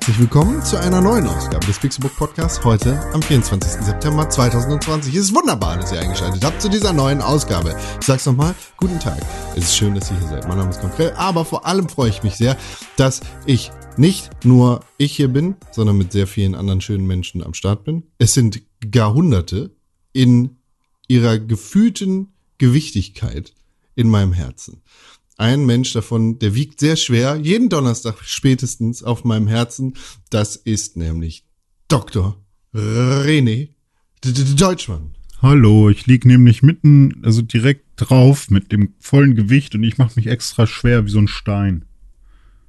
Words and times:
Herzlich 0.00 0.20
willkommen 0.20 0.64
zu 0.64 0.80
einer 0.80 1.02
neuen 1.02 1.26
Ausgabe 1.26 1.66
des 1.66 1.78
Pixelbook 1.78 2.16
Podcasts 2.16 2.64
heute 2.64 2.98
am 3.12 3.20
24. 3.20 3.84
September 3.84 4.30
2020. 4.30 5.14
Es 5.14 5.24
ist 5.24 5.34
wunderbar, 5.34 5.76
dass 5.76 5.92
ihr 5.92 6.00
eingeschaltet 6.00 6.42
habt 6.42 6.62
zu 6.62 6.70
dieser 6.70 6.94
neuen 6.94 7.20
Ausgabe. 7.20 7.76
Ich 8.00 8.06
sag's 8.06 8.24
nochmal, 8.24 8.54
guten 8.78 8.98
Tag. 8.98 9.20
Es 9.56 9.64
ist 9.64 9.76
schön, 9.76 9.94
dass 9.94 10.10
ihr 10.10 10.18
hier 10.18 10.28
seid. 10.28 10.48
Mein 10.48 10.56
Name 10.56 10.70
ist 10.70 10.80
Konkrell, 10.80 11.12
aber 11.18 11.44
vor 11.44 11.66
allem 11.66 11.90
freue 11.90 12.08
ich 12.08 12.22
mich 12.22 12.36
sehr, 12.36 12.56
dass 12.96 13.20
ich 13.44 13.72
nicht 13.98 14.30
nur 14.42 14.80
ich 14.96 15.14
hier 15.14 15.28
bin, 15.28 15.56
sondern 15.70 15.98
mit 15.98 16.12
sehr 16.12 16.26
vielen 16.26 16.54
anderen 16.54 16.80
schönen 16.80 17.06
Menschen 17.06 17.44
am 17.44 17.52
Start 17.52 17.84
bin. 17.84 18.04
Es 18.16 18.32
sind 18.32 18.62
gar 18.90 19.12
Hunderte 19.12 19.70
in 20.14 20.56
ihrer 21.08 21.38
gefühlten 21.38 22.32
Gewichtigkeit 22.56 23.52
in 23.96 24.08
meinem 24.08 24.32
Herzen 24.32 24.80
ein 25.40 25.64
Mensch 25.64 25.92
davon, 25.94 26.38
der 26.38 26.54
wiegt 26.54 26.80
sehr 26.80 26.96
schwer, 26.96 27.36
jeden 27.36 27.70
Donnerstag 27.70 28.16
spätestens 28.22 29.02
auf 29.02 29.24
meinem 29.24 29.48
Herzen. 29.48 29.94
Das 30.28 30.54
ist 30.54 30.96
nämlich 30.96 31.44
Dr. 31.88 32.36
René 32.74 33.70
Deutschmann. 34.22 35.14
Hallo, 35.40 35.88
ich 35.88 36.06
lieg 36.06 36.26
nämlich 36.26 36.62
mitten, 36.62 37.22
also 37.24 37.40
direkt 37.40 37.86
drauf 37.96 38.50
mit 38.50 38.70
dem 38.70 38.92
vollen 38.98 39.34
Gewicht 39.34 39.74
und 39.74 39.82
ich 39.82 39.96
mache 39.96 40.12
mich 40.16 40.26
extra 40.26 40.66
schwer 40.66 41.06
wie 41.06 41.10
so 41.10 41.18
ein 41.18 41.28
Stein. 41.28 41.86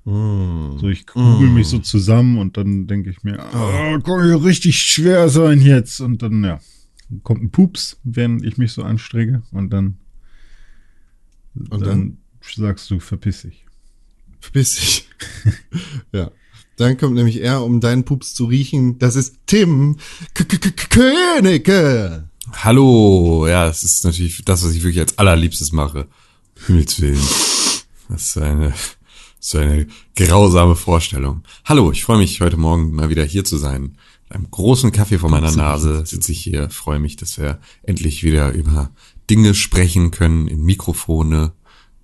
Mm. 0.05 0.77
So, 0.77 0.87
ich 0.87 1.05
kugel 1.05 1.49
mm. 1.49 1.53
mich 1.53 1.67
so 1.67 1.79
zusammen 1.79 2.37
und 2.37 2.55
dann 2.55 2.87
denke 2.87 3.09
ich 3.09 3.21
mir, 3.23 3.37
oh, 3.53 3.99
kann 3.99 4.23
hier 4.23 4.41
richtig 4.41 4.79
schwer 4.79 5.27
sein 5.27 5.61
jetzt. 5.61 5.99
Und 5.99 6.21
dann, 6.21 6.41
ja, 6.45 6.59
kommt 7.23 7.43
ein 7.43 7.51
Pups, 7.51 7.99
wenn 8.05 8.41
ich 8.41 8.57
mich 8.57 8.71
so 8.71 8.83
anstrenge 8.83 9.43
und 9.51 9.71
dann, 9.71 9.97
und 11.53 11.81
dann, 11.81 11.81
dann 11.81 12.17
sagst 12.55 12.89
du, 12.89 12.99
verpiss 12.99 13.43
dich. 13.43 13.65
Verpiss 14.39 14.75
dich. 14.75 15.09
ja. 16.11 16.31
Dann 16.77 16.97
kommt 16.97 17.13
nämlich 17.13 17.41
er, 17.41 17.63
um 17.63 17.79
deinen 17.79 18.05
Pups 18.05 18.33
zu 18.33 18.45
riechen. 18.45 18.97
Das 18.97 19.15
ist 19.15 19.35
Tim 19.45 19.97
Königke. 20.89 22.27
Hallo. 22.53 23.45
Ja, 23.47 23.65
das 23.67 23.83
ist 23.83 24.03
natürlich 24.03 24.43
das, 24.43 24.63
was 24.63 24.73
ich 24.73 24.81
wirklich 24.81 24.99
als 24.99 25.17
allerliebstes 25.17 25.71
mache. 25.71 26.07
Himmels 26.65 26.99
Willen. 26.99 27.21
Das 28.09 28.23
ist 28.23 28.37
eine, 28.37 28.73
so 29.39 29.59
eine 29.59 29.87
grausame 30.15 30.75
Vorstellung. 30.75 31.43
Hallo, 31.65 31.91
ich 31.91 32.03
freue 32.03 32.17
mich 32.17 32.41
heute 32.41 32.57
Morgen 32.57 32.91
mal 32.91 33.09
wieder 33.09 33.23
hier 33.23 33.43
zu 33.43 33.57
sein. 33.57 33.97
Mit 34.23 34.31
einem 34.31 34.49
großen 34.49 34.91
Kaffee 34.91 35.19
vor 35.19 35.29
meiner 35.29 35.51
Nase 35.51 36.05
sitze 36.05 36.31
ich 36.31 36.41
hier, 36.41 36.69
freue 36.69 36.99
mich, 36.99 37.15
dass 37.15 37.37
wir 37.37 37.59
endlich 37.83 38.23
wieder 38.23 38.53
über 38.53 38.91
Dinge 39.29 39.53
sprechen 39.53 40.11
können 40.11 40.47
in 40.47 40.63
Mikrofone, 40.63 41.53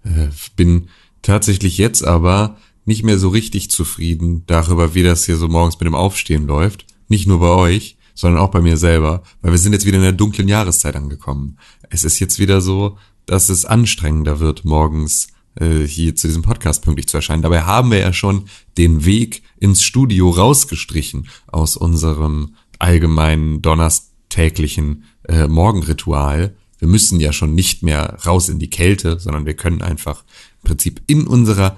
äh, 0.08 0.30
bin 0.56 0.90
tatsächlich 1.22 1.78
jetzt 1.78 2.04
aber 2.04 2.58
nicht 2.86 3.04
mehr 3.04 3.20
so 3.20 3.30
richtig 3.30 3.70
zufrieden 3.70 4.44
darüber, 4.48 4.96
wie 4.96 5.04
das 5.04 5.26
hier 5.26 5.36
so 5.36 5.48
morgens 5.48 5.80
mit 5.80 5.88
dem 5.88 5.96
Aufstehen 5.96 6.48
läuft. 6.48 6.86
Nicht 7.10 7.28
nur 7.28 7.40
bei 7.40 7.50
euch, 7.50 7.98
sondern 8.16 8.42
auch 8.42 8.50
bei 8.50 8.62
mir 8.62 8.78
selber, 8.78 9.24
weil 9.42 9.52
wir 9.52 9.60
sind 9.60 9.74
jetzt 9.74 9.86
wieder 9.86 9.98
in 9.98 10.04
der 10.04 10.12
dunklen 10.14 10.48
Jahreszeit 10.48 10.96
angekommen. 10.96 11.58
Es 11.90 12.04
ist 12.04 12.20
jetzt 12.20 12.40
wieder 12.40 12.62
so, 12.62 12.98
dass 13.26 13.50
es 13.50 13.66
anstrengender 13.66 14.40
wird, 14.40 14.66
morgens 14.66 15.28
äh, 15.60 15.86
hier 15.86 16.16
zu 16.16 16.28
diesem 16.28 16.42
Podcast 16.42 16.84
pünktlich 16.84 17.08
zu 17.08 17.18
erscheinen. 17.18 17.44
Dabei 17.44 17.64
haben 17.64 17.92
wir 17.92 18.00
ja 18.00 18.14
schon 18.14 18.46
den 18.78 19.06
Weg 19.06 19.44
ins 19.60 19.84
Studio 19.84 20.30
rausgestrichen 20.30 21.28
aus 21.48 21.78
unserem 21.78 22.56
allgemeinen 22.80 23.62
donnerstäglichen 23.62 25.04
äh, 25.28 25.48
Morgenritual 25.48 26.56
wir 26.80 26.88
müssen 26.88 27.20
ja 27.20 27.34
schon 27.34 27.56
nicht 27.56 27.84
mehr 27.84 28.18
raus 28.26 28.50
in 28.50 28.60
die 28.60 28.70
Kälte, 28.70 29.20
sondern 29.20 29.46
wir 29.46 29.56
können 29.56 29.82
einfach 29.82 30.24
im 30.62 30.70
Prinzip 30.70 31.02
in 31.08 31.28
unserer 31.28 31.78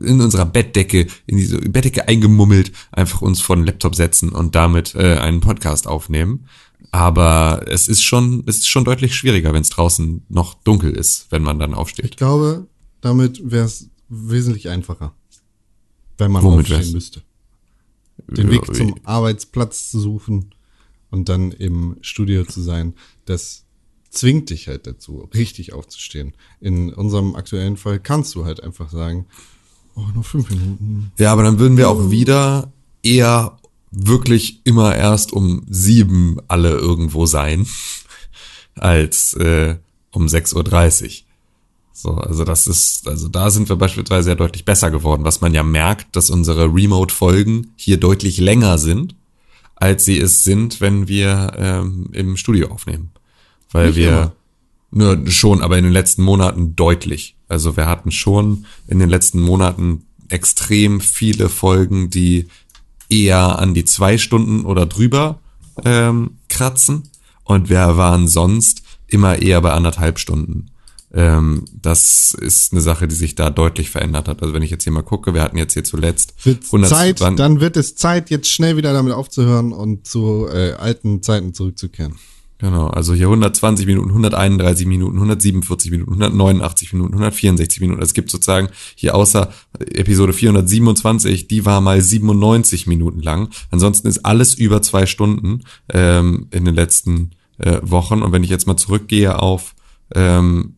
in 0.00 0.20
unserer 0.20 0.46
Bettdecke, 0.46 1.06
in 1.26 1.36
diese 1.36 1.58
Bettdecke 1.58 2.08
eingemummelt, 2.08 2.72
einfach 2.92 3.20
uns 3.20 3.40
vor 3.40 3.56
den 3.56 3.66
Laptop 3.66 3.94
setzen 3.94 4.30
und 4.30 4.54
damit 4.54 4.94
äh, 4.94 5.16
einen 5.18 5.40
Podcast 5.40 5.86
aufnehmen. 5.86 6.46
Aber 6.92 7.64
es 7.66 7.88
ist 7.88 8.02
schon, 8.02 8.42
es 8.46 8.58
ist 8.58 8.68
schon 8.68 8.84
deutlich 8.84 9.14
schwieriger, 9.14 9.52
wenn 9.52 9.62
es 9.62 9.68
draußen 9.68 10.24
noch 10.28 10.54
dunkel 10.54 10.92
ist, 10.92 11.26
wenn 11.30 11.42
man 11.42 11.58
dann 11.58 11.74
aufsteht. 11.74 12.06
Ich 12.06 12.16
glaube, 12.16 12.66
damit 13.00 13.50
wäre 13.50 13.66
es 13.66 13.90
wesentlich 14.08 14.68
einfacher, 14.68 15.12
wenn 16.16 16.32
man 16.32 16.42
Womit 16.42 16.60
aufstehen 16.60 16.78
wär's? 16.78 16.92
müsste. 16.92 17.22
Den 18.28 18.50
Weg 18.50 18.74
zum 18.74 18.94
Arbeitsplatz 19.04 19.90
zu 19.90 20.00
suchen 20.00 20.54
und 21.10 21.28
dann 21.28 21.52
im 21.52 21.96
Studio 22.00 22.44
zu 22.44 22.62
sein. 22.62 22.94
Das 23.26 23.65
zwingt 24.16 24.50
dich 24.50 24.68
halt 24.68 24.86
dazu, 24.86 25.28
richtig 25.34 25.72
aufzustehen. 25.72 26.34
In 26.60 26.92
unserem 26.92 27.36
aktuellen 27.36 27.76
Fall 27.76 28.00
kannst 28.00 28.34
du 28.34 28.44
halt 28.44 28.62
einfach 28.62 28.90
sagen, 28.90 29.26
oh, 29.94 30.04
nur 30.14 30.24
fünf 30.24 30.50
Minuten. 30.50 31.12
Ja, 31.18 31.32
aber 31.32 31.42
dann 31.42 31.58
würden 31.58 31.76
wir 31.76 31.90
auch 31.90 32.10
wieder 32.10 32.72
eher 33.02 33.58
wirklich 33.90 34.60
immer 34.64 34.94
erst 34.94 35.32
um 35.32 35.64
sieben 35.68 36.38
alle 36.48 36.70
irgendwo 36.70 37.26
sein, 37.26 37.66
als 38.74 39.34
äh, 39.34 39.76
um 40.12 40.26
6.30 40.26 41.04
Uhr. 41.04 41.10
So, 41.92 42.10
also 42.12 42.44
das 42.44 42.66
ist, 42.66 43.08
also 43.08 43.28
da 43.28 43.50
sind 43.50 43.70
wir 43.70 43.76
beispielsweise 43.76 44.30
ja 44.30 44.34
deutlich 44.34 44.66
besser 44.66 44.90
geworden, 44.90 45.24
was 45.24 45.40
man 45.40 45.54
ja 45.54 45.62
merkt, 45.62 46.14
dass 46.14 46.28
unsere 46.28 46.66
Remote-Folgen 46.74 47.72
hier 47.76 47.96
deutlich 47.96 48.36
länger 48.36 48.76
sind, 48.76 49.14
als 49.76 50.04
sie 50.04 50.18
es 50.18 50.44
sind, 50.44 50.82
wenn 50.82 51.08
wir 51.08 51.52
ähm, 51.56 52.10
im 52.12 52.36
Studio 52.36 52.68
aufnehmen 52.68 53.12
weil 53.72 53.88
Nicht 53.88 53.96
wir 53.96 54.32
nur 54.90 55.26
schon, 55.30 55.62
aber 55.62 55.78
in 55.78 55.84
den 55.84 55.92
letzten 55.92 56.22
Monaten 56.22 56.76
deutlich. 56.76 57.36
Also 57.48 57.76
wir 57.76 57.86
hatten 57.86 58.10
schon 58.10 58.66
in 58.86 58.98
den 58.98 59.10
letzten 59.10 59.40
Monaten 59.40 60.06
extrem 60.28 61.00
viele 61.00 61.48
Folgen, 61.48 62.10
die 62.10 62.48
eher 63.08 63.58
an 63.58 63.74
die 63.74 63.84
zwei 63.84 64.18
Stunden 64.18 64.64
oder 64.64 64.86
drüber 64.86 65.40
ähm, 65.84 66.38
kratzen 66.48 67.04
und 67.44 67.68
wir 67.68 67.96
waren 67.96 68.26
sonst 68.26 68.82
immer 69.06 69.40
eher 69.40 69.60
bei 69.60 69.72
anderthalb 69.72 70.18
Stunden. 70.18 70.70
Ähm, 71.12 71.64
das 71.72 72.36
ist 72.38 72.72
eine 72.72 72.80
Sache, 72.80 73.06
die 73.06 73.14
sich 73.14 73.36
da 73.36 73.50
deutlich 73.50 73.90
verändert 73.90 74.28
hat. 74.28 74.42
Also 74.42 74.52
wenn 74.52 74.62
ich 74.62 74.70
jetzt 74.70 74.84
hier 74.84 74.92
mal 74.92 75.02
gucke, 75.02 75.34
wir 75.34 75.42
hatten 75.42 75.56
jetzt 75.56 75.74
hier 75.74 75.84
zuletzt 75.84 76.34
wird 76.44 76.64
100, 76.64 76.90
Zeit, 76.90 77.20
dann 77.20 77.60
wird 77.60 77.76
es 77.76 77.94
Zeit, 77.94 78.30
jetzt 78.30 78.50
schnell 78.50 78.76
wieder 78.76 78.92
damit 78.92 79.12
aufzuhören 79.12 79.72
und 79.72 80.06
zu 80.06 80.48
äh, 80.48 80.72
alten 80.72 81.22
Zeiten 81.22 81.54
zurückzukehren. 81.54 82.16
Genau, 82.58 82.86
also 82.86 83.12
hier 83.12 83.26
120 83.26 83.84
Minuten, 83.86 84.08
131 84.08 84.86
Minuten, 84.86 85.16
147 85.16 85.90
Minuten, 85.90 86.12
189 86.12 86.94
Minuten, 86.94 87.12
164 87.12 87.80
Minuten. 87.82 88.00
Es 88.00 88.14
gibt 88.14 88.30
sozusagen 88.30 88.68
hier 88.94 89.14
außer 89.14 89.50
Episode 89.78 90.32
427, 90.32 91.48
die 91.48 91.66
war 91.66 91.82
mal 91.82 92.00
97 92.00 92.86
Minuten 92.86 93.20
lang. 93.20 93.50
Ansonsten 93.70 94.08
ist 94.08 94.24
alles 94.24 94.54
über 94.54 94.80
zwei 94.80 95.04
Stunden 95.04 95.64
ähm, 95.92 96.46
in 96.50 96.64
den 96.64 96.74
letzten 96.74 97.32
äh, 97.58 97.78
Wochen. 97.82 98.22
Und 98.22 98.32
wenn 98.32 98.42
ich 98.42 98.50
jetzt 98.50 98.66
mal 98.66 98.78
zurückgehe 98.78 99.38
auf, 99.38 99.74
ähm, 100.14 100.76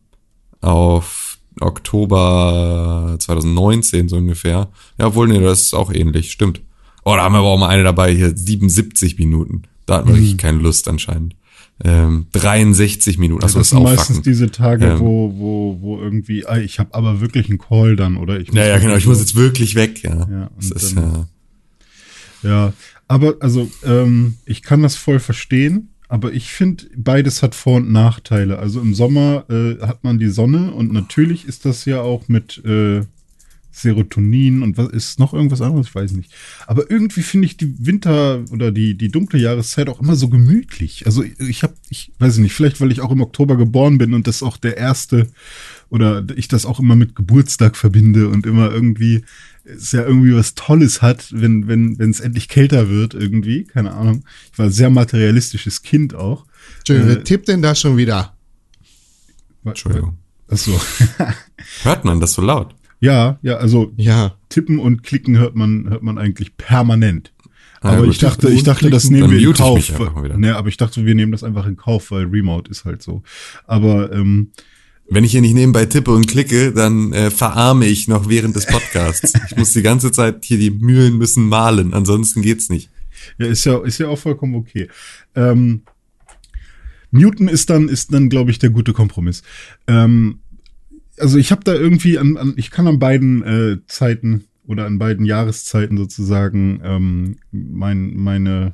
auf 0.59 1.37
Oktober 1.61 3.15
2019 3.19 4.09
so 4.09 4.17
ungefähr, 4.17 4.67
ja, 4.97 5.15
wohl, 5.15 5.29
nee, 5.29 5.39
das 5.39 5.61
ist 5.61 5.73
auch 5.73 5.93
ähnlich, 5.93 6.31
stimmt. 6.33 6.61
Oh, 7.05 7.15
da 7.15 7.23
haben 7.23 7.33
wir 7.33 7.39
aber 7.39 7.47
auch 7.47 7.57
mal 7.57 7.69
eine 7.69 7.85
dabei, 7.85 8.13
hier 8.13 8.35
77 8.35 9.17
Minuten. 9.17 9.61
Da 9.85 9.95
hatten 9.95 10.09
wir 10.09 10.15
mhm. 10.15 10.19
richtig 10.19 10.37
keine 10.39 10.59
Lust 10.59 10.89
anscheinend 10.89 11.38
ähm, 11.83 12.27
63 12.33 13.17
Minuten. 13.17 13.43
Also 13.43 13.59
das, 13.59 13.69
das 13.69 13.77
sind 13.77 13.83
meistens 13.83 14.21
diese 14.21 14.51
Tage, 14.51 14.85
ähm, 14.85 14.99
wo, 14.99 15.33
wo, 15.37 15.77
wo 15.81 15.99
irgendwie, 15.99 16.45
ah, 16.45 16.57
ich 16.57 16.79
habe 16.79 16.93
aber 16.93 17.21
wirklich 17.21 17.49
einen 17.49 17.57
Call 17.57 17.95
dann 17.95 18.17
oder 18.17 18.39
ich. 18.39 18.51
Ja, 18.53 18.65
ja, 18.65 18.77
genau, 18.77 18.95
ich 18.95 19.07
muss 19.07 19.19
jetzt 19.19 19.35
wirklich 19.35 19.75
weg, 19.75 20.03
ja. 20.03 20.27
ja, 20.29 20.49
das 20.57 20.71
ist, 20.71 20.97
dann, 20.97 21.27
ja. 22.43 22.49
ja, 22.49 22.73
aber 23.07 23.35
also 23.39 23.69
ähm, 23.85 24.35
ich 24.45 24.61
kann 24.61 24.81
das 24.81 24.95
voll 24.95 25.19
verstehen, 25.19 25.89
aber 26.09 26.33
ich 26.33 26.51
finde, 26.51 26.85
beides 26.97 27.43
hat 27.43 27.55
Vor- 27.55 27.77
und 27.77 27.91
Nachteile. 27.91 28.59
Also 28.59 28.81
im 28.81 28.93
Sommer 28.93 29.45
äh, 29.49 29.79
hat 29.85 30.03
man 30.03 30.19
die 30.19 30.29
Sonne 30.29 30.71
und 30.71 30.91
natürlich 30.91 31.47
ist 31.47 31.65
das 31.65 31.85
ja 31.85 32.01
auch 32.01 32.27
mit 32.27 32.63
äh, 32.65 33.01
Serotonin 33.81 34.61
und 34.61 34.77
was 34.77 34.89
ist 34.89 35.19
noch 35.19 35.33
irgendwas 35.33 35.61
anderes? 35.61 35.87
Ich 35.87 35.95
weiß 35.95 36.11
nicht. 36.13 36.31
Aber 36.67 36.89
irgendwie 36.89 37.21
finde 37.21 37.45
ich 37.45 37.57
die 37.57 37.73
Winter- 37.85 38.43
oder 38.51 38.71
die, 38.71 38.97
die 38.97 39.09
dunkle 39.09 39.39
Jahreszeit 39.39 39.89
auch 39.89 40.01
immer 40.01 40.15
so 40.15 40.29
gemütlich. 40.29 41.05
Also 41.05 41.23
ich 41.23 41.63
habe, 41.63 41.73
ich 41.89 42.11
weiß 42.19 42.37
nicht, 42.37 42.53
vielleicht 42.53 42.81
weil 42.81 42.91
ich 42.91 43.01
auch 43.01 43.11
im 43.11 43.21
Oktober 43.21 43.57
geboren 43.57 43.97
bin 43.97 44.13
und 44.13 44.27
das 44.27 44.43
auch 44.43 44.57
der 44.57 44.77
erste 44.77 45.27
oder 45.89 46.23
ich 46.35 46.47
das 46.47 46.65
auch 46.65 46.79
immer 46.79 46.95
mit 46.95 47.15
Geburtstag 47.15 47.75
verbinde 47.75 48.29
und 48.29 48.45
immer 48.45 48.71
irgendwie 48.71 49.23
es 49.63 49.91
ja 49.91 50.03
irgendwie 50.03 50.35
was 50.35 50.55
Tolles 50.55 51.01
hat, 51.01 51.27
wenn 51.31 51.67
wenn 51.67 51.99
wenn 51.99 52.09
es 52.09 52.19
endlich 52.19 52.47
kälter 52.47 52.89
wird 52.89 53.13
irgendwie. 53.13 53.65
Keine 53.65 53.93
Ahnung. 53.93 54.23
Ich 54.51 54.59
war 54.59 54.67
ein 54.67 54.71
sehr 54.71 54.89
materialistisches 54.89 55.81
Kind 55.83 56.15
auch. 56.15 56.45
Entschuldigung, 56.79 57.11
äh, 57.11 57.15
wer 57.15 57.23
tippt 57.23 57.47
denn 57.47 57.61
da 57.61 57.75
schon 57.75 57.97
wieder? 57.97 58.35
Entschuldigung. 59.63 60.17
Ach 60.49 60.57
so. 60.57 60.79
Hört 61.83 62.05
man 62.05 62.19
das 62.19 62.33
so 62.33 62.41
laut? 62.41 62.75
Ja, 62.99 63.39
ja, 63.41 63.57
also 63.57 63.93
ja. 63.95 64.35
tippen 64.49 64.79
und 64.79 65.03
klicken 65.03 65.37
hört 65.37 65.55
man, 65.55 65.89
hört 65.89 66.03
man 66.03 66.17
eigentlich 66.17 66.57
permanent. 66.57 67.33
Ah, 67.81 67.93
aber 67.93 68.05
ja, 68.05 68.11
ich 68.11 68.17
dachte, 68.17 68.49
ich 68.49 68.63
dachte, 68.63 68.89
das 68.89 69.09
nehmen 69.09 69.31
wir 69.31 69.39
in 69.39 69.53
Kauf. 69.53 69.89
Ne, 70.37 70.55
aber 70.55 70.67
ich 70.67 70.75
dachte, 70.75 71.05
wir 71.05 71.15
nehmen 71.15 71.31
das 71.31 71.43
einfach 71.43 71.65
in 71.65 71.77
Kauf, 71.77 72.11
weil 72.11 72.25
Remote 72.25 72.69
ist 72.69 72.83
halt 72.83 73.01
so. 73.01 73.23
Aber 73.67 74.11
ähm, 74.11 74.51
Wenn 75.09 75.23
ich 75.23 75.31
hier 75.31 75.39
nicht 75.39 75.53
nebenbei 75.53 75.85
tippe 75.85 76.11
und 76.11 76.27
klicke, 76.27 76.73
dann 76.73 77.13
äh, 77.13 77.31
verarme 77.31 77.85
ich 77.85 78.09
noch 78.09 78.27
während 78.27 78.57
des 78.57 78.65
Podcasts. 78.65 79.33
Ich 79.49 79.55
muss 79.55 79.71
die 79.71 79.81
ganze 79.81 80.11
Zeit 80.11 80.43
hier 80.43 80.59
die 80.59 80.71
Mühlen 80.71 81.17
müssen 81.17 81.47
malen, 81.47 81.93
ansonsten 81.93 82.41
geht's 82.41 82.69
nicht. 82.69 82.89
Ja, 83.37 83.47
ist 83.47 83.65
ja, 83.65 83.81
ist 83.83 83.97
ja 83.97 84.07
auch 84.09 84.19
vollkommen 84.19 84.55
okay. 84.55 84.89
Ähm, 85.35 85.83
Muten 87.11 87.47
ist 87.47 87.69
dann, 87.69 87.87
ist 87.87 88.13
dann, 88.13 88.29
glaube 88.29 88.51
ich, 88.51 88.59
der 88.59 88.69
gute 88.69 88.93
Kompromiss. 88.93 89.41
Ähm, 89.87 90.39
also 91.19 91.37
ich 91.37 91.51
habe 91.51 91.63
da 91.63 91.73
irgendwie 91.73 92.17
an, 92.17 92.37
an, 92.37 92.53
ich 92.57 92.71
kann 92.71 92.87
an 92.87 92.99
beiden 92.99 93.43
äh, 93.43 93.77
Zeiten 93.87 94.45
oder 94.65 94.85
an 94.85 94.99
beiden 94.99 95.25
Jahreszeiten 95.25 95.97
sozusagen 95.97 96.79
ähm, 96.83 97.37
mein, 97.51 98.15
meine, 98.15 98.73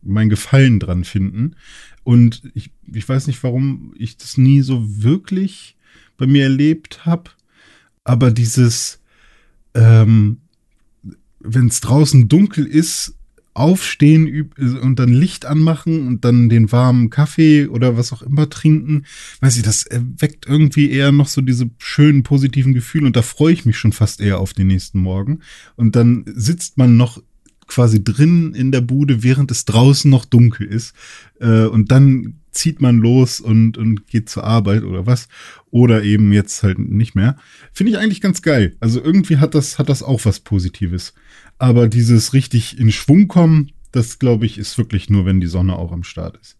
mein 0.00 0.28
Gefallen 0.28 0.78
dran 0.78 1.04
finden. 1.04 1.56
Und 2.04 2.42
ich, 2.54 2.70
ich 2.92 3.08
weiß 3.08 3.26
nicht, 3.26 3.42
warum 3.42 3.92
ich 3.96 4.16
das 4.16 4.38
nie 4.38 4.60
so 4.60 4.84
wirklich 5.02 5.76
bei 6.16 6.26
mir 6.26 6.44
erlebt 6.44 7.06
habe. 7.06 7.30
Aber 8.04 8.30
dieses, 8.30 9.00
ähm, 9.74 10.38
wenn 11.40 11.66
es 11.66 11.80
draußen 11.80 12.28
dunkel 12.28 12.66
ist, 12.66 13.16
aufstehen 13.54 14.50
und 14.80 14.98
dann 14.98 15.12
Licht 15.12 15.44
anmachen 15.44 16.06
und 16.06 16.24
dann 16.24 16.48
den 16.48 16.72
warmen 16.72 17.10
Kaffee 17.10 17.66
oder 17.66 17.96
was 17.96 18.12
auch 18.12 18.22
immer 18.22 18.48
trinken, 18.48 19.04
weiß 19.40 19.56
ich, 19.56 19.62
das 19.62 19.86
weckt 19.90 20.46
irgendwie 20.46 20.90
eher 20.90 21.12
noch 21.12 21.28
so 21.28 21.42
diese 21.42 21.68
schönen 21.78 22.22
positiven 22.22 22.72
Gefühle 22.72 23.06
und 23.06 23.16
da 23.16 23.22
freue 23.22 23.52
ich 23.52 23.66
mich 23.66 23.76
schon 23.76 23.92
fast 23.92 24.20
eher 24.20 24.38
auf 24.38 24.54
den 24.54 24.68
nächsten 24.68 24.98
Morgen. 24.98 25.40
Und 25.76 25.96
dann 25.96 26.24
sitzt 26.34 26.78
man 26.78 26.96
noch 26.96 27.22
quasi 27.66 28.02
drin 28.04 28.54
in 28.54 28.70
der 28.70 28.80
Bude, 28.80 29.22
während 29.22 29.50
es 29.50 29.64
draußen 29.64 30.10
noch 30.10 30.24
dunkel 30.24 30.66
ist. 30.66 30.94
Äh, 31.40 31.64
und 31.64 31.90
dann 31.90 32.34
zieht 32.50 32.82
man 32.82 32.98
los 32.98 33.40
und, 33.40 33.78
und 33.78 34.06
geht 34.06 34.28
zur 34.28 34.44
Arbeit 34.44 34.82
oder 34.82 35.06
was. 35.06 35.28
Oder 35.70 36.02
eben 36.02 36.32
jetzt 36.32 36.62
halt 36.62 36.78
nicht 36.78 37.14
mehr. 37.14 37.36
Finde 37.72 37.92
ich 37.92 37.98
eigentlich 37.98 38.20
ganz 38.20 38.42
geil. 38.42 38.76
Also 38.80 39.02
irgendwie 39.02 39.38
hat 39.38 39.54
das, 39.54 39.78
hat 39.78 39.88
das 39.88 40.02
auch 40.02 40.24
was 40.24 40.40
Positives. 40.40 41.14
Aber 41.58 41.88
dieses 41.88 42.32
richtig 42.32 42.78
in 42.78 42.90
Schwung 42.90 43.28
kommen, 43.28 43.72
das 43.92 44.18
glaube 44.18 44.46
ich, 44.46 44.58
ist 44.58 44.76
wirklich 44.78 45.10
nur, 45.10 45.26
wenn 45.26 45.40
die 45.40 45.46
Sonne 45.46 45.76
auch 45.76 45.92
am 45.92 46.02
Start 46.02 46.38
ist. 46.40 46.56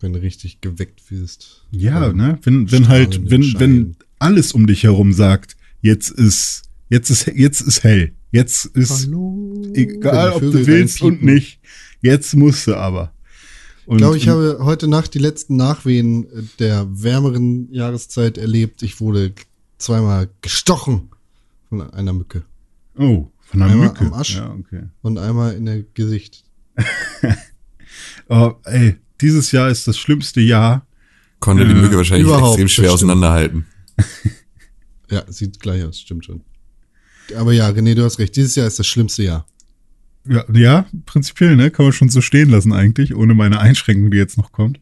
Wenn 0.00 0.12
du 0.12 0.20
richtig 0.20 0.60
geweckt 0.60 1.10
wirst. 1.10 1.64
Ja, 1.70 2.12
ne? 2.12 2.38
Wenn, 2.42 2.70
wenn 2.70 2.88
halt, 2.88 3.30
wenn, 3.30 3.58
wenn 3.58 3.96
alles 4.18 4.52
um 4.52 4.66
dich 4.66 4.84
herum 4.84 5.12
sagt, 5.12 5.56
jetzt 5.80 6.10
ist, 6.10 6.62
jetzt 6.90 7.10
ist, 7.10 7.26
jetzt 7.26 7.60
ist 7.60 7.82
hell. 7.82 8.12
Jetzt 8.30 8.64
ist 8.64 9.06
Hallo. 9.06 9.62
egal, 9.74 10.32
ob 10.32 10.40
du 10.40 10.66
willst 10.66 11.02
und 11.02 11.22
nicht. 11.22 11.60
Jetzt 12.00 12.34
musst 12.34 12.66
du 12.66 12.74
aber. 12.74 13.12
Und, 13.84 13.96
ich 13.96 14.02
glaube, 14.02 14.16
ich 14.16 14.28
habe 14.28 14.58
heute 14.60 14.88
Nacht 14.88 15.14
die 15.14 15.18
letzten 15.18 15.56
Nachwehen 15.56 16.26
der 16.58 16.86
wärmeren 16.90 17.72
Jahreszeit 17.72 18.38
erlebt. 18.38 18.82
Ich 18.82 19.00
wurde 19.00 19.32
zweimal 19.78 20.30
gestochen 20.40 21.10
von 21.68 21.90
einer 21.90 22.12
Mücke. 22.12 22.42
Oh, 22.96 23.26
von 23.52 23.62
einer 23.62 23.72
einmal 23.72 23.88
Mücke. 23.88 24.04
am 24.06 24.14
Arsch 24.14 24.36
ja, 24.36 24.50
okay. 24.50 24.84
und 25.02 25.18
einmal 25.18 25.54
in 25.54 25.66
der 25.66 25.82
Gesicht. 25.82 26.44
oh, 28.28 28.54
ey, 28.64 28.96
dieses 29.20 29.52
Jahr 29.52 29.68
ist 29.68 29.86
das 29.86 29.98
schlimmste 29.98 30.40
Jahr. 30.40 30.86
Konnte 31.38 31.66
die 31.66 31.74
Mücke 31.74 31.96
wahrscheinlich 31.96 32.32
extrem 32.32 32.68
schwer 32.68 32.92
auseinanderhalten. 32.92 33.66
ja, 35.10 35.24
sieht 35.30 35.60
gleich 35.60 35.84
aus, 35.84 36.00
stimmt 36.00 36.24
schon. 36.24 36.40
Aber 37.36 37.52
ja, 37.52 37.68
René, 37.68 37.94
du 37.94 38.04
hast 38.04 38.18
recht. 38.18 38.34
Dieses 38.36 38.54
Jahr 38.54 38.66
ist 38.66 38.78
das 38.78 38.86
schlimmste 38.86 39.22
Jahr. 39.22 39.46
Ja, 40.26 40.44
ja, 40.52 40.86
prinzipiell, 41.04 41.56
ne? 41.56 41.70
Kann 41.70 41.84
man 41.84 41.92
schon 41.92 42.08
so 42.08 42.20
stehen 42.20 42.48
lassen 42.48 42.72
eigentlich, 42.72 43.14
ohne 43.14 43.34
meine 43.34 43.58
Einschränkung, 43.58 44.10
die 44.10 44.18
jetzt 44.18 44.38
noch 44.38 44.52
kommt. 44.52 44.80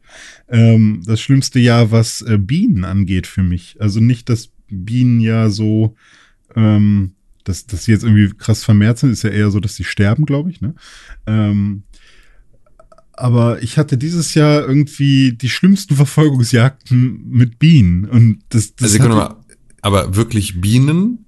Ähm, 0.49 1.02
das 1.06 1.20
schlimmste 1.20 1.58
Jahr, 1.58 1.90
was 1.90 2.22
äh, 2.22 2.38
Bienen 2.38 2.84
angeht 2.84 3.26
für 3.26 3.43
mich. 3.43 3.76
Also 3.81 4.00
nicht, 4.00 4.28
dass 4.28 4.50
Bienen 4.69 5.20
ja 5.20 5.49
so, 5.49 5.96
ähm, 6.55 7.12
dass, 7.44 7.66
dass 7.66 7.84
sie 7.84 7.92
jetzt 7.92 8.04
irgendwie 8.04 8.32
krass 8.37 8.64
vermehrt 8.64 8.98
sind, 8.98 9.10
ist 9.10 9.22
ja 9.22 9.31
eher 9.31 9.50
so, 9.50 9.60
dass 9.60 9.76
sie 9.76 9.84
sterben, 9.84 10.26
glaube 10.26 10.50
ich, 10.50 10.60
ne? 10.60 10.75
Ähm, 11.26 11.84
aber 13.12 13.62
ich 13.62 13.76
hatte 13.76 13.98
dieses 13.98 14.34
Jahr 14.34 14.66
irgendwie 14.66 15.32
die 15.32 15.50
schlimmsten 15.50 15.94
Verfolgungsjagden 15.94 17.28
mit 17.28 17.58
Bienen. 17.58 18.06
Und 18.06 18.38
das, 18.48 18.75
das 18.76 18.98
also, 18.98 19.08
mal, 19.10 19.37
aber 19.82 20.16
wirklich 20.16 20.60
Bienen? 20.60 21.26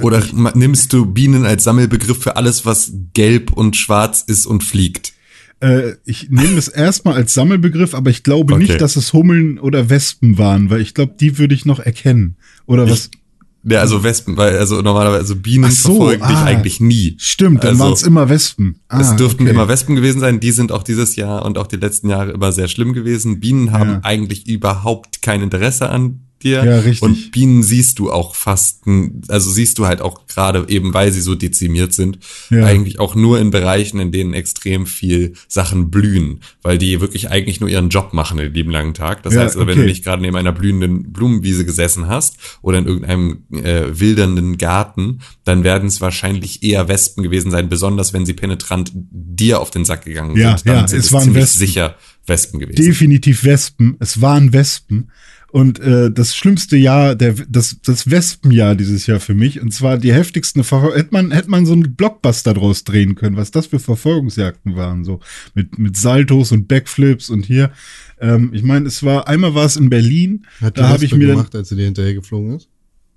Oder 0.00 0.24
nimmst 0.54 0.92
du 0.92 1.06
Bienen 1.06 1.44
als 1.44 1.64
Sammelbegriff 1.64 2.20
für 2.20 2.36
alles, 2.36 2.66
was 2.66 2.92
gelb 3.12 3.52
und 3.52 3.76
schwarz 3.76 4.24
ist 4.26 4.46
und 4.46 4.64
fliegt? 4.64 5.12
Äh, 5.60 5.92
ich 6.04 6.30
nehme 6.30 6.56
das 6.56 6.68
erstmal 6.68 7.14
als 7.14 7.34
Sammelbegriff, 7.34 7.94
aber 7.94 8.10
ich 8.10 8.22
glaube 8.22 8.54
okay. 8.54 8.62
nicht, 8.64 8.80
dass 8.80 8.96
es 8.96 9.12
Hummeln 9.12 9.58
oder 9.58 9.90
Wespen 9.90 10.36
waren, 10.36 10.68
weil 10.70 10.80
ich 10.80 10.94
glaube, 10.94 11.14
die 11.20 11.38
würde 11.38 11.54
ich 11.54 11.64
noch 11.64 11.78
erkennen. 11.78 12.36
Oder 12.66 12.88
was? 12.88 13.10
Ich, 13.12 13.18
ja, 13.64 13.80
also 13.80 14.02
Wespen, 14.04 14.36
weil 14.36 14.58
also 14.58 14.82
normalerweise 14.82 15.20
also 15.20 15.36
Bienen 15.36 15.70
so, 15.70 15.94
verfolgen 15.94 16.22
ah, 16.22 16.28
dich 16.28 16.38
eigentlich 16.38 16.80
nie. 16.80 17.16
Stimmt, 17.18 17.64
dann 17.64 17.70
also, 17.70 17.84
waren 17.84 17.92
es 17.94 18.02
immer 18.02 18.28
Wespen. 18.28 18.80
Ah, 18.88 19.00
es 19.00 19.16
dürften 19.16 19.44
okay. 19.44 19.52
immer 19.52 19.68
Wespen 19.68 19.96
gewesen 19.96 20.20
sein. 20.20 20.40
Die 20.40 20.52
sind 20.52 20.70
auch 20.70 20.82
dieses 20.82 21.16
Jahr 21.16 21.44
und 21.44 21.56
auch 21.56 21.66
die 21.66 21.76
letzten 21.76 22.10
Jahre 22.10 22.32
immer 22.32 22.52
sehr 22.52 22.68
schlimm 22.68 22.92
gewesen. 22.92 23.40
Bienen 23.40 23.72
haben 23.72 23.90
ja. 23.90 24.00
eigentlich 24.02 24.46
überhaupt 24.46 25.22
kein 25.22 25.42
Interesse 25.42 25.88
an 25.88 26.20
dir. 26.44 26.64
Ja, 26.64 26.78
richtig. 26.78 27.02
Und 27.02 27.32
Bienen 27.32 27.62
siehst 27.62 27.98
du 27.98 28.12
auch 28.12 28.34
fast, 28.34 28.82
also 29.28 29.50
siehst 29.50 29.78
du 29.78 29.86
halt 29.86 30.00
auch 30.00 30.26
gerade 30.26 30.66
eben, 30.68 30.94
weil 30.94 31.12
sie 31.12 31.20
so 31.20 31.34
dezimiert 31.34 31.92
sind, 31.92 32.18
ja. 32.50 32.64
eigentlich 32.64 33.00
auch 33.00 33.14
nur 33.14 33.40
in 33.40 33.50
Bereichen, 33.50 33.98
in 33.98 34.12
denen 34.12 34.34
extrem 34.34 34.86
viel 34.86 35.34
Sachen 35.48 35.90
blühen, 35.90 36.40
weil 36.62 36.78
die 36.78 37.00
wirklich 37.00 37.30
eigentlich 37.30 37.60
nur 37.60 37.68
ihren 37.68 37.88
Job 37.88 38.12
machen 38.12 38.36
den 38.36 38.52
lieben 38.52 38.70
langen 38.70 38.94
Tag. 38.94 39.22
Das 39.22 39.34
ja, 39.34 39.40
heißt, 39.40 39.56
also, 39.56 39.66
wenn 39.66 39.78
du 39.78 39.84
nicht 39.84 40.04
gerade 40.04 40.22
neben 40.22 40.36
einer 40.36 40.52
blühenden 40.52 41.12
Blumenwiese 41.12 41.64
gesessen 41.64 42.08
hast 42.08 42.36
oder 42.62 42.78
in 42.78 42.86
irgendeinem 42.86 43.44
äh, 43.52 43.98
wildernden 43.98 44.58
Garten, 44.58 45.20
dann 45.44 45.64
werden 45.64 45.88
es 45.88 46.00
wahrscheinlich 46.00 46.62
eher 46.62 46.88
Wespen 46.88 47.22
gewesen 47.22 47.50
sein, 47.50 47.68
besonders 47.68 48.12
wenn 48.12 48.26
sie 48.26 48.34
penetrant 48.34 48.92
dir 48.94 49.60
auf 49.60 49.70
den 49.70 49.84
Sack 49.84 50.04
gegangen 50.04 50.36
ja, 50.36 50.56
sind. 50.56 50.68
Dann 50.68 50.76
ja, 50.76 50.88
sind 50.88 50.98
es, 50.98 51.06
es 51.06 51.12
waren 51.12 51.34
Wespen. 51.34 51.58
sicher 51.58 51.96
Wespen 52.26 52.60
gewesen. 52.60 52.82
Definitiv 52.82 53.44
Wespen. 53.44 53.96
Es 54.00 54.20
waren 54.20 54.52
Wespen. 54.52 55.10
Und 55.54 55.78
äh, 55.78 56.10
das 56.10 56.34
schlimmste 56.34 56.76
Jahr, 56.76 57.14
der, 57.14 57.36
das, 57.48 57.76
das 57.84 58.10
Wespenjahr 58.10 58.74
dieses 58.74 59.06
Jahr 59.06 59.20
für 59.20 59.34
mich, 59.34 59.60
und 59.60 59.72
zwar 59.72 59.98
die 59.98 60.12
heftigsten 60.12 60.64
Verfolgungen, 60.64 60.96
hätte 60.96 61.12
man, 61.12 61.30
hätte 61.30 61.48
man 61.48 61.64
so 61.64 61.74
einen 61.74 61.94
Blockbuster 61.94 62.54
draus 62.54 62.82
drehen 62.82 63.14
können, 63.14 63.36
was 63.36 63.52
das 63.52 63.68
für 63.68 63.78
Verfolgungsjagden 63.78 64.74
waren, 64.74 65.04
so 65.04 65.20
mit, 65.54 65.78
mit 65.78 65.96
Saltos 65.96 66.50
und 66.50 66.66
Backflips 66.66 67.30
und 67.30 67.46
hier. 67.46 67.70
Ähm, 68.18 68.50
ich 68.52 68.64
meine, 68.64 68.88
es 68.88 69.04
war, 69.04 69.28
einmal 69.28 69.54
war 69.54 69.64
es 69.64 69.76
in 69.76 69.90
Berlin, 69.90 70.44
Hat 70.60 70.76
da 70.76 70.88
habe 70.88 71.04
ich 71.04 71.14
mir 71.14 71.28
gemacht, 71.28 71.54
als 71.54 71.68
sie 71.68 71.76
dir 71.76 71.84
hinterher 71.84 72.14
geflogen 72.14 72.56
ist? 72.56 72.68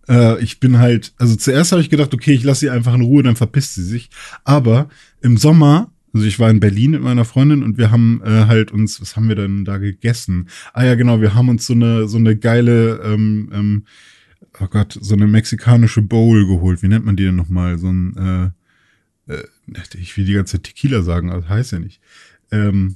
Äh, 0.07 0.39
ich 0.43 0.59
bin 0.59 0.77
halt, 0.77 1.13
also 1.17 1.35
zuerst 1.35 1.71
habe 1.71 1.81
ich 1.81 1.89
gedacht, 1.89 2.13
okay, 2.13 2.33
ich 2.33 2.43
lasse 2.43 2.59
sie 2.59 2.69
einfach 2.69 2.93
in 2.93 3.01
Ruhe, 3.01 3.23
dann 3.23 3.35
verpisst 3.35 3.73
sie 3.73 3.83
sich. 3.83 4.11
Aber 4.43 4.89
im 5.21 5.37
Sommer 5.37 5.91
also 6.13 6.25
ich 6.25 6.39
war 6.39 6.49
in 6.49 6.59
Berlin 6.59 6.91
mit 6.91 7.01
meiner 7.01 7.25
Freundin 7.25 7.63
und 7.63 7.77
wir 7.77 7.91
haben 7.91 8.21
äh, 8.23 8.45
halt 8.45 8.71
uns, 8.71 9.01
was 9.01 9.15
haben 9.15 9.27
wir 9.27 9.35
denn 9.35 9.65
da 9.65 9.77
gegessen? 9.77 10.49
Ah 10.73 10.85
ja, 10.85 10.95
genau, 10.95 11.21
wir 11.21 11.33
haben 11.33 11.49
uns 11.49 11.65
so 11.65 11.73
eine 11.73 12.07
so 12.07 12.17
eine 12.17 12.35
geile, 12.35 13.01
ähm, 13.03 13.49
ähm, 13.53 13.83
oh 14.59 14.67
Gott, 14.67 14.97
so 14.99 15.15
eine 15.15 15.27
mexikanische 15.27 16.01
Bowl 16.01 16.47
geholt. 16.47 16.81
Wie 16.81 16.87
nennt 16.87 17.05
man 17.05 17.15
die 17.15 17.25
denn 17.25 17.35
nochmal? 17.35 17.77
So 17.77 17.91
ein, 17.91 18.53
äh, 19.27 19.33
äh, 19.33 19.43
ich 19.99 20.15
will 20.17 20.25
die 20.25 20.33
ganze 20.33 20.53
Zeit 20.53 20.63
Tequila 20.63 21.01
sagen, 21.01 21.29
aber 21.29 21.41
das 21.41 21.49
heißt 21.49 21.71
ja 21.73 21.79
nicht. 21.79 21.99
Ähm, 22.51 22.95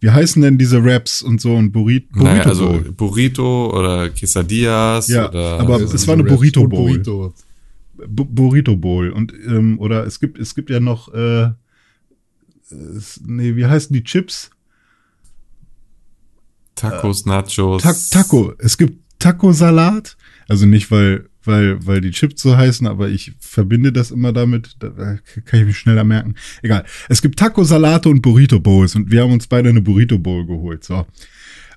wie 0.00 0.10
heißen 0.10 0.40
denn 0.42 0.58
diese 0.58 0.82
Raps 0.84 1.22
und 1.22 1.40
so 1.40 1.56
ein 1.56 1.72
Burrito? 1.72 2.06
Burrito 2.12 2.24
naja, 2.24 2.42
also 2.44 2.68
Bowl? 2.68 2.92
Burrito 2.92 3.76
oder 3.76 4.10
Quesadillas 4.10 5.08
ja, 5.08 5.28
oder 5.28 5.60
aber 5.60 5.80
es 5.80 6.06
war 6.06 6.14
eine 6.14 6.24
Burrito 6.24 6.66
Bowl. 6.68 6.92
Burrito. 6.92 7.34
Burrito 8.06 8.76
Bowl 8.76 9.10
und 9.10 9.32
ähm, 9.32 9.78
oder 9.80 10.06
es 10.06 10.20
gibt 10.20 10.38
es 10.38 10.54
gibt 10.54 10.70
ja 10.70 10.78
noch 10.78 11.12
äh, 11.12 11.50
nee, 12.70 13.56
wie 13.56 13.66
heißen 13.66 13.92
die 13.92 14.04
Chips? 14.04 14.50
Tacos, 16.74 17.26
Nachos. 17.26 17.82
Ta 17.82 17.94
Taco. 18.10 18.54
Es 18.58 18.78
gibt 18.78 19.02
Taco-Salat. 19.18 20.16
Also 20.48 20.64
nicht, 20.64 20.90
weil, 20.90 21.28
weil, 21.44 21.84
weil 21.86 22.00
die 22.00 22.12
Chips 22.12 22.40
so 22.42 22.56
heißen, 22.56 22.86
aber 22.86 23.08
ich 23.08 23.32
verbinde 23.40 23.92
das 23.92 24.10
immer 24.10 24.32
damit. 24.32 24.76
Da 24.78 25.18
kann 25.44 25.60
ich 25.60 25.66
mich 25.66 25.78
schneller 25.78 26.04
merken. 26.04 26.36
Egal. 26.62 26.84
Es 27.08 27.20
gibt 27.20 27.38
Taco-Salate 27.38 28.08
und 28.08 28.22
Burrito-Bowls 28.22 28.94
und 28.94 29.10
wir 29.10 29.22
haben 29.22 29.32
uns 29.32 29.46
beide 29.46 29.68
eine 29.68 29.82
Burrito-Bowl 29.82 30.46
geholt. 30.46 30.84
So. 30.84 31.06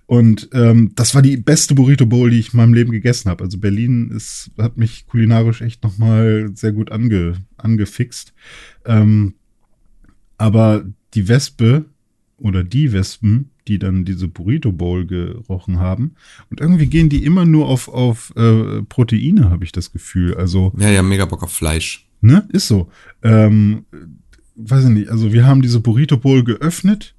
Und 0.06 0.50
ähm, 0.54 0.92
das 0.96 1.16
war 1.16 1.22
die 1.22 1.38
beste 1.38 1.74
Burrito 1.74 2.06
Bowl, 2.06 2.30
die 2.30 2.40
ich 2.40 2.54
in 2.54 2.58
meinem 2.58 2.74
Leben 2.74 2.92
gegessen 2.92 3.30
habe. 3.30 3.46
Also 3.46 3.58
Berlin 3.58 4.12
ist, 4.12 4.52
hat 4.58 4.78
mich 4.78 5.08
kulinarisch 5.08 5.62
echt 5.62 5.84
nochmal 5.84 6.52
sehr 6.54 6.74
gut 6.74 6.92
ange, 6.92 7.36
angefixt. 7.58 8.34
Ähm, 8.86 9.36
aber 10.42 10.84
die 11.14 11.28
Wespe 11.28 11.86
oder 12.38 12.64
die 12.64 12.92
Wespen, 12.94 13.52
die 13.68 13.78
dann 13.78 14.06
diese 14.06 14.28
Burrito 14.28 14.72
Bowl 14.72 15.06
gerochen 15.06 15.80
haben. 15.80 16.16
Und 16.50 16.60
irgendwie 16.60 16.88
gehen 16.88 17.10
die 17.10 17.24
immer 17.24 17.46
nur 17.46 17.68
auf, 17.68 17.88
auf 17.88 18.34
äh, 18.36 18.82
Proteine, 18.90 19.52
habe 19.52 19.64
ich 19.64 19.72
das 19.72 19.92
Gefühl. 19.92 20.34
Also. 20.34 20.74
Ja, 20.80 20.90
ja, 20.90 21.04
mega 21.04 21.26
Bock 21.26 21.44
auf 21.44 21.54
Fleisch. 21.54 22.08
Ne? 22.22 22.48
Ist 22.52 22.68
so. 22.68 22.90
Ähm, 23.22 23.86
weiß 24.56 24.86
ich 24.86 24.90
nicht, 24.90 25.10
also 25.10 25.32
wir 25.32 25.46
haben 25.46 25.62
diese 25.62 25.80
Burrito 25.80 26.18
Bowl 26.18 26.44
geöffnet 26.44 27.14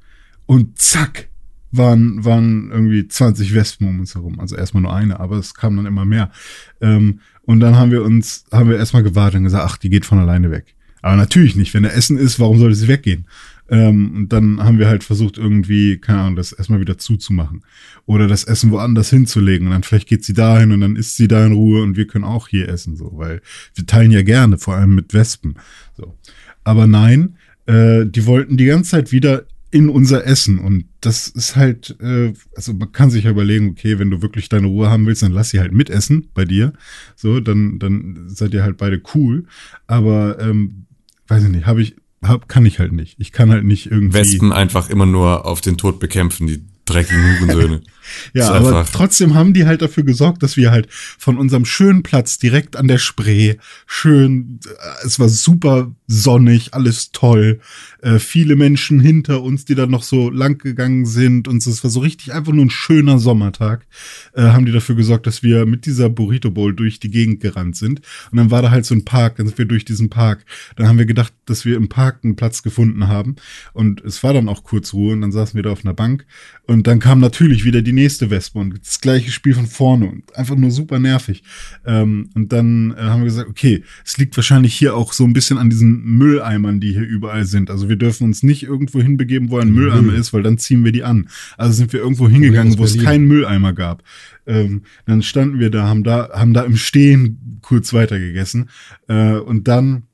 und 0.46 0.78
zack, 0.80 1.28
waren, 1.70 2.24
waren 2.24 2.72
irgendwie 2.72 3.06
20 3.06 3.54
Wespen 3.54 3.88
um 3.88 4.00
uns 4.00 4.16
herum. 4.16 4.40
Also 4.40 4.56
erstmal 4.56 4.82
nur 4.82 4.94
eine, 4.94 5.20
aber 5.20 5.36
es 5.36 5.54
kam 5.54 5.76
dann 5.76 5.86
immer 5.86 6.04
mehr. 6.04 6.32
Ähm, 6.80 7.20
und 7.42 7.60
dann 7.60 7.76
haben 7.76 7.92
wir 7.92 8.02
uns, 8.02 8.46
haben 8.50 8.68
wir 8.68 8.78
erstmal 8.78 9.04
gewartet 9.04 9.38
und 9.38 9.44
gesagt, 9.44 9.64
ach, 9.64 9.76
die 9.76 9.90
geht 9.90 10.04
von 10.04 10.18
alleine 10.18 10.50
weg. 10.50 10.74
Aber 11.02 11.16
natürlich 11.16 11.56
nicht. 11.56 11.74
Wenn 11.74 11.82
da 11.82 11.90
Essen 11.90 12.16
ist, 12.16 12.40
warum 12.40 12.58
sollte 12.58 12.76
sie 12.76 12.88
weggehen? 12.88 13.26
Ähm, 13.68 14.16
und 14.16 14.32
dann 14.32 14.62
haben 14.62 14.78
wir 14.78 14.88
halt 14.88 15.04
versucht, 15.04 15.38
irgendwie, 15.38 15.98
keine 15.98 16.20
Ahnung, 16.20 16.36
das 16.36 16.52
erstmal 16.52 16.80
wieder 16.80 16.98
zuzumachen. 16.98 17.62
Oder 18.06 18.28
das 18.28 18.44
Essen 18.44 18.70
woanders 18.70 19.10
hinzulegen. 19.10 19.66
Und 19.66 19.72
dann 19.72 19.82
vielleicht 19.82 20.08
geht 20.08 20.24
sie 20.24 20.34
dahin 20.34 20.72
und 20.72 20.80
dann 20.80 20.96
isst 20.96 21.16
sie 21.16 21.28
da 21.28 21.44
in 21.44 21.52
Ruhe 21.52 21.82
und 21.82 21.96
wir 21.96 22.06
können 22.06 22.24
auch 22.24 22.48
hier 22.48 22.68
essen, 22.68 22.96
so, 22.96 23.10
weil 23.14 23.40
wir 23.74 23.86
teilen 23.86 24.10
ja 24.10 24.22
gerne, 24.22 24.58
vor 24.58 24.76
allem 24.76 24.94
mit 24.94 25.14
Wespen. 25.14 25.56
So. 25.96 26.16
Aber 26.64 26.86
nein, 26.86 27.36
äh, 27.66 28.06
die 28.06 28.26
wollten 28.26 28.56
die 28.56 28.66
ganze 28.66 28.90
Zeit 28.90 29.12
wieder 29.12 29.46
in 29.70 29.88
unser 29.88 30.26
Essen. 30.26 30.58
Und 30.58 30.84
das 31.00 31.28
ist 31.28 31.56
halt, 31.56 31.96
äh, 32.00 32.34
also 32.54 32.74
man 32.74 32.92
kann 32.92 33.10
sich 33.10 33.24
ja 33.24 33.30
überlegen, 33.30 33.70
okay, 33.70 33.98
wenn 33.98 34.10
du 34.10 34.20
wirklich 34.20 34.50
deine 34.50 34.66
Ruhe 34.66 34.90
haben 34.90 35.06
willst, 35.06 35.22
dann 35.22 35.32
lass 35.32 35.48
sie 35.48 35.60
halt 35.60 35.72
mitessen 35.72 36.28
bei 36.34 36.44
dir. 36.44 36.74
So, 37.16 37.40
dann, 37.40 37.78
dann 37.78 38.24
seid 38.28 38.52
ihr 38.52 38.62
halt 38.62 38.76
beide 38.76 39.00
cool. 39.14 39.46
Aber 39.86 40.38
ähm, 40.40 40.84
weiß 41.32 41.44
ich 41.44 41.50
nicht, 41.50 41.66
habe 41.66 41.80
ich, 41.80 41.96
hab, 42.22 42.48
kann 42.48 42.66
ich 42.66 42.78
halt 42.78 42.92
nicht. 42.92 43.18
Ich 43.18 43.32
kann 43.32 43.50
halt 43.50 43.64
nicht 43.64 43.90
irgendwie. 43.90 44.14
Wespen 44.14 44.52
einfach 44.52 44.90
immer 44.90 45.06
nur 45.06 45.46
auf 45.46 45.60
den 45.60 45.78
Tod 45.78 45.98
bekämpfen, 45.98 46.46
die 46.46 46.62
dreckigen 46.84 47.40
Hurensöhne. 47.40 47.82
ja, 48.34 48.50
aber 48.50 48.84
trotzdem 48.90 49.34
haben 49.34 49.54
die 49.54 49.66
halt 49.66 49.82
dafür 49.82 50.04
gesorgt, 50.04 50.42
dass 50.42 50.56
wir 50.56 50.70
halt 50.70 50.88
von 50.90 51.38
unserem 51.38 51.64
schönen 51.64 52.02
Platz 52.02 52.38
direkt 52.38 52.76
an 52.76 52.88
der 52.88 52.98
Spree, 52.98 53.56
schön, 53.86 54.60
äh, 54.66 55.06
es 55.06 55.18
war 55.18 55.28
super 55.28 55.94
sonnig, 56.06 56.74
alles 56.74 57.12
toll, 57.12 57.60
äh, 58.02 58.18
viele 58.18 58.56
Menschen 58.56 59.00
hinter 59.00 59.42
uns, 59.42 59.64
die 59.64 59.74
dann 59.74 59.90
noch 59.90 60.02
so 60.02 60.30
lang 60.30 60.58
gegangen 60.58 61.06
sind 61.06 61.48
und 61.48 61.64
es 61.64 61.84
war 61.84 61.90
so 61.90 62.00
richtig 62.00 62.32
einfach 62.32 62.52
nur 62.52 62.64
ein 62.64 62.70
schöner 62.70 63.18
Sommertag, 63.18 63.86
äh, 64.34 64.42
haben 64.42 64.66
die 64.66 64.72
dafür 64.72 64.96
gesorgt, 64.96 65.26
dass 65.26 65.42
wir 65.42 65.66
mit 65.66 65.86
dieser 65.86 66.08
Burrito 66.08 66.50
Bowl 66.50 66.74
durch 66.74 67.00
die 67.00 67.10
Gegend 67.10 67.40
gerannt 67.40 67.76
sind. 67.76 68.00
Und 68.30 68.38
dann 68.38 68.50
war 68.50 68.62
da 68.62 68.70
halt 68.70 68.84
so 68.84 68.94
ein 68.94 69.04
Park, 69.04 69.36
dann 69.36 69.46
sind 69.46 69.58
wir 69.58 69.66
durch 69.66 69.84
diesen 69.84 70.10
Park, 70.10 70.44
dann 70.76 70.88
haben 70.88 70.98
wir 70.98 71.06
gedacht, 71.06 71.32
dass 71.46 71.64
wir 71.64 71.76
im 71.76 71.88
Park 71.88 72.20
einen 72.24 72.36
Platz 72.36 72.62
gefunden 72.62 73.08
haben. 73.08 73.36
Und 73.72 74.00
es 74.02 74.22
war 74.22 74.34
dann 74.34 74.48
auch 74.48 74.64
kurz 74.64 74.92
Ruhe 74.92 75.12
und 75.12 75.20
dann 75.20 75.32
saßen 75.32 75.54
wir 75.54 75.62
da 75.62 75.70
auf 75.70 75.84
einer 75.84 75.94
Bank. 75.94 76.26
und 76.66 76.71
dann 76.86 76.98
kam 76.98 77.20
natürlich 77.20 77.64
wieder 77.64 77.82
die 77.82 77.92
nächste 77.92 78.30
Wespe 78.30 78.58
und 78.58 78.78
das 78.80 79.00
gleiche 79.00 79.30
Spiel 79.30 79.54
von 79.54 79.66
vorne 79.66 80.06
und 80.06 80.34
einfach 80.36 80.56
nur 80.56 80.70
super 80.70 80.98
nervig. 80.98 81.42
Ähm, 81.84 82.30
und 82.34 82.52
dann 82.52 82.92
äh, 82.92 83.02
haben 83.02 83.20
wir 83.20 83.26
gesagt, 83.26 83.48
okay, 83.48 83.84
es 84.04 84.16
liegt 84.18 84.36
wahrscheinlich 84.36 84.74
hier 84.74 84.96
auch 84.96 85.12
so 85.12 85.24
ein 85.24 85.32
bisschen 85.32 85.58
an 85.58 85.70
diesen 85.70 86.02
Mülleimern, 86.04 86.80
die 86.80 86.92
hier 86.92 87.06
überall 87.06 87.44
sind. 87.44 87.70
Also 87.70 87.88
wir 87.88 87.96
dürfen 87.96 88.24
uns 88.24 88.42
nicht 88.42 88.62
irgendwo 88.62 89.00
hinbegeben, 89.00 89.50
wo 89.50 89.58
ein 89.58 89.72
Mülleimer 89.72 90.14
ist, 90.14 90.32
weil 90.32 90.42
dann 90.42 90.58
ziehen 90.58 90.84
wir 90.84 90.92
die 90.92 91.04
an. 91.04 91.28
Also 91.56 91.74
sind 91.74 91.92
wir 91.92 92.00
irgendwo 92.00 92.28
hingegangen, 92.28 92.78
wo 92.78 92.84
es 92.84 92.98
keinen 92.98 93.26
Mülleimer 93.26 93.72
gab. 93.72 94.02
Ähm, 94.46 94.82
dann 95.06 95.22
standen 95.22 95.58
wir 95.58 95.70
da, 95.70 95.86
haben 95.86 96.02
da, 96.02 96.30
haben 96.32 96.52
da 96.52 96.62
im 96.62 96.76
Stehen 96.76 97.58
kurz 97.62 97.92
weiter 97.92 98.18
gegessen 98.18 98.68
äh, 99.08 99.34
und 99.34 99.68
dann 99.68 100.04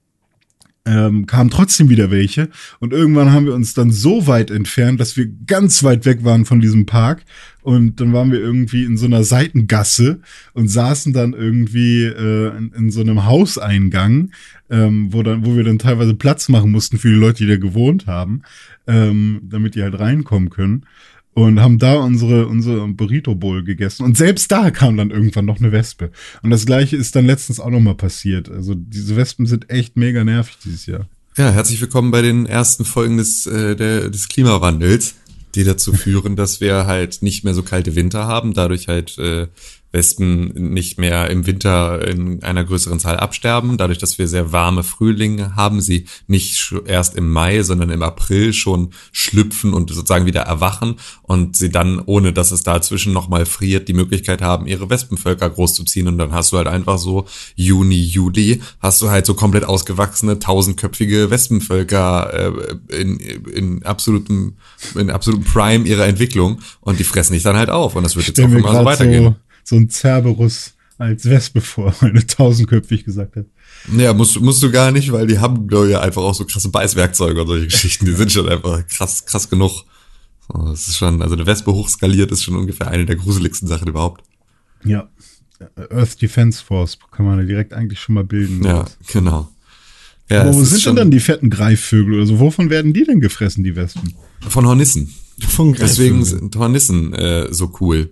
ähm, 0.89 1.27
kamen 1.27 1.51
trotzdem 1.51 1.91
wieder 1.91 2.11
welche. 2.11 2.49
Und 2.81 2.93
irgendwann 2.93 3.33
haben 3.33 3.45
wir 3.45 3.55
uns 3.55 3.75
dann 3.75 3.91
so 3.91 4.27
weit 4.27 4.51
entfernt, 4.51 4.99
dass 5.01 5.17
wir 5.17 5.29
ganz 5.47 5.83
weit 5.83 6.07
weg 6.07 6.25
waren 6.25 6.47
von 6.47 6.61
diesem 6.61 6.87
Park. 6.87 7.25
Und 7.63 8.01
dann 8.01 8.15
waren 8.15 8.33
wir 8.33 8.41
irgendwie 8.41 8.85
in 8.85 8.97
so 8.97 9.05
einer 9.05 9.23
Seitengasse 9.25 10.21
und 10.55 10.69
saßen 10.69 11.13
dann 11.13 11.35
irgendwie 11.35 12.05
äh, 12.05 12.57
in, 12.57 12.73
in 12.73 12.91
so 12.91 13.03
einem 13.03 13.27
Hauseingang, 13.27 14.31
ähm, 14.71 15.13
wo, 15.13 15.23
dann, 15.23 15.45
wo 15.45 15.57
wir 15.57 15.65
dann 15.65 15.79
teilweise 15.79 16.15
Platz 16.15 16.49
machen 16.49 16.71
mussten 16.71 16.99
für 16.99 17.09
die 17.09 17.15
Leute, 17.15 17.45
die 17.45 17.51
da 17.51 17.57
gewohnt 17.57 18.07
haben, 18.07 18.43
ähm, 18.87 19.41
damit 19.43 19.75
die 19.75 19.83
halt 19.83 19.99
reinkommen 19.99 20.49
können. 20.49 20.87
Und 21.39 21.61
haben 21.61 21.79
da 21.79 21.95
unsere, 21.95 22.49
unsere 22.49 22.89
Burrito 22.89 23.37
Bowl 23.37 23.63
gegessen. 23.63 24.03
Und 24.03 24.17
selbst 24.17 24.51
da 24.51 24.73
kam 24.73 24.97
dann 24.97 25.13
irgendwann 25.13 25.45
noch 25.45 25.61
eine 25.61 25.71
Wespe. 25.71 26.11
Und 26.43 26.51
das 26.51 26.67
gleiche 26.67 26.97
ist 26.97 27.15
dann 27.15 27.27
letztens 27.27 27.61
auch 27.61 27.71
noch 27.71 27.79
mal 27.79 27.95
passiert. 27.95 28.51
Also 28.51 28.75
diese 28.75 29.15
Wespen 29.15 29.47
sind 29.47 29.71
echt 29.71 29.97
mega 29.97 30.25
nervig 30.25 30.57
dieses 30.65 30.87
Jahr. 30.87 31.07
Ja, 31.37 31.51
herzlich 31.51 31.81
willkommen 31.81 32.11
bei 32.11 32.23
den 32.23 32.47
ersten 32.47 32.85
Folgen 32.85 33.19
des, 33.19 33.47
äh, 33.47 33.77
der, 33.77 34.11
des 34.11 34.29
Klimawandels, 34.29 35.15
die 35.55 35.63
dazu 35.63 35.93
führen, 35.95 36.35
dass 36.35 36.61
wir 36.61 36.87
halt 36.87 37.23
nicht 37.23 37.45
mehr 37.45 37.55
so 37.55 37.63
kalte 37.63 37.95
Winter 37.95 38.27
haben, 38.27 38.53
dadurch 38.53 38.89
halt 38.89 39.17
äh, 39.19 39.47
Wespen 39.91 40.73
nicht 40.73 40.99
mehr 40.99 41.31
im 41.31 41.47
Winter 41.47 42.07
in 42.07 42.43
einer 42.43 42.65
größeren 42.65 43.01
Zahl 43.01 43.17
absterben. 43.17 43.79
Dadurch, 43.79 43.99
dass 43.99 44.19
wir 44.19 44.29
sehr 44.29 44.53
warme 44.53 44.83
Frühlinge 44.83 45.57
haben, 45.57 45.81
sie 45.81 46.05
nicht 46.27 46.75
erst 46.85 47.17
im 47.17 47.31
Mai, 47.31 47.63
sondern 47.63 47.91
im 47.91 48.03
April 48.03 48.53
schon 48.53 48.91
schlüpfen 49.13 49.73
und 49.73 49.91
sozusagen 49.91 50.27
wieder 50.27 50.43
erwachen 50.43 50.97
und 51.23 51.57
sie 51.57 51.71
dann, 51.71 52.03
ohne 52.05 52.33
dass 52.33 52.51
es 52.51 52.63
dazwischen 52.63 53.13
nochmal 53.15 53.47
friert, 53.47 53.89
die 53.89 53.95
Möglichkeit 53.95 54.43
haben, 54.43 54.67
ihre 54.67 54.91
Wespenvölker 54.91 55.49
großzuziehen. 55.49 56.07
Und 56.07 56.19
dann 56.19 56.33
hast 56.33 56.53
du 56.53 56.59
halt 56.59 56.69
einfach 56.69 56.99
so 56.99 57.27
Juni, 57.57 58.03
Juli, 58.03 58.61
hast 58.81 59.01
du 59.01 59.09
halt 59.09 59.25
so 59.25 59.35
komplett 59.35 59.65
ausgewachsene, 59.65 60.39
tausendköpfige 60.39 61.31
Wespenvölker 61.31 62.53
äh, 62.91 63.01
in, 63.01 63.19
in 63.19 63.83
absolutem, 63.85 64.57
in 64.95 65.11
absolutem 65.11 65.45
Prime 65.45 65.87
ihrer 65.87 66.07
Entwicklung 66.07 66.61
und 66.81 66.99
die 66.99 67.05
fressen 67.05 67.33
dich 67.33 67.43
dann 67.43 67.57
halt 67.57 67.71
auf. 67.71 67.97
Und 67.97 68.03
das 68.03 68.17
wird 68.17 68.27
jetzt 68.27 68.41
auch 68.41 68.45
immer 68.45 68.73
so 68.73 68.85
weitergehen. 68.85 69.25
so, 69.25 69.48
so 69.69 69.77
ein 69.77 69.91
Cerberus 69.91 70.73
als 70.97 71.25
Wespe 71.27 71.61
vor, 71.61 71.95
weil 72.01 72.11
eine 72.11 72.27
tausendköpfig 72.27 73.05
gesagt 73.05 73.37
hat. 73.37 73.47
Ja, 73.97 74.13
musst, 74.13 74.41
musst 74.41 74.63
du 74.63 74.71
gar 74.71 74.91
nicht, 74.91 75.13
weil 75.13 75.27
die 75.27 75.39
haben, 75.39 75.69
glaube 75.69 75.91
ich, 75.91 75.97
einfach 75.97 76.23
auch 76.23 76.35
so 76.35 76.45
krasse 76.45 76.71
Beißwerkzeuge 76.71 77.41
und 77.43 77.47
solche 77.47 77.67
Geschichten. 77.67 78.07
Die 78.07 78.13
sind 78.13 78.33
schon 78.33 78.49
einfach 78.49 78.85
krass, 78.89 79.25
krass 79.27 79.49
genug. 79.49 79.85
Das 80.49 80.89
ist 80.89 80.97
schon, 80.97 81.21
also 81.23 81.35
eine 81.35 81.47
Wespe 81.47 81.73
hochskaliert 81.73 82.33
ist 82.33 82.43
schon 82.43 82.57
ungefähr 82.57 82.89
eine 82.89 83.05
der 83.05 83.17
gruseligsten 83.17 83.69
Sachen 83.69 83.89
überhaupt. 83.89 84.25
Ja. 84.85 85.09
Earth 85.91 86.23
Defense 86.23 86.65
Force 86.65 86.99
kann 87.11 87.27
man 87.27 87.39
ja 87.41 87.45
direkt 87.45 87.73
eigentlich 87.73 88.01
schon 88.01 88.15
mal 88.15 88.25
bilden. 88.25 88.65
Ja, 88.65 88.87
genau. 89.13 89.49
Ja, 90.31 90.43
Aber 90.43 90.55
wo 90.55 90.63
sind 90.63 90.73
denn 90.73 90.81
schon 90.81 90.97
dann 90.97 91.11
die 91.11 91.21
fetten 91.21 91.51
Greifvögel 91.51 92.15
oder 92.15 92.27
so? 92.27 92.39
Wovon 92.39 92.71
werden 92.71 92.93
die 92.93 93.05
denn 93.05 93.21
gefressen, 93.21 93.65
die 93.65 93.77
Wespen? 93.77 94.15
Von 94.49 94.67
Hornissen. 94.67 95.13
Von 95.41 95.75
Deswegen 95.75 96.19
Greifvögeln. 96.19 96.25
sind 96.25 96.57
Hornissen 96.57 97.13
äh, 97.15 97.53
so 97.53 97.73
cool. 97.81 98.11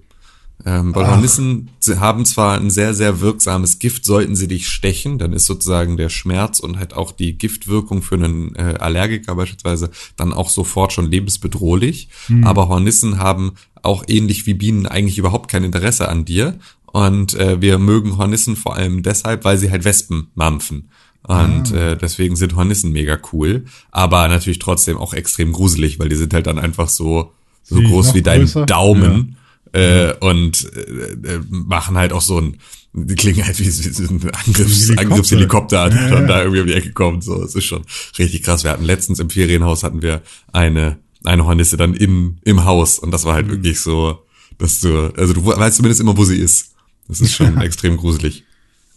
Ähm, 0.65 0.95
weil 0.95 1.05
Ach. 1.05 1.11
Hornissen 1.13 1.71
haben 2.01 2.25
zwar 2.25 2.59
ein 2.59 2.71
sehr, 2.71 2.95
sehr 2.95 3.21
wirksames 3.21 3.79
Gift, 3.79 4.05
sollten 4.05 4.35
sie 4.35 4.49
dich 4.49 4.69
stechen, 4.69 5.19
dann 5.19 5.33
ist 5.33 5.47
sozusagen 5.47 5.97
der 5.97 6.09
Schmerz 6.09 6.61
und 6.61 6.79
halt 6.79 6.95
auch 6.95 7.13
die 7.13 7.37
Giftwirkung 7.37 8.03
für 8.03 8.17
einen 8.17 8.55
äh, 8.57 8.77
Allergiker 8.79 9.35
beispielsweise 9.35 9.91
dann 10.17 10.33
auch 10.33 10.49
sofort 10.49 10.93
schon 10.93 11.11
lebensbedrohlich. 11.11 12.09
Aber 12.43 12.69
Hornissen 12.69 13.19
haben 13.19 13.53
auch 13.83 14.05
ähnlich 14.09 14.47
wie 14.47 14.55
Bienen 14.55 14.87
eigentlich 14.87 15.19
überhaupt 15.19 15.51
kein 15.51 15.63
Interesse 15.63 16.09
an 16.09 16.25
dir. 16.25 16.59
Und 16.87 17.35
äh, 17.35 17.61
wir 17.61 17.79
mögen 17.79 18.17
Hornissen 18.17 18.57
vor 18.57 18.75
allem 18.75 19.03
deshalb, 19.03 19.45
weil 19.45 19.59
sie 19.59 19.71
halt 19.71 19.85
Wespen 19.85 20.29
mampfen. 20.35 20.89
Und 21.23 21.73
äh, 21.73 21.97
deswegen 21.97 22.37
sind 22.37 22.55
Hornissen 22.57 22.93
mega 22.93 23.19
cool, 23.33 23.65
aber 23.91 24.29
natürlich 24.29 24.61
trotzdem 24.61 24.97
auch 24.97 25.13
extrem 25.13 25.53
gruselig, 25.53 25.99
weil 25.99 26.09
die 26.09 26.17
sind 26.17 26.33
halt 26.33 26.47
dann 26.47 26.59
einfach 26.59 26.89
so 26.89 27.33
so 27.65 27.81
Wie, 27.81 27.87
groß 27.89 28.15
wie 28.15 28.23
dein 28.23 28.43
größer? 28.43 28.65
Daumen 28.65 29.37
äh, 29.77 30.15
und 30.21 30.71
äh, 30.75 30.81
äh, 31.13 31.41
machen 31.49 31.97
halt 31.97 32.13
auch 32.13 32.23
so 32.23 32.41
ein 32.41 32.57
die 32.99 33.15
klingen 33.15 33.45
halt 33.45 33.59
wie, 33.61 33.67
wie 33.67 34.05
ein 34.09 34.31
Angriffs, 34.47 34.89
Helikopter. 34.89 35.01
Angriffshelikopter, 35.03 35.91
der 35.91 36.01
Ja, 36.03 36.09
dann 36.11 36.23
ja. 36.23 36.29
da 36.29 36.41
irgendwie 36.43 36.61
um 36.63 36.67
die 36.67 36.73
Ecke 36.73 36.93
kommt. 36.93 37.23
So, 37.25 37.43
es 37.43 37.55
ist 37.55 37.65
schon 37.65 37.83
richtig 38.19 38.43
krass. 38.43 38.65
Wir 38.65 38.71
hatten 38.71 38.85
letztens 38.85 39.19
im 39.19 39.29
Ferienhaus 39.29 39.83
hatten 39.83 40.01
wir 40.01 40.23
eine 40.53 40.97
eine 41.25 41.45
Hornisse 41.45 41.77
dann 41.77 41.93
im 41.95 42.39
im 42.45 42.65
Haus 42.65 42.99
und 42.99 43.11
das 43.11 43.25
war 43.25 43.33
Mhm. 43.33 43.37
halt 43.37 43.49
wirklich 43.51 43.81
so, 43.81 44.21
dass 44.59 44.81
du 44.81 45.13
also 45.17 45.35
du 45.35 45.45
weißt 45.45 45.77
zumindest 45.77 46.01
immer, 46.01 46.17
wo 46.17 46.25
sie 46.25 46.39
ist. 46.39 46.73
Das 47.09 47.21
ist 47.21 47.35
schon 47.35 47.61
extrem 47.61 47.97
gruselig. 47.99 48.45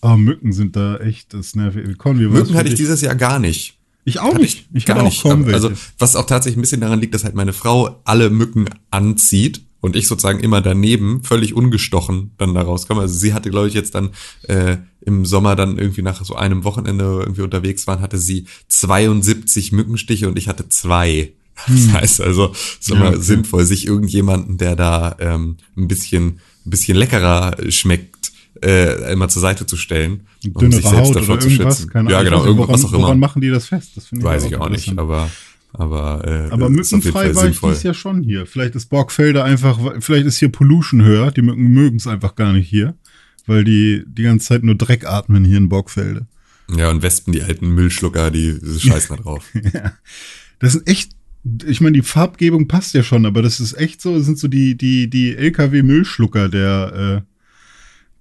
Aber 0.02 0.16
Mücken 0.16 0.54
sind 0.54 0.78
da 0.78 0.96
echt 0.98 1.34
das 1.34 1.56
nervig. 1.56 1.98
Conny, 1.98 2.26
was 2.28 2.34
Mücken 2.40 2.56
hatte 2.56 2.70
ich 2.70 2.76
dieses 2.76 3.02
Jahr 3.02 3.16
gar 3.16 3.38
nicht. 3.40 3.78
Ich 4.06 4.20
auch 4.22 4.38
nicht. 4.38 4.68
Ich 4.74 4.86
gar 4.86 4.96
hatte 4.96 5.08
auch 5.08 5.36
nicht. 5.36 5.54
Also, 5.54 5.72
was 5.98 6.16
auch 6.16 6.26
tatsächlich 6.26 6.58
ein 6.58 6.62
bisschen 6.62 6.80
daran 6.82 7.02
liegt, 7.02 7.14
dass 7.14 7.26
halt 7.26 7.36
meine 7.36 7.52
Frau 7.52 8.00
alle 8.06 8.30
Mücken 8.30 8.70
anzieht 8.92 9.62
und 9.82 9.96
ich 9.96 10.08
sozusagen 10.08 10.40
immer 10.40 10.62
daneben 10.62 11.24
völlig 11.24 11.54
ungestochen 11.54 12.32
dann 12.38 12.54
da 12.54 12.62
rauskomme. 12.62 13.02
Also 13.02 13.18
sie 13.18 13.34
hatte, 13.34 13.50
glaube 13.50 13.68
ich, 13.68 13.74
jetzt 13.74 13.96
dann 13.96 14.10
äh, 14.44 14.78
im 15.02 15.26
Sommer 15.26 15.56
dann 15.56 15.78
irgendwie 15.78 16.02
nach 16.02 16.24
so 16.24 16.36
einem 16.36 16.64
Wochenende 16.64 17.04
irgendwie 17.04 17.42
unterwegs 17.42 17.88
waren, 17.88 18.02
hatte 18.02 18.18
sie 18.18 18.46
72 18.68 19.72
Mückenstiche 19.72 20.28
und 20.28 20.38
ich 20.38 20.48
hatte 20.48 20.70
zwei. 20.70 21.34
Das 21.68 21.92
heißt 21.92 22.22
also, 22.22 22.52
es 22.54 22.78
ist 22.80 22.90
Ja, 22.90 22.96
immer 22.96 23.10
okay. 23.10 23.22
sinnvoll, 23.22 23.66
sich 23.66 23.86
irgendjemanden, 23.86 24.58
der 24.58 24.78
da 24.78 25.16
ähm, 25.20 25.58
ein 25.78 25.90
bisschen, 25.90 26.40
ein 26.66 26.70
bisschen 26.70 26.96
leckerer 26.96 27.58
schmeckt, 27.70 28.32
äh, 28.64 29.12
immer 29.12 29.28
zur 29.28 29.42
Seite 29.42 29.66
zu 29.66 29.76
stellen, 29.76 30.22
um 30.46 30.54
Dünnere 30.54 30.82
sich 30.82 30.90
selbst 30.90 31.10
Haut 31.10 31.16
davor 31.18 31.34
oder 31.36 31.42
zu 31.42 31.50
schützen. 31.50 31.92
Ja, 32.10 32.24
genau, 32.24 32.42
Ich 32.42 32.46
irgendwas 32.46 32.68
woran, 32.70 32.86
auch 32.86 32.94
immer. 32.94 33.02
Woran 33.04 33.20
machen 33.20 33.42
die 33.42 33.50
das 33.50 33.68
fest? 33.68 33.92
Das 33.96 34.08
finde 34.08 34.24
Weiß 34.24 34.46
ich 34.46 34.56
auch 34.56 34.70
nicht, 34.70 34.98
aber 34.98 35.30
aber 35.74 36.26
äh, 36.26 36.52
Aber 36.52 36.70
mückenfrei 36.70 37.36
war 37.36 37.48
ich 37.48 37.60
dieses 37.60 37.84
Jahr 37.84 37.94
schon 37.94 38.24
hier. 38.24 38.46
Vielleicht 38.46 38.76
ist 38.76 38.88
Borgfelder 38.88 39.44
einfach, 39.44 39.80
vielleicht 40.00 40.26
ist 40.26 40.38
hier 40.38 40.50
Pollution 40.50 41.04
höher. 41.04 41.32
Die 41.32 41.42
Mücken 41.42 41.68
mögen 41.68 41.98
es 41.98 42.08
einfach 42.08 42.36
gar 42.36 42.54
nicht 42.54 42.68
hier, 42.68 42.96
weil 43.46 43.64
die 43.64 44.04
die 44.08 44.24
ganze 44.24 44.48
Zeit 44.48 44.64
nur 44.64 44.76
Dreck 44.76 45.06
atmen 45.06 45.46
hier 45.46 45.58
in 45.58 45.70
Borgfelde. 45.70 46.28
Ja, 46.76 46.90
und 46.90 47.02
Wespen, 47.02 47.34
die 47.34 47.44
alten 47.44 47.70
Müllschlucker, 47.70 48.32
die 48.32 48.60
scheißen 48.80 49.16
da 49.16 49.22
drauf. 49.22 49.46
Das 50.62 50.74
sind 50.74 50.88
echt 50.90 51.14
Ich 51.66 51.80
meine, 51.80 51.94
die 51.94 52.02
Farbgebung 52.02 52.68
passt 52.68 52.94
ja 52.94 53.02
schon, 53.02 53.26
aber 53.26 53.42
das 53.42 53.62
ist 53.62 53.78
echt 53.78 54.02
so, 54.02 54.18
das 54.18 54.26
sind 54.26 54.38
so 54.38 54.50
die, 54.50 54.76
die, 54.76 55.10
die 55.10 55.38
LKW-Müllschlucker 55.38 56.50
der, 56.50 57.24
äh, 57.24 57.39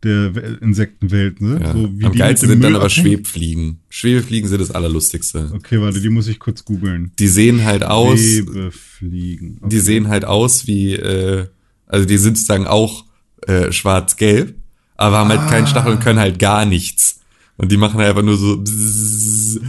der 0.05 0.61
Insektenwelt, 0.63 1.41
ne? 1.41 1.59
Ja. 1.61 1.73
So 1.73 1.85
Am 1.87 1.99
die 2.13 2.19
geilsten 2.19 2.49
sind 2.49 2.63
dann 2.63 2.73
Müll 2.73 2.77
aber 2.81 2.87
abhängen. 2.87 3.07
Schwebfliegen. 3.09 3.81
Schwebefliegen 3.89 4.49
sind 4.49 4.61
das 4.61 4.71
Allerlustigste. 4.71 5.51
Okay, 5.55 5.81
warte, 5.81 6.01
die 6.01 6.09
muss 6.09 6.29
ich 6.29 6.39
kurz 6.39 6.65
googeln. 6.65 7.11
Die 7.19 7.29
sehen 7.29 7.65
halt 7.65 7.83
aus, 7.85 8.19
Webefliegen. 8.19 9.57
Okay. 9.61 9.69
die 9.71 9.79
sehen 9.81 10.09
halt 10.09 10.25
aus 10.25 10.67
wie, 10.67 10.95
äh, 10.95 11.47
also 11.87 12.07
die 12.07 12.19
sind 12.19 12.37
sozusagen 12.37 12.67
auch 12.67 13.05
äh, 13.47 13.73
schwarz-gelb, 13.73 14.55
aber 14.97 15.19
haben 15.19 15.29
halt 15.31 15.49
keinen 15.51 15.67
Stachel 15.67 15.93
und 15.93 16.01
können 16.01 16.19
halt 16.19 16.39
gar 16.39 16.65
nichts. 16.65 17.21
Und 17.57 17.73
die 17.73 17.77
machen 17.77 17.99
halt 17.99 18.11
einfach 18.11 18.23
nur 18.23 18.37
so 18.37 18.53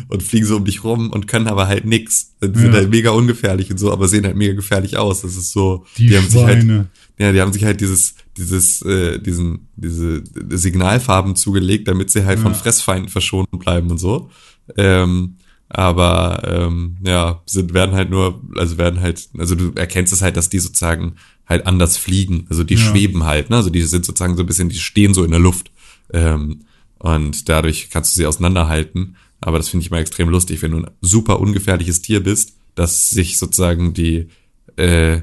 und 0.09 0.21
fliegen 0.23 0.45
so 0.45 0.57
um 0.57 0.65
dich 0.65 0.83
rum 0.83 1.09
und 1.09 1.27
können 1.27 1.47
aber 1.47 1.67
halt 1.67 1.85
nix. 1.85 2.35
Die 2.41 2.47
sind 2.59 2.67
Ja. 2.67 2.73
halt 2.73 2.91
mega 2.91 3.09
ungefährlich 3.11 3.71
und 3.71 3.79
so, 3.79 3.91
aber 3.91 4.07
sehen 4.07 4.25
halt 4.25 4.35
mega 4.35 4.53
gefährlich 4.53 4.97
aus. 4.97 5.21
Das 5.21 5.35
ist 5.35 5.51
so, 5.51 5.85
Die 5.97 6.15
haben 6.15 6.27
sich 6.29 6.39
halt, 6.43 6.61
Schweine. 6.63 6.87
ja, 7.17 7.31
die 7.31 7.41
haben 7.41 7.51
sich 7.51 7.63
halt 7.63 7.81
dieses, 7.81 8.13
dieses, 8.39 8.81
äh, 8.81 9.19
diesen, 9.19 9.67
diese 9.75 10.23
Signalfarben 10.49 11.35
zugelegt, 11.35 11.87
damit 11.87 12.09
sie 12.09 12.25
halt 12.25 12.39
von 12.39 12.55
Fressfeinden 12.55 13.09
verschont 13.09 13.49
bleiben 13.51 13.91
und 13.91 13.97
so. 13.97 14.29
Ähm, 14.77 15.35
aber 15.69 16.41
ähm, 16.47 16.97
ja, 17.03 17.41
sind 17.45 17.73
werden 17.73 17.93
halt 17.93 18.09
nur, 18.09 18.41
also 18.55 18.77
werden 18.79 19.01
halt, 19.01 19.29
also 19.37 19.53
du 19.53 19.71
erkennst 19.75 20.11
es 20.11 20.21
halt, 20.23 20.35
dass 20.35 20.49
die 20.49 20.59
sozusagen 20.59 21.15
halt 21.45 21.67
anders 21.67 21.97
fliegen. 21.97 22.47
Also 22.49 22.63
die 22.63 22.75
Ja. 22.75 22.79
schweben 22.79 23.23
halt, 23.25 23.49
ne? 23.49 23.57
Also 23.57 23.69
die 23.69 23.81
sind 23.83 24.03
sozusagen 24.05 24.35
so 24.35 24.43
ein 24.43 24.47
bisschen, 24.47 24.69
die 24.69 24.79
stehen 24.79 25.13
so 25.13 25.23
in 25.23 25.31
der 25.31 25.39
Luft. 25.39 25.71
Ähm, 26.11 26.61
und 26.97 27.47
dadurch 27.49 27.89
kannst 27.91 28.13
du 28.13 28.17
sie 28.19 28.25
auseinanderhalten. 28.25 29.15
Aber 29.41 29.57
das 29.57 29.69
finde 29.69 29.83
ich 29.85 29.91
mal 29.91 29.99
extrem 30.01 30.29
lustig, 30.29 30.61
wenn 30.61 30.71
du 30.71 30.77
ein 30.79 30.87
super 31.01 31.39
ungefährliches 31.39 32.01
Tier 32.01 32.21
bist, 32.23 32.53
dass 32.75 33.09
sich 33.09 33.37
sozusagen 33.37 33.93
die 33.93 34.27
äh, 34.75 35.21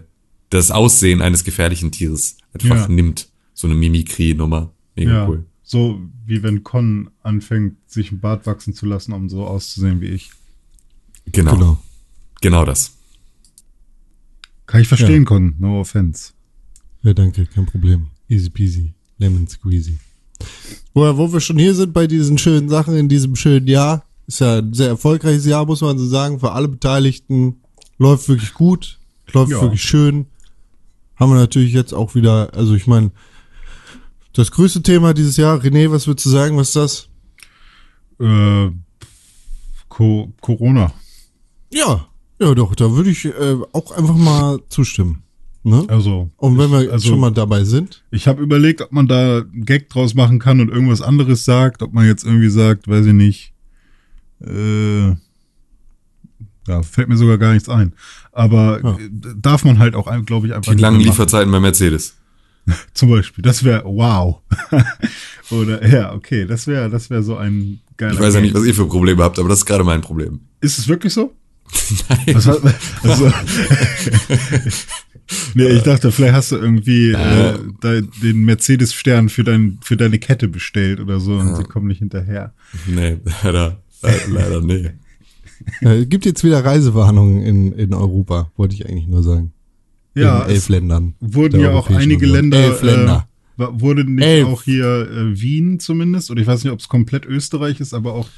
das 0.50 0.70
Aussehen 0.70 1.22
eines 1.22 1.42
gefährlichen 1.44 1.90
Tieres 1.90 2.36
einfach 2.64 2.88
Ja. 2.88 2.94
nimmt. 2.94 3.28
So 3.54 3.66
eine 3.66 3.74
Mimikrie-Nummer. 3.76 4.72
Mega 4.96 5.10
Ja, 5.12 5.28
cool. 5.28 5.44
so 5.62 6.00
wie 6.26 6.42
wenn 6.42 6.62
Con 6.62 7.10
anfängt, 7.22 7.76
sich 7.86 8.10
einen 8.10 8.20
Bart 8.20 8.46
wachsen 8.46 8.74
zu 8.74 8.86
lassen, 8.86 9.12
um 9.12 9.28
so 9.28 9.46
auszusehen 9.46 10.00
wie 10.00 10.06
ich. 10.08 10.30
Genau. 11.32 11.54
genau. 11.54 11.78
Genau. 12.40 12.64
das. 12.64 12.92
Kann 14.66 14.80
ich 14.80 14.88
verstehen, 14.88 15.24
Con, 15.24 15.54
no 15.58 15.80
offense. 15.80 16.32
Ja, 17.02 17.14
danke, 17.14 17.46
kein 17.46 17.66
Problem. 17.66 18.08
Easy 18.28 18.50
peasy, 18.50 18.94
lemon 19.18 19.46
squeezy. 19.46 19.98
Wo, 20.92 21.16
wo 21.16 21.32
wir 21.32 21.40
schon 21.40 21.58
hier 21.58 21.74
sind 21.74 21.92
bei 21.92 22.06
diesen 22.06 22.36
schönen 22.38 22.68
Sachen 22.68 22.96
in 22.96 23.08
diesem 23.08 23.36
schönen 23.36 23.68
Jahr, 23.68 24.04
ist 24.26 24.40
ja 24.40 24.58
ein 24.58 24.74
sehr 24.74 24.88
erfolgreiches 24.88 25.46
Jahr, 25.46 25.64
muss 25.66 25.80
man 25.82 25.98
so 25.98 26.06
sagen, 26.06 26.40
für 26.40 26.52
alle 26.52 26.68
Beteiligten. 26.68 27.60
Läuft 27.98 28.28
wirklich 28.28 28.52
gut, 28.54 28.98
läuft 29.32 29.52
Ja. 29.52 29.60
wirklich 29.62 29.82
schön. 29.82 30.26
Haben 31.16 31.32
wir 31.32 31.36
natürlich 31.38 31.72
jetzt 31.72 31.92
auch 31.94 32.14
wieder, 32.14 32.54
also 32.54 32.74
ich 32.74 32.86
meine, 32.86 33.10
das 34.32 34.50
größte 34.50 34.82
Thema 34.82 35.14
dieses 35.14 35.36
Jahr, 35.36 35.58
René, 35.60 35.90
was 35.90 36.06
würdest 36.06 36.26
du 36.26 36.30
sagen, 36.30 36.56
was 36.56 36.68
ist 36.68 36.76
das? 36.76 37.08
Äh, 38.20 38.70
Co 39.88 40.32
Corona. 40.40 40.92
Ja, 41.72 42.06
ja 42.38 42.54
doch, 42.54 42.74
da 42.74 42.92
würde 42.92 43.10
ich 43.10 43.24
äh, 43.24 43.56
auch 43.72 43.92
einfach 43.92 44.16
mal 44.16 44.60
zustimmen. 44.68 45.22
Ne? 45.62 45.84
Also, 45.88 46.30
Und 46.36 46.58
wenn 46.58 46.70
wir 46.70 46.92
also- 46.92 47.08
schon 47.08 47.18
mal 47.18 47.32
dabei 47.32 47.64
sind, 47.64 48.04
ich 48.10 48.28
habe 48.28 48.42
überlegt, 48.42 48.82
ob 48.82 48.92
man 48.92 49.08
da 49.08 49.38
einen 49.38 49.64
Gag 49.64 49.88
draus 49.88 50.14
machen 50.14 50.38
kann 50.38 50.60
und 50.60 50.68
irgendwas 50.68 51.02
anderes 51.02 51.44
sagt, 51.44 51.82
ob 51.82 51.92
man 51.92 52.06
jetzt 52.06 52.24
irgendwie 52.24 52.50
sagt, 52.50 52.86
weiß 52.88 53.06
ich 53.06 53.12
nicht, 53.14 53.52
äh, 54.42 55.16
ja, 56.66 56.82
fällt 56.82 57.08
mir 57.08 57.16
sogar 57.16 57.38
gar 57.38 57.52
nichts 57.52 57.68
ein. 57.68 57.92
Aber 58.32 58.80
Ja. 58.82 58.92
äh, 58.98 59.10
darf 59.40 59.64
man 59.64 59.78
halt 59.78 59.94
auch, 59.94 60.10
glaube 60.24 60.46
ich, 60.46 60.54
einfach 60.54 60.74
Die 60.74 60.80
langen. 60.80 61.00
Lieferzeiten 61.00 61.50
bei 61.50 61.60
Mercedes. 61.60 62.16
Zum 62.94 63.10
Beispiel, 63.10 63.42
das 63.42 63.62
wäre 63.64 63.84
wow. 63.84 64.40
Oder 65.50 65.86
ja, 65.86 66.12
okay, 66.12 66.46
das 66.46 66.66
wäre 66.66 66.90
das 66.90 67.10
wäre 67.10 67.22
so 67.22 67.36
ein 67.36 67.78
geiler. 67.96 68.14
Ich 68.14 68.20
weiß 68.20 68.34
ja 68.34 68.40
nicht, 68.40 68.54
was 68.54 68.64
ihr 68.64 68.74
für 68.74 68.86
Probleme 68.86 69.22
habt, 69.22 69.38
aber 69.38 69.48
das 69.48 69.58
ist 69.58 69.66
gerade 69.66 69.84
mein 69.84 70.00
Problem. 70.00 70.40
Ist 70.60 70.78
es 70.78 70.88
wirklich 70.88 71.12
so? 71.12 71.32
Nein. 72.08 72.34
Was, 72.34 72.46
also, 72.48 73.32
nee, 75.54 75.66
ich 75.68 75.82
dachte, 75.82 76.12
vielleicht 76.12 76.34
hast 76.34 76.52
du 76.52 76.56
irgendwie 76.56 77.12
äh, 77.12 77.58
de, 77.82 78.02
den 78.22 78.44
Mercedes-Stern 78.44 79.28
für, 79.28 79.44
dein, 79.44 79.78
für 79.82 79.96
deine 79.96 80.18
Kette 80.18 80.48
bestellt 80.48 81.00
oder 81.00 81.18
so 81.20 81.34
und 81.34 81.56
sie 81.56 81.64
kommen 81.64 81.88
nicht 81.88 81.98
hinterher. 81.98 82.52
Nee, 82.86 83.18
leider, 83.42 83.80
leider, 84.02 84.28
leider 84.28 84.60
nee. 84.60 84.90
Äh, 85.80 86.04
gibt 86.06 86.24
jetzt 86.24 86.44
wieder 86.44 86.64
Reisewarnungen 86.64 87.42
in, 87.42 87.72
in 87.72 87.94
Europa, 87.94 88.50
wollte 88.56 88.74
ich 88.74 88.86
eigentlich 88.88 89.06
nur 89.08 89.22
sagen. 89.22 89.52
Ja, 90.14 90.42
in 90.44 90.48
elf 90.50 90.58
es 90.58 90.68
Ländern. 90.68 91.14
wurden 91.20 91.60
ja 91.60 91.72
auch 91.74 91.90
einige 91.90 92.24
Union. 92.26 92.32
Länder, 92.50 92.58
Elf 92.58 92.82
Länder. 92.82 93.28
Äh, 93.58 93.64
wurde 93.72 94.04
nicht 94.04 94.24
Elf. 94.24 94.46
auch 94.48 94.62
hier 94.62 94.86
äh, 95.10 95.40
Wien 95.40 95.78
zumindest, 95.80 96.30
oder 96.30 96.40
ich 96.42 96.46
weiß 96.46 96.64
nicht, 96.64 96.72
ob 96.72 96.78
es 96.80 96.88
komplett 96.88 97.24
Österreich 97.26 97.80
ist, 97.80 97.94
aber 97.94 98.12
auch 98.14 98.28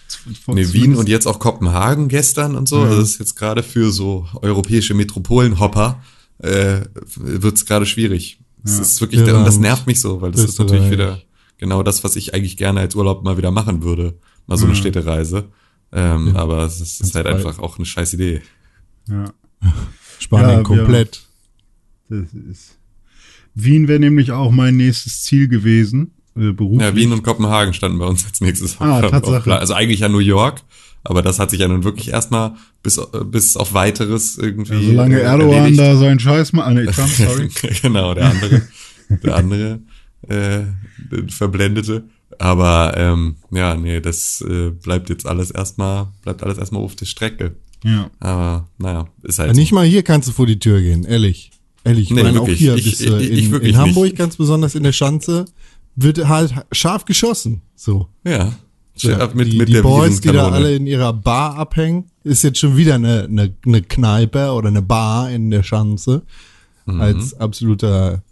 von- 0.44 0.54
Nee, 0.54 0.72
Wien 0.72 0.94
und 0.96 1.08
jetzt 1.08 1.26
auch 1.26 1.38
Kopenhagen 1.40 2.08
gestern 2.08 2.54
und 2.56 2.68
so. 2.68 2.76
Ja. 2.78 2.84
Also 2.84 3.00
das 3.00 3.10
ist 3.10 3.18
jetzt 3.20 3.34
gerade 3.36 3.62
für 3.62 3.90
so 3.90 4.26
europäische 4.42 4.94
Metropolenhopper 4.94 6.00
äh, 6.40 6.82
wird's 7.16 7.66
gerade 7.66 7.84
schwierig. 7.86 8.38
Das 8.62 8.76
Ja. 8.76 8.82
ist 8.82 9.00
wirklich, 9.00 9.20
Irland, 9.20 9.38
und 9.40 9.44
das 9.46 9.58
nervt 9.58 9.86
mich 9.88 10.00
so, 10.00 10.20
weil 10.20 10.30
das 10.32 10.42
ist 10.44 10.58
natürlich 10.58 10.84
Österreich. 10.84 10.92
wieder 10.98 11.22
genau 11.58 11.82
das, 11.82 12.04
was 12.04 12.14
ich 12.16 12.34
eigentlich 12.34 12.56
gerne 12.56 12.80
als 12.80 12.94
Urlaub 12.94 13.24
mal 13.24 13.36
wieder 13.36 13.50
machen 13.50 13.82
würde. 13.82 14.14
Mal 14.46 14.56
so 14.56 14.64
eine 14.66 14.74
Mhm. 14.74 14.78
Städtereise. 14.78 15.46
Ähm, 15.92 16.36
Aber 16.36 16.64
es 16.64 16.80
ist, 16.80 17.00
ist 17.00 17.14
halt 17.14 17.26
weit. 17.26 17.36
einfach 17.36 17.58
auch 17.58 17.76
eine 17.78 17.86
scheiß 17.86 18.14
Idee. 18.14 18.42
Ja. 19.08 19.32
Spanien 20.18 20.50
Ja, 20.50 20.56
wir- 20.58 20.62
komplett. 20.64 21.22
Das 22.08 22.32
ist. 22.50 22.78
Wien 23.54 23.88
wäre 23.88 23.98
nämlich 23.98 24.32
auch 24.32 24.50
mein 24.50 24.76
nächstes 24.76 25.22
Ziel 25.22 25.48
gewesen, 25.48 26.12
äh, 26.36 26.52
beruflich. 26.52 26.80
Ja, 26.88 26.94
Wien 26.94 27.12
und 27.12 27.22
Kopenhagen 27.22 27.72
standen 27.74 27.98
bei 27.98 28.06
uns 28.06 28.24
als 28.26 28.40
nächstes. 28.40 28.76
Ah, 28.80 29.00
auf- 29.00 29.10
Tatsache. 29.10 29.52
auf. 29.54 29.60
Also 29.60 29.74
eigentlich 29.74 30.00
ja 30.00 30.08
New 30.08 30.18
York, 30.18 30.62
aber 31.04 31.22
das 31.22 31.38
hat 31.38 31.50
sich 31.50 31.60
ja 31.60 31.68
nun 31.68 31.84
wirklich 31.84 32.08
erstmal 32.10 32.54
bis, 32.82 33.00
bis 33.26 33.56
auf 33.56 33.74
weiteres 33.74 34.38
irgendwie. 34.38 34.74
ja, 34.74 34.90
solange 34.90 35.18
äh, 35.20 35.22
Erdogan 35.24 35.54
erledigt. 35.56 35.80
da 35.80 35.96
seinen 35.96 36.20
Scheiß 36.20 36.52
macht. 36.52 36.68
Ah, 36.68 36.70
nee, 36.74 36.86
Trump, 36.86 37.08
sorry. 37.08 37.48
genau, 37.82 38.14
der 38.14 38.30
andere, 38.30 38.62
der 39.08 39.36
andere 39.36 39.80
äh, 40.28 40.60
der 41.10 41.28
Verblendete. 41.28 42.04
Aber 42.38 42.94
ähm, 42.96 43.36
ja, 43.50 43.74
nee, 43.74 44.00
das 44.00 44.40
äh, 44.42 44.70
bleibt 44.70 45.08
jetzt 45.08 45.26
alles 45.26 45.50
erstmal, 45.50 46.08
bleibt 46.22 46.42
alles 46.42 46.58
erstmal 46.58 46.82
auf 46.82 46.94
der 46.94 47.06
Strecke. 47.06 47.56
ja. 47.84 48.10
Aber 48.20 48.68
naja, 48.78 49.06
ist 49.22 49.38
halt. 49.38 49.48
Ja, 49.48 49.54
nicht 49.54 49.72
mal 49.72 49.86
hier 49.86 50.02
kannst 50.02 50.28
du 50.28 50.32
vor 50.32 50.46
die 50.46 50.58
Tür 50.58 50.80
gehen, 50.80 51.04
ehrlich. 51.04 51.50
Ehrlich, 51.84 52.04
ich 52.04 52.10
Nee, 52.10 52.22
meine 52.22 52.40
auch 52.40 52.44
wirklich. 52.46 52.58
hier 52.58 52.74
Ich- 52.76 52.84
bist 52.84 53.00
du 53.06 53.16
ich- 53.18 53.30
in, 53.30 53.36
ich 53.38 53.50
wirklich 53.50 53.72
in 53.74 53.78
Hamburg, 53.78 54.04
nicht. 54.04 54.16
ganz 54.16 54.36
besonders 54.36 54.74
in 54.74 54.82
der 54.82 54.92
Schanze, 54.92 55.46
wird 55.96 56.28
halt 56.28 56.54
scharf 56.72 57.04
geschossen. 57.04 57.62
So. 57.74 58.08
ja. 58.24 58.52
Ja, 59.00 59.30
mit, 59.32 59.52
die 59.52 59.58
mit 59.58 59.68
die 59.68 59.74
der 59.74 59.82
Boys, 59.82 60.20
die 60.20 60.32
da 60.32 60.48
alle 60.50 60.74
in 60.74 60.88
ihrer 60.88 61.12
Bar 61.12 61.54
abhängen, 61.54 62.06
ist 62.24 62.42
jetzt 62.42 62.58
schon 62.58 62.76
wieder 62.76 62.96
eine, 62.96 63.26
eine, 63.30 63.54
eine 63.64 63.80
Kneipe 63.82 64.50
oder 64.50 64.68
eine 64.70 64.82
Bar 64.82 65.30
in 65.30 65.52
der 65.52 65.62
Schanze. 65.62 66.22
Mhm. 66.84 67.00
Als 67.00 67.32
absoluter 67.34 68.22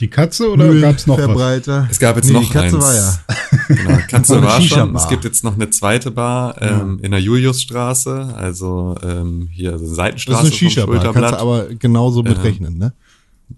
Die 0.00 0.08
Katze 0.08 0.50
oder 0.50 0.74
gab's 0.80 1.06
noch 1.06 1.18
was? 1.18 1.24
Verbreiter. 1.26 1.86
Es 1.90 1.98
gab 1.98 2.16
jetzt 2.16 2.26
Nee, 2.26 2.32
noch 2.32 2.42
die 2.42 2.48
Katze 2.50 2.76
eins. 2.76 2.84
war 2.84 2.94
ja. 2.94 3.18
Genau, 3.68 3.98
Katze 4.08 4.42
war 4.42 4.60
schon. 4.62 4.96
Es 4.96 5.08
gibt 5.08 5.24
jetzt 5.24 5.44
noch 5.44 5.54
eine 5.54 5.70
zweite 5.70 6.10
Bar 6.10 6.60
ähm, 6.60 6.98
in 7.02 7.10
der 7.12 7.20
Juliusstraße, 7.20 8.34
also 8.36 8.96
ähm, 9.02 9.48
hier 9.52 9.72
also 9.72 9.84
Das 9.84 9.90
ist 9.92 9.96
Seitenstraße 9.96 10.40
eine 10.40 10.50
vom 10.50 10.56
Shisha-Bar, 10.58 10.94
kannst 10.96 11.04
du 11.06 11.12
Schulterblatt. 11.12 11.40
aber 11.40 11.66
genauso 11.76 12.22
mit 12.22 12.36
Ja. 12.38 12.42
rechnen, 12.42 12.78
ne? 12.78 12.92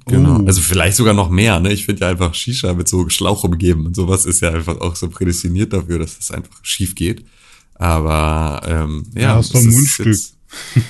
Genau. 0.07 0.41
Oh. 0.41 0.47
Also 0.47 0.61
vielleicht 0.61 0.97
sogar 0.97 1.15
noch 1.15 1.31
mehr, 1.31 1.61
ne? 1.61 1.73
Ich 1.73 1.85
finde 1.87 2.03
ja 2.03 2.09
einfach 2.09 2.35
Shisha 2.35 2.73
mit 2.75 2.89
so 2.89 3.09
Schlauch 3.09 3.45
umgeben 3.45 3.87
und 3.87 3.95
sowas 3.97 4.25
ist 4.27 4.41
ja 4.41 4.51
einfach 4.51 4.81
auch 4.81 4.97
so 4.97 5.09
prädestiniert 5.09 5.73
dafür, 5.73 5.99
dass 6.01 6.17
das 6.19 6.31
einfach 6.31 6.57
schief 6.63 6.95
geht. 6.95 7.25
Aber 7.75 8.61
ähm, 8.67 9.05
ja, 9.15 9.21
Ja, 9.23 9.35
hast 9.37 9.55
doch 9.55 9.61
es 9.61 9.67
ein 9.67 9.73
Mundstück. 9.73 10.07
Jetzt, 10.07 10.35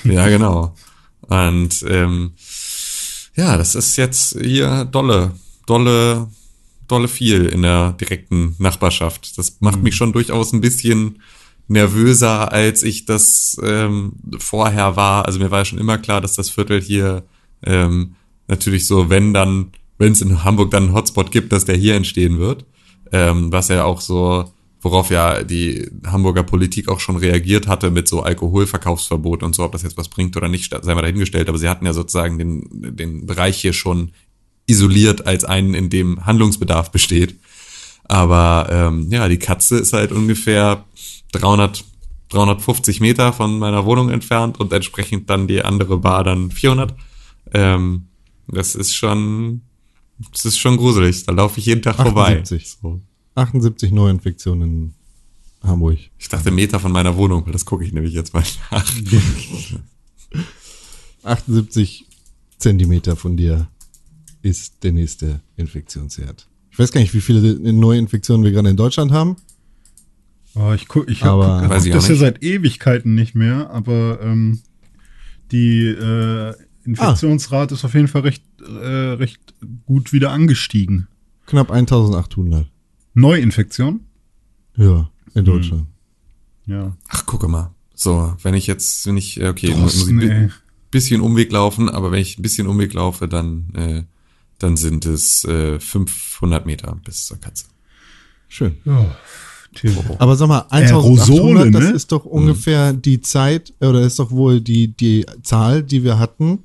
ja, 0.03 0.27
genau. 0.29 0.73
Und 1.21 1.85
ähm, 1.87 2.31
ja, 3.35 3.57
das 3.57 3.75
ist 3.75 3.95
jetzt 3.97 4.37
hier 4.39 4.85
dolle, 4.85 5.31
dolle, 5.65 6.27
dolle 6.87 7.07
viel 7.07 7.45
in 7.45 7.61
der 7.61 7.93
direkten 7.93 8.55
Nachbarschaft. 8.59 9.37
Das 9.37 9.57
macht 9.61 9.77
Mhm. 9.77 9.83
mich 9.83 9.95
schon 9.95 10.13
durchaus 10.13 10.53
ein 10.53 10.61
bisschen 10.61 11.21
nervöser, 11.67 12.51
als 12.51 12.83
ich 12.83 13.05
das 13.05 13.57
ähm, 13.63 14.13
vorher 14.37 14.95
war. 14.95 15.25
Also 15.25 15.39
mir 15.39 15.51
war 15.51 15.59
ja 15.59 15.65
schon 15.65 15.79
immer 15.79 15.97
klar, 15.97 16.21
dass 16.21 16.33
das 16.33 16.49
Viertel 16.49 16.81
hier 16.81 17.23
ähm, 17.65 18.15
natürlich 18.47 18.85
so, 18.85 19.09
wenn 19.09 19.33
dann, 19.33 19.71
wenn 19.97 20.11
es 20.11 20.21
in 20.21 20.43
Hamburg 20.43 20.71
dann 20.71 20.83
einen 20.83 20.93
Hotspot 20.93 21.31
gibt, 21.31 21.51
dass 21.53 21.65
der 21.65 21.77
hier 21.77 21.95
entstehen 21.95 22.39
wird. 22.39 22.65
Ähm, 23.11 23.51
was 23.51 23.69
ja 23.69 23.85
auch 23.85 24.01
so, 24.01 24.51
worauf 24.81 25.09
ja 25.09 25.43
die 25.43 25.89
Hamburger 26.05 26.43
Politik 26.43 26.89
auch 26.89 26.99
schon 26.99 27.15
reagiert 27.15 27.67
hatte 27.67 27.91
mit 27.91 28.07
so 28.07 28.23
Alkoholverkaufsverbot 28.23 29.41
und 29.43 29.55
so, 29.55 29.63
ob 29.63 29.71
das 29.71 29.83
jetzt 29.83 29.97
was 29.97 30.09
bringt 30.09 30.35
oder 30.35 30.49
nicht, 30.49 30.75
sei 30.81 30.93
mal 30.95 31.01
dahingestellt. 31.01 31.47
Aber 31.47 31.57
sie 31.57 31.69
hatten 31.69 31.85
ja 31.85 31.93
sozusagen 31.93 32.37
den, 32.37 32.67
den 32.97 33.25
Bereich 33.25 33.61
hier 33.61 33.73
schon 33.73 34.11
isoliert 34.65 35.25
als 35.25 35.43
einen, 35.43 35.73
in 35.73 35.89
dem 35.89 36.25
Handlungsbedarf 36.25 36.91
besteht. 36.91 37.39
Aber 38.05 38.67
ähm, 38.69 39.07
ja, 39.11 39.27
die 39.27 39.39
Katze 39.39 39.77
ist 39.77 39.93
halt 39.93 40.11
ungefähr 40.11 40.85
300, 41.31 41.83
350 42.29 42.99
Meter 42.99 43.33
von 43.33 43.59
meiner 43.59 43.85
Wohnung 43.85 44.09
entfernt 44.09 44.59
und 44.59 44.73
entsprechend 44.73 45.29
dann 45.29 45.47
die 45.47 45.63
andere 45.63 45.97
Bar 45.97 46.23
dann 46.23 46.51
400. 46.51 46.93
Ähm, 47.53 48.07
das 48.47 48.75
ist 48.75 48.93
schon, 48.93 49.61
das 50.31 50.45
ist 50.45 50.57
schon 50.57 50.77
gruselig. 50.77 51.25
Da 51.25 51.33
laufe 51.33 51.59
ich 51.59 51.65
jeden 51.65 51.81
Tag 51.81 51.99
78. 51.99 52.77
vorbei. 52.79 52.99
So. 52.99 53.01
78 53.35 53.91
Neuinfektionen 53.91 54.93
in 55.63 55.67
Hamburg. 55.67 55.97
Ich 56.19 56.29
dachte 56.29 56.51
Meter 56.51 56.79
von 56.79 56.91
meiner 56.91 57.15
Wohnung, 57.15 57.51
das 57.51 57.65
gucke 57.65 57.83
ich 57.83 57.93
nämlich 57.93 58.13
jetzt 58.13 58.33
mal 58.33 58.43
nach. 58.71 58.85
78 61.23 62.05
Zentimeter 62.57 63.15
von 63.15 63.37
dir 63.37 63.67
ist 64.43 64.83
der 64.83 64.91
nächste 64.91 65.41
Infektionsherd. 65.55 66.47
Ich 66.69 66.77
weiß 66.77 66.91
gar 66.91 67.01
nicht, 67.01 67.13
wie 67.15 67.21
viele 67.21 67.73
neue 67.73 67.97
Infektionen 67.97 68.43
wir 68.43 68.51
gerade 68.51 68.69
in 68.69 68.77
Deutschland 68.77 69.11
haben. 69.11 69.37
Oh, 70.55 70.71
ich 70.73 70.87
guck, 70.87 71.09
ich 71.09 71.23
Aber- 71.23 71.61
hab, 71.61 71.71
guck, 71.71 71.85
ich 71.85 71.91
das 71.91 72.07
ja 72.07 72.15
seit 72.15 72.43
Ewigkeiten 72.43 73.15
nicht 73.15 73.33
mehr, 73.33 73.71
aber 73.71 74.19
ähm, 74.21 74.59
die 75.51 75.85
äh, 75.87 76.53
Infektionsrate 76.85 77.73
ist 77.73 77.85
auf 77.85 77.93
jeden 77.95 78.07
Fall 78.07 78.21
recht, 78.21 78.43
äh, 78.61 78.63
recht 78.85 79.39
gut 79.85 80.13
wieder 80.13 80.31
angestiegen. 80.31 81.07
Knapp 81.47 81.71
1800. 81.71 82.67
Neuinfektion? 83.15 84.01
Ja, 84.75 85.09
in 85.33 85.45
Deutschland. 85.45 85.87
Ja. 86.65 86.95
Ach, 87.09 87.25
gucke 87.25 87.47
mal. 87.47 87.73
So, 87.93 88.35
wenn 88.41 88.53
ich 88.53 88.67
jetzt, 88.67 89.05
wenn 89.07 89.17
ich, 89.17 89.39
äh, 89.39 89.47
okay, 89.49 89.73
muss 89.75 89.97
Drosten, 89.97 90.21
ich 90.21 90.29
ey. 90.29 90.35
ein 90.45 90.51
bisschen 90.91 91.21
Umweg 91.21 91.51
laufen, 91.51 91.89
aber 91.89 92.11
wenn 92.11 92.21
ich 92.21 92.37
ein 92.37 92.41
bisschen 92.41 92.67
Umweg 92.67 92.93
laufe, 92.93 93.27
dann, 93.27 93.69
äh, 93.75 94.03
dann 94.63 94.77
sind 94.77 95.05
es 95.05 95.43
äh, 95.43 95.79
500 95.79 96.65
Meter 96.65 96.97
bis 97.03 97.25
zur 97.25 97.37
Katze. 97.37 97.65
Schön. 98.47 98.77
Ja, 98.85 99.15
Theo. 99.75 99.91
Aber 100.19 100.35
sag 100.35 100.47
mal, 100.47 100.65
Aerosole, 100.69 101.61
1800, 101.61 101.73
das 101.75 101.83
ne? 101.83 101.89
ist 101.91 102.11
doch 102.11 102.25
ungefähr 102.25 102.93
die 102.93 103.19
Zeit, 103.21 103.73
oder 103.79 104.01
ist 104.01 104.19
doch 104.19 104.31
wohl 104.31 104.61
die, 104.61 104.89
die 104.89 105.25
Zahl, 105.41 105.83
die 105.83 106.03
wir 106.03 106.19
hatten, 106.19 106.59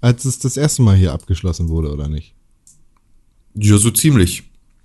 als 0.00 0.24
es 0.24 0.38
das 0.38 0.56
erste 0.56 0.82
Mal 0.82 0.96
hier 0.96 1.12
abgeschlossen 1.12 1.68
wurde, 1.68 1.92
oder 1.92 2.08
nicht? 2.08 2.34
Ja, 3.54 3.76
so 3.76 3.90
ziemlich. 3.90 4.44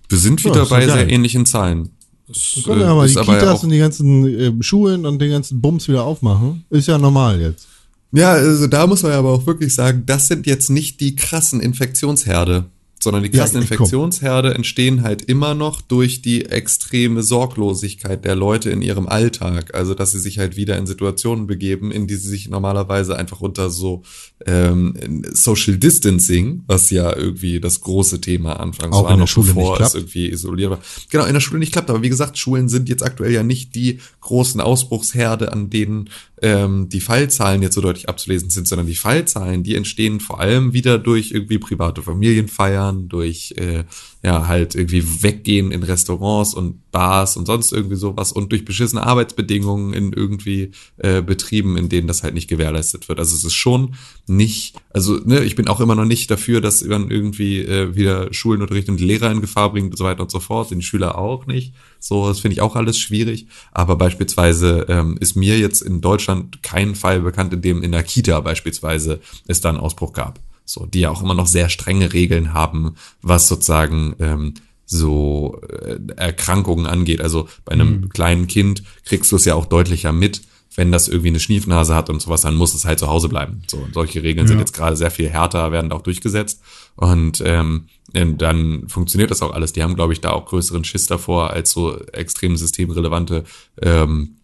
Wir 0.10 0.18
sind 0.18 0.42
Ja, 0.42 0.52
wieder 0.52 0.62
doch 0.62 0.70
bei 0.70 0.86
geil. 0.86 0.96
sehr 0.96 1.10
ähnlichen 1.10 1.46
Zahlen. 1.46 1.90
Es, 2.28 2.56
Wir 2.56 2.64
können 2.64 2.82
ja 2.82 2.92
äh, 2.92 2.96
mal 2.96 3.06
die 3.06 3.12
ist 3.12 3.18
aber 3.18 3.34
ja 3.34 3.40
Kitas 3.40 3.64
und 3.64 3.70
die 3.70 3.78
ganzen 3.78 4.26
äh, 4.60 4.64
Schulen 4.64 5.06
und 5.06 5.20
den 5.20 5.30
ganzen 5.32 5.62
Bums 5.62 5.88
wieder 5.88 6.04
aufmachen. 6.04 6.66
Ist 6.72 6.88
ja 6.88 6.98
normal 6.98 7.40
jetzt. 7.40 7.68
Ja, 8.12 8.32
also 8.32 8.68
da 8.68 8.88
muss 8.88 9.04
man 9.04 9.12
aber 9.12 9.32
auch 9.32 9.46
wirklich 9.46 9.74
sagen, 9.74 10.04
das 10.06 10.28
sind 10.28 10.48
jetzt 10.48 10.70
nicht 10.70 11.02
die 11.02 11.16
krassen 11.16 11.60
Infektionsherde, 11.60 12.66
sondern 13.00 13.24
die 13.24 13.30
krassen. 13.30 13.62
Infektionsherde 13.62 14.54
entstehen 14.54 15.04
halt 15.04 15.22
immer 15.22 15.54
noch 15.54 15.82
durch 15.82 16.22
die 16.22 16.46
extreme 16.46 17.24
Sorglosigkeit 17.24 18.26
der 18.26 18.36
Leute 18.36 18.70
in 18.72 18.82
ihrem 18.82 19.08
Alltag. 19.08 19.76
Also, 19.76 19.94
dass 19.94 20.12
sie 20.12 20.20
sich 20.20 20.40
halt 20.40 20.56
wieder 20.56 20.78
in 20.78 20.88
Situationen 20.88 21.48
begeben, 21.48 21.92
in 21.92 22.08
die 22.08 22.16
sie 22.16 22.30
sich 22.30 22.50
normalerweise 22.50 23.16
einfach 23.16 23.42
unter 23.42 23.70
so 23.70 24.04
ähm, 24.46 25.24
Social 25.32 25.78
Distancing, 25.78 26.64
was 26.68 26.90
ja 26.90 27.16
irgendwie 27.16 27.60
das 27.60 27.82
große 27.82 28.22
Thema 28.22 28.60
anfangs 28.60 28.96
Auch 28.96 29.06
war, 29.06 29.14
in 29.14 29.20
der 29.20 29.28
Schule 29.28 29.54
bevor 29.54 29.64
nicht 29.64 29.72
es 29.72 29.92
klappt. 29.92 29.96
irgendwie 29.96 30.30
isoliert 30.30 30.72
war. 30.72 30.80
Genau, 31.10 31.26
in 31.26 31.34
der 31.34 31.42
Schule 31.42 31.60
nicht 31.60 31.72
klappt, 31.72 31.90
aber 31.90 32.02
wie 32.02 32.10
gesagt, 32.10 32.38
Schulen 32.38 32.70
sind 32.70 32.90
jetzt 32.90 33.04
aktuell 33.04 33.32
ja 33.32 33.44
nicht 33.44 33.76
die 33.76 34.00
großen 34.22 34.62
Ausbruchsherde, 34.62 35.52
an 35.52 35.70
denen 35.70 36.10
ähm, 36.42 36.90
die 36.90 37.02
Fallzahlen 37.02 37.62
jetzt 37.62 37.76
so 37.76 37.82
deutlich 37.82 38.10
abzulesen 38.10 38.50
sind, 38.50 38.68
sondern 38.68 38.88
die 38.88 38.96
Fallzahlen, 38.96 39.64
die 39.64 39.76
entstehen 39.76 40.20
vor 40.20 40.40
allem 40.40 40.74
wieder 40.74 40.98
durch 40.98 41.32
irgendwie 41.32 41.58
private 41.58 42.02
Familienfeiern, 42.02 42.85
durch 42.94 43.54
äh, 43.58 43.84
ja 44.24 44.48
halt 44.48 44.76
irgendwie 44.76 45.24
Weggehen 45.24 45.72
in 45.72 45.84
Restaurants 45.84 46.54
und 46.54 46.92
Bars 46.92 47.38
und 47.38 47.46
sonst 47.46 47.74
irgendwie 47.74 47.96
sowas 47.96 48.32
und 48.32 48.52
durch 48.52 48.66
beschissene 48.66 49.06
Arbeitsbedingungen 49.06 49.94
in 49.94 50.14
irgendwie 50.14 50.72
äh, 50.98 51.22
Betrieben, 51.22 51.78
in 51.78 51.90
denen 51.90 52.08
das 52.08 52.24
halt 52.24 52.34
nicht 52.34 52.48
gewährleistet 52.48 53.10
wird. 53.10 53.20
Also 53.20 53.36
es 53.36 53.44
ist 53.44 53.54
schon 53.54 53.96
nicht, 54.28 54.76
also 54.92 55.20
ne, 55.26 55.44
ich 55.44 55.56
bin 55.56 55.68
auch 55.68 55.80
immer 55.80 55.96
noch 55.96 56.06
nicht 56.06 56.32
dafür, 56.32 56.62
dass 56.62 56.84
man 56.86 57.12
irgendwie 57.12 57.60
äh, 57.60 57.96
wieder 57.96 58.34
Schulenunterricht 58.34 58.90
und 58.90 59.00
die 59.00 59.06
Lehrer 59.06 59.32
in 59.32 59.42
Gefahr 59.42 59.72
bringt 59.72 59.92
und 59.92 59.98
so 59.98 60.06
weiter 60.06 60.22
und 60.22 60.32
so 60.32 60.40
fort, 60.40 60.72
den 60.72 60.82
Schüler 60.82 61.18
auch 61.18 61.46
nicht. 61.48 61.74
So, 62.00 62.28
das 62.28 62.40
finde 62.40 62.54
ich 62.54 62.62
auch 62.62 62.76
alles 62.76 62.98
schwierig. 62.98 63.48
Aber 63.72 63.96
beispielsweise 63.96 64.86
ähm, 64.90 65.18
ist 65.20 65.36
mir 65.36 65.58
jetzt 65.60 65.82
in 65.82 66.02
Deutschland 66.02 66.64
kein 66.64 66.96
Fall 66.96 67.22
bekannt, 67.22 67.54
in 67.54 67.62
dem 67.62 67.84
in 67.84 67.92
der 67.92 68.04
Kita 68.04 68.40
beispielsweise 68.40 69.20
es 69.48 69.62
da 69.62 69.70
einen 69.70 69.80
Ausbruch 69.80 70.14
gab. 70.14 70.40
So, 70.66 70.86
die 70.86 71.02
ja 71.02 71.12
auch 71.12 71.22
immer 71.22 71.34
noch 71.36 71.48
sehr 71.48 71.70
strenge 71.70 72.14
Regeln 72.14 72.54
haben, 72.54 72.96
was 73.22 73.48
sozusagen 73.48 74.16
ähm, 74.20 74.54
so 74.86 75.62
äh, 75.70 75.98
Erkrankungen 76.16 76.86
angeht. 76.86 77.22
Also 77.22 77.48
bei 77.64 77.74
einem 77.74 78.10
kleinen 78.10 78.48
Kind 78.48 78.84
kriegst 79.06 79.32
du 79.32 79.36
es 79.36 79.46
ja 79.46 79.56
auch 79.56 79.66
deutlicher 79.66 80.12
mit, 80.12 80.42
wenn 80.76 80.92
das 80.92 81.08
irgendwie 81.08 81.30
eine 81.30 81.40
Schniefnase 81.40 81.96
hat 81.96 82.10
und 82.10 82.22
sowas, 82.22 82.42
dann 82.42 82.56
muss 82.56 82.74
es 82.74 82.86
halt 82.86 83.00
zu 83.00 83.08
Hause 83.08 83.30
bleiben. 83.30 83.62
So, 83.68 83.78
und 83.78 83.94
solche 83.94 84.24
Regeln 84.24 84.48
sind 84.48 84.58
Ja. 84.58 84.62
jetzt 84.62 84.74
gerade 84.74 84.96
sehr 84.96 85.12
viel 85.12 85.30
härter, 85.30 85.72
werden 85.72 85.92
auch 85.92 86.02
durchgesetzt. 86.02 86.62
Und 86.96 87.42
ähm, 87.46 87.86
dann 88.14 88.88
funktioniert 88.88 89.32
das 89.32 89.42
auch 89.42 89.52
alles. 89.52 89.74
Die 89.74 89.84
haben, 89.84 89.96
glaube 89.96 90.14
ich, 90.14 90.22
da 90.22 90.32
auch 90.32 90.46
größeren 90.46 90.84
Schiss 90.84 91.06
davor, 91.06 91.50
als 91.52 91.72
so 91.72 91.98
extrem 92.14 92.56
systemrelevante 92.56 93.44
ähm, 93.82 94.35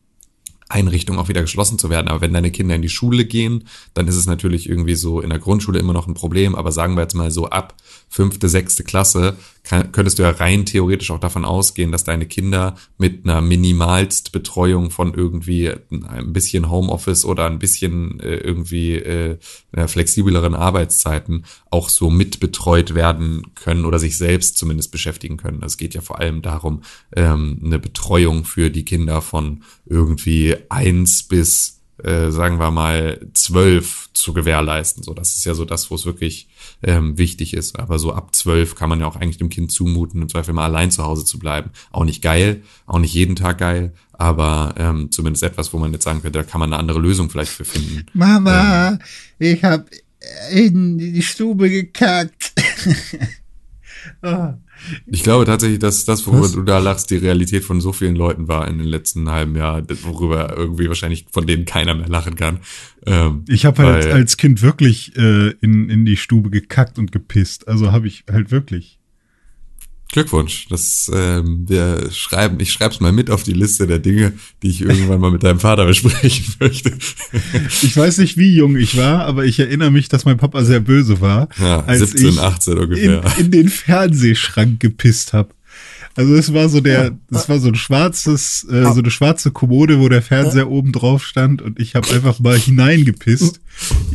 Einrichtungen 0.71 1.19
auch 1.19 1.29
wieder 1.29 1.41
geschlossen 1.41 1.77
zu 1.77 1.89
werden. 1.89 2.07
Aber 2.07 2.21
wenn 2.21 2.34
deine 2.34 2.51
Kinder 2.51 2.75
in 2.75 2.81
die 2.81 2.89
Schule 2.89 3.25
gehen, 3.25 3.67
dann 3.93 4.07
ist 4.07 4.15
es 4.15 4.25
natürlich 4.25 4.69
irgendwie 4.69 4.95
so 4.95 5.21
in 5.21 5.29
der 5.29 5.39
Grundschule 5.39 5.79
immer 5.79 5.93
noch 5.93 6.07
ein 6.07 6.13
Problem. 6.13 6.55
Aber 6.55 6.71
sagen 6.71 6.95
wir 6.95 7.01
jetzt 7.01 7.15
mal 7.15 7.31
so 7.31 7.47
ab 7.49 7.75
fünfte, 8.10 8.49
sechste 8.49 8.84
Klasse, 8.84 9.38
kann, 9.63 9.91
könntest 9.91 10.19
du 10.19 10.24
ja 10.24 10.32
rein 10.32 10.65
theoretisch 10.65 11.12
auch 11.12 11.19
davon 11.19 11.45
ausgehen, 11.45 11.91
dass 11.91 12.04
deine 12.04 12.26
Kinder 12.26 12.76
mit 12.97 13.26
einer 13.26 13.41
minimalst 13.41 14.32
Betreuung 14.32 14.91
von 14.91 15.13
irgendwie 15.13 15.69
ein 15.69 16.34
bisschen 16.34 16.69
Homeoffice 16.69 17.26
oder 17.26 17.45
ein 17.45 17.60
bisschen 17.60 18.19
äh, 18.19 18.38
irgendwie 18.38 18.95
äh, 18.95 19.38
flexibleren 19.88 20.56
Arbeitszeiten 20.56 21.45
auch 21.69 21.89
so 21.89 22.10
mitbetreut 22.10 22.95
werden 22.95 23.54
können 23.56 23.86
oder 23.86 24.00
sich 24.00 24.17
selbst 24.17 24.58
zumindest 24.58 24.91
beschäftigen 24.91 25.38
können. 25.38 25.62
Es 25.63 25.78
geht 25.78 25.93
ja 25.93 26.02
vor 26.02 26.19
allem 26.19 26.41
darum, 26.41 26.82
ähm, 27.15 27.62
eine 27.63 27.80
Betreuung 27.80 28.45
für 28.45 28.69
die 28.69 28.86
Kinder 28.86 29.21
von 29.21 29.63
irgendwie 29.86 30.56
eins 30.69 31.24
bis 31.24 31.81
äh, 32.04 32.32
sagen 32.32 32.60
wir 32.60 32.72
mal 32.72 33.20
zwölf 33.34 34.10
zu 34.14 34.34
gewährleisten. 34.34 35.04
So, 35.04 35.14
das 35.14 35.36
ist 35.36 35.46
ja 35.46 35.54
so 35.54 35.66
das, 35.66 35.90
wo 35.92 35.96
es 35.96 36.06
wirklich 36.06 36.48
ähm, 36.84 37.18
wichtig 37.18 37.54
ist. 37.54 37.80
Aber 37.80 38.00
so 38.00 38.14
ab 38.14 38.34
zwölf 38.36 38.76
kann 38.76 38.90
man 38.90 39.00
ja 39.00 39.08
auch 39.08 39.16
eigentlich 39.16 39.38
dem 39.38 39.50
Kind 39.50 39.72
zumuten, 39.72 40.22
im 40.22 40.30
Zweifel 40.30 40.54
mal 40.54 40.66
allein 40.66 40.92
zu 40.92 41.04
Hause 41.04 41.26
zu 41.26 41.40
bleiben. 41.40 41.72
Auch 41.92 42.06
nicht 42.06 42.22
geil, 42.22 42.62
auch 42.86 43.00
nicht 43.00 43.14
jeden 43.14 43.36
Tag 43.36 43.60
geil, 43.60 43.94
aber 44.14 44.76
ähm, 44.78 45.12
zumindest 45.12 45.44
etwas, 45.44 45.74
wo 45.74 45.78
man 45.78 45.94
jetzt 45.94 46.04
sagen 46.04 46.22
könnte, 46.22 46.40
da 46.40 46.44
kann 46.44 46.60
man 46.60 46.72
eine 46.72 46.80
andere 46.80 47.00
Lösung 47.00 47.30
vielleicht 47.30 47.52
für 47.52 47.66
finden. 47.66 48.06
Mama, 48.14 49.00
ich 49.40 49.64
hab 49.64 49.88
in 50.52 50.98
die 50.98 51.22
Stube 51.22 51.70
gekackt. 51.70 52.54
Ah. 54.22 54.58
Ich 55.06 55.24
glaube 55.24 55.46
tatsächlich, 55.46 55.80
dass 55.80 56.06
das, 56.06 56.26
worüber 56.28 56.44
Was? 56.44 56.52
du 56.54 56.63
da 56.63 56.80
lachst, 56.80 57.10
die 57.12 57.17
Realität 57.17 57.63
von 57.63 57.82
so 57.82 57.94
vielen 57.94 58.15
Leuten 58.15 58.48
war 58.48 58.67
in 58.67 58.78
den 58.78 58.88
letzten 58.88 59.30
halben 59.30 59.56
Jahr, 59.56 59.82
das- 59.82 60.04
worüber 60.04 60.56
irgendwie 60.58 60.88
wahrscheinlich 60.88 61.26
von 61.32 61.46
denen 61.46 61.65
keiner 61.65 61.94
mehr 61.96 62.08
lachen 62.10 62.36
kann. 62.36 62.60
Ähm, 63.06 63.44
Ich 63.48 63.65
habe 63.65 63.84
halt 63.84 64.06
als 64.08 64.38
Kind 64.38 64.62
wirklich 64.62 65.15
äh, 65.17 65.50
in, 65.62 65.89
in 65.89 66.06
die 66.06 66.17
Stube 66.17 66.50
gekackt 66.50 66.98
und 67.00 67.12
gepisst. 67.12 67.67
Also 67.67 67.91
habe 67.91 68.08
ich 68.08 68.24
halt 68.32 68.52
wirklich. 68.52 69.00
Glückwunsch. 70.12 70.67
Das 70.69 71.10
ähm, 71.13 71.65
wir 71.67 72.10
schreiben, 72.12 72.60
ich 72.60 72.71
schreib's 72.71 73.00
mal 73.00 73.12
mit 73.12 73.30
auf 73.30 73.43
die 73.43 73.54
Liste 73.54 73.88
der 73.88 74.00
Dinge, 74.00 74.34
die 74.62 74.69
ich 74.69 74.82
irgendwann 74.82 75.19
mal 75.19 75.32
mit 75.32 75.43
deinem 75.43 75.60
Vater 75.60 75.86
besprechen 75.86 76.54
möchte. 76.60 76.91
Ich 77.82 77.95
weiß 77.95 78.17
nicht, 78.19 78.38
wie 78.38 78.56
jung 78.56 78.76
ich 78.76 78.97
war, 78.97 79.26
aber 79.26 79.45
ich 79.45 79.60
erinnere 79.60 79.91
mich, 79.91 80.10
dass 80.10 80.26
mein 80.26 80.38
Papa 80.38 80.63
sehr 80.63 80.80
böse 80.82 81.21
war, 81.21 81.50
Ja, 81.60 81.82
als 81.86 82.00
17, 82.12 82.30
ich 82.30 82.39
18 82.39 82.74
in, 82.74 82.80
ungefähr. 82.80 83.24
in 83.39 83.52
den 83.52 83.69
Fernsehschrank 83.69 84.80
gepisst 84.80 85.34
habe. 85.34 85.50
Also 86.15 86.36
es 86.36 86.54
war 86.54 86.69
so 86.69 86.82
der, 86.82 87.17
das 87.30 87.47
war 87.47 87.60
so 87.60 87.69
ein 87.69 87.76
schwarzes, 87.76 88.65
äh, 88.69 88.84
so 88.93 89.00
eine 89.00 89.12
schwarze 89.12 89.52
Kommode, 89.52 90.00
wo 90.00 90.10
der 90.10 90.21
Fernseher 90.21 90.69
oben 90.69 90.91
drauf 90.91 91.24
stand 91.24 91.62
und 91.62 91.80
ich 91.80 91.95
habe 91.95 92.10
einfach 92.13 92.39
mal 92.39 92.58
hineingepisst. 92.58 93.60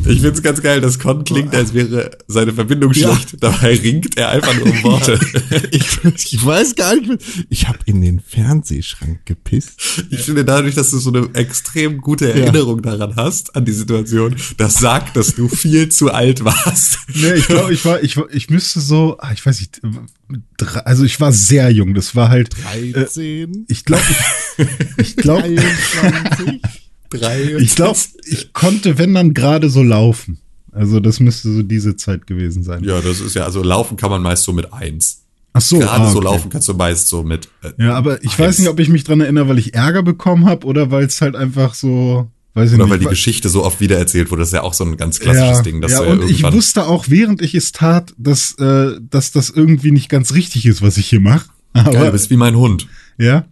Ich 0.05 0.21
find's 0.21 0.43
ganz 0.43 0.63
geil, 0.63 0.81
dass 0.81 0.99
Con 0.99 1.25
klingt, 1.25 1.55
als 1.55 1.75
wäre 1.75 2.11
seine 2.29 2.53
Verbindung 2.53 2.93
schlecht. 2.93 3.37
Dabei 3.41 3.75
ringt 3.75 4.17
er 4.17 4.29
einfach 4.29 4.55
nur 4.55 4.67
um 4.67 4.83
Worte. 4.83 5.19
Ich, 5.71 6.33
ich 6.33 6.45
weiß 6.45 6.75
gar 6.77 6.95
nicht 6.95 7.09
mehr. 7.09 7.19
Ich 7.49 7.69
habe 7.69 7.79
in 7.87 8.01
den 8.01 8.21
Fernsehschrank 8.21 9.25
gepisst. 9.25 10.05
Ich 10.11 10.21
finde 10.21 10.45
dadurch, 10.45 10.75
dass 10.75 10.91
du 10.91 10.99
so 10.99 11.11
eine 11.11 11.29
extrem 11.35 12.01
gute 12.01 12.33
Erinnerung 12.33 12.83
daran 12.83 13.17
hast, 13.17 13.57
an 13.57 13.65
die 13.65 13.73
Situation, 13.73 14.37
das 14.57 14.75
sagt, 14.75 15.17
dass 15.17 15.35
du 15.35 15.49
viel 15.49 15.89
zu 15.89 16.13
alt 16.13 16.45
warst. 16.45 16.99
Nee, 17.15 17.35
ich 17.35 17.47
glaube, 17.47 17.73
ich 17.73 17.85
war, 17.85 18.03
ich 18.03 18.17
ich 18.31 18.51
müsste 18.51 18.81
so, 18.81 19.17
ah, 19.19 19.33
ich 19.33 19.45
weiß 19.45 19.61
nicht, 19.61 19.81
drei- 20.57 20.81
also 20.81 21.05
ich 21.05 21.21
war 21.21 21.33
sehr 21.33 21.71
jung. 21.71 21.95
Das 21.95 22.15
war 22.17 22.29
halt, 22.29 22.51
äh, 22.75 22.93
13, 22.93 23.67
ich 23.69 23.85
glaube, 23.85 24.03
ich 24.99 25.17
glaube, 25.17 25.43
23. 25.43 26.61
Drei. 27.11 27.57
ich 27.59 27.75
glaube, 27.77 27.99
ich 28.27 28.53
konnte, 28.53 28.99
wenn 28.99 29.15
dann 29.15 29.35
gerade 29.35 29.71
so 29.71 29.83
laufen. 29.83 30.39
Also 30.73 31.01
das 31.01 31.21
müsste 31.21 31.51
so 31.53 31.63
diese 31.63 31.97
Zeit 31.97 32.27
gewesen 32.27 32.63
sein. 32.63 32.85
Ja, 32.85 33.01
das 33.01 33.21
ist 33.21 33.35
ja, 33.35 33.45
also 33.45 33.63
laufen 33.63 33.97
kann 33.97 34.11
man 34.11 34.23
meist 34.23 34.43
so 34.45 34.53
mit 34.53 34.73
eins. 34.73 35.23
Ach 35.55 35.61
so, 35.63 35.79
gerade 35.79 36.05
ah, 36.05 36.11
so 36.11 36.19
okay. 36.19 36.25
laufen 36.27 36.51
kannst 36.51 36.69
du 36.69 36.75
meist 36.75 37.09
so 37.09 37.23
mit. 37.23 37.49
Äh, 37.63 37.71
Ja, 37.83 37.95
aber 37.95 38.23
ich 38.23 38.33
eins. 38.33 38.39
weiß 38.41 38.59
nicht, 38.59 38.69
ob 38.69 38.79
ich 38.79 38.91
mich 38.91 39.05
dran 39.05 39.23
erinnere, 39.23 39.49
weil 39.49 39.59
ich 39.59 39.73
Ärger 39.75 40.03
bekommen 40.03 40.45
habe 40.45 40.67
oder 40.67 40.91
weil 40.91 41.07
es 41.07 41.23
halt 41.23 41.35
einfach 41.35 41.73
so, 41.73 42.31
weiß 42.57 42.71
ich 42.71 42.75
Oder 42.77 42.85
nicht. 42.85 42.93
weil 42.93 42.99
die 42.99 43.07
Geschichte 43.07 43.49
so 43.51 43.65
oft 43.65 43.81
wiedererzählt 43.81 44.31
wurde. 44.31 44.41
Das 44.41 44.49
ist 44.49 44.55
ja 44.55 44.63
auch 44.63 44.73
so 44.73 44.85
ein 44.85 44.97
ganz 44.97 45.21
klassisches 45.21 45.59
ja, 45.59 45.63
Ding. 45.63 45.81
Dass 45.83 45.93
ja, 45.93 46.01
und 46.01 46.29
ich 46.29 46.43
wusste 46.43 46.87
auch, 46.87 47.07
während 47.09 47.43
ich 47.43 47.55
es 47.55 47.71
tat, 47.73 48.15
dass, 48.17 48.55
äh, 48.59 48.93
dass 49.11 49.31
das 49.31 49.51
irgendwie 49.51 49.91
nicht 49.91 50.09
ganz 50.09 50.33
richtig 50.33 50.65
ist, 50.65 50.81
was 50.81 50.97
ich 50.97 51.07
hier 51.07 51.21
mache. 51.21 51.47
Aber, 51.75 51.93
Geil, 51.93 52.07
du 52.07 52.13
bist 52.13 52.31
wie 52.31 52.37
mein 52.37 52.57
Hund. 52.57 52.89
ja, 53.19 53.45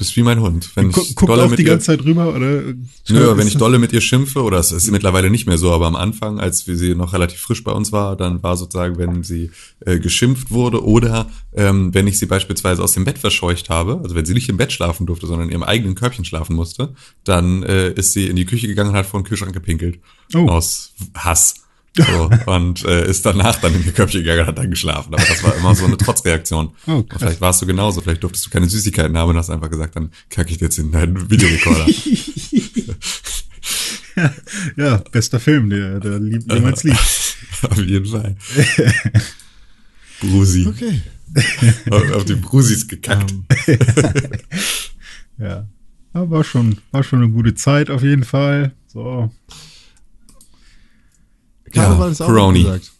Bist 0.00 0.16
wie 0.16 0.22
mein 0.22 0.40
Hund. 0.40 0.70
Wenn 0.76 0.92
Gu 0.92 1.02
ich 1.02 1.14
guckt 1.14 1.28
dolle 1.28 1.44
auch 1.44 1.50
mit 1.50 1.58
die 1.58 1.64
ihr, 1.64 1.72
ganze 1.72 1.88
Zeit 1.88 2.02
rüber, 2.06 2.34
oder? 2.34 2.62
Nö, 3.10 3.36
wenn 3.36 3.46
ich 3.46 3.58
dolle 3.58 3.78
mit 3.78 3.92
ihr 3.92 4.00
schimpfe, 4.00 4.42
oder 4.42 4.56
es 4.56 4.72
ist 4.72 4.90
mittlerweile 4.90 5.28
nicht 5.28 5.46
mehr 5.46 5.58
so, 5.58 5.70
aber 5.72 5.86
am 5.86 5.94
Anfang, 5.94 6.40
als 6.40 6.66
wir 6.66 6.78
sie 6.78 6.94
noch 6.94 7.12
relativ 7.12 7.38
frisch 7.38 7.62
bei 7.62 7.72
uns 7.72 7.92
war, 7.92 8.16
dann 8.16 8.42
war 8.42 8.56
sozusagen, 8.56 8.96
wenn 8.96 9.24
sie 9.24 9.50
äh, 9.80 9.98
geschimpft 9.98 10.50
wurde 10.50 10.82
oder 10.82 11.28
ähm, 11.52 11.92
wenn 11.92 12.06
ich 12.06 12.18
sie 12.18 12.24
beispielsweise 12.24 12.82
aus 12.82 12.92
dem 12.92 13.04
Bett 13.04 13.18
verscheucht 13.18 13.68
habe, 13.68 14.00
also 14.02 14.14
wenn 14.14 14.24
sie 14.24 14.32
nicht 14.32 14.48
im 14.48 14.56
Bett 14.56 14.72
schlafen 14.72 15.04
durfte, 15.04 15.26
sondern 15.26 15.48
in 15.48 15.52
ihrem 15.52 15.64
eigenen 15.64 15.96
Körbchen 15.96 16.24
schlafen 16.24 16.56
musste, 16.56 16.94
dann 17.24 17.62
äh, 17.62 17.92
ist 17.92 18.14
sie 18.14 18.26
in 18.26 18.36
die 18.36 18.46
Küche 18.46 18.68
gegangen 18.68 18.92
und 18.92 18.96
hat 18.96 19.04
vor 19.04 19.20
den 19.20 19.26
Kühlschrank 19.26 19.52
gepinkelt. 19.52 19.98
Oh. 20.34 20.48
Aus 20.48 20.94
Hass. 21.14 21.56
So, 21.96 22.30
und 22.46 22.84
äh, 22.84 23.08
ist 23.08 23.26
danach 23.26 23.56
dann 23.60 23.74
in 23.74 23.84
ihr 23.84 23.92
Körbchen 23.92 24.20
gegangen 24.20 24.42
und 24.42 24.46
hat 24.46 24.58
dann 24.58 24.70
geschlafen. 24.70 25.12
Aber 25.12 25.24
das 25.24 25.42
war 25.42 25.56
immer 25.56 25.74
so 25.74 25.86
eine 25.86 25.96
Trotzreaktion. 25.96 26.70
Oh, 26.86 26.92
Und 26.92 27.18
vielleicht 27.18 27.40
warst 27.40 27.60
du 27.62 27.66
genauso, 27.66 28.00
vielleicht 28.00 28.22
durftest 28.22 28.46
du 28.46 28.50
keine 28.50 28.68
Süßigkeiten 28.68 29.16
haben 29.16 29.30
und 29.30 29.36
hast 29.36 29.50
einfach 29.50 29.70
gesagt, 29.70 29.96
dann 29.96 30.10
kacke 30.28 30.50
ich 30.50 30.58
dir 30.58 30.66
jetzt 30.66 30.78
in 30.78 30.92
deinen 30.92 31.30
Videorekorder. 31.30 31.86
Ja, 34.76 34.98
bester 35.12 35.40
Film, 35.40 35.70
der, 35.70 36.00
der 36.00 36.18
lieb, 36.18 36.42
jemals 36.52 36.82
lief. 36.82 37.36
Auf 37.62 37.78
jeden 37.78 38.04
Fall. 38.04 38.36
Brusi. 40.20 40.66
Okay. 40.66 41.00
Auf, 41.90 42.12
auf 42.12 42.24
die 42.24 42.34
Brusis 42.34 42.86
gekackt. 42.86 43.32
Ja. 45.38 45.66
ja. 46.12 46.30
War 46.30 46.44
schon, 46.44 46.78
war 46.90 47.02
schon 47.02 47.22
eine 47.22 47.32
gute 47.32 47.54
Zeit 47.54 47.88
auf 47.88 48.02
jeden 48.02 48.24
Fall. 48.24 48.72
So. 48.88 49.30
Karneval 51.72 52.12
ist 52.12 52.20
auch 52.20 52.26
Coroni. 52.26 52.62
gesagt. 52.62 52.92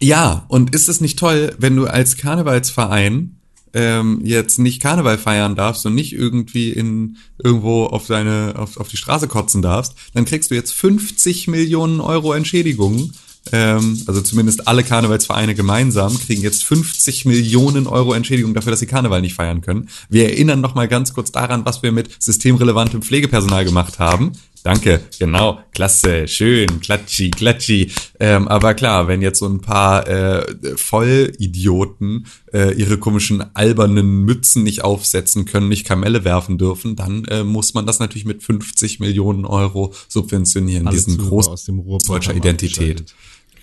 Ja, 0.00 0.44
und 0.48 0.74
ist 0.74 0.88
es 0.88 1.00
nicht 1.00 1.18
toll, 1.18 1.54
wenn 1.58 1.76
du 1.76 1.86
als 1.86 2.16
Karnevalsverein 2.16 3.36
ähm, 3.72 4.20
jetzt 4.24 4.58
nicht 4.58 4.82
Karneval 4.82 5.18
feiern 5.18 5.54
darfst 5.54 5.86
und 5.86 5.94
nicht 5.94 6.12
irgendwie 6.12 6.70
in 6.70 7.18
irgendwo 7.42 7.84
auf 7.84 8.06
deine 8.06 8.54
auf, 8.56 8.76
auf 8.78 8.88
die 8.88 8.96
Straße 8.96 9.28
kotzen 9.28 9.62
darfst, 9.62 9.94
dann 10.14 10.24
kriegst 10.24 10.50
du 10.50 10.54
jetzt 10.54 10.72
50 10.72 11.48
Millionen 11.48 12.00
Euro 12.00 12.32
Entschädigungen. 12.32 13.12
Ähm, 13.52 14.02
also 14.06 14.20
zumindest 14.20 14.68
alle 14.68 14.84
Karnevalsvereine 14.84 15.54
gemeinsam 15.54 16.18
kriegen 16.18 16.42
jetzt 16.42 16.64
50 16.64 17.24
Millionen 17.24 17.86
Euro 17.86 18.12
Entschädigung 18.12 18.52
dafür, 18.52 18.70
dass 18.70 18.80
sie 18.80 18.86
Karneval 18.86 19.22
nicht 19.22 19.34
feiern 19.34 19.62
können. 19.62 19.88
Wir 20.10 20.30
erinnern 20.30 20.60
noch 20.60 20.74
mal 20.74 20.88
ganz 20.88 21.14
kurz 21.14 21.32
daran, 21.32 21.64
was 21.64 21.82
wir 21.82 21.90
mit 21.90 22.10
systemrelevantem 22.18 23.02
Pflegepersonal 23.02 23.64
gemacht 23.64 23.98
haben. 23.98 24.32
Danke, 24.62 25.00
genau, 25.18 25.58
klasse, 25.72 26.28
schön, 26.28 26.80
klatschi, 26.80 27.30
klatschi. 27.30 27.90
Ähm, 28.18 28.46
aber 28.48 28.74
klar, 28.74 29.08
wenn 29.08 29.22
jetzt 29.22 29.38
so 29.38 29.46
ein 29.48 29.60
paar 29.60 30.06
äh, 30.06 30.44
Vollidioten 30.76 32.26
äh, 32.52 32.74
ihre 32.74 32.98
komischen 32.98 33.42
albernen 33.54 34.24
Mützen 34.24 34.62
nicht 34.62 34.82
aufsetzen 34.84 35.44
können, 35.44 35.68
nicht 35.68 35.86
Kamelle 35.86 36.24
werfen 36.24 36.58
dürfen, 36.58 36.96
dann 36.96 37.24
äh, 37.26 37.44
muss 37.44 37.74
man 37.74 37.86
das 37.86 37.98
natürlich 38.00 38.24
mit 38.24 38.42
50 38.42 39.00
Millionen 39.00 39.44
Euro 39.44 39.94
subventionieren, 40.08 40.86
Alle 40.86 40.96
diesen 40.96 41.18
großen 41.18 41.52
aus 41.52 41.64
dem 41.64 41.78
Ruhrpott 41.78 42.08
deutscher 42.08 42.34
Identität. 42.34 43.14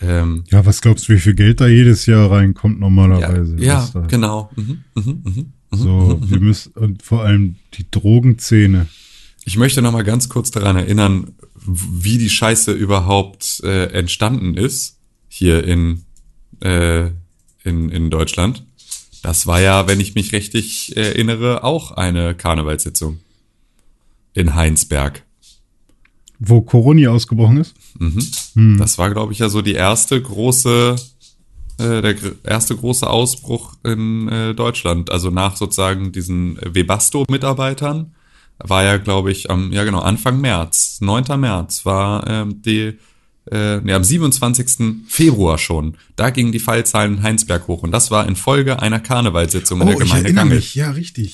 Ähm, 0.02 0.44
Ja, 0.52 0.66
was 0.66 0.82
glaubst 0.82 1.08
du, 1.10 1.14
wie 1.14 1.20
viel 1.20 1.34
Geld 1.34 1.60
da 1.60 1.68
jedes 1.68 2.06
Jahr 2.06 2.32
reinkommt 2.32 2.76
ja, 2.76 2.80
normalerweise? 2.82 3.56
ja 3.60 3.90
da- 3.94 4.02
genau. 4.02 4.52
Mhm, 4.56 4.84
mhm, 4.96 5.22
mhm. 5.24 5.46
So, 5.72 6.20
wir 6.24 6.40
müssen, 6.40 6.72
und 6.74 7.04
vor 7.04 7.24
allem 7.24 7.56
die 7.74 7.86
Drogenszene. 7.92 8.88
Ich 9.48 9.56
möchte 9.56 9.82
noch 9.82 9.94
mal 9.94 10.04
ganz 10.04 10.28
kurz 10.28 10.52
daran 10.52 10.76
erinnern, 10.76 11.36
wie 11.66 12.18
die 12.18 12.30
Scheiße 12.30 12.74
überhaupt 12.74 13.62
äh, 13.64 13.86
entstanden 13.94 14.56
ist 14.56 14.98
hier 15.30 15.64
in, 15.64 16.04
äh, 16.60 17.12
in, 17.64 17.88
in 17.88 18.10
Deutschland. 18.10 18.66
Das 19.24 19.48
war 19.48 19.62
ja, 19.62 19.88
wenn 19.88 20.02
ich 20.02 20.16
mich 20.16 20.34
richtig 20.34 20.98
erinnere, 20.98 21.64
auch 21.64 21.92
eine 21.92 22.36
Karnevalssitzung 22.36 23.22
in 24.34 24.54
Heinsberg. 24.54 25.24
Wo 26.40 26.60
Corona 26.60 27.12
ausgebrochen 27.12 27.62
ist? 27.62 27.74
Mhm. 28.00 28.78
Das 28.78 28.98
war, 28.98 29.10
glaube 29.12 29.32
ich, 29.32 29.40
ja 29.40 29.48
so 29.48 29.62
die 29.62 29.76
erste 29.76 30.22
große, 30.22 30.98
äh, 31.78 32.02
der 32.02 32.16
erste 32.44 32.76
große 32.76 33.10
Ausbruch 33.10 33.78
in 33.86 34.28
äh, 34.28 34.54
Deutschland. 34.54 35.10
Also 35.10 35.30
nach 35.30 35.56
sozusagen 35.56 36.12
diesen 36.12 36.60
Webasto-Mitarbeitern 36.62 38.12
war 38.60 38.84
ja, 38.84 38.98
glaube 38.98 39.32
ich, 39.32 39.50
am, 39.50 39.72
ja 39.72 39.84
genau, 39.84 40.00
Anfang 40.00 40.42
März, 40.42 41.00
9. 41.02 41.40
März 41.40 41.86
war 41.86 42.28
ähm, 42.28 42.62
die, 42.62 42.98
äh, 43.52 43.78
nee, 43.78 43.94
am 43.94 44.04
27. 44.04 45.06
Februar 45.08 45.58
schon. 45.58 45.96
Da 46.16 46.30
gingen 46.30 46.52
die 46.52 46.60
Fallzahlen 46.60 47.18
in 47.18 47.24
Heinsberg 47.24 47.68
hoch 47.68 47.84
und 47.84 47.92
das 47.92 48.12
war 48.12 48.28
in 48.28 48.36
Folge 48.36 48.82
einer 48.82 49.00
Karnevalssitzung 49.00 49.82
in 49.82 49.88
der 49.88 49.96
Gemeinde 49.98 50.34
Gangel. 50.34 50.62
Ja, 50.74 50.92
richtig. 50.92 51.34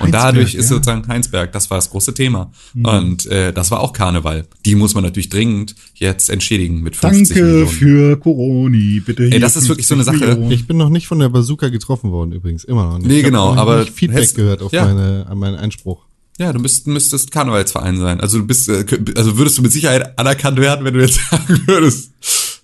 Und 0.00 0.12
dadurch 0.12 0.46
Heinsberg, 0.46 0.60
ist 0.60 0.70
ja. 0.70 0.76
sozusagen 0.76 1.06
Heinsberg, 1.06 1.52
das 1.52 1.70
war 1.70 1.78
das 1.78 1.88
große 1.90 2.14
Thema. 2.14 2.50
Und 2.74 3.26
äh, 3.26 3.52
das 3.52 3.70
war 3.70 3.80
auch 3.80 3.92
Karneval. 3.92 4.44
Die 4.66 4.74
muss 4.74 4.94
man 4.94 5.04
natürlich 5.04 5.28
dringend 5.28 5.76
jetzt 5.94 6.30
entschädigen 6.30 6.82
mit 6.82 6.96
50 6.96 7.28
Danke 7.28 7.44
Millionen. 7.44 7.68
für 7.68 8.16
Coroni, 8.18 9.00
bitte. 9.00 9.30
Ey, 9.30 9.38
das 9.38 9.54
ist 9.54 9.68
wirklich 9.68 9.86
so 9.86 9.94
eine 9.94 10.02
50 10.02 10.20
Sache. 10.20 10.32
Millionen. 10.32 10.52
Ich 10.52 10.66
bin 10.66 10.76
noch 10.78 10.88
nicht 10.88 11.06
von 11.06 11.20
der 11.20 11.28
Bazooka 11.28 11.68
getroffen 11.68 12.10
worden 12.10 12.32
übrigens, 12.32 12.64
immer 12.64 12.84
noch 12.84 12.98
nicht. 12.98 13.06
Nee, 13.06 13.18
Ich 13.18 13.24
genau, 13.24 13.54
noch 13.54 13.60
aber 13.60 13.80
nicht 13.80 13.92
Feedback 13.92 14.34
gehört 14.34 14.62
auf 14.62 14.72
ja. 14.72 14.84
meine, 14.84 15.26
an 15.28 15.38
meinen 15.38 15.56
Einspruch. 15.56 16.04
Ja, 16.38 16.52
du 16.52 16.58
müsst, 16.58 16.86
müsstest 16.86 17.30
Karnevalsverein 17.30 17.96
sein. 17.98 18.20
Also 18.20 18.38
du 18.38 18.46
bist, 18.46 18.68
äh, 18.68 18.84
also 19.16 19.38
würdest 19.38 19.58
du 19.58 19.62
mit 19.62 19.72
Sicherheit 19.72 20.18
anerkannt 20.18 20.58
werden, 20.58 20.84
wenn 20.84 20.94
du 20.94 21.00
jetzt 21.00 21.20
sagen 21.30 21.60
würdest, 21.66 22.10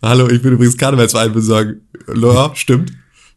hallo, 0.02 0.28
ich 0.28 0.42
bin 0.42 0.52
übrigens 0.54 0.76
Karnevalsverein, 0.76 1.30
würde 1.34 1.42
sagen, 1.46 1.80
ja, 2.20 2.50
stimmt. 2.54 2.92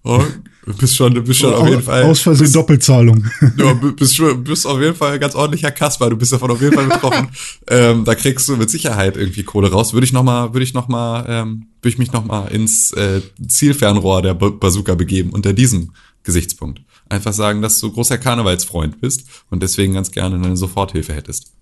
Oh, 0.06 0.22
du 0.66 0.74
bist 0.74 0.96
schon, 0.98 1.14
du 1.14 1.22
bist 1.22 1.40
schon 1.40 1.54
auf 1.54 1.68
jeden 1.70 1.82
Fall. 1.84 2.04
Aus 2.04 2.20
Versehen 2.22 2.52
Doppelzahlung. 2.52 3.24
Ja, 3.58 3.74
b- 3.74 3.92
bist, 3.92 4.16
schon- 4.16 4.44
bist 4.44 4.66
auf 4.68 4.82
jeden 4.82 4.96
Fall 4.96 5.14
ein 5.14 5.20
ganz 5.20 5.34
ordentlicher 5.36 5.72
Kasper. 5.72 6.10
Du 6.10 6.18
bist 6.18 6.34
davon 6.34 6.52
auf 6.52 6.62
jeden 6.62 6.74
Fall 6.74 6.88
betroffen. 6.88 7.30
ähm, 7.68 8.04
da 8.04 8.14
kriegst 8.16 8.50
du 8.50 8.58
mit 8.58 8.70
Sicherheit 8.70 9.16
irgendwie 9.16 9.44
Kohle 9.44 9.72
raus. 9.72 9.94
Würde 9.94 10.04
ich 10.06 10.12
noch 10.14 10.24
mal, 10.24 10.52
würde 10.54 10.64
ich 10.66 10.74
noch 10.74 10.88
mal, 10.90 11.26
ähm, 11.30 11.68
würde 11.82 11.90
ich 11.94 11.98
mich 12.00 12.12
noch 12.12 12.26
mal 12.26 12.48
ins 12.48 12.92
äh, 12.94 13.22
Zielfernrohr 13.48 14.22
der 14.24 14.34
Ba- 14.34 14.50
Bazooka 14.50 14.96
begeben 14.96 15.30
unter 15.30 15.54
diesem 15.54 15.92
Gesichtspunkt. 16.24 16.82
Einfach 17.10 17.34
sagen, 17.34 17.62
dass 17.62 17.80
du 17.80 17.92
großer 17.92 18.18
Karnevalsfreund 18.18 19.02
bist 19.02 19.26
und 19.50 19.62
deswegen 19.62 19.94
ganz 19.94 20.12
gerne 20.12 20.36
eine 20.36 20.58
Soforthilfe 20.58 21.14
hättest. 21.14 21.54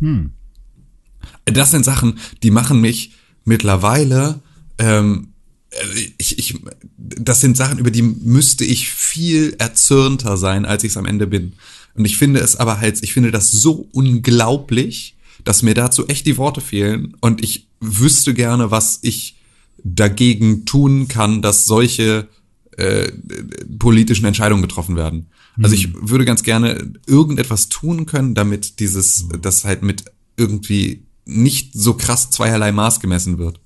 Hm. 0.00 0.32
Das 1.44 1.70
sind 1.70 1.84
Sachen, 1.84 2.18
die 2.42 2.50
machen 2.50 2.80
mich 2.80 3.12
mittlerweile, 3.44 4.40
ähm, 4.78 5.28
äh, 5.70 6.10
ich, 6.18 6.38
ich, 6.38 6.58
das 6.96 7.40
sind 7.40 7.56
Sachen, 7.56 7.78
über 7.78 7.90
die 7.90 8.02
müsste 8.02 8.64
ich 8.64 8.90
viel 8.90 9.54
erzürnter 9.58 10.36
sein, 10.36 10.64
als 10.64 10.84
ich 10.84 10.92
es 10.92 10.96
am 10.96 11.06
Ende 11.06 11.26
bin. 11.26 11.54
Und 11.94 12.04
ich 12.04 12.16
finde 12.16 12.40
es 12.40 12.56
aber 12.56 12.80
halt, 12.80 13.02
ich 13.02 13.12
finde 13.12 13.30
das 13.30 13.50
so 13.50 13.88
unglaublich, 13.92 15.16
dass 15.44 15.62
mir 15.62 15.74
dazu 15.74 16.06
echt 16.06 16.26
die 16.26 16.36
Worte 16.36 16.60
fehlen 16.60 17.16
und 17.20 17.42
ich 17.42 17.68
wüsste 17.80 18.34
gerne, 18.34 18.70
was 18.70 19.00
ich 19.02 19.36
dagegen 19.82 20.66
tun 20.66 21.08
kann, 21.08 21.40
dass 21.42 21.64
solche 21.64 22.28
äh, 22.76 23.10
politischen 23.78 24.26
Entscheidungen 24.26 24.62
getroffen 24.62 24.96
werden. 24.96 25.28
Also 25.62 25.74
ich 25.74 25.92
würde 25.94 26.24
ganz 26.24 26.42
gerne 26.42 26.92
irgendetwas 27.06 27.68
tun 27.68 28.06
können, 28.06 28.34
damit 28.34 28.80
dieses, 28.80 29.26
das 29.42 29.64
halt 29.64 29.82
mit 29.82 30.04
irgendwie 30.36 31.06
nicht 31.26 31.72
so 31.74 31.94
krass 31.94 32.30
zweierlei 32.30 32.72
Maß 32.72 33.00
gemessen 33.00 33.38
wird. 33.38 33.60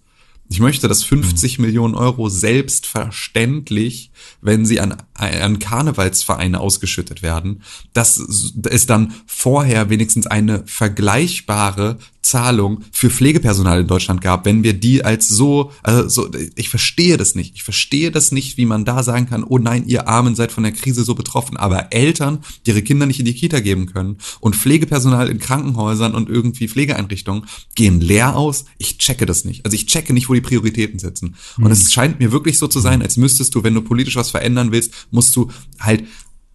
Ich 0.51 0.61
möchte, 0.61 0.89
dass 0.89 1.03
50 1.05 1.59
Millionen 1.59 1.95
Euro 1.95 2.29
selbstverständlich, 2.29 4.11
wenn 4.41 4.67
sie 4.67 4.79
an, 4.79 4.97
an 5.15 5.59
Karnevalsvereine 5.59 6.61
ausgeschüttet 6.61 7.23
werden, 7.23 7.63
dass 7.93 8.19
es 8.19 8.87
dann 8.87 9.15
vorher 9.27 9.89
wenigstens 9.89 10.27
eine 10.27 10.63
vergleichbare 10.67 11.99
Zahlung 12.25 12.83
für 12.91 13.11
Pflegepersonal 13.11 13.81
in 13.81 13.87
Deutschland 13.87 14.21
gab, 14.21 14.45
wenn 14.45 14.65
wir 14.65 14.73
die 14.73 15.05
als 15.05 15.29
so, 15.29 15.73
also 15.83 16.09
so, 16.09 16.31
ich 16.57 16.69
verstehe 16.69 17.17
das 17.17 17.35
nicht. 17.35 17.55
Ich 17.55 17.63
verstehe 17.63 18.11
das 18.11 18.33
nicht, 18.33 18.57
wie 18.57 18.65
man 18.67 18.85
da 18.85 19.03
sagen 19.03 19.27
kann, 19.27 19.45
oh 19.45 19.59
nein, 19.59 19.85
ihr 19.87 20.09
Armen 20.09 20.35
seid 20.35 20.51
von 20.51 20.65
der 20.65 20.73
Krise 20.73 21.05
so 21.05 21.15
betroffen, 21.15 21.57
aber 21.57 21.93
Eltern, 21.93 22.39
die 22.65 22.71
ihre 22.71 22.83
Kinder 22.83 23.07
nicht 23.07 23.21
in 23.21 23.27
die 23.27 23.35
Kita 23.35 23.61
geben 23.61 23.87
können 23.87 24.17
und 24.41 24.57
Pflegepersonal 24.57 25.29
in 25.29 25.39
Krankenhäusern 25.39 26.15
und 26.15 26.29
irgendwie 26.29 26.67
Pflegeeinrichtungen 26.67 27.47
gehen 27.75 28.01
leer 28.01 28.37
aus. 28.37 28.65
Ich 28.79 28.99
checke 28.99 29.27
das 29.27 29.45
nicht. 29.45 29.65
Also 29.65 29.75
ich 29.75 29.87
checke 29.87 30.13
nicht, 30.13 30.29
wo 30.29 30.34
die 30.35 30.41
Prioritäten 30.41 30.99
sitzen. 30.99 31.37
Und 31.59 31.71
es 31.71 31.93
scheint 31.93 32.19
mir 32.19 32.33
wirklich 32.33 32.59
so 32.59 32.69
zu 32.69 32.81
sein, 32.81 33.03
als 33.03 33.17
müsstest 33.17 33.55
du, 33.55 33.63
wenn 33.63 33.75
du 33.75 33.83
politisch 33.83 34.17
was 34.17 34.31
verändern 34.31 34.73
willst, 34.73 34.93
musst 35.11 35.35
du 35.37 35.51
halt 35.79 36.05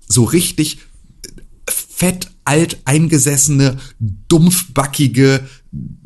so 0.08 0.24
richtig 0.24 0.80
fett 1.68 2.32
alt 2.46 2.82
eingesessene, 2.86 3.78
dumpfbackige, 4.00 5.48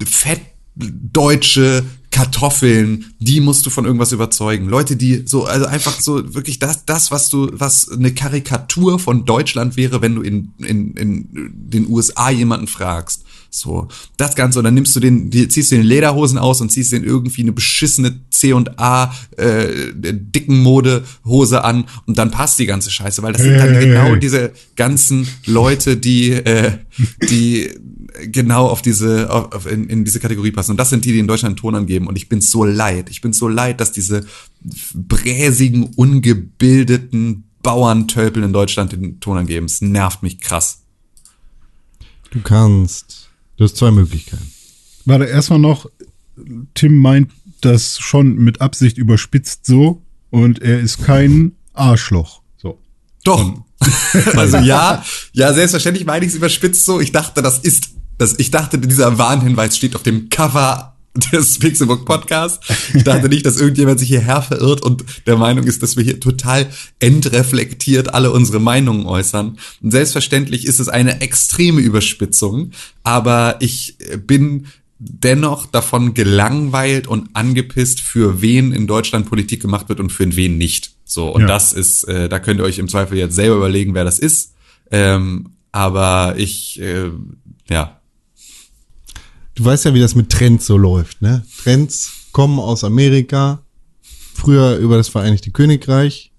fettdeutsche 0.03 1.85
Kartoffeln, 2.13 3.13
die 3.19 3.39
musst 3.39 3.65
du 3.65 3.71
von 3.71 3.85
irgendwas 3.85 4.11
überzeugen. 4.11 4.67
Leute, 4.67 4.95
die 4.95 5.23
so, 5.25 5.45
also 5.45 5.65
einfach 5.65 5.99
so 5.99 6.35
wirklich 6.35 6.59
das, 6.59 6.85
das, 6.85 7.09
was 7.11 7.29
du, 7.29 7.49
was 7.53 7.89
eine 7.89 8.13
Karikatur 8.13 8.99
von 8.99 9.25
Deutschland 9.25 9.77
wäre, 9.77 10.01
wenn 10.01 10.15
du 10.15 10.21
in, 10.21 10.53
in, 10.59 10.95
in 10.95 11.51
den 11.55 11.87
USA 11.89 12.29
jemanden 12.29 12.67
fragst. 12.67 13.23
So, 13.55 13.87
das 14.17 14.33
Ganze, 14.35 14.57
und 14.57 14.65
dann 14.65 14.73
nimmst 14.73 14.95
du 14.95 14.99
den, 14.99 15.31
ziehst 15.31 15.71
du 15.71 15.75
den 15.75 15.85
Lederhosen 15.85 16.39
aus 16.39 16.59
und 16.59 16.71
ziehst 16.71 16.91
den 16.91 17.03
irgendwie 17.03 17.43
eine 17.43 17.51
beschissene 17.51 18.19
C&A 18.31 19.13
äh, 19.37 19.91
dicken 19.93 20.59
Modehose 20.63 21.63
an 21.63 21.85
und 22.07 22.17
dann 22.17 22.31
passt 22.31 22.57
die 22.57 22.65
ganze 22.65 22.89
Scheiße, 22.89 23.21
weil 23.21 23.33
das 23.33 23.43
sind 23.43 23.57
dann 23.59 23.79
genau 23.79 24.15
diese 24.15 24.53
ganzen 24.75 25.27
Leute, 25.45 25.97
die, 25.97 26.31
äh, 26.31 26.79
die 27.29 27.69
genau 28.31 28.69
auf 28.69 28.81
diese, 28.81 29.29
auf, 29.31 29.51
auf- 29.53 29.71
in, 29.71 29.87
in 29.87 30.03
diese 30.03 30.19
Kategorie 30.19 30.49
passen. 30.49 30.71
Und 30.71 30.77
das 30.77 30.89
sind 30.89 31.05
die, 31.05 31.11
die 31.11 31.19
in 31.19 31.27
Deutschland 31.27 31.51
einen 31.51 31.57
Ton 31.57 31.75
angeben. 31.75 32.07
Und 32.07 32.15
ich 32.15 32.29
bin 32.29 32.41
so 32.41 32.63
leid. 32.65 33.11
Ich 33.11 33.21
bin 33.21 33.33
so 33.33 33.47
leid, 33.47 33.79
dass 33.79 33.91
diese 33.91 34.25
bräsigen, 34.95 35.83
ungebildeten 35.95 37.43
Bauerntölpel 37.61 38.41
in 38.41 38.51
Deutschland 38.51 38.93
den 38.93 39.19
Ton 39.19 39.37
angeben. 39.37 39.67
Es 39.67 39.79
nervt 39.81 40.23
mich 40.23 40.39
krass. 40.39 40.79
Du 42.31 42.41
kannst. 42.41 43.12
Du 43.57 43.63
hast 43.63 43.77
zwei 43.77 43.91
Möglichkeiten. 43.91 44.51
Warte, 45.05 45.25
erstmal 45.25 45.59
noch, 45.59 45.89
Tim 46.73 46.97
meint 46.97 47.31
das 47.61 47.99
schon 47.99 48.35
mit 48.35 48.61
Absicht 48.61 48.97
überspitzt 48.97 49.65
so 49.65 50.01
und 50.29 50.61
er 50.61 50.79
ist 50.79 51.03
kein 51.03 51.53
Arschloch. 51.73 52.41
So. 52.57 52.79
Doch. 53.23 53.61
also 54.35 54.57
ja, 54.57 55.03
ja, 55.33 55.53
selbstverständlich 55.53 56.05
meine 56.05 56.25
ich 56.25 56.31
es 56.31 56.37
überspitzt 56.37 56.85
so. 56.85 56.99
Ich 56.99 57.11
dachte, 57.11 57.41
das 57.41 57.59
ist, 57.59 57.89
das, 58.17 58.39
ich 58.39 58.51
dachte, 58.51 58.79
dieser 58.79 59.17
Warnhinweis 59.17 59.77
steht 59.77 59.95
auf 59.95 60.03
dem 60.03 60.29
Cover 60.29 60.92
des 61.31 61.59
Pixelbook 61.59 62.05
Podcast. 62.05 62.63
Ich 62.93 63.03
dachte 63.03 63.29
nicht, 63.29 63.45
dass 63.45 63.59
irgendjemand 63.59 63.99
sich 63.99 64.09
hierher 64.09 64.41
verirrt 64.41 64.81
und 64.81 65.03
der 65.27 65.37
Meinung 65.37 65.65
ist, 65.65 65.83
dass 65.83 65.95
wir 65.95 66.03
hier 66.03 66.19
total 66.19 66.67
entreflektiert 66.99 68.13
alle 68.13 68.31
unsere 68.31 68.59
Meinungen 68.59 69.05
äußern. 69.05 69.57
Und 69.81 69.91
selbstverständlich 69.91 70.65
ist 70.65 70.79
es 70.79 70.89
eine 70.89 71.21
extreme 71.21 71.81
Überspitzung, 71.81 72.71
aber 73.03 73.57
ich 73.59 73.97
bin 74.25 74.65
dennoch 74.97 75.65
davon 75.65 76.13
gelangweilt 76.13 77.07
und 77.07 77.29
angepisst, 77.33 77.99
für 78.01 78.41
wen 78.41 78.71
in 78.71 78.87
Deutschland 78.87 79.27
Politik 79.27 79.61
gemacht 79.61 79.89
wird 79.89 79.99
und 79.99 80.11
für 80.11 80.35
wen 80.35 80.57
nicht. 80.57 80.91
So, 81.05 81.29
und 81.29 81.41
Ja. 81.41 81.47
das 81.47 81.73
ist, 81.73 82.05
äh, 82.05 82.29
da 82.29 82.39
könnt 82.39 82.59
ihr 82.59 82.63
euch 82.63 82.79
im 82.79 82.87
Zweifel 82.87 83.17
jetzt 83.17 83.35
selber 83.35 83.57
überlegen, 83.57 83.93
wer 83.93 84.05
das 84.05 84.17
ist. 84.17 84.53
Ähm, 84.91 85.49
aber 85.71 86.35
ich, 86.37 86.79
äh, 86.81 87.09
ja, 87.69 87.99
Du 89.55 89.65
weißt 89.65 89.85
ja, 89.85 89.93
wie 89.93 89.99
das 89.99 90.15
mit 90.15 90.29
Trends 90.29 90.65
so 90.65 90.77
läuft, 90.77 91.21
ne? 91.21 91.45
Trends 91.63 92.11
kommen 92.31 92.59
aus 92.59 92.83
Amerika, 92.83 93.63
früher 94.33 94.77
über 94.77 94.97
das 94.97 95.09
Vereinigte 95.09 95.51
Königreich, 95.51 96.31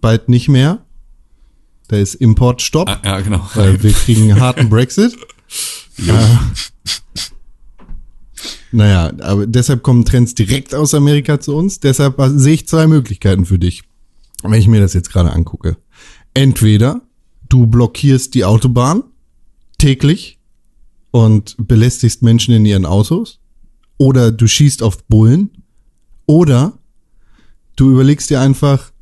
bald 0.00 0.28
nicht 0.28 0.48
mehr. 0.48 0.84
Da 1.88 1.96
ist 1.96 2.14
Importstopp, 2.14 2.88
ah, 2.88 3.00
ja, 3.04 3.20
genau. 3.20 3.48
weil 3.54 3.82
wir 3.82 3.92
kriegen 3.92 4.30
einen 4.30 4.40
harten 4.40 4.68
Brexit. 4.68 5.16
Äh, 5.98 6.36
naja, 8.70 9.10
aber 9.22 9.46
deshalb 9.46 9.82
kommen 9.82 10.04
Trends 10.04 10.34
direkt 10.34 10.74
aus 10.74 10.92
Amerika 10.92 11.40
zu 11.40 11.56
uns. 11.56 11.80
Deshalb 11.80 12.20
sehe 12.34 12.52
ich 12.52 12.68
zwei 12.68 12.86
Möglichkeiten 12.86 13.46
für 13.46 13.58
dich, 13.58 13.82
wenn 14.42 14.60
ich 14.60 14.68
mir 14.68 14.82
das 14.82 14.92
jetzt 14.92 15.10
gerade 15.10 15.32
angucke. 15.32 15.78
Entweder 16.34 17.00
du 17.48 17.66
blockierst 17.66 18.34
die 18.34 18.44
Autobahn 18.44 19.04
täglich 19.78 20.38
und 21.16 21.56
belästigst 21.58 22.22
Menschen 22.22 22.52
in 22.54 22.66
ihren 22.66 22.84
Autos, 22.84 23.38
oder 23.96 24.30
du 24.30 24.46
schießt 24.46 24.82
auf 24.82 25.02
Bullen, 25.04 25.50
oder 26.26 26.74
du 27.76 27.90
überlegst 27.90 28.28
dir 28.28 28.40
einfach, 28.42 28.92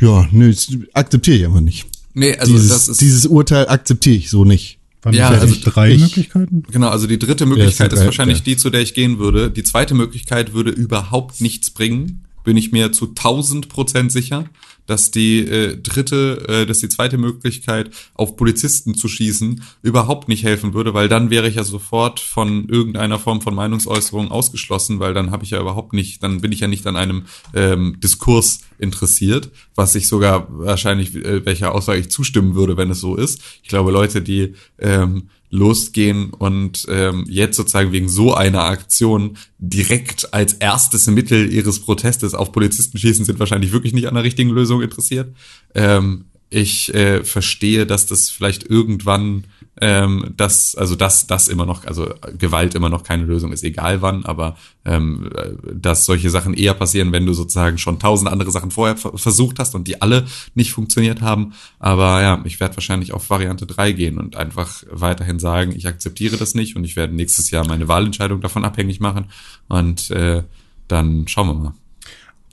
ja, 0.00 0.28
nö, 0.32 0.50
das 0.52 0.68
akzeptiere 0.94 1.36
ich 1.38 1.46
einfach 1.46 1.60
nicht. 1.60 1.86
Nee, 2.14 2.36
also 2.36 2.52
dieses, 2.52 2.68
das 2.70 2.88
ist, 2.88 3.00
dieses 3.00 3.26
Urteil 3.26 3.68
akzeptiere 3.68 4.16
ich 4.16 4.30
so 4.30 4.44
nicht. 4.44 4.78
Waren 5.02 5.14
Ja, 5.14 5.30
das 5.30 5.42
also 5.42 5.56
drei 5.62 5.92
ich- 5.92 6.00
Möglichkeiten? 6.00 6.64
Genau, 6.70 6.88
also 6.88 7.06
die 7.06 7.18
dritte 7.18 7.44
Ja, 7.44 7.48
Möglichkeit 7.50 7.88
es 7.92 7.94
ist 7.94 8.00
drei, 8.00 8.06
wahrscheinlich 8.06 8.38
ja. 8.38 8.44
die, 8.44 8.56
zu 8.56 8.70
der 8.70 8.80
ich 8.80 8.94
gehen 8.94 9.18
würde. 9.20 9.50
Die 9.50 9.62
zweite 9.62 9.94
Möglichkeit 9.94 10.52
würde 10.54 10.70
überhaupt 10.72 11.40
nichts 11.40 11.70
bringen. 11.70 12.24
Bin 12.42 12.56
ich 12.56 12.72
mir 12.72 12.90
zu 12.92 13.06
1000 13.08 13.68
Prozent 13.68 14.10
sicher, 14.10 14.46
dass 14.86 15.10
die 15.10 15.40
äh, 15.40 15.76
dritte, 15.76 16.46
äh, 16.48 16.66
dass 16.66 16.78
die 16.78 16.88
zweite 16.88 17.18
Möglichkeit, 17.18 17.90
auf 18.14 18.36
Polizisten 18.36 18.94
zu 18.94 19.08
schießen, 19.08 19.62
überhaupt 19.82 20.28
nicht 20.28 20.44
helfen 20.44 20.74
würde, 20.74 20.94
weil 20.94 21.08
dann 21.08 21.30
wäre 21.30 21.48
ich 21.48 21.56
ja 21.56 21.64
sofort 21.64 22.20
von 22.20 22.68
irgendeiner 22.68 23.18
Form 23.18 23.40
von 23.40 23.54
Meinungsäußerung 23.54 24.30
ausgeschlossen, 24.30 25.00
weil 25.00 25.14
dann 25.14 25.30
habe 25.30 25.44
ich 25.44 25.50
ja 25.50 25.60
überhaupt 25.60 25.92
nicht, 25.92 26.22
dann 26.22 26.40
bin 26.40 26.52
ich 26.52 26.60
ja 26.60 26.68
nicht 26.68 26.86
an 26.86 26.96
einem 26.96 27.24
ähm, 27.54 27.98
Diskurs 28.00 28.60
interessiert, 28.78 29.50
was 29.74 29.94
ich 29.94 30.06
sogar 30.06 30.46
wahrscheinlich, 30.50 31.14
äh, 31.14 31.44
welcher 31.44 31.74
Aussage 31.74 32.00
ich 32.00 32.10
zustimmen 32.10 32.54
würde, 32.54 32.76
wenn 32.76 32.90
es 32.90 33.00
so 33.00 33.16
ist. 33.16 33.40
Ich 33.62 33.68
glaube, 33.68 33.90
Leute, 33.90 34.22
die 34.22 34.54
ähm, 34.78 35.28
losgehen 35.50 36.30
und 36.30 36.86
ähm, 36.88 37.24
jetzt 37.28 37.56
sozusagen 37.56 37.92
wegen 37.92 38.08
so 38.08 38.34
einer 38.34 38.64
Aktion 38.64 39.36
direkt 39.58 40.32
als 40.34 40.54
erstes 40.54 41.06
Mittel 41.06 41.52
ihres 41.52 41.80
Protestes 41.80 42.34
auf 42.34 42.52
Polizisten 42.52 42.98
schießen, 42.98 43.24
sind 43.24 43.38
wahrscheinlich 43.38 43.72
wirklich 43.72 43.94
nicht 43.94 44.06
an 44.06 44.14
der 44.14 44.24
richtigen 44.24 44.50
Lösung 44.50 44.82
interessiert. 44.82 45.34
Ähm, 45.74 46.26
ich 46.50 46.94
äh, 46.94 47.24
verstehe, 47.24 47.86
dass 47.86 48.06
das 48.06 48.30
vielleicht 48.30 48.64
irgendwann 48.64 49.44
ähm, 49.80 50.32
das, 50.36 50.74
also 50.74 50.94
dass 50.94 51.26
das 51.26 51.48
immer 51.48 51.66
noch, 51.66 51.84
also 51.84 52.08
Gewalt 52.38 52.74
immer 52.74 52.88
noch 52.88 53.02
keine 53.02 53.24
Lösung 53.24 53.52
ist, 53.52 53.62
egal 53.62 54.00
wann, 54.00 54.24
aber 54.24 54.56
ähm, 54.84 55.30
äh, 55.34 55.50
dass 55.74 56.06
solche 56.06 56.30
Sachen 56.30 56.54
eher 56.54 56.72
passieren, 56.72 57.12
wenn 57.12 57.26
du 57.26 57.34
sozusagen 57.34 57.76
schon 57.76 57.98
tausend 57.98 58.30
andere 58.30 58.50
Sachen 58.50 58.70
vorher 58.70 58.96
ver- 58.96 59.18
versucht 59.18 59.58
hast 59.58 59.74
und 59.74 59.86
die 59.86 60.00
alle 60.00 60.24
nicht 60.54 60.72
funktioniert 60.72 61.20
haben. 61.20 61.52
Aber 61.78 62.22
ja, 62.22 62.40
ich 62.44 62.58
werde 62.58 62.76
wahrscheinlich 62.76 63.12
auf 63.12 63.28
Variante 63.28 63.66
3 63.66 63.92
gehen 63.92 64.18
und 64.18 64.36
einfach 64.36 64.82
weiterhin 64.90 65.38
sagen, 65.38 65.72
ich 65.76 65.86
akzeptiere 65.86 66.38
das 66.38 66.54
nicht 66.54 66.76
und 66.76 66.84
ich 66.84 66.96
werde 66.96 67.14
nächstes 67.14 67.50
Jahr 67.50 67.66
meine 67.66 67.86
Wahlentscheidung 67.86 68.40
davon 68.40 68.64
abhängig 68.64 69.00
machen 69.00 69.26
und 69.68 70.10
äh, 70.10 70.42
dann 70.88 71.28
schauen 71.28 71.48
wir 71.48 71.54
mal. 71.54 71.74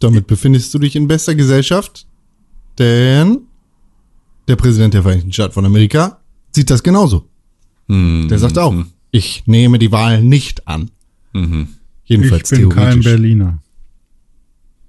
Damit 0.01 0.27
befindest 0.27 0.73
du 0.73 0.79
dich 0.79 0.97
in 0.97 1.07
bester 1.07 1.35
Gesellschaft, 1.35 2.05
denn 2.79 3.43
der 4.49 4.57
Präsident 4.57 4.93
der 4.93 5.03
Vereinigten 5.03 5.31
Staaten 5.31 5.53
von 5.53 5.65
Amerika 5.65 6.19
sieht 6.55 6.69
das 6.69 6.83
genauso. 6.83 7.27
Hm, 7.87 8.27
Der 8.29 8.39
sagt 8.39 8.57
auch, 8.57 8.73
ich 9.11 9.43
nehme 9.47 9.79
die 9.79 9.91
Wahl 9.91 10.21
nicht 10.23 10.67
an. 10.67 10.91
Mhm. 11.33 11.67
Jedenfalls 12.05 12.51
Ich 12.51 12.59
bin 12.59 12.69
kein. 12.69 13.01
Berliner. 13.01 13.61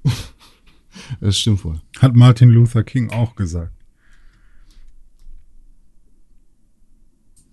Das 1.20 1.38
stimmt 1.38 1.64
wohl. 1.64 1.80
Hat 1.98 2.14
Martin 2.16 2.48
Luther 2.48 2.82
King 2.82 3.10
auch 3.10 3.34
gesagt. 3.36 3.72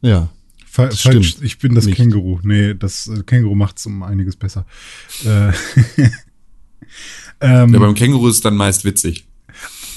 Ja. 0.01 0.29
Fa 0.65 0.89
falsch, 0.89 0.99
stimmt. 0.99 1.43
ich 1.43 1.59
bin 1.59 1.75
das 1.75 1.85
Nicht. 1.85 1.97
Känguru. 1.97 2.39
Nee, 2.43 2.73
das 2.75 3.07
äh, 3.07 3.23
Känguru 3.23 3.55
macht's 3.55 3.85
um 3.85 4.03
einiges 4.03 4.35
besser. 4.37 4.65
Äh, 5.25 5.49
ähm, 7.41 7.73
Ja, 7.73 7.79
beim 7.79 7.93
Känguru 7.93 8.29
ist 8.29 8.35
es 8.37 8.41
dann 8.41 8.55
meist 8.55 8.85
witzig. 8.85 9.27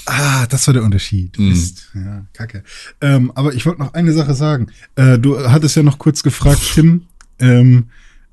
Ah, 0.05 0.45
das 0.47 0.67
war 0.67 0.73
der 0.73 0.83
Unterschied. 0.83 1.37
Mhm. 1.39 1.49
Mist. 1.49 1.89
Ja, 1.95 2.25
kacke. 2.33 2.63
Ähm, 3.01 3.31
aber 3.35 3.53
ich 3.53 3.65
wollte 3.65 3.81
noch 3.81 3.93
eine 3.93 4.13
Sache 4.13 4.33
sagen. 4.33 4.67
Äh, 4.95 5.17
du 5.19 5.37
hattest 5.49 5.75
ja 5.75 5.83
noch 5.83 5.97
kurz 5.97 6.21
gefragt, 6.23 6.61
Tim, 6.73 7.03
ähm, 7.39 7.85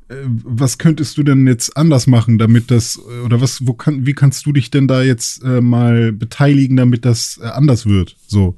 äh, 0.08 0.14
was 0.26 0.78
könntest 0.78 1.16
du 1.16 1.22
denn 1.22 1.46
jetzt 1.46 1.76
anders 1.76 2.06
machen, 2.06 2.38
damit 2.38 2.70
das, 2.70 2.96
äh, 2.96 3.20
oder 3.24 3.40
was, 3.40 3.66
wo 3.66 3.72
kann, 3.74 4.04
wie 4.06 4.12
kannst 4.14 4.44
du 4.46 4.52
dich 4.52 4.70
denn 4.70 4.86
da 4.88 5.02
jetzt 5.02 5.42
äh, 5.44 5.60
mal 5.60 6.12
beteiligen, 6.12 6.76
damit 6.76 7.04
das 7.04 7.40
äh, 7.42 7.46
anders 7.46 7.86
wird? 7.86 8.16
So, 8.26 8.56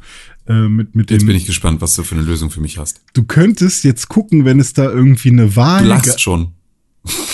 äh, 0.48 0.68
mit, 0.68 0.94
mit 0.94 1.10
Jetzt 1.10 1.24
bin 1.26 1.36
ich 1.36 1.46
gespannt, 1.46 1.80
was 1.80 1.94
du 1.94 2.02
für 2.02 2.16
eine 2.16 2.24
Lösung 2.24 2.50
für 2.50 2.60
mich 2.60 2.78
hast. 2.78 3.00
du 3.14 3.22
könntest 3.22 3.84
jetzt 3.84 4.08
gucken, 4.08 4.44
wenn 4.44 4.58
es 4.60 4.72
da 4.72 4.84
irgendwie 4.90 5.30
eine 5.30 5.54
Wahl 5.56 5.82
Du 5.84 5.88
ga- 5.88 5.94
lachst 5.96 6.20
schon. 6.20 6.48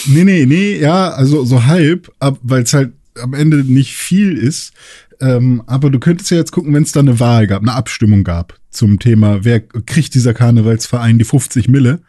Nee, 0.07 0.25
nee, 0.25 0.47
nee, 0.47 0.79
ja, 0.79 1.11
also 1.11 1.45
so 1.45 1.65
halb, 1.65 2.13
weil 2.43 2.65
es 2.65 2.73
halt 2.75 2.93
am 3.21 3.35
Ende 3.35 3.59
nicht 3.65 3.95
viel 3.95 4.37
ist. 4.37 4.73
Ähm, 5.21 5.63
aber 5.67 5.91
du 5.91 5.99
könntest 5.99 6.31
ja 6.31 6.39
jetzt 6.39 6.53
gucken, 6.53 6.73
wenn 6.73 6.83
es 6.83 6.93
da 6.93 7.01
eine 7.01 7.21
Wahl 7.21 7.47
gab, 7.47 7.63
eine 7.63 7.75
Abstimmung 7.75 8.25
gab 8.25 8.59
zum 8.71 8.99
Thema, 8.99 9.45
wer 9.45 9.61
kriegt 9.61 10.15
dieser 10.15 10.33
Karnevalsverein 10.33 11.19
die 11.19 11.25
50 11.25 11.69
Mille? 11.69 12.01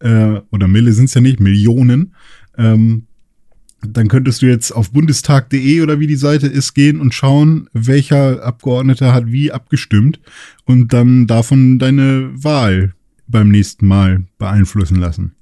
Äh, 0.00 0.40
oder 0.50 0.66
Mille 0.66 0.92
sind 0.92 1.06
es 1.06 1.14
ja 1.14 1.20
nicht, 1.20 1.40
Millionen. 1.40 2.14
Ähm, 2.56 3.06
dann 3.86 4.08
könntest 4.08 4.40
du 4.40 4.46
jetzt 4.46 4.72
auf 4.72 4.92
bundestag.de 4.92 5.82
oder 5.82 6.00
wie 6.00 6.06
die 6.06 6.16
Seite 6.16 6.46
ist 6.46 6.74
gehen 6.74 7.00
und 7.00 7.12
schauen, 7.12 7.68
welcher 7.72 8.42
Abgeordneter 8.42 9.12
hat 9.12 9.30
wie 9.30 9.52
abgestimmt 9.52 10.20
und 10.64 10.92
dann 10.92 11.26
davon 11.26 11.78
deine 11.78 12.30
Wahl 12.34 12.94
beim 13.26 13.50
nächsten 13.50 13.86
Mal 13.86 14.24
beeinflussen 14.38 14.96
lassen. 14.96 15.34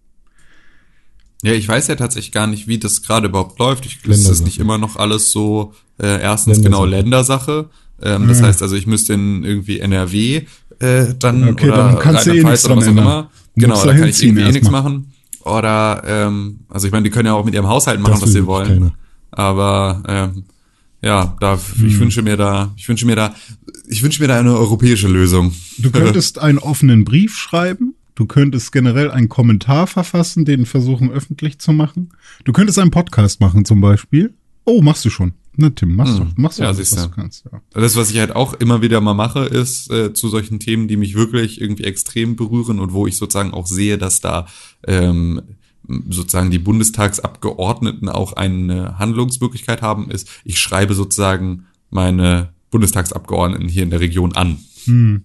Ja, 1.45 1.53
ich 1.53 1.67
weiß 1.67 1.89
ja 1.89 1.97
tatsächlich 1.97 2.33
gar 2.33 2.47
nicht, 2.47 2.69
wie 2.69 2.79
das 2.79 3.03
gerade 3.03 3.27
überhaupt 3.27 3.59
läuft. 3.59 3.85
Ich, 3.85 3.97
ist 3.97 4.07
das 4.07 4.17
Ländersache. 4.17 4.45
nicht 4.45 4.59
immer 4.59 4.79
noch 4.79 4.97
alles 4.97 5.33
so, 5.33 5.75
äh, 6.03 6.21
erstens 6.21 6.59
Ländersache. 6.59 6.63
genau 6.71 6.85
Ländersache. 6.85 7.71
Ähm, 8.03 8.29
Das 8.29 8.41
Ja. 8.41 8.47
heißt 8.47 8.63
also, 8.63 8.75
ich 8.77 8.87
müsste 8.87 9.15
in 9.15 9.45
irgendwie 9.45 9.79
NRW 9.81 10.43
äh, 10.81 11.15
dann 11.19 11.49
Okay, 11.51 11.69
oder 11.69 11.77
dann 11.77 11.99
kannst 11.99 12.27
du 12.27 12.33
eh 12.35 12.43
nichts 12.43 12.63
dran 12.65 12.83
immer. 12.83 13.31
Du 13.55 13.61
Genau, 13.63 13.85
da 13.85 13.95
kann 13.95 14.09
ich 14.09 14.23
irgendwie 14.23 14.43
eh 14.43 14.51
nichts 14.53 14.71
machen. 14.71 15.13
oder 15.45 16.03
ähm, 16.07 16.61
also 16.69 16.87
ich 16.87 16.93
meine, 16.93 17.05
die 17.05 17.11
können 17.11 17.27
ja 17.27 17.35
auch 17.35 17.45
mit 17.45 17.55
ihrem 17.55 17.69
Haushalt 17.69 18.01
machen, 18.01 18.13
Das 18.13 18.23
was 18.23 18.33
sie 18.33 18.47
wollen. 18.47 18.69
keiner. 18.69 18.93
Aber 19.31 20.03
ähm, 20.09 20.45
ja, 21.03 21.37
da 21.41 21.55
Hm. 21.77 21.87
ich 21.87 21.99
wünsche 21.99 22.23
mir 22.23 22.37
da, 22.37 22.73
ich 22.77 22.89
wünsche 22.89 23.07
mir 23.07 23.17
da, 23.17 23.35
ich 23.89 24.03
wünsche 24.03 24.21
mir 24.23 24.29
da 24.29 24.39
eine 24.39 24.55
europäische 24.57 25.09
Lösung. 25.09 25.53
Du 25.79 25.91
könntest 25.93 26.39
einen 26.39 26.59
offenen 26.59 27.05
Brief 27.05 27.37
schreiben. 27.37 27.95
Du 28.15 28.27
könntest 28.27 28.73
generell 28.73 29.11
einen 29.11 29.29
Kommentar 29.31 29.87
verfassen, 29.87 30.45
den 30.45 30.67
versuchen 30.67 31.11
öffentlich 31.11 31.59
zu 31.59 31.73
machen. 31.73 32.11
Du 32.45 32.53
könntest 32.53 32.79
einen 32.79 32.91
Podcast 32.91 33.41
machen 33.41 33.65
zum 33.65 33.81
Beispiel. 33.81 34.35
Oh, 34.65 34.83
machst 34.83 35.05
du 35.05 35.11
schon. 35.11 35.33
Na, 35.55 35.69
Tim, 35.71 35.95
machst 35.97 36.19
du, 36.19 36.27
machst 36.37 36.59
du 36.59 36.63
Ja, 36.63 36.69
alles, 36.69 36.79
siehst 36.79 36.93
was 36.97 37.03
du. 37.03 37.09
du 37.11 37.15
kannst. 37.15 37.45
Ja. 37.53 37.61
Das, 37.75 37.95
was 37.97 38.11
ich 38.11 38.19
halt 38.19 38.35
auch 38.35 38.55
immer 38.55 38.81
wieder 38.81 39.01
mal 39.03 39.15
mache, 39.15 39.41
ist 39.41 39.91
äh, 39.91 40.15
zu 40.15 40.29
solchen 40.29 40.59
Themen, 40.61 40.89
die 40.89 40.97
mich 40.97 41.15
wirklich 41.15 41.61
irgendwie 41.61 41.85
extrem 41.85 42.37
berühren 42.37 42.79
und 42.81 42.93
wo 42.93 43.07
ich 43.07 43.17
sozusagen 43.17 43.53
auch 43.53 43.67
sehe, 43.67 43.99
dass 43.99 44.21
da 44.21 44.47
ähm, 44.87 45.43
sozusagen 46.09 46.51
die 46.51 46.59
Bundestagsabgeordneten 46.59 48.09
auch 48.09 48.33
eine 48.33 48.99
Handlungsmöglichkeit 48.99 49.83
haben, 49.83 50.11
ist, 50.11 50.29
ich 50.45 50.59
schreibe 50.59 50.95
sozusagen 50.95 51.67
meine 51.91 52.51
Bundestagsabgeordneten 52.71 53.69
hier 53.69 53.83
in 53.83 53.91
der 53.91 54.01
Region 54.01 54.35
an. 54.35 54.59
Hm. 54.85 55.25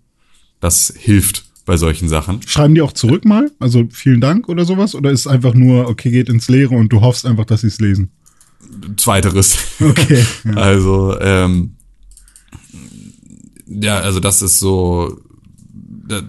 Das 0.59 0.93
hilft 0.97 1.45
bei 1.65 1.78
solchen 1.78 2.09
Sachen. 2.09 2.41
Schreiben 2.45 2.75
die 2.75 2.82
auch 2.82 2.93
zurück 2.93 3.25
mal? 3.25 3.51
Also 3.59 3.88
vielen 3.91 4.21
Dank 4.21 4.49
oder 4.49 4.65
sowas? 4.65 4.95
Oder 4.95 5.11
ist 5.11 5.21
es 5.21 5.28
einfach 5.28 5.53
nur, 5.53 5.88
okay, 5.88 6.09
geht 6.11 6.30
ins 6.30 6.49
Leere 6.49 6.75
und 6.75 6.91
du 6.91 7.01
hoffst 7.01 7.25
einfach, 7.25 7.45
dass 7.45 7.61
sie 7.61 7.67
es 7.67 7.80
lesen? 7.80 8.09
Zweiteres. 8.97 9.58
Okay. 9.80 10.26
Ja. 10.45 10.53
Also, 10.53 11.20
ähm, 11.20 11.76
ja, 13.68 13.99
also 13.99 14.20
das 14.20 14.41
ist 14.41 14.60
so, 14.60 15.20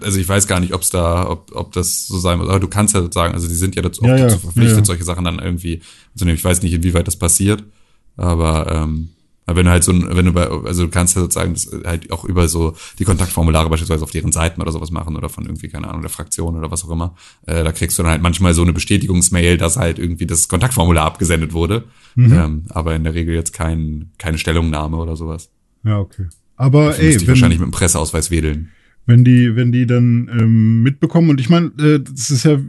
also 0.01 0.19
ich 0.19 0.27
weiß 0.27 0.47
gar 0.47 0.59
nicht, 0.59 0.73
ob 0.73 0.81
es 0.81 0.89
da, 0.89 1.29
ob, 1.29 1.55
ob 1.55 1.71
das 1.71 2.07
so 2.07 2.19
sein 2.19 2.37
muss, 2.37 2.49
aber 2.49 2.59
du 2.59 2.67
kannst 2.67 2.93
ja 2.95 3.11
sagen, 3.11 3.33
also 3.33 3.47
die 3.47 3.55
sind 3.55 3.75
ja 3.75 3.81
dazu, 3.81 4.03
Ja, 4.03 4.17
ja, 4.17 4.23
dazu 4.25 4.39
verpflichtet, 4.39 4.85
solche 4.85 5.03
Sachen 5.03 5.23
dann 5.23 5.39
irgendwie 5.39 5.81
zu 6.15 6.25
nehmen. 6.25 6.37
Ich 6.37 6.43
weiß 6.43 6.61
nicht, 6.61 6.73
inwieweit 6.73 7.07
das 7.07 7.15
passiert, 7.15 7.63
aber 8.17 8.69
ähm, 8.71 9.09
aber 9.49 9.57
wenn 9.57 9.65
du 9.65 9.71
halt 9.71 9.83
so 9.83 9.91
wenn 9.93 10.25
du 10.25 10.31
bei, 10.31 10.47
also 10.47 10.83
du 10.83 10.89
kannst 10.91 11.15
ja 11.15 11.21
sozusagen 11.23 11.53
das 11.53 11.71
halt 11.83 12.11
auch 12.11 12.23
über 12.23 12.47
so 12.47 12.75
die 12.99 13.03
Kontaktformulare 13.03 13.67
beispielsweise 13.67 14.03
auf 14.03 14.11
deren 14.11 14.31
Seiten 14.31 14.61
oder 14.61 14.71
sowas 14.71 14.91
machen 14.91 15.17
oder 15.17 15.27
von 15.27 15.43
irgendwie, 15.45 15.69
keine 15.69 15.87
Ahnung, 15.87 16.01
der 16.01 16.11
Fraktion 16.11 16.55
oder 16.55 16.69
was 16.69 16.85
auch 16.85 16.91
immer. 16.91 17.15
Äh, 17.47 17.63
da 17.63 17.71
kriegst 17.71 17.97
du 17.97 18.03
dann 18.03 18.11
halt 18.11 18.21
manchmal 18.21 18.53
so 18.53 18.61
eine 18.61 18.73
Bestätigungsmail, 18.73 19.57
dass 19.57 19.75
halt 19.75 19.97
irgendwie 19.97 20.27
das 20.27 20.49
Kontaktformular 20.49 21.03
abgesendet 21.03 21.53
wurde. 21.53 21.85
Mhm. 22.13 22.33
Ähm, 22.33 22.65
aber 22.69 22.95
in 22.95 23.03
der 23.03 23.15
Regel 23.15 23.33
jetzt 23.33 23.51
kein, 23.51 24.11
keine 24.19 24.37
Stellungnahme 24.37 24.97
oder 24.97 25.15
sowas. 25.15 25.49
ja, 25.83 25.97
okay. 25.97 26.27
Aber 26.55 26.95
Ey, 26.95 26.99
ey, 26.99 27.05
müsste 27.07 27.23
ich 27.23 27.27
wahrscheinlich 27.29 27.59
wenn, 27.59 27.67
mit 27.67 27.73
dem 27.73 27.77
Presseausweis 27.79 28.29
wedeln. 28.29 28.69
Wenn 29.09 29.23
die, 29.23 29.55
wenn 29.55 29.71
die 29.71 29.87
dann 29.87 30.29
ähm, 30.31 30.83
mitbekommen, 30.83 31.31
und 31.31 31.41
ich 31.41 31.49
meine, 31.49 31.71
äh, 31.79 31.99
das 31.99 32.29
ist 32.29 32.45
ja 32.45 32.59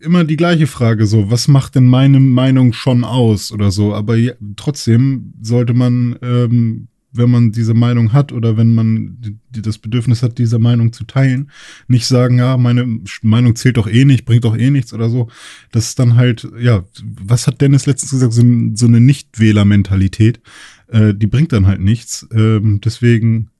immer 0.00 0.24
die 0.24 0.36
gleiche 0.36 0.66
Frage, 0.66 1.06
so, 1.06 1.30
was 1.30 1.46
macht 1.46 1.74
denn 1.74 1.86
meine 1.86 2.18
Meinung 2.18 2.72
schon 2.72 3.04
aus 3.04 3.52
oder 3.52 3.70
so, 3.70 3.94
aber 3.94 4.16
ja, 4.16 4.32
trotzdem 4.56 5.34
sollte 5.42 5.74
man, 5.74 6.16
ähm, 6.22 6.88
wenn 7.12 7.30
man 7.30 7.52
diese 7.52 7.74
Meinung 7.74 8.14
hat 8.14 8.32
oder 8.32 8.56
wenn 8.56 8.74
man 8.74 9.18
die, 9.20 9.36
die 9.50 9.60
das 9.60 9.76
Bedürfnis 9.76 10.22
hat, 10.22 10.38
diese 10.38 10.58
Meinung 10.58 10.94
zu 10.94 11.04
teilen, 11.04 11.50
nicht 11.86 12.06
sagen, 12.06 12.38
ja, 12.38 12.56
meine 12.56 13.00
Meinung 13.20 13.54
zählt 13.54 13.76
doch 13.76 13.88
eh 13.88 14.06
nicht, 14.06 14.24
bringt 14.24 14.44
doch 14.44 14.56
eh 14.56 14.70
nichts 14.70 14.94
oder 14.94 15.10
so. 15.10 15.28
Das 15.70 15.88
ist 15.88 15.98
dann 15.98 16.16
halt, 16.16 16.48
ja, 16.58 16.84
was 17.22 17.46
hat 17.46 17.60
Dennis 17.60 17.84
letztens 17.84 18.12
gesagt, 18.12 18.32
so, 18.32 18.42
so 18.74 18.86
eine 18.86 19.00
Nichtwähler-Mentalität, 19.00 20.40
äh, 20.88 21.12
die 21.14 21.26
bringt 21.26 21.52
dann 21.52 21.66
halt 21.66 21.80
nichts. 21.80 22.26
Ähm, 22.32 22.80
deswegen 22.82 23.50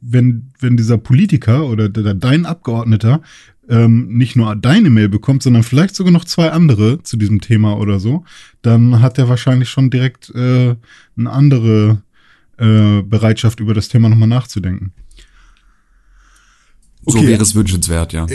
wenn, 0.00 0.50
wenn 0.58 0.76
dieser 0.76 0.98
Politiker 0.98 1.66
oder 1.66 1.88
der, 1.88 2.14
dein 2.14 2.46
Abgeordneter 2.46 3.22
ähm, 3.68 4.08
nicht 4.16 4.34
nur 4.36 4.56
deine 4.56 4.90
Mail 4.90 5.08
bekommt, 5.08 5.42
sondern 5.42 5.62
vielleicht 5.62 5.94
sogar 5.94 6.12
noch 6.12 6.24
zwei 6.24 6.50
andere 6.50 7.02
zu 7.02 7.16
diesem 7.16 7.40
Thema 7.40 7.76
oder 7.78 8.00
so, 8.00 8.24
dann 8.62 9.00
hat 9.00 9.16
er 9.18 9.28
wahrscheinlich 9.28 9.68
schon 9.68 9.90
direkt 9.90 10.30
äh, 10.34 10.74
eine 11.16 11.30
andere 11.30 12.02
äh, 12.58 13.02
Bereitschaft, 13.02 13.60
über 13.60 13.72
das 13.74 13.88
Thema 13.88 14.08
nochmal 14.08 14.28
nachzudenken. 14.28 14.92
So 17.06 17.18
Okay. 17.18 17.28
wäre 17.28 17.42
es 17.42 17.54
wünschenswert, 17.54 18.12
ja. 18.12 18.26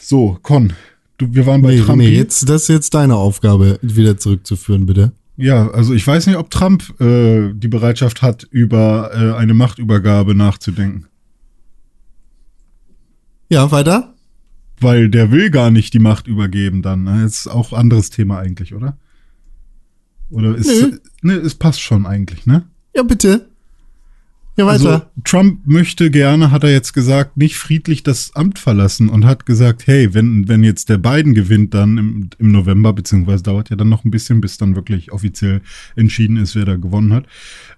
So, 0.00 0.38
Con, 0.42 0.72
du, 1.18 1.34
wir 1.34 1.46
waren 1.46 1.60
bei 1.62 1.74
Nee, 1.74 1.80
Trump. 1.82 1.98
nee, 1.98 2.08
jetzt, 2.16 2.48
das 2.48 2.62
ist 2.62 2.68
jetzt 2.68 2.94
deine 2.94 3.16
Aufgabe, 3.16 3.78
wieder 3.82 4.16
zurückzuführen, 4.16 4.86
bitte. 4.86 5.12
Ja, 5.36 5.70
also 5.70 5.92
ich 5.92 6.06
weiß 6.06 6.26
nicht, 6.26 6.36
ob 6.36 6.50
Trump 6.50 6.98
äh, 7.00 7.52
die 7.52 7.68
Bereitschaft 7.68 8.22
hat, 8.22 8.44
über 8.44 9.10
äh, 9.12 9.36
eine 9.36 9.54
Machtübergabe 9.54 10.34
nachzudenken. 10.34 11.06
Ja, 13.48 13.70
weiter? 13.70 14.14
Weil 14.80 15.08
der 15.08 15.30
will 15.30 15.50
gar 15.50 15.70
nicht 15.70 15.94
die 15.94 15.98
Macht 15.98 16.26
übergeben 16.26 16.82
dann. 16.82 17.04
Ne? 17.04 17.24
Ist 17.24 17.48
auch 17.48 17.72
anderes 17.72 18.10
Thema 18.10 18.38
eigentlich, 18.38 18.74
oder? 18.74 18.98
Oder 20.30 20.56
ist, 20.56 20.68
Nö. 20.68 20.98
ne, 21.22 21.34
es 21.34 21.54
passt 21.54 21.80
schon 21.80 22.06
eigentlich, 22.06 22.46
ne? 22.46 22.64
Ja, 22.94 23.02
bitte. 23.02 23.48
Ja, 24.56 24.66
Also 24.66 24.88
weiter. 24.88 25.10
Trump 25.24 25.66
möchte 25.66 26.10
gerne, 26.10 26.50
hat 26.50 26.64
er 26.64 26.72
jetzt 26.72 26.94
gesagt, 26.94 27.36
nicht 27.36 27.56
friedlich 27.56 28.02
das 28.02 28.34
Amt 28.34 28.58
verlassen 28.58 29.10
und 29.10 29.26
hat 29.26 29.44
gesagt, 29.44 29.86
hey, 29.86 30.14
wenn, 30.14 30.48
wenn 30.48 30.64
jetzt 30.64 30.88
der 30.88 30.96
Biden 30.96 31.34
gewinnt 31.34 31.74
dann 31.74 31.98
im, 31.98 32.30
im 32.38 32.52
November, 32.52 32.94
beziehungsweise 32.94 33.42
dauert 33.42 33.68
ja 33.68 33.76
dann 33.76 33.90
noch 33.90 34.04
ein 34.04 34.10
bisschen, 34.10 34.40
bis 34.40 34.56
dann 34.56 34.74
wirklich 34.74 35.12
offiziell 35.12 35.60
entschieden 35.94 36.38
ist, 36.38 36.56
wer 36.56 36.64
da 36.64 36.76
gewonnen 36.76 37.12
hat, 37.12 37.26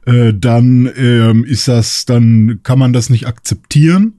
äh, 0.06 0.32
dann 0.32 0.88
ähm, 0.96 1.44
ist 1.44 1.66
das, 1.66 2.04
dann 2.04 2.60
kann 2.62 2.78
man 2.78 2.92
das 2.92 3.10
nicht 3.10 3.26
akzeptieren. 3.26 4.14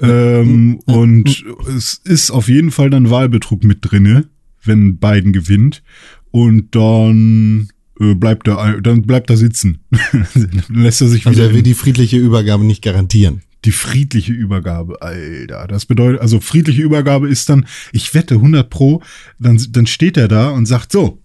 Ähm, 0.00 0.80
und 0.86 1.44
es 1.76 2.00
ist 2.04 2.30
auf 2.30 2.48
jeden 2.48 2.70
Fall 2.70 2.88
dann 2.88 3.10
Wahlbetrug 3.10 3.64
mit 3.64 3.78
drinne, 3.82 4.24
wenn 4.64 4.96
Biden 4.96 5.34
gewinnt. 5.34 5.82
Und 6.30 6.74
dann 6.74 7.68
bleibt 8.00 8.48
er, 8.48 8.80
dann 8.80 9.02
bleibt 9.02 9.30
er 9.30 9.36
sitzen. 9.36 9.78
dann 10.12 10.62
lässt 10.68 11.00
er 11.00 11.08
sich 11.08 11.26
Also 11.26 11.38
wieder 11.38 11.50
er 11.50 11.54
will 11.54 11.62
die 11.62 11.74
friedliche 11.74 12.16
Übergabe 12.16 12.64
nicht 12.64 12.82
garantieren. 12.82 13.42
die 13.66 13.72
friedliche 13.72 14.32
Übergabe, 14.32 15.02
Alter. 15.02 15.66
Das 15.68 15.84
bedeutet, 15.84 16.20
also 16.20 16.40
friedliche 16.40 16.82
Übergabe 16.82 17.28
ist 17.28 17.48
dann, 17.50 17.66
ich 17.92 18.14
wette 18.14 18.36
100 18.36 18.70
pro, 18.70 19.02
dann, 19.38 19.60
dann 19.70 19.86
steht 19.86 20.16
er 20.16 20.28
da 20.28 20.48
und 20.48 20.64
sagt 20.64 20.92
so, 20.92 21.20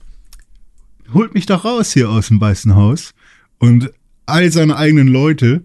holt 1.14 1.34
mich 1.34 1.46
doch 1.46 1.64
raus 1.64 1.94
hier 1.94 2.10
aus 2.10 2.28
dem 2.28 2.42
Weißen 2.42 2.76
Haus. 2.76 3.14
Und 3.58 3.92
all 4.26 4.52
seine 4.52 4.76
eigenen 4.76 5.08
Leute 5.08 5.64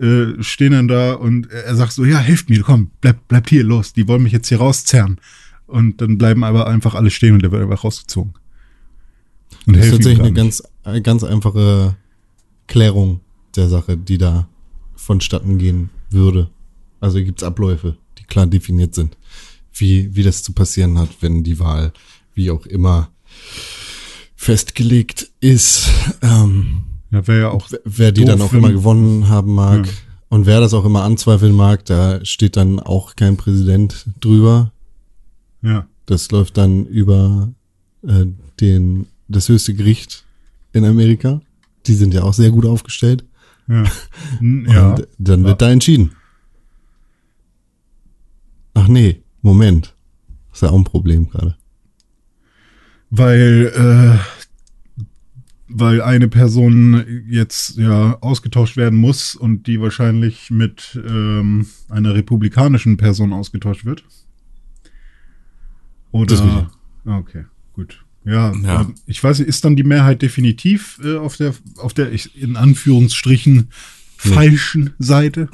äh, 0.00 0.42
stehen 0.42 0.72
dann 0.72 0.88
da 0.88 1.12
und 1.12 1.50
er 1.50 1.76
sagt 1.76 1.92
so, 1.92 2.04
ja, 2.04 2.18
helft 2.18 2.50
mir, 2.50 2.62
komm, 2.62 2.90
bleib, 3.00 3.28
bleibt 3.28 3.50
hier, 3.50 3.62
los, 3.62 3.92
die 3.92 4.08
wollen 4.08 4.24
mich 4.24 4.32
jetzt 4.32 4.48
hier 4.48 4.58
rauszerren. 4.58 5.20
Und 5.66 6.00
dann 6.00 6.18
bleiben 6.18 6.42
aber 6.42 6.66
einfach 6.66 6.94
alle 6.94 7.10
stehen 7.10 7.34
und 7.34 7.42
der 7.42 7.52
wird 7.52 7.62
einfach 7.62 7.84
rausgezogen. 7.84 8.34
Und 9.66 9.76
Das 9.76 9.86
ist 9.86 9.92
tatsächlich 9.92 10.20
eine 10.20 10.32
ganz, 10.32 10.62
eine 10.82 11.02
ganz 11.02 11.24
einfache 11.24 11.96
Klärung 12.66 13.20
der 13.56 13.68
Sache, 13.68 13.96
die 13.96 14.18
da 14.18 14.48
vonstatten 14.94 15.58
gehen 15.58 15.90
würde. 16.10 16.50
Also 17.00 17.18
gibt's 17.18 17.42
Abläufe, 17.42 17.96
die 18.18 18.24
klar 18.24 18.46
definiert 18.46 18.94
sind, 18.94 19.16
wie, 19.74 20.14
wie 20.14 20.22
das 20.22 20.42
zu 20.42 20.52
passieren 20.52 20.98
hat, 20.98 21.08
wenn 21.20 21.42
die 21.42 21.58
Wahl, 21.58 21.92
wie 22.34 22.50
auch 22.50 22.66
immer, 22.66 23.10
festgelegt 24.36 25.30
ist. 25.40 25.88
Ähm, 26.22 26.84
Ja, 27.10 27.26
wäre 27.26 27.40
ja 27.40 27.48
auch 27.50 27.68
wer 27.84 28.12
die 28.12 28.22
Doof, 28.22 28.30
dann 28.30 28.42
auch 28.42 28.52
immer 28.52 28.72
gewonnen 28.72 29.28
haben 29.28 29.54
mag. 29.54 29.86
Ja. 29.86 29.92
Und 30.28 30.46
wer 30.46 30.60
das 30.60 30.72
auch 30.72 30.84
immer 30.84 31.02
anzweifeln 31.02 31.54
mag, 31.54 31.84
da 31.84 32.24
steht 32.24 32.56
dann 32.56 32.80
auch 32.80 33.16
kein 33.16 33.36
Präsident 33.36 34.06
drüber. 34.20 34.72
ja. 35.62 35.86
Das 36.06 36.32
läuft 36.32 36.56
dann 36.56 36.84
über 36.86 37.52
äh, 38.06 38.26
den, 38.60 39.06
das 39.32 39.48
höchste 39.48 39.74
Gericht 39.74 40.24
in 40.72 40.84
Amerika. 40.84 41.40
Die 41.86 41.94
sind 41.94 42.14
ja 42.14 42.22
auch 42.22 42.34
sehr 42.34 42.50
gut 42.50 42.66
aufgestellt. 42.66 43.24
Ja. 43.68 43.84
Ja. 44.40 44.94
Und 44.94 45.08
dann 45.18 45.44
wird 45.44 45.60
da 45.62 45.70
entschieden. 45.70 46.12
Ach 48.74 48.88
nee, 48.88 49.22
Moment. 49.42 49.94
Das 50.50 50.58
ist 50.58 50.62
ja 50.62 50.70
auch 50.70 50.78
ein 50.78 50.84
Problem 50.84 51.28
gerade. 51.28 51.56
weil 53.10 53.72
äh, 53.74 54.18
weil 55.74 56.02
eine 56.02 56.28
Person 56.28 57.04
jetzt 57.28 57.76
ja 57.76 58.18
ausgetauscht 58.20 58.76
werden 58.76 58.98
muss 58.98 59.34
und 59.34 59.66
die 59.66 59.80
wahrscheinlich 59.80 60.50
mit 60.50 61.00
ähm, 61.06 61.66
einer 61.88 62.14
republikanischen 62.14 62.96
Person 62.96 63.32
ausgetauscht 63.32 63.84
wird. 63.84 64.04
Oder. 66.10 66.70
Ah, 67.06 67.16
okay, 67.18 67.46
gut. 67.72 68.04
Ja, 68.24 68.52
Ja. 68.62 68.82
ähm, 68.82 68.94
ich 69.06 69.22
weiß 69.22 69.38
nicht, 69.40 69.48
ist 69.48 69.64
dann 69.64 69.76
die 69.76 69.82
Mehrheit 69.82 70.22
definitiv 70.22 71.00
äh, 71.02 71.16
auf 71.16 71.36
der 71.36 71.54
auf 71.78 71.92
der 71.94 72.12
ich, 72.12 72.40
in 72.40 72.56
Anführungsstrichen 72.56 73.68
falschen 74.16 74.90
Seite? 74.98 75.48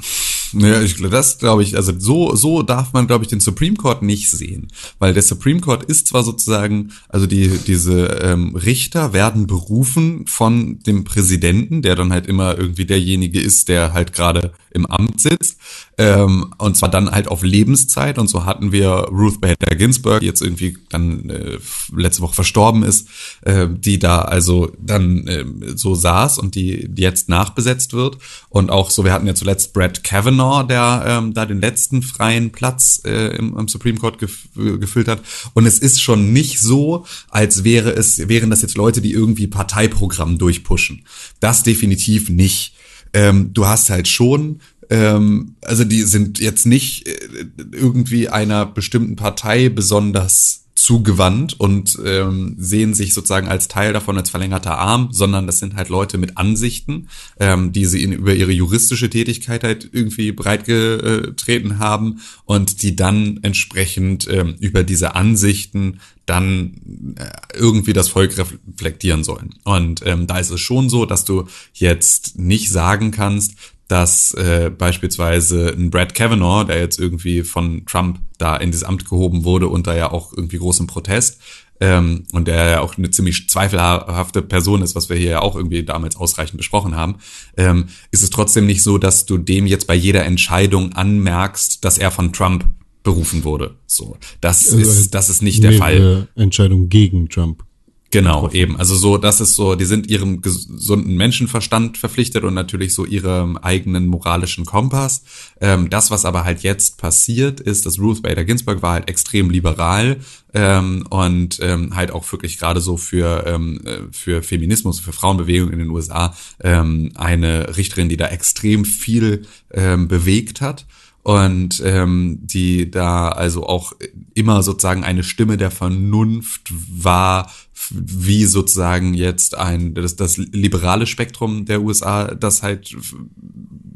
Naja, 0.53 0.81
ich, 0.81 0.95
das 0.97 1.37
glaube 1.37 1.63
ich, 1.63 1.75
also 1.75 1.93
so, 1.97 2.35
so 2.35 2.63
darf 2.63 2.93
man, 2.93 3.07
glaube 3.07 3.23
ich, 3.23 3.29
den 3.29 3.39
Supreme 3.39 3.75
Court 3.75 4.01
nicht 4.01 4.29
sehen. 4.31 4.67
Weil 4.97 5.13
der 5.13 5.23
Supreme 5.23 5.59
Court 5.59 5.83
ist 5.83 6.07
zwar 6.07 6.23
sozusagen, 6.23 6.91
also 7.07 7.27
die, 7.27 7.49
diese 7.67 8.05
ähm, 8.23 8.55
Richter 8.55 9.13
werden 9.13 9.47
berufen 9.47 10.25
von 10.27 10.79
dem 10.79 11.03
Präsidenten, 11.03 11.81
der 11.81 11.95
dann 11.95 12.11
halt 12.11 12.25
immer 12.27 12.57
irgendwie 12.57 12.85
derjenige 12.85 13.39
ist, 13.39 13.69
der 13.69 13.93
halt 13.93 14.13
gerade 14.13 14.53
im 14.71 14.85
Amt 14.85 15.19
sitzt. 15.19 15.57
ähm, 15.97 16.53
und 16.57 16.77
zwar 16.77 16.89
dann 16.89 17.11
halt 17.11 17.27
auf 17.27 17.43
Lebenszeit 17.43 18.17
und 18.17 18.27
so 18.27 18.45
hatten 18.45 18.71
wir 18.71 18.89
Ruth 18.89 19.41
Bader 19.41 19.75
Ginsburg, 19.75 20.21
die 20.21 20.27
jetzt 20.27 20.41
irgendwie 20.41 20.77
dann 20.89 21.29
äh, 21.29 21.57
letzte 21.95 22.21
Woche 22.21 22.35
verstorben 22.35 22.83
ist, 22.83 23.07
äh, 23.41 23.67
die 23.69 23.99
da 23.99 24.21
also 24.21 24.71
dann 24.79 25.27
äh, 25.27 25.45
so 25.75 25.95
saß 25.95 26.37
und 26.37 26.55
die, 26.55 26.87
die 26.87 27.01
jetzt 27.01 27.29
nachbesetzt 27.29 27.93
wird 27.93 28.17
und 28.49 28.69
auch 28.69 28.91
so, 28.91 29.03
wir 29.03 29.13
hatten 29.13 29.27
ja 29.27 29.35
zuletzt 29.35 29.73
Brett 29.73 30.03
Kavanaugh, 30.03 30.63
der 30.63 31.03
ähm, 31.05 31.33
da 31.33 31.45
den 31.45 31.61
letzten 31.61 32.01
freien 32.01 32.51
Platz 32.51 33.01
äh, 33.05 33.35
im, 33.35 33.57
im 33.57 33.67
Supreme 33.67 33.97
Court 33.97 34.19
gef 34.19 34.47
gefüllt 34.55 35.07
hat 35.07 35.21
und 35.53 35.65
es 35.65 35.79
ist 35.79 36.01
schon 36.01 36.31
nicht 36.33 36.59
so, 36.59 37.05
als 37.29 37.63
wäre 37.63 37.91
es, 37.91 38.27
wären 38.29 38.49
das 38.49 38.61
jetzt 38.61 38.77
Leute, 38.77 39.01
die 39.01 39.11
irgendwie 39.11 39.47
Parteiprogramm 39.47 40.37
durchpushen. 40.37 41.05
Das 41.39 41.63
definitiv 41.63 42.29
nicht. 42.29 42.73
Ähm, 43.13 43.53
du 43.53 43.65
hast 43.65 43.89
halt 43.89 44.07
schon 44.07 44.59
ähm, 44.89 45.55
also 45.61 45.83
die 45.83 46.01
sind 46.01 46.39
jetzt 46.39 46.65
nicht 46.65 47.07
äh, 47.07 47.45
irgendwie 47.71 48.29
einer 48.29 48.65
bestimmten 48.65 49.15
Partei 49.15 49.69
besonders 49.69 50.65
zugewandt 50.79 51.59
und 51.59 51.99
ähm, 52.05 52.55
sehen 52.57 52.93
sich 52.93 53.13
sozusagen 53.13 53.49
als 53.49 53.67
Teil 53.67 53.91
davon 53.91 54.17
als 54.17 54.29
verlängerter 54.29 54.77
Arm, 54.77 55.09
sondern 55.11 55.45
das 55.45 55.59
sind 55.59 55.75
halt 55.75 55.89
Leute 55.89 56.17
mit 56.17 56.37
Ansichten, 56.37 57.09
ähm, 57.37 57.73
die 57.73 57.85
sie 57.85 58.01
in, 58.01 58.13
über 58.13 58.33
ihre 58.33 58.53
juristische 58.53 59.09
Tätigkeit 59.09 59.65
halt 59.65 59.89
irgendwie 59.91 60.31
breitgetreten 60.31 61.79
haben 61.79 62.21
und 62.45 62.81
die 62.81 62.95
dann 62.95 63.39
entsprechend 63.41 64.29
ähm, 64.31 64.55
über 64.61 64.83
diese 64.83 65.15
Ansichten 65.15 65.99
dann 66.25 67.15
äh, 67.17 67.57
irgendwie 67.57 67.91
das 67.91 68.07
Volk 68.07 68.37
reflektieren 68.37 69.25
sollen. 69.25 69.55
Und 69.65 70.01
ähm, 70.05 70.27
da 70.27 70.39
ist 70.39 70.49
es 70.49 70.61
schon 70.61 70.89
so, 70.89 71.05
dass 71.05 71.25
du 71.25 71.45
jetzt 71.73 72.39
nicht 72.39 72.71
sagen 72.71 73.11
kannst, 73.11 73.55
dass 73.89 74.33
äh, 74.35 74.71
beispielsweise 74.75 75.75
ein 75.77 75.89
Brad 75.89 76.13
Kavanaugh, 76.13 76.63
der 76.63 76.79
jetzt 76.79 76.99
irgendwie 76.99 77.43
von 77.43 77.85
Trump 77.85 78.19
da 78.37 78.55
in 78.55 78.71
dieses 78.71 78.85
Amt 78.85 79.09
gehoben 79.09 79.43
wurde 79.43 79.67
unter 79.67 79.95
ja 79.95 80.11
auch 80.11 80.31
irgendwie 80.31 80.59
großem 80.59 80.87
Protest, 80.87 81.41
ähm, 81.81 82.25
und 82.31 82.47
der 82.47 82.69
ja 82.69 82.81
auch 82.81 82.97
eine 82.97 83.09
ziemlich 83.09 83.49
zweifelhafte 83.49 84.41
Person 84.41 84.81
ist, 84.81 84.95
was 84.95 85.09
wir 85.09 85.15
hier 85.15 85.29
ja 85.31 85.41
auch 85.41 85.55
irgendwie 85.55 85.83
damals 85.83 86.17
ausreichend 86.17 86.57
besprochen 86.57 86.95
haben, 86.95 87.15
ähm, 87.57 87.87
ist 88.11 88.23
es 88.23 88.29
trotzdem 88.29 88.65
nicht 88.65 88.83
so, 88.83 88.97
dass 88.97 89.25
du 89.25 89.37
dem 89.37 89.65
jetzt 89.65 89.87
bei 89.87 89.95
jeder 89.95 90.25
Entscheidung 90.25 90.93
anmerkst, 90.93 91.83
dass 91.83 91.97
er 91.97 92.11
von 92.11 92.33
Trump 92.33 92.65
berufen 93.03 93.43
wurde. 93.45 93.75
So, 93.87 94.17
das 94.41 94.71
also 94.71 94.77
ist 94.77 95.13
das 95.15 95.29
ist 95.29 95.41
nicht 95.41 95.63
der 95.63 95.73
Fall. 95.73 96.27
Entscheidung 96.35 96.89
gegen 96.89 97.29
Trump. 97.29 97.63
Genau, 98.11 98.49
eben. 98.49 98.75
Also 98.77 98.95
so, 98.95 99.17
das 99.17 99.39
ist 99.39 99.53
so, 99.53 99.75
die 99.75 99.85
sind 99.85 100.07
ihrem 100.09 100.41
gesunden 100.41 101.15
Menschenverstand 101.15 101.95
verpflichtet 101.95 102.43
und 102.43 102.55
natürlich 102.55 102.95
so 102.95 103.05
ihrem 103.05 103.55
eigenen 103.57 104.07
moralischen 104.07 104.65
Kompass. 104.65 105.21
Ähm, 105.61 105.91
das, 105.91 106.09
was 106.09 106.25
aber 106.25 106.43
halt 106.43 106.63
jetzt 106.63 106.97
passiert, 106.97 107.59
ist, 107.59 107.85
dass 107.85 107.99
Ruth 107.99 108.23
Bader 108.23 108.45
Ginsburg 108.45 108.81
war 108.81 108.93
halt 108.93 109.09
extrem 109.09 109.51
liberal 109.51 110.17
ähm, 110.55 111.05
und 111.11 111.59
ähm, 111.61 111.95
halt 111.95 112.09
auch 112.09 112.29
wirklich 112.31 112.57
gerade 112.57 112.81
so 112.81 112.97
für, 112.97 113.45
ähm, 113.45 113.81
äh, 113.85 113.99
für 114.11 114.41
Feminismus, 114.41 114.99
für 114.99 115.13
Frauenbewegung 115.13 115.69
in 115.69 115.77
den 115.77 115.89
USA 115.91 116.35
ähm, 116.63 117.11
eine 117.13 117.77
Richterin, 117.77 118.09
die 118.09 118.17
da 118.17 118.27
extrem 118.29 118.85
viel 118.85 119.43
ähm, 119.71 120.07
bewegt 120.07 120.61
hat 120.61 120.87
und 121.29 121.79
ähm, 121.85 122.39
die 122.41 122.89
da 122.89 123.29
also 123.29 123.67
auch 123.67 123.93
immer 124.33 124.63
sozusagen 124.63 125.03
eine 125.03 125.21
Stimme 125.23 125.57
der 125.57 125.69
Vernunft 125.69 126.73
war, 126.73 127.51
wie 127.91 128.45
sozusagen 128.45 129.13
jetzt 129.13 129.55
ein 129.55 129.93
das, 129.93 130.15
das 130.15 130.37
liberale 130.37 131.05
Spektrum 131.05 131.65
der 131.65 131.83
USA 131.83 132.33
das 132.33 132.63
halt 132.63 132.97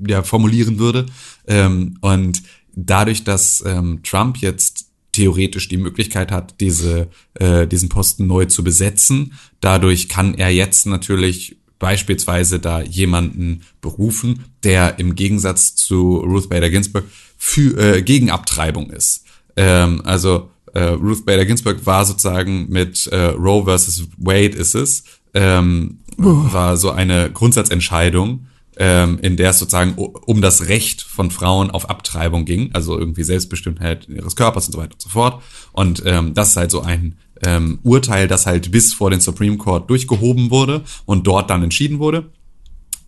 ja 0.07 0.21
formulieren 0.21 0.77
würde 0.77 1.07
ähm, 1.47 1.97
und 2.01 2.43
dadurch, 2.75 3.23
dass 3.23 3.63
ähm, 3.65 4.01
Trump 4.03 4.37
jetzt 4.37 4.91
theoretisch 5.11 5.67
die 5.67 5.77
Möglichkeit 5.77 6.31
hat, 6.31 6.59
diese, 6.59 7.07
äh, 7.33 7.65
diesen 7.65 7.89
Posten 7.89 8.27
neu 8.27 8.45
zu 8.45 8.63
besetzen. 8.63 9.33
Dadurch 9.59 10.07
kann 10.07 10.35
er 10.35 10.49
jetzt 10.49 10.85
natürlich 10.85 11.57
beispielsweise 11.83 12.59
da 12.59 12.81
jemanden 12.81 13.63
berufen, 13.81 14.45
der 14.63 14.99
im 14.99 15.15
Gegensatz 15.15 15.75
zu 15.75 16.15
Ruth 16.15 16.47
Bader 16.47 16.69
Ginsburg 16.69 17.03
für, 17.45 17.77
äh, 17.77 18.01
gegen 18.01 18.31
Abtreibung 18.31 18.89
ist. 18.89 19.25
Ähm, 19.57 20.01
also 20.05 20.49
äh, 20.73 20.85
Ruth 20.85 21.25
Bader 21.25 21.45
Ginsburg 21.45 21.85
war 21.85 22.05
sozusagen 22.05 22.69
mit 22.69 23.05
äh, 23.07 23.25
Roe 23.31 23.65
versus 23.65 24.07
Wade 24.17 24.55
ist 24.55 24.75
es, 24.75 25.03
ähm, 25.33 25.99
war 26.17 26.77
so 26.77 26.91
eine 26.91 27.29
Grundsatzentscheidung, 27.31 28.47
ähm, 28.77 29.19
in 29.21 29.35
der 29.35 29.49
es 29.49 29.59
sozusagen 29.59 29.95
um 29.97 30.41
das 30.41 30.69
Recht 30.69 31.01
von 31.01 31.31
Frauen 31.31 31.69
auf 31.69 31.89
Abtreibung 31.89 32.45
ging, 32.45 32.69
also 32.71 32.97
irgendwie 32.97 33.23
Selbstbestimmtheit 33.23 34.07
ihres 34.07 34.37
Körpers 34.37 34.67
und 34.67 34.71
so 34.71 34.79
weiter 34.79 34.93
und 34.93 35.01
so 35.01 35.09
fort. 35.09 35.43
Und 35.73 36.01
ähm, 36.05 36.33
das 36.33 36.51
ist 36.51 36.55
halt 36.55 36.71
so 36.71 36.81
ein 36.81 37.17
ähm, 37.45 37.79
Urteil, 37.83 38.29
das 38.29 38.45
halt 38.45 38.71
bis 38.71 38.93
vor 38.93 39.11
den 39.11 39.19
Supreme 39.19 39.57
Court 39.57 39.89
durchgehoben 39.89 40.49
wurde 40.49 40.83
und 41.05 41.27
dort 41.27 41.49
dann 41.49 41.61
entschieden 41.61 41.99
wurde. 41.99 42.31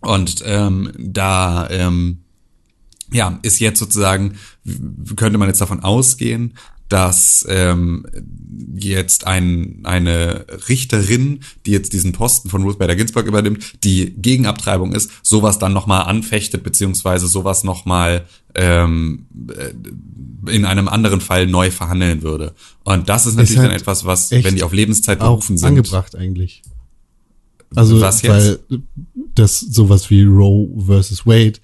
Und 0.02 0.44
ähm, 0.46 0.92
da 0.98 1.68
ähm, 1.70 2.25
ja, 3.12 3.38
ist 3.42 3.60
jetzt 3.60 3.78
sozusagen, 3.78 4.36
könnte 5.16 5.38
man 5.38 5.48
jetzt 5.48 5.60
davon 5.60 5.80
ausgehen, 5.80 6.54
dass 6.88 7.44
ähm, 7.48 8.06
jetzt 8.76 9.26
ein, 9.26 9.80
eine 9.84 10.46
Richterin, 10.68 11.40
die 11.64 11.72
jetzt 11.72 11.92
diesen 11.92 12.12
Posten 12.12 12.48
von 12.48 12.62
Ruth 12.62 12.78
Bader 12.78 12.94
Ginsburg 12.94 13.26
übernimmt, 13.26 13.82
die 13.82 14.14
gegen 14.16 14.46
Abtreibung 14.46 14.92
ist, 14.92 15.10
sowas 15.22 15.58
dann 15.58 15.72
nochmal 15.72 16.02
anfechtet, 16.02 16.62
beziehungsweise 16.62 17.26
sowas 17.26 17.64
nochmal 17.64 18.24
ähm, 18.54 19.26
äh, 19.48 20.52
in 20.54 20.64
einem 20.64 20.86
anderen 20.88 21.20
Fall 21.20 21.46
neu 21.46 21.72
verhandeln 21.72 22.22
würde. 22.22 22.54
Und 22.84 23.08
das 23.08 23.26
ist 23.26 23.34
natürlich 23.34 23.50
ist 23.50 23.58
halt 23.58 23.70
dann 23.70 23.76
etwas, 23.76 24.04
was, 24.04 24.30
wenn 24.30 24.54
die 24.54 24.62
auf 24.62 24.72
Lebenszeit 24.72 25.18
berufen 25.18 25.58
sind. 25.58 25.66
angebracht 25.66 26.14
eigentlich. 26.14 26.62
Also, 27.74 28.00
was 28.00 28.22
jetzt? 28.22 28.32
weil 28.70 28.80
das 29.34 29.58
sowas 29.58 30.08
wie 30.10 30.22
Roe 30.22 30.68
versus 30.86 31.26
Wade 31.26 31.58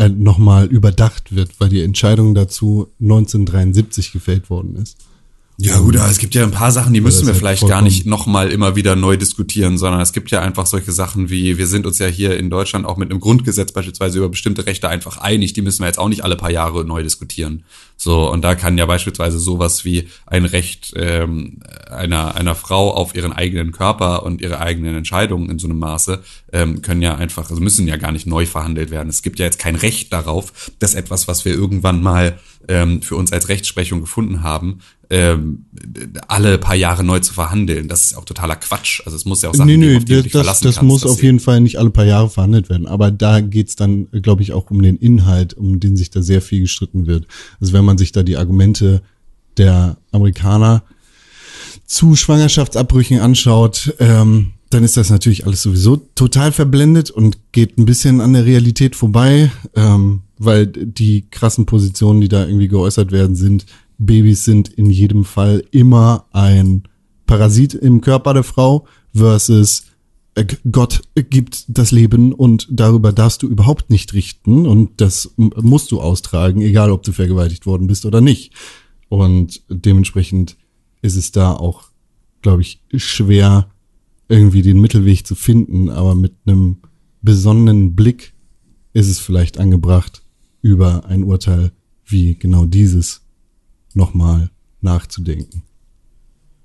äh, 0.00 0.08
nochmal 0.08 0.66
überdacht 0.66 1.34
wird, 1.34 1.60
weil 1.60 1.68
die 1.68 1.82
Entscheidung 1.82 2.34
dazu 2.34 2.88
1973 3.00 4.12
gefällt 4.12 4.48
worden 4.48 4.76
ist. 4.76 4.96
Ja 5.62 5.78
gut, 5.78 5.94
aber 5.98 6.10
es 6.10 6.16
gibt 6.16 6.34
ja 6.34 6.42
ein 6.42 6.52
paar 6.52 6.72
Sachen, 6.72 6.94
die 6.94 7.02
müssen 7.02 7.26
wir 7.26 7.34
vielleicht 7.34 7.68
gar 7.68 7.82
nicht 7.82 8.06
nochmal 8.06 8.50
immer 8.50 8.76
wieder 8.76 8.96
neu 8.96 9.18
diskutieren, 9.18 9.76
sondern 9.76 10.00
es 10.00 10.14
gibt 10.14 10.30
ja 10.30 10.40
einfach 10.40 10.64
solche 10.64 10.90
Sachen 10.90 11.28
wie, 11.28 11.58
wir 11.58 11.66
sind 11.66 11.84
uns 11.84 11.98
ja 11.98 12.06
hier 12.06 12.38
in 12.38 12.48
Deutschland 12.48 12.86
auch 12.86 12.96
mit 12.96 13.10
einem 13.10 13.20
Grundgesetz 13.20 13.70
beispielsweise 13.70 14.16
über 14.16 14.30
bestimmte 14.30 14.64
Rechte 14.64 14.88
einfach 14.88 15.18
einig, 15.18 15.52
die 15.52 15.60
müssen 15.60 15.82
wir 15.82 15.86
jetzt 15.86 15.98
auch 15.98 16.08
nicht 16.08 16.24
alle 16.24 16.36
paar 16.36 16.50
Jahre 16.50 16.86
neu 16.86 17.02
diskutieren. 17.02 17.64
So, 17.98 18.30
und 18.30 18.40
da 18.42 18.54
kann 18.54 18.78
ja 18.78 18.86
beispielsweise 18.86 19.38
sowas 19.38 19.84
wie 19.84 20.08
ein 20.24 20.46
Recht 20.46 20.94
ähm, 20.96 21.58
einer, 21.90 22.36
einer 22.36 22.54
Frau 22.54 22.94
auf 22.94 23.14
ihren 23.14 23.34
eigenen 23.34 23.70
Körper 23.70 24.22
und 24.22 24.40
ihre 24.40 24.60
eigenen 24.60 24.96
Entscheidungen 24.96 25.50
in 25.50 25.58
so 25.58 25.68
einem 25.68 25.78
Maße 25.78 26.22
ähm, 26.54 26.80
können 26.80 27.02
ja 27.02 27.16
einfach, 27.16 27.50
also 27.50 27.60
müssen 27.60 27.86
ja 27.86 27.98
gar 27.98 28.12
nicht 28.12 28.26
neu 28.26 28.46
verhandelt 28.46 28.90
werden. 28.90 29.10
Es 29.10 29.20
gibt 29.20 29.38
ja 29.38 29.44
jetzt 29.44 29.58
kein 29.58 29.76
Recht 29.76 30.10
darauf, 30.10 30.70
dass 30.78 30.94
etwas, 30.94 31.28
was 31.28 31.44
wir 31.44 31.52
irgendwann 31.52 32.02
mal 32.02 32.38
ähm, 32.66 33.02
für 33.02 33.16
uns 33.16 33.30
als 33.30 33.50
Rechtsprechung 33.50 34.00
gefunden 34.00 34.42
haben, 34.42 34.80
ähm, 35.10 35.66
alle 36.28 36.56
paar 36.58 36.76
Jahre 36.76 37.02
neu 37.02 37.18
zu 37.18 37.34
verhandeln. 37.34 37.88
Das 37.88 38.04
ist 38.04 38.16
auch 38.16 38.24
totaler 38.24 38.54
Quatsch. 38.54 39.02
Also 39.04 39.16
es 39.16 39.24
muss 39.24 39.42
ja 39.42 39.50
auch 39.50 39.54
Sachen 39.54 39.66
nee, 39.66 39.76
geben, 39.76 39.96
auf 39.96 40.04
die 40.04 40.14
das, 40.14 40.22
dich 40.22 40.32
verlassen 40.32 40.64
das 40.64 40.76
kannst. 40.76 40.88
muss 40.88 41.04
auf 41.04 41.22
jeden 41.22 41.40
Fall 41.40 41.60
nicht 41.60 41.78
alle 41.78 41.90
paar 41.90 42.04
Jahre 42.04 42.30
verhandelt 42.30 42.70
werden. 42.70 42.86
Aber 42.86 43.10
da 43.10 43.40
geht's 43.40 43.74
dann, 43.74 44.06
glaube 44.12 44.42
ich, 44.42 44.52
auch 44.52 44.70
um 44.70 44.80
den 44.80 44.96
Inhalt, 44.96 45.54
um 45.54 45.80
den 45.80 45.96
sich 45.96 46.10
da 46.10 46.22
sehr 46.22 46.40
viel 46.40 46.60
gestritten 46.60 47.06
wird. 47.06 47.26
Also 47.60 47.72
wenn 47.72 47.84
man 47.84 47.98
sich 47.98 48.12
da 48.12 48.22
die 48.22 48.36
Argumente 48.36 49.02
der 49.56 49.96
Amerikaner 50.12 50.84
zu 51.86 52.14
Schwangerschaftsabbrüchen 52.14 53.18
anschaut, 53.18 53.94
ähm, 53.98 54.52
dann 54.70 54.84
ist 54.84 54.96
das 54.96 55.10
natürlich 55.10 55.44
alles 55.44 55.62
sowieso 55.62 55.96
total 55.96 56.52
verblendet 56.52 57.10
und 57.10 57.38
geht 57.50 57.76
ein 57.76 57.84
bisschen 57.84 58.20
an 58.20 58.32
der 58.32 58.46
Realität 58.46 58.94
vorbei, 58.94 59.50
ähm, 59.74 60.20
weil 60.38 60.68
die 60.68 61.24
krassen 61.28 61.66
Positionen, 61.66 62.20
die 62.20 62.28
da 62.28 62.46
irgendwie 62.46 62.68
geäußert 62.68 63.10
werden, 63.10 63.34
sind, 63.34 63.66
Babys 64.00 64.44
sind 64.44 64.68
in 64.68 64.88
jedem 64.90 65.24
Fall 65.24 65.62
immer 65.70 66.26
ein 66.32 66.84
Parasit 67.26 67.74
im 67.74 68.00
Körper 68.00 68.34
der 68.34 68.44
Frau 68.44 68.86
versus 69.14 69.84
äh, 70.34 70.46
Gott 70.72 71.02
gibt 71.14 71.64
das 71.68 71.92
Leben 71.92 72.32
und 72.32 72.66
darüber 72.70 73.12
darfst 73.12 73.42
du 73.42 73.48
überhaupt 73.48 73.90
nicht 73.90 74.14
richten 74.14 74.66
und 74.66 75.00
das 75.00 75.34
musst 75.36 75.92
du 75.92 76.00
austragen, 76.00 76.62
egal 76.62 76.90
ob 76.90 77.02
du 77.02 77.12
vergewaltigt 77.12 77.66
worden 77.66 77.86
bist 77.86 78.06
oder 78.06 78.20
nicht. 78.20 78.54
Und 79.08 79.62
dementsprechend 79.68 80.56
ist 81.02 81.16
es 81.16 81.30
da 81.30 81.52
auch, 81.52 81.84
glaube 82.42 82.62
ich, 82.62 82.80
schwer, 82.96 83.68
irgendwie 84.28 84.62
den 84.62 84.80
Mittelweg 84.80 85.26
zu 85.26 85.34
finden, 85.34 85.90
aber 85.90 86.14
mit 86.14 86.32
einem 86.46 86.78
besonnenen 87.20 87.96
Blick 87.96 88.32
ist 88.92 89.08
es 89.08 89.18
vielleicht 89.18 89.58
angebracht, 89.58 90.22
über 90.62 91.04
ein 91.06 91.24
Urteil 91.24 91.72
wie 92.06 92.34
genau 92.36 92.64
dieses 92.64 93.22
nochmal 93.94 94.50
nachzudenken. 94.80 95.62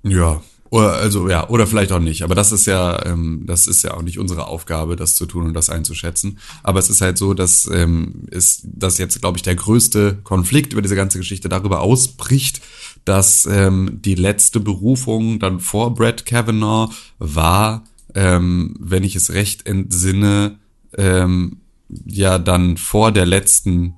Ja, 0.02 0.40
Oder, 0.70 0.94
also 0.94 1.28
ja, 1.28 1.48
oder 1.48 1.66
vielleicht 1.66 1.92
auch 1.92 2.00
nicht. 2.00 2.22
Aber 2.22 2.34
das 2.34 2.52
ist 2.52 2.66
ja, 2.66 3.04
ähm, 3.06 3.44
das 3.46 3.66
ist 3.66 3.82
ja 3.82 3.94
auch 3.94 4.02
nicht 4.02 4.18
unsere 4.18 4.46
Aufgabe, 4.46 4.96
das 4.96 5.14
zu 5.14 5.26
tun 5.26 5.46
und 5.46 5.54
das 5.54 5.70
einzuschätzen. 5.70 6.38
Aber 6.62 6.78
es 6.78 6.90
ist 6.90 7.00
halt 7.00 7.18
so, 7.18 7.34
dass 7.34 7.68
ähm, 7.72 8.24
ist, 8.30 8.62
dass 8.64 8.98
jetzt, 8.98 9.20
glaube 9.20 9.38
ich, 9.38 9.42
der 9.42 9.54
größte 9.54 10.18
Konflikt 10.22 10.72
über 10.72 10.82
diese 10.82 10.96
ganze 10.96 11.18
Geschichte 11.18 11.48
darüber 11.48 11.80
ausbricht, 11.80 12.60
dass 13.04 13.46
ähm, 13.46 14.00
die 14.02 14.16
letzte 14.16 14.60
Berufung 14.60 15.38
dann 15.38 15.60
vor 15.60 15.94
Brett 15.94 16.26
Kavanaugh 16.26 16.92
war, 17.18 17.84
ähm, 18.14 18.74
wenn 18.80 19.04
ich 19.04 19.14
es 19.14 19.32
recht 19.32 19.66
entsinne, 19.66 20.58
ähm, 20.96 21.58
ja 22.04 22.38
dann 22.38 22.76
vor 22.76 23.12
der 23.12 23.26
letzten 23.26 23.94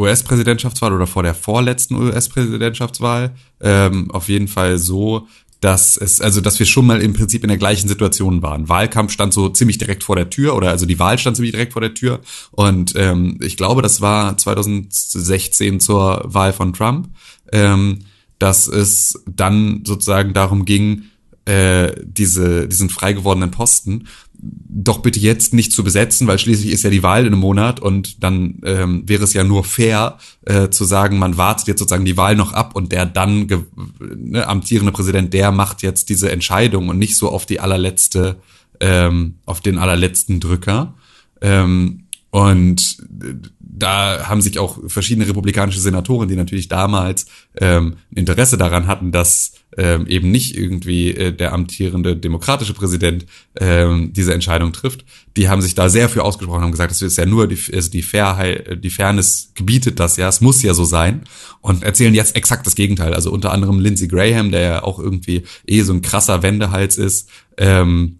US-Präsidentschaftswahl 0.00 0.92
oder 0.92 1.06
vor 1.06 1.22
der 1.22 1.34
vorletzten 1.34 1.94
US-Präsidentschaftswahl 1.96 3.32
ähm, 3.60 4.10
auf 4.10 4.28
jeden 4.28 4.48
Fall 4.48 4.78
so, 4.78 5.28
dass 5.60 5.96
es, 5.96 6.20
also 6.20 6.40
dass 6.40 6.58
wir 6.58 6.66
schon 6.66 6.86
mal 6.86 7.02
im 7.02 7.12
Prinzip 7.12 7.42
in 7.42 7.48
der 7.48 7.58
gleichen 7.58 7.86
Situation 7.86 8.42
waren. 8.42 8.68
Wahlkampf 8.68 9.12
stand 9.12 9.34
so 9.34 9.50
ziemlich 9.50 9.78
direkt 9.78 10.02
vor 10.02 10.16
der 10.16 10.30
Tür 10.30 10.56
oder 10.56 10.70
also 10.70 10.86
die 10.86 10.98
Wahl 10.98 11.18
stand 11.18 11.36
ziemlich 11.36 11.52
direkt 11.52 11.74
vor 11.74 11.82
der 11.82 11.94
Tür. 11.94 12.20
Und 12.50 12.94
ähm, 12.96 13.38
ich 13.42 13.56
glaube, 13.56 13.82
das 13.82 14.00
war 14.00 14.36
2016 14.36 15.80
zur 15.80 16.22
Wahl 16.24 16.52
von 16.52 16.72
Trump, 16.72 17.10
ähm, 17.52 18.00
dass 18.38 18.68
es 18.68 19.22
dann 19.26 19.82
sozusagen 19.86 20.32
darum 20.32 20.64
ging, 20.64 21.02
äh, 21.44 21.92
diese 22.02 22.68
diesen 22.68 22.90
frei 22.90 23.12
gewordenen 23.12 23.50
Posten 23.50 24.06
doch 24.42 25.00
bitte 25.00 25.20
jetzt 25.20 25.52
nicht 25.52 25.72
zu 25.72 25.84
besetzen, 25.84 26.26
weil 26.26 26.38
schließlich 26.38 26.72
ist 26.72 26.82
ja 26.82 26.90
die 26.90 27.02
Wahl 27.02 27.26
in 27.26 27.32
einem 27.32 27.40
Monat 27.40 27.80
und 27.80 28.22
dann 28.22 28.60
ähm, 28.64 29.02
wäre 29.06 29.24
es 29.24 29.34
ja 29.34 29.44
nur 29.44 29.64
fair 29.64 30.18
äh, 30.46 30.70
zu 30.70 30.84
sagen, 30.84 31.18
man 31.18 31.36
wartet 31.36 31.68
jetzt 31.68 31.80
sozusagen 31.80 32.04
die 32.04 32.16
Wahl 32.16 32.36
noch 32.36 32.52
ab 32.52 32.74
und 32.74 32.92
der 32.92 33.06
dann 33.06 33.46
ne, 33.98 34.46
amtierende 34.46 34.92
Präsident, 34.92 35.34
der 35.34 35.52
macht 35.52 35.82
jetzt 35.82 36.08
diese 36.08 36.30
Entscheidung 36.30 36.88
und 36.88 36.98
nicht 36.98 37.16
so 37.16 37.28
auf 37.28 37.44
die 37.44 37.60
allerletzte, 37.60 38.36
ähm, 38.80 39.34
auf 39.44 39.60
den 39.60 39.78
allerletzten 39.78 40.40
Drücker. 40.40 40.94
Ähm, 41.42 42.04
und 42.30 42.98
da 43.58 44.28
haben 44.28 44.40
sich 44.40 44.58
auch 44.58 44.78
verschiedene 44.86 45.26
republikanische 45.26 45.80
Senatoren, 45.80 46.28
die 46.28 46.36
natürlich 46.36 46.68
damals 46.68 47.26
ähm, 47.56 47.96
Interesse 48.14 48.56
daran 48.56 48.86
hatten, 48.86 49.10
dass 49.10 49.52
ähm, 49.76 50.06
eben 50.06 50.30
nicht 50.30 50.56
irgendwie 50.56 51.10
äh, 51.10 51.32
der 51.32 51.52
amtierende 51.52 52.16
demokratische 52.16 52.74
Präsident 52.74 53.26
ähm, 53.58 54.12
diese 54.12 54.34
Entscheidung 54.34 54.72
trifft, 54.72 55.04
die 55.36 55.48
haben 55.48 55.62
sich 55.62 55.74
da 55.74 55.88
sehr 55.88 56.08
für 56.08 56.24
ausgesprochen 56.24 56.64
und 56.64 56.70
gesagt, 56.72 56.90
das 56.90 57.02
ist 57.02 57.18
ja 57.18 57.26
nur 57.26 57.48
die, 57.48 57.58
also 57.72 57.90
die 57.90 58.02
Fairheit, 58.02 58.82
die 58.82 58.90
Fairness 58.90 59.52
gebietet 59.54 59.98
das 59.98 60.16
ja, 60.16 60.28
es 60.28 60.40
muss 60.40 60.62
ja 60.62 60.74
so 60.74 60.84
sein 60.84 61.22
und 61.60 61.82
erzählen 61.82 62.14
jetzt 62.14 62.36
exakt 62.36 62.66
das 62.66 62.74
Gegenteil. 62.74 63.14
Also 63.14 63.30
unter 63.30 63.52
anderem 63.52 63.80
Lindsey 63.80 64.08
Graham, 64.08 64.50
der 64.50 64.60
ja 64.60 64.82
auch 64.82 64.98
irgendwie 64.98 65.44
eh 65.66 65.82
so 65.82 65.92
ein 65.92 66.02
krasser 66.02 66.42
Wendehals 66.42 66.98
ist, 66.98 67.28
ähm, 67.56 68.18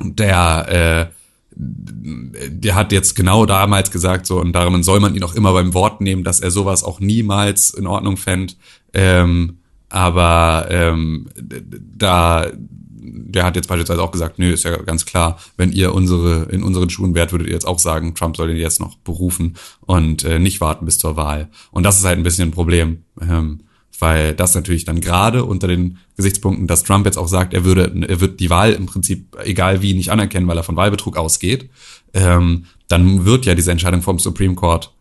der 0.00 1.10
äh, 1.10 1.21
der 1.54 2.74
hat 2.74 2.92
jetzt 2.92 3.14
genau 3.14 3.46
damals 3.46 3.90
gesagt, 3.90 4.26
so, 4.26 4.40
und 4.40 4.52
darum 4.52 4.82
soll 4.82 5.00
man 5.00 5.14
ihn 5.14 5.22
auch 5.22 5.34
immer 5.34 5.52
beim 5.52 5.74
Wort 5.74 6.00
nehmen, 6.00 6.24
dass 6.24 6.40
er 6.40 6.50
sowas 6.50 6.84
auch 6.84 7.00
niemals 7.00 7.70
in 7.70 7.86
Ordnung 7.86 8.16
fände. 8.16 8.54
Ähm, 8.94 9.58
aber 9.88 10.68
ähm, 10.70 11.28
da, 11.36 12.46
der 12.54 13.44
hat 13.44 13.56
jetzt 13.56 13.68
beispielsweise 13.68 14.02
auch 14.02 14.12
gesagt, 14.12 14.38
nö, 14.38 14.52
ist 14.52 14.64
ja 14.64 14.76
ganz 14.76 15.04
klar, 15.04 15.38
wenn 15.56 15.72
ihr 15.72 15.94
unsere, 15.94 16.44
in 16.44 16.62
unseren 16.62 16.88
Schuhen 16.88 17.14
wärt, 17.14 17.32
würdet 17.32 17.48
ihr 17.48 17.52
jetzt 17.52 17.66
auch 17.66 17.78
sagen, 17.78 18.14
Trump 18.14 18.36
soll 18.36 18.50
ihn 18.50 18.56
jetzt 18.56 18.80
noch 18.80 18.96
berufen 18.96 19.56
und 19.80 20.24
äh, 20.24 20.38
nicht 20.38 20.60
warten 20.60 20.86
bis 20.86 20.98
zur 20.98 21.16
Wahl. 21.16 21.48
Und 21.70 21.82
das 21.82 21.98
ist 21.98 22.04
halt 22.04 22.18
ein 22.18 22.22
bisschen 22.22 22.48
ein 22.48 22.52
Problem. 22.52 23.04
Ähm, 23.20 23.60
weil 24.02 24.34
das 24.34 24.56
natürlich 24.56 24.84
dann 24.84 25.00
gerade 25.00 25.44
unter 25.44 25.68
den 25.68 25.98
Gesichtspunkten, 26.16 26.66
dass 26.66 26.82
Trump 26.82 27.06
jetzt 27.06 27.16
auch 27.16 27.28
sagt, 27.28 27.54
er 27.54 27.64
würde, 27.64 27.94
er 28.08 28.20
wird 28.20 28.40
die 28.40 28.50
Wahl 28.50 28.72
im 28.72 28.86
Prinzip 28.86 29.36
egal 29.44 29.80
wie 29.80 29.94
nicht 29.94 30.10
anerkennen, 30.10 30.48
weil 30.48 30.56
er 30.56 30.64
von 30.64 30.74
Wahlbetrug 30.74 31.16
ausgeht, 31.16 31.70
ähm, 32.12 32.64
dann 32.88 33.24
wird 33.24 33.46
ja 33.46 33.54
diese 33.54 33.70
Entscheidung 33.70 34.02
vom 34.02 34.18
Supreme 34.18 34.56
Court 34.56 34.92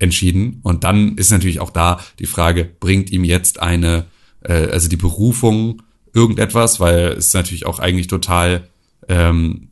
entschieden 0.00 0.58
und 0.64 0.82
dann 0.82 1.16
ist 1.16 1.30
natürlich 1.30 1.60
auch 1.60 1.70
da 1.70 2.00
die 2.18 2.26
Frage, 2.26 2.68
bringt 2.80 3.12
ihm 3.12 3.22
jetzt 3.22 3.62
eine, 3.62 4.06
äh, 4.40 4.66
also 4.66 4.88
die 4.88 4.96
Berufung 4.96 5.82
irgendetwas, 6.12 6.80
weil 6.80 7.12
es 7.12 7.32
natürlich 7.34 7.64
auch 7.64 7.78
eigentlich 7.78 8.08
total, 8.08 8.66
ähm, 9.08 9.68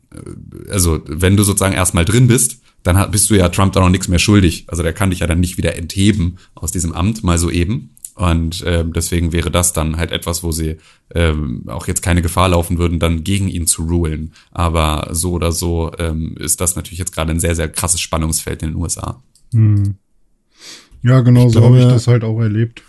also 0.69 1.01
wenn 1.05 1.35
du 1.35 1.43
sozusagen 1.43 1.75
erstmal 1.75 2.05
drin 2.05 2.27
bist, 2.27 2.61
dann 2.83 3.11
bist 3.11 3.29
du 3.29 3.35
ja 3.35 3.49
Trump 3.49 3.73
da 3.73 3.81
noch 3.81 3.89
nichts 3.89 4.07
mehr 4.07 4.17
schuldig. 4.17 4.63
Also 4.67 4.81
der 4.81 4.93
kann 4.93 5.09
dich 5.09 5.19
ja 5.19 5.27
dann 5.27 5.41
nicht 5.41 5.57
wieder 5.57 5.75
entheben 5.75 6.37
aus 6.55 6.71
diesem 6.71 6.93
Amt, 6.93 7.21
mal 7.21 7.37
so 7.37 7.51
eben. 7.51 7.91
Und 8.15 8.61
äh, 8.63 8.83
deswegen 8.85 9.31
wäre 9.31 9.51
das 9.51 9.73
dann 9.73 9.97
halt 9.97 10.11
etwas, 10.11 10.43
wo 10.43 10.51
sie 10.51 10.77
ähm, 11.15 11.63
auch 11.67 11.87
jetzt 11.87 12.01
keine 12.01 12.21
Gefahr 12.21 12.49
laufen 12.49 12.77
würden, 12.77 12.99
dann 12.99 13.23
gegen 13.23 13.47
ihn 13.47 13.67
zu 13.67 13.83
rulen. 13.83 14.33
Aber 14.51 15.09
so 15.11 15.31
oder 15.33 15.51
so 15.51 15.91
ähm, 15.97 16.35
ist 16.37 16.61
das 16.61 16.75
natürlich 16.75 16.99
jetzt 16.99 17.13
gerade 17.13 17.31
ein 17.31 17.39
sehr, 17.39 17.55
sehr 17.55 17.69
krasses 17.69 18.01
Spannungsfeld 18.01 18.63
in 18.63 18.69
den 18.69 18.77
USA. 18.77 19.21
Hm. 19.53 19.95
Ja, 21.03 21.21
genau 21.21 21.47
ich 21.47 21.53
so 21.53 21.63
habe 21.63 21.79
ich 21.79 21.85
das 21.85 22.07
halt 22.07 22.23
auch 22.23 22.39
erlebt. 22.39 22.83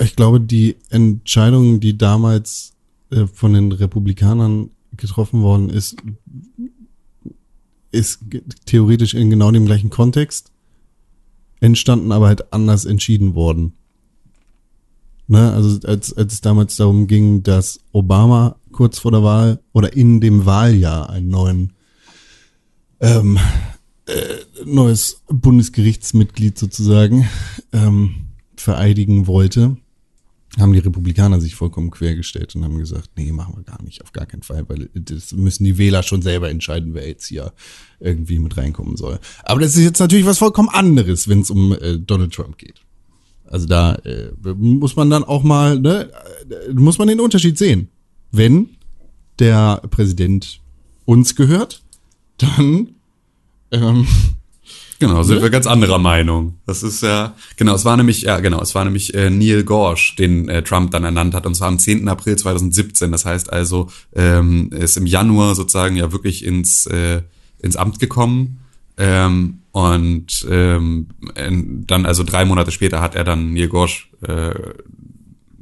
Ich 0.00 0.16
glaube, 0.16 0.40
die 0.40 0.76
Entscheidung, 0.90 1.80
die 1.80 1.96
damals 1.98 2.72
äh, 3.10 3.26
von 3.26 3.52
den 3.52 3.72
Republikanern 3.72 4.70
getroffen 4.96 5.42
worden 5.42 5.70
ist, 5.70 5.96
ist 7.92 8.20
theoretisch 8.66 9.14
in 9.14 9.30
genau 9.30 9.50
dem 9.50 9.66
gleichen 9.66 9.90
Kontext 9.90 10.50
entstanden, 11.60 12.12
aber 12.12 12.26
halt 12.26 12.52
anders 12.52 12.84
entschieden 12.84 13.34
worden. 13.34 13.74
Ne, 15.26 15.52
also 15.52 15.86
als, 15.88 16.12
als 16.12 16.34
es 16.34 16.40
damals 16.42 16.76
darum 16.76 17.06
ging, 17.06 17.42
dass 17.42 17.80
Obama 17.92 18.56
kurz 18.72 18.98
vor 18.98 19.10
der 19.10 19.22
Wahl 19.22 19.60
oder 19.72 19.94
in 19.94 20.20
dem 20.20 20.44
Wahljahr 20.44 21.08
einen 21.08 21.28
neuen 21.28 21.72
ähm, 23.00 23.38
äh, 24.06 24.64
neues 24.66 25.22
Bundesgerichtsmitglied 25.28 26.58
sozusagen 26.58 27.26
ähm, 27.72 28.26
vereidigen 28.56 29.26
wollte, 29.26 29.78
haben 30.58 30.72
die 30.72 30.78
Republikaner 30.78 31.40
sich 31.40 31.54
vollkommen 31.54 31.90
quergestellt 31.90 32.54
und 32.54 32.64
haben 32.64 32.78
gesagt, 32.78 33.10
nee, 33.16 33.32
machen 33.32 33.56
wir 33.56 33.64
gar 33.64 33.82
nicht, 33.82 34.02
auf 34.02 34.12
gar 34.12 34.26
keinen 34.26 34.42
Fall, 34.42 34.68
weil 34.68 34.88
das 34.94 35.32
müssen 35.32 35.64
die 35.64 35.78
Wähler 35.78 36.02
schon 36.02 36.22
selber 36.22 36.50
entscheiden, 36.50 36.94
wer 36.94 37.08
jetzt 37.08 37.26
hier 37.26 37.52
irgendwie 37.98 38.38
mit 38.38 38.56
reinkommen 38.56 38.96
soll. 38.96 39.18
Aber 39.42 39.60
das 39.60 39.74
ist 39.74 39.82
jetzt 39.82 40.00
natürlich 40.00 40.26
was 40.26 40.38
vollkommen 40.38 40.68
anderes, 40.68 41.28
wenn 41.28 41.40
es 41.40 41.50
um 41.50 41.72
äh, 41.72 41.98
Donald 41.98 42.32
Trump 42.32 42.58
geht. 42.58 42.83
Also 43.46 43.66
da 43.66 43.94
äh, 43.96 44.30
muss 44.54 44.96
man 44.96 45.10
dann 45.10 45.24
auch 45.24 45.42
mal, 45.42 45.78
ne, 45.78 46.10
äh, 46.68 46.72
muss 46.72 46.98
man 46.98 47.08
den 47.08 47.20
Unterschied 47.20 47.58
sehen. 47.58 47.88
Wenn 48.32 48.70
der 49.38 49.82
Präsident 49.90 50.60
uns 51.04 51.36
gehört, 51.36 51.82
dann 52.38 52.94
ähm, 53.70 54.06
Genau, 54.98 55.22
sind 55.22 55.36
ne? 55.36 55.42
wir 55.42 55.50
ganz 55.50 55.66
anderer 55.66 55.98
Meinung. 55.98 56.54
Das 56.66 56.82
ist 56.82 57.02
ja, 57.02 57.34
genau, 57.56 57.74
es 57.74 57.84
war 57.84 57.96
nämlich, 57.96 58.22
ja 58.22 58.40
genau, 58.40 58.62
es 58.62 58.74
war 58.74 58.84
nämlich 58.84 59.12
äh, 59.14 59.28
Neil 59.28 59.64
Gorsch, 59.64 60.16
den 60.16 60.48
äh, 60.48 60.62
Trump 60.62 60.92
dann 60.92 61.04
ernannt 61.04 61.34
hat, 61.34 61.46
und 61.46 61.54
zwar 61.54 61.68
am 61.68 61.78
10. 61.78 62.08
April 62.08 62.36
2017. 62.36 63.12
Das 63.12 63.24
heißt 63.24 63.52
also, 63.52 63.88
ähm, 64.14 64.70
ist 64.72 64.96
im 64.96 65.06
Januar 65.06 65.54
sozusagen 65.54 65.96
ja 65.96 66.12
wirklich 66.12 66.44
ins, 66.44 66.86
äh, 66.86 67.22
ins 67.58 67.76
Amt 67.76 67.98
gekommen. 67.98 68.60
Ähm, 68.96 69.60
und 69.72 70.46
ähm, 70.48 71.08
dann, 71.86 72.06
also 72.06 72.22
drei 72.22 72.44
Monate 72.44 72.70
später, 72.70 73.00
hat 73.00 73.14
er 73.14 73.24
dann 73.24 73.52
Neil 73.52 73.68
Gorsch, 73.68 74.10
äh, 74.22 74.54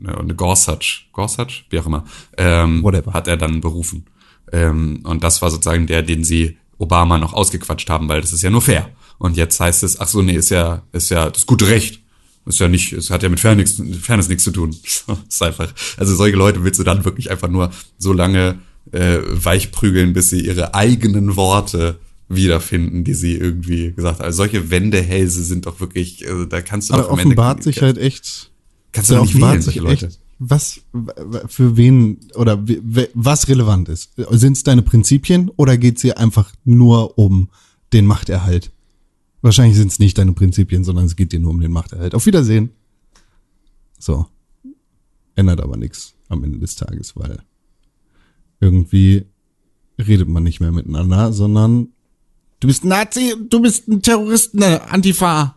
eine 0.05 0.35
Gorsuch, 0.35 1.05
Gorsuch, 1.12 1.64
wie 1.70 1.78
auch 1.78 1.87
immer, 1.87 2.05
ähm, 2.37 2.83
Whatever. 2.83 3.12
hat 3.12 3.28
er 3.28 3.37
dann 3.37 3.61
berufen. 3.61 4.05
Ähm, 4.53 5.01
und 5.05 5.24
das 5.24 5.41
war 5.41 5.51
sozusagen 5.51 5.87
der, 5.87 6.03
den 6.03 6.24
sie 6.24 6.59
Obama 6.78 7.18
noch 7.18 7.33
ausgequatscht 7.33 7.89
haben, 7.89 8.09
weil 8.09 8.20
das 8.20 8.33
ist 8.33 8.43
ja 8.43 8.51
nur 8.51 8.61
fair. 8.61 8.91
Und 9.18 9.37
jetzt 9.37 9.59
heißt 9.61 9.83
es, 9.83 10.01
ach 10.01 10.09
so, 10.09 10.20
nee, 10.20 10.35
ist 10.35 10.51
ja, 10.51 10.83
ist 10.93 11.11
ja 11.11 11.30
das 11.30 11.47
gute 11.47 11.68
Recht. 11.68 12.01
Ist 12.45 12.59
ja 12.59 12.66
nicht, 12.66 12.93
es 12.93 13.11
hat 13.11 13.22
ja 13.22 13.28
mit 13.28 13.39
Fairness, 13.39 13.80
Fairness 14.01 14.28
nichts 14.28 14.43
zu 14.45 14.51
tun. 14.51 14.70
ist 15.28 15.43
einfach, 15.43 15.72
also 15.97 16.14
solche 16.14 16.37
Leute 16.37 16.64
willst 16.64 16.80
du 16.80 16.85
dann 16.85 17.05
wirklich 17.05 17.30
einfach 17.30 17.49
nur 17.49 17.70
so 17.99 18.12
lange 18.12 18.59
äh, 18.91 19.18
weichprügeln, 19.22 20.12
bis 20.12 20.30
sie 20.30 20.45
ihre 20.45 20.74
eigenen 20.74 21.37
Worte 21.37 22.01
wiederfinden, 22.35 23.05
die 23.05 23.14
sie 23.14 23.35
irgendwie 23.35 23.93
gesagt 23.93 24.18
haben. 24.18 24.26
Also 24.26 24.37
solche 24.37 24.70
Wendehälse 24.70 25.43
sind 25.45 25.66
doch 25.66 25.80
wirklich, 25.80 26.28
also 26.28 26.45
da 26.45 26.61
kannst 26.61 26.91
du 26.91 26.95
Aber 26.95 27.05
doch 27.05 27.11
am 27.11 27.18
offenbart 27.18 27.59
Ende, 27.59 27.64
sich 27.64 27.83
halt 27.83 27.99
echt. 27.99 28.51
Kannst 28.93 29.11
du 29.11 29.14
doch 29.14 29.24
nicht 29.24 29.41
wählen, 29.41 29.62
solche 29.62 29.80
Leute. 29.80 30.07
Echt, 30.07 30.20
was 30.39 30.80
für 31.47 31.76
wen 31.76 32.18
oder 32.35 32.64
was 33.14 33.49
relevant 33.49 33.89
ist. 33.89 34.12
Sind 34.30 34.57
es 34.57 34.64
deine 34.64 34.83
Prinzipien 34.83 35.51
oder 35.57 35.78
geht 35.78 35.97
es 35.97 36.03
hier 36.03 36.18
einfach 36.18 36.53
nur 36.64 37.16
um 37.18 37.49
den 37.93 38.07
Machterhalt? 38.07 38.70
Wahrscheinlich 39.41 39.76
sind 39.76 39.93
es 39.93 39.99
nicht 39.99 40.18
deine 40.18 40.33
Prinzipien, 40.33 40.85
sondern 40.85 41.05
es 41.05 41.16
geht 41.16 41.33
dir 41.33 41.41
nur 41.41 41.51
um 41.51 41.61
den 41.61 41.72
Machterhalt. 41.72 42.14
Auf 42.14 42.26
Wiedersehen. 42.26 42.70
So. 43.99 44.26
Ändert 45.35 45.61
aber 45.61 45.76
nichts 45.76 46.14
am 46.28 46.45
Ende 46.45 46.59
des 46.59 46.74
Tages, 46.74 47.16
weil 47.16 47.39
irgendwie 48.61 49.26
redet 49.99 50.28
man 50.28 50.43
nicht 50.43 50.61
mehr 50.61 50.72
miteinander, 50.72 51.33
sondern 51.33 51.89
Du 52.63 52.69
bist 52.69 52.85
ein 52.85 52.89
Nazi, 52.91 53.35
du 53.51 53.61
bist 53.61 53.89
ein 53.89 54.03
Terrorist, 54.03 54.55
ne, 54.55 54.89
Antifa. 54.89 55.57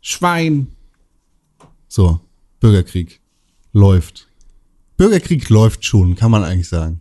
Schwein. 0.00 0.68
So, 1.88 2.20
Bürgerkrieg 2.60 3.20
läuft. 3.72 4.28
Bürgerkrieg 4.96 5.48
läuft 5.48 5.84
schon, 5.84 6.14
kann 6.14 6.30
man 6.30 6.44
eigentlich 6.44 6.68
sagen. 6.68 7.00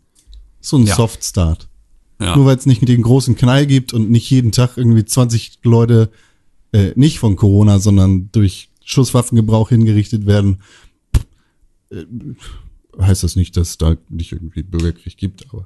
So 0.60 0.78
ein 0.78 0.88
Ja. 0.88 0.96
Soft 0.96 1.24
Start. 1.24 1.68
Ja. 2.20 2.36
Nur 2.36 2.48
weil 2.48 2.58
es 2.58 2.66
nicht 2.66 2.82
den 2.88 3.04
großen 3.04 3.36
Knall 3.36 3.68
gibt 3.68 3.94
und 3.94 4.10
nicht 4.10 4.28
jeden 4.32 4.52
Tag 4.52 4.76
irgendwie 4.76 5.06
20 5.06 5.60
Leute 5.62 6.10
äh, 6.72 6.94
nicht 6.96 7.20
von 7.20 7.36
Corona, 7.36 7.78
sondern 7.78 8.30
durch 8.32 8.70
Schusswaffengebrauch 8.84 9.70
hingerichtet 9.70 10.26
werden, 10.26 10.64
äh, 11.92 12.06
heißt 13.00 13.22
das 13.22 13.36
nicht, 13.36 13.56
dass 13.56 13.70
es 13.70 13.78
da 13.78 13.98
nicht 14.10 14.32
irgendwie 14.32 14.64
Bürgerkrieg 14.64 15.16
gibt, 15.16 15.46
aber 15.54 15.66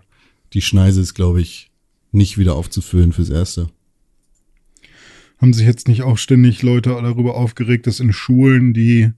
die 0.51 0.61
Schneise 0.61 0.99
ist, 0.99 1.13
glaube 1.13 1.39
ich, 1.39 1.68
nicht 2.11 2.37
wieder 2.37 2.55
aufzufüllen 2.55 3.13
fürs 3.13 3.29
Erste. 3.29 3.69
Haben 5.37 5.53
sich 5.53 5.65
jetzt 5.65 5.87
nicht 5.87 6.01
auch 6.03 6.17
ständig 6.17 6.63
Leute 6.63 6.89
darüber 6.89 7.35
aufgeregt, 7.35 7.87
dass 7.87 8.01
in 8.01 8.11
Schulen 8.11 8.73
die 8.73 9.11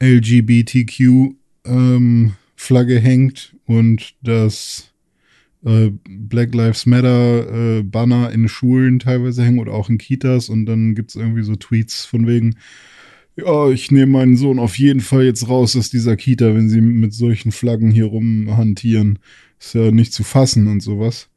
LGBTQ-Flagge 0.00 1.38
hängt 2.98 3.54
und 3.66 4.14
dass 4.22 4.94
äh, 5.64 5.90
Black 6.08 6.54
Lives 6.54 6.86
Matter 6.86 7.78
äh, 7.78 7.82
Banner 7.82 8.30
in 8.32 8.48
Schulen 8.48 8.98
teilweise 8.98 9.44
hängen 9.44 9.58
oder 9.58 9.72
auch 9.72 9.90
in 9.90 9.98
Kitas 9.98 10.48
und 10.48 10.64
dann 10.66 10.94
gibt's 10.94 11.16
irgendwie 11.16 11.42
so 11.42 11.56
Tweets 11.56 12.04
von 12.06 12.26
wegen, 12.26 12.56
ja, 13.36 13.70
ich 13.70 13.90
nehme 13.90 14.12
meinen 14.12 14.36
Sohn 14.36 14.58
auf 14.58 14.78
jeden 14.78 15.00
Fall 15.00 15.24
jetzt 15.24 15.48
raus 15.48 15.76
aus 15.76 15.90
dieser 15.90 16.16
Kita, 16.16 16.54
wenn 16.54 16.68
sie 16.68 16.80
mit 16.80 17.14
solchen 17.14 17.52
Flaggen 17.52 17.90
hier 17.90 18.06
rumhantieren. 18.06 19.18
Ist 19.60 19.74
ja 19.74 19.90
nicht 19.90 20.12
zu 20.12 20.24
fassen 20.24 20.66
und 20.66 20.80
sowas. 20.80 21.28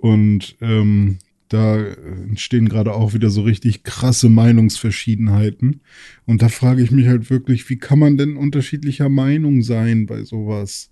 Und 0.00 0.56
ähm, 0.60 1.18
da 1.48 1.78
entstehen 1.78 2.68
gerade 2.68 2.94
auch 2.94 3.12
wieder 3.12 3.28
so 3.28 3.42
richtig 3.42 3.82
krasse 3.82 4.28
Meinungsverschiedenheiten. 4.28 5.80
Und 6.24 6.42
da 6.42 6.48
frage 6.48 6.82
ich 6.82 6.90
mich 6.90 7.08
halt 7.08 7.28
wirklich, 7.28 7.68
wie 7.68 7.76
kann 7.76 7.98
man 7.98 8.16
denn 8.16 8.36
unterschiedlicher 8.36 9.08
Meinung 9.08 9.62
sein 9.62 10.06
bei 10.06 10.22
sowas? 10.22 10.90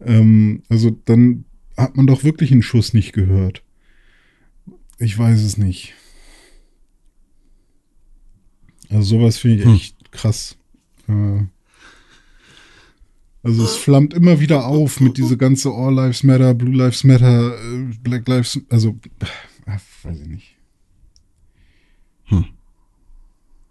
Ähm, 0.00 0.62
also 0.68 0.90
dann 1.04 1.44
hat 1.76 1.96
man 1.96 2.06
doch 2.06 2.24
wirklich 2.24 2.52
einen 2.52 2.62
Schuss 2.62 2.94
nicht 2.94 3.12
gehört. 3.12 3.62
Ich 4.98 5.16
weiß 5.18 5.42
es 5.42 5.58
nicht. 5.58 5.94
Also 8.88 9.18
sowas 9.18 9.38
finde 9.38 9.58
ich 9.58 9.64
Hm. 9.64 9.74
echt 9.74 10.12
krass. 10.12 10.56
Äh, 11.08 11.44
also 13.42 13.64
es 13.64 13.76
flammt 13.76 14.14
immer 14.14 14.40
wieder 14.40 14.66
auf 14.66 15.00
mit 15.00 15.16
diese 15.16 15.36
ganze 15.36 15.70
All 15.70 15.94
Lives 15.94 16.22
Matter, 16.22 16.54
Blue 16.54 16.74
Lives 16.74 17.04
Matter, 17.04 17.56
äh, 17.56 17.90
Black 18.02 18.28
Lives, 18.28 18.60
also 18.68 18.98
äh, 19.66 19.78
weiß 20.02 20.20
ich 20.20 20.28
nicht. 20.28 20.56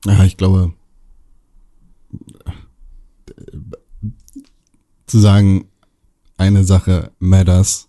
Ja, 0.06 0.24
ich 0.24 0.38
glaube, 0.38 0.74
zu 5.06 5.20
sagen, 5.20 5.66
eine 6.38 6.64
Sache 6.64 7.12
matters, 7.20 7.88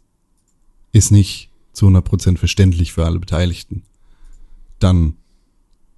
ist 0.92 1.10
nicht 1.10 1.50
zu 1.72 1.86
100% 1.86 2.36
verständlich 2.36 2.92
für 2.92 3.06
alle 3.06 3.18
Beteiligten. 3.18 3.82
Dann 4.78 5.14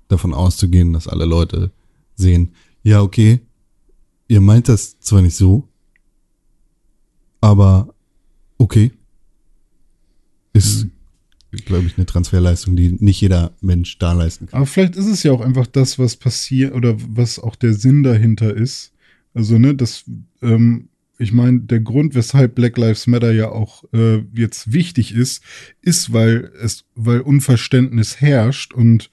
davon 0.06 0.34
auszugehen, 0.34 0.92
dass 0.92 1.08
alle 1.08 1.24
Leute 1.24 1.72
sehen, 2.14 2.54
ja, 2.84 3.02
okay, 3.02 3.40
ihr 4.28 4.40
meint 4.40 4.68
das 4.68 5.00
zwar 5.00 5.22
nicht 5.22 5.34
so, 5.34 5.68
aber 7.44 7.94
okay, 8.56 8.90
ist, 10.54 10.86
glaube 11.66 11.84
ich, 11.86 11.98
eine 11.98 12.06
Transferleistung, 12.06 12.74
die 12.74 12.92
nicht 12.92 13.20
jeder 13.20 13.52
Mensch 13.60 13.98
da 13.98 14.14
leisten 14.14 14.46
kann. 14.46 14.56
Aber 14.56 14.66
vielleicht 14.66 14.96
ist 14.96 15.06
es 15.06 15.22
ja 15.24 15.32
auch 15.32 15.42
einfach 15.42 15.66
das, 15.66 15.98
was 15.98 16.16
passiert 16.16 16.72
oder 16.72 16.96
was 16.98 17.38
auch 17.38 17.54
der 17.54 17.74
Sinn 17.74 18.02
dahinter 18.02 18.54
ist. 18.54 18.92
Also, 19.34 19.58
ne, 19.58 19.74
das, 19.74 20.04
ähm, 20.40 20.88
ich 21.18 21.32
meine, 21.32 21.60
der 21.60 21.80
Grund, 21.80 22.14
weshalb 22.14 22.54
Black 22.54 22.78
Lives 22.78 23.06
Matter 23.06 23.32
ja 23.32 23.50
auch 23.50 23.84
äh, 23.92 24.24
jetzt 24.32 24.72
wichtig 24.72 25.14
ist, 25.14 25.42
ist, 25.82 26.14
weil 26.14 26.50
es, 26.62 26.86
weil 26.94 27.20
Unverständnis 27.20 28.22
herrscht 28.22 28.72
und 28.72 29.10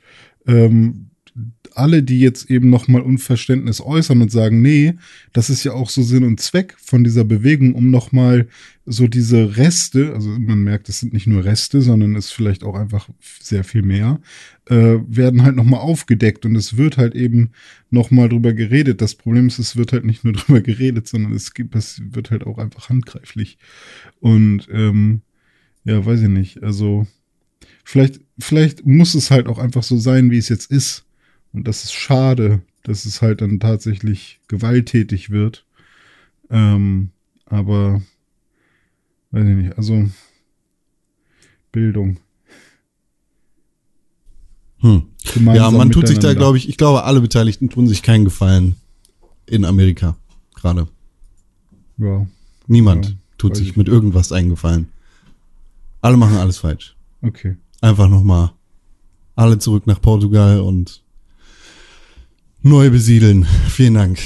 ähm, 0.47 1.10
alle, 1.75 2.03
die 2.03 2.19
jetzt 2.19 2.49
eben 2.49 2.69
nochmal 2.69 3.01
Unverständnis 3.01 3.81
äußern 3.81 4.21
und 4.21 4.31
sagen, 4.31 4.61
nee, 4.61 4.95
das 5.33 5.49
ist 5.49 5.63
ja 5.63 5.73
auch 5.73 5.89
so 5.89 6.03
Sinn 6.03 6.23
und 6.23 6.39
Zweck 6.39 6.75
von 6.79 7.03
dieser 7.03 7.23
Bewegung, 7.23 7.75
um 7.75 7.91
nochmal 7.91 8.47
so 8.85 9.07
diese 9.07 9.57
Reste, 9.57 10.13
also 10.13 10.29
man 10.29 10.63
merkt, 10.63 10.89
es 10.89 10.99
sind 10.99 11.13
nicht 11.13 11.27
nur 11.27 11.45
Reste, 11.45 11.81
sondern 11.81 12.15
es 12.15 12.25
ist 12.25 12.31
vielleicht 12.31 12.63
auch 12.63 12.75
einfach 12.75 13.09
sehr 13.39 13.63
viel 13.63 13.83
mehr, 13.83 14.19
äh, 14.65 14.97
werden 15.07 15.43
halt 15.43 15.55
nochmal 15.55 15.81
aufgedeckt 15.81 16.45
und 16.45 16.55
es 16.55 16.77
wird 16.77 16.97
halt 16.97 17.15
eben 17.15 17.51
nochmal 17.89 18.29
drüber 18.29 18.53
geredet. 18.53 19.01
Das 19.01 19.15
Problem 19.15 19.47
ist, 19.47 19.59
es 19.59 19.75
wird 19.75 19.93
halt 19.93 20.05
nicht 20.05 20.23
nur 20.23 20.33
drüber 20.33 20.61
geredet, 20.61 21.07
sondern 21.07 21.33
es 21.33 21.53
gibt, 21.53 21.75
es 21.75 22.01
wird 22.11 22.31
halt 22.31 22.45
auch 22.45 22.57
einfach 22.57 22.89
handgreiflich. 22.89 23.57
Und 24.19 24.67
ähm, 24.71 25.21
ja, 25.83 26.03
weiß 26.05 26.21
ich 26.21 26.29
nicht. 26.29 26.63
Also 26.63 27.07
vielleicht, 27.83 28.21
vielleicht 28.39 28.85
muss 28.85 29.15
es 29.15 29.31
halt 29.31 29.47
auch 29.47 29.59
einfach 29.59 29.83
so 29.83 29.97
sein, 29.97 30.31
wie 30.31 30.37
es 30.37 30.49
jetzt 30.49 30.71
ist. 30.71 31.05
Und 31.53 31.67
das 31.67 31.83
ist 31.83 31.93
schade, 31.93 32.61
dass 32.83 33.05
es 33.05 33.21
halt 33.21 33.41
dann 33.41 33.59
tatsächlich 33.59 34.39
gewalttätig 34.47 35.29
wird. 35.29 35.65
Ähm, 36.49 37.11
aber 37.45 38.01
weiß 39.31 39.47
ich 39.47 39.55
nicht, 39.55 39.77
also 39.77 40.09
Bildung. 41.71 42.17
Hm. 44.79 45.03
Ja, 45.53 45.69
man 45.69 45.91
tut 45.91 46.07
sich 46.07 46.19
da, 46.19 46.33
glaube 46.33 46.57
ich, 46.57 46.67
ich 46.67 46.77
glaube, 46.77 47.03
alle 47.03 47.21
Beteiligten 47.21 47.69
tun 47.69 47.87
sich 47.87 48.01
keinen 48.01 48.25
Gefallen 48.25 48.75
in 49.45 49.63
Amerika 49.65 50.17
gerade. 50.55 50.87
Ja, 51.97 52.25
Niemand 52.67 53.05
Ja, 53.05 53.11
tut 53.37 53.55
sich 53.55 53.69
ich 53.69 53.77
mit 53.77 53.87
irgendwas 53.87 54.31
einen 54.31 54.49
Gefallen. 54.49 54.89
Alle 56.01 56.17
machen 56.17 56.37
alles 56.37 56.57
falsch. 56.57 56.95
okay. 57.21 57.57
Einfach 57.81 58.09
nochmal 58.09 58.51
alle 59.35 59.57
zurück 59.57 59.87
nach 59.87 60.01
Portugal 60.01 60.59
und 60.59 61.00
neu 62.61 62.89
besiedeln. 62.89 63.45
Vielen 63.69 63.95
Dank. 63.95 64.19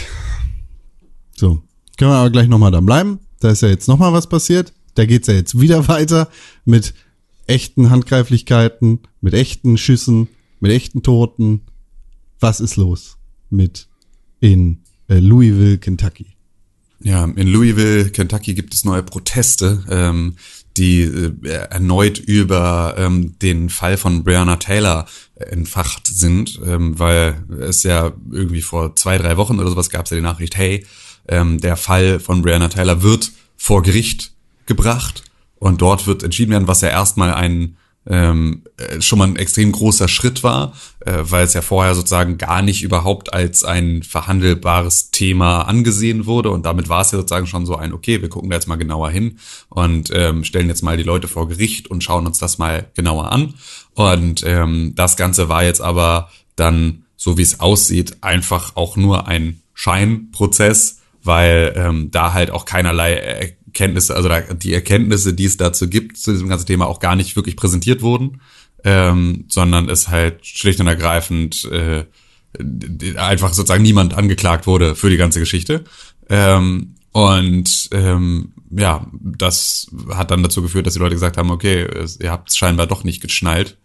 So, 1.35 1.61
können 1.97 2.11
wir 2.11 2.15
aber 2.15 2.29
gleich 2.29 2.47
nochmal 2.47 2.71
da 2.71 2.81
bleiben. 2.81 3.19
Da 3.39 3.51
ist 3.51 3.61
ja 3.61 3.69
jetzt 3.69 3.87
nochmal 3.87 4.13
was 4.13 4.27
passiert. 4.27 4.73
Da 4.95 5.05
geht's 5.05 5.27
ja 5.27 5.33
jetzt 5.33 5.59
wieder 5.59 5.87
weiter 5.87 6.29
mit 6.63 6.93
echten 7.47 7.89
Handgreiflichkeiten, 7.89 8.99
mit 9.21 9.33
echten 9.33 9.77
Schüssen, 9.77 10.27
mit 10.59 10.71
echten 10.71 11.03
Toten. 11.03 11.61
Was 12.39 12.59
ist 12.59 12.75
los 12.75 13.17
mit 13.49 13.87
in 14.39 14.79
äh, 15.07 15.19
Louisville, 15.19 15.77
Kentucky? 15.77 16.27
Ja, 17.01 17.25
in 17.25 17.47
Louisville, 17.47 18.09
Kentucky 18.09 18.53
gibt 18.53 18.73
es 18.73 18.85
neue 18.85 19.03
Proteste, 19.03 19.83
ähm, 19.89 20.35
die 20.77 21.01
äh, 21.03 21.33
erneut 21.69 22.17
über 22.17 22.95
ähm, 22.97 23.37
den 23.39 23.69
Fall 23.69 23.97
von 23.97 24.23
Breonna 24.23 24.57
Taylor 24.57 25.05
entfacht 25.35 26.07
sind, 26.07 26.59
ähm, 26.65 26.97
weil 26.99 27.43
es 27.59 27.83
ja 27.83 28.13
irgendwie 28.31 28.61
vor 28.61 28.95
zwei, 28.95 29.17
drei 29.17 29.37
Wochen 29.37 29.59
oder 29.59 29.69
sowas 29.69 29.89
gab 29.89 30.05
es 30.05 30.11
ja 30.11 30.17
die 30.17 30.23
Nachricht, 30.23 30.57
hey, 30.57 30.85
ähm, 31.27 31.59
der 31.59 31.77
Fall 31.77 32.19
von 32.19 32.41
Breonna 32.41 32.67
Taylor 32.67 33.01
wird 33.01 33.31
vor 33.57 33.81
Gericht 33.81 34.33
gebracht 34.65 35.23
und 35.57 35.81
dort 35.81 36.07
wird 36.07 36.23
entschieden 36.23 36.51
werden, 36.51 36.67
was 36.67 36.81
ja 36.81 36.89
erstmal 36.89 37.33
ein 37.33 37.77
ähm, 38.07 38.63
äh, 38.77 39.01
schon 39.01 39.19
mal 39.19 39.27
ein 39.27 39.35
extrem 39.35 39.71
großer 39.71 40.07
Schritt 40.07 40.43
war, 40.43 40.73
äh, 40.99 41.17
weil 41.21 41.45
es 41.45 41.53
ja 41.53 41.61
vorher 41.61 41.95
sozusagen 41.95 42.37
gar 42.37 42.61
nicht 42.61 42.83
überhaupt 42.83 43.33
als 43.33 43.63
ein 43.63 44.03
verhandelbares 44.03 45.11
Thema 45.11 45.63
angesehen 45.63 46.25
wurde. 46.25 46.51
Und 46.51 46.65
damit 46.65 46.87
war 46.87 47.01
es 47.01 47.11
ja 47.11 47.17
sozusagen 47.17 47.47
schon 47.47 47.65
so 47.65 47.75
ein, 47.75 47.93
okay, 47.93 48.21
wir 48.21 48.29
gucken 48.29 48.49
da 48.49 48.57
jetzt 48.57 48.67
mal 48.67 48.75
genauer 48.75 49.09
hin 49.09 49.39
und 49.69 50.11
ähm, 50.13 50.43
stellen 50.43 50.67
jetzt 50.67 50.83
mal 50.83 50.97
die 50.97 51.03
Leute 51.03 51.27
vor 51.27 51.47
Gericht 51.47 51.89
und 51.89 52.03
schauen 52.03 52.27
uns 52.27 52.37
das 52.37 52.57
mal 52.57 52.87
genauer 52.95 53.31
an. 53.31 53.55
Und 53.93 54.43
ähm, 54.45 54.93
das 54.95 55.17
Ganze 55.17 55.49
war 55.49 55.63
jetzt 55.63 55.81
aber 55.81 56.29
dann, 56.55 57.05
so 57.17 57.37
wie 57.37 57.43
es 57.43 57.59
aussieht, 57.59 58.17
einfach 58.21 58.75
auch 58.75 58.97
nur 58.97 59.27
ein 59.27 59.61
Scheinprozess, 59.73 60.99
weil 61.23 61.73
ähm, 61.75 62.11
da 62.11 62.33
halt 62.33 62.51
auch 62.51 62.65
keinerlei 62.65 63.55
Erkenntnisse, 63.75 64.15
also 64.15 64.29
da, 64.29 64.39
die 64.41 64.73
Erkenntnisse, 64.73 65.33
die 65.33 65.45
es 65.45 65.57
dazu 65.57 65.89
gibt, 65.89 66.17
zu 66.17 66.31
diesem 66.31 66.47
ganzen 66.47 66.65
Thema 66.65 66.87
auch 66.87 67.01
gar 67.01 67.17
nicht 67.17 67.35
wirklich 67.35 67.57
präsentiert 67.57 68.01
wurden, 68.01 68.41
ähm, 68.85 69.43
sondern 69.49 69.89
es 69.89 70.07
halt 70.07 70.45
schlicht 70.45 70.79
und 70.79 70.87
ergreifend 70.87 71.65
äh, 71.65 72.05
einfach 73.17 73.53
sozusagen 73.53 73.83
niemand 73.83 74.13
angeklagt 74.13 74.65
wurde 74.65 74.95
für 74.95 75.09
die 75.09 75.17
ganze 75.17 75.41
Geschichte. 75.41 75.83
Ähm, 76.29 76.95
und 77.11 77.89
ähm, 77.91 78.53
ja, 78.71 79.07
das 79.21 79.87
hat 80.09 80.31
dann 80.31 80.43
dazu 80.43 80.61
geführt, 80.61 80.85
dass 80.85 80.93
die 80.93 80.99
Leute 80.99 81.15
gesagt 81.15 81.35
haben, 81.35 81.51
okay, 81.51 81.85
ihr 82.19 82.31
habt 82.31 82.49
es 82.49 82.57
scheinbar 82.57 82.87
doch 82.87 83.03
nicht 83.03 83.21
geschnallt. 83.21 83.77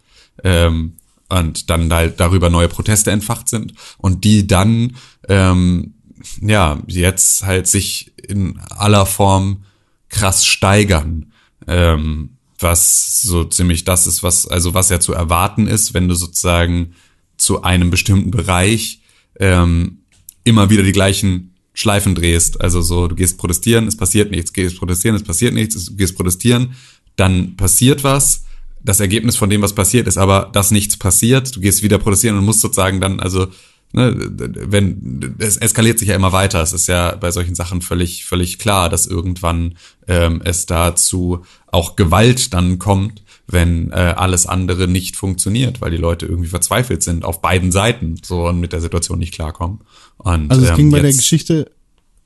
Ähm, 0.45 0.95
und 1.29 1.71
dann 1.71 1.93
halt 1.93 2.19
darüber 2.19 2.51
neue 2.51 2.69
Proteste 2.69 3.11
entfacht 3.11 3.49
sind 3.49 3.75
und 3.99 4.25
die 4.25 4.47
dann 4.47 4.97
ähm, 5.29 5.95
ja 6.41 6.81
jetzt 6.87 7.45
halt 7.45 7.69
sich 7.69 8.13
in 8.17 8.59
aller 8.71 9.07
Form 9.07 9.65
krass 10.11 10.45
steigern, 10.45 11.33
ähm, 11.67 12.37
was 12.59 13.23
so 13.23 13.45
ziemlich 13.45 13.85
das 13.85 14.07
ist, 14.07 14.23
was 14.23 14.47
also 14.47 14.75
was 14.75 14.91
ja 14.91 15.01
zu 15.01 15.15
erwarten 15.15 15.67
ist, 15.67 15.95
wenn 15.95 16.09
du 16.09 16.15
sozusagen 16.15 16.95
zu 17.39 17.63
einem 17.63 17.91
bestimmten 17.91 18.31
Bereich 18.31 19.01
ähm, 19.39 20.01
immer 20.45 20.69
wieder 20.69 20.83
die 20.83 20.93
gleichen 20.93 21.55
Schleifen 21.73 22.15
drehst. 22.15 22.61
Also 22.61 22.83
so, 22.83 23.09
du 23.09 23.15
gehst 23.15 23.39
protestieren, 23.39 23.87
es 23.87 23.97
passiert 23.97 24.31
nichts, 24.31 24.53
gehst 24.53 24.79
protestieren, 24.79 25.17
es 25.17 25.23
passiert 25.23 25.55
nichts, 25.55 25.83
du 25.87 25.97
gehst 25.97 26.17
protestieren, 26.17 26.75
dann 27.17 27.57
passiert 27.57 28.05
was. 28.05 28.45
Das 28.83 29.01
Ergebnis 29.01 29.37
von 29.37 29.51
dem, 29.51 29.63
was 29.63 29.75
passiert, 29.75 30.07
ist 30.07 30.19
aber, 30.19 30.51
dass 30.53 30.71
nichts 30.71 30.97
passiert. 30.97 31.55
Du 31.55 31.61
gehst 31.61 31.83
wieder 31.83 31.99
protestieren 31.99 32.39
und 32.39 32.45
musst 32.45 32.61
sozusagen 32.61 33.01
dann, 33.01 33.21
also, 33.21 33.49
ne, 33.93 34.15
wenn, 34.17 35.37
es 35.39 35.57
eskaliert 35.57 35.99
sich 35.99 36.09
ja 36.09 36.15
immer 36.15 36.33
weiter. 36.33 36.63
Es 36.63 36.73
ist 36.73 36.87
ja 36.87 37.15
bei 37.17 37.31
solchen 37.31 37.55
Sachen 37.55 37.83
völlig, 37.83 38.25
völlig 38.25 38.59
klar, 38.59 38.89
dass 38.89 39.07
irgendwann 39.07 39.77
ähm, 40.07 40.41
es 40.45 40.67
dazu 40.67 41.45
auch 41.67 41.97
Gewalt 41.97 42.55
dann 42.55 42.79
kommt, 42.79 43.23
wenn 43.47 43.91
äh, 43.91 44.15
alles 44.17 44.47
andere 44.47 44.87
nicht 44.89 45.17
funktioniert, 45.17 45.81
weil 45.81 45.91
die 45.91 45.97
Leute 45.97 46.27
irgendwie 46.27 46.49
verzweifelt 46.49 47.03
sind 47.03 47.25
auf 47.25 47.43
beiden 47.43 47.73
Seiten 47.73 48.17
so 48.23 48.47
und 48.47 48.61
mit 48.61 48.73
der 48.73 48.81
Situation 48.81 49.19
nicht 49.19 49.35
klarkommen. 49.35 49.81
Und, 50.19 50.51
Also 50.51 50.65
es 50.65 50.71
ähm, 50.71 50.77
ging 50.77 50.91
bei 50.91 51.01
der 51.01 51.13
Geschichte 51.13 51.71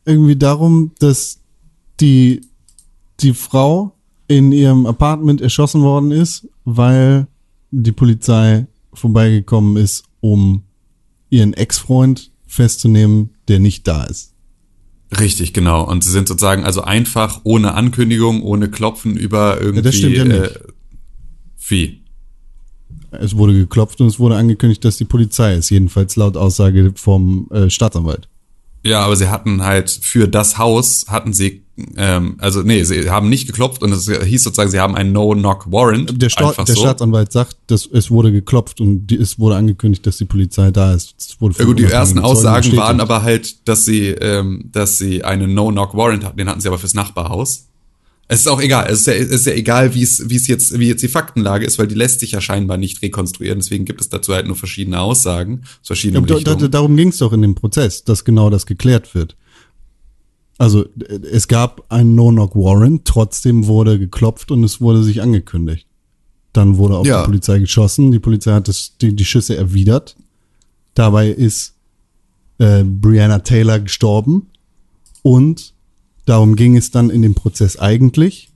irgendwie 0.05 0.37
darum, 0.37 0.93
dass 0.99 1.41
die, 2.01 2.43
die 3.21 3.33
Frau 3.33 3.95
in 4.29 4.53
ihrem 4.53 4.87
Apartment 4.87 5.41
erschossen 5.41 5.83
worden 5.83 6.11
ist, 6.11 6.49
weil 6.65 7.27
die 7.71 7.93
Polizei 7.93 8.67
vorbeigekommen 8.93 9.77
ist, 9.77 10.05
um 10.21 10.62
ihren 11.35 11.53
Ex-Freund 11.55 12.30
festzunehmen, 12.47 13.30
der 13.49 13.59
nicht 13.59 13.87
da 13.89 14.05
ist. 14.05 14.35
Richtig, 15.18 15.53
genau. 15.53 15.89
Und 15.89 16.03
sie 16.03 16.11
sind 16.11 16.28
sozusagen 16.28 16.64
also 16.64 16.82
einfach 16.82 17.41
ohne 17.45 17.74
Ankündigung, 17.74 18.43
ohne 18.43 18.70
Klopfen 18.70 19.16
über 19.16 19.61
irgendwie. 19.61 19.82
das 19.82 19.95
stimmt 19.97 20.16
ja 20.16 20.24
nicht. 20.24 20.41
Äh, 20.41 20.59
wie? 21.68 22.05
Es 23.12 23.37
wurde 23.37 23.55
geklopft 23.55 24.01
und 24.01 24.09
es 24.09 24.18
wurde 24.18 24.37
angekündigt, 24.37 24.85
dass 24.85 24.97
die 24.97 25.05
Polizei 25.05 25.55
ist, 25.55 25.70
jedenfalls 25.70 26.16
laut 26.16 26.37
Aussage 26.37 26.93
vom 26.97 27.49
äh, 27.51 27.70
Staatsanwalt. 27.70 28.28
Ja, 28.87 29.01
aber 29.01 29.16
sie 29.16 29.30
hatten 29.30 29.62
halt 29.62 29.91
für 29.91 30.28
das 30.28 30.59
Haus 30.59 31.07
hatten 31.09 31.32
sie, 31.32 31.62
ähm, 31.97 32.37
also 32.39 32.62
nee, 32.62 32.85
sie 32.85 33.09
haben 33.09 33.30
nicht 33.30 33.47
geklopft 33.47 33.82
und 33.82 33.93
es 33.93 34.11
hieß 34.11 34.45
sozusagen, 34.45 34.70
sie 34.70 34.78
haben 34.78 34.95
einen 34.95 35.12
No-Knock-Warrant. 35.12 36.20
Der, 36.20 36.28
Sta 36.28 36.53
der 36.53 36.66
so. 36.66 36.82
Staatsanwalt 36.82 37.32
sagt, 37.32 37.57
dass 37.68 37.87
es 37.87 38.11
wurde 38.11 38.30
geklopft 38.30 38.82
und 38.82 39.07
die, 39.07 39.16
es 39.16 39.39
wurde 39.39 39.57
angekündigt, 39.57 40.07
dass 40.07 40.18
die 40.18 40.26
Polizei 40.26 40.70
da 40.70 40.93
ist. 40.93 41.14
Es 41.18 41.41
wurde 41.41 41.59
Ja 41.59 41.64
gut, 41.64 41.78
die 41.78 41.85
ersten 41.85 42.18
Aussagen 42.18 42.76
waren 42.76 43.01
aber 43.01 43.22
halt, 43.22 43.66
dass 43.68 43.87
sie, 43.87 44.09
ähm, 44.09 44.68
dass 44.70 44.99
sie 44.99 45.24
einen 45.24 45.55
No-Knock-Warrant 45.55 46.24
hatten. 46.24 46.37
Den 46.37 46.49
hatten 46.51 46.61
sie 46.61 46.68
aber 46.68 46.78
fürs 46.78 46.95
Nachbarhaus. 46.95 47.68
Es 48.27 48.41
ist 48.41 48.49
auch 48.49 48.61
egal. 48.61 48.87
Es 48.91 49.01
ist 49.01 49.07
ja, 49.07 49.12
es 49.14 49.29
ist 49.29 49.47
ja 49.47 49.53
egal, 49.53 49.95
wie 49.95 50.03
es, 50.03 50.29
wie 50.31 50.37
es 50.37 50.47
jetzt, 50.47 50.79
wie 50.79 50.89
jetzt 50.89 51.03
die 51.03 51.09
Faktenlage 51.09 51.66
ist, 51.66 51.79
weil 51.79 51.87
die 51.87 51.95
lässt 51.95 52.20
sich 52.20 52.33
ja 52.33 52.41
scheinbar 52.41 52.79
nicht 52.79 53.03
rekonstruieren. 53.03 53.59
Deswegen 53.59 53.85
gibt 53.85 54.01
es 54.01 54.09
dazu 54.09 54.33
halt 54.33 54.47
nur 54.47 54.57
verschiedene 54.57 55.01
Aussagen 55.01 55.62
aus 55.89 56.03
Ja, 56.03 56.20
da, 56.20 56.55
da, 56.55 56.68
darum 56.68 56.97
ging 56.97 57.09
es 57.09 57.18
doch 57.18 57.33
in 57.33 57.43
dem 57.43 57.55
Prozess, 57.55 58.05
dass 58.05 58.25
genau 58.25 58.49
das 58.51 58.64
geklärt 58.66 59.14
wird. 59.14 59.37
Also 60.57 60.87
es 61.31 61.49
gab 61.49 61.85
einen 61.93 62.14
No-Knock-Warrant, 62.14 63.05
trotzdem 63.05 63.66
wurde 63.66 63.99
geklopft 63.99 64.51
und 64.51 64.62
es 64.64 64.81
wurde 64.81 65.03
sich 65.03 65.20
angekündigt. 65.20 65.87
Dann 66.53 66.77
wurde 66.79 66.97
auf 66.97 67.07
Ja. 67.07 67.22
die 67.22 67.27
Polizei 67.27 67.59
geschossen, 67.59 68.12
die 68.12 68.20
Polizei 68.20 68.53
hat 68.53 68.68
das, 68.68 68.97
die, 69.01 69.14
die 69.14 69.25
Schüsse 69.25 69.57
erwidert. 69.57 70.16
Dabei 70.95 71.29
ist 71.29 71.75
äh, 72.59 72.85
Brianna 72.85 73.41
Taylor 73.41 73.81
gestorben 73.81 74.47
und 75.22 75.74
darum 76.25 76.57
ging 76.57 76.77
es 76.77 76.91
dann 76.91 77.11
in 77.11 77.22
dem 77.22 77.35
Prozess 77.35 77.79
eigentlich. 77.79 78.51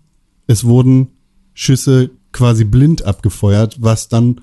Es 0.46 0.64
wurden 0.64 1.08
Schüsse 1.54 2.10
quasi 2.32 2.64
blind 2.64 3.02
abgefeuert, 3.02 3.78
was 3.80 4.08
dann 4.08 4.40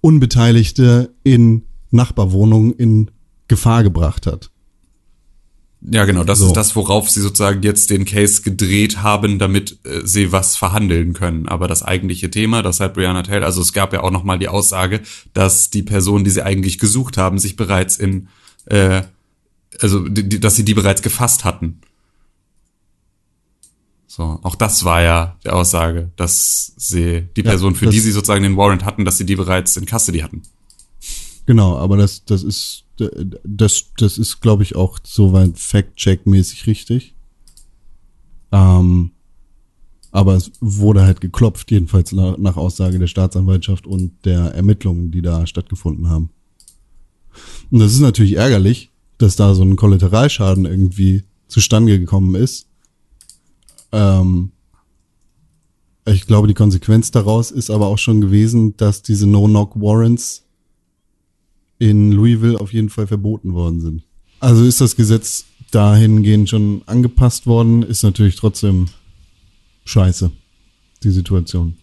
Unbeteiligte 0.00 1.14
in 1.22 1.62
Nachbarwohnungen 1.90 2.72
in 2.72 3.10
Gefahr 3.48 3.82
gebracht 3.82 4.26
hat. 4.26 4.50
Ja, 5.84 6.04
genau, 6.04 6.22
das 6.22 6.38
So. 6.38 6.46
ist 6.46 6.52
das, 6.52 6.76
worauf 6.76 7.10
sie 7.10 7.20
sozusagen 7.20 7.62
jetzt 7.62 7.90
den 7.90 8.04
Case 8.04 8.42
gedreht 8.42 9.02
haben, 9.02 9.40
damit 9.40 9.78
äh, 9.84 10.02
sie 10.04 10.30
was 10.30 10.56
verhandeln 10.56 11.12
können. 11.12 11.48
Aber 11.48 11.66
das 11.66 11.82
eigentliche 11.82 12.30
Thema, 12.30 12.62
das 12.62 12.78
hat 12.78 12.94
Brianna 12.94 13.22
Taylor, 13.24 13.46
also 13.46 13.60
es 13.60 13.72
gab 13.72 13.92
ja 13.92 14.02
auch 14.02 14.12
nochmal 14.12 14.38
die 14.38 14.48
Aussage, 14.48 15.00
dass 15.34 15.70
die 15.70 15.82
Person, 15.82 16.22
die 16.22 16.30
sie 16.30 16.44
eigentlich 16.44 16.78
gesucht 16.78 17.16
haben, 17.16 17.38
sich 17.38 17.56
bereits 17.56 17.96
in, 17.96 18.28
äh, 18.66 19.02
also 19.80 20.06
die, 20.08 20.28
die, 20.28 20.40
dass 20.40 20.54
sie 20.54 20.64
die 20.64 20.74
bereits 20.74 21.02
gefasst 21.02 21.44
hatten. 21.44 21.80
So, 24.14 24.38
auch 24.42 24.56
das 24.56 24.84
war 24.84 25.00
ja 25.00 25.38
die 25.42 25.48
Aussage, 25.48 26.10
dass 26.16 26.74
sie 26.76 27.28
die 27.34 27.40
Ja, 27.40 27.52
Person, 27.52 27.74
für 27.74 27.86
die 27.86 27.98
sie 27.98 28.12
sozusagen 28.12 28.42
den 28.42 28.58
Warrant 28.58 28.84
hatten, 28.84 29.06
dass 29.06 29.16
sie 29.16 29.24
die 29.24 29.36
bereits 29.36 29.74
in 29.78 29.86
Custody 29.86 30.18
hatten. 30.18 30.42
Genau, 31.46 31.78
aber 31.78 31.96
das, 31.96 32.22
das 32.26 32.42
ist, 32.42 32.84
das, 33.42 33.86
das 33.96 34.18
ist, 34.18 34.42
glaube 34.42 34.64
ich, 34.64 34.76
auch 34.76 34.98
soweit 35.02 35.58
Fact-Check-mäßig 35.58 36.66
richtig. 36.66 37.14
Ähm, 38.52 39.12
aber 40.10 40.34
es 40.34 40.52
wurde 40.60 41.04
halt 41.04 41.22
geklopft, 41.22 41.70
jedenfalls 41.70 42.12
nach, 42.12 42.36
nach 42.36 42.58
Aussage 42.58 42.98
der 42.98 43.06
Staatsanwaltschaft 43.06 43.86
und 43.86 44.26
der 44.26 44.54
Ermittlungen, 44.54 45.10
die 45.10 45.22
da 45.22 45.46
stattgefunden 45.46 46.10
haben. 46.10 46.28
Und 47.70 47.78
das 47.78 47.94
ist 47.94 48.00
natürlich 48.00 48.36
ärgerlich, 48.36 48.90
dass 49.16 49.36
da 49.36 49.54
so 49.54 49.62
ein 49.62 49.76
Kollateralschaden 49.76 50.66
irgendwie 50.66 51.24
zustande 51.48 51.98
gekommen 51.98 52.34
ist. 52.34 52.66
Ähm, 53.92 54.50
ich 56.04 56.26
glaube, 56.26 56.48
die 56.48 56.54
Konsequenz 56.54 57.10
daraus 57.10 57.50
ist 57.50 57.70
aber 57.70 57.86
auch 57.86 57.98
schon 57.98 58.20
gewesen, 58.20 58.76
dass 58.76 59.02
diese 59.02 59.26
No-Knock-Warrants 59.26 60.44
in 61.78 62.12
Louisville 62.12 62.58
auf 62.60 62.72
jeden 62.72 62.90
Fall 62.90 63.06
verboten 63.06 63.54
worden 63.54 63.80
sind. 63.80 64.02
Also 64.40 64.64
ist 64.64 64.80
das 64.80 64.96
Gesetz 64.96 65.44
dahingehend 65.70 66.48
schon 66.48 66.82
angepasst 66.86 67.46
worden, 67.46 67.82
ist 67.82 68.02
natürlich 68.02 68.36
trotzdem 68.36 68.88
scheiße, 69.84 70.30
die 71.02 71.10
Situation. 71.10 71.76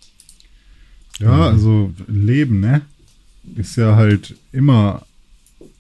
Ja, 1.20 1.47
also 1.49 1.91
Leben, 2.07 2.60
ne? 2.60 2.82
Ist 3.55 3.76
ja 3.78 3.95
halt 3.95 4.36
immer. 4.51 5.05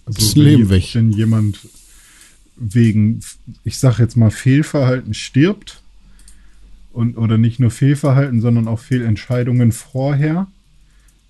Also 0.05 0.19
Das 0.19 0.35
wenn 0.35 0.43
Leben 0.43 0.63
je- 0.63 0.69
weg. 0.69 0.89
Wenn 0.93 1.11
jemand 1.11 1.59
wegen, 2.57 3.21
ich 3.63 3.77
sag 3.77 3.99
jetzt 3.99 4.17
mal, 4.17 4.31
Fehlverhalten 4.31 5.13
stirbt 5.13 5.78
und 6.99 7.17
oder 7.17 7.37
nicht 7.37 7.59
nur 7.59 7.71
Fehlverhalten, 7.71 8.41
sondern 8.41 8.67
auch 8.67 8.79
Fehlentscheidungen 8.79 9.71
vorher, 9.71 10.47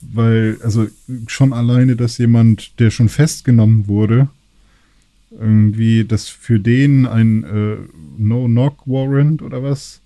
weil, 0.01 0.57
also 0.63 0.87
schon 1.27 1.53
alleine, 1.53 1.95
dass 1.95 2.17
jemand, 2.17 2.79
der 2.79 2.89
schon 2.89 3.09
festgenommen 3.09 3.87
wurde, 3.87 4.29
irgendwie, 5.31 6.05
dass 6.05 6.27
für 6.27 6.59
den 6.59 7.05
ein 7.05 7.43
äh, 7.43 7.75
No-Knock-Warrant 8.17 9.43
oder 9.43 9.61
was 9.61 10.01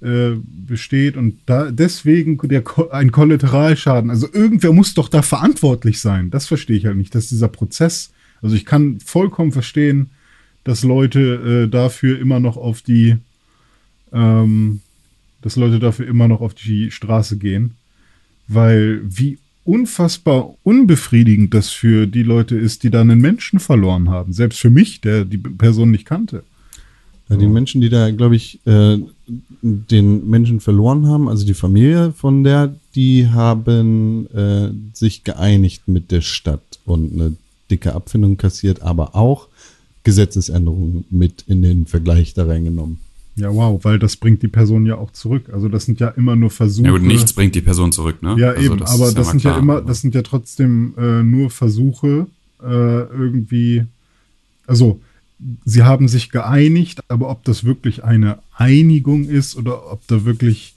äh, 0.00 0.30
besteht 0.66 1.16
und 1.16 1.38
da 1.46 1.70
deswegen 1.70 2.38
der, 2.38 2.62
Ko- 2.62 2.90
ein 2.90 3.12
Kollateralschaden. 3.12 4.10
Also 4.10 4.26
irgendwer 4.32 4.72
muss 4.72 4.94
doch 4.94 5.08
da 5.08 5.22
verantwortlich 5.22 6.00
sein. 6.00 6.30
Das 6.30 6.46
verstehe 6.46 6.76
ich 6.76 6.86
halt 6.86 6.96
nicht, 6.96 7.14
dass 7.14 7.28
dieser 7.28 7.48
Prozess, 7.48 8.10
also 8.42 8.56
ich 8.56 8.64
kann 8.64 8.98
vollkommen 8.98 9.52
verstehen, 9.52 10.10
dass 10.64 10.82
Leute 10.82 11.20
äh, 11.66 11.70
dafür 11.70 12.18
immer 12.18 12.40
noch 12.40 12.56
auf 12.56 12.82
die, 12.82 13.16
ähm, 14.12 14.80
dass 15.42 15.56
Leute 15.56 15.78
dafür 15.78 16.06
immer 16.06 16.28
noch 16.28 16.40
auf 16.40 16.54
die 16.54 16.90
Straße 16.90 17.38
gehen, 17.38 17.74
weil 18.46 19.00
wie 19.04 19.38
unfassbar 19.64 20.54
unbefriedigend 20.62 21.52
das 21.52 21.68
für 21.68 22.06
die 22.06 22.22
Leute 22.22 22.56
ist, 22.56 22.82
die 22.82 22.90
da 22.90 23.02
einen 23.02 23.20
Menschen 23.20 23.60
verloren 23.60 24.08
haben. 24.08 24.32
Selbst 24.32 24.60
für 24.60 24.70
mich, 24.70 25.02
der 25.02 25.26
die 25.26 25.36
Person 25.36 25.90
nicht 25.90 26.06
kannte. 26.06 26.42
Ja, 27.28 27.36
die 27.36 27.46
Menschen, 27.46 27.82
die 27.82 27.90
da, 27.90 28.10
glaube 28.10 28.36
ich, 28.36 28.60
äh, 28.66 28.98
den 29.60 30.30
Menschen 30.30 30.60
verloren 30.60 31.06
haben, 31.06 31.28
also 31.28 31.44
die 31.44 31.52
Familie 31.52 32.12
von 32.12 32.42
der, 32.42 32.74
die 32.94 33.28
haben 33.28 34.26
äh, 34.34 34.70
sich 34.94 35.24
geeinigt 35.24 35.88
mit 35.88 36.10
der 36.10 36.22
Stadt 36.22 36.78
und 36.86 37.12
eine 37.12 37.36
dicke 37.70 37.94
Abfindung 37.94 38.38
kassiert, 38.38 38.80
aber 38.80 39.14
auch 39.14 39.48
Gesetzesänderungen 40.04 41.04
mit 41.10 41.44
in 41.46 41.60
den 41.60 41.84
Vergleich 41.84 42.32
da 42.32 42.46
reingenommen. 42.46 42.98
Ja, 43.38 43.52
wow, 43.54 43.82
weil 43.84 43.98
das 43.98 44.16
bringt 44.16 44.42
die 44.42 44.48
Person 44.48 44.84
ja 44.86 44.96
auch 44.96 45.12
zurück. 45.12 45.50
Also 45.52 45.68
das 45.68 45.84
sind 45.84 46.00
ja 46.00 46.08
immer 46.08 46.36
nur 46.36 46.50
Versuche. 46.50 46.86
Ja 46.86 46.92
gut, 46.92 47.02
nichts 47.02 47.32
bringt 47.32 47.54
die 47.54 47.60
Person 47.60 47.92
zurück, 47.92 48.22
ne? 48.22 48.36
Ja, 48.38 48.50
Also 48.50 48.62
eben, 48.72 48.82
aber 48.82 49.08
ist 49.08 49.18
das 49.18 49.30
sind 49.30 49.42
ja 49.44 49.50
klar. 49.52 49.62
immer, 49.62 49.80
das 49.80 50.00
sind 50.00 50.14
ja 50.14 50.22
trotzdem 50.22 50.94
äh, 50.98 51.22
nur 51.22 51.50
Versuche, 51.50 52.26
äh, 52.62 52.66
irgendwie, 52.66 53.84
also 54.66 55.00
sie 55.64 55.82
haben 55.84 56.08
sich 56.08 56.30
geeinigt, 56.30 57.00
aber 57.08 57.30
ob 57.30 57.44
das 57.44 57.64
wirklich 57.64 58.04
eine 58.04 58.38
Einigung 58.54 59.24
ist 59.28 59.56
oder 59.56 59.92
ob 59.92 60.06
da 60.08 60.24
wirklich, 60.24 60.74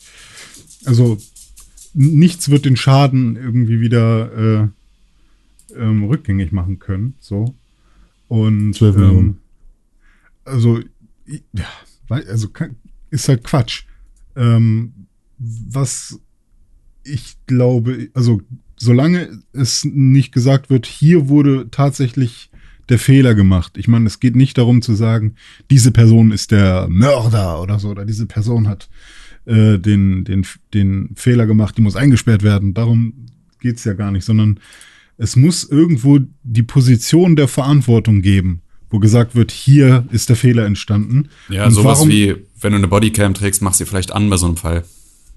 also 0.86 1.18
nichts 1.93 2.49
wird 2.49 2.66
den 2.66 2.78
Schaden 2.78 3.36
irgendwie 3.36 3.82
wieder 3.82 4.32
äh, 4.64 4.68
ähm, 5.78 6.03
rückgängig 6.03 6.51
machen 6.51 6.80
können, 6.80 7.16
so. 7.20 7.55
Und 8.28 8.76
12 8.76 8.95
Millionen. 8.95 9.28
ähm, 9.28 9.38
also, 10.45 10.80
ja, 11.53 11.66
also 12.12 12.49
ist 13.09 13.30
halt 13.30 13.43
Quatsch. 13.43 13.84
Ähm, 14.36 14.93
was 15.38 16.20
ich 17.03 17.38
glaube, 17.47 18.09
also 18.14 18.41
solange 18.78 19.41
es 19.53 19.86
nicht 19.86 20.32
gesagt 20.32 20.70
wird, 20.70 20.86
hier 20.86 21.30
wurde 21.30 21.70
tatsächlich 21.72 22.51
der 22.89 22.99
Fehler 22.99 23.36
gemacht. 23.36 23.78
Ich 23.78 23.88
meine, 23.88 24.07
es 24.07 24.20
geht 24.20 24.36
nicht 24.36 24.57
darum 24.57 24.82
zu 24.82 24.93
sagen, 24.95 25.36
diese 25.70 25.91
Person 25.91 26.32
ist 26.32 26.51
der 26.51 26.88
Mörder 26.89 27.62
oder 27.62 27.80
so, 27.80 27.89
oder 27.89 28.05
diese 28.05 28.26
Person 28.26 28.68
hat 28.68 28.89
äh, 29.45 29.78
den, 29.78 30.24
den, 30.24 30.45
den 30.74 31.12
Fehler 31.16 31.45
gemacht, 31.45 31.78
die 31.78 31.82
muss 31.82 31.95
eingesperrt 31.95 32.43
werden. 32.43 32.74
Darum 32.74 33.28
geht's 33.59 33.84
ja 33.84 33.93
gar 33.93 34.12
nicht, 34.12 34.26
sondern 34.26 34.59
es 35.18 35.36
muss 35.36 35.64
irgendwo 35.64 36.20
die 36.43 36.64
Position 36.64 37.36
der 37.36 37.47
Verantwortung 37.47 38.22
geben, 38.22 38.62
wo 38.92 39.00
gesagt 39.00 39.34
wird, 39.36 39.52
hier 39.52 40.06
ist 40.12 40.30
der 40.30 40.36
Fehler 40.36 40.66
entstanden. 40.66 41.30
Ja, 41.50 41.66
Und 41.66 41.72
sowas 41.72 42.00
warum- 42.00 42.10
wie, 42.10 42.36
wenn 42.60 42.74
du 42.74 42.78
eine 42.78 42.88
Bodycam 42.88 43.34
trägst, 43.34 43.62
mach 43.62 43.74
sie 43.74 43.86
vielleicht 43.86 44.12
an 44.12 44.30
bei 44.30 44.38
so 44.38 44.46
einem 44.46 44.58
Fall. 44.58 44.84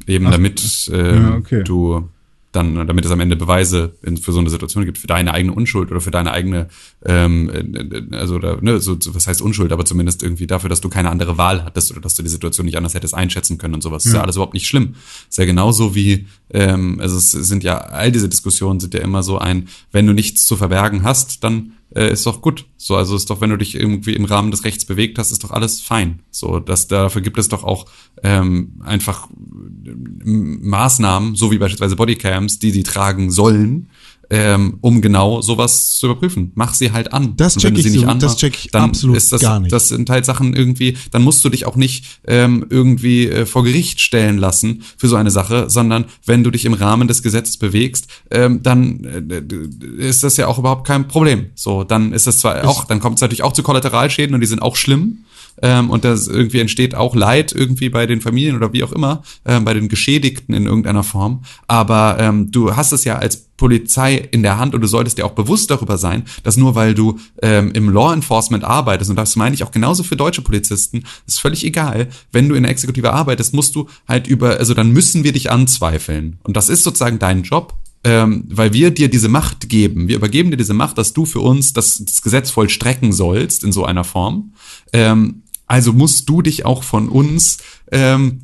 Eben 0.06 0.26
Ach, 0.26 0.32
damit 0.32 0.90
äh, 0.92 1.14
ja, 1.16 1.36
okay. 1.36 1.62
du 1.64 2.08
dann, 2.52 2.86
damit 2.86 3.04
es 3.04 3.10
am 3.10 3.18
Ende 3.18 3.34
Beweise 3.34 3.94
in, 4.02 4.16
für 4.16 4.30
so 4.32 4.38
eine 4.38 4.48
Situation 4.48 4.84
gibt, 4.84 4.98
für 4.98 5.08
deine 5.08 5.34
eigene 5.34 5.52
Unschuld 5.52 5.90
oder 5.90 6.00
für 6.00 6.12
deine 6.12 6.30
eigene, 6.30 6.68
ähm, 7.04 7.50
äh, 7.50 8.16
also 8.16 8.36
oder, 8.36 8.60
ne, 8.60 8.78
so, 8.80 8.96
so, 9.00 9.12
was 9.14 9.26
heißt 9.26 9.42
Unschuld, 9.42 9.72
aber 9.72 9.84
zumindest 9.84 10.22
irgendwie 10.22 10.46
dafür, 10.46 10.68
dass 10.70 10.80
du 10.80 10.88
keine 10.88 11.10
andere 11.10 11.36
Wahl 11.36 11.64
hattest 11.64 11.90
oder 11.90 12.00
dass 12.00 12.14
du 12.14 12.22
die 12.22 12.28
Situation 12.28 12.66
nicht 12.66 12.76
anders 12.76 12.94
hättest 12.94 13.14
einschätzen 13.14 13.58
können 13.58 13.74
und 13.74 13.82
sowas. 13.82 14.06
Ist 14.06 14.12
ja 14.14 14.22
alles 14.22 14.36
überhaupt 14.36 14.54
nicht 14.54 14.68
schlimm. 14.68 14.94
Ist 15.28 15.38
ja 15.38 15.46
genauso 15.46 15.96
wie, 15.96 16.26
ähm, 16.50 17.00
also 17.00 17.16
es 17.16 17.32
sind 17.32 17.64
ja, 17.64 17.76
all 17.78 18.12
diese 18.12 18.28
Diskussionen 18.28 18.78
sind 18.78 18.94
ja 18.94 19.00
immer 19.00 19.24
so 19.24 19.38
ein, 19.38 19.68
wenn 19.90 20.06
du 20.06 20.12
nichts 20.12 20.44
zu 20.44 20.56
verbergen 20.56 21.02
hast, 21.02 21.42
dann 21.42 21.72
äh, 21.94 22.12
ist 22.12 22.26
doch 22.26 22.42
gut. 22.42 22.66
So, 22.76 22.96
also 22.96 23.16
ist 23.16 23.30
doch, 23.30 23.40
wenn 23.40 23.50
du 23.50 23.56
dich 23.56 23.74
irgendwie 23.74 24.14
im 24.14 24.24
Rahmen 24.24 24.50
des 24.50 24.64
Rechts 24.64 24.84
bewegt 24.84 25.18
hast, 25.18 25.30
ist 25.30 25.44
doch 25.44 25.52
alles 25.52 25.80
fein. 25.80 26.20
So, 26.30 26.58
dass 26.58 26.88
dafür 26.88 27.22
gibt 27.22 27.38
es 27.38 27.48
doch 27.48 27.64
auch 27.64 27.86
ähm, 28.22 28.80
einfach 28.84 29.28
ähm, 29.30 30.60
Maßnahmen, 30.62 31.36
so 31.36 31.50
wie 31.50 31.58
beispielsweise 31.58 31.96
Bodycams, 31.96 32.58
die 32.58 32.70
sie 32.70 32.82
tragen 32.82 33.30
sollen, 33.30 33.88
ähm, 34.36 34.78
um 34.80 35.00
genau 35.00 35.40
sowas 35.42 35.92
zu 35.92 36.06
überprüfen. 36.06 36.50
Mach 36.54 36.74
sie 36.74 36.90
halt 36.92 37.12
an. 37.12 37.36
Das 37.36 37.56
check 37.56 37.76
ich 37.78 37.84
sie 37.84 37.90
nicht 37.90 38.00
so- 38.00 38.06
das 38.14 38.36
check 38.36 38.54
ich 38.56 38.70
dann 38.72 38.90
absolut 38.90 39.16
ist 39.16 39.32
das, 39.32 39.40
gar 39.40 39.60
nicht. 39.60 39.72
Das 39.72 39.88
sind 39.88 40.10
halt 40.10 40.24
Sachen 40.24 40.54
irgendwie, 40.54 40.96
dann 41.12 41.22
musst 41.22 41.44
du 41.44 41.48
dich 41.48 41.66
auch 41.66 41.76
nicht 41.76 42.04
ähm, 42.26 42.66
irgendwie 42.68 43.28
äh, 43.28 43.46
vor 43.46 43.62
Gericht 43.64 44.00
stellen 44.00 44.38
lassen 44.38 44.82
für 44.96 45.06
so 45.08 45.16
eine 45.16 45.30
Sache, 45.30 45.70
sondern 45.70 46.06
wenn 46.26 46.42
du 46.42 46.50
dich 46.50 46.64
im 46.64 46.74
Rahmen 46.74 47.06
des 47.06 47.22
Gesetzes 47.22 47.56
bewegst, 47.58 48.08
ähm, 48.30 48.62
dann 48.62 49.04
äh, 49.04 50.02
ist 50.08 50.24
das 50.24 50.36
ja 50.36 50.48
auch 50.48 50.58
überhaupt 50.58 50.86
kein 50.86 51.06
Problem. 51.06 51.46
So, 51.54 51.84
dann 51.84 52.12
ist 52.12 52.26
das 52.26 52.38
zwar 52.38 52.66
auch, 52.66 52.84
dann 52.86 52.98
kommt 53.00 53.16
es 53.18 53.20
natürlich 53.22 53.42
auch 53.42 53.52
zu 53.52 53.62
Kollateralschäden 53.62 54.34
und 54.34 54.40
die 54.40 54.46
sind 54.46 54.60
auch 54.62 54.76
schlimm. 54.76 55.24
Ähm, 55.62 55.90
und 55.90 56.04
das 56.04 56.28
irgendwie 56.28 56.60
entsteht 56.60 56.94
auch 56.94 57.14
Leid 57.14 57.52
irgendwie 57.52 57.88
bei 57.88 58.06
den 58.06 58.20
Familien 58.20 58.56
oder 58.56 58.72
wie 58.72 58.84
auch 58.84 58.92
immer, 58.92 59.22
ähm, 59.44 59.64
bei 59.64 59.74
den 59.74 59.88
Geschädigten 59.88 60.54
in 60.54 60.66
irgendeiner 60.66 61.02
Form. 61.04 61.44
Aber 61.66 62.16
ähm, 62.18 62.50
du 62.50 62.76
hast 62.76 62.92
es 62.92 63.04
ja 63.04 63.16
als 63.16 63.44
Polizei 63.56 64.16
in 64.16 64.42
der 64.42 64.58
Hand 64.58 64.74
und 64.74 64.80
du 64.80 64.86
solltest 64.86 65.18
dir 65.18 65.24
auch 65.24 65.32
bewusst 65.32 65.70
darüber 65.70 65.96
sein, 65.96 66.24
dass 66.42 66.56
nur 66.56 66.74
weil 66.74 66.94
du 66.94 67.18
ähm, 67.40 67.70
im 67.72 67.88
Law 67.88 68.12
Enforcement 68.12 68.64
arbeitest, 68.64 69.10
und 69.10 69.16
das 69.16 69.36
meine 69.36 69.54
ich 69.54 69.62
auch 69.62 69.70
genauso 69.70 70.02
für 70.02 70.16
deutsche 70.16 70.42
Polizisten, 70.42 71.04
ist 71.26 71.40
völlig 71.40 71.64
egal, 71.64 72.08
wenn 72.32 72.48
du 72.48 72.56
in 72.56 72.64
der 72.64 72.72
Exekutive 72.72 73.12
arbeitest, 73.12 73.54
musst 73.54 73.74
du 73.76 73.88
halt 74.08 74.26
über, 74.26 74.58
also 74.58 74.74
dann 74.74 74.90
müssen 74.90 75.24
wir 75.24 75.32
dich 75.32 75.50
anzweifeln. 75.50 76.38
Und 76.42 76.56
das 76.56 76.68
ist 76.68 76.82
sozusagen 76.82 77.18
dein 77.18 77.44
Job, 77.44 77.74
ähm, 78.02 78.44
weil 78.48 78.72
wir 78.72 78.90
dir 78.90 79.08
diese 79.08 79.28
Macht 79.28 79.68
geben. 79.68 80.08
Wir 80.08 80.16
übergeben 80.16 80.50
dir 80.50 80.56
diese 80.56 80.74
Macht, 80.74 80.98
dass 80.98 81.12
du 81.12 81.24
für 81.24 81.40
uns 81.40 81.72
das, 81.72 82.04
das 82.04 82.22
Gesetz 82.22 82.50
vollstrecken 82.50 83.12
sollst 83.12 83.64
in 83.64 83.72
so 83.72 83.84
einer 83.84 84.04
Form. 84.04 84.52
Ähm, 84.92 85.43
also 85.66 85.92
musst 85.92 86.28
du 86.28 86.42
dich 86.42 86.64
auch 86.64 86.82
von 86.82 87.08
uns 87.08 87.58
ähm, 87.90 88.40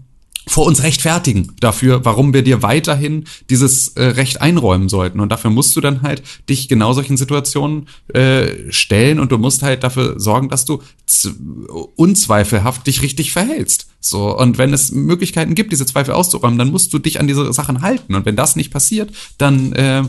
vor 0.51 0.66
uns 0.66 0.83
rechtfertigen 0.83 1.53
dafür, 1.61 2.05
warum 2.05 2.35
wir 2.35 2.43
dir 2.43 2.62
weiterhin 2.62 3.25
dieses 3.51 3.89
äh, 3.89 4.03
Recht 4.03 4.41
einräumen 4.41 4.89
sollten. 4.89 5.21
Und 5.21 5.29
dafür 5.29 5.51
musst 5.51 5.77
du 5.77 5.81
dann 5.81 6.03
halt 6.03 6.23
dich 6.49 6.68
genau 6.68 6.93
solchen 6.93 7.16
Situationen 7.16 7.89
äh, 8.12 8.73
stellen 8.73 9.21
und 9.21 9.31
du 9.31 9.39
musst 9.39 9.62
halt 9.62 9.85
dafür 9.85 10.18
sorgen, 10.18 10.49
dass 10.49 10.64
du 10.64 10.83
unzweifelhaft 11.95 12.87
dich 12.87 13.03
richtig 13.03 13.33
verhältst. 13.33 13.91
So, 14.01 14.37
und 14.37 14.59
wenn 14.59 14.73
es 14.73 14.91
Möglichkeiten 14.91 15.55
gibt, 15.55 15.73
diese 15.73 15.87
Zweifel 15.87 16.14
auszuräumen, 16.14 16.59
dann 16.59 16.71
musst 16.71 16.93
du 16.93 16.99
dich 16.99 17.21
an 17.21 17.29
diese 17.29 17.53
Sachen 17.53 17.83
halten. 17.83 18.14
Und 18.14 18.25
wenn 18.25 18.37
das 18.37 18.57
nicht 18.57 18.73
passiert, 18.73 19.12
dann 19.39 19.73
äh, 19.75 20.03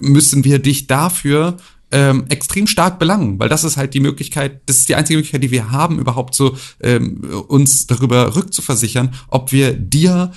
müssen 0.00 0.44
wir 0.44 0.60
dich 0.60 0.86
dafür 0.86 1.58
ähm, 1.92 2.24
extrem 2.28 2.66
stark 2.66 2.98
belangen, 2.98 3.38
weil 3.38 3.48
das 3.48 3.64
ist 3.64 3.76
halt 3.76 3.94
die 3.94 4.00
Möglichkeit, 4.00 4.60
das 4.66 4.78
ist 4.78 4.88
die 4.88 4.94
einzige 4.94 5.16
Möglichkeit, 5.16 5.42
die 5.42 5.50
wir 5.50 5.70
haben, 5.70 5.98
überhaupt 5.98 6.34
so 6.34 6.56
ähm, 6.80 7.22
uns 7.48 7.86
darüber 7.86 8.36
rückzuversichern, 8.36 9.10
ob 9.28 9.52
wir 9.52 9.72
dir 9.72 10.32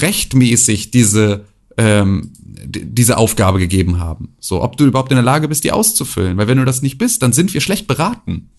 rechtmäßig 0.00 0.90
diese 0.90 1.44
ähm, 1.76 2.32
diese 2.64 3.16
Aufgabe 3.16 3.58
gegeben 3.58 4.00
haben. 4.00 4.34
So, 4.40 4.62
ob 4.62 4.76
du 4.76 4.84
überhaupt 4.84 5.12
in 5.12 5.16
der 5.16 5.24
Lage 5.24 5.48
bist, 5.48 5.64
die 5.64 5.70
auszufüllen. 5.70 6.36
Weil 6.36 6.48
wenn 6.48 6.58
du 6.58 6.64
das 6.64 6.82
nicht 6.82 6.98
bist, 6.98 7.22
dann 7.22 7.32
sind 7.32 7.54
wir 7.54 7.60
schlecht 7.60 7.86
beraten. 7.86 8.50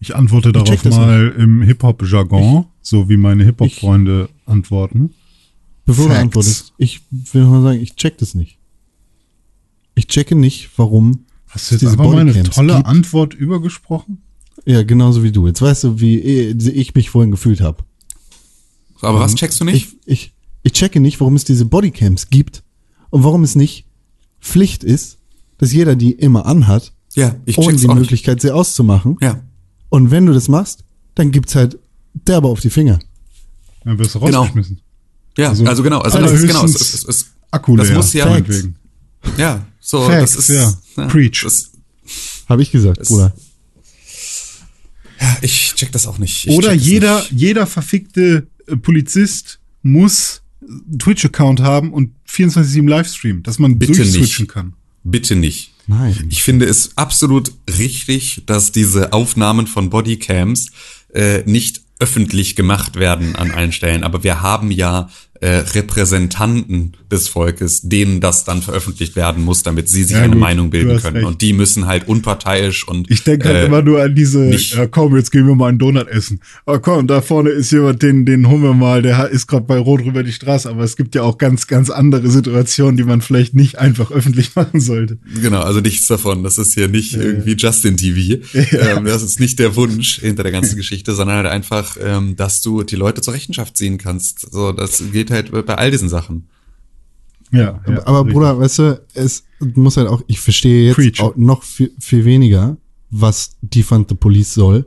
Ich 0.00 0.16
antworte 0.16 0.52
darauf 0.52 0.84
mal 0.84 1.34
im 1.36 1.60
Hip-Hop-Jargon, 1.62 2.66
so 2.80 3.08
wie 3.08 3.16
meine 3.16 3.44
Hip-Hop-Freunde 3.44 4.28
antworten. 4.46 5.12
Bevor 5.84 6.04
du 6.04 6.10
Facts. 6.10 6.22
antwortest, 6.22 6.72
ich 6.78 7.00
will 7.10 7.44
mal 7.44 7.62
sagen, 7.62 7.80
ich 7.80 7.96
check 7.96 8.16
das 8.18 8.34
nicht. 8.34 8.58
Ich 9.98 10.06
checke 10.06 10.36
nicht, 10.36 10.70
warum 10.76 11.24
Hast 11.48 11.70
du 11.70 11.74
jetzt 11.74 11.82
es 11.82 11.90
diese 11.90 11.92
einfach 11.92 12.04
mal 12.12 12.20
eine 12.20 12.30
Bodycams 12.32 12.54
tolle 12.54 12.74
gibt. 12.76 12.86
Antwort 12.86 13.34
übergesprochen? 13.34 14.22
Ja, 14.64 14.82
genauso 14.84 15.22
wie 15.24 15.32
du. 15.32 15.46
Jetzt 15.48 15.60
weißt 15.60 15.84
du, 15.84 16.00
wie 16.00 16.18
ich 16.20 16.94
mich 16.94 17.10
vorhin 17.10 17.30
gefühlt 17.32 17.60
habe. 17.60 17.82
Aber 19.00 19.18
was 19.20 19.34
checkst 19.34 19.60
du 19.60 19.64
nicht? 19.64 19.76
Ich, 19.76 19.96
ich, 20.06 20.32
ich 20.62 20.72
checke 20.72 21.00
nicht, 21.00 21.20
warum 21.20 21.34
es 21.36 21.44
diese 21.44 21.64
Bodycams 21.64 22.30
gibt 22.30 22.62
und 23.10 23.24
warum 23.24 23.42
es 23.42 23.54
nicht 23.56 23.86
Pflicht 24.40 24.84
ist, 24.84 25.18
dass 25.58 25.72
jeder 25.72 25.96
die 25.96 26.12
immer 26.12 26.46
anhat, 26.46 26.92
ja, 27.14 27.34
ich 27.44 27.58
ohne 27.58 27.76
die 27.76 27.88
auch 27.88 27.94
nicht. 27.94 28.02
Möglichkeit, 28.02 28.40
sie 28.40 28.52
auszumachen. 28.52 29.16
Ja, 29.20 29.40
Und 29.88 30.10
wenn 30.12 30.26
du 30.26 30.32
das 30.32 30.48
machst, 30.48 30.84
dann 31.16 31.32
gibt's 31.32 31.54
halt 31.56 31.78
derbe 32.12 32.46
auf 32.48 32.60
die 32.60 32.70
Finger. 32.70 32.98
Dann 33.84 33.98
wirst 33.98 34.14
du 34.14 34.20
Genau. 34.20 34.40
rausgeschmissen. 34.40 34.80
ja, 35.36 35.48
also, 35.48 35.64
Also, 35.64 35.82
genau, 35.82 36.00
also 36.00 36.18
das 36.18 36.32
ist 36.32 36.46
genau, 36.46 36.64
es, 36.64 36.80
es, 36.80 37.04
es, 37.04 37.26
Akku 37.50 37.76
Das 37.76 37.90
muss 37.90 38.12
ja- 38.12 38.26
meinetwegen. 38.26 38.76
ja, 39.36 39.66
so, 39.90 40.06
Facts, 40.06 40.34
das 40.34 40.50
ist, 40.50 40.76
ja. 40.96 41.06
Preach. 41.06 41.40
Das, 41.44 41.70
Habe 42.46 42.60
ich 42.62 42.70
gesagt, 42.70 42.98
Es- 42.98 43.08
Bruder. 43.08 43.32
ich 45.42 45.74
check 45.74 45.92
das 45.92 46.06
auch 46.06 46.18
nicht. 46.18 46.46
Ich 46.46 46.50
Oder 46.54 46.72
jeder, 46.72 47.20
nicht. 47.20 47.32
jeder 47.32 47.66
verfickte 47.66 48.46
äh, 48.66 48.76
Polizist 48.76 49.58
muss 49.82 50.42
Twitch-Account 50.98 51.60
haben 51.60 51.92
und 51.92 52.12
24-7 52.30 52.86
Livestream, 52.88 53.42
dass 53.42 53.58
man 53.58 53.78
Bitte 53.78 53.94
durchswitchen 53.94 54.42
nicht. 54.44 54.52
kann. 54.52 54.74
Bitte 55.04 55.34
nicht. 55.36 55.72
Nein. 55.86 56.26
Ich 56.28 56.42
finde 56.42 56.66
es 56.66 56.96
absolut 56.98 57.52
richtig, 57.78 58.42
dass 58.44 58.72
diese 58.72 59.14
Aufnahmen 59.14 59.66
von 59.66 59.88
Bodycams 59.88 60.66
äh, 61.14 61.42
nicht 61.46 61.80
öffentlich 61.98 62.54
gemacht 62.56 62.96
werden 62.96 63.34
an 63.36 63.50
allen 63.50 63.72
Stellen. 63.72 64.04
Aber 64.04 64.22
wir 64.22 64.42
haben 64.42 64.70
ja 64.70 65.08
äh, 65.40 65.62
Repräsentanten 66.12 66.94
des 67.10 67.28
Volkes, 67.28 67.82
denen 67.82 68.20
das 68.20 68.44
dann 68.44 68.60
veröffentlicht 68.62 69.16
werden 69.16 69.44
muss, 69.44 69.62
damit 69.62 69.88
sie 69.88 70.02
sich 70.04 70.12
Ja, 70.16 70.22
eine 70.22 70.32
gut, 70.32 70.40
Meinung 70.40 70.70
bilden 70.70 70.98
können. 71.00 71.16
recht. 71.18 71.26
Und 71.26 71.40
die 71.42 71.52
müssen 71.52 71.86
halt 71.86 72.08
unparteiisch 72.08 72.86
und 72.86 73.10
Ich 73.10 73.24
denke 73.24 73.48
halt 73.48 73.56
äh, 73.58 73.66
immer 73.66 73.82
nur 73.82 74.02
an 74.02 74.14
diese, 74.14 74.40
nicht- 74.40 74.74
ja 74.74 74.86
komm, 74.86 75.16
jetzt 75.16 75.30
gehen 75.30 75.46
wir 75.46 75.54
mal 75.54 75.68
einen 75.68 75.78
Donut 75.78 76.08
essen. 76.08 76.40
Oh 76.66 76.78
komm, 76.78 77.06
da 77.06 77.22
vorne 77.22 77.50
ist 77.50 77.70
jemand, 77.72 78.02
den, 78.02 78.26
den 78.26 78.48
holen 78.48 78.62
wir 78.62 78.74
mal, 78.74 79.00
der 79.02 79.28
ist 79.30 79.46
gerade 79.46 79.64
bei 79.64 79.78
Rot 79.78 80.04
rüber 80.04 80.22
die 80.22 80.32
Straße, 80.32 80.68
aber 80.68 80.82
es 80.84 80.96
gibt 80.96 81.14
ja 81.14 81.22
auch 81.22 81.38
ganz, 81.38 81.66
ganz 81.66 81.88
andere 81.90 82.28
Situationen, 82.30 82.96
die 82.96 83.04
man 83.04 83.20
vielleicht 83.22 83.54
nicht 83.54 83.78
einfach 83.78 84.10
öffentlich 84.10 84.54
machen 84.56 84.80
sollte. 84.80 85.18
Genau, 85.40 85.60
also 85.62 85.80
nichts 85.80 86.06
davon. 86.08 86.42
Das 86.42 86.58
ist 86.58 86.74
hier 86.74 86.88
nicht 86.88 87.14
irgendwie 87.14 87.54
Justin 87.56 87.96
TV. 87.96 88.42
Ähm, 88.78 89.04
das 89.06 89.22
ist 89.22 89.40
nicht 89.40 89.58
der 89.58 89.76
Wunsch 89.76 90.20
hinter 90.20 90.42
der 90.42 90.52
ganzen 90.52 90.76
Geschichte, 90.76 91.14
sondern 91.14 91.36
halt 91.38 91.46
einfach, 91.46 91.96
ähm, 92.02 92.36
dass 92.36 92.60
du 92.60 92.82
die 92.82 92.96
Leute 92.96 93.22
zur 93.22 93.34
Rechenschaft 93.34 93.76
ziehen 93.76 93.98
kannst. 93.98 94.52
So, 94.52 94.72
das 94.72 95.12
gilt 95.28 95.52
halt 95.52 95.66
bei 95.66 95.74
all 95.74 95.90
diesen 95.90 96.08
Sachen. 96.08 96.48
Ja, 97.50 97.80
ja 97.88 98.06
Aber 98.06 98.20
richtig. 98.20 98.34
Bruder, 98.34 98.58
weißt 98.58 98.78
du, 98.80 99.02
es 99.14 99.44
muss 99.74 99.96
halt 99.96 100.08
auch, 100.08 100.22
ich 100.26 100.40
verstehe 100.40 100.86
jetzt 100.88 100.96
Preach. 100.96 101.20
auch 101.20 101.34
noch 101.36 101.62
viel, 101.62 101.92
viel 101.98 102.24
weniger, 102.24 102.76
was 103.10 103.56
Defund 103.62 104.08
the 104.10 104.14
Police 104.14 104.52
soll. 104.54 104.84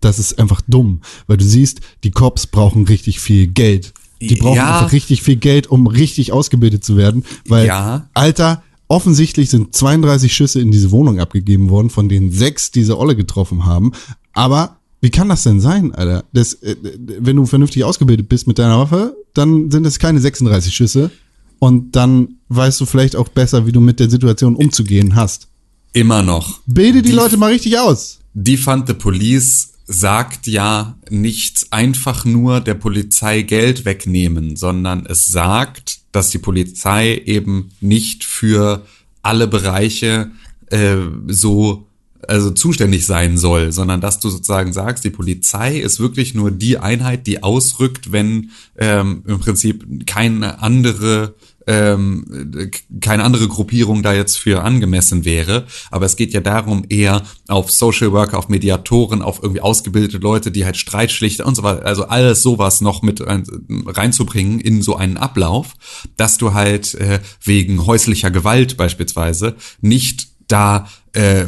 Das 0.00 0.18
ist 0.18 0.38
einfach 0.38 0.60
dumm, 0.66 1.00
weil 1.26 1.36
du 1.36 1.44
siehst, 1.44 1.80
die 2.04 2.10
Cops 2.10 2.46
brauchen 2.46 2.84
richtig 2.86 3.20
viel 3.20 3.46
Geld. 3.46 3.94
Die 4.20 4.34
brauchen 4.36 4.56
Ja. 4.56 4.74
einfach 4.80 4.92
richtig 4.92 5.22
viel 5.22 5.36
Geld, 5.36 5.68
um 5.68 5.86
richtig 5.86 6.32
ausgebildet 6.32 6.84
zu 6.84 6.96
werden, 6.96 7.24
weil, 7.48 7.66
Ja. 7.66 8.08
Alter, 8.14 8.62
offensichtlich 8.88 9.48
sind 9.48 9.74
32 9.74 10.34
Schüsse 10.34 10.60
in 10.60 10.70
diese 10.70 10.90
Wohnung 10.90 11.18
abgegeben 11.18 11.70
worden, 11.70 11.88
von 11.88 12.08
denen 12.08 12.30
sechs 12.30 12.70
diese 12.70 12.98
Olle 12.98 13.16
getroffen 13.16 13.64
haben. 13.64 13.92
Aber 14.34 14.76
wie 15.00 15.10
kann 15.10 15.28
das 15.28 15.44
denn 15.44 15.60
sein, 15.60 15.94
Alter? 15.94 16.24
Das, 16.32 16.54
äh, 16.54 16.76
wenn 17.20 17.36
du 17.36 17.46
vernünftig 17.46 17.84
ausgebildet 17.84 18.28
bist 18.28 18.46
mit 18.46 18.58
deiner 18.58 18.78
Waffe, 18.78 19.16
dann 19.34 19.70
sind 19.70 19.86
es 19.86 19.98
keine 19.98 20.20
36 20.20 20.74
Schüsse. 20.74 21.10
Und 21.58 21.94
dann 21.94 22.36
weißt 22.48 22.80
du 22.80 22.86
vielleicht 22.86 23.14
auch 23.16 23.28
besser, 23.28 23.66
wie 23.66 23.72
du 23.72 23.80
mit 23.80 24.00
der 24.00 24.10
Situation 24.10 24.56
umzugehen 24.56 25.14
hast. 25.14 25.48
Immer 25.92 26.22
noch. 26.22 26.60
Bilde 26.66 27.02
die, 27.02 27.10
Die- 27.10 27.14
Leute 27.14 27.36
mal 27.36 27.52
richtig 27.52 27.78
aus. 27.78 28.18
Defund 28.34 28.86
the 28.88 28.94
Police 28.94 29.68
sagt 29.86 30.46
ja 30.46 30.96
nicht 31.10 31.66
einfach 31.70 32.24
nur 32.24 32.60
der 32.60 32.74
Polizei 32.74 33.42
Geld 33.42 33.84
wegnehmen, 33.84 34.56
sondern 34.56 35.06
es 35.06 35.26
sagt, 35.26 35.98
dass 36.12 36.30
die 36.30 36.38
Polizei 36.38 37.16
eben 37.26 37.70
nicht 37.80 38.24
für 38.24 38.86
alle 39.22 39.46
Bereiche 39.46 40.30
äh, 40.70 40.96
so 41.28 41.86
also 42.28 42.50
zuständig 42.50 43.06
sein 43.06 43.38
soll, 43.38 43.72
sondern 43.72 44.00
dass 44.00 44.20
du 44.20 44.28
sozusagen 44.28 44.72
sagst, 44.72 45.04
die 45.04 45.10
Polizei 45.10 45.78
ist 45.78 46.00
wirklich 46.00 46.34
nur 46.34 46.50
die 46.50 46.78
Einheit, 46.78 47.26
die 47.26 47.42
ausrückt, 47.42 48.12
wenn 48.12 48.50
ähm, 48.78 49.22
im 49.26 49.40
Prinzip 49.40 50.06
keine 50.06 50.60
andere 50.60 51.34
ähm, 51.66 52.70
keine 53.00 53.22
andere 53.22 53.46
Gruppierung 53.48 54.02
da 54.02 54.12
jetzt 54.12 54.36
für 54.36 54.62
angemessen 54.62 55.24
wäre. 55.24 55.66
Aber 55.90 56.06
es 56.06 56.16
geht 56.16 56.32
ja 56.32 56.40
darum, 56.40 56.84
eher 56.88 57.22
auf 57.48 57.70
Social 57.70 58.12
Worker, 58.12 58.38
auf 58.38 58.48
Mediatoren, 58.48 59.22
auf 59.22 59.40
irgendwie 59.42 59.60
ausgebildete 59.60 60.18
Leute, 60.18 60.50
die 60.50 60.64
halt 60.64 60.76
Streitschlichter 60.76 61.46
und 61.46 61.54
so 61.54 61.62
weiter, 61.62 61.84
also 61.86 62.04
alles 62.06 62.42
sowas 62.42 62.80
noch 62.80 63.02
mit 63.02 63.22
reinzubringen 63.24 64.60
in 64.60 64.82
so 64.82 64.96
einen 64.96 65.16
Ablauf, 65.16 65.74
dass 66.16 66.38
du 66.38 66.52
halt 66.52 66.94
äh, 66.94 67.20
wegen 67.44 67.86
häuslicher 67.86 68.30
Gewalt 68.30 68.76
beispielsweise 68.76 69.54
nicht 69.80 70.28
da 70.48 70.88
äh, 71.12 71.44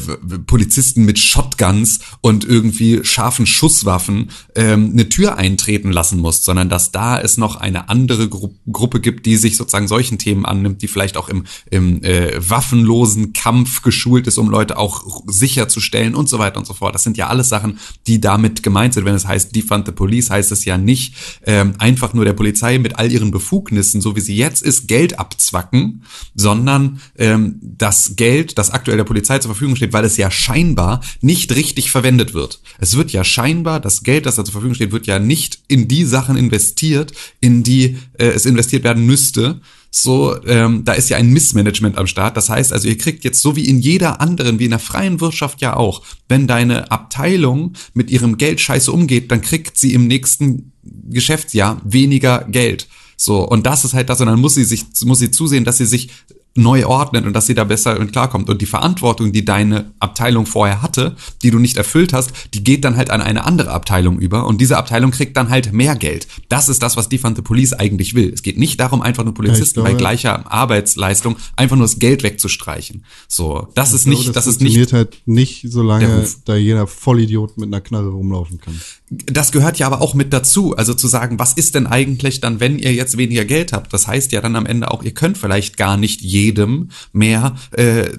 Polizisten 0.46 1.04
mit 1.04 1.18
Shotguns 1.18 2.00
und 2.20 2.44
irgendwie 2.44 3.04
scharfen 3.04 3.46
Schusswaffen 3.46 4.30
ähm, 4.54 4.90
eine 4.92 5.08
Tür 5.08 5.36
eintreten 5.36 5.90
lassen 5.90 6.20
musst, 6.20 6.44
sondern 6.44 6.68
dass 6.68 6.92
da 6.92 7.18
es 7.20 7.36
noch 7.36 7.56
eine 7.56 7.88
andere 7.88 8.28
Gru 8.28 8.50
Gruppe 8.70 9.00
gibt, 9.00 9.26
die 9.26 9.36
sich 9.36 9.56
sozusagen 9.56 9.88
solchen 9.88 10.18
Themen 10.18 10.44
annimmt, 10.44 10.82
die 10.82 10.88
vielleicht 10.88 11.16
auch 11.16 11.28
im, 11.28 11.44
im 11.70 12.02
äh, 12.02 12.32
waffenlosen 12.38 13.32
Kampf 13.32 13.82
geschult 13.82 14.26
ist, 14.26 14.38
um 14.38 14.50
Leute 14.50 14.78
auch 14.78 15.22
sicherzustellen 15.26 16.14
und 16.14 16.28
so 16.28 16.38
weiter 16.38 16.58
und 16.58 16.66
so 16.66 16.74
fort. 16.74 16.94
Das 16.94 17.02
sind 17.02 17.16
ja 17.16 17.28
alles 17.28 17.48
Sachen, 17.48 17.78
die 18.06 18.20
damit 18.20 18.62
gemeint 18.62 18.94
sind. 18.94 19.04
Wenn 19.04 19.14
es 19.14 19.26
heißt 19.26 19.54
Defund 19.54 19.86
the 19.86 19.92
Police, 19.92 20.30
heißt 20.30 20.52
es 20.52 20.64
ja 20.64 20.76
nicht 20.76 21.14
ähm, 21.46 21.74
einfach 21.78 22.14
nur 22.14 22.24
der 22.24 22.32
Polizei 22.32 22.78
mit 22.78 22.98
all 22.98 23.10
ihren 23.10 23.30
Befugnissen, 23.30 24.00
so 24.00 24.16
wie 24.16 24.20
sie 24.20 24.36
jetzt 24.36 24.62
ist, 24.62 24.88
Geld 24.88 25.18
abzwacken, 25.18 26.04
sondern 26.34 27.00
ähm, 27.16 27.58
das 27.62 28.16
Geld, 28.16 28.58
das 28.58 28.70
aktuell 28.70 28.96
der 28.96 29.04
Polizei 29.04 29.38
zur 29.38 29.53
Verfügung 29.54 29.76
steht, 29.76 29.92
weil 29.92 30.04
es 30.04 30.16
ja 30.16 30.30
scheinbar 30.30 31.00
nicht 31.20 31.54
richtig 31.54 31.90
verwendet 31.90 32.34
wird. 32.34 32.60
Es 32.78 32.96
wird 32.96 33.12
ja 33.12 33.24
scheinbar, 33.24 33.80
das 33.80 34.02
Geld, 34.02 34.26
das 34.26 34.36
da 34.36 34.44
zur 34.44 34.52
Verfügung 34.52 34.74
steht, 34.74 34.92
wird 34.92 35.06
ja 35.06 35.18
nicht 35.18 35.60
in 35.68 35.88
die 35.88 36.04
Sachen 36.04 36.36
investiert, 36.36 37.12
in 37.40 37.62
die 37.62 37.96
äh, 38.18 38.26
es 38.26 38.46
investiert 38.46 38.84
werden 38.84 39.06
müsste. 39.06 39.60
So, 39.90 40.36
ähm, 40.44 40.84
da 40.84 40.94
ist 40.94 41.08
ja 41.08 41.18
ein 41.18 41.30
Missmanagement 41.30 41.96
am 41.98 42.08
Start. 42.08 42.36
Das 42.36 42.50
heißt 42.50 42.72
also, 42.72 42.88
ihr 42.88 42.98
kriegt 42.98 43.22
jetzt 43.22 43.40
so 43.40 43.54
wie 43.54 43.68
in 43.68 43.78
jeder 43.78 44.20
anderen, 44.20 44.58
wie 44.58 44.64
in 44.64 44.70
der 44.70 44.80
freien 44.80 45.20
Wirtschaft 45.20 45.60
ja 45.60 45.76
auch, 45.76 46.02
wenn 46.28 46.48
deine 46.48 46.90
Abteilung 46.90 47.74
mit 47.92 48.10
ihrem 48.10 48.36
Geld 48.36 48.60
scheiße 48.60 48.90
umgeht, 48.90 49.30
dann 49.30 49.40
kriegt 49.40 49.78
sie 49.78 49.94
im 49.94 50.08
nächsten 50.08 50.72
Geschäftsjahr 50.82 51.80
weniger 51.84 52.44
Geld. 52.48 52.88
So, 53.16 53.48
und 53.48 53.66
das 53.66 53.84
ist 53.84 53.94
halt 53.94 54.08
das, 54.08 54.20
und 54.20 54.26
dann 54.26 54.40
muss 54.40 54.54
sie 54.54 54.64
sich, 54.64 54.84
muss 55.04 55.20
sie 55.20 55.30
zusehen, 55.30 55.64
dass 55.64 55.78
sie 55.78 55.86
sich 55.86 56.08
neu 56.56 56.86
ordnet 56.86 57.26
und 57.26 57.32
dass 57.32 57.46
sie 57.46 57.54
da 57.54 57.64
besser 57.64 57.98
mit 57.98 58.12
klarkommt. 58.12 58.48
Und 58.48 58.62
die 58.62 58.66
Verantwortung, 58.66 59.32
die 59.32 59.44
deine 59.44 59.92
Abteilung 59.98 60.46
vorher 60.46 60.82
hatte, 60.82 61.16
die 61.42 61.50
du 61.50 61.58
nicht 61.58 61.76
erfüllt 61.76 62.12
hast, 62.12 62.32
die 62.54 62.62
geht 62.62 62.84
dann 62.84 62.96
halt 62.96 63.10
an 63.10 63.20
eine 63.20 63.44
andere 63.44 63.70
Abteilung 63.70 64.18
über 64.18 64.46
und 64.46 64.60
diese 64.60 64.76
Abteilung 64.76 65.10
kriegt 65.10 65.36
dann 65.36 65.50
halt 65.50 65.72
mehr 65.72 65.96
Geld. 65.96 66.28
Das 66.48 66.68
ist 66.68 66.82
das, 66.82 66.96
was 66.96 67.08
Defund 67.08 67.36
the 67.36 67.42
Police 67.42 67.72
eigentlich 67.72 68.14
will. 68.14 68.32
Es 68.32 68.42
geht 68.42 68.58
nicht 68.58 68.78
darum, 68.78 69.02
einfach 69.02 69.24
nur 69.24 69.34
Polizisten 69.34 69.80
ja, 69.80 69.84
glaube, 69.84 69.96
bei 69.96 69.98
gleicher 69.98 70.50
Arbeitsleistung 70.50 71.36
einfach 71.56 71.76
nur 71.76 71.86
das 71.86 71.98
Geld 71.98 72.22
wegzustreichen. 72.22 73.04
So, 73.26 73.68
das 73.74 73.92
ist 73.92 74.04
glaube, 74.04 74.18
nicht, 74.18 74.28
das, 74.28 74.44
das 74.44 74.46
ist 74.46 74.60
nicht. 74.60 74.92
halt 74.92 75.18
nicht, 75.26 75.66
solange 75.68 76.24
da 76.44 76.54
jeder 76.54 76.86
Vollidiot 76.86 77.58
mit 77.58 77.68
einer 77.68 77.80
Knarre 77.80 78.10
rumlaufen 78.10 78.60
kann. 78.60 78.80
Das 79.10 79.52
gehört 79.52 79.78
ja 79.78 79.86
aber 79.86 80.00
auch 80.00 80.14
mit 80.14 80.32
dazu. 80.32 80.76
Also 80.76 80.94
zu 80.94 81.08
sagen, 81.08 81.38
was 81.38 81.52
ist 81.52 81.74
denn 81.74 81.86
eigentlich 81.86 82.40
dann, 82.40 82.60
wenn 82.60 82.78
ihr 82.78 82.92
jetzt 82.94 83.16
weniger 83.16 83.44
Geld 83.44 83.72
habt? 83.72 83.92
Das 83.92 84.06
heißt 84.06 84.32
ja 84.32 84.40
dann 84.40 84.56
am 84.56 84.66
Ende 84.66 84.90
auch, 84.90 85.02
ihr 85.02 85.12
könnt 85.12 85.38
vielleicht 85.38 85.76
gar 85.76 85.96
nicht 85.96 86.20
jedem 86.44 86.90
mehr 87.12 87.56
äh, 87.72 88.10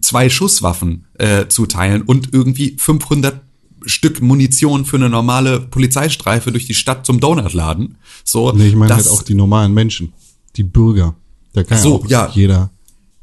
zwei 0.00 0.28
Schusswaffen 0.28 1.06
äh, 1.18 1.46
zuteilen 1.48 2.02
und 2.02 2.32
irgendwie 2.32 2.76
500 2.78 3.40
Stück 3.86 4.20
Munition 4.20 4.84
für 4.84 4.96
eine 4.96 5.08
normale 5.08 5.60
Polizeistreife 5.60 6.52
durch 6.52 6.66
die 6.66 6.74
Stadt 6.74 7.06
zum 7.06 7.20
Donutladen. 7.20 7.96
So, 8.24 8.52
nee, 8.52 8.68
ich 8.68 8.76
meine 8.76 8.94
halt 8.94 9.08
auch 9.08 9.22
die 9.22 9.34
normalen 9.34 9.72
Menschen, 9.72 10.12
die 10.56 10.64
Bürger. 10.64 11.14
Da 11.52 11.62
kann 11.62 11.78
so, 11.78 12.04
ja 12.08 12.26
auch 12.26 12.28
ja. 12.28 12.30
jeder 12.34 12.70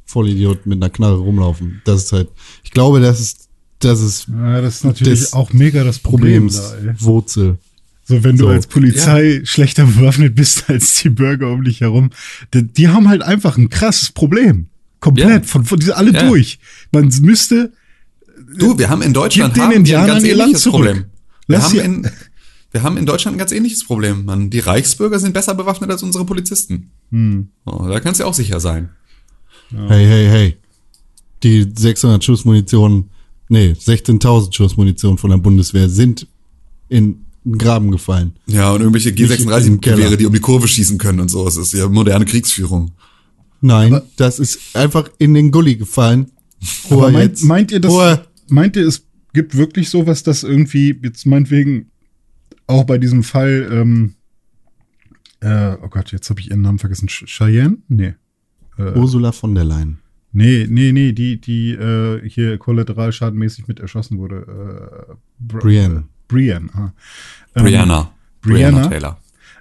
Vollidiot 0.05 0.65
mit 0.65 0.81
einer 0.81 0.89
Knarre 0.89 1.17
rumlaufen. 1.17 1.81
Das 1.85 2.05
ist 2.05 2.13
halt, 2.13 2.29
ich 2.63 2.71
glaube, 2.71 2.99
das 2.99 3.19
ist, 3.19 3.49
das 3.79 4.01
ist, 4.01 4.27
ja, 4.27 4.61
das 4.61 4.77
ist 4.77 4.83
natürlich 4.85 5.33
auch 5.33 5.53
mega 5.53 5.83
das 5.83 5.99
Problem 5.99 6.49
Wurzel. 6.97 7.59
So, 8.07 8.23
wenn 8.23 8.37
so, 8.37 8.45
du 8.45 8.51
als 8.51 8.67
Polizei 8.67 9.39
ja. 9.39 9.45
schlechter 9.45 9.85
bewaffnet 9.85 10.33
bist 10.33 10.69
als 10.69 11.01
die 11.01 11.09
Bürger 11.09 11.51
um 11.51 11.63
dich 11.63 11.81
herum, 11.81 12.11
die, 12.53 12.63
die 12.63 12.87
haben 12.87 13.09
halt 13.09 13.21
einfach 13.21 13.57
ein 13.57 13.69
krasses 13.69 14.11
Problem. 14.11 14.67
Komplett, 14.99 15.43
ja. 15.43 15.47
von, 15.47 15.65
von 15.65 15.77
diese 15.77 15.97
alle 15.97 16.13
ja. 16.13 16.27
durch. 16.27 16.59
Man 16.91 17.11
müsste. 17.21 17.73
Du, 18.57 18.77
wir 18.79 18.89
haben 18.89 19.01
in 19.01 19.13
Deutschland 19.13 19.57
haben 19.59 19.85
wir 19.85 19.99
ein 19.99 20.07
ganz 20.07 20.23
ähnliches 20.23 20.63
Problem. 20.63 21.05
Wir 21.47 21.61
haben, 21.61 21.79
in, 21.79 22.11
wir 22.71 22.83
haben 22.83 22.97
in 22.97 23.05
Deutschland 23.05 23.35
ein 23.35 23.39
ganz 23.39 23.51
ähnliches 23.51 23.85
Problem. 23.85 24.25
Man, 24.25 24.49
die 24.49 24.59
Reichsbürger 24.59 25.19
sind 25.19 25.33
besser 25.33 25.53
bewaffnet 25.53 25.91
als 25.91 26.01
unsere 26.01 26.25
Polizisten. 26.25 26.91
Hm. 27.11 27.49
Oh, 27.65 27.87
da 27.87 27.99
kannst 27.99 28.19
du 28.19 28.25
auch 28.25 28.33
sicher 28.33 28.59
sein. 28.59 28.89
Hey, 29.69 30.05
hey, 30.05 30.27
hey. 30.27 30.57
Die 31.43 31.69
600 31.75 32.23
Schuss 32.23 32.45
Munition, 32.45 33.09
nee, 33.49 33.71
16.000 33.71 34.53
Schuss 34.53 34.77
Munition 34.77 35.17
von 35.17 35.29
der 35.29 35.37
Bundeswehr 35.37 35.89
sind 35.89 36.27
in 36.89 37.26
einen 37.47 37.57
Graben 37.57 37.91
gefallen. 37.91 38.33
Ja, 38.45 38.71
und 38.71 38.81
irgendwelche 38.81 39.09
G36-Gewehre, 39.09 40.17
die 40.17 40.25
um 40.25 40.33
die 40.33 40.39
Kurve 40.39 40.67
schießen 40.67 40.97
können 40.97 41.19
und 41.19 41.29
so. 41.29 41.45
Das 41.45 41.57
ist 41.57 41.73
ja 41.73 41.87
moderne 41.87 42.25
Kriegsführung. 42.25 42.91
Nein, 43.61 43.93
aber, 43.93 44.05
das 44.17 44.39
ist 44.39 44.75
einfach 44.75 45.09
in 45.17 45.33
den 45.33 45.51
Gully 45.51 45.75
gefallen. 45.75 46.31
Aber 46.89 47.11
meint, 47.11 47.41
meint 47.43 47.71
ihr 47.71 47.79
das, 47.79 48.19
meint 48.49 48.75
ihr, 48.75 48.87
es 48.87 49.05
gibt 49.33 49.55
wirklich 49.55 49.89
sowas, 49.89 50.23
dass 50.23 50.43
irgendwie, 50.43 50.99
jetzt 51.03 51.25
meinetwegen, 51.25 51.91
auch 52.67 52.83
bei 52.83 52.97
diesem 52.97 53.23
Fall, 53.23 53.67
ähm, 53.71 54.15
äh, 55.39 55.75
oh 55.81 55.87
Gott, 55.89 56.11
jetzt 56.11 56.29
habe 56.29 56.39
ich 56.39 56.49
ihren 56.49 56.61
Namen 56.61 56.79
vergessen. 56.79 57.07
Cheyenne? 57.07 57.77
Nee. 57.87 58.15
Äh, 58.77 58.93
Ursula 58.97 59.31
von 59.31 59.55
der 59.55 59.63
Leyen. 59.63 59.99
Nee, 60.33 60.67
nee, 60.69 60.91
nee, 60.91 61.13
die, 61.13 61.39
die 61.39 61.71
äh, 61.71 62.27
hier 62.27 62.57
kollateralschadenmäßig 62.57 63.67
mit 63.67 63.79
erschossen 63.79 64.19
wurde. 64.19 65.07
Äh, 65.09 65.15
Brienne. 65.39 66.05
Brienne. 66.27 66.69
Ah. 66.73 66.91
Ähm, 67.55 67.63
Brianna. 67.63 68.11
Brianna. 68.41 68.77
Brianna 68.77 68.87
Taylor 68.87 69.19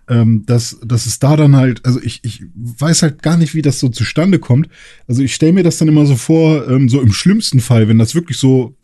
ähm, 0.08 0.44
dass, 0.46 0.78
dass 0.84 1.06
es 1.06 1.18
da 1.18 1.36
dann 1.36 1.56
halt, 1.56 1.84
also 1.84 2.00
ich, 2.00 2.20
ich 2.22 2.44
weiß 2.54 3.02
halt 3.02 3.22
gar 3.22 3.36
nicht, 3.36 3.54
wie 3.54 3.62
das 3.62 3.80
so 3.80 3.88
zustande 3.88 4.38
kommt. 4.38 4.68
Also 5.08 5.22
ich 5.22 5.34
stelle 5.34 5.52
mir 5.52 5.64
das 5.64 5.78
dann 5.78 5.88
immer 5.88 6.06
so 6.06 6.16
vor, 6.16 6.68
ähm, 6.68 6.88
so 6.88 7.00
im 7.00 7.12
schlimmsten 7.12 7.60
Fall, 7.60 7.88
wenn 7.88 7.98
das 7.98 8.14
wirklich 8.14 8.38
so 8.38 8.76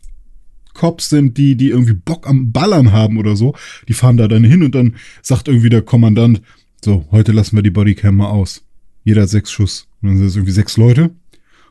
Cops 0.73 1.09
sind, 1.09 1.37
die, 1.37 1.55
die 1.55 1.69
irgendwie 1.69 1.93
Bock 1.93 2.27
am 2.27 2.51
Ballern 2.51 2.91
haben 2.91 3.17
oder 3.17 3.35
so, 3.35 3.55
die 3.87 3.93
fahren 3.93 4.17
da 4.17 4.27
dann 4.27 4.43
hin 4.43 4.63
und 4.63 4.75
dann 4.75 4.95
sagt 5.21 5.47
irgendwie 5.47 5.69
der 5.69 5.83
Kommandant, 5.83 6.41
so, 6.83 7.05
heute 7.11 7.31
lassen 7.31 7.55
wir 7.55 7.63
die 7.63 7.69
Bodycam 7.69 8.17
mal 8.17 8.29
aus. 8.29 8.65
Jeder 9.03 9.21
hat 9.21 9.29
sechs 9.29 9.51
Schuss. 9.51 9.87
Und 10.01 10.09
dann 10.09 10.17
sind 10.17 10.27
es 10.27 10.35
irgendwie 10.35 10.51
sechs 10.51 10.75
Leute. 10.75 11.11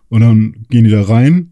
Und 0.08 0.20
dann 0.20 0.66
gehen 0.70 0.84
die 0.84 0.90
da 0.90 1.02
rein 1.02 1.52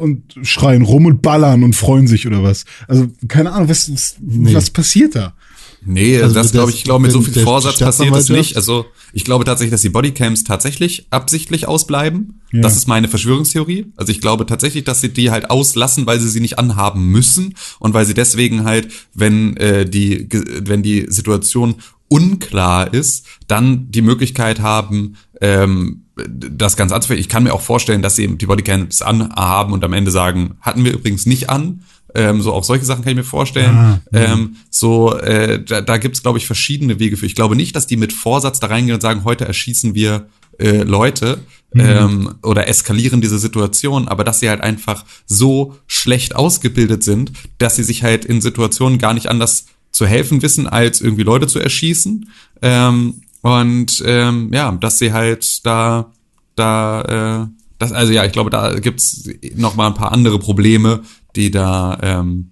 und 0.00 0.34
schreien 0.42 0.82
rum 0.82 1.06
und 1.06 1.22
ballern 1.22 1.62
und 1.62 1.74
freuen 1.74 2.06
sich 2.06 2.26
oder 2.26 2.42
was. 2.42 2.64
Also, 2.88 3.08
keine 3.28 3.52
Ahnung, 3.52 3.68
was, 3.68 3.92
was, 3.92 4.16
nee. 4.20 4.54
was 4.54 4.70
passiert 4.70 5.14
da? 5.14 5.34
Nee, 5.82 6.20
also 6.20 6.34
das 6.34 6.52
glaube 6.52 6.70
ich, 6.70 6.78
ich 6.78 6.84
glaube, 6.84 7.02
mit 7.02 7.12
so 7.12 7.22
viel 7.22 7.42
Vorsatz 7.42 7.78
passiert 7.78 8.14
es 8.14 8.28
nicht. 8.28 8.56
Also 8.56 8.84
ich 9.12 9.24
glaube 9.24 9.44
tatsächlich, 9.44 9.70
dass 9.70 9.80
die 9.80 9.88
Bodycams 9.88 10.44
tatsächlich 10.44 11.06
absichtlich 11.10 11.68
ausbleiben. 11.68 12.40
Ja. 12.52 12.60
Das 12.60 12.76
ist 12.76 12.86
meine 12.86 13.08
Verschwörungstheorie. 13.08 13.86
Also 13.96 14.12
ich 14.12 14.20
glaube 14.20 14.44
tatsächlich, 14.44 14.84
dass 14.84 15.00
sie 15.00 15.08
die 15.08 15.30
halt 15.30 15.48
auslassen, 15.48 16.06
weil 16.06 16.20
sie 16.20 16.28
sie 16.28 16.40
nicht 16.40 16.58
anhaben 16.58 17.06
müssen 17.06 17.54
und 17.78 17.94
weil 17.94 18.04
sie 18.04 18.14
deswegen 18.14 18.64
halt, 18.64 18.88
wenn 19.14 19.56
äh, 19.56 19.88
die, 19.88 20.28
wenn 20.30 20.82
die 20.82 21.06
Situation 21.08 21.76
unklar 22.08 22.92
ist, 22.92 23.24
dann 23.46 23.90
die 23.90 24.02
Möglichkeit 24.02 24.60
haben, 24.60 25.14
ähm, 25.40 26.04
das 26.16 26.76
ganz 26.76 26.92
anzufangen. 26.92 27.20
Ich 27.20 27.28
kann 27.28 27.44
mir 27.44 27.54
auch 27.54 27.62
vorstellen, 27.62 28.02
dass 28.02 28.16
sie 28.16 28.36
die 28.36 28.46
Bodycams 28.46 29.02
anhaben 29.02 29.72
und 29.72 29.84
am 29.84 29.92
Ende 29.92 30.10
sagen, 30.10 30.56
hatten 30.60 30.84
wir 30.84 30.92
übrigens 30.92 31.26
nicht 31.26 31.48
an. 31.48 31.82
Ähm, 32.14 32.42
so 32.42 32.52
auch 32.52 32.64
solche 32.64 32.84
Sachen 32.84 33.02
kann 33.02 33.12
ich 33.12 33.16
mir 33.16 33.24
vorstellen. 33.24 33.76
Ah, 33.76 34.00
ähm, 34.12 34.56
so, 34.68 35.16
äh, 35.16 35.62
da, 35.62 35.80
da 35.80 35.96
gibt 35.96 36.16
es, 36.16 36.22
glaube 36.22 36.38
ich, 36.38 36.46
verschiedene 36.46 36.98
Wege 36.98 37.16
für. 37.16 37.26
Ich 37.26 37.36
glaube 37.36 37.56
nicht, 37.56 37.76
dass 37.76 37.86
die 37.86 37.96
mit 37.96 38.12
Vorsatz 38.12 38.58
da 38.60 38.66
reingehen 38.66 38.94
und 38.94 39.00
sagen, 39.00 39.24
heute 39.24 39.46
erschießen 39.46 39.94
wir 39.94 40.26
äh, 40.58 40.82
Leute 40.82 41.38
mhm. 41.72 41.80
ähm, 41.80 42.34
oder 42.42 42.68
eskalieren 42.68 43.20
diese 43.20 43.38
Situation, 43.38 44.08
aber 44.08 44.24
dass 44.24 44.40
sie 44.40 44.48
halt 44.48 44.60
einfach 44.60 45.04
so 45.26 45.76
schlecht 45.86 46.34
ausgebildet 46.34 47.02
sind, 47.02 47.32
dass 47.58 47.76
sie 47.76 47.84
sich 47.84 48.02
halt 48.02 48.24
in 48.24 48.40
Situationen 48.40 48.98
gar 48.98 49.14
nicht 49.14 49.28
anders 49.28 49.66
zu 49.92 50.06
helfen 50.06 50.42
wissen, 50.42 50.66
als 50.66 51.00
irgendwie 51.00 51.22
Leute 51.22 51.46
zu 51.46 51.58
erschießen. 51.58 52.28
Ähm, 52.62 53.22
und 53.42 54.02
ähm, 54.06 54.50
ja, 54.52 54.72
dass 54.72 54.98
sie 54.98 55.12
halt 55.12 55.64
da, 55.64 56.12
da, 56.56 57.46
äh, 57.46 57.46
das, 57.78 57.92
also 57.92 58.12
ja, 58.12 58.24
ich 58.24 58.32
glaube, 58.32 58.50
da 58.50 58.78
gibt's 58.78 59.28
noch 59.56 59.76
mal 59.76 59.86
ein 59.86 59.94
paar 59.94 60.12
andere 60.12 60.38
Probleme, 60.38 61.02
die 61.36 61.50
da, 61.50 61.98
ähm, 62.02 62.50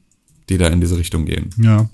die 0.49 0.59
da 0.59 0.69
in 0.69 0.81
diese 0.81 0.97
Richtung 0.97 1.27
gehen. 1.27 1.51
Ja. 1.63 1.89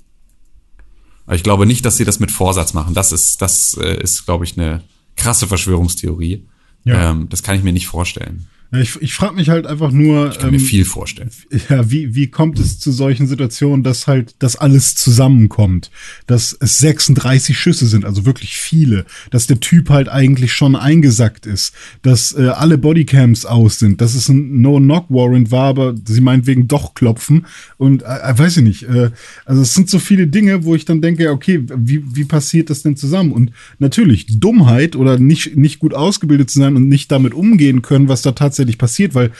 Aber 1.26 1.36
ich 1.36 1.42
glaube 1.42 1.66
nicht, 1.66 1.84
dass 1.84 1.96
sie 1.96 2.04
das 2.04 2.20
mit 2.20 2.30
Vorsatz 2.30 2.74
machen. 2.74 2.94
Das 2.94 3.10
ist, 3.10 3.42
das 3.42 3.76
äh, 3.80 4.00
ist, 4.02 4.26
glaube 4.26 4.44
ich, 4.44 4.56
eine 4.56 4.82
krasse 5.16 5.46
Verschwörungstheorie. 5.46 6.46
Ja. 6.84 7.10
Ähm, 7.10 7.28
das 7.30 7.42
kann 7.42 7.56
ich 7.56 7.62
mir 7.62 7.72
nicht 7.72 7.86
vorstellen. 7.86 8.46
Ja, 8.74 8.80
ich 8.80 9.01
ich 9.01 9.14
frage 9.14 9.34
mich 9.36 9.51
halt 9.51 9.66
einfach 9.66 9.92
nur, 9.92 10.30
Ich 10.30 10.38
kann 10.38 10.51
mir 10.51 10.59
viel 10.59 10.84
vorstellen. 10.84 11.30
ja, 11.68 11.90
wie, 11.90 12.14
wie 12.16 12.26
kommt 12.26 12.59
es 12.59 12.80
zu 12.80 12.90
solchen 12.90 13.28
Situationen, 13.28 13.84
dass 13.84 14.09
halt 14.09 14.34
das 14.40 14.56
alles 14.56 14.96
zusammenkommt? 14.96 15.92
Dass 16.26 16.56
es 16.59 16.78
36 16.78 17.56
Schüsse 17.56 17.86
sind, 17.86 18.05
also 18.05 18.26
wirklich 18.26 18.56
viele. 18.56 19.06
Dass 19.30 19.46
der 19.46 19.60
Typ 19.60 19.90
halt 19.90 20.09
eigentlich 20.09 20.52
schon 20.52 20.74
eingesackt 20.74 21.46
ist. 21.46 21.72
Dass 22.02 22.32
äh, 22.36 22.48
alle 22.48 22.76
Bodycams 22.76 23.46
aus 23.46 23.78
sind. 23.78 24.01
Dass 24.01 24.14
es 24.14 24.28
ein 24.28 24.60
No-Knock-Warrant 24.60 25.52
war, 25.52 25.68
aber 25.68 25.94
sie 26.05 26.20
meinetwegen 26.20 26.66
doch 26.66 26.94
klopfen. 26.94 27.46
Und 27.76 28.02
äh, 28.02 28.06
äh, 28.06 28.36
weiß 28.36 28.56
ich 28.56 28.64
nicht. 28.64 28.82
Äh, 28.84 29.10
also 29.44 29.62
es 29.62 29.74
sind 29.74 29.88
so 29.88 30.01
viele 30.01 30.26
Dinge, 30.26 30.64
wo 30.64 30.74
ich 30.74 30.84
dann 30.84 31.01
denke, 31.01 31.30
okay, 31.30 31.64
wie, 31.76 32.02
wie 32.12 32.24
passiert 32.24 32.70
das 32.70 32.82
denn 32.82 32.96
zusammen? 32.96 33.30
Und 33.30 33.52
natürlich 33.78 34.40
Dummheit 34.40 34.96
oder 34.96 35.18
nicht, 35.18 35.56
nicht 35.56 35.78
gut 35.78 35.94
ausgebildet 35.94 36.51
zu 36.51 36.59
sein 36.59 36.74
und 36.74 36.88
nicht 36.88 37.12
damit 37.12 37.34
umgehen 37.34 37.82
können, 37.82 38.09
was 38.09 38.22
da 38.22 38.32
tatsächlich 38.32 38.64
passiert, 38.73 39.15
weil 39.15 39.31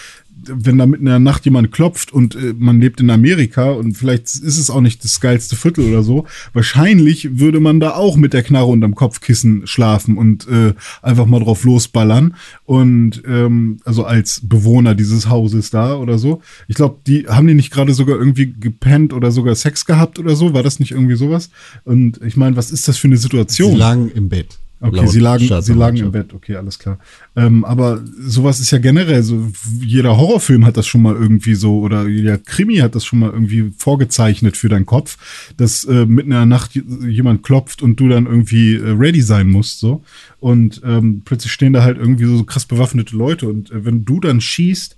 wenn 0.47 0.79
da 0.79 0.87
mitten 0.87 1.07
in 1.07 1.11
der 1.11 1.19
Nacht 1.19 1.45
jemand 1.45 1.73
klopft 1.73 2.13
und 2.13 2.35
äh, 2.35 2.55
man 2.57 2.81
lebt 2.81 3.01
in 3.01 3.11
Amerika 3.11 3.71
und 3.71 3.97
vielleicht 3.97 4.25
ist 4.25 4.59
es 4.59 4.71
auch 4.71 4.81
nicht 4.81 5.05
das 5.05 5.21
geilste 5.21 5.57
Viertel 5.57 5.89
oder 5.89 6.03
so, 6.03 6.27
wahrscheinlich 6.53 7.39
würde 7.39 7.61
man 7.61 7.81
da 7.81 7.95
auch 7.95 8.17
mit 8.17 8.33
der 8.33 8.43
Knarre 8.43 8.67
unterm 8.67 8.95
Kopfkissen 8.95 9.67
schlafen 9.67 10.17
und 10.17 10.47
äh, 10.49 10.75
einfach 11.03 11.27
mal 11.27 11.41
drauf 11.41 11.65
losballern. 11.65 12.37
Und 12.65 13.23
ähm, 13.27 13.79
also 13.85 14.05
als 14.05 14.41
Bewohner 14.45 14.95
dieses 14.95 15.29
Hauses 15.29 15.71
da 15.71 15.97
oder 15.97 16.19
so. 16.19 16.43
Ich 16.69 16.77
glaube, 16.77 16.99
die 17.07 17.27
haben 17.29 17.47
die 17.47 17.55
nicht 17.55 17.73
gerade 17.73 17.95
sogar 17.95 18.19
irgendwie 18.19 18.53
gepennt 18.59 19.13
oder 19.13 19.31
sogar 19.31 19.55
Sex 19.55 19.85
gehabt 19.85 20.19
oder 20.19 20.37
so. 20.37 20.55
War 20.55 20.63
das 20.63 20.81
nicht 20.81 20.93
irgendwie 20.93 21.17
sowas? 21.17 21.51
Und 21.85 22.21
ich 22.23 22.37
meine, 22.37 22.57
was 22.57 22.71
ist 22.71 22.89
das 22.89 22.99
für 22.99 23.09
eine 23.09 23.17
Situation? 23.17 23.73
Sie 23.73 23.79
lagen 23.79 24.11
im 24.15 24.29
Bett. 24.29 24.59
Okay, 24.81 25.07
sie 25.07 25.21
lagen, 25.21 25.63
sie 25.63 25.73
lagen 25.73 25.97
im 25.97 26.13
Bett, 26.13 26.35
okay, 26.35 26.57
alles 26.57 26.79
klar. 26.79 26.99
Ähm, 27.37 27.65
aber 27.65 28.03
sowas 28.21 28.61
ist 28.61 28.71
ja 28.71 28.79
generell 28.79 29.23
so, 29.23 29.51
jeder 29.81 30.19
Horrorfilm 30.19 30.67
hat 30.67 30.77
das 30.77 30.87
schon 30.87 31.01
mal 31.01 31.15
irgendwie 31.15 31.55
so, 31.55 31.79
oder 31.79 32.07
jeder 32.07 32.37
Krimi 32.37 32.77
hat 32.77 32.95
das 32.95 33.05
schon 33.05 33.21
mal 33.21 33.31
irgendwie 33.31 33.73
vorgezeichnet 33.79 34.57
für 34.57 34.69
deinen 34.69 34.85
Kopf, 34.85 35.17
dass 35.57 35.85
äh, 35.85 36.05
mitten 36.05 36.33
in 36.33 36.37
der 36.37 36.47
Nacht 36.47 36.73
jemand 36.75 37.43
klopft 37.43 37.83
und 37.83 37.99
du 37.99 38.09
dann 38.09 38.27
irgendwie 38.27 38.75
äh, 38.75 38.91
ready 38.91 39.23
sein 39.23 39.49
musst, 39.49 39.79
so. 39.79 40.03
Und 40.41 40.83
ähm, 40.85 41.23
plötzlich 41.25 41.53
stehen 41.53 41.73
da 41.73 41.83
halt 41.83 41.97
irgendwie 41.97 42.25
so 42.27 42.45
krass 42.45 42.67
bewaffnete 42.67 43.17
Leute 43.17 43.49
und 43.49 43.71
äh, 43.71 43.85
wenn 43.87 44.05
du 44.05 44.21
dann 44.21 44.41
schießt, 44.41 44.97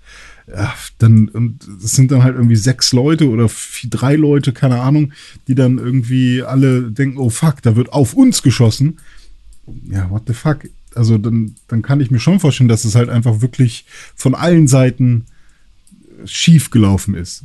ja, 0.49 0.75
dann, 0.99 1.29
und 1.29 1.67
es 1.85 1.93
sind 1.93 2.11
dann 2.11 2.23
halt 2.23 2.37
irgendwie 2.37 2.57
sechs 2.57 2.93
Leute 2.93 3.29
oder 3.29 3.49
vier, 3.49 3.91
drei 3.91 4.17
Leute, 4.17 4.53
keine 4.53 4.81
Ahnung, 4.81 5.13
die 5.49 5.55
dann 5.55 5.79
irgendwie 5.79 6.43
alle 6.43 6.91
denken, 6.91 7.19
oh 7.19 7.31
fuck, 7.31 7.63
da 7.63 7.77
wird 7.77 7.93
auf 7.93 8.15
uns 8.15 8.43
geschossen 8.43 8.99
ja, 9.91 10.11
what 10.11 10.23
the 10.27 10.35
fuck? 10.35 10.69
Also 10.95 11.19
dann, 11.19 11.57
dann 11.69 11.83
kann 11.83 12.01
ich 12.01 12.11
mir 12.11 12.21
schon 12.21 12.41
vorstellen, 12.41 12.69
dass 12.69 12.85
es 12.85 12.95
halt 12.95 13.09
einfach 13.09 13.41
wirklich 13.41 13.85
von 14.15 14.35
allen 14.35 14.67
Seiten 14.67 15.27
schief 16.25 16.71
gelaufen 16.71 17.15
ist. 17.15 17.45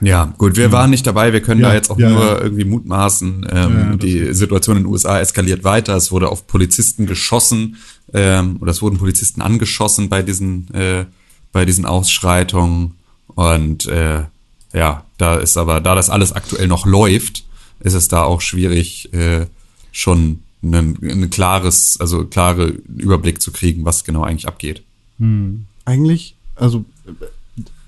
Ja, 0.00 0.32
gut, 0.38 0.56
wir 0.56 0.70
waren 0.70 0.90
nicht 0.90 1.06
dabei, 1.06 1.32
wir 1.32 1.40
können 1.40 1.60
Ja, 1.60 1.68
da 1.68 1.74
jetzt 1.74 1.90
auch 1.90 1.98
ja, 1.98 2.08
nur 2.08 2.24
ja. 2.24 2.40
irgendwie 2.40 2.64
mutmaßen. 2.64 3.46
Ähm, 3.50 3.98
die 3.98 4.32
Situation 4.32 4.76
in 4.76 4.84
den 4.84 4.92
USA 4.92 5.18
eskaliert 5.18 5.64
weiter, 5.64 5.96
es 5.96 6.12
wurde 6.12 6.28
auf 6.28 6.46
Polizisten 6.46 7.06
geschossen 7.06 7.76
ähm, 8.14 8.58
oder 8.60 8.70
es 8.70 8.82
wurden 8.82 8.98
Polizisten 8.98 9.42
angeschossen 9.42 10.08
bei 10.08 10.22
diesen, 10.22 10.72
äh, 10.74 11.06
bei 11.52 11.64
diesen 11.64 11.86
Ausschreitungen. 11.86 12.94
Und 13.26 13.86
äh, 13.86 14.22
ja, 14.72 15.04
da 15.18 15.36
ist 15.36 15.56
aber, 15.56 15.80
da 15.80 15.94
das 15.94 16.10
alles 16.10 16.32
aktuell 16.32 16.68
noch 16.68 16.86
läuft, 16.86 17.44
ist 17.80 17.94
es 17.94 18.08
da 18.08 18.22
auch 18.22 18.40
schwierig, 18.40 19.12
äh, 19.12 19.46
schon 19.90 20.40
ein, 20.62 20.98
ein 21.02 21.30
klares, 21.30 21.98
also 22.00 22.24
klare 22.24 22.66
Überblick 22.96 23.40
zu 23.40 23.52
kriegen, 23.52 23.84
was 23.84 24.04
genau 24.04 24.22
eigentlich 24.22 24.48
abgeht. 24.48 24.82
Eigentlich, 25.84 26.34
also 26.56 26.84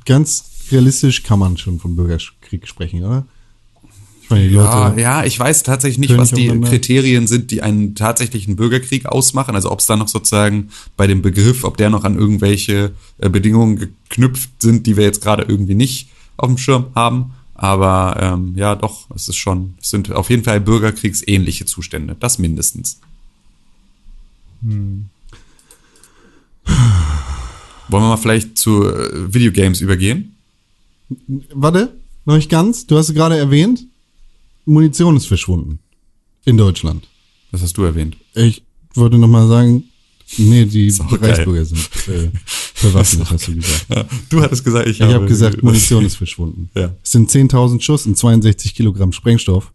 ganz 0.04 0.44
realistisch 0.70 1.22
kann 1.22 1.38
man 1.38 1.56
schon 1.56 1.78
von 1.78 1.96
Bürgerkrieg 1.96 2.66
sprechen, 2.66 3.04
oder? 3.04 3.24
Ich 4.22 4.30
meine, 4.30 4.48
die 4.48 4.54
Ja, 4.54 4.88
Leute. 4.88 5.00
ja, 5.00 5.24
ich 5.24 5.38
weiß 5.38 5.64
tatsächlich 5.64 5.98
nicht, 5.98 6.16
was 6.16 6.30
die 6.30 6.48
Kriterien 6.60 7.26
sind, 7.26 7.50
die 7.50 7.62
einen 7.62 7.96
tatsächlichen 7.96 8.54
Bürgerkrieg 8.54 9.06
ausmachen. 9.06 9.56
Also 9.56 9.72
ob 9.72 9.80
es 9.80 9.86
da 9.86 9.96
noch 9.96 10.06
sozusagen 10.06 10.68
bei 10.96 11.08
dem 11.08 11.20
Begriff, 11.22 11.64
ob 11.64 11.76
der 11.76 11.90
noch 11.90 12.04
an 12.04 12.16
irgendwelche 12.16 12.92
äh, 13.18 13.28
Bedingungen 13.28 13.76
geknüpft 13.76 14.50
sind, 14.60 14.86
die 14.86 14.96
wir 14.96 15.02
jetzt 15.04 15.22
gerade 15.22 15.42
irgendwie 15.42 15.74
nicht 15.74 16.10
auf 16.36 16.48
dem 16.48 16.58
Schirm 16.58 16.86
haben. 16.94 17.32
Aber 17.62 18.16
ähm, 18.18 18.54
ja, 18.56 18.74
doch, 18.74 19.10
es 19.14 19.28
ist 19.28 19.36
schon, 19.36 19.74
es 19.82 19.90
sind 19.90 20.10
auf 20.12 20.30
jeden 20.30 20.44
Fall 20.44 20.62
bürgerkriegsähnliche 20.62 21.66
Zustände, 21.66 22.16
das 22.18 22.38
mindestens. 22.38 23.00
Wollen 24.62 25.10
wir 27.90 28.00
mal 28.00 28.16
vielleicht 28.16 28.56
zu 28.56 28.86
äh, 28.86 29.34
Videogames 29.34 29.82
übergehen? 29.82 30.36
Warte, 31.52 31.92
noch 32.24 32.36
nicht 32.36 32.48
ganz. 32.48 32.86
Du 32.86 32.96
hast 32.96 33.12
gerade 33.12 33.36
erwähnt. 33.36 33.84
Munition 34.64 35.18
ist 35.18 35.26
verschwunden. 35.26 35.80
In 36.46 36.56
Deutschland. 36.56 37.08
Das 37.52 37.60
hast 37.60 37.76
du 37.76 37.82
erwähnt. 37.82 38.16
Ich 38.34 38.62
würde 38.94 39.18
noch 39.18 39.28
mal 39.28 39.46
sagen, 39.48 39.89
nee, 40.38 40.64
die. 40.64 40.92
Reichsbürger 40.98 41.64
sind 41.64 41.88
äh, 42.08 42.30
verwaffnet, 42.74 43.30
hast 43.30 43.48
du 43.48 43.54
gesagt. 43.54 43.86
Du 44.28 44.40
hattest 44.40 44.64
gesagt, 44.64 44.88
ich, 44.88 45.00
Ich 45.00 45.06
habe 45.06 45.26
gesagt, 45.26 45.62
Munition 45.62 46.04
ist 46.06 46.16
verschwunden. 46.16 46.70
Ja. 46.74 46.94
Es 47.02 47.12
sind 47.12 47.30
10.000 47.30 47.80
Schuss 47.80 48.06
und 48.06 48.16
62 48.16 48.74
Kilogramm 48.74 49.12
Sprengstoff 49.12 49.72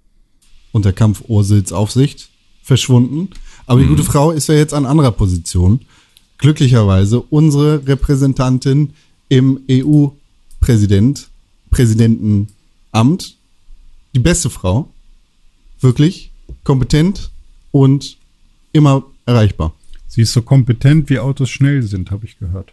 unter 0.71 0.91
Kampfohrsitzaufsicht 0.91 2.29
verschwunden. 2.63 3.29
Aber 3.65 3.79
die 3.79 3.87
gute 3.87 4.03
Frau 4.03 4.31
ist 4.31 4.47
ja 4.47 4.55
jetzt 4.55 4.73
an 4.73 4.85
anderer 4.85 5.11
Position. 5.11 5.81
Glücklicherweise 6.37 7.21
unsere 7.21 7.87
Repräsentantin 7.87 8.93
im 9.29 9.61
EU-Präsident, 9.69 11.29
Präsidentenamt. 11.69 13.35
Die 14.13 14.19
beste 14.19 14.49
Frau. 14.49 14.89
Wirklich 15.81 16.31
kompetent 16.63 17.31
und 17.71 18.17
immer 18.71 19.03
erreichbar. 19.25 19.73
Sie 20.07 20.21
ist 20.21 20.33
so 20.33 20.41
kompetent, 20.41 21.09
wie 21.09 21.19
Autos 21.19 21.49
schnell 21.49 21.83
sind, 21.83 22.11
habe 22.11 22.25
ich 22.25 22.39
gehört. 22.39 22.71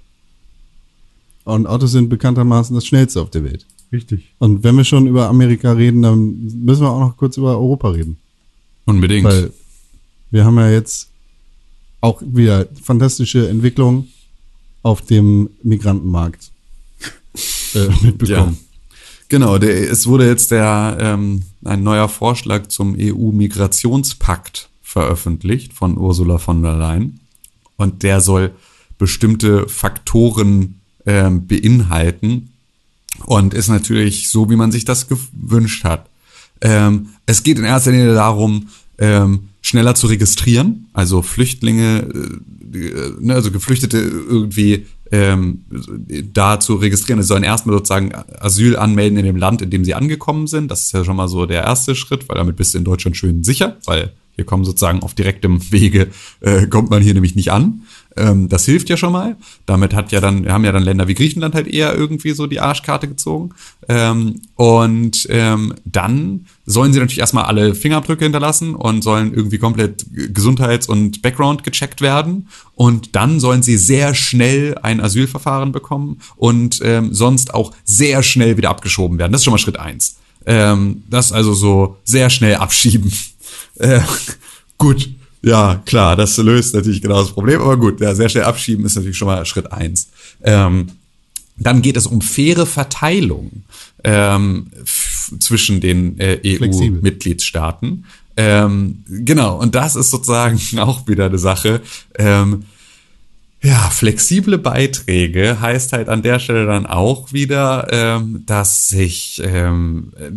Und 1.45 1.67
Autos 1.67 1.93
sind 1.93 2.09
bekanntermaßen 2.09 2.75
das 2.75 2.87
schnellste 2.87 3.21
auf 3.21 3.31
der 3.31 3.45
Welt. 3.45 3.67
Richtig. 3.93 4.33
Und 4.39 4.65
wenn 4.65 4.77
wir 4.77 4.85
schon 4.85 5.07
über 5.07 5.29
Amerika 5.29 5.73
reden, 5.73 6.03
dann 6.03 6.63
müssen 6.65 6.83
wir 6.83 6.91
auch 6.91 7.01
noch 7.01 7.17
kurz 7.17 7.37
über 7.37 7.51
Europa 7.51 7.91
reden. 7.91 8.17
Unbedingt. 8.87 9.25
Weil 9.25 9.53
wir 10.31 10.45
haben 10.45 10.57
ja 10.57 10.71
jetzt 10.71 11.11
auch 12.01 12.23
wieder 12.25 12.67
fantastische 12.83 13.49
Entwicklungen 13.49 14.09
auf 14.83 15.03
dem 15.03 15.51
Migrantenmarkt 15.63 16.51
äh, 17.75 17.89
mitbekommen. 18.03 18.59
Genau, 19.29 19.59
der, 19.59 19.91
es 19.91 20.07
wurde 20.07 20.27
jetzt 20.27 20.51
der 20.51 20.99
ähm, 21.01 21.43
ein 21.65 21.83
neuer 21.83 22.09
Vorschlag 22.09 22.67
zum 22.67 22.97
EU-Migrationspakt 22.99 24.69
veröffentlicht 24.83 25.73
von 25.73 25.97
Ursula 25.97 26.39
von 26.39 26.63
der 26.63 26.77
Leyen. 26.77 27.21
Und 27.77 28.03
der 28.03 28.21
soll 28.21 28.53
bestimmte 28.99 29.69
Faktoren 29.69 30.81
ähm, 31.07 31.47
beinhalten 31.47 32.51
und 33.27 33.55
ist 33.55 33.69
natürlich 33.69 34.29
so, 34.29 34.51
wie 34.51 34.57
man 34.57 34.73
sich 34.73 34.85
das 34.85 35.09
gewünscht 35.09 35.85
hat. 35.85 36.09
Ähm, 36.61 37.09
es 37.27 37.43
geht 37.43 37.59
in 37.59 37.65
erster 37.65 37.91
Linie 37.91 38.15
darum, 38.15 38.69
ähm, 38.99 39.49
schneller 39.63 39.95
zu 39.95 40.07
registrieren, 40.07 40.89
also 40.93 41.23
Flüchtlinge, 41.23 42.07
äh, 42.75 42.79
äh, 42.79 43.13
ne, 43.21 43.35
also 43.35 43.51
Geflüchtete 43.51 43.99
irgendwie 43.99 44.87
ähm, 45.11 45.65
da 46.33 46.59
zu 46.59 46.77
registrieren. 46.77 47.21
Sie 47.23 47.29
sollen 47.29 47.43
erstmal 47.43 47.77
sozusagen 47.77 48.13
Asyl 48.41 48.77
anmelden 48.77 49.19
in 49.19 49.27
dem 49.27 49.37
Land, 49.37 49.63
in 49.63 49.71
dem 49.71 49.85
sie 49.85 49.95
angekommen 49.95 50.47
sind. 50.47 50.71
Das 50.71 50.83
ist 50.83 50.93
ja 50.93 51.05
schon 51.05 51.17
mal 51.17 51.29
so 51.29 51.47
der 51.47 51.63
erste 51.63 51.95
Schritt, 51.95 52.29
weil 52.29 52.37
damit 52.37 52.57
bist 52.57 52.75
du 52.75 52.79
in 52.79 52.85
Deutschland 52.85 53.17
schön 53.17 53.45
sicher, 53.45 53.77
weil 53.85 54.13
wir 54.37 54.45
kommen 54.45 54.65
sozusagen 54.65 55.03
auf 55.03 55.15
direktem 55.15 55.61
Wege, 55.71 56.09
äh, 56.41 56.67
kommt 56.67 56.91
man 56.91 57.03
hier 57.03 57.15
nämlich 57.15 57.35
nicht 57.35 57.53
an. 57.53 57.83
Ähm, 58.17 58.49
das 58.49 58.65
hilft 58.65 58.89
ja 58.89 58.97
schon 58.97 59.13
mal. 59.13 59.37
Damit 59.67 59.95
hat 59.95 60.13
ja 60.13 60.21
dann, 60.21 60.45
wir 60.45 60.53
haben 60.53 60.65
ja 60.65 60.73
dann 60.73 60.83
Länder 60.83 61.09
wie 61.09 61.15
Griechenland 61.15 61.55
halt 61.55 61.67
eher 61.67 61.95
irgendwie 61.95 62.33
so 62.33 62.47
die 62.47 62.61
Arschkarte 62.61 63.09
gezogen. 63.09 63.51
Ähm, 63.89 64.41
und 64.57 65.27
ähm, 65.31 65.75
dann 65.85 66.47
sollen 66.67 66.93
sie 66.93 66.99
natürlich 66.99 67.21
erstmal 67.21 67.45
alle 67.45 67.75
Fingerabdrücke 67.75 68.25
hinterlassen 68.25 68.75
und 68.75 69.03
sollen 69.03 69.33
irgendwie 69.35 69.59
komplett 69.59 70.07
Gesundheits- 70.13 70.89
und 70.89 71.23
Background 71.23 71.65
gecheckt 71.65 72.01
werden. 72.01 72.49
Und 72.75 73.17
dann 73.17 73.41
sollen 73.41 73.63
sie 73.63 73.77
sehr 73.77 74.15
schnell 74.15 74.77
ein 74.83 75.01
Asylverfahren 75.01 75.73
bekommen 75.73 76.21
und 76.37 76.81
ähm, 76.83 77.13
sonst 77.15 77.55
auch 77.55 77.73
sehr 77.85 78.23
schnell 78.23 78.57
wieder 78.57 78.71
abgeschoben 78.71 79.19
werden. 79.19 79.33
Das 79.33 79.41
ist 79.41 79.45
schon 79.45 79.53
mal 79.53 79.59
Schritt 79.59 79.79
eins. 79.79 80.17
Ähm, 80.45 81.05
das 81.09 81.33
also 81.33 81.55
so 81.55 81.97
sehr 82.05 82.31
schnell 82.31 82.57
abschieben. 82.57 83.13
Äh, 83.77 84.01
gut, 84.79 85.09
ja, 85.43 85.83
klar, 85.85 86.17
das 86.17 86.37
löst 86.37 86.75
natürlich 86.75 87.03
genau 87.03 87.21
das 87.21 87.33
Problem, 87.33 87.61
aber 87.61 87.77
gut, 87.77 88.01
ja, 88.01 88.15
sehr 88.15 88.29
schnell 88.29 88.45
abschieben 88.45 88.85
ist 88.85 88.95
natürlich 88.95 89.19
schon 89.19 89.27
mal 89.27 89.45
Schritt 89.45 89.73
eins. 89.73 90.09
Ähm, 90.43 90.89
dann 91.57 91.83
geht 91.83 91.97
es 91.97 92.07
um 92.07 92.21
faire 92.21 92.67
Verteilung 92.67 93.65
ähm, 94.05 94.71
zwischen 95.39 95.81
den 95.81 96.19
äh. 96.19 96.39
EU-Mitgliedstaaten. 96.45 98.05
Ähm, 98.37 99.05
genau, 99.07 99.59
und 99.59 99.75
das 99.75 99.97
ist 99.97 100.11
sozusagen 100.11 100.59
auch 100.79 101.07
wieder 101.07 101.27
eine 101.27 101.39
Sache. 101.39 101.83
Ähm, 102.19 102.65
Ja, 103.65 103.91
flexible 103.91 104.59
Beiträge 104.59 105.61
heißt 105.61 105.93
halt 105.93 106.09
an 106.09 106.23
der 106.23 106.41
Stelle 106.41 106.67
dann 106.67 106.85
auch 106.85 107.33
wieder, 107.33 107.87
ähm, 107.93 108.43
dass 108.45 108.89
sich, 108.89 109.41
ähm, 109.45 110.13
äh, 110.19 110.33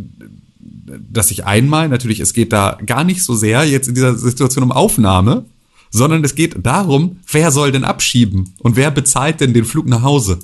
dass 0.65 1.29
sich 1.29 1.45
einmal 1.45 1.89
natürlich, 1.89 2.19
es 2.19 2.33
geht 2.33 2.51
da 2.51 2.77
gar 2.85 3.03
nicht 3.03 3.23
so 3.23 3.35
sehr 3.35 3.63
jetzt 3.65 3.87
in 3.87 3.95
dieser 3.95 4.15
Situation 4.15 4.63
um 4.63 4.71
Aufnahme, 4.71 5.45
sondern 5.91 6.23
es 6.23 6.35
geht 6.35 6.55
darum, 6.65 7.17
wer 7.31 7.51
soll 7.51 7.71
denn 7.71 7.83
abschieben 7.83 8.53
und 8.59 8.75
wer 8.75 8.91
bezahlt 8.91 9.39
denn 9.39 9.53
den 9.53 9.65
Flug 9.65 9.87
nach 9.87 10.01
Hause? 10.01 10.39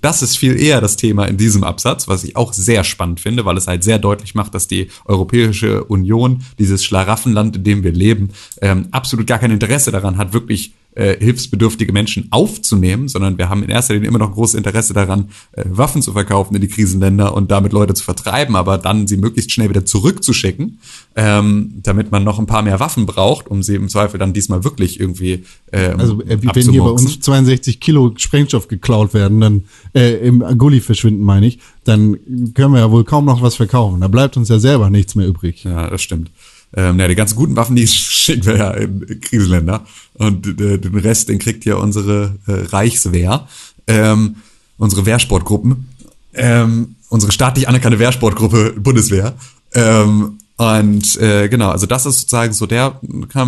Das 0.00 0.22
ist 0.22 0.36
viel 0.36 0.60
eher 0.60 0.80
das 0.80 0.96
Thema 0.96 1.26
in 1.26 1.36
diesem 1.36 1.62
Absatz, 1.62 2.08
was 2.08 2.24
ich 2.24 2.36
auch 2.36 2.52
sehr 2.52 2.82
spannend 2.84 3.20
finde, 3.20 3.44
weil 3.44 3.56
es 3.56 3.68
halt 3.68 3.84
sehr 3.84 3.98
deutlich 3.98 4.34
macht, 4.34 4.54
dass 4.54 4.66
die 4.66 4.88
Europäische 5.04 5.84
Union, 5.84 6.42
dieses 6.58 6.84
Schlaraffenland, 6.84 7.56
in 7.56 7.64
dem 7.64 7.84
wir 7.84 7.92
leben, 7.92 8.30
ähm, 8.60 8.88
absolut 8.90 9.26
gar 9.26 9.38
kein 9.38 9.52
Interesse 9.52 9.92
daran 9.92 10.16
hat, 10.16 10.32
wirklich 10.32 10.72
äh, 10.96 11.16
hilfsbedürftige 11.18 11.92
Menschen 11.92 12.28
aufzunehmen, 12.30 13.08
sondern 13.08 13.38
wir 13.38 13.48
haben 13.48 13.62
in 13.62 13.68
erster 13.68 13.94
Linie 13.94 14.08
immer 14.08 14.18
noch 14.18 14.32
großes 14.32 14.54
Interesse 14.54 14.94
daran, 14.94 15.28
äh, 15.52 15.64
Waffen 15.66 16.02
zu 16.02 16.12
verkaufen 16.12 16.54
in 16.54 16.62
die 16.62 16.68
Krisenländer 16.68 17.34
und 17.34 17.50
damit 17.50 17.72
Leute 17.72 17.94
zu 17.94 18.02
vertreiben, 18.02 18.56
aber 18.56 18.78
dann 18.78 19.06
sie 19.06 19.18
möglichst 19.18 19.52
schnell 19.52 19.68
wieder 19.68 19.84
zurückzuschicken, 19.84 20.78
ähm, 21.14 21.74
damit 21.82 22.10
man 22.12 22.24
noch 22.24 22.38
ein 22.38 22.46
paar 22.46 22.62
mehr 22.62 22.80
Waffen 22.80 23.04
braucht, 23.06 23.48
um 23.48 23.62
sie 23.62 23.74
im 23.74 23.88
Zweifel 23.88 24.18
dann 24.18 24.32
diesmal 24.32 24.64
wirklich 24.64 24.98
irgendwie 24.98 25.44
ähm, 25.70 26.00
Also 26.00 26.22
äh, 26.22 26.38
wenn 26.40 26.70
hier 26.70 26.82
bei 26.82 26.90
uns 26.90 27.20
62 27.20 27.78
Kilo 27.78 28.14
Sprengstoff 28.16 28.68
geklaut 28.68 29.14
werden, 29.14 29.40
dann 29.40 29.64
äh, 29.94 30.14
im 30.26 30.40
Gully 30.56 30.80
verschwinden, 30.80 31.22
meine 31.22 31.46
ich, 31.46 31.58
dann 31.84 32.18
können 32.54 32.72
wir 32.72 32.80
ja 32.80 32.90
wohl 32.90 33.04
kaum 33.04 33.26
noch 33.26 33.42
was 33.42 33.54
verkaufen. 33.54 34.00
Da 34.00 34.08
bleibt 34.08 34.36
uns 34.36 34.48
ja 34.48 34.58
selber 34.58 34.90
nichts 34.90 35.14
mehr 35.14 35.26
übrig. 35.26 35.64
Ja, 35.64 35.90
das 35.90 36.02
stimmt. 36.02 36.30
Ähm, 36.76 37.00
ja, 37.00 37.08
die 37.08 37.14
ganzen 37.14 37.36
guten 37.36 37.56
Waffen, 37.56 37.74
die 37.74 37.86
schicken 37.88 38.46
wir 38.46 38.56
ja 38.56 38.70
in 38.72 39.20
Krisenländer. 39.20 39.84
Und 40.14 40.46
äh, 40.60 40.78
den 40.78 40.96
Rest, 40.96 41.28
den 41.28 41.38
kriegt 41.38 41.64
ja 41.64 41.76
unsere 41.76 42.36
äh, 42.46 42.52
Reichswehr, 42.52 43.48
ähm, 43.86 44.36
unsere 44.78 45.06
Wehrsportgruppen, 45.06 45.88
ähm, 46.34 46.96
unsere 47.08 47.32
staatlich 47.32 47.68
anerkannte 47.68 47.98
Wehrsportgruppe 47.98 48.74
Bundeswehr. 48.78 49.34
Ähm, 49.74 50.38
und 50.56 51.16
äh, 51.20 51.48
genau, 51.48 51.70
also 51.70 51.84
das 51.84 52.06
ist 52.06 52.20
sozusagen 52.20 52.54
so 52.54 52.64
der, 52.66 52.98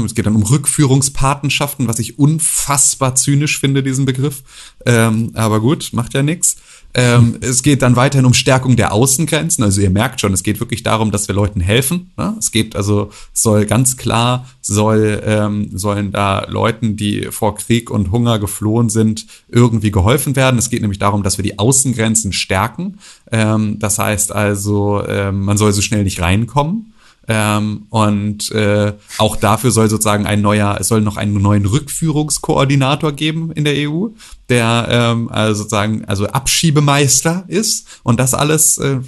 es 0.05 0.15
geht 0.15 0.27
dann 0.27 0.37
um 0.37 0.43
Rückführungspatenschaften, 0.43 1.89
was 1.89 1.99
ich 1.99 2.19
unfassbar 2.19 3.15
zynisch 3.15 3.59
finde, 3.59 3.83
diesen 3.83 4.05
Begriff. 4.05 4.43
Ähm, 4.85 5.31
aber 5.33 5.61
gut, 5.61 5.91
macht 5.93 6.13
ja 6.13 6.23
nichts. 6.23 6.57
Ähm, 6.95 7.37
es 7.43 7.63
geht 7.63 7.83
dann 7.83 7.97
weiterhin 7.97 8.25
um 8.25 8.35
Stärkung 8.35 8.77
der 8.77 8.93
Außengrenzen. 8.93 9.63
Also 9.63 9.81
ihr 9.81 9.91
merkt 9.91 10.21
schon, 10.21 10.33
es 10.33 10.43
geht 10.43 10.59
wirklich 10.59 10.83
darum, 10.83 11.11
dass 11.11 11.29
wir 11.29 11.35
Leuten 11.35 11.61
helfen. 11.61 12.11
Ne? 12.17 12.35
Es 12.39 12.51
geht 12.51 12.75
also, 12.75 13.11
soll 13.33 13.67
ganz 13.67 13.97
klar, 13.97 14.47
soll, 14.63 15.23
ähm, 15.25 15.71
sollen 15.77 16.13
da 16.13 16.47
Leuten, 16.49 16.97
die 16.97 17.29
vor 17.31 17.57
Krieg 17.57 17.91
und 17.91 18.11
Hunger 18.11 18.39
geflohen 18.39 18.89
sind, 18.89 19.27
irgendwie 19.49 19.91
geholfen 19.91 20.35
werden. 20.35 20.59
Es 20.59 20.71
geht 20.71 20.81
nämlich 20.81 20.99
darum, 20.99 21.23
dass 21.23 21.39
wir 21.39 21.43
die 21.43 21.59
Außengrenzen 21.59 22.33
stärken. 22.33 22.99
Ähm, 23.31 23.79
das 23.79 23.99
heißt 23.99 24.33
also, 24.33 25.05
ähm, 25.07 25.45
man 25.45 25.59
soll 25.59 25.73
so 25.73 25.83
schnell 25.83 26.05
nicht 26.05 26.21
reinkommen. 26.21 26.95
Ähm, 27.31 27.87
und 27.91 28.51
äh, 28.53 28.95
auch 29.19 29.37
dafür 29.37 29.71
soll 29.71 29.91
sozusagen 29.91 30.25
ein 30.25 30.41
neuer, 30.41 30.79
es 30.81 30.89
soll 30.89 31.03
noch 31.03 31.19
einen 31.19 31.35
neuen 31.35 31.67
Rückführungskoordinator 31.67 33.13
geben 33.13 33.53
in 33.53 33.65
der 33.65 33.75
EU, 33.77 34.09
der 34.49 34.89
ähm, 34.91 35.29
also 35.31 35.59
sozusagen 35.59 36.07
also 36.07 36.27
Abschiebemeister 36.27 37.45
ist 37.47 38.01
und 38.03 38.19
das 38.19 38.33
alles, 38.33 38.79
äh, 38.79 39.01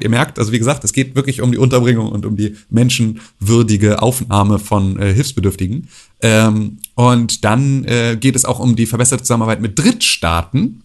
ihr 0.00 0.10
merkt, 0.10 0.40
also 0.40 0.50
wie 0.50 0.58
gesagt, 0.58 0.82
es 0.82 0.92
geht 0.92 1.14
wirklich 1.14 1.42
um 1.42 1.52
die 1.52 1.58
Unterbringung 1.58 2.10
und 2.10 2.26
um 2.26 2.36
die 2.36 2.56
menschenwürdige 2.70 4.02
Aufnahme 4.02 4.58
von 4.58 4.98
äh, 4.98 5.14
Hilfsbedürftigen. 5.14 5.88
Ähm, 6.22 6.78
und 6.96 7.44
dann 7.44 7.84
äh, 7.84 8.16
geht 8.18 8.34
es 8.34 8.44
auch 8.44 8.58
um 8.58 8.74
die 8.74 8.86
verbesserte 8.86 9.22
Zusammenarbeit 9.22 9.60
mit 9.60 9.78
Drittstaaten 9.78 10.82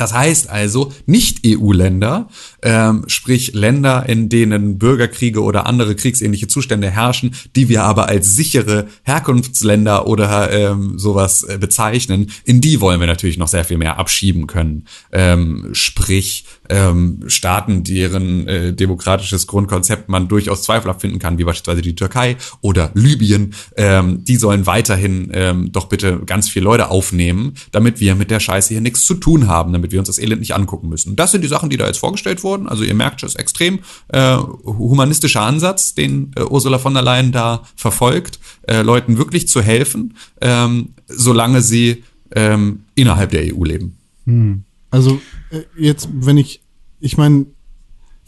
das 0.00 0.14
heißt 0.14 0.48
also, 0.48 0.94
Nicht-EU-Länder, 1.04 2.28
ähm, 2.62 3.04
sprich 3.06 3.52
Länder, 3.52 4.08
in 4.08 4.30
denen 4.30 4.78
Bürgerkriege 4.78 5.42
oder 5.42 5.66
andere 5.66 5.94
kriegsähnliche 5.94 6.48
Zustände 6.48 6.88
herrschen, 6.90 7.34
die 7.54 7.68
wir 7.68 7.82
aber 7.82 8.08
als 8.08 8.34
sichere 8.34 8.86
Herkunftsländer 9.02 10.06
oder 10.06 10.50
ähm, 10.52 10.98
sowas 10.98 11.42
äh, 11.42 11.58
bezeichnen, 11.58 12.30
in 12.44 12.62
die 12.62 12.80
wollen 12.80 12.98
wir 12.98 13.06
natürlich 13.06 13.36
noch 13.36 13.48
sehr 13.48 13.66
viel 13.66 13.76
mehr 13.76 13.98
abschieben 13.98 14.46
können. 14.46 14.86
Ähm, 15.12 15.68
sprich 15.72 16.46
ähm, 16.70 17.24
Staaten, 17.26 17.84
deren 17.84 18.48
äh, 18.48 18.72
demokratisches 18.72 19.46
Grundkonzept 19.46 20.08
man 20.08 20.28
durchaus 20.28 20.62
zweifelhaft 20.62 21.02
finden 21.02 21.18
kann, 21.18 21.36
wie 21.36 21.44
beispielsweise 21.44 21.82
die 21.82 21.94
Türkei 21.94 22.38
oder 22.62 22.90
Libyen, 22.94 23.52
ähm, 23.76 24.24
die 24.24 24.36
sollen 24.36 24.64
weiterhin 24.64 25.30
ähm, 25.34 25.72
doch 25.72 25.90
bitte 25.90 26.20
ganz 26.24 26.48
viele 26.48 26.64
Leute 26.64 26.88
aufnehmen, 26.88 27.52
damit 27.70 28.00
wir 28.00 28.14
mit 28.14 28.30
der 28.30 28.40
Scheiße 28.40 28.72
hier 28.72 28.80
nichts 28.80 29.04
zu 29.04 29.12
tun 29.12 29.46
haben 29.46 29.74
damit 29.74 29.89
wir 29.90 29.98
uns 29.98 30.08
das 30.08 30.18
Elend 30.18 30.40
nicht 30.40 30.54
angucken 30.54 30.88
müssen. 30.88 31.16
Das 31.16 31.32
sind 31.32 31.42
die 31.42 31.48
Sachen, 31.48 31.70
die 31.70 31.76
da 31.76 31.86
jetzt 31.86 31.98
vorgestellt 31.98 32.42
wurden. 32.42 32.68
Also 32.68 32.84
ihr 32.84 32.94
merkt, 32.94 33.22
das 33.22 33.32
ist 33.32 33.40
extrem 33.40 33.80
äh, 34.08 34.36
humanistischer 34.64 35.42
Ansatz, 35.42 35.94
den 35.94 36.32
äh, 36.36 36.42
Ursula 36.42 36.78
von 36.78 36.94
der 36.94 37.02
Leyen 37.02 37.32
da 37.32 37.62
verfolgt, 37.76 38.38
äh, 38.62 38.82
Leuten 38.82 39.18
wirklich 39.18 39.48
zu 39.48 39.62
helfen, 39.62 40.16
ähm, 40.40 40.90
solange 41.08 41.62
sie 41.62 42.04
ähm, 42.32 42.84
innerhalb 42.94 43.30
der 43.30 43.54
EU 43.54 43.64
leben. 43.64 43.96
Hm. 44.26 44.64
Also 44.90 45.20
äh, 45.50 45.62
jetzt, 45.76 46.08
wenn 46.12 46.36
ich, 46.36 46.60
ich 47.00 47.16
meine, 47.16 47.46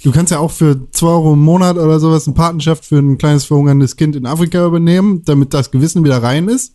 Du 0.02 0.10
kannst 0.10 0.32
ja 0.32 0.40
auch 0.40 0.50
für 0.50 0.90
zwei 0.90 1.08
Euro 1.08 1.34
im 1.34 1.44
Monat 1.44 1.76
oder 1.76 2.00
sowas 2.00 2.26
eine 2.26 2.34
Patenschaft 2.34 2.84
für 2.84 2.98
ein 2.98 3.18
kleines 3.18 3.44
verhungerndes 3.44 3.94
Kind 3.94 4.16
in 4.16 4.26
Afrika 4.26 4.66
übernehmen, 4.66 5.22
damit 5.24 5.54
das 5.54 5.70
Gewissen 5.70 6.02
wieder 6.02 6.20
rein 6.20 6.48
ist. 6.48 6.74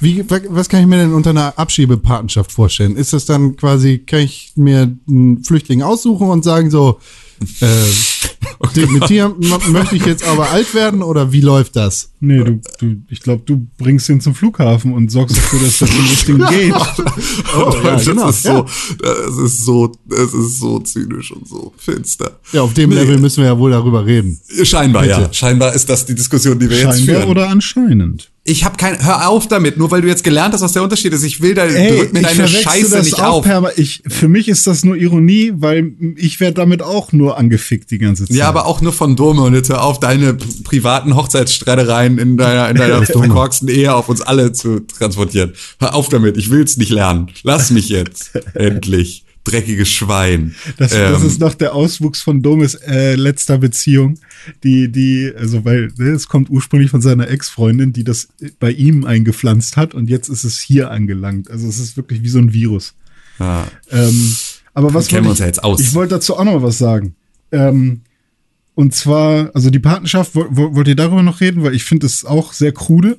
Wie, 0.00 0.24
was 0.28 0.68
kann 0.68 0.80
ich 0.80 0.86
mir 0.86 0.98
denn 0.98 1.14
unter 1.14 1.30
einer 1.30 1.58
Abschiebepatenschaft 1.58 2.52
vorstellen? 2.52 2.96
Ist 2.96 3.12
das 3.12 3.24
dann 3.24 3.56
quasi, 3.56 3.98
kann 3.98 4.20
ich 4.20 4.52
mir 4.56 4.94
einen 5.08 5.42
Flüchtling 5.42 5.82
aussuchen 5.82 6.28
und 6.28 6.44
sagen 6.44 6.70
so, 6.70 7.00
äh, 7.60 8.86
mit 8.88 9.08
dir 9.08 9.34
möchte 9.68 9.96
ich 9.96 10.06
jetzt 10.06 10.26
aber 10.26 10.50
alt 10.50 10.74
werden 10.74 11.02
oder 11.02 11.32
wie 11.32 11.40
läuft 11.40 11.76
das? 11.76 12.10
Nee, 12.20 12.42
du, 12.42 12.60
du 12.78 12.96
ich 13.08 13.20
glaube, 13.20 13.42
du 13.44 13.66
bringst 13.78 14.08
ihn 14.08 14.20
zum 14.20 14.34
Flughafen 14.34 14.92
und 14.92 15.10
sorgst 15.10 15.36
dafür, 15.36 15.60
dass 15.60 15.78
das 15.78 15.90
in 15.90 16.00
Richtung 16.00 16.38
geht. 16.50 16.74
oh, 17.56 17.72
ja, 17.84 17.92
das 17.92 18.04
genau. 18.06 18.28
Ist 18.28 18.42
so, 18.42 18.66
das 18.98 19.38
ist 19.38 19.64
so, 19.64 19.92
das 20.06 20.34
ist 20.34 20.58
so 20.58 20.78
zynisch 20.80 21.32
und 21.32 21.46
so 21.48 21.72
finster. 21.76 22.38
Ja, 22.52 22.62
auf 22.62 22.74
dem 22.74 22.90
nee. 22.90 22.96
Level 22.96 23.18
müssen 23.18 23.42
wir 23.42 23.50
ja 23.50 23.58
wohl 23.58 23.70
darüber 23.70 24.06
reden. 24.06 24.40
Scheinbar, 24.62 25.02
Bitte. 25.02 25.20
ja. 25.22 25.32
Scheinbar 25.32 25.74
ist 25.74 25.88
das 25.88 26.06
die 26.06 26.14
Diskussion, 26.14 26.58
die 26.58 26.70
wir 26.70 26.76
Scheinbar 26.76 26.96
jetzt 26.96 27.04
führen. 27.04 27.28
oder 27.28 27.48
anscheinend. 27.48 28.30
Ich 28.48 28.64
habe 28.64 28.76
kein, 28.76 29.04
hör 29.04 29.28
auf 29.28 29.48
damit, 29.48 29.76
nur 29.76 29.90
weil 29.90 30.02
du 30.02 30.08
jetzt 30.08 30.24
gelernt 30.24 30.54
hast, 30.54 30.62
was 30.62 30.72
der 30.72 30.82
Unterschied 30.82 31.12
ist. 31.12 31.24
Ich 31.24 31.40
will 31.40 31.54
da, 31.54 31.64
Ey, 31.64 31.98
drück 31.98 32.12
mir 32.12 32.22
deine 32.22 32.46
Scheiße 32.46 33.00
nicht 33.00 33.20
auf. 33.20 33.44
Ich, 33.76 34.02
für 34.06 34.28
mich 34.28 34.48
ist 34.48 34.66
das 34.66 34.84
nur 34.84 34.96
Ironie, 34.96 35.52
weil 35.56 35.92
ich 36.16 36.40
werde 36.40 36.54
damit 36.54 36.82
auch 36.82 37.12
nur 37.12 37.36
angefickt 37.36 37.90
die 37.90 37.98
ganze 37.98 38.26
Zeit. 38.26 38.36
Ja, 38.36 38.48
aber 38.48 38.66
auch 38.66 38.80
nur 38.80 38.92
von 38.92 39.16
Dome 39.16 39.42
und 39.42 39.54
jetzt 39.54 39.68
hör 39.68 39.82
auf, 39.82 40.00
deine 40.00 40.34
privaten 40.64 41.16
Hochzeitsstreitereien 41.16 42.18
in 42.18 42.36
deiner, 42.36 42.70
in 42.70 42.76
deiner 42.76 43.02
verkorksten 43.06 43.68
Ehe 43.68 43.94
auf 43.94 44.08
uns 44.08 44.20
alle 44.20 44.52
zu 44.52 44.80
transportieren. 44.80 45.52
Hör 45.80 45.94
auf 45.94 46.08
damit, 46.08 46.36
ich 46.36 46.50
will's 46.50 46.76
nicht 46.76 46.90
lernen. 46.90 47.28
Lass 47.42 47.70
mich 47.70 47.88
jetzt. 47.88 48.30
Endlich 48.54 49.25
dreckiges 49.50 49.88
Schwein. 49.88 50.54
Das, 50.76 50.92
ähm, 50.92 51.12
das 51.12 51.22
ist 51.22 51.40
noch 51.40 51.54
der 51.54 51.74
Auswuchs 51.74 52.22
von 52.22 52.42
Domes 52.42 52.74
äh, 52.74 53.14
letzter 53.14 53.58
Beziehung, 53.58 54.18
die, 54.62 54.90
die, 54.90 55.32
also 55.36 55.64
weil 55.64 55.92
ne, 55.96 56.10
es 56.10 56.28
kommt 56.28 56.50
ursprünglich 56.50 56.90
von 56.90 57.00
seiner 57.00 57.28
Ex-Freundin, 57.28 57.92
die 57.92 58.04
das 58.04 58.28
bei 58.58 58.70
ihm 58.70 59.04
eingepflanzt 59.04 59.76
hat 59.76 59.94
und 59.94 60.10
jetzt 60.10 60.28
ist 60.28 60.44
es 60.44 60.60
hier 60.60 60.90
angelangt. 60.90 61.50
Also 61.50 61.68
es 61.68 61.78
ist 61.78 61.96
wirklich 61.96 62.22
wie 62.22 62.28
so 62.28 62.38
ein 62.38 62.52
Virus. 62.52 62.94
Ja. 63.38 63.66
Ähm, 63.90 64.34
aber 64.74 64.92
was 64.92 65.08
kennen 65.08 65.24
wir 65.24 65.30
uns 65.30 65.38
ja 65.38 65.46
jetzt 65.46 65.64
aus. 65.64 65.80
Ich 65.80 65.94
wollte 65.94 66.16
dazu 66.16 66.36
auch 66.36 66.44
noch 66.44 66.62
was 66.62 66.78
sagen. 66.78 67.14
Ähm, 67.52 68.02
und 68.74 68.94
zwar, 68.94 69.50
also 69.54 69.70
die 69.70 69.78
Partnerschaft, 69.78 70.32
wollt 70.34 70.86
ihr 70.86 70.96
darüber 70.96 71.22
noch 71.22 71.40
reden? 71.40 71.62
Weil 71.62 71.74
ich 71.74 71.84
finde 71.84 72.04
es 72.04 72.26
auch 72.26 72.52
sehr 72.52 72.72
krude. 72.72 73.18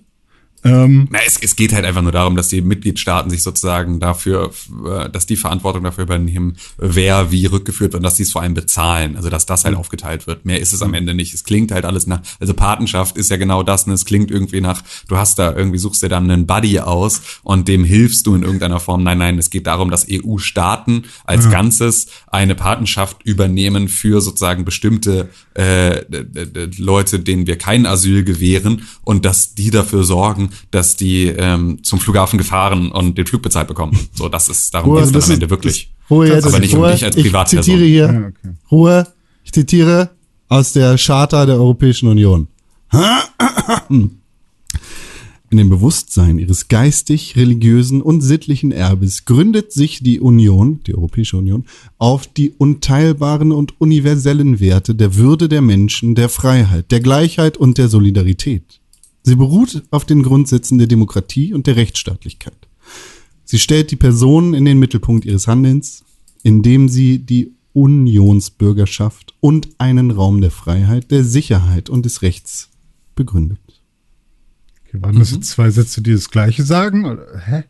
Ähm, 0.64 1.08
Na, 1.12 1.20
es, 1.26 1.38
es 1.42 1.56
geht 1.56 1.74
halt 1.74 1.86
einfach 1.86 2.02
nur 2.02 2.12
darum, 2.12 2.36
dass 2.36 2.48
die 2.48 2.62
Mitgliedstaaten 2.62 3.30
sich 3.30 3.44
sozusagen 3.44 4.00
dafür, 4.00 4.52
äh, 4.86 5.10
dass 5.10 5.26
die 5.26 5.36
Verantwortung 5.36 5.84
dafür 5.84 6.04
übernehmen, 6.04 6.58
wer 6.78 7.32
wie 7.32 7.46
rückgeführt 7.46 7.94
wird 7.94 7.96
und 7.96 8.04
dass 8.04 8.16
die 8.16 8.24
es 8.24 8.32
vor 8.32 8.42
allem 8.42 8.54
bezahlen. 8.54 9.16
Also 9.16 9.30
dass 9.30 9.46
das 9.46 9.66
halt 9.66 9.76
aufgeteilt 9.76 10.28
wird. 10.28 10.46
Mehr 10.46 10.60
ist 10.60 10.74
es 10.74 10.82
am 10.82 10.94
Ende 10.94 11.14
nicht. 11.14 11.34
Es 11.34 11.44
klingt 11.44 11.72
halt 11.72 11.86
alles 11.86 12.08
nach, 12.08 12.22
also 12.40 12.54
Patenschaft 12.54 13.18
ist 13.18 13.30
ja 13.30 13.38
genau 13.38 13.64
das, 13.64 13.88
ne? 13.88 13.94
es 13.94 14.06
klingt 14.06 14.32
irgendwie 14.32 14.62
nach, 14.62 14.84
du 15.08 15.18
hast 15.18 15.40
da 15.40 15.56
irgendwie, 15.56 15.78
suchst 15.78 16.04
dir 16.04 16.10
dann 16.10 16.30
einen 16.30 16.48
Buddy 16.48 16.80
aus 16.80 17.22
und 17.44 17.68
dem 17.68 17.84
hilfst 17.84 18.28
du 18.28 18.36
in 18.36 18.44
irgendeiner 18.44 18.80
Form. 18.80 19.04
Nein, 19.04 19.20
nein, 19.20 19.38
es 19.38 19.50
geht 19.50 19.68
darum, 19.68 19.90
dass 19.90 20.08
EU-Staaten 20.10 21.04
als 21.26 21.46
ja. 21.46 21.52
Ganzes 21.52 22.08
eine 22.28 22.56
Patenschaft 22.56 23.24
übernehmen 23.24 23.88
für 23.88 24.22
sozusagen 24.22 24.66
bestimmte 24.66 25.30
äh, 25.54 26.04
Leute, 26.78 27.20
denen 27.20 27.48
wir 27.48 27.58
kein 27.58 27.86
Asyl 27.86 28.24
gewähren 28.24 28.84
und 29.04 29.26
dass 29.26 29.56
die 29.56 29.72
dafür 29.72 30.04
sorgen, 30.04 30.47
dass 30.72 30.96
die 30.96 31.26
ähm, 31.28 31.84
zum 31.84 32.00
Flughafen 32.00 32.38
gefahren 32.38 32.92
und 32.92 33.18
den 33.18 33.26
Flug 33.26 33.42
bezahlt 33.42 33.68
bekommen. 33.68 33.98
So, 34.14 34.30
das 34.30 34.50
ist 34.50 34.74
darum 34.74 34.96
geht 34.96 35.16
es 35.16 35.26
am 35.26 35.32
Ende 35.32 35.50
wirklich. 35.50 35.92
Ruhe 36.10 36.28
jetzt, 36.28 36.46
aber 36.46 36.60
nicht 36.60 36.76
Ruhe, 36.76 36.88
um 36.88 36.92
dich 36.92 37.04
als 37.04 37.16
Privatperson. 37.16 37.60
Ich 37.60 37.66
zitiere 37.66 37.86
hier, 37.86 38.14
ja, 38.14 38.28
okay. 38.28 38.56
Ruhe, 38.72 39.08
ich 39.44 39.52
zitiere 39.52 40.10
aus 40.48 40.74
der 40.74 40.98
Charta 40.98 41.46
der 41.46 41.56
Europäischen 41.56 42.08
Union. 42.08 42.48
In 45.50 45.58
dem 45.58 45.70
Bewusstsein 45.70 46.40
ihres 46.40 46.68
geistig, 46.68 47.38
religiösen 47.38 48.02
und 48.02 48.20
sittlichen 48.20 48.74
Erbes 48.74 49.24
gründet 49.24 49.72
sich 49.72 50.04
die 50.04 50.20
Union, 50.20 50.82
die 50.86 50.94
Europäische 50.94 51.38
Union, 51.38 51.66
auf 51.98 52.28
die 52.28 52.52
unteilbaren 52.58 53.54
und 53.54 53.80
universellen 53.80 54.60
Werte 54.60 54.94
der 54.94 55.16
Würde 55.16 55.48
der 55.48 55.62
Menschen, 55.62 56.16
der 56.16 56.28
Freiheit, 56.28 56.92
der 56.92 57.00
Gleichheit 57.00 57.56
und 57.56 57.78
der 57.78 57.88
Solidarität. 57.88 58.82
Sie 59.28 59.36
beruht 59.36 59.84
auf 59.92 60.06
den 60.06 60.24
Grundsätzen 60.24 60.78
der 60.78 60.88
Demokratie 60.88 61.54
und 61.54 61.68
der 61.68 61.76
Rechtsstaatlichkeit. 61.76 62.70
Sie 63.44 63.60
stellt 63.60 63.92
die 63.92 63.98
Person 63.98 64.54
in 64.54 64.64
den 64.64 64.80
Mittelpunkt 64.80 65.26
ihres 65.26 65.50
Handelns, 65.50 66.06
indem 66.44 66.88
sie 66.88 67.20
die 67.20 67.52
Unionsbürgerschaft 67.74 69.36
und 69.42 69.68
einen 69.80 70.12
Raum 70.12 70.40
der 70.40 70.52
Freiheit, 70.52 71.12
der 71.12 71.26
Sicherheit 71.26 71.90
und 71.90 72.06
des 72.06 72.22
Rechts 72.22 72.70
begründet. 73.16 73.60
Okay, 74.88 75.02
waren 75.02 75.20
das 75.20 75.32
jetzt 75.32 75.50
zwei 75.50 75.72
Sätze, 75.72 76.02
die 76.02 76.14
das 76.14 76.30
Gleiche 76.30 76.64
sagen? 76.64 77.04
Oder, 77.04 77.26
hä? 77.46 77.64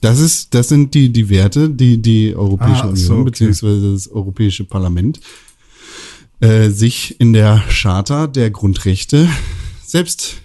Das 0.00 0.18
ist, 0.18 0.54
das 0.54 0.68
sind 0.68 0.94
die, 0.94 1.12
die 1.12 1.28
Werte, 1.28 1.68
die 1.68 2.00
die 2.00 2.34
Europäische 2.34 2.84
Ah, 2.84 2.88
Union 2.88 2.96
so, 2.96 3.14
okay. 3.16 3.24
beziehungsweise 3.24 3.92
das 3.92 4.08
Europäische 4.08 4.64
Parlament 4.64 5.20
äh, 6.40 6.68
sich 6.70 7.20
in 7.20 7.32
der 7.32 7.62
Charta 7.68 8.26
der 8.26 8.50
Grundrechte 8.50 9.28
selbst 9.84 10.36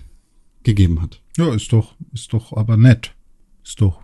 gegeben 0.64 1.02
hat. 1.02 1.22
Ja, 1.38 1.54
ist 1.54 1.72
doch, 1.74 1.96
ist 2.14 2.34
doch 2.34 2.54
aber 2.54 2.78
nett. 2.78 3.14
Ist 3.64 3.82
doch. 3.82 4.02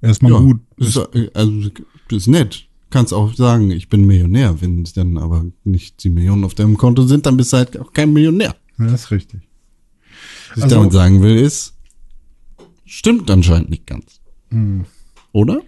Erstmal 0.00 0.32
gut. 0.32 0.60
Ist, 0.76 0.98
also, 1.34 1.70
ist 2.10 2.26
nett. 2.28 2.68
Kannst 2.90 3.12
auch 3.12 3.34
sagen, 3.34 3.70
ich 3.70 3.88
bin 3.88 4.04
Millionär. 4.06 4.60
Wenn 4.60 4.82
es 4.82 4.92
dann 4.92 5.18
aber 5.18 5.46
nicht 5.64 6.04
die 6.04 6.10
Millionen 6.10 6.44
auf 6.44 6.54
deinem 6.54 6.76
Konto 6.76 7.06
sind, 7.06 7.26
dann 7.26 7.36
bist 7.36 7.52
du 7.52 7.56
halt 7.56 7.78
auch 7.78 7.92
kein 7.92 8.12
Millionär. 8.12 8.54
Ja, 8.78 8.86
das 8.86 9.04
ist 9.04 9.10
richtig. 9.10 9.40
Was 10.50 10.58
ich 10.58 10.62
Also- 10.64 10.76
damit 10.76 10.92
sagen 10.92 11.22
will, 11.22 11.36
ist, 11.36 11.74
stimmt 12.84 13.30
anscheinend 13.30 13.70
nicht 13.70 13.86
ganz. 13.86 14.20
Hm. 14.50 14.84
Oder? 15.32 15.62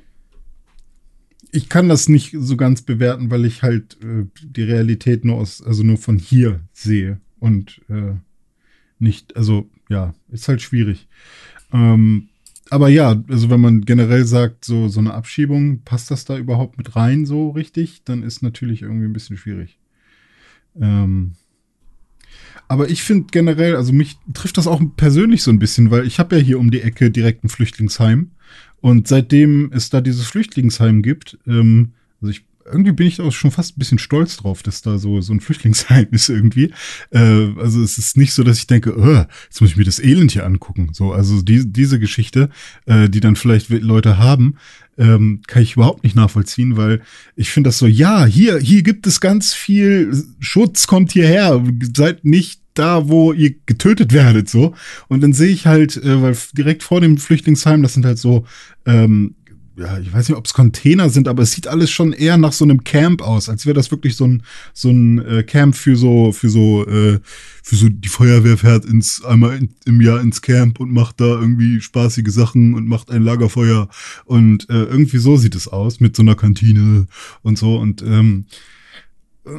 Ich 1.57 1.71
kann 1.71 1.89
das 1.89 2.09
nicht 2.09 2.37
so 2.39 2.57
ganz 2.59 2.83
bewerten, 2.83 3.31
weil 3.31 3.47
ich 3.47 3.63
halt 3.63 3.97
äh, 4.03 4.27
die 4.43 4.63
Realität 4.63 5.25
nur 5.25 5.37
aus, 5.37 5.63
also 5.63 5.83
nur 5.83 5.97
von 5.97 6.19
hier 6.19 6.61
sehe 6.75 7.19
und 7.39 7.81
äh, 7.89 8.15
nicht, 8.99 9.37
also 9.37 9.71
ja, 9.89 10.15
ist 10.31 10.49
halt 10.49 10.61
schwierig. 10.61 11.09
Ähm, 11.73 12.29
aber 12.69 12.89
ja, 12.89 13.23
also 13.29 13.49
wenn 13.49 13.61
man 13.63 13.81
generell 13.87 14.27
sagt, 14.27 14.67
so, 14.67 14.89
so 14.89 15.01
eine 15.01 15.15
Abschiebung, 15.15 15.81
passt 15.83 16.11
das 16.11 16.27
da 16.27 16.37
überhaupt 16.37 16.77
mit 16.77 16.95
rein 16.95 17.25
so 17.25 17.51
richtig, 17.51 18.03
dann 18.05 18.23
ist 18.23 18.43
natürlich 18.43 18.83
irgendwie 18.83 19.07
ein 19.07 19.15
bisschen 19.15 19.39
schwierig. 19.39 19.79
Ähm, 20.79 21.37
aber 22.69 22.91
ich 22.91 23.03
finde 23.03 23.29
generell, 23.31 23.77
also 23.77 23.95
mich 23.95 24.19
trifft 24.35 24.59
das 24.59 24.67
auch 24.67 24.83
persönlich 24.97 25.43
so 25.43 25.51
ein 25.51 25.59
bisschen, 25.59 25.91
weil 25.91 26.07
ich 26.07 26.19
habe 26.19 26.37
ja 26.37 26.43
hier 26.43 26.59
um 26.59 26.71
die 26.71 26.83
Ecke 26.83 27.11
direkt 27.11 27.45
ein 27.45 27.49
Flüchtlingsheim. 27.49 28.33
Und 28.87 29.09
seitdem 29.09 29.73
es 29.73 29.91
da 29.91 30.01
dieses 30.01 30.29
Flüchtlingsheim 30.29 31.03
gibt, 31.03 31.39
ähm, 31.45 31.95
also 32.21 32.31
ich, 32.31 32.45
irgendwie 32.65 32.93
bin 32.93 33.09
ich 33.09 33.21
auch 33.21 33.33
schon 33.33 33.51
fast 33.51 33.77
ein 33.77 33.81
bisschen 33.81 33.99
stolz 33.99 34.37
drauf, 34.37 34.63
dass 34.63 34.81
da 34.81 34.99
so, 34.99 35.21
so 35.21 35.33
ein 35.33 35.41
Flüchtlingsheim 35.41 36.07
ist 36.13 36.29
irgendwie. 36.29 36.73
Äh, 37.11 37.51
also 37.59 37.83
es 37.83 37.99
ist 37.99 38.17
nicht 38.17 38.33
so, 38.33 38.45
dass 38.45 38.59
ich 38.59 38.69
denke, 38.69 38.97
oh, 38.97 39.25
jetzt 39.47 39.61
muss 39.61 39.71
ich 39.71 39.77
mir 39.77 39.83
das 39.83 39.99
Elend 39.99 40.31
hier 40.31 40.47
angucken. 40.47 40.91
So, 40.93 41.13
also 41.13 41.43
die, 41.43 41.67
diese 41.67 41.99
Geschichte, 41.99 42.49
äh, 42.85 43.09
die 43.09 43.19
dann 43.19 43.35
vielleicht 43.35 43.71
Leute 43.71 44.19
haben, 44.19 44.55
ähm, 44.99 45.41
kann 45.49 45.65
ich 45.65 45.75
überhaupt 45.75 46.05
nicht 46.05 46.15
nachvollziehen, 46.15 46.77
weil 46.77 47.03
ich 47.35 47.51
finde 47.51 47.67
das 47.71 47.79
so, 47.79 47.89
ja, 47.89 48.25
hier, 48.25 48.61
hier 48.61 48.85
gibt 48.85 49.09
es 49.09 49.21
ganz 49.21 49.53
viel 49.53 50.15
Schutz, 50.39 50.87
kommt 50.87 51.11
hierher, 51.11 51.61
seid 51.93 52.25
nicht 52.25 52.61
da, 52.79 53.09
wo 53.09 53.33
ihr 53.33 53.55
getötet 53.67 54.13
werdet, 54.13 54.49
so. 54.49 54.75
Und 55.09 55.23
dann 55.23 55.33
sehe 55.33 55.51
ich 55.51 55.67
halt, 55.67 55.97
äh, 55.97 56.23
weil 56.23 56.37
direkt 56.57 56.83
vor 56.83 57.01
dem 57.01 57.19
Flüchtlingsheim, 57.19 57.83
das 57.83 57.95
sind 57.95 58.05
halt 58.05 58.19
so, 58.19 58.45
ähm, 58.85 59.35
ja, 59.79 59.99
ich 59.99 60.13
weiß 60.13 60.29
nicht, 60.29 60.39
ob 60.39 60.47
es 60.47 60.55
Container 60.55 61.11
sind, 61.11 61.29
aber 61.29 61.43
es 61.43 61.53
sieht 61.53 61.69
alles 61.69 61.91
schon 61.91 62.13
eher 62.13 62.39
nach 62.39 62.53
so 62.53 62.65
einem 62.65 62.83
Camp 62.83 63.21
aus, 63.21 63.49
als 63.49 63.67
wäre 63.67 63.75
das 63.75 63.91
wirklich 63.91 64.17
so 64.17 64.27
ein 64.27 64.43
so 64.73 64.89
ein 64.89 65.19
äh, 65.25 65.43
Camp 65.43 65.75
für 65.75 65.97
so 65.97 66.33
für 66.33 66.49
so 66.49 66.87
äh, 66.87 67.21
für 67.63 67.77
so 67.77 67.89
die 67.91 68.09
Feuerwehr 68.09 68.57
fährt 68.57 68.87
ins 68.87 69.23
einmal 69.23 69.59
in, 69.59 69.75
im 69.85 70.01
Jahr 70.01 70.21
ins 70.21 70.41
Camp 70.41 70.81
und 70.81 70.91
macht 70.93 71.21
da 71.21 71.27
irgendwie 71.27 71.81
spaßige 71.81 72.33
Sachen 72.33 72.75
und 72.75 72.89
macht 72.89 73.11
ein 73.11 73.23
Lagerfeuer 73.23 73.89
und 74.25 74.69
äh, 74.71 74.85
irgendwie 74.85 75.19
so 75.19 75.37
sieht 75.37 75.55
es 75.55 75.69
aus 75.69 76.01
mit 76.01 76.17
so 76.17 76.23
einer 76.23 76.37
Kantine 76.37 77.07
und 77.43 77.59
so 77.59 77.77
und 77.77 78.01
ähm, 78.03 78.47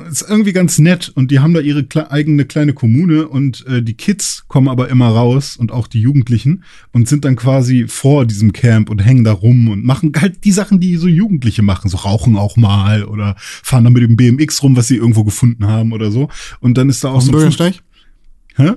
ist 0.10 0.26
irgendwie 0.28 0.52
ganz 0.54 0.80
nett 0.80 1.10
und 1.16 1.32
die 1.32 1.40
haben 1.40 1.54
da 1.54 1.62
ihre 1.62 1.84
kle 1.86 2.12
eigene 2.12 2.46
kleine 2.46 2.74
Kommune 2.74 3.28
und 3.28 3.66
äh, 3.68 3.82
die 3.82 3.94
Kids 3.94 4.44
kommen 4.48 4.68
aber 4.68 4.90
immer 4.90 5.08
raus 5.08 5.56
und 5.56 5.72
auch 5.72 5.88
die 5.88 6.02
Jugendlichen 6.02 6.64
und 6.92 7.08
sind 7.08 7.24
dann 7.24 7.36
quasi 7.36 7.86
vor 7.88 8.26
diesem 8.26 8.52
Camp 8.54 8.90
und 8.90 9.00
hängen 9.00 9.24
da 9.24 9.32
rum 9.32 9.70
und 9.70 9.86
machen 9.86 10.12
halt 10.20 10.44
die 10.44 10.52
Sachen, 10.52 10.80
die 10.80 10.98
so 10.98 11.08
Jugendliche 11.08 11.62
machen, 11.62 11.90
so 11.90 11.98
rauchen 11.98 12.36
auch 12.36 12.58
mal 12.58 13.06
oder 13.06 13.36
fahren 13.38 13.86
dann 13.86 13.94
mit 13.94 14.04
dem 14.04 14.18
BMX 14.18 14.62
rum, 14.62 14.76
was 14.76 14.88
sie 14.88 14.98
irgendwo 14.98 15.24
gefunden 15.24 15.68
haben 15.68 15.94
oder 15.94 16.12
so 16.12 16.30
und 16.60 16.78
dann 16.78 16.90
ist 16.90 17.04
da 17.04 17.10
auch 17.10 17.16
Auf 17.16 17.24
dem 17.24 17.26
so 17.26 17.32
ein 17.32 17.40
Bürgersteig? 17.40 17.82
Hä? 18.56 18.70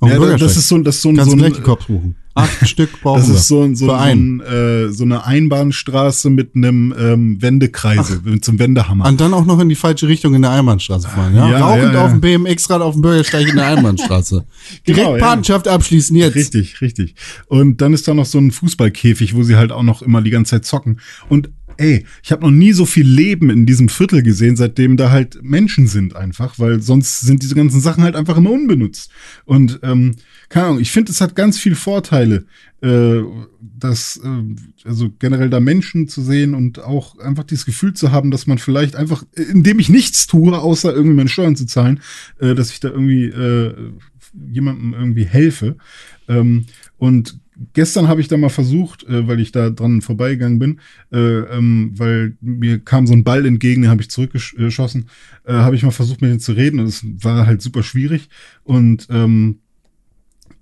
Auf 0.00 0.10
dem 0.10 0.22
Ja, 0.22 0.36
das 0.36 0.56
ist 0.56 0.68
so, 0.68 0.78
das 0.78 0.96
ist 0.96 1.02
so, 1.02 1.10
ein- 1.10 1.16
Kannst 1.16 1.38
so 1.38 1.44
ein, 1.44 1.62
Cops 1.62 1.86
buchen. 1.86 2.16
Acht 2.36 2.68
Stück 2.68 3.00
brauchen 3.00 3.20
das 3.20 3.28
ist 3.30 3.48
so, 3.48 3.62
ein- 3.62 3.74
so, 3.74 3.86
so, 3.86 3.92
ein, 3.92 4.40
äh, 4.40 4.92
so 4.92 5.02
eine 5.04 5.24
Einbahnstraße 5.24 6.30
mit 6.30 6.54
einem 6.54 6.94
ähm, 6.98 7.40
Wendekreise, 7.42 8.20
mit 8.24 8.44
so 8.44 8.52
einem 8.52 8.58
Wendehammer. 8.58 9.06
Und 9.06 9.20
dann 9.20 9.34
auch 9.34 9.44
noch 9.46 9.58
in 9.58 9.68
die 9.68 9.74
falsche 9.74 10.06
Richtung 10.06 10.34
in 10.34 10.42
der 10.42 10.50
Einbahnstraße 10.52 11.08
fahren, 11.08 11.34
ja? 11.34 11.50
Ja, 11.50 11.58
Rauchend 11.66 11.84
ja, 11.84 11.92
ja. 11.94 12.04
auf 12.04 12.10
dem 12.12 12.20
BMX-Rad 12.20 12.82
auf 12.82 12.92
dem 12.94 13.02
Bürgersteig 13.02 13.48
in 13.48 13.56
der 13.56 13.66
Einbahnstraße. 13.66 14.44
Direkt 14.86 15.04
Genau, 15.06 15.16
ja. 15.16 15.24
Patenschaft 15.24 15.66
abschließen 15.66 16.14
jetzt. 16.14 16.34
Richtig, 16.36 16.80
richtig. 16.80 17.14
Und 17.46 17.80
dann 17.80 17.92
ist 17.94 18.06
da 18.06 18.14
noch 18.14 18.26
so 18.26 18.38
ein 18.38 18.50
Fußballkäfig, 18.52 19.34
wo 19.34 19.42
sie 19.42 19.56
halt 19.56 19.72
auch 19.72 19.82
noch 19.82 20.02
immer 20.02 20.20
die 20.22 20.30
ganze 20.30 20.50
Zeit 20.50 20.66
zocken. 20.66 21.00
Und 21.28 21.48
ey, 21.78 22.04
ich 22.22 22.32
habe 22.32 22.42
noch 22.42 22.50
nie 22.50 22.72
so 22.72 22.86
viel 22.86 23.06
Leben 23.06 23.50
in 23.50 23.66
diesem 23.66 23.88
Viertel 23.88 24.22
gesehen, 24.22 24.56
seitdem 24.56 24.96
da 24.96 25.10
halt 25.10 25.38
Menschen 25.42 25.86
sind 25.86 26.16
einfach, 26.16 26.58
weil 26.58 26.80
sonst 26.80 27.20
sind 27.20 27.42
diese 27.42 27.54
ganzen 27.54 27.80
Sachen 27.80 28.04
halt 28.04 28.16
einfach 28.16 28.36
immer 28.36 28.50
unbenutzt. 28.50 29.10
Und 29.44 29.80
ähm, 29.82 30.16
keine 30.48 30.66
Ahnung, 30.66 30.80
ich 30.80 30.90
finde, 30.90 31.12
es 31.12 31.20
hat 31.20 31.36
ganz 31.36 31.58
viel 31.58 31.74
Vorteile, 31.74 32.46
äh, 32.82 33.20
dass 33.60 34.20
äh, 34.22 34.86
also 34.86 35.10
generell 35.18 35.50
da 35.50 35.60
Menschen 35.60 36.08
zu 36.08 36.22
sehen 36.22 36.54
und 36.54 36.78
auch 36.78 37.18
einfach 37.18 37.44
dieses 37.44 37.66
Gefühl 37.66 37.94
zu 37.94 38.12
haben, 38.12 38.30
dass 38.30 38.46
man 38.46 38.58
vielleicht 38.58 38.96
einfach, 38.96 39.24
indem 39.34 39.78
ich 39.78 39.88
nichts 39.88 40.26
tue, 40.26 40.56
außer 40.58 40.92
irgendwie 40.94 41.16
meine 41.16 41.28
Steuern 41.28 41.56
zu 41.56 41.66
zahlen, 41.66 42.00
äh, 42.40 42.54
dass 42.54 42.70
ich 42.70 42.80
da 42.80 42.88
irgendwie 42.88 43.24
äh, 43.24 43.74
jemandem 44.50 44.94
irgendwie 44.94 45.24
helfe. 45.24 45.76
Ähm, 46.28 46.66
und 46.98 47.38
gestern 47.72 48.08
habe 48.08 48.20
ich 48.20 48.28
da 48.28 48.36
mal 48.36 48.48
versucht, 48.48 49.04
äh, 49.04 49.26
weil 49.26 49.40
ich 49.40 49.52
da 49.52 49.70
dran 49.70 50.02
vorbeigegangen 50.02 50.58
bin, 50.58 50.80
äh, 51.12 51.18
ähm, 51.18 51.92
weil 51.94 52.36
mir 52.40 52.78
kam 52.80 53.06
so 53.06 53.12
ein 53.12 53.24
Ball 53.24 53.46
entgegen, 53.46 53.82
den 53.82 53.90
habe 53.90 54.02
ich 54.02 54.10
zurückgeschossen, 54.10 55.08
äh, 55.44 55.52
habe 55.52 55.76
ich 55.76 55.82
mal 55.82 55.90
versucht, 55.90 56.20
mit 56.20 56.30
denen 56.30 56.40
zu 56.40 56.52
reden 56.52 56.80
und 56.80 56.86
es 56.86 57.04
war 57.04 57.46
halt 57.46 57.62
super 57.62 57.82
schwierig 57.82 58.28
und 58.64 59.06
ähm, 59.10 59.60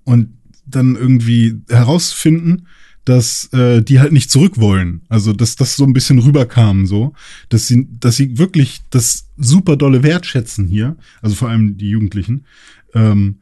und 0.03 0.29
dann 0.65 0.95
irgendwie 0.95 1.61
herausfinden, 1.69 2.67
dass 3.05 3.51
äh, 3.53 3.81
die 3.83 3.99
halt 3.99 4.11
nicht 4.11 4.31
zurück 4.31 4.57
wollen. 4.57 5.01
Also 5.09 5.31
dass 5.31 5.55
das 5.55 5.75
so 5.75 5.85
ein 5.85 5.93
bisschen 5.93 6.19
rüberkam, 6.19 6.87
so, 6.87 7.13
dass 7.49 7.67
sie, 7.67 7.87
dass 7.99 8.17
sie 8.17 8.37
wirklich 8.37 8.81
das 8.89 9.27
super 9.37 9.77
dolle 9.77 10.03
wertschätzen 10.03 10.67
hier, 10.67 10.97
also 11.21 11.35
vor 11.35 11.49
allem 11.49 11.77
die 11.77 11.89
Jugendlichen. 11.89 12.45
Ähm, 12.93 13.39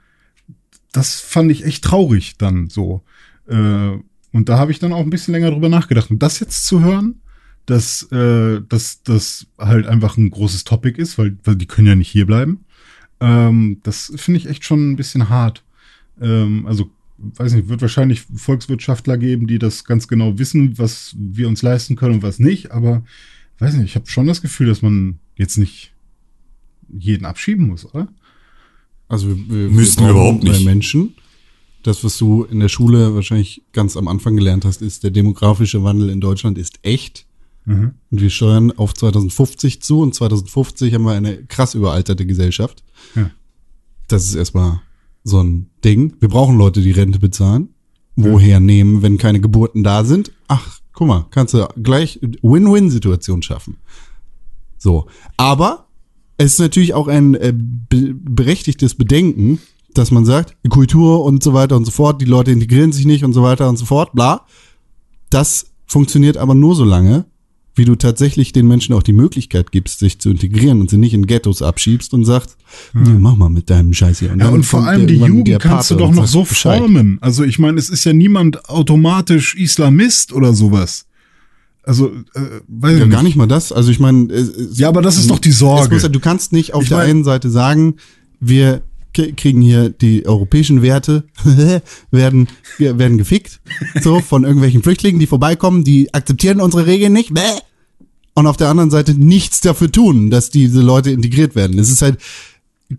das 0.92 1.20
fand 1.20 1.52
ich 1.52 1.66
echt 1.66 1.84
traurig 1.84 2.38
dann 2.38 2.70
so. 2.70 3.04
Äh, 3.48 3.98
und 4.32 4.50
da 4.50 4.58
habe 4.58 4.72
ich 4.72 4.80
dann 4.80 4.94
auch 4.94 5.02
ein 5.02 5.10
bisschen 5.10 5.34
länger 5.34 5.52
drüber 5.52 5.70
nachgedacht. 5.70 6.10
Und 6.12 6.24
das 6.24 6.40
jetzt 6.40 6.66
zu 6.66 6.82
hören, 6.82 7.22
dass 7.66 8.04
äh, 8.12 8.62
dass 8.68 9.04
das 9.04 9.48
halt 9.58 9.88
einfach 9.88 10.18
ein 10.18 10.30
großes 10.30 10.64
Topic 10.64 11.00
ist, 11.00 11.18
weil, 11.18 11.38
weil 11.44 11.56
die 11.56 11.68
können 11.68 11.88
ja 11.88 11.96
nicht 11.96 12.10
hier 12.10 12.26
bleiben. 12.26 12.66
Ähm, 13.20 13.80
das 13.84 14.12
finde 14.16 14.40
ich 14.40 14.48
echt 14.48 14.66
schon 14.66 14.92
ein 14.92 14.96
bisschen 14.96 15.30
hart. 15.30 15.64
Ähm, 16.20 16.66
also 16.66 16.90
weiß 17.18 17.54
nicht, 17.54 17.70
wird 17.70 17.82
wahrscheinlich 17.82 18.22
Volkswirtschaftler 18.36 19.18
geben, 19.18 19.48
die 19.48 19.60
das 19.60 19.86
ganz 19.86 20.08
genau 20.08 20.38
wissen, 20.40 20.78
was 20.78 21.16
wir 21.18 21.48
uns 21.48 21.62
leisten 21.62 21.96
können 21.96 22.16
und 22.16 22.24
was 22.24 22.40
nicht. 22.40 22.72
Aber 22.72 23.04
weiß 23.60 23.76
nicht, 23.76 23.86
ich 23.86 23.96
habe 23.96 24.10
schon 24.10 24.28
das 24.28 24.42
Gefühl, 24.42 24.68
dass 24.68 24.82
man 24.82 25.20
jetzt 25.38 25.58
nicht 25.58 25.94
jeden 26.90 27.26
abschieben 27.26 27.68
muss, 27.68 27.86
oder? 27.86 28.08
Also 29.08 29.30
wir, 29.30 29.50
wir 29.50 29.70
Müssten 29.70 30.04
wir 30.04 30.12
überhaupt 30.12 30.44
nicht. 30.44 30.66
Menschen. 30.66 31.16
Das, 31.84 32.04
was 32.04 32.18
du 32.18 32.44
in 32.44 32.60
der 32.60 32.70
Schule 32.70 33.14
wahrscheinlich 33.14 33.64
ganz 33.74 33.98
am 33.98 34.08
Anfang 34.08 34.36
gelernt 34.36 34.66
hast, 34.66 34.82
ist, 34.82 35.04
der 35.04 35.12
demografische 35.12 35.84
Wandel 35.84 36.10
in 36.10 36.22
Deutschland 36.22 36.58
ist 36.58 36.80
echt. 36.82 37.26
Mhm. 37.66 37.94
Und 38.10 38.22
wir 38.22 38.30
steuern 38.30 38.72
auf 38.72 38.94
2050 38.94 39.82
zu 39.82 40.00
und 40.00 40.16
2050 40.16 40.94
haben 40.94 41.04
wir 41.04 41.12
eine 41.12 41.44
krass 41.46 41.76
überalterte 41.76 42.26
Gesellschaft. 42.26 42.84
Ja. 43.16 43.30
Das 44.08 44.26
ist 44.26 44.36
erstmal 44.36 44.82
so 45.24 45.42
ein 45.42 45.70
Ding. 45.84 46.16
Wir 46.20 46.30
brauchen 46.30 46.58
Leute, 46.58 46.82
die 46.82 46.92
Rente 46.92 47.20
bezahlen. 47.20 47.70
Woher 48.16 48.60
nehmen, 48.60 49.02
wenn 49.02 49.18
keine 49.18 49.40
Geburten 49.40 49.84
da 49.84 50.04
sind? 50.04 50.32
Ach, 50.48 50.80
guck 50.94 51.08
mal, 51.08 51.26
kannst 51.32 51.56
du 51.56 51.68
gleich 51.82 52.20
Win-Win-Situation 52.22 53.42
schaffen. 53.42 53.78
So. 54.78 55.08
Aber 55.36 55.88
es 56.38 56.54
ist 56.54 56.60
natürlich 56.60 56.94
auch 56.94 57.08
ein 57.08 57.34
äh, 57.36 57.54
be 57.56 58.14
berechtigtes 58.14 58.96
Bedenken, 58.96 59.60
dass 59.98 60.12
man 60.12 60.26
sagt, 60.26 60.56
Kultur 60.70 61.24
und 61.24 61.44
so 61.44 61.54
weiter 61.54 61.76
und 61.78 61.86
so 61.86 61.92
fort, 61.92 62.22
die 62.22 62.26
Leute 62.26 62.52
integrieren 62.52 62.92
sich 62.92 63.06
nicht 63.06 63.24
und 63.24 63.34
so 63.34 63.44
weiter 63.44 63.70
und 63.70 63.78
so 63.78 63.86
fort, 63.86 64.14
bla. 64.14 64.46
Das 65.30 65.68
funktioniert 65.86 66.38
aber 66.38 66.56
nur 66.56 66.76
so 66.76 66.84
lange, 66.86 67.26
wie 67.76 67.86
du 67.86 67.96
tatsächlich 67.96 68.52
den 68.54 68.68
Menschen 68.68 68.94
auch 68.94 69.02
die 69.02 69.14
Möglichkeit 69.14 69.72
gibst, 69.72 69.98
sich 70.00 70.20
zu 70.20 70.30
integrieren 70.30 70.80
und 70.80 70.92
sie 70.92 70.98
nicht 70.98 71.14
in 71.16 71.26
Ghettos 71.26 71.62
abschiebst 71.64 72.14
und 72.14 72.24
sagst, 72.24 72.56
nee, 72.94 73.10
mach 73.18 73.36
mal 73.36 73.50
mit 73.50 73.70
deinem 73.72 73.94
Scheiß 73.94 74.20
hier. 74.20 74.30
Ja, 74.30 74.36
dann 74.36 74.54
und 74.54 74.64
vor 74.64 74.86
allem 74.86 75.08
die 75.08 75.16
Jugend 75.16 75.60
kannst 75.60 75.90
du 75.90 75.96
doch 75.96 76.10
und 76.10 76.16
noch 76.16 76.28
so 76.28 76.44
Bescheid. 76.44 76.78
formen. 76.80 77.18
Also 77.22 77.44
ich 77.44 77.58
meine, 77.58 77.80
es 77.80 77.90
ist 77.90 78.04
ja 78.06 78.14
niemand 78.14 78.70
automatisch 78.70 79.56
Islamist 79.56 80.34
oder 80.34 80.54
sowas. 80.54 81.06
Also, 81.86 82.12
äh, 82.36 82.62
weiß 82.68 82.98
Ja, 83.00 83.06
ich 83.06 83.12
gar 83.12 83.24
nicht 83.24 83.36
mal 83.36 83.48
das. 83.48 83.72
Also 83.72 83.90
ich 83.92 84.00
meine, 84.00 84.28
Ja, 84.74 84.88
aber 84.88 85.02
das 85.02 85.18
ist 85.18 85.30
doch 85.32 85.40
die 85.40 85.52
Sorge. 85.52 85.94
muss, 85.96 86.04
ja- 86.04 86.10
du 86.10 86.20
kannst 86.20 86.54
nicht 86.54 86.74
auf 86.76 86.84
Ich 86.84 86.90
der 86.90 87.00
einen 87.00 87.24
Seite 87.24 87.50
sagen, 87.50 87.96
wir 88.40 88.84
kriegen 89.14 89.62
hier 89.62 89.90
die 89.90 90.26
europäischen 90.26 90.82
Werte, 90.82 91.24
werden, 92.12 92.48
werden 92.78 93.18
gefickt, 93.18 93.62
so 94.02 94.20
von 94.20 94.44
irgendwelchen 94.44 94.84
Flüchtlingen, 94.84 95.20
die 95.20 95.28
vorbeikommen, 95.28 95.84
die 95.84 96.14
akzeptieren 96.14 96.62
unsere 96.62 96.86
Regeln 96.86 97.14
nicht, 97.14 97.32
und 98.36 98.48
auf 98.48 98.58
der 98.58 98.70
anderen 98.70 98.92
Seite 98.92 99.14
nichts 99.14 99.62
dafür 99.62 99.92
tun, 99.92 100.30
dass 100.30 100.50
diese 100.50 100.82
Leute 100.82 101.12
integriert 101.12 101.56
werden. 101.56 101.78
Es 101.78 101.90
ist 101.90 102.02
halt 102.02 102.18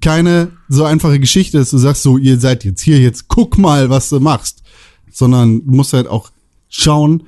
keine 0.01 0.53
so 0.69 0.85
einfache 0.85 1.21
Geschichte, 1.21 1.59
dass 1.59 1.71
du 1.71 1.79
sagst, 1.79 2.03
so, 2.03 2.19
ihr 2.19 2.39
seid 2.39 2.65
jetzt 2.65 2.83
hier, 2.83 3.01
jetzt 3.01 3.29
guck 3.29 3.59
mal, 3.59 3.91
was 3.91 4.09
du 4.09 4.21
machst, 4.21 4.63
sondern 5.11 5.65
du 5.65 5.73
musst 5.73 5.93
halt 5.93 6.07
auch 6.07 6.31
schauen, 6.69 7.25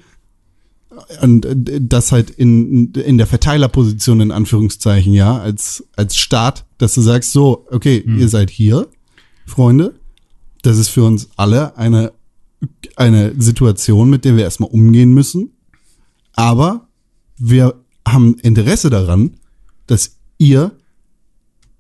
und 1.23 1.45
äh, 1.45 1.81
das 1.81 2.13
halt 2.13 2.31
in, 2.31 2.93
in 2.93 3.19
der 3.19 3.27
Verteilerposition 3.27 4.21
in 4.21 4.31
Anführungszeichen, 4.31 5.13
ja, 5.13 5.39
als, 5.39 5.85
als 5.97 6.17
Staat, 6.17 6.65
dass 6.79 6.95
du 6.95 7.01
sagst, 7.01 7.33
so, 7.33 7.67
okay, 7.71 8.05
ihr 8.07 8.29
seid 8.29 8.51
hier, 8.51 8.89
Freunde, 9.47 9.95
das 10.63 10.79
ist 10.79 10.89
für 10.89 11.05
uns 11.05 11.29
alle 11.37 11.77
eine, 11.77 12.13
eine 12.97 13.35
Situation, 13.41 14.11
mit 14.11 14.25
der 14.25 14.37
wir 14.37 14.45
erstmal 14.45 14.71
umgehen 14.71 15.15
müssen, 15.15 15.53
aber 16.35 16.89
wir 17.39 17.83
haben 18.07 18.37
Interesse 18.41 18.91
daran, 18.91 19.37
dass 19.87 20.17
ihr 20.39 20.73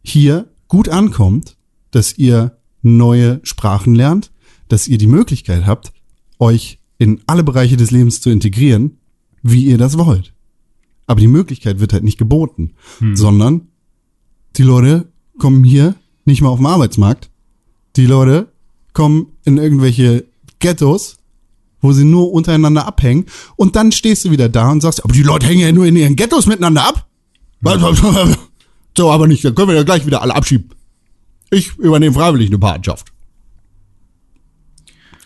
hier 0.03 0.49
gut 0.69 0.89
ankommt, 0.89 1.57
dass 1.91 2.17
ihr 2.17 2.57
neue 2.83 3.41
Sprachen 3.43 3.95
lernt, 3.95 4.31
dass 4.69 4.89
ihr 4.89 4.99
die 4.99 5.07
Möglichkeit 5.07 5.67
habt, 5.67 5.93
euch 6.39 6.79
in 6.99 7.21
alle 7.27 7.45
Bereiche 7.45 7.77
des 7.77 7.91
Lebens 7.91 8.21
zu 8.21 8.31
integrieren, 8.31 8.99
wie 9.51 9.65
ihr 9.65 9.79
das 9.79 9.99
wollt. 9.99 10.33
Aber 11.07 11.21
die 11.21 11.29
Möglichkeit 11.29 11.81
wird 11.81 11.93
halt 11.93 12.05
nicht 12.05 12.19
geboten, 12.19 12.73
sondern 13.15 13.69
die 14.57 14.63
Leute 14.63 15.09
kommen 15.39 15.63
hier 15.65 15.95
nicht 16.25 16.43
mal 16.43 16.49
auf 16.49 16.59
den 16.59 16.67
Arbeitsmarkt. 16.67 17.31
Die 17.97 18.07
Leute 18.07 18.51
kommen 18.93 19.29
in 19.45 19.59
irgendwelche 19.59 20.25
Ghettos, 20.59 21.19
wo 21.81 21.93
sie 21.93 22.05
nur 22.05 22.33
untereinander 22.33 22.87
abhängen. 22.87 23.27
Und 23.55 23.77
dann 23.77 23.93
stehst 23.93 24.25
du 24.25 24.31
wieder 24.31 24.49
da 24.49 24.71
und 24.71 24.81
sagst, 24.81 25.05
aber 25.05 25.13
die 25.13 25.23
Leute 25.23 25.47
hängen 25.47 25.61
ja 25.61 25.71
nur 25.73 25.87
in 25.87 25.97
ihren 25.97 26.17
Ghettos 26.17 26.47
miteinander 26.47 26.89
ab. 26.89 27.07
So, 28.97 29.11
aber 29.13 29.27
nicht, 29.27 29.45
dann 29.45 29.55
können 29.55 29.69
wir 29.69 29.77
ja 29.77 29.83
gleich 29.83 30.07
wieder 30.07 30.23
alle 30.23 30.35
abschieben. 30.35 30.71
Ich 31.51 31.77
übernehme 31.77 32.15
freiwillig 32.15 32.49
eine 32.49 32.59
Patenschaft. 32.59 33.13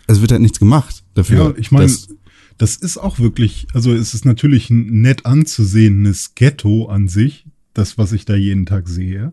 Es 0.07 0.21
wird 0.21 0.31
halt 0.31 0.41
nichts 0.41 0.59
gemacht 0.59 1.03
dafür. 1.13 1.51
Ja, 1.51 1.53
ich 1.57 1.71
meine, 1.71 1.91
das 2.61 2.75
ist 2.75 2.99
auch 2.99 3.17
wirklich, 3.17 3.65
also 3.73 3.91
es 3.91 4.13
ist 4.13 4.23
natürlich 4.23 4.69
ein 4.69 5.01
nett 5.01 5.25
anzusehendes 5.25 6.35
Ghetto 6.35 6.85
an 6.89 7.07
sich, 7.07 7.47
das, 7.73 7.97
was 7.97 8.11
ich 8.11 8.23
da 8.25 8.35
jeden 8.35 8.67
Tag 8.67 8.87
sehe. 8.87 9.31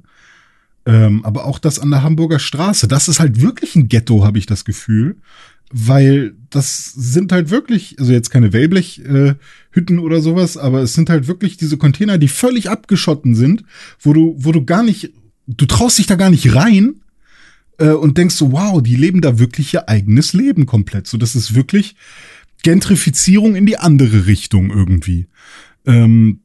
Ähm, 0.87 1.23
aber 1.27 1.45
auch 1.45 1.59
das 1.59 1.79
an 1.79 1.91
der 1.91 2.03
Hamburger 2.03 2.39
Straße, 2.39 2.89
das 2.89 3.07
ist 3.07 3.21
halt 3.21 3.43
wirklich 3.43 3.77
ein 3.77 3.89
Ghetto, 3.89 4.25
habe 4.25 4.39
ich 4.39 4.47
das 4.47 4.65
Gefühl. 4.65 5.17
Weil 5.71 6.37
das 6.49 6.87
sind 6.87 7.31
halt 7.31 7.51
wirklich, 7.51 7.97
also 7.99 8.13
jetzt 8.13 8.31
keine 8.31 8.55
Wellblechhütten 8.55 9.37
äh, 9.99 10.01
oder 10.01 10.23
sowas, 10.23 10.57
aber 10.57 10.81
es 10.81 10.95
sind 10.95 11.11
halt 11.11 11.27
wirklich 11.27 11.59
diese 11.59 11.77
Container, 11.77 12.17
die 12.17 12.29
völlig 12.29 12.71
abgeschotten 12.71 13.35
sind, 13.35 13.65
wo 14.01 14.15
du, 14.15 14.37
wo 14.39 14.53
du 14.53 14.65
gar 14.65 14.83
nicht, 14.83 15.13
du 15.47 15.67
traust 15.67 15.99
dich 15.99 16.07
da 16.07 16.15
gar 16.15 16.31
nicht 16.31 16.55
rein, 16.55 16.95
äh, 17.79 17.91
und 17.91 18.19
denkst 18.19 18.35
so, 18.35 18.53
wow, 18.53 18.83
die 18.83 18.97
leben 18.97 19.21
da 19.21 19.39
wirklich 19.39 19.75
ihr 19.75 19.89
eigenes 19.89 20.33
Leben 20.33 20.67
komplett. 20.67 21.07
So, 21.07 21.17
das 21.17 21.35
ist 21.35 21.55
wirklich 21.55 21.95
Gentrifizierung 22.63 23.55
in 23.55 23.67
die 23.67 23.79
andere 23.79 24.27
Richtung 24.27 24.71
irgendwie. 24.71 25.27
Ähm, 25.87 26.41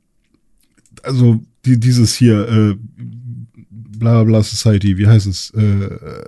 also 1.02 1.44
die, 1.66 1.80
dieses 1.80 2.16
hier, 2.16 2.48
äh, 2.48 2.76
bla 3.70 4.24
bla 4.24 4.44
Society, 4.44 4.98
wie 4.98 5.08
heißt 5.08 5.28
es? 5.28 5.50
Äh, 5.52 6.24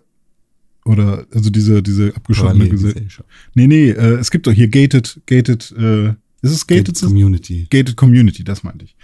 oder 0.86 1.26
also 1.34 1.50
diese 1.50 1.82
diese 1.82 2.16
abgeschottene 2.16 2.70
Gesellschaft. 2.70 3.28
Nee, 3.56 3.68
nee, 3.68 3.90
äh, 3.90 4.16
es 4.20 4.30
gibt 4.30 4.48
doch 4.48 4.54
hier 4.54 4.68
gated, 4.68 5.20
gated, 5.26 5.74
äh, 5.78 6.10
ist 6.42 6.52
es 6.52 6.68
gated? 6.68 6.88
Gated 6.88 7.02
Community. 7.02 7.68
gated 7.70 7.96
Community, 7.96 8.44
das 8.44 8.64
meinte 8.64 8.86
ich. 8.86 8.96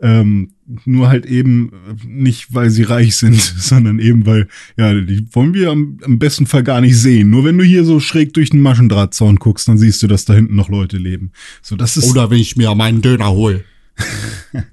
Ähm, 0.00 0.50
nur 0.84 1.08
halt 1.08 1.26
eben 1.26 1.70
äh, 1.70 2.06
nicht, 2.06 2.54
weil 2.54 2.70
sie 2.70 2.82
reich 2.82 3.16
sind, 3.16 3.40
sondern 3.58 3.98
eben, 3.98 4.26
weil, 4.26 4.48
ja, 4.76 4.92
die 4.94 5.26
wollen 5.32 5.54
wir 5.54 5.70
am, 5.70 5.98
am 6.04 6.18
besten 6.18 6.46
Fall 6.46 6.62
gar 6.62 6.80
nicht 6.80 6.96
sehen. 6.96 7.30
Nur 7.30 7.44
wenn 7.44 7.58
du 7.58 7.64
hier 7.64 7.84
so 7.84 8.00
schräg 8.00 8.34
durch 8.34 8.50
den 8.50 8.60
Maschendrahtzaun 8.60 9.36
guckst, 9.36 9.68
dann 9.68 9.78
siehst 9.78 10.02
du, 10.02 10.06
dass 10.06 10.24
da 10.24 10.34
hinten 10.34 10.56
noch 10.56 10.68
Leute 10.68 10.96
leben. 10.96 11.30
So, 11.62 11.76
das 11.76 11.96
ist, 11.96 12.10
Oder 12.10 12.30
wenn 12.30 12.38
ich 12.38 12.56
mir 12.56 12.74
meinen 12.74 13.02
Döner 13.02 13.30
hole. 13.30 13.64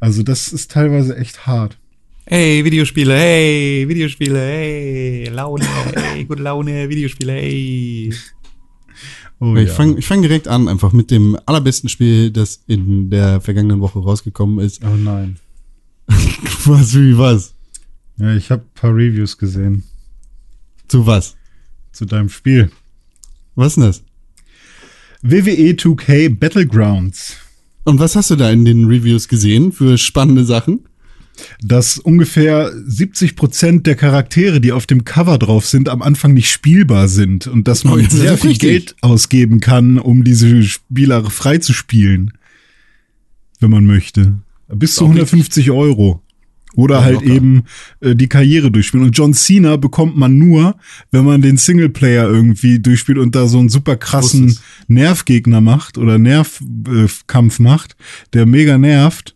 also 0.00 0.22
das 0.22 0.52
ist 0.52 0.70
teilweise 0.70 1.16
echt 1.16 1.46
hart. 1.46 1.76
Hey, 2.26 2.64
Videospiele, 2.64 3.14
hey, 3.14 3.88
Videospiele, 3.88 4.38
hey, 4.38 5.28
Laune, 5.32 5.66
hey, 5.94 6.24
gute 6.24 6.42
Laune, 6.42 6.88
Videospiele, 6.88 7.32
hey. 7.32 8.12
Oh, 9.38 9.54
ich 9.56 9.70
fange 9.70 9.98
ich 9.98 10.06
fang 10.06 10.20
direkt 10.22 10.48
an, 10.48 10.68
einfach 10.68 10.92
mit 10.92 11.10
dem 11.10 11.38
allerbesten 11.46 11.88
Spiel, 11.88 12.30
das 12.30 12.62
in 12.66 13.08
der 13.10 13.40
vergangenen 13.40 13.80
Woche 13.80 13.98
rausgekommen 13.98 14.58
ist. 14.64 14.84
Oh 14.84 14.96
nein. 14.96 15.38
Was, 16.64 16.94
wie, 16.94 17.16
was? 17.16 17.54
Ja, 18.18 18.34
ich 18.34 18.50
habe 18.50 18.64
paar 18.74 18.90
Reviews 18.94 19.38
gesehen 19.38 19.84
Zu 20.88 21.06
was? 21.06 21.36
zu 21.92 22.04
deinem 22.04 22.28
Spiel. 22.28 22.70
Was 23.54 23.76
denn 23.76 23.84
das? 23.84 24.02
WWE 25.22 25.72
2K 25.72 26.38
Battlegrounds. 26.38 27.36
Und 27.84 27.98
was 27.98 28.14
hast 28.16 28.30
du 28.30 28.36
da 28.36 28.50
in 28.50 28.64
den 28.64 28.84
Reviews 28.86 29.26
gesehen 29.28 29.72
für 29.72 29.96
spannende 29.98 30.44
Sachen? 30.44 30.86
Dass 31.62 31.98
ungefähr 31.98 32.72
70 32.86 33.36
Prozent 33.36 33.86
der 33.86 33.94
Charaktere, 33.96 34.60
die 34.60 34.72
auf 34.72 34.86
dem 34.86 35.04
Cover 35.04 35.38
drauf 35.38 35.66
sind, 35.66 35.88
am 35.88 36.02
Anfang 36.02 36.34
nicht 36.34 36.50
spielbar 36.50 37.08
sind 37.08 37.46
und 37.46 37.68
dass 37.68 37.84
man 37.84 37.94
Oh, 37.94 38.02
das 38.02 38.12
sehr 38.12 38.36
viel 38.38 38.50
richtig. 38.50 38.68
Geld 38.68 38.96
ausgeben 39.00 39.60
kann, 39.60 39.98
um 39.98 40.24
diese 40.24 40.62
Spieler 40.62 41.28
frei 41.30 41.58
zu 41.58 41.72
spielen, 41.72 42.32
wenn 43.60 43.70
man 43.70 43.84
möchte. 43.86 44.38
Bis 44.68 44.94
zu 44.94 45.04
Auch 45.04 45.08
150 45.08 45.70
Euro. 45.70 46.22
Oder 46.76 46.98
Ja, 46.98 47.02
halt 47.02 47.14
locker. 47.22 47.26
eben 47.34 47.62
äh, 48.00 48.14
die 48.14 48.28
Karriere 48.28 48.70
durchspielen. 48.70 49.04
Und 49.06 49.18
John 49.18 49.34
Cena 49.34 49.76
bekommt 49.76 50.16
man 50.16 50.38
nur, 50.38 50.76
wenn 51.10 51.24
man 51.24 51.42
den 51.42 51.56
Singleplayer 51.56 52.28
irgendwie 52.28 52.78
durchspielt 52.78 53.18
und 53.18 53.34
da 53.34 53.48
so 53.48 53.58
einen 53.58 53.68
super 53.70 53.96
krassen 53.96 54.56
Nervgegner 54.86 55.60
macht 55.60 55.98
oder 55.98 56.18
Nervkampf 56.18 57.58
äh, 57.58 57.62
macht, 57.62 57.96
der 58.34 58.46
mega 58.46 58.78
nervt. 58.78 59.34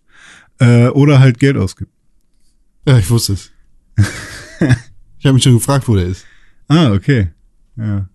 Äh, 0.60 0.86
oder 0.90 1.18
halt 1.18 1.40
Geld 1.40 1.56
ausgibt. 1.56 1.90
Ja, 2.86 2.98
ich 2.98 3.08
wusste 3.10 3.34
es. 3.34 3.50
ich 5.18 5.24
habe 5.24 5.34
mich 5.34 5.42
schon 5.42 5.54
gefragt, 5.54 5.88
wo 5.88 5.94
der 5.96 6.06
ist. 6.06 6.24
Ah, 6.68 6.92
okay. 6.92 7.28
Ja. 7.76 8.08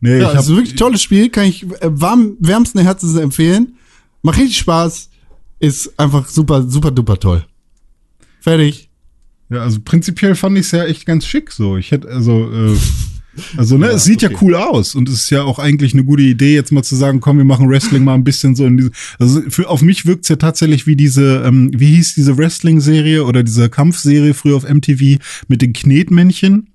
Nee, 0.00 0.18
Ja, 0.20 0.32
ich 0.32 0.38
es 0.38 0.44
ist 0.44 0.50
hab, 0.50 0.56
wirklich 0.56 0.74
ein 0.74 0.78
tolles 0.78 1.02
Spiel, 1.02 1.28
kann 1.30 1.44
ich 1.46 1.64
äh, 1.64 1.78
warm, 1.82 2.36
wärmsten 2.40 2.80
Herzens 2.80 3.16
empfehlen. 3.16 3.76
Macht 4.22 4.38
richtig 4.38 4.58
Spaß. 4.58 5.10
Ist 5.58 5.98
einfach 5.98 6.28
super, 6.28 6.62
super 6.68 6.90
duper 6.90 7.18
toll. 7.18 7.46
Fertig. 8.40 8.90
ja, 9.48 9.62
also 9.62 9.78
prinzipiell 9.84 10.34
fand 10.34 10.56
ich 10.58 10.66
es 10.66 10.72
ja 10.72 10.84
echt 10.84 11.06
ganz 11.06 11.26
schick 11.26 11.50
so. 11.50 11.76
Ich 11.76 11.90
hätte, 11.90 12.08
also, 12.08 12.50
äh, 12.52 12.76
also, 13.56 13.78
ne, 13.78 13.86
Ja, 13.86 13.92
es 13.92 14.04
sieht 14.04 14.22
ja 14.22 14.30
okay. 14.30 14.38
cool 14.40 14.54
aus 14.54 14.94
und 14.94 15.08
es 15.08 15.22
ist 15.22 15.30
ja 15.30 15.42
auch 15.42 15.58
eigentlich 15.58 15.92
eine 15.92 16.04
gute 16.04 16.22
Idee, 16.22 16.54
jetzt 16.54 16.72
mal 16.72 16.82
zu 16.82 16.96
sagen, 16.96 17.20
komm, 17.20 17.38
wir 17.38 17.44
machen 17.44 17.68
Wrestling 17.68 18.04
mal 18.04 18.14
ein 18.14 18.24
bisschen 18.24 18.54
so 18.54 18.66
in 18.66 18.76
diese, 18.76 18.90
also 19.18 19.42
für, 19.48 19.68
auf 19.68 19.82
mich 19.82 20.06
wirkt's 20.06 20.28
ja 20.28 20.36
tatsächlich 20.36 20.86
wie 20.86 20.96
diese, 20.96 21.42
ähm, 21.44 21.70
wie 21.74 21.94
hieß 21.96 22.14
diese 22.14 22.36
Wrestling-Serie 22.36 23.24
oder 23.24 23.42
diese 23.42 23.68
Kampfserie 23.68 24.34
früher 24.34 24.56
auf 24.56 24.68
MTV 24.68 25.20
mit 25.48 25.62
den 25.62 25.72
Knetmännchen? 25.72 26.68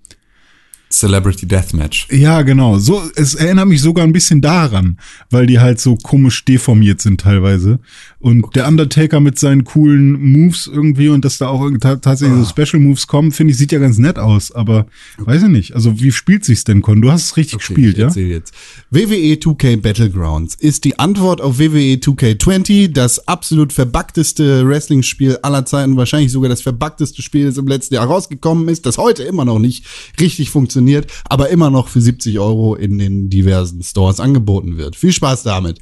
Celebrity 0.91 1.47
Deathmatch. 1.47 2.07
Ja, 2.11 2.41
genau. 2.41 2.77
So, 2.77 3.01
es 3.15 3.35
erinnert 3.35 3.67
mich 3.67 3.81
sogar 3.81 4.05
ein 4.05 4.13
bisschen 4.13 4.41
daran, 4.41 4.97
weil 5.29 5.47
die 5.47 5.59
halt 5.59 5.79
so 5.79 5.95
komisch 5.95 6.45
deformiert 6.45 7.01
sind 7.01 7.21
teilweise. 7.21 7.79
Und 8.19 8.55
der 8.55 8.67
Undertaker 8.67 9.19
mit 9.19 9.39
seinen 9.39 9.63
coolen 9.63 10.13
Moves 10.21 10.67
irgendwie 10.67 11.09
und 11.09 11.25
dass 11.25 11.39
da 11.39 11.47
auch 11.47 11.69
ta 11.79 11.95
tatsächlich 11.95 12.37
so 12.37 12.45
Special 12.45 12.81
Moves 12.81 13.07
kommen, 13.07 13.31
finde 13.31 13.51
ich, 13.51 13.57
sieht 13.57 13.71
ja 13.71 13.79
ganz 13.79 13.97
nett 13.97 14.19
aus. 14.19 14.51
Aber 14.51 14.85
weiß 15.17 15.43
ich 15.43 15.49
nicht. 15.49 15.75
Also 15.75 15.99
wie 15.99 16.11
spielt 16.11 16.45
sich's 16.45 16.63
denn, 16.63 16.81
Con? 16.81 17.01
Du 17.01 17.11
hast 17.11 17.23
es 17.25 17.37
richtig 17.37 17.59
gespielt, 17.59 17.97
ich 17.97 18.15
ja? 18.15 18.21
jetzt. 18.21 18.53
WWE 18.91 19.35
2K 19.35 19.77
Battlegrounds 19.77 20.55
ist 20.55 20.83
die 20.83 20.99
Antwort 20.99 21.41
auf 21.41 21.57
WWE 21.57 21.95
2K20, 21.95 22.91
das 22.91 23.27
absolut 23.27 23.73
verbuggteste 23.73 24.67
Wrestling-Spiel 24.67 25.39
aller 25.41 25.65
Zeiten, 25.65 25.97
wahrscheinlich 25.97 26.31
sogar 26.31 26.49
das 26.49 26.61
verbuggteste 26.61 27.21
Spiel, 27.21 27.45
das 27.45 27.57
im 27.57 27.67
letzten 27.67 27.95
Jahr 27.95 28.05
rausgekommen 28.05 28.67
ist, 28.67 28.85
das 28.85 28.97
heute 28.97 29.23
immer 29.23 29.45
noch 29.45 29.59
nicht 29.59 29.85
richtig 30.19 30.49
funktioniert, 30.49 30.80
aber 31.29 31.49
immer 31.49 31.69
noch 31.69 31.87
für 31.87 32.01
70 32.01 32.39
Euro 32.39 32.75
in 32.75 32.97
den 32.97 33.29
diversen 33.29 33.83
Stores 33.83 34.19
angeboten 34.19 34.77
wird. 34.77 34.95
Viel 34.95 35.13
Spaß 35.13 35.43
damit. 35.43 35.79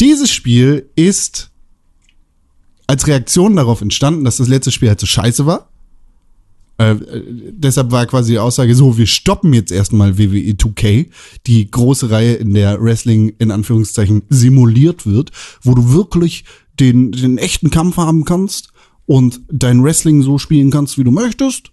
Dieses 0.00 0.30
Spiel 0.30 0.88
ist 0.96 1.50
als 2.86 3.06
Reaktion 3.06 3.56
darauf 3.56 3.80
entstanden, 3.80 4.24
dass 4.24 4.36
das 4.36 4.48
letzte 4.48 4.70
Spiel 4.70 4.88
halt 4.88 5.00
so 5.00 5.06
scheiße 5.06 5.46
war. 5.46 5.68
Äh, 6.76 6.92
äh, 6.92 7.22
deshalb 7.52 7.92
war 7.92 8.06
quasi 8.06 8.32
die 8.32 8.38
Aussage 8.38 8.74
so, 8.74 8.98
wir 8.98 9.06
stoppen 9.06 9.52
jetzt 9.52 9.70
erstmal 9.70 10.18
WWE 10.18 10.54
2K, 10.54 11.06
die 11.46 11.70
große 11.70 12.10
Reihe, 12.10 12.34
in 12.34 12.52
der 12.52 12.82
Wrestling 12.82 13.34
in 13.38 13.50
Anführungszeichen 13.50 14.22
simuliert 14.28 15.06
wird, 15.06 15.30
wo 15.62 15.74
du 15.74 15.92
wirklich 15.92 16.44
den, 16.80 17.12
den 17.12 17.38
echten 17.38 17.70
Kampf 17.70 17.96
haben 17.96 18.24
kannst 18.24 18.70
und 19.06 19.42
dein 19.50 19.84
Wrestling 19.84 20.22
so 20.22 20.38
spielen 20.38 20.70
kannst, 20.70 20.98
wie 20.98 21.04
du 21.04 21.12
möchtest. 21.12 21.70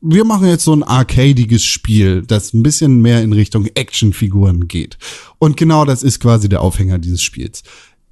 Wir 0.00 0.24
machen 0.24 0.46
jetzt 0.46 0.64
so 0.64 0.72
ein 0.72 0.84
arcadiges 0.84 1.64
Spiel, 1.64 2.22
das 2.22 2.54
ein 2.54 2.62
bisschen 2.62 3.00
mehr 3.00 3.22
in 3.22 3.32
Richtung 3.32 3.66
Actionfiguren 3.66 4.68
geht. 4.68 4.96
Und 5.38 5.56
genau 5.56 5.84
das 5.84 6.02
ist 6.02 6.20
quasi 6.20 6.48
der 6.48 6.60
Aufhänger 6.60 6.98
dieses 6.98 7.20
Spiels. 7.20 7.62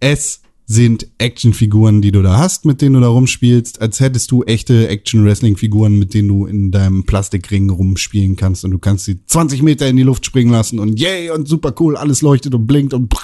Es 0.01 0.41
sind 0.67 1.07
Actionfiguren, 1.19 2.03
die 2.03 2.11
du 2.11 2.23
da 2.23 2.39
hast, 2.39 2.65
mit 2.65 2.83
denen 2.83 2.95
du 2.95 3.01
da 3.01 3.07
rumspielst, 3.07 3.81
als 3.81 4.01
hättest 4.01 4.33
du 4.33 4.43
echte 4.43 4.89
Action-Wrestling-Figuren, 4.89 5.97
mit 5.97 6.13
denen 6.13 6.27
du 6.27 6.47
in 6.47 6.73
deinem 6.73 7.05
Plastikring 7.05 7.71
rumspielen 7.71 8.35
kannst 8.35 8.65
und 8.65 8.73
du 8.73 8.79
kannst 8.79 9.05
sie 9.05 9.25
20 9.25 9.63
Meter 9.63 9.87
in 9.87 9.97
die 9.97 10.03
Luft 10.03 10.27
springen 10.27 10.51
lassen 10.51 10.81
und 10.81 10.99
yay 10.99 11.31
und 11.31 11.47
super 11.47 11.73
cool, 11.79 11.97
alles 11.97 12.21
leuchtet 12.21 12.53
und 12.53 12.67
blinkt 12.67 12.95
und 12.95 13.15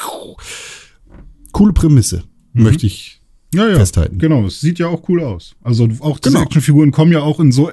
coole 1.50 1.72
Prämisse, 1.72 2.22
möchte 2.52 2.86
ich 2.86 3.21
Ja, 3.54 3.68
ja. 3.68 3.74
festhalten. 3.76 4.18
Genau, 4.18 4.46
es 4.46 4.60
sieht 4.60 4.78
ja 4.78 4.88
auch 4.88 5.08
cool 5.08 5.22
aus. 5.22 5.54
Also 5.62 5.86
auch 6.00 6.18
diese 6.18 6.32
Genau. 6.34 6.44
Actionfiguren 6.44 6.90
kommen 6.90 7.12
ja 7.12 7.20
auch 7.20 7.38
in 7.38 7.52
so 7.52 7.70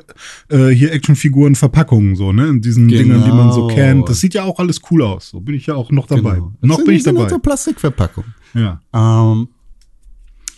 äh, 0.49 0.67
hier 0.69 0.91
Actionfiguren 0.91 1.55
Verpackungen 1.55 2.15
so, 2.17 2.33
ne? 2.33 2.47
In 2.47 2.61
diesen 2.61 2.89
Dingern, 2.89 3.23
die 3.23 3.29
man 3.31 3.51
so 3.53 3.67
Genau. 3.67 3.75
kennt. 3.75 4.09
Das 4.09 4.19
sieht 4.19 4.33
ja 4.33 4.43
auch 4.43 4.59
alles 4.59 4.81
cool 4.91 5.01
aus. 5.03 5.29
So 5.29 5.39
bin 5.39 5.55
ich 5.55 5.67
ja 5.67 5.75
auch 5.75 5.89
noch 5.91 6.07
dabei. 6.07 6.35
Genau. 6.35 6.53
Noch 6.61 6.75
Das 6.77 6.85
bin 6.85 6.95
ich 6.95 7.03
sind- 7.03 7.15
sind 7.15 7.19
dabei. 7.23 7.29
So 7.29 7.39
Plastikverpackung. 7.39 8.25
Ja. 8.53 8.81
Ähm, 8.93 9.47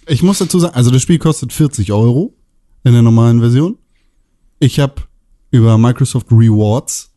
ich 0.07 0.23
muss 0.23 0.39
dazu 0.39 0.60
sagen, 0.60 0.73
also 0.73 0.89
das 0.89 1.02
Spiel 1.03 1.19
kostet 1.19 1.53
40 1.53 1.91
Euro 1.91 2.34
in 2.84 2.93
der 2.93 3.02
normalen 3.03 3.39
Version. 3.41 3.77
Ich 4.60 4.80
habe 4.80 5.03
über 5.52 5.77
Microsoft 5.77 6.31
Rewards 6.31 7.11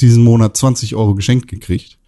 diesen 0.00 0.24
Monat 0.24 0.56
20 0.56 0.94
Euro 0.96 1.14
geschenkt 1.14 1.48
gekriegt. 1.48 1.98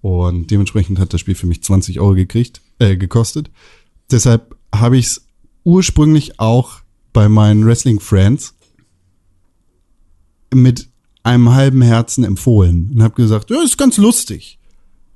Und 0.00 0.50
dementsprechend 0.50 0.98
hat 0.98 1.12
das 1.12 1.20
Spiel 1.20 1.34
für 1.34 1.46
mich 1.46 1.62
20 1.62 2.00
Euro 2.00 2.14
gekriegt, 2.14 2.62
äh, 2.78 2.96
gekostet. 2.96 3.50
Deshalb 4.10 4.56
habe 4.74 4.98
ich 4.98 5.06
es 5.06 5.26
ursprünglich 5.64 6.40
auch 6.40 6.80
bei 7.12 7.28
meinen 7.28 7.64
Wrestling 7.66 8.00
Friends 8.00 8.54
mit 10.52 10.88
einem 11.22 11.50
halben 11.50 11.82
Herzen 11.82 12.24
empfohlen 12.24 12.90
und 12.94 13.02
habe 13.02 13.14
gesagt, 13.14 13.50
ja, 13.50 13.62
ist 13.62 13.78
ganz 13.78 13.96
lustig. 13.98 14.58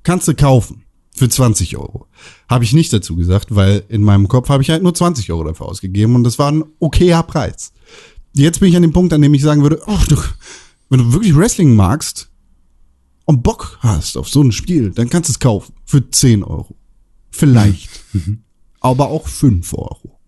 Kannst 0.03 0.29
du 0.29 0.35
kaufen. 0.35 0.83
Für 1.17 1.29
20 1.29 1.77
Euro. 1.77 2.09
Habe 2.49 2.65
ich 2.65 2.73
nicht 2.73 2.93
dazu 2.93 3.15
gesagt, 3.15 3.55
weil 3.55 3.85
in 3.89 4.03
meinem 4.03 4.27
Kopf 4.27 4.49
habe 4.49 4.65
ich 4.65 4.71
halt 4.71 4.83
nur 4.83 4.95
20 4.95 5.31
Euro 5.31 5.45
dafür 5.45 5.67
ausgegeben 5.67 6.17
und 6.17 6.25
das 6.25 6.41
war 6.41 6.51
ein 6.51 6.65
okayer 6.81 7.23
Preis. 7.23 7.73
Jetzt 8.35 8.59
bin 8.59 8.69
ich 8.69 8.75
an 8.75 8.83
dem 8.83 8.93
Punkt, 8.93 9.13
an 9.13 9.23
dem 9.23 9.33
ich 9.33 9.43
sagen 9.43 9.63
würde, 9.63 9.81
ach 9.87 10.09
du, 10.09 10.17
wenn 10.89 10.99
du 10.99 11.13
wirklich 11.13 11.37
Wrestling 11.37 11.77
magst 11.77 12.31
und 13.27 13.45
Bock 13.45 13.79
hast 13.81 14.17
auf 14.17 14.29
so 14.29 14.43
ein 14.43 14.51
Spiel, 14.51 14.91
dann 14.91 15.09
kannst 15.09 15.29
du 15.29 15.33
es 15.33 15.39
kaufen. 15.39 15.75
Für 15.85 16.11
10 16.11 16.43
Euro. 16.43 16.75
Vielleicht. 17.31 17.89
Aber 18.85 19.09
auch 19.09 19.29
5 19.29 19.73
Euro. 19.73 20.19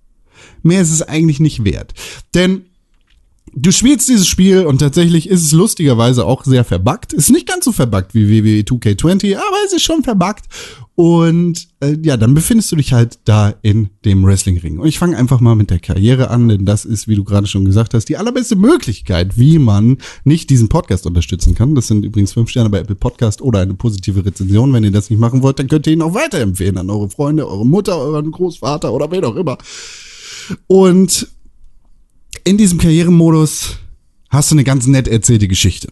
Mehr 0.63 0.81
ist 0.81 0.91
es 0.91 1.03
eigentlich 1.03 1.41
nicht 1.41 1.65
wert. 1.65 1.93
Denn 2.35 2.71
du 3.57 3.73
spielst 3.73 4.09
dieses 4.09 4.29
Spiel 4.29 4.67
und 4.67 4.79
tatsächlich 4.79 5.29
ist 5.29 5.43
es 5.43 5.53
lustigerweise 5.53 6.27
auch 6.27 6.45
sehr 6.45 6.63
verbuggt. 6.63 7.13
Ist 7.13 7.31
nicht 7.31 7.49
ganz 7.49 7.65
so 7.65 7.73
verbuggt 7.73 8.15
wie 8.15 8.29
WWE 8.29 8.61
2K20, 8.61 9.35
aber 9.35 9.57
es 9.65 9.73
ist 9.73 9.83
schon 9.83 10.05
verbuggt. 10.05 10.45
Und 10.95 11.69
äh, 11.81 11.97
ja, 12.03 12.17
dann 12.17 12.35
befindest 12.35 12.73
du 12.73 12.77
dich 12.77 12.93
halt 12.93 13.19
da 13.25 13.55
in 13.63 13.91
dem 14.05 14.25
Wrestlingring. 14.25 14.79
Und 14.79 14.89
ich 14.89 14.99
fange 14.99 15.17
einfach 15.17 15.41
mal 15.41 15.55
mit 15.55 15.71
der 15.71 15.79
Karriere 15.79 16.31
an, 16.31 16.49
denn 16.49 16.65
das 16.65 16.85
ist, 16.85 17.09
wie 17.09 17.17
du 17.17 17.25
gerade 17.25 17.47
schon 17.47 17.65
gesagt 17.65 17.93
hast, 17.93 18.07
die 18.09 18.17
allerbeste 18.17 18.57
Möglichkeit, 18.57 19.37
wie 19.39 19.59
man 19.59 19.99
nicht 20.25 20.49
diesen 20.49 20.69
Podcast 20.69 21.07
unterstützen 21.07 21.55
kann. 21.55 21.75
Das 21.75 21.87
sind 21.87 22.05
übrigens 22.05 22.33
fünf 22.33 22.51
Sterne 22.51 22.71
bei 22.71 22.79
Apple 22.79 22.95
Podcast 22.95 23.43
oder 23.43 23.61
eine 23.61 23.75
positive 23.75 24.25
Rezension. 24.25 24.73
Wenn 24.73 24.85
ihr 24.85 24.91
das 24.91 25.11
nicht 25.11 25.19
machen 25.19 25.43
wollt, 25.43 25.59
dann 25.59 25.69
könnt 25.69 25.87
ihr 25.87 25.95
ihn 25.95 26.03
auch 26.03 26.15
weiterempfehlen 26.15 26.79
an 26.79 26.91
eure 26.91 27.11
Freunde, 27.11 27.49
eure 27.49 27.67
Mutter, 27.67 27.99
euren 27.99 28.31
Großvater 28.31 28.93
oder 28.93 29.11
wen 29.11 29.25
auch 29.25 29.37
immer. 29.37 29.59
Und 30.67 31.29
in 32.47 32.57
diesem 32.57 32.79
Karrieremodus 32.79 33.77
hast 34.31 34.51
du 34.51 34.55
eine 34.55 34.65
ganz 34.65 34.87
nett 34.87 35.09
erzählte 35.09 35.49
Geschichte. 35.49 35.89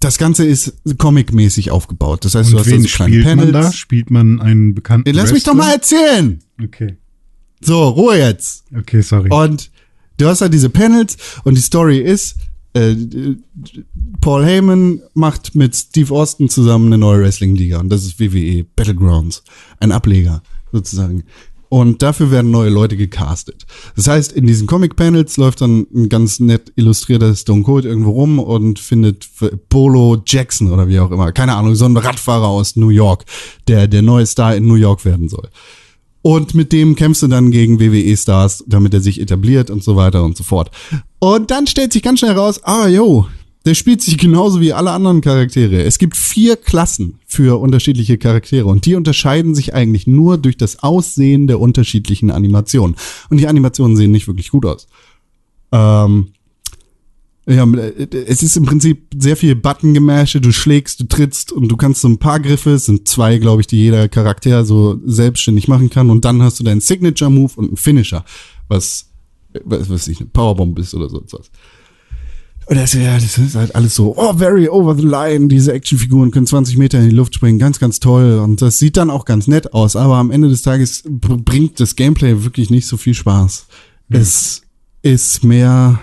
Das 0.00 0.18
Ganze 0.18 0.44
ist 0.44 0.74
comic-mäßig 0.98 1.70
aufgebaut. 1.70 2.24
Das 2.26 2.34
heißt, 2.34 2.50
du 2.52 2.56
Und 2.56 2.60
hast 2.60 2.66
da 2.66 2.72
wen 2.72 2.82
so 2.82 2.88
kleine 2.88 3.12
spielt 3.14 3.24
man 3.36 3.38
Panels. 3.38 3.52
da? 3.66 3.72
Spielt 3.72 4.10
man 4.10 4.40
einen 4.40 4.74
bekannten 4.74 5.14
Lass 5.14 5.32
mich 5.32 5.44
doch 5.44 5.52
Wrestler? 5.56 5.64
mal 5.66 5.72
erzählen. 5.72 6.38
Okay. 6.62 6.96
So, 7.62 7.88
Ruhe 7.88 8.18
jetzt. 8.18 8.64
Okay, 8.76 9.00
sorry. 9.00 9.30
Und 9.30 9.70
du 10.18 10.26
hast 10.26 10.42
halt 10.42 10.52
diese 10.52 10.68
Panels 10.68 11.16
und 11.44 11.56
die 11.56 11.62
Story 11.62 11.98
ist, 12.00 12.36
äh, 12.74 12.94
Paul 14.20 14.44
Heyman 14.44 15.00
macht 15.14 15.54
mit 15.54 15.74
Steve 15.74 16.12
Austin 16.14 16.48
zusammen 16.48 16.86
eine 16.86 16.98
neue 16.98 17.20
Wrestling-Liga 17.22 17.78
und 17.78 17.88
das 17.88 18.04
ist 18.04 18.20
WWE 18.20 18.64
Battlegrounds, 18.76 19.42
ein 19.80 19.92
Ableger 19.92 20.42
sozusagen. 20.72 21.22
Und 21.74 22.02
dafür 22.02 22.30
werden 22.30 22.52
neue 22.52 22.70
Leute 22.70 22.96
gecastet. 22.96 23.66
Das 23.96 24.06
heißt, 24.06 24.30
in 24.30 24.46
diesen 24.46 24.68
Comic-Panels 24.68 25.36
läuft 25.38 25.60
dann 25.60 25.88
ein 25.92 26.08
ganz 26.08 26.38
nett 26.38 26.72
illustrierter 26.76 27.34
Stone 27.34 27.64
Cold 27.64 27.84
irgendwo 27.84 28.12
rum 28.12 28.38
und 28.38 28.78
findet 28.78 29.26
Polo 29.70 30.22
Jackson 30.24 30.70
oder 30.70 30.86
wie 30.86 31.00
auch 31.00 31.10
immer, 31.10 31.32
keine 31.32 31.56
Ahnung, 31.56 31.74
so 31.74 31.84
ein 31.86 31.96
Radfahrer 31.96 32.46
aus 32.46 32.76
New 32.76 32.90
York, 32.90 33.24
der 33.66 33.88
der 33.88 34.02
neue 34.02 34.24
Star 34.24 34.54
in 34.54 34.68
New 34.68 34.76
York 34.76 35.04
werden 35.04 35.28
soll. 35.28 35.48
Und 36.22 36.54
mit 36.54 36.70
dem 36.70 36.94
kämpfst 36.94 37.24
du 37.24 37.26
dann 37.26 37.50
gegen 37.50 37.80
WWE-Stars, 37.80 38.62
damit 38.68 38.94
er 38.94 39.00
sich 39.00 39.20
etabliert 39.20 39.68
und 39.68 39.82
so 39.82 39.96
weiter 39.96 40.22
und 40.22 40.36
so 40.36 40.44
fort. 40.44 40.70
Und 41.18 41.50
dann 41.50 41.66
stellt 41.66 41.92
sich 41.92 42.04
ganz 42.04 42.20
schnell 42.20 42.34
raus, 42.34 42.60
ah, 42.62 42.86
yo, 42.86 43.26
der 43.64 43.74
spielt 43.74 44.02
sich 44.02 44.18
genauso 44.18 44.60
wie 44.60 44.72
alle 44.72 44.90
anderen 44.90 45.20
Charaktere. 45.20 45.82
Es 45.82 45.98
gibt 45.98 46.16
vier 46.16 46.56
Klassen 46.56 47.20
für 47.26 47.60
unterschiedliche 47.60 48.18
Charaktere 48.18 48.66
und 48.66 48.84
die 48.84 48.94
unterscheiden 48.94 49.54
sich 49.54 49.74
eigentlich 49.74 50.06
nur 50.06 50.36
durch 50.36 50.56
das 50.56 50.82
Aussehen 50.82 51.46
der 51.46 51.60
unterschiedlichen 51.60 52.30
Animationen. 52.30 52.96
Und 53.30 53.38
die 53.38 53.48
Animationen 53.48 53.96
sehen 53.96 54.12
nicht 54.12 54.28
wirklich 54.28 54.50
gut 54.50 54.66
aus. 54.66 54.86
Ähm, 55.72 56.28
ja, 57.46 57.66
es 58.26 58.42
ist 58.42 58.56
im 58.56 58.64
Prinzip 58.64 59.06
sehr 59.18 59.36
viel 59.36 59.54
Button-Gemäsche, 59.54 60.40
du 60.40 60.50
schlägst, 60.50 61.00
du 61.00 61.04
trittst 61.04 61.52
und 61.52 61.68
du 61.68 61.76
kannst 61.76 62.00
so 62.00 62.08
ein 62.08 62.18
paar 62.18 62.40
Griffe, 62.40 62.70
es 62.70 62.86
sind 62.86 63.06
zwei, 63.06 63.36
glaube 63.38 63.60
ich, 63.60 63.66
die 63.66 63.76
jeder 63.76 64.08
Charakter 64.08 64.64
so 64.64 64.98
selbstständig 65.04 65.68
machen 65.68 65.90
kann 65.90 66.08
und 66.08 66.24
dann 66.24 66.42
hast 66.42 66.58
du 66.58 66.64
deinen 66.64 66.80
Signature-Move 66.80 67.52
und 67.56 67.68
einen 67.68 67.76
Finisher, 67.76 68.24
was, 68.68 69.10
was 69.62 69.90
weiß 69.90 70.08
ich, 70.08 70.20
eine 70.20 70.30
Powerbomb 70.30 70.78
ist 70.78 70.94
oder 70.94 71.10
so 71.10 71.20
etwas. 71.20 71.50
Und 72.66 72.76
das, 72.76 72.94
ja, 72.94 73.14
das 73.14 73.36
ist 73.36 73.56
halt 73.56 73.74
alles 73.74 73.94
so, 73.94 74.16
oh, 74.16 74.32
very 74.32 74.68
over 74.68 74.94
the 74.96 75.02
line, 75.06 75.48
diese 75.48 75.72
Actionfiguren 75.74 76.30
können 76.30 76.46
20 76.46 76.78
Meter 76.78 76.98
in 76.98 77.10
die 77.10 77.14
Luft 77.14 77.34
springen, 77.34 77.58
ganz, 77.58 77.78
ganz 77.78 78.00
toll 78.00 78.38
und 78.38 78.62
das 78.62 78.78
sieht 78.78 78.96
dann 78.96 79.10
auch 79.10 79.26
ganz 79.26 79.46
nett 79.46 79.74
aus, 79.74 79.96
aber 79.96 80.16
am 80.16 80.30
Ende 80.30 80.48
des 80.48 80.62
Tages 80.62 81.02
br- 81.06 81.36
bringt 81.36 81.78
das 81.78 81.94
Gameplay 81.94 82.42
wirklich 82.42 82.70
nicht 82.70 82.86
so 82.86 82.96
viel 82.96 83.12
Spaß. 83.14 83.66
Es 84.08 84.62
ist 85.02 85.44
mehr 85.44 86.00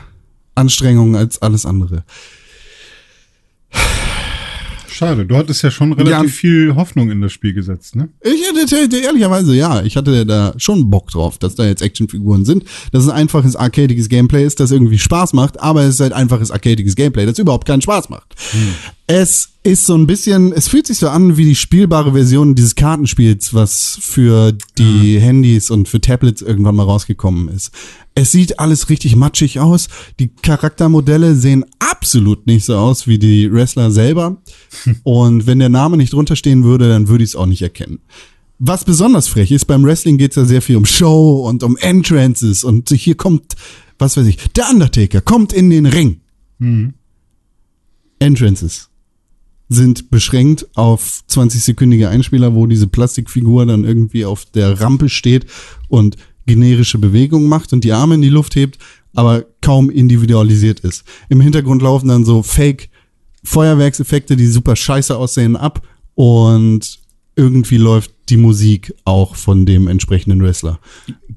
Anstrengung 0.53 1.15
als 1.15 1.41
alles 1.41 1.65
andere. 1.65 2.03
Schade, 5.01 5.25
du 5.25 5.35
hattest 5.35 5.63
ja 5.63 5.71
schon 5.71 5.93
relativ 5.93 6.31
Ja. 6.31 6.39
viel 6.39 6.75
Hoffnung 6.75 7.09
in 7.09 7.21
das 7.21 7.31
Spiel 7.31 7.53
gesetzt, 7.53 7.95
ne? 7.95 8.09
Ich 8.23 8.41
hätte 8.71 8.95
ehrlicherweise 8.97 9.55
ja, 9.55 9.81
ich 9.81 9.97
hatte 9.97 10.27
da 10.27 10.53
schon 10.57 10.91
Bock 10.91 11.09
drauf, 11.09 11.39
dass 11.39 11.55
da 11.55 11.65
jetzt 11.65 11.81
Actionfiguren 11.81 12.45
sind, 12.45 12.65
dass 12.91 13.03
es 13.05 13.09
einfaches 13.09 13.55
arcadiges 13.55 14.09
Gameplay 14.09 14.45
ist, 14.45 14.59
das 14.59 14.69
irgendwie 14.69 14.99
Spaß 14.99 15.33
macht, 15.33 15.59
aber 15.59 15.81
es 15.81 15.95
ist 15.95 15.99
halt 16.01 16.13
einfaches 16.13 16.51
arcadiges 16.51 16.95
Gameplay, 16.95 17.25
das 17.25 17.39
überhaupt 17.39 17.65
keinen 17.65 17.81
Spaß 17.81 18.09
macht. 18.09 18.35
Es 19.07 19.49
ist 19.63 19.85
so 19.87 19.95
ein 19.95 20.07
bisschen, 20.07 20.53
es 20.53 20.67
fühlt 20.67 20.87
sich 20.87 20.97
so 20.99 21.09
an 21.09 21.35
wie 21.35 21.45
die 21.45 21.55
spielbare 21.55 22.13
Version 22.13 22.55
dieses 22.55 22.75
Kartenspiels, 22.75 23.53
was 23.53 23.97
für 24.01 24.53
die 24.77 25.19
Handys 25.19 25.69
und 25.71 25.87
für 25.89 25.99
Tablets 25.99 26.41
irgendwann 26.41 26.75
mal 26.75 26.83
rausgekommen 26.83 27.49
ist. 27.49 27.71
Es 28.13 28.31
sieht 28.31 28.59
alles 28.59 28.89
richtig 28.89 29.15
matschig 29.15 29.59
aus. 29.59 29.87
Die 30.19 30.27
Charaktermodelle 30.27 31.35
sehen 31.35 31.65
absolut 31.79 32.45
nicht 32.45 32.65
so 32.65 32.75
aus 32.75 33.07
wie 33.07 33.17
die 33.17 33.51
Wrestler 33.51 33.91
selber. 33.91 34.41
Und 35.03 35.47
wenn 35.47 35.59
der 35.59 35.69
Name 35.69 35.97
nicht 35.97 36.13
drunter 36.13 36.35
stehen 36.35 36.63
würde, 36.63 36.89
dann 36.89 37.07
würde 37.07 37.23
ich 37.23 37.31
es 37.31 37.35
auch 37.35 37.45
nicht 37.45 37.61
erkennen. 37.61 37.99
Was 38.59 38.85
besonders 38.85 39.27
frech 39.27 39.51
ist, 39.51 39.65
beim 39.65 39.83
Wrestling 39.83 40.17
geht 40.17 40.31
es 40.31 40.35
ja 40.35 40.45
sehr 40.45 40.61
viel 40.61 40.75
um 40.75 40.85
Show 40.85 41.47
und 41.47 41.63
um 41.63 41.77
Entrances 41.77 42.63
und 42.63 42.89
hier 42.89 43.15
kommt, 43.15 43.55
was 43.97 44.17
weiß 44.17 44.27
ich, 44.27 44.37
der 44.55 44.69
Undertaker 44.69 45.19
kommt 45.19 45.51
in 45.51 45.71
den 45.71 45.87
Ring. 45.87 46.21
Entrances 48.19 48.89
sind 49.67 50.11
beschränkt 50.11 50.67
auf 50.75 51.23
20-sekündige 51.29 52.09
Einspieler, 52.09 52.53
wo 52.53 52.67
diese 52.67 52.87
Plastikfigur 52.87 53.65
dann 53.65 53.83
irgendwie 53.83 54.25
auf 54.25 54.45
der 54.45 54.79
Rampe 54.79 55.09
steht 55.09 55.45
und 55.87 56.17
generische 56.45 56.97
Bewegungen 56.97 57.47
macht 57.47 57.73
und 57.73 57.83
die 57.83 57.91
Arme 57.93 58.15
in 58.15 58.21
die 58.21 58.29
Luft 58.29 58.55
hebt, 58.55 58.77
aber 59.13 59.45
kaum 59.61 59.89
individualisiert 59.89 60.79
ist. 60.81 61.03
Im 61.29 61.41
Hintergrund 61.41 61.81
laufen 61.81 62.07
dann 62.07 62.25
so 62.25 62.43
Fake 62.43 62.89
Feuerwerkseffekte, 63.43 64.35
die 64.35 64.47
super 64.47 64.75
scheiße 64.75 65.15
aussehen, 65.17 65.55
ab 65.55 65.85
und 66.15 66.99
irgendwie 67.35 67.77
läuft 67.77 68.11
die 68.29 68.37
Musik 68.37 68.93
auch 69.03 69.35
von 69.35 69.65
dem 69.65 69.87
entsprechenden 69.87 70.41
Wrestler. 70.43 70.79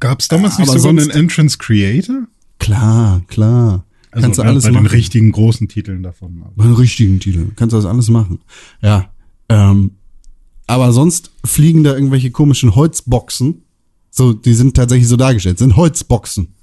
Gab 0.01 0.21
es 0.21 0.29
damals 0.29 0.59
nicht 0.59 0.69
Aber 0.69 0.79
sogar 0.79 1.03
einen 1.03 1.11
Entrance 1.11 1.57
Creator? 1.59 2.27
Klar, 2.59 3.23
klar. 3.29 3.85
Kannst 4.13 4.39
du 4.39 4.43
bei- 4.43 4.49
alles 4.49 4.65
bei 4.65 4.71
machen. 4.71 4.85
den 4.85 4.91
richtigen 4.93 5.33
großen 5.33 5.69
Titeln 5.69 6.03
davon. 6.03 6.45
Bei 6.55 6.65
den 6.65 6.75
richtigen 6.75 7.19
Titel. 7.21 7.49
Kannst 7.57 7.73
du 7.73 7.77
das 7.79 7.85
alles 7.87 8.09
machen. 8.11 8.39
Ja. 8.81 9.11
Ähm, 9.49 9.93
aber 10.67 10.93
sonst 10.93 11.31
fliegen 11.45 11.83
da 11.85 11.95
irgendwelche 11.95 12.31
komischen 12.31 12.75
Holzboxen. 12.77 13.64
So, 14.17 14.33
die 14.33 14.55
sind 14.55 14.77
tatsächlich 14.77 15.09
so 15.09 15.17
dargestellt. 15.17 15.59
Sind 15.59 15.75
Holzboxen. 15.75 16.55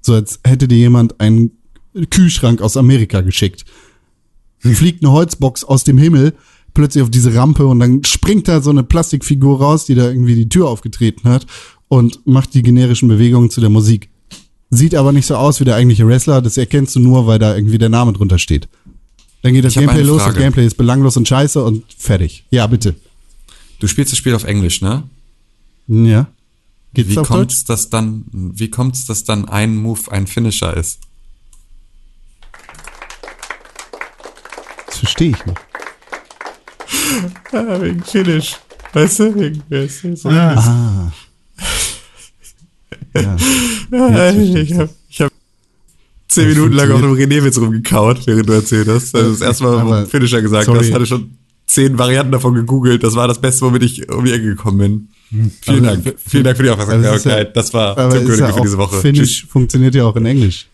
So 0.00 0.14
als 0.14 0.38
hätte 0.44 0.68
dir 0.68 0.78
jemand 0.78 1.20
einen 1.20 1.50
Kühlschrank 2.08 2.62
aus 2.62 2.76
Amerika 2.76 3.20
geschickt. 3.20 3.64
Fliegt 4.60 5.02
eine 5.02 5.10
Holzbox 5.10 5.64
aus 5.64 5.82
dem 5.82 5.98
Himmel 5.98 6.34
plötzlich 6.72 7.02
auf 7.02 7.10
diese 7.10 7.34
Rampe 7.34 7.66
und 7.66 7.80
dann 7.80 8.04
springt 8.04 8.46
da 8.46 8.60
so 8.60 8.70
eine 8.70 8.84
Plastikfigur 8.84 9.58
raus, 9.58 9.86
die 9.86 9.96
da 9.96 10.08
irgendwie 10.08 10.36
die 10.36 10.48
Tür 10.48 10.68
aufgetreten 10.68 11.28
hat 11.28 11.46
und 11.88 12.24
macht 12.26 12.54
die 12.54 12.62
generischen 12.62 13.08
Bewegungen 13.08 13.50
zu 13.50 13.60
der 13.60 13.70
Musik. 13.70 14.08
Sieht 14.70 14.94
aber 14.94 15.12
nicht 15.12 15.26
so 15.26 15.36
aus 15.36 15.60
wie 15.60 15.64
der 15.64 15.74
eigentliche 15.74 16.06
Wrestler, 16.06 16.42
das 16.42 16.56
erkennst 16.56 16.94
du 16.94 17.00
nur, 17.00 17.26
weil 17.26 17.40
da 17.40 17.56
irgendwie 17.56 17.78
der 17.78 17.88
Name 17.88 18.12
drunter 18.12 18.38
steht. 18.38 18.68
Dann 19.42 19.52
geht 19.52 19.64
das 19.64 19.74
Gameplay 19.74 20.02
los, 20.02 20.24
das. 20.24 20.34
Gameplay 20.34 20.66
ist 20.66 20.76
belanglos 20.76 21.16
und 21.16 21.26
scheiße 21.28 21.62
und 21.62 21.84
fertig. 21.96 22.44
Ja, 22.50 22.66
bitte. 22.66 22.94
Du 23.80 23.88
spielst 23.88 24.12
das 24.12 24.18
Spiel 24.18 24.34
auf 24.34 24.44
Englisch, 24.44 24.80
ne? 24.80 25.02
Ja. 25.86 26.28
Geht's 26.94 27.10
Wie 27.10 27.18
auf 27.18 27.26
Deutsch? 27.28 27.36
kommt's, 27.36 27.64
dass 27.64 27.90
dann, 27.90 28.24
wie 28.32 28.70
kommt's, 28.70 29.04
dass 29.06 29.24
dann 29.24 29.48
ein 29.48 29.76
Move 29.76 30.10
ein 30.12 30.26
Finisher 30.26 30.76
ist? 30.76 31.00
Das 34.86 34.98
verstehe 34.98 35.30
ich 35.30 35.46
nicht. 35.46 35.58
Ja, 37.52 37.80
wegen 37.82 38.02
Finish. 38.04 38.56
Weißt 38.92 39.18
du, 39.18 39.34
wegen, 39.34 39.62
weißt 39.68 40.04
du, 40.04 40.16
so. 40.16 40.28
Ah, 40.30 41.12
Ja. 43.16 43.36
ich 44.30 44.74
hab, 44.74 44.88
ich 45.08 45.20
hab 45.20 45.30
zehn 46.28 46.48
Das 46.48 46.56
Minuten 46.56 46.72
lang 46.74 46.90
auf 46.90 46.98
einem. 46.98 47.12
René-Witz 47.14 47.58
rumgekaut, 47.58 48.26
während 48.26 48.48
du 48.48 48.52
erzählt 48.54 48.88
hast. 48.88 49.14
Also 49.14 49.30
das 49.30 49.40
erste 49.40 49.64
Mal, 49.64 49.86
wo 49.86 49.90
du 49.90 50.06
Finisher 50.06 50.42
gesagt 50.42 50.66
sorry. 50.66 50.80
hast, 50.80 50.92
hatte 50.92 51.06
schon 51.06 51.38
zehn 51.66 51.96
Varianten 51.96 52.32
davon 52.32 52.54
gegoogelt. 52.54 53.04
Das 53.04 53.14
war 53.14 53.28
das 53.28 53.40
Beste, 53.40 53.64
womit 53.66 53.82
ich 53.84 54.08
um 54.10 54.24
die 54.24 54.32
Ecke 54.32 54.44
gekommen 54.46 54.78
bin. 54.78 55.08
Vielen 55.62 55.84
Also, 55.86 56.00
Dank. 56.02 56.16
Vielen 56.26 56.44
Dank 56.44 56.56
für 56.56 56.62
die 56.62 56.68
Also 56.70 56.82
Aufmerksamkeit. 56.82 57.46
ja- 57.48 57.52
das 57.52 57.74
war 57.74 57.96
Tim 57.96 58.06
ist 58.06 58.26
Königke 58.26 58.38
ja 58.38 58.52
für 58.52 58.60
diese 58.62 58.78
Woche. 58.78 59.12
Tschüss. 59.12 59.44
funktioniert 59.48 59.94
ja 59.94 60.04
auch 60.04 60.16
in 60.16 60.26
Englisch. 60.26 60.66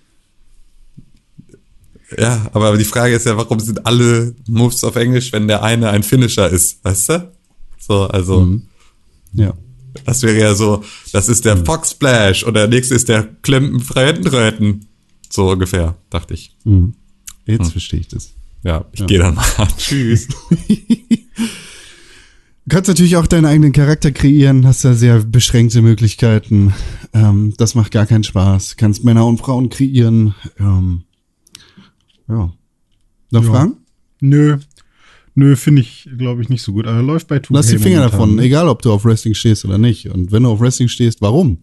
Ja, 2.19 2.51
aber 2.53 2.77
die 2.77 2.85
Frage 2.85 3.15
ist 3.15 3.27
ja, 3.27 3.37
warum 3.37 3.61
sind 3.61 3.87
alle 3.87 4.35
Moves 4.49 4.83
auf 4.83 4.97
Englisch, 4.97 5.33
wenn 5.33 5.47
der 5.47 5.63
eine 5.63 5.91
ein 5.91 6.03
Finisher 6.03 6.49
ist, 6.51 6.85
weißt 6.85 7.09
du? 7.11 7.33
So, 7.79 8.03
also, 8.09 8.41
Mhm. 8.41 8.63
Ja. 9.33 9.55
das 10.05 10.23
wäre 10.23 10.39
ja 10.39 10.55
so, 10.55 10.83
das 11.13 11.29
ist 11.29 11.45
der 11.45 11.57
Fox 11.65 11.93
Splash 11.93 12.43
und 12.43 12.55
der 12.55 12.67
nächste 12.67 12.95
ist 12.97 13.09
der 13.09 13.29
Klempen 13.43 13.81
Freientröten. 13.81 14.87
So 15.31 15.51
ungefähr, 15.53 15.97
dachte 16.11 16.35
ich. 16.35 16.57
Mhm. 16.65 16.95
Jetzt 17.47 17.67
Hm. 17.67 17.71
verstehe 17.71 18.01
ich 18.01 18.09
das. 18.09 18.31
Ja, 18.65 18.85
ich 18.93 19.07
gehe 19.07 19.19
dann 19.21 19.37
mal. 19.37 19.47
Tschüss. 19.79 20.27
Du 22.71 22.77
kannst 22.77 22.87
natürlich 22.87 23.17
auch 23.17 23.27
deinen 23.27 23.47
eigenen 23.47 23.73
Charakter 23.73 24.13
kreieren, 24.13 24.65
hast 24.65 24.85
da 24.85 24.95
sehr 24.95 25.25
beschränkte 25.25 25.83
Möglichkeiten. 25.83 26.73
Ähm, 27.13 27.53
das 27.57 27.75
macht 27.75 27.91
gar 27.91 28.07
keinen 28.07 28.23
Spaß. 28.23 28.77
Kannst 28.77 29.03
Männer 29.03 29.27
und 29.27 29.39
Frauen 29.39 29.71
kreieren. 29.71 30.37
Ähm, 30.57 31.03
ja. 32.29 32.53
Noch 33.33 33.43
Ja. 33.43 33.51
Fragen? 33.51 33.77
nö. 34.21 34.59
Nö, 35.35 35.57
finde 35.57 35.83
ich, 35.83 36.09
glaube 36.17 36.43
ich, 36.43 36.49
nicht 36.49 36.63
so 36.63 36.73
gut. 36.73 36.87
Aber 36.87 37.03
läuft 37.03 37.27
bei 37.27 37.39
2K 37.39 37.55
Lass 37.55 37.67
die 37.67 37.79
Finger 37.79 38.03
momentan, 38.03 38.21
davon, 38.21 38.39
egal 38.39 38.69
ob 38.69 38.83
du 38.83 38.93
auf 38.93 39.05
Wrestling 39.05 39.35
stehst 39.35 39.65
oder 39.65 39.79
nicht. 39.79 40.09
Und 40.09 40.31
wenn 40.31 40.45
du 40.45 40.51
auf 40.51 40.61
Wrestling 40.61 40.87
stehst, 40.87 41.21
warum? 41.21 41.59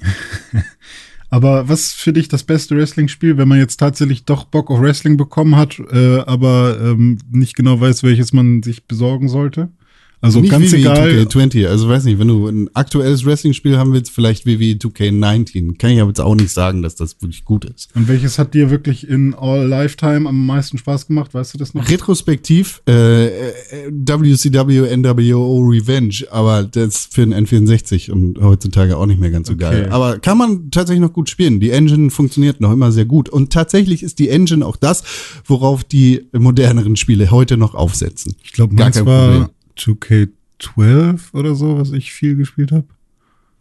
Aber 1.30 1.68
was 1.68 1.92
für 1.92 2.12
dich 2.12 2.28
das 2.28 2.44
beste 2.44 2.76
Wrestling-Spiel, 2.76 3.38
wenn 3.38 3.48
man 3.48 3.58
jetzt 3.58 3.78
tatsächlich 3.78 4.24
doch 4.24 4.44
Bock 4.44 4.70
auf 4.70 4.80
Wrestling 4.80 5.16
bekommen 5.16 5.56
hat, 5.56 5.80
äh, 5.90 6.20
aber 6.20 6.78
ähm, 6.80 7.18
nicht 7.28 7.56
genau 7.56 7.80
weiß, 7.80 8.04
welches 8.04 8.32
man 8.32 8.62
sich 8.62 8.86
besorgen 8.86 9.28
sollte? 9.28 9.70
Also 10.20 10.40
nicht 10.40 10.50
ganz 10.50 10.72
WWE 10.72 10.76
egal. 10.78 11.08
2K20. 11.10 11.66
Also 11.68 11.88
weiß 11.88 12.04
nicht, 12.04 12.18
wenn 12.18 12.28
du 12.28 12.48
ein 12.48 12.68
aktuelles 12.74 13.24
Wrestling-Spiel 13.24 13.78
haben 13.78 13.92
willst, 13.92 14.10
vielleicht 14.10 14.46
WWE 14.46 14.74
2K19. 14.76 15.78
Kann 15.78 15.90
ich 15.90 16.00
aber 16.00 16.08
jetzt 16.10 16.20
auch 16.20 16.34
nicht 16.34 16.50
sagen, 16.50 16.82
dass 16.82 16.96
das 16.96 17.20
wirklich 17.20 17.44
gut 17.44 17.64
ist. 17.64 17.94
Und 17.94 18.08
welches 18.08 18.38
hat 18.38 18.54
dir 18.54 18.70
wirklich 18.70 19.08
in 19.08 19.34
All 19.34 19.66
Lifetime 19.66 20.28
am 20.28 20.46
meisten 20.46 20.76
Spaß 20.78 21.06
gemacht? 21.06 21.34
Weißt 21.34 21.54
du 21.54 21.58
das 21.58 21.74
noch? 21.74 21.88
Retrospektiv 21.88 22.82
äh, 22.88 23.26
äh, 23.26 23.30
WCW 23.92 24.96
NWO 24.96 25.60
Revenge, 25.60 26.24
aber 26.30 26.64
das 26.64 26.86
ist 26.96 27.14
für 27.14 27.24
den 27.26 27.34
N64 27.34 28.10
und 28.10 28.40
heutzutage 28.40 28.96
auch 28.96 29.06
nicht 29.06 29.20
mehr 29.20 29.30
ganz 29.30 29.46
so 29.48 29.54
Okay. 29.54 29.62
geil. 29.62 29.88
Aber 29.90 30.18
kann 30.18 30.38
man 30.38 30.70
tatsächlich 30.70 31.00
noch 31.00 31.12
gut 31.12 31.30
spielen. 31.30 31.60
Die 31.60 31.70
Engine 31.70 32.10
funktioniert 32.10 32.60
noch 32.60 32.72
immer 32.72 32.92
sehr 32.92 33.04
gut. 33.04 33.28
Und 33.28 33.52
tatsächlich 33.52 34.02
ist 34.02 34.18
die 34.18 34.28
Engine 34.28 34.64
auch 34.66 34.76
das, 34.76 35.04
worauf 35.44 35.84
die 35.84 36.26
moderneren 36.32 36.96
Spiele 36.96 37.30
heute 37.30 37.56
noch 37.56 37.74
aufsetzen. 37.74 38.34
Ich 38.42 38.52
glaube, 38.52 38.74
meins 38.74 39.04
war 39.04 39.50
2K12 39.78 41.34
oder 41.34 41.54
so, 41.54 41.78
was 41.78 41.92
ich 41.92 42.12
viel 42.12 42.36
gespielt 42.36 42.72
habe. 42.72 42.86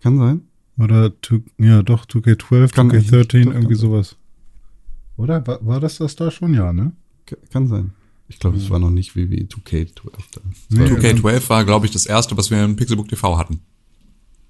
Kann 0.01 0.17
sein. 0.17 0.41
Oder, 0.77 1.19
two, 1.21 1.41
ja 1.57 1.81
doch, 1.81 2.05
2K12, 2.05 2.71
Kann 2.73 2.91
eigentlich- 2.91 3.07
2K13, 3.09 3.45
doch, 3.45 3.53
irgendwie 3.53 3.67
kann- 3.73 3.75
sowas. 3.81 4.15
Oder? 5.17 5.45
War, 5.47 5.65
war 5.65 5.79
das 5.79 5.97
das 5.97 6.15
da 6.15 6.29
schon? 6.29 6.53
Ja, 6.53 6.71
ne? 6.73 6.91
Kann 7.51 7.67
sein. 7.67 7.91
Ich 8.29 8.39
glaube, 8.39 8.57
es 8.57 8.69
war 8.69 8.77
noch 8.79 8.89
nicht 8.91 9.15
WWE 9.15 9.47
2K12 9.47 10.11
da. 10.33 10.41
Nee, 10.69 10.85
2K12 10.85 11.49
war, 11.49 11.65
glaube 11.65 11.85
ich, 11.85 11.91
das 11.91 12.05
erste, 12.05 12.37
was 12.37 12.51
wir 12.51 12.63
in 12.63 12.75
Pixelbook 12.75 13.07
TV 13.07 13.37
hatten. 13.37 13.61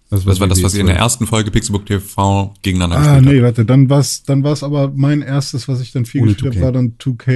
Das 0.09 0.25
war 0.25 0.47
das, 0.47 0.63
was 0.63 0.73
wir 0.73 0.81
in 0.81 0.87
der 0.87 0.95
ersten 0.97 1.27
Folge 1.27 1.51
Pixelbook 1.51 1.85
TV 1.85 2.53
gegeneinander 2.61 2.97
Ah, 2.97 3.15
gespielt 3.19 3.25
nee, 3.25 3.37
haben. 3.39 3.43
warte, 3.45 3.65
dann 3.65 3.89
war's, 3.89 4.23
dann 4.23 4.43
war's 4.43 4.63
aber 4.63 4.91
mein 4.95 5.21
erstes, 5.21 5.67
was 5.67 5.81
ich 5.81 5.91
dann 5.91 6.05
viel 6.05 6.21
Ohne 6.21 6.31
gespielt 6.33 6.53
2K. 6.53 6.55
habe, 6.57 6.65
war 6.65 6.71
dann 6.71 6.93
2K, 6.97 7.31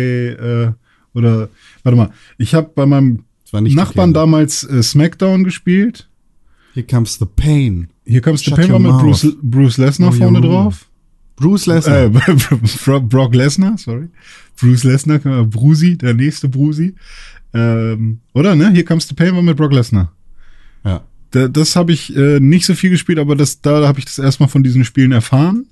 äh, 0.68 0.74
oder, 1.14 1.49
warte 1.84 1.95
mal, 1.98 2.12
ich 2.38 2.53
habe 2.56 2.72
bei 2.74 2.86
meinem 2.86 3.10
Es 3.10 3.16
war 3.16 3.20
nicht 3.20 3.31
Nachbarn 3.76 4.11
2K. 4.11 4.14
damals 4.14 4.64
äh, 4.64 4.82
Smackdown 4.82 5.44
gespielt. 5.44 6.07
Here 6.73 6.86
comes 6.86 7.18
the 7.19 7.26
pain. 7.26 7.88
Hier 8.06 8.22
du 8.45 8.49
Shut 8.52 8.60
Paper 8.60 8.73
your 8.73 8.80
mit 8.80 8.91
mouth. 8.91 9.02
Bruce, 9.02 9.28
Bruce 9.41 9.78
Lesnar 9.78 10.11
Know 10.11 10.19
vorne 10.19 10.41
drauf. 10.41 10.88
Bruce 11.36 11.65
Lesnar. 11.65 12.06
Äh, 12.06 12.10
Bro- 12.86 13.02
Brock 13.02 13.36
Lesnar, 13.36 13.78
sorry. 13.78 14.07
Bruce 14.60 14.84
Lesnar, 14.84 15.19
Brusi, 15.45 15.98
der 15.98 16.14
nächste 16.14 16.48
Brusi. 16.48 16.95
Ähm, 17.53 18.19
oder, 18.34 18.56
ne? 18.56 18.72
Hier 18.72 18.86
kommst 18.86 19.11
du 19.11 19.15
Paper 19.15 19.41
mit 19.41 19.57
Brock 19.57 19.73
Lesnar. 19.73 20.11
ja. 20.86 21.02
Da, 21.32 21.48
das 21.48 21.78
habe 21.78 21.94
ich 21.94 22.14
äh, 22.14 22.41
nicht 22.41 22.65
so 22.65 22.73
viel 22.76 22.90
gespielt, 22.90 23.18
aber 23.18 23.38
das, 23.38 23.61
da 23.61 23.88
habe 23.88 23.99
ich 23.99 24.06
das 24.06 24.19
erstmal 24.19 24.49
von 24.49 24.64
diesen 24.64 24.84
Spielen 24.84 25.14
erfahren, 25.14 25.65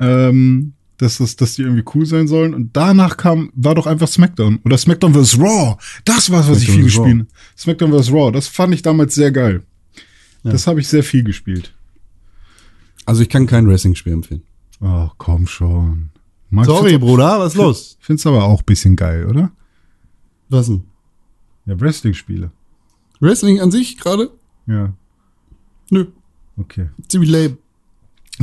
ähm, 0.00 0.72
dass, 0.98 1.18
das, 1.18 1.36
dass 1.36 1.54
die 1.54 1.62
irgendwie 1.62 1.84
cool 1.94 2.04
sein 2.06 2.28
sollen. 2.28 2.54
Und 2.54 2.76
danach 2.76 3.16
kam, 3.16 3.50
war 3.54 3.74
doch 3.74 3.86
einfach 3.86 4.08
SmackDown. 4.08 4.60
Oder 4.64 4.76
SmackDown 4.78 5.14
vs. 5.14 5.38
Raw. 5.38 5.76
Das 6.04 6.30
war's, 6.30 6.48
was 6.48 6.58
ich 6.62 6.66
SmackDown 6.66 6.82
viel 6.82 6.90
vs. 6.90 6.98
Raw. 6.98 7.04
gespielt 7.12 7.26
SmackDown 7.56 7.92
vs. 8.02 8.12
Raw. 8.12 8.32
Das 8.32 8.48
fand 8.48 8.74
ich 8.74 8.82
damals 8.82 9.14
sehr 9.14 9.32
geil. 9.32 9.62
Ja. 10.42 10.52
Das 10.52 10.66
habe 10.66 10.80
ich 10.80 10.88
sehr 10.88 11.02
viel 11.02 11.24
gespielt. 11.24 11.72
Also 13.06 13.22
ich 13.22 13.28
kann 13.28 13.46
kein 13.46 13.66
Wrestling-Spiel 13.66 14.12
empfehlen. 14.12 14.42
Oh, 14.80 15.08
komm 15.18 15.46
schon. 15.46 16.10
Mag- 16.50 16.66
Sorry, 16.66 16.98
Bruder, 16.98 17.38
was 17.40 17.54
ist 17.54 17.58
los? 17.58 17.96
Find's 18.00 18.26
aber 18.26 18.44
auch 18.44 18.60
ein 18.60 18.66
bisschen 18.66 18.96
geil, 18.96 19.26
oder? 19.26 19.50
Was 20.48 20.66
denn? 20.66 20.84
Ja, 21.66 21.80
Wrestling-Spiele. 21.80 22.50
Wrestling 23.20 23.60
an 23.60 23.70
sich 23.70 23.98
gerade? 23.98 24.30
Ja, 24.66 24.92
Nö, 25.90 26.06
okay. 26.58 26.88
ziemlich 27.08 27.30
lame. 27.30 27.56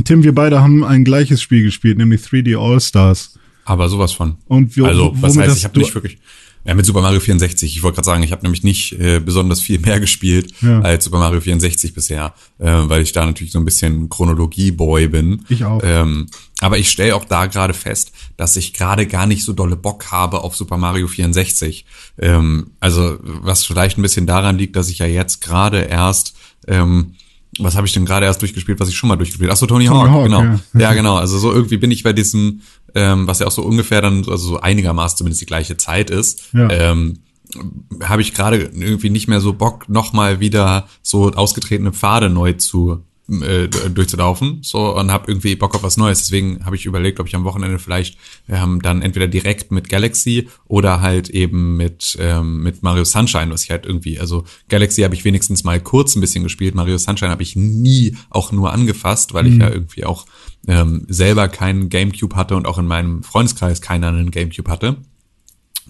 Tim, 0.04 0.22
wir 0.22 0.34
beide 0.34 0.60
haben 0.62 0.84
ein 0.84 1.04
gleiches 1.04 1.40
Spiel 1.42 1.62
gespielt, 1.64 1.98
nämlich 1.98 2.20
3D 2.22 2.56
All-Stars. 2.58 3.38
Aber 3.64 3.88
sowas 3.88 4.12
von. 4.12 4.36
Und 4.46 4.76
wir, 4.76 4.84
Also, 4.84 5.12
was 5.16 5.36
heißt, 5.36 5.56
ich 5.58 5.64
habe 5.64 5.78
nicht 5.78 5.94
wirklich. 5.94 6.18
Ja, 6.64 6.74
mit 6.74 6.84
Super 6.84 7.00
Mario 7.00 7.20
64. 7.20 7.76
Ich 7.76 7.82
wollte 7.84 7.94
gerade 7.96 8.06
sagen, 8.06 8.22
ich 8.24 8.32
habe 8.32 8.42
nämlich 8.42 8.64
nicht 8.64 8.92
äh, 8.94 9.20
besonders 9.20 9.60
viel 9.60 9.78
mehr 9.80 10.00
gespielt 10.00 10.52
Ja. 10.62 10.80
als 10.80 11.04
Super 11.04 11.18
Mario 11.18 11.40
64 11.40 11.94
bisher, 11.94 12.34
äh, 12.58 12.64
weil 12.66 13.02
ich 13.02 13.12
da 13.12 13.24
natürlich 13.24 13.52
so 13.52 13.60
ein 13.60 13.64
bisschen 13.64 14.08
Chronologie-Boy 14.08 15.06
bin. 15.08 15.44
Ich 15.48 15.64
auch. 15.64 15.80
Ähm, 15.84 16.26
aber 16.60 16.78
ich 16.78 16.90
stelle 16.90 17.14
auch 17.14 17.24
da 17.24 17.46
gerade 17.46 17.72
fest, 17.72 18.10
dass 18.36 18.56
ich 18.56 18.72
gerade 18.72 19.06
gar 19.06 19.26
nicht 19.26 19.44
so 19.44 19.52
dolle 19.52 19.76
Bock 19.76 20.10
habe 20.10 20.40
auf 20.42 20.56
Super 20.56 20.76
Mario 20.76 21.06
64. 21.06 21.84
Ähm, 22.18 22.72
also 22.80 23.16
was 23.22 23.64
vielleicht 23.64 23.96
ein 23.98 24.02
bisschen 24.02 24.26
daran 24.26 24.58
liegt, 24.58 24.74
dass 24.74 24.88
ich 24.88 24.98
ja 24.98 25.06
jetzt 25.06 25.40
gerade 25.42 25.82
erst 25.82 26.34
ähm, 26.66 27.14
was 27.58 27.76
habe 27.76 27.86
ich 27.86 27.92
denn 27.92 28.04
gerade 28.04 28.26
erst 28.26 28.42
durchgespielt, 28.42 28.78
was 28.80 28.88
ich 28.88 28.96
schon 28.96 29.08
mal 29.08 29.16
durchgespielt 29.16 29.48
habe? 29.48 29.52
Achso, 29.54 29.66
Tony, 29.66 29.86
Tony 29.86 29.98
Hawk, 29.98 30.10
Hawk, 30.10 30.24
genau. 30.24 30.42
ja. 30.42 30.60
Ja. 30.78 30.92
genau. 30.94 31.16
Also 31.16 31.38
so 31.38 31.52
irgendwie 31.52 31.76
bin 31.78 31.90
ich 31.90 32.02
bei 32.02 32.12
diesem, 32.12 32.60
ähm, 32.94 33.26
was 33.26 33.38
ja 33.38 33.46
auch 33.46 33.50
so 33.52 33.62
ungefähr 33.62 34.02
dann, 34.02 34.18
also 34.18 34.36
so 34.36 34.60
einigermaßen 34.60 35.18
zumindest 35.18 35.40
die 35.40 35.46
gleiche 35.46 35.76
Zeit 35.76 36.10
ist, 36.10 36.52
Ja. 36.52 36.68
ähm, 36.70 37.18
habe 38.02 38.22
ich 38.22 38.34
gerade 38.34 38.56
irgendwie 38.74 39.08
nicht 39.08 39.28
mehr 39.28 39.40
so 39.40 39.52
Bock, 39.52 39.88
nochmal 39.88 40.40
wieder 40.40 40.88
so 41.02 41.30
ausgetretene 41.32 41.92
Pfade 41.92 42.28
neu 42.28 42.54
zu 42.54 43.04
äh, 43.28 43.68
durchzulaufen 43.68 44.60
so 44.62 44.96
und 44.96 45.10
habe 45.10 45.30
irgendwie 45.30 45.56
Bock 45.56 45.74
auf 45.74 45.82
was 45.82 45.96
Neues. 45.96 46.20
Deswegen 46.20 46.64
habe 46.64 46.76
ich 46.76 46.86
überlegt, 46.86 47.18
ob 47.18 47.26
ich 47.26 47.34
am 47.34 47.44
Wochenende 47.44 47.78
vielleicht 47.78 48.18
ähm, 48.48 48.80
dann 48.82 49.02
entweder 49.02 49.26
direkt 49.26 49.72
mit 49.72 49.88
Galaxy 49.88 50.48
oder 50.66 51.00
halt 51.00 51.28
eben 51.30 51.76
mit 51.76 52.16
ähm, 52.20 52.62
mit 52.62 52.82
Mario 52.82 53.04
Sunshine, 53.04 53.50
was 53.50 53.64
ich 53.64 53.70
halt 53.70 53.84
irgendwie, 53.84 54.20
also 54.20 54.44
Galaxy 54.68 55.02
habe 55.02 55.14
ich 55.14 55.24
wenigstens 55.24 55.64
mal 55.64 55.80
kurz 55.80 56.14
ein 56.14 56.20
bisschen 56.20 56.44
gespielt, 56.44 56.74
Mario 56.74 56.98
Sunshine 56.98 57.30
habe 57.30 57.42
ich 57.42 57.56
nie 57.56 58.16
auch 58.30 58.52
nur 58.52 58.72
angefasst, 58.72 59.34
weil 59.34 59.46
ich 59.46 59.58
ja 59.58 59.70
irgendwie 59.70 60.04
auch 60.04 60.26
ähm, 60.68 61.04
selber 61.08 61.48
keinen 61.48 61.88
GameCube 61.88 62.36
hatte 62.36 62.56
und 62.56 62.66
auch 62.66 62.78
in 62.78 62.86
meinem 62.86 63.22
Freundeskreis 63.22 63.80
keiner 63.80 64.08
einen 64.08 64.30
GameCube 64.30 64.70
hatte. 64.70 64.96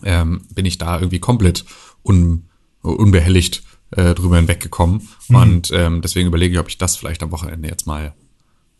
Ähm, 0.03 0.43
bin 0.55 0.67
ich 0.67 0.79
da 0.79 0.99
irgendwie 0.99 1.21
komplett 1.21 1.65
un, 2.03 2.45
unbehelligt 2.83 3.63
äh, 3.91 4.15
drüber 4.15 4.37
hinweggekommen. 4.37 5.09
Und 5.29 5.71
ähm, 5.73 6.03
deswegen 6.03 6.29
überlege 6.29 6.55
ich, 6.55 6.61
ob 6.61 6.69
ich 6.69 6.79
das 6.79 6.97
vielleicht 6.97 7.23
am 7.23 7.33
Wochenende 7.33 7.69
jetzt 7.69 7.87
mal, 7.87 8.15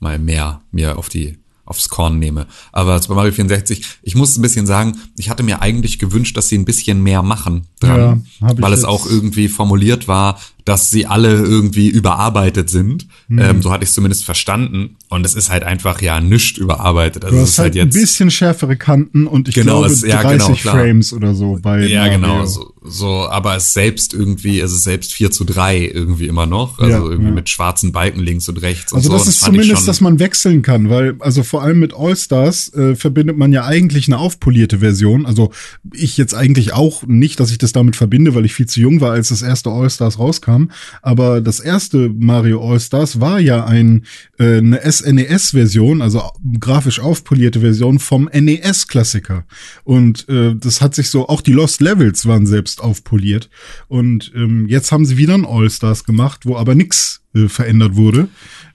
mal 0.01 0.19
mehr 0.19 0.63
mir 0.71 0.99
auf 0.99 1.09
die 1.09 1.39
aufs 1.67 1.89
Korn 1.89 2.19
nehme. 2.19 2.47
Aber 2.73 3.03
Super 3.03 3.17
Mario 3.17 3.33
64, 3.33 3.85
ich 4.03 4.15
muss 4.15 4.37
ein 4.37 4.43
bisschen 4.43 4.67
sagen, 4.67 4.99
ich 5.19 5.29
hatte 5.29 5.43
mir 5.43 5.61
eigentlich 5.63 5.99
gewünscht, 5.99 6.37
dass 6.37 6.49
sie 6.49 6.57
ein 6.57 6.65
bisschen 6.65 7.03
mehr 7.03 7.23
machen 7.23 7.67
dran, 7.81 8.27
Ja, 8.41 8.57
weil 8.59 8.73
es 8.73 8.85
auch 8.85 9.05
irgendwie 9.05 9.49
formuliert 9.49 10.07
war, 10.07 10.39
dass 10.67 10.91
sie 10.91 11.07
alle 11.07 11.31
irgendwie 11.37 11.89
überarbeitet 11.89 12.69
sind. 12.69 13.07
Mhm. 13.29 13.39
Ähm, 13.39 13.63
so 13.63 13.71
hatte 13.73 13.85
ich 13.85 13.89
es 13.91 13.95
zumindest 13.95 14.25
verstanden. 14.25 14.97
Und 15.09 15.25
es 15.25 15.35
ist 15.35 15.49
halt 15.49 15.63
einfach 15.63 16.03
ja 16.03 16.21
nischt 16.21 16.59
überarbeitet. 16.59 17.25
Also 17.25 17.37
Du 17.37 17.43
es 17.43 17.49
hast 17.49 17.53
ist 17.55 17.59
halt 17.61 17.75
halt 17.75 17.83
ein 17.83 17.87
jetzt 17.87 17.95
bisschen 17.95 18.31
schärfere 18.33 18.77
Kanten 18.77 19.27
und 19.29 19.49
ich 19.49 19.55
Genau, 19.55 19.79
glaube 19.81 19.95
es- 19.95 20.03
ja, 20.03 20.21
30 20.21 20.63
genau. 20.63 20.75
Frames 20.75 21.13
oder 21.13 21.35
so 21.35 21.59
bei 21.63 21.87
Ja, 21.87 22.01
Mario. 22.03 22.19
genau, 22.19 22.45
so, 22.47 22.73
so, 22.85 23.29
aber 23.29 23.55
es 23.57 23.73
selbst 23.73 24.13
irgendwie, 24.13 24.59
es 24.61 24.73
ist 24.73 24.83
selbst 24.83 25.13
4 25.13 25.31
zu 25.31 25.45
3 25.45 25.79
irgendwie 25.87 26.27
immer 26.27 26.47
noch. 26.47 26.81
Also 26.81 26.91
Ja, 26.91 27.05
irgendwie 27.05 27.29
ja. 27.29 27.35
mit 27.35 27.49
schwarzen 27.49 27.93
Balken 27.93 28.19
links 28.21 28.49
und 28.49 28.61
rechts 28.61 28.93
und 28.93 28.97
Also 28.99 29.11
so. 29.11 29.15
das 29.15 29.23
Und 29.23 29.29
ist 29.29 29.37
ich 29.37 29.45
zumindest, 29.45 29.87
dass 29.87 30.01
man 30.01 30.19
wechseln 30.19 30.63
kann, 30.63 30.91
weil 30.91 31.15
also 31.21 31.45
vor 31.45 31.63
allem 31.63 31.79
mit 31.79 31.95
All-Stars 31.97 32.75
äh, 32.75 32.97
verbindet 32.97 33.37
man 33.39 33.53
ja 33.53 33.65
eigentlich 33.65 34.09
eine 34.09 34.19
aufpolierte 34.19 34.81
Version. 34.81 35.27
Also 35.27 35.53
ich 35.95 36.17
jetzt 36.17 36.35
eigentlich 36.35 36.73
auch 36.73 37.05
nicht, 37.07 37.39
dass 37.39 37.53
ich 37.53 37.59
das 37.59 37.73
damit 37.73 37.95
verbinde, 37.95 38.35
weil 38.35 38.45
ich 38.45 38.53
viel 38.55 38.67
zu 38.67 38.81
jung 38.81 39.01
war, 39.01 39.13
als 39.13 39.29
das 39.29 39.43
erste 39.43 39.71
All-Stars 39.71 40.19
rauskam. 40.19 40.56
Aber 41.03 41.41
das 41.41 41.61
erste 41.61 42.09
Mario 42.09 42.61
All-Stars 42.63 43.21
war 43.21 43.41
ja 43.41 43.65
ein, 43.65 44.05
äh, 44.39 44.59
eine 44.59 44.81
SNES-Version, 44.91 46.03
also 46.03 46.23
grafisch 46.61 47.01
aufpolierte 47.01 47.61
Version 47.61 47.99
vom 47.99 48.29
NES-Klassiker. 48.33 49.45
Und 49.85 50.29
äh, 50.29 50.55
das 50.55 50.81
hat 50.81 50.95
sich 50.95 51.11
so, 51.11 51.29
auch 51.29 51.41
die 51.41 51.53
Lost 51.53 51.81
Levels 51.81 52.27
waren 52.27 52.47
selbst 52.47 52.81
aufpoliert. 52.81 53.51
Und 53.89 54.33
ähm, 54.35 54.67
jetzt 54.69 54.93
haben 54.93 55.05
sie 55.05 55.17
wieder 55.17 55.35
ein 55.35 55.47
All-Stars 55.47 56.05
gemacht, 56.05 56.47
wo 56.47 56.57
aber 56.57 56.75
nichts 56.75 57.23
äh, 57.35 57.49
verändert 57.49 57.97
wurde. 57.97 58.29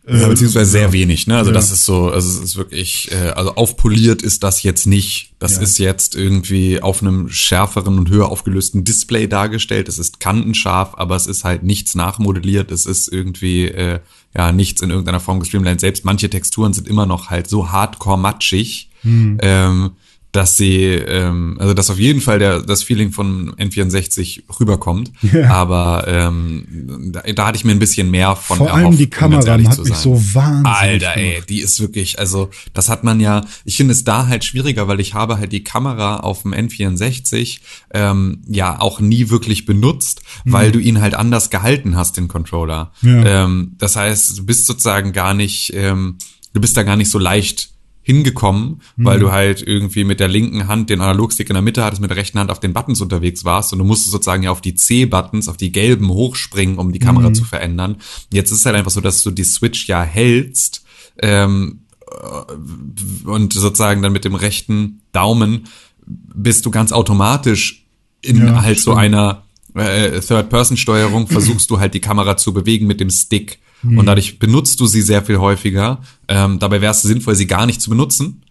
Ja, 0.07 0.25
Äh, 0.25 0.27
beziehungsweise 0.29 0.69
sehr 0.71 0.91
wenig, 0.93 1.27
ne? 1.27 1.37
Also 1.37 1.51
Ja. 1.51 1.55
das 1.55 1.71
ist 1.71 1.85
so, 1.85 2.09
also 2.09 2.27
es 2.27 2.39
ist 2.43 2.55
wirklich, 2.57 3.11
äh, 3.11 3.29
also 3.29 3.55
aufpoliert 3.55 4.21
ist 4.21 4.43
das 4.43 4.63
jetzt 4.63 4.87
nicht. 4.87 5.33
Das 5.39 5.57
Ja. 5.57 5.61
ist 5.61 5.77
jetzt 5.77 6.15
irgendwie 6.15 6.81
auf 6.81 7.01
einem 7.01 7.29
schärferen 7.29 7.97
und 7.99 8.09
höher 8.09 8.29
aufgelösten 8.29 8.83
Display 8.83 9.27
dargestellt. 9.27 9.87
Es 9.89 9.99
ist 9.99 10.19
kantenscharf, 10.19 10.93
aber 10.95 11.15
es 11.15 11.27
ist 11.27 11.43
halt 11.43 11.63
nichts 11.63 11.93
nachmodelliert. 11.95 12.71
Es 12.71 12.85
ist 12.85 13.07
irgendwie, 13.09 13.65
äh, 13.67 13.99
ja, 14.35 14.51
nichts 14.51 14.81
in 14.81 14.89
irgendeiner 14.89 15.19
Form 15.19 15.39
gestreamlined. 15.39 15.79
Selbst 15.81 16.03
manche 16.05 16.29
Texturen 16.29 16.73
sind 16.73 16.87
immer 16.87 17.05
noch 17.05 17.29
halt 17.29 17.47
so 17.47 17.71
hardcore 17.71 18.17
matschig. 18.17 18.89
Ähm, 19.03 19.91
dass 20.31 20.55
sie, 20.55 20.85
ähm, 20.85 21.57
also 21.59 21.73
dass 21.73 21.89
auf 21.89 21.99
jeden 21.99 22.21
Fall 22.21 22.39
der, 22.39 22.61
das 22.61 22.83
Feeling 22.83 23.11
von 23.11 23.53
N64 23.55 24.43
rüberkommt. 24.59 25.11
Ja. 25.21 25.51
Aber 25.51 26.05
ähm, 26.07 27.11
da, 27.11 27.21
da 27.21 27.47
hatte 27.47 27.57
ich 27.57 27.65
mir 27.65 27.71
ein 27.71 27.79
bisschen 27.79 28.09
mehr 28.09 28.35
von 28.35 28.57
Vor 28.57 28.71
allem 28.71 28.85
erhofft, 28.85 28.99
die 28.99 29.05
um 29.05 29.09
ganz 29.09 29.19
Kamera 29.19 29.47
ehrlich 29.47 29.67
hat 29.69 29.83
mich 29.83 29.95
so 29.95 30.13
wahnsinnig 30.33 30.67
Alter, 30.67 31.17
ey, 31.17 31.31
gemacht. 31.33 31.49
die 31.49 31.59
ist 31.59 31.79
wirklich, 31.79 32.19
also 32.19 32.49
das 32.73 32.89
hat 32.89 33.03
man 33.03 33.19
ja, 33.19 33.45
ich 33.65 33.77
finde 33.77 33.93
es 33.93 34.03
da 34.03 34.27
halt 34.27 34.45
schwieriger, 34.45 34.87
weil 34.87 34.99
ich 34.99 35.13
habe 35.13 35.37
halt 35.37 35.51
die 35.51 35.63
Kamera 35.63 36.17
auf 36.17 36.43
dem 36.43 36.53
N64 36.53 37.59
ähm, 37.93 38.41
ja 38.47 38.79
auch 38.79 38.99
nie 38.99 39.29
wirklich 39.29 39.65
benutzt, 39.65 40.21
weil 40.45 40.71
du 40.71 40.79
ihn 40.79 41.01
halt 41.01 41.13
anders 41.13 41.49
gehalten 41.49 41.95
hast, 41.95 42.17
den 42.17 42.27
Controller. 42.27 42.91
Ja. 43.01 43.43
Ähm, 43.43 43.75
das 43.77 43.95
heißt, 43.95 44.37
du 44.37 44.45
bist 44.45 44.65
sozusagen 44.65 45.11
gar 45.11 45.33
nicht, 45.33 45.73
ähm, 45.75 46.17
du 46.53 46.61
bist 46.61 46.77
da 46.77 46.83
gar 46.83 46.95
nicht 46.95 47.09
so 47.09 47.19
leicht 47.19 47.71
hingekommen, 48.03 48.81
weil 48.97 49.19
du 49.19 49.31
halt 49.31 49.61
irgendwie 49.61 50.03
mit 50.03 50.19
der 50.19 50.27
linken 50.27 50.67
Hand 50.67 50.89
den 50.89 51.01
Analogstick 51.01 51.49
in 51.49 51.53
der 51.53 51.61
Mitte 51.61 51.83
hattest, 51.83 52.01
mit 52.01 52.09
der 52.09 52.17
rechten 52.17 52.39
Hand 52.39 52.49
auf 52.49 52.59
den 52.59 52.73
Buttons 52.73 52.99
unterwegs 52.99 53.45
warst 53.45 53.73
und 53.73 53.79
du 53.79 53.85
musstest 53.85 54.11
sozusagen 54.11 54.43
ja 54.43 54.51
auf 54.51 54.61
die 54.61 54.73
C-Buttons, 54.73 55.47
auf 55.47 55.57
die 55.57 55.71
gelben 55.71 56.09
hochspringen, 56.09 56.77
um 56.77 56.91
die 56.91 56.99
Kamera 56.99 57.31
zu 57.33 57.43
verändern. 57.43 57.97
Jetzt 58.33 58.51
ist 58.51 58.59
es 58.59 58.65
halt 58.65 58.75
einfach 58.75 58.91
so, 58.91 59.01
dass 59.01 59.21
du 59.23 59.29
die 59.31 59.43
Switch 59.43 59.87
ja 59.87 60.01
hältst 60.01 60.83
ähm, 61.19 61.81
äh, 62.07 63.27
und 63.27 63.53
sozusagen 63.53 64.01
dann 64.01 64.13
mit 64.13 64.25
dem 64.25 64.35
rechten 64.35 65.01
Daumen 65.11 65.67
bist 66.05 66.65
du 66.65 66.71
ganz 66.71 66.91
automatisch 66.91 67.85
in 68.21 68.47
Ja, 68.47 68.61
halt 68.63 68.79
so 68.79 68.91
stimmt. 68.91 68.97
einer 68.97 69.43
äh, 69.75 70.19
Third-Person-Steuerung 70.19 71.27
versuchst 71.27 71.69
du 71.69 71.79
halt 71.79 71.93
die 71.93 72.01
Kamera 72.01 72.37
zu 72.37 72.53
bewegen 72.53 72.87
mit 72.87 72.99
dem 72.99 73.09
Stick. 73.09 73.59
Hm. 73.81 73.97
Und 73.97 74.05
dadurch 74.05 74.39
benutzt 74.39 74.79
du 74.79 74.85
sie 74.85 75.01
sehr 75.01 75.23
viel 75.23 75.37
häufiger. 75.37 76.01
Ähm, 76.27 76.59
dabei 76.59 76.81
wäre 76.81 76.91
es 76.91 77.01
sinnvoll, 77.01 77.35
sie 77.35 77.47
gar 77.47 77.65
nicht 77.65 77.81
zu 77.81 77.89
benutzen. 77.89 78.43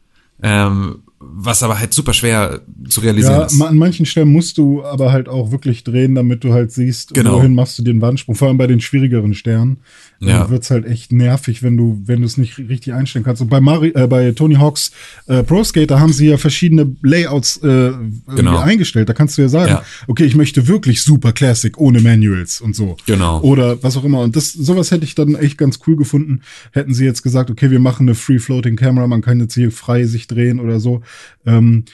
Ähm, 0.42 1.02
was 1.22 1.62
aber 1.62 1.78
halt 1.78 1.92
super 1.92 2.14
schwer 2.14 2.62
zu 2.88 3.00
realisieren 3.00 3.40
Ja, 3.40 3.44
ist. 3.44 3.60
an 3.60 3.76
manchen 3.76 4.06
Stellen 4.06 4.28
musst 4.32 4.56
du 4.56 4.82
aber 4.82 5.12
halt 5.12 5.28
auch 5.28 5.52
wirklich 5.52 5.84
drehen, 5.84 6.14
damit 6.14 6.44
du 6.44 6.54
halt 6.54 6.72
siehst, 6.72 7.12
Genau. 7.12 7.34
wohin 7.36 7.54
machst 7.54 7.78
du 7.78 7.82
den 7.82 8.00
Wandsprung. 8.00 8.34
Vor 8.34 8.48
allem 8.48 8.56
bei 8.56 8.66
den 8.66 8.80
schwierigeren 8.80 9.34
Sternen 9.34 9.80
Ja. 10.18 10.46
äh, 10.46 10.50
wird's 10.50 10.70
halt 10.70 10.86
echt 10.86 11.12
nervig, 11.12 11.62
wenn 11.62 11.76
du 11.76 12.00
wenn 12.06 12.20
du 12.20 12.26
es 12.26 12.38
nicht 12.38 12.56
richtig 12.58 12.94
einstellen 12.94 13.22
kannst. 13.24 13.42
Und 13.42 13.48
bei 13.50 13.60
Mari 13.60 13.88
äh, 13.94 14.06
bei 14.06 14.32
Tony 14.32 14.54
Hawks 14.54 14.92
äh, 15.26 15.42
Pro 15.42 15.62
Skater 15.62 16.00
haben 16.00 16.12
sie 16.14 16.26
ja 16.28 16.38
verschiedene 16.38 16.96
Layouts 17.02 17.58
äh, 17.58 17.92
Genau. 18.34 18.58
eingestellt. 18.58 19.08
Da 19.10 19.12
kannst 19.12 19.36
du 19.36 19.42
ja 19.42 19.48
sagen, 19.48 19.72
Ja. 19.72 19.82
okay, 20.06 20.24
ich 20.24 20.34
möchte 20.36 20.68
wirklich 20.68 21.02
super 21.02 21.32
Classic 21.32 21.76
ohne 21.78 22.00
Manuals 22.00 22.62
und 22.62 22.74
so. 22.74 22.96
Genau. 23.04 23.40
Oder 23.42 23.82
was 23.82 23.96
auch 23.98 24.04
immer. 24.04 24.20
Und 24.20 24.36
das 24.36 24.52
sowas 24.54 24.90
hätte 24.90 25.04
ich 25.04 25.14
dann 25.14 25.34
echt 25.34 25.58
ganz 25.58 25.80
cool 25.86 25.96
gefunden. 25.96 26.40
Hätten 26.72 26.94
sie 26.94 27.04
jetzt 27.04 27.22
gesagt, 27.22 27.50
okay, 27.50 27.70
wir 27.70 27.78
machen 27.80 28.08
eine 28.08 28.14
Free 28.14 28.38
Floating 28.38 28.76
Camera, 28.76 29.06
man 29.06 29.20
kann 29.20 29.38
jetzt 29.40 29.52
hier 29.54 29.70
frei 29.70 30.04
sich 30.06 30.26
drehen 30.26 30.60
oder 30.60 30.80
so. 30.80 31.02
Ähm, 31.46 31.84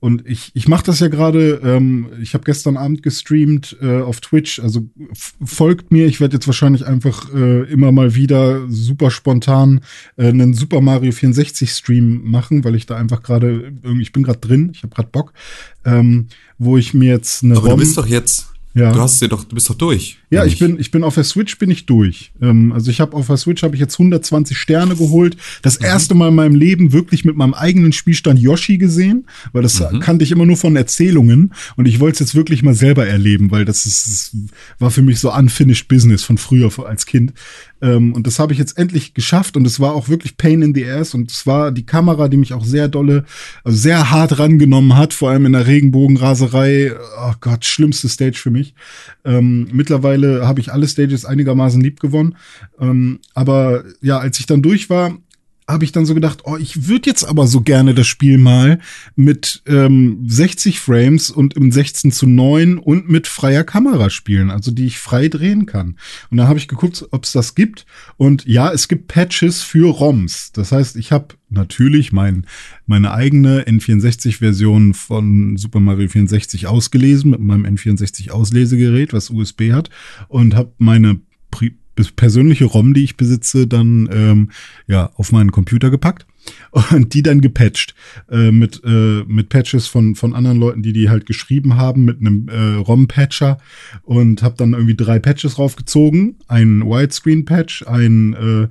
und 0.00 0.26
ich, 0.26 0.50
ich 0.52 0.68
mache 0.68 0.84
das 0.84 1.00
ja 1.00 1.08
gerade, 1.08 1.62
ähm, 1.64 2.08
ich 2.20 2.34
habe 2.34 2.44
gestern 2.44 2.76
Abend 2.76 3.02
gestreamt 3.02 3.74
äh, 3.80 4.02
auf 4.02 4.20
Twitch, 4.20 4.60
also 4.60 4.86
folgt 5.42 5.92
mir, 5.92 6.04
ich 6.06 6.20
werde 6.20 6.34
jetzt 6.36 6.46
wahrscheinlich 6.46 6.86
einfach 6.86 7.32
äh, 7.32 7.62
immer 7.72 7.90
mal 7.90 8.14
wieder 8.14 8.68
super 8.68 9.10
spontan 9.10 9.80
äh, 10.18 10.28
einen 10.28 10.52
Super 10.52 10.82
Mario 10.82 11.10
64 11.10 11.70
Stream 11.70 12.20
machen, 12.24 12.64
weil 12.64 12.74
ich 12.74 12.84
da 12.84 12.96
einfach 12.96 13.22
gerade, 13.22 13.72
ich 13.98 14.12
bin 14.12 14.24
gerade 14.24 14.40
drin, 14.40 14.72
ich 14.74 14.82
habe 14.82 14.94
gerade 14.94 15.08
Bock, 15.10 15.32
ähm, 15.86 16.26
wo 16.58 16.76
ich 16.76 16.92
mir 16.92 17.08
jetzt 17.14 17.42
eine 17.42 17.54
aber 17.56 17.62
du 17.62 17.70
ROM- 17.70 17.80
bist 17.80 17.96
doch 17.96 18.06
jetzt, 18.06 18.48
Ja. 18.76 18.90
du 18.92 19.00
hast 19.00 19.20
sie 19.20 19.28
doch, 19.28 19.44
du 19.44 19.54
bist 19.54 19.70
doch 19.70 19.76
durch. 19.76 20.18
ja, 20.30 20.44
ich 20.44 20.58
bin, 20.58 20.80
ich 20.80 20.90
bin 20.90 21.04
auf 21.04 21.14
der 21.14 21.22
Switch 21.22 21.58
bin 21.58 21.70
ich 21.70 21.86
durch. 21.86 22.32
Ähm, 22.42 22.72
also 22.72 22.90
ich 22.90 23.00
habe 23.00 23.16
auf 23.16 23.28
der 23.28 23.36
Switch 23.36 23.62
habe 23.62 23.76
ich 23.76 23.80
jetzt 23.80 23.94
120 23.94 24.56
Sterne 24.58 24.96
geholt. 24.96 25.36
Das 25.62 25.78
Mhm. 25.78 25.86
erste 25.86 26.14
Mal 26.14 26.28
in 26.30 26.34
meinem 26.34 26.56
Leben 26.56 26.92
wirklich 26.92 27.24
mit 27.24 27.36
meinem 27.36 27.54
eigenen 27.54 27.92
Spielstand 27.92 28.40
Yoshi 28.40 28.76
gesehen, 28.78 29.26
weil 29.52 29.62
das 29.62 29.78
Mhm. 29.80 30.00
kannte 30.00 30.24
ich 30.24 30.32
immer 30.32 30.44
nur 30.44 30.56
von 30.56 30.74
Erzählungen 30.74 31.52
und 31.76 31.86
ich 31.86 32.00
wollte 32.00 32.14
es 32.14 32.20
jetzt 32.20 32.34
wirklich 32.34 32.62
mal 32.64 32.74
selber 32.74 33.06
erleben, 33.06 33.50
weil 33.52 33.64
das 33.64 33.86
ist, 33.86 34.06
das 34.06 34.36
war 34.80 34.90
für 34.90 35.02
mich 35.02 35.20
so 35.20 35.32
unfinished 35.32 35.86
Business 35.86 36.24
von 36.24 36.36
früher 36.36 36.70
als 36.84 37.06
Kind. 37.06 37.32
Ähm, 37.84 38.14
und 38.14 38.26
das 38.26 38.38
habe 38.38 38.54
ich 38.54 38.58
jetzt 38.58 38.78
endlich 38.78 39.12
geschafft 39.12 39.58
und 39.58 39.66
es 39.66 39.78
war 39.78 39.92
auch 39.92 40.08
wirklich 40.08 40.38
Pain 40.38 40.62
in 40.62 40.74
the 40.74 40.86
Ass 40.86 41.12
und 41.12 41.30
es 41.30 41.46
war 41.46 41.70
die 41.70 41.84
Kamera, 41.84 42.28
die 42.28 42.38
mich 42.38 42.54
auch 42.54 42.64
sehr 42.64 42.88
dolle, 42.88 43.24
also 43.62 43.76
sehr 43.76 44.10
hart 44.10 44.38
rangenommen 44.38 44.96
hat, 44.96 45.12
vor 45.12 45.30
allem 45.30 45.44
in 45.44 45.52
der 45.52 45.66
Regenbogenraserei. 45.66 46.92
Oh 47.20 47.34
Gott, 47.40 47.66
schlimmste 47.66 48.08
Stage 48.08 48.38
für 48.38 48.50
mich. 48.50 48.74
Ähm, 49.26 49.68
mittlerweile 49.70 50.46
habe 50.46 50.60
ich 50.60 50.72
alle 50.72 50.88
Stages 50.88 51.26
einigermaßen 51.26 51.80
lieb 51.82 52.00
gewonnen. 52.00 52.36
Ähm, 52.80 53.20
aber 53.34 53.84
ja, 54.00 54.18
als 54.18 54.40
ich 54.40 54.46
dann 54.46 54.62
durch 54.62 54.88
war, 54.88 55.18
habe 55.66 55.84
ich 55.84 55.92
dann 55.92 56.04
so 56.04 56.14
gedacht, 56.14 56.40
oh, 56.44 56.56
ich 56.58 56.88
würde 56.88 57.08
jetzt 57.08 57.24
aber 57.24 57.46
so 57.46 57.62
gerne 57.62 57.94
das 57.94 58.06
Spiel 58.06 58.36
mal 58.36 58.80
mit 59.16 59.62
ähm, 59.66 60.22
60 60.26 60.78
Frames 60.78 61.30
und 61.30 61.54
im 61.54 61.72
16 61.72 62.12
zu 62.12 62.26
9 62.26 62.78
und 62.78 63.08
mit 63.08 63.26
freier 63.26 63.64
Kamera 63.64 64.10
spielen, 64.10 64.50
also 64.50 64.70
die 64.70 64.86
ich 64.86 64.98
frei 64.98 65.28
drehen 65.28 65.64
kann. 65.64 65.96
Und 66.30 66.36
dann 66.36 66.48
habe 66.48 66.58
ich 66.58 66.68
geguckt, 66.68 67.06
ob 67.12 67.24
es 67.24 67.32
das 67.32 67.54
gibt. 67.54 67.86
Und 68.16 68.44
ja, 68.44 68.70
es 68.72 68.88
gibt 68.88 69.08
Patches 69.08 69.62
für 69.62 69.90
ROMs. 69.90 70.52
Das 70.52 70.70
heißt, 70.70 70.96
ich 70.96 71.12
habe 71.12 71.28
natürlich 71.48 72.12
mein, 72.12 72.46
meine 72.86 73.12
eigene 73.12 73.62
N64-Version 73.62 74.92
von 74.92 75.56
Super 75.56 75.80
Mario 75.80 76.08
64 76.08 76.66
ausgelesen 76.66 77.30
mit 77.30 77.40
meinem 77.40 77.64
N64-Auslesegerät, 77.74 79.14
was 79.14 79.30
USB 79.30 79.72
hat, 79.72 79.88
und 80.28 80.54
habe 80.54 80.72
meine 80.76 81.20
persönliche 82.16 82.64
ROM, 82.64 82.94
die 82.94 83.04
ich 83.04 83.16
besitze, 83.16 83.66
dann 83.66 84.08
ähm, 84.12 84.50
ja 84.86 85.10
auf 85.16 85.32
meinen 85.32 85.52
Computer 85.52 85.90
gepackt 85.90 86.26
und 86.90 87.14
die 87.14 87.22
dann 87.22 87.40
gepatcht 87.40 87.94
äh, 88.30 88.50
mit 88.50 88.82
äh, 88.84 89.22
mit 89.26 89.48
Patches 89.48 89.86
von 89.86 90.14
von 90.14 90.34
anderen 90.34 90.58
Leuten, 90.58 90.82
die 90.82 90.92
die 90.92 91.08
halt 91.08 91.26
geschrieben 91.26 91.76
haben 91.76 92.04
mit 92.04 92.20
einem 92.20 92.48
äh, 92.48 92.76
ROM-Patcher 92.76 93.58
und 94.02 94.42
habe 94.42 94.56
dann 94.56 94.72
irgendwie 94.72 94.96
drei 94.96 95.18
Patches 95.18 95.58
raufgezogen, 95.58 96.36
ein 96.48 96.82
Widescreen-Patch, 96.82 97.86
ein 97.86 98.34
äh, 98.34 98.68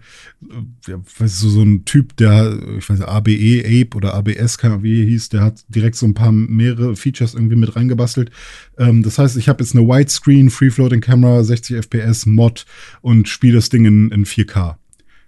ja, 0.87 1.01
weißt 1.17 1.43
du, 1.43 1.49
so 1.49 1.63
ein 1.63 1.85
Typ, 1.85 2.17
der 2.17 2.57
ich 2.77 2.89
weiß 2.89 2.99
nicht, 2.99 3.07
ABE 3.07 3.63
Ape 3.65 3.95
oder 3.95 4.13
ABS, 4.13 4.57
keine 4.57 4.75
Ahnung, 4.75 4.83
wie 4.83 5.05
hieß, 5.05 5.29
der 5.29 5.41
hat 5.41 5.63
direkt 5.69 5.95
so 5.95 6.05
ein 6.05 6.13
paar 6.13 6.31
mehrere 6.31 6.95
Features 6.95 7.33
irgendwie 7.33 7.55
mit 7.55 7.75
reingebastelt. 7.75 8.31
Ähm, 8.77 9.03
das 9.03 9.17
heißt, 9.17 9.37
ich 9.37 9.49
habe 9.49 9.63
jetzt 9.63 9.75
eine 9.75 9.87
Widescreen 9.87 10.49
Free 10.49 10.69
Floating 10.69 11.01
Camera 11.01 11.43
60 11.43 11.77
FPS 11.77 12.25
Mod 12.25 12.65
und 13.01 13.29
spiele 13.29 13.55
das 13.55 13.69
Ding 13.69 13.85
in, 13.85 14.11
in 14.11 14.25
4K. 14.25 14.75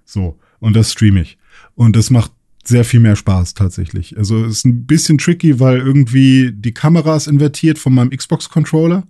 So 0.04 0.38
und 0.60 0.76
das 0.76 0.92
streame 0.92 1.22
ich. 1.22 1.38
Und 1.76 1.96
das 1.96 2.10
macht 2.10 2.32
sehr 2.68 2.84
viel 2.84 3.00
mehr 3.00 3.16
Spaß 3.16 3.54
tatsächlich. 3.54 4.18
Also 4.18 4.44
es 4.44 4.58
ist 4.58 4.66
ein 4.66 4.86
bisschen 4.86 5.18
tricky, 5.18 5.60
weil 5.60 5.78
irgendwie 5.78 6.52
die 6.52 6.74
Kamera 6.74 7.16
ist 7.16 7.28
invertiert 7.28 7.78
von 7.78 7.94
meinem 7.94 8.10
Xbox-Controller 8.10 9.04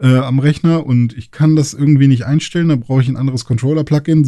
äh, 0.00 0.16
am 0.16 0.38
Rechner 0.38 0.86
und 0.86 1.16
ich 1.16 1.30
kann 1.30 1.56
das 1.56 1.74
irgendwie 1.74 2.08
nicht 2.08 2.24
einstellen. 2.24 2.68
Da 2.68 2.76
brauche 2.76 3.02
ich 3.02 3.08
ein 3.08 3.16
anderes 3.16 3.44
Controller-Plugin. 3.44 4.24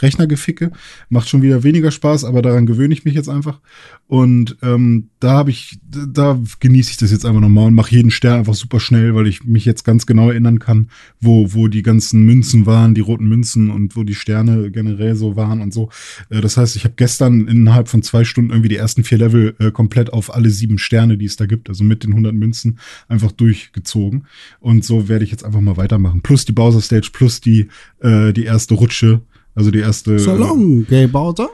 Rechnergeficke 0.00 0.72
macht 1.08 1.28
schon 1.28 1.42
wieder 1.42 1.62
weniger 1.62 1.90
Spaß, 1.90 2.24
aber 2.24 2.42
daran 2.42 2.66
gewöhne 2.66 2.92
ich 2.92 3.04
mich 3.04 3.14
jetzt 3.14 3.28
einfach. 3.28 3.60
Und 4.08 4.56
ähm, 4.62 5.08
da 5.20 5.30
habe 5.30 5.50
ich, 5.50 5.78
da 5.88 6.38
genieße 6.60 6.90
ich 6.90 6.96
das 6.96 7.12
jetzt 7.12 7.24
einfach 7.24 7.40
nochmal 7.40 7.66
und 7.66 7.74
mache 7.74 7.92
jeden 7.92 8.10
Stern 8.10 8.40
einfach 8.40 8.54
super 8.54 8.80
schnell, 8.80 9.14
weil 9.14 9.26
ich 9.26 9.44
mich 9.44 9.64
jetzt 9.64 9.84
ganz 9.84 10.06
genau 10.06 10.30
erinnern 10.30 10.58
kann, 10.58 10.88
wo, 11.20 11.54
wo 11.54 11.68
die 11.68 11.82
ganzen 11.82 12.24
Münzen 12.24 12.66
waren, 12.66 12.94
die 12.94 13.00
roten 13.00 13.28
Münzen 13.28 13.70
und 13.70 13.96
wo 13.96 14.02
die 14.02 14.14
Sterne 14.14 14.70
generell 14.70 15.14
so 15.14 15.36
waren 15.36 15.60
und 15.60 15.72
so. 15.72 15.88
Äh, 16.28 16.40
das 16.40 16.56
heißt, 16.56 16.76
ich 16.76 16.84
habe 16.84 16.94
gestern 16.96 17.46
innerhalb 17.46 17.88
von 17.88 18.02
zwei 18.02 18.24
Stunden 18.24 18.50
irgendwie 18.50 18.68
die 18.68 18.76
ersten 18.76 19.04
vier 19.04 19.18
Level 19.18 19.54
äh, 19.60 19.70
komplett 19.70 20.12
auf 20.12 20.34
alle 20.34 20.50
sieben 20.50 20.78
Sterne, 20.78 21.16
die 21.16 21.26
es 21.26 21.36
da 21.36 21.46
gibt, 21.46 21.68
also 21.68 21.84
mit 21.84 22.04
den 22.04 22.10
100 22.10 22.34
Münzen, 22.34 22.78
einfach 23.08 23.32
durchgezogen. 23.32 24.26
Und 24.60 24.84
so 24.84 25.08
werde 25.12 25.24
ich 25.26 25.30
jetzt 25.30 25.44
einfach 25.44 25.60
mal 25.60 25.76
weitermachen. 25.76 26.22
Plus 26.22 26.44
die 26.46 26.52
Bowser 26.52 26.80
Stage, 26.80 27.10
plus 27.12 27.40
die, 27.42 27.68
äh, 28.00 28.32
die 28.32 28.44
erste 28.44 28.72
Rutsche, 28.74 29.20
also 29.54 29.70
die 29.70 29.80
erste. 29.80 30.18
So 30.18 30.34
long, 30.34 30.86
Gay 30.86 31.06
Bowser. 31.06 31.50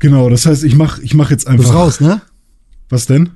Genau, 0.00 0.28
das 0.28 0.44
heißt, 0.46 0.64
ich 0.64 0.74
mach, 0.74 0.98
ich 0.98 1.14
mach 1.14 1.30
jetzt 1.30 1.46
Du 1.46 1.50
einfach. 1.52 1.64
bist 1.64 1.74
raus, 1.74 2.00
ne? 2.00 2.20
Was 2.88 3.06
denn? 3.06 3.30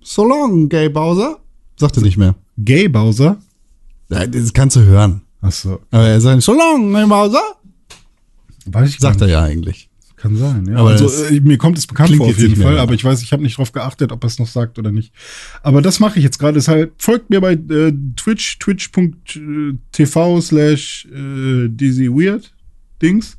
So 0.00 0.24
long, 0.24 0.68
Gay 0.68 0.88
Bowser. 0.88 1.38
Sagt 1.76 1.96
er 1.96 2.02
nicht 2.04 2.16
mehr. 2.16 2.36
Gay 2.58 2.86
Bowser? 2.88 3.38
Ja, 4.08 4.24
das 4.26 4.52
kannst 4.52 4.76
du 4.76 4.80
hören. 4.84 5.22
Ach 5.42 5.50
so, 5.52 5.80
Aber 5.90 6.06
er 6.06 6.20
sagt, 6.20 6.42
so 6.42 6.52
long, 6.54 6.92
Gay 6.92 7.06
Bowser. 7.06 7.42
weiß 8.66 8.90
ich 8.90 8.98
Sagt 9.00 9.18
gar 9.18 9.22
er 9.22 9.26
nicht. 9.26 9.32
ja 9.34 9.42
eigentlich. 9.42 9.89
Kann 10.20 10.36
sein, 10.36 10.66
ja. 10.66 10.76
Aber 10.76 10.90
also, 10.90 11.08
äh, 11.24 11.40
mir 11.40 11.56
kommt 11.56 11.78
es 11.78 11.86
bekannt 11.86 12.14
vor 12.14 12.26
auf 12.26 12.38
jeden 12.38 12.58
mehr 12.58 12.62
Fall, 12.62 12.72
danach. 12.72 12.82
aber 12.82 12.94
ich 12.94 13.02
weiß, 13.02 13.22
ich 13.22 13.32
habe 13.32 13.42
nicht 13.42 13.56
drauf 13.56 13.72
geachtet, 13.72 14.12
ob 14.12 14.22
er 14.22 14.26
es 14.26 14.38
noch 14.38 14.46
sagt 14.46 14.78
oder 14.78 14.92
nicht. 14.92 15.14
Aber 15.62 15.80
das 15.80 15.98
mache 15.98 16.18
ich 16.18 16.24
jetzt 16.24 16.38
gerade. 16.38 16.54
Deshalb 16.54 16.92
folgt 16.98 17.30
mir 17.30 17.40
bei 17.40 17.52
äh, 17.52 17.92
Twitch, 18.16 18.58
twitch.tv 18.58 20.40
slash 20.42 21.08
äh, 21.10 21.68
dizzyweird 21.68 22.52
Dings. 23.00 23.38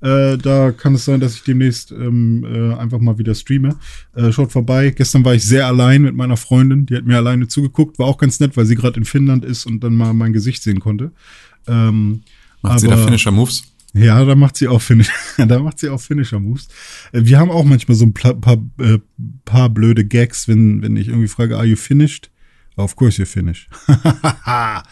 Äh, 0.00 0.36
da 0.38 0.72
kann 0.72 0.96
es 0.96 1.04
sein, 1.04 1.20
dass 1.20 1.36
ich 1.36 1.44
demnächst 1.44 1.92
ähm, 1.92 2.44
äh, 2.44 2.74
einfach 2.74 2.98
mal 2.98 3.18
wieder 3.18 3.34
streame. 3.34 3.76
Äh, 4.16 4.32
schaut 4.32 4.50
vorbei. 4.50 4.90
Gestern 4.90 5.24
war 5.24 5.34
ich 5.34 5.44
sehr 5.44 5.66
allein 5.66 6.02
mit 6.02 6.16
meiner 6.16 6.36
Freundin. 6.36 6.86
Die 6.86 6.96
hat 6.96 7.06
mir 7.06 7.16
alleine 7.16 7.46
zugeguckt. 7.46 8.00
War 8.00 8.06
auch 8.06 8.18
ganz 8.18 8.40
nett, 8.40 8.56
weil 8.56 8.66
sie 8.66 8.74
gerade 8.74 8.98
in 8.98 9.04
Finnland 9.04 9.44
ist 9.44 9.64
und 9.64 9.84
dann 9.84 9.94
mal 9.94 10.12
mein 10.12 10.32
Gesicht 10.32 10.64
sehen 10.64 10.80
konnte. 10.80 11.12
Ähm, 11.68 12.22
Macht 12.62 12.80
sie 12.80 12.88
da 12.88 12.96
Finisher 12.96 13.30
Moves? 13.30 13.62
Ja, 13.96 14.24
da 14.24 14.34
macht 14.34 14.56
sie 14.56 14.68
auch 14.68 14.80
Finish, 14.82 15.08
da 15.38 15.58
macht 15.58 15.78
sie 15.78 15.88
auch 15.88 16.00
Finisher 16.00 16.38
Moves. 16.40 16.68
Äh, 17.12 17.20
Wir 17.24 17.38
haben 17.38 17.50
auch 17.50 17.64
manchmal 17.64 17.96
so 17.96 18.04
ein 18.06 18.12
pla- 18.14 18.34
paar, 18.34 18.58
äh, 18.78 18.98
paar 19.44 19.68
blöde 19.70 20.04
Gags, 20.04 20.46
wenn 20.48 20.82
wenn 20.82 20.96
ich 20.96 21.08
irgendwie 21.08 21.28
frage, 21.28 21.56
are 21.56 21.66
you 21.66 21.76
finished? 21.76 22.30
Of 22.76 22.94
course 22.96 23.20
you're 23.22 23.26
finished. 23.26 23.68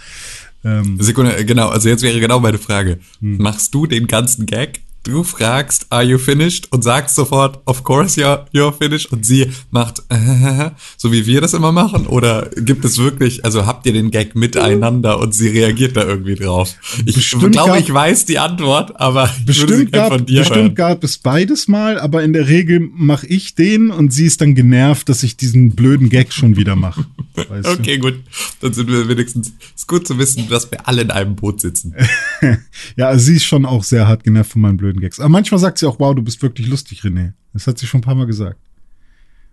ähm, 0.65 0.97
Sekunde, 1.01 1.37
äh, 1.37 1.45
genau, 1.45 1.69
also 1.69 1.89
jetzt 1.89 2.03
wäre 2.03 2.19
genau 2.21 2.41
meine 2.41 2.59
Frage. 2.59 2.99
Hm. 3.21 3.37
Machst 3.39 3.75
du 3.75 3.87
den 3.87 4.07
ganzen 4.07 4.47
Gag? 4.47 4.81
Du 5.05 5.23
fragst, 5.23 5.87
are 5.91 6.03
you 6.03 6.17
finished? 6.17 6.73
Und 6.73 6.83
sagst 6.83 7.15
sofort, 7.15 7.61
of 7.67 7.85
course 7.85 8.19
you're, 8.19 8.47
you're 8.55 8.73
finished. 8.73 9.13
Und 9.13 9.27
sie 9.27 9.51
macht, 9.71 10.03
äh, 10.09 10.71
so 10.97 11.13
wie 11.13 11.27
wir 11.27 11.43
das 11.43 11.53
immer 11.53 11.73
machen? 11.73 12.07
Oder 12.07 12.49
gibt 12.57 12.87
es 12.87 12.97
wirklich, 12.97 13.45
also 13.45 13.67
habt 13.67 13.85
ihr 13.85 13.93
den 13.93 14.11
Gag 14.11 14.35
miteinander 14.35 15.19
und 15.19 15.35
sie 15.35 15.49
reagiert 15.49 15.95
da 15.99 16.07
irgendwie 16.07 16.37
drauf? 16.37 16.75
Ich 17.05 17.31
glaube, 17.33 17.79
ich 17.79 17.93
weiß 17.93 18.25
die 18.25 18.39
Antwort, 18.39 18.99
aber 18.99 19.29
bestimmt 19.45 19.93
gab, 19.93 20.09
von 20.09 20.25
dir 20.25 20.39
bestimmt 20.39 20.59
hören. 20.59 20.75
gab 20.75 21.05
es 21.05 21.19
beides 21.19 21.69
mal, 21.69 22.01
aber 22.01 22.23
in 22.23 22.33
der 22.33 22.49
Regel 22.49 22.81
mache 22.81 23.27
ich 23.27 23.55
den 23.55 23.91
und 23.91 24.11
sie 24.11 24.25
ist 24.25 24.41
dann 24.41 24.55
genervt, 24.55 25.11
dass 25.11 25.23
ich 25.23 25.37
diesen 25.37 25.73
blöden 25.75 26.09
Gag 26.09 26.33
schon 26.33 26.57
wieder 26.57 26.77
mache. 26.77 27.05
Weißt 27.35 27.67
du? 27.67 27.73
Okay, 27.73 27.99
gut. 27.99 28.15
Dann 28.61 28.73
sind 28.73 28.89
wir 28.89 29.09
wenigstens, 29.09 29.53
ist 29.75 29.87
gut 29.87 30.07
zu 30.07 30.19
wissen, 30.19 30.49
dass 30.49 30.71
wir 30.71 30.89
alle 30.89 31.03
in 31.03 31.11
einem 31.11 31.37
Boot 31.37 31.61
sitzen. 31.61 31.95
Ja, 32.97 33.09
also 33.09 33.27
sie 33.27 33.37
ist 33.37 33.45
schon 33.45 33.65
auch 33.65 33.83
sehr 33.83 34.07
hart 34.07 34.25
genervt 34.25 34.53
von 34.53 34.63
meinen 34.63 34.77
blöden 34.77 34.94
Gags. 35.01 35.21
Aber 35.21 35.29
manchmal 35.29 35.61
sagt 35.61 35.79
sie 35.79 35.87
auch, 35.87 35.99
wow, 36.01 36.15
du 36.15 36.23
bist 36.23 36.43
wirklich 36.43 36.67
lustig, 36.67 37.03
René. 37.03 37.33
Das 37.53 37.67
hat 37.67 37.79
sie 37.79 37.87
schon 37.87 37.99
ein 37.99 38.05
paar 38.05 38.15
Mal 38.15 38.27
gesagt. 38.27 38.59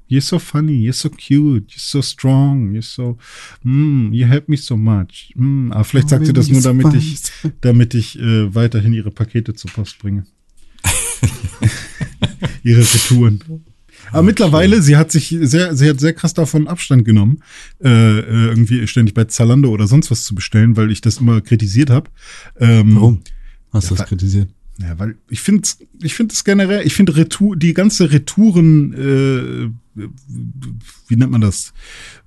You're 0.10 0.22
so 0.22 0.40
funny, 0.40 0.74
you're 0.74 0.94
so 0.94 1.10
cute, 1.10 1.72
you're 1.72 1.80
so 1.80 2.02
strong, 2.02 2.74
you're 2.74 2.82
so, 2.82 3.18
mm, 3.64 4.12
you 4.12 4.28
help 4.28 4.50
me 4.50 4.58
so 4.58 4.76
much. 4.76 5.34
Mm. 5.36 5.72
Aber 5.72 5.86
vielleicht 5.86 6.10
sagt 6.10 6.26
sie 6.26 6.34
das 6.34 6.50
nur, 6.50 6.62
damit 6.62 6.94
ich, 6.94 7.22
damit 7.62 7.94
ich 7.94 8.20
äh, 8.20 8.54
weiterhin 8.54 8.92
ihre 8.92 9.12
Pakete 9.12 9.54
zur 9.54 9.72
Post 9.72 10.00
bringe. 10.00 10.26
ihre 12.64 12.82
Retouren. 12.82 13.42
Aber 14.12 14.24
mittlerweile, 14.24 14.82
sie 14.82 14.98
hat 14.98 15.12
sich 15.12 15.36
sehr, 15.42 15.76
sie 15.76 15.90
hat 15.90 16.00
sehr 16.00 16.14
krass 16.14 16.34
davon 16.34 16.68
Abstand 16.68 17.06
genommen, 17.06 17.42
äh, 17.82 17.88
äh, 17.88 18.48
irgendwie 18.48 18.86
ständig 18.88 19.14
bei 19.14 19.26
Zalando 19.26 19.70
oder 19.70 19.88
sonst 19.88 20.12
was 20.12 20.24
zu 20.24 20.36
bestellen, 20.36 20.76
weil 20.76 20.92
ich 20.92 21.02
das 21.02 21.18
immer 21.18 21.42
kritisiert 21.42 21.90
habe. 21.90 22.10
Ähm, 22.60 22.96
Warum? 22.96 23.22
Hast 23.72 23.90
du 23.90 23.96
Ja, 23.96 24.00
das 24.00 24.10
kritisiert? 24.10 24.50
Ja, 24.82 24.98
weil 24.98 25.16
ich 25.30 25.42
finde, 25.42 25.68
ich 26.02 26.14
finde 26.16 26.34
es 26.34 26.44
generell, 26.44 26.86
ich 26.86 26.94
finde 26.94 27.16
Retour, 27.16 27.56
die 27.56 27.74
ganze 27.74 28.12
Retouren, 28.12 28.94
äh, 28.94 30.02
wie 31.08 31.16
nennt 31.16 31.32
man 31.32 31.42
das? 31.42 31.74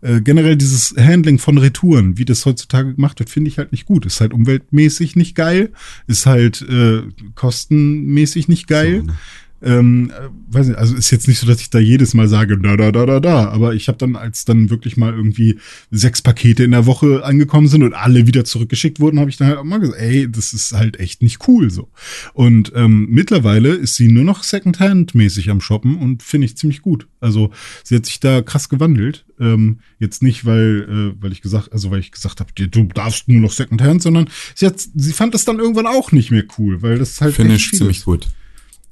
Äh, 0.02 0.20
generell 0.20 0.56
dieses 0.56 0.94
Handling 0.96 1.38
von 1.38 1.58
Retouren, 1.58 2.18
wie 2.18 2.24
das 2.24 2.44
heutzutage 2.46 2.94
gemacht 2.94 3.18
wird, 3.18 3.30
finde 3.30 3.48
ich 3.48 3.58
halt 3.58 3.72
nicht 3.72 3.86
gut. 3.86 4.06
Ist 4.06 4.20
halt 4.20 4.32
umweltmäßig 4.32 5.16
nicht 5.16 5.34
geil, 5.34 5.72
ist 6.06 6.26
halt 6.26 6.62
äh, 6.62 7.02
kostenmäßig 7.34 8.48
nicht 8.48 8.66
geil. 8.66 9.00
So, 9.00 9.06
ne? 9.06 9.14
Ähm, 9.62 10.10
äh, 10.10 10.28
weiß 10.54 10.68
nicht, 10.68 10.78
also 10.78 10.94
ist 10.94 11.10
jetzt 11.10 11.26
nicht 11.26 11.38
so, 11.38 11.46
dass 11.46 11.60
ich 11.60 11.70
da 11.70 11.78
jedes 11.78 12.12
Mal 12.12 12.28
sage, 12.28 12.58
da, 12.58 12.76
da, 12.76 12.92
da, 12.92 13.06
da, 13.06 13.20
da. 13.20 13.48
Aber 13.48 13.74
ich 13.74 13.88
habe 13.88 13.96
dann, 13.96 14.14
als 14.14 14.44
dann 14.44 14.68
wirklich 14.68 14.96
mal 14.96 15.14
irgendwie 15.14 15.58
sechs 15.90 16.20
Pakete 16.20 16.64
in 16.64 16.72
der 16.72 16.86
Woche 16.86 17.24
angekommen 17.24 17.68
sind 17.68 17.82
und 17.82 17.94
alle 17.94 18.26
wieder 18.26 18.44
zurückgeschickt 18.44 19.00
wurden, 19.00 19.18
habe 19.18 19.30
ich 19.30 19.38
dann 19.38 19.48
halt 19.48 19.58
auch 19.58 19.64
mal 19.64 19.80
gesagt, 19.80 20.00
ey, 20.00 20.30
das 20.30 20.52
ist 20.52 20.72
halt 20.72 21.00
echt 21.00 21.22
nicht 21.22 21.48
cool 21.48 21.70
so. 21.70 21.88
Und 22.34 22.72
ähm, 22.74 23.08
mittlerweile 23.10 23.70
ist 23.70 23.96
sie 23.96 24.08
nur 24.08 24.24
noch 24.24 24.42
Secondhand-mäßig 24.42 25.50
am 25.50 25.60
Shoppen 25.60 25.96
und 25.96 26.22
finde 26.22 26.46
ich 26.46 26.56
ziemlich 26.56 26.82
gut. 26.82 27.08
Also 27.20 27.50
sie 27.82 27.96
hat 27.96 28.06
sich 28.06 28.20
da 28.20 28.42
krass 28.42 28.68
gewandelt. 28.68 29.24
Ähm, 29.40 29.78
jetzt 29.98 30.22
nicht, 30.22 30.44
weil, 30.44 31.14
äh, 31.18 31.22
weil 31.22 31.32
ich 31.32 31.40
gesagt, 31.40 31.72
also 31.72 31.90
weil 31.90 32.00
ich 32.00 32.12
gesagt 32.12 32.40
habe, 32.40 32.52
du 32.54 32.84
darfst 32.84 33.28
nur 33.28 33.40
noch 33.40 33.52
Secondhand, 33.52 34.02
sondern 34.02 34.28
sie 34.54 34.66
hat, 34.66 34.78
sie 34.78 35.12
fand 35.12 35.34
das 35.34 35.44
dann 35.44 35.58
irgendwann 35.58 35.86
auch 35.86 36.12
nicht 36.12 36.30
mehr 36.30 36.44
cool, 36.58 36.82
weil 36.82 36.98
das 36.98 37.20
halt 37.20 37.34
Finish 37.34 37.70
viel 37.70 37.78
ziemlich 37.78 37.98
ist. 37.98 38.04
gut. 38.04 38.28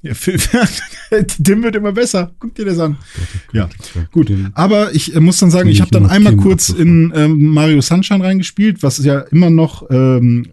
Ja, 0.02 0.14
Phil, 0.14 0.36
Tim 1.44 1.62
wird 1.62 1.76
immer 1.76 1.92
besser. 1.92 2.32
Guck 2.40 2.56
dir 2.56 2.64
das 2.64 2.78
an. 2.80 2.96
Ja, 3.52 3.68
gut. 4.10 4.32
Aber 4.54 4.92
ich 4.94 5.14
äh, 5.14 5.20
muss 5.20 5.38
dann 5.38 5.52
sagen, 5.52 5.68
ich 5.68 5.80
habe 5.80 5.92
dann 5.92 6.06
einmal 6.06 6.34
kurz 6.36 6.70
in 6.70 7.12
ähm, 7.14 7.46
Mario 7.46 7.80
Sunshine 7.80 8.24
reingespielt, 8.24 8.82
was 8.82 8.98
ja 9.04 9.20
immer 9.20 9.48
noch 9.48 9.88
ähm, 9.90 10.48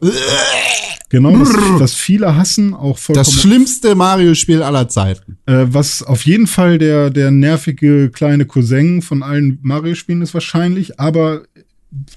genau, 1.09 1.39
was, 1.39 1.49
was 1.79 1.93
viele 1.95 2.35
hassen, 2.35 2.75
auch 2.75 2.99
vollkommen. 2.99 3.25
Das 3.25 3.33
schlimmste 3.33 3.95
Mario-Spiel 3.95 4.61
aller 4.61 4.87
Zeiten. 4.87 5.37
äh, 5.47 5.65
was 5.67 6.03
auf 6.03 6.25
jeden 6.25 6.45
Fall 6.45 6.77
der, 6.77 7.09
der 7.09 7.31
nervige 7.31 8.11
kleine 8.11 8.45
Cousin 8.45 9.01
von 9.01 9.23
allen 9.23 9.57
Mario-Spielen 9.63 10.21
ist 10.21 10.35
wahrscheinlich, 10.35 10.99
aber 10.99 11.41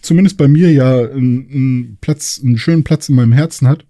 zumindest 0.03 0.37
bei 0.37 0.49
mir 0.49 0.71
ja 0.71 0.99
einen, 0.99 1.49
einen 1.51 1.99
Platz, 2.03 2.41
einen 2.43 2.59
schönen 2.59 2.85
Platz 2.85 3.09
in 3.09 3.17
meinem 3.17 3.33
Herzen 3.33 3.69
hat. 3.69 3.87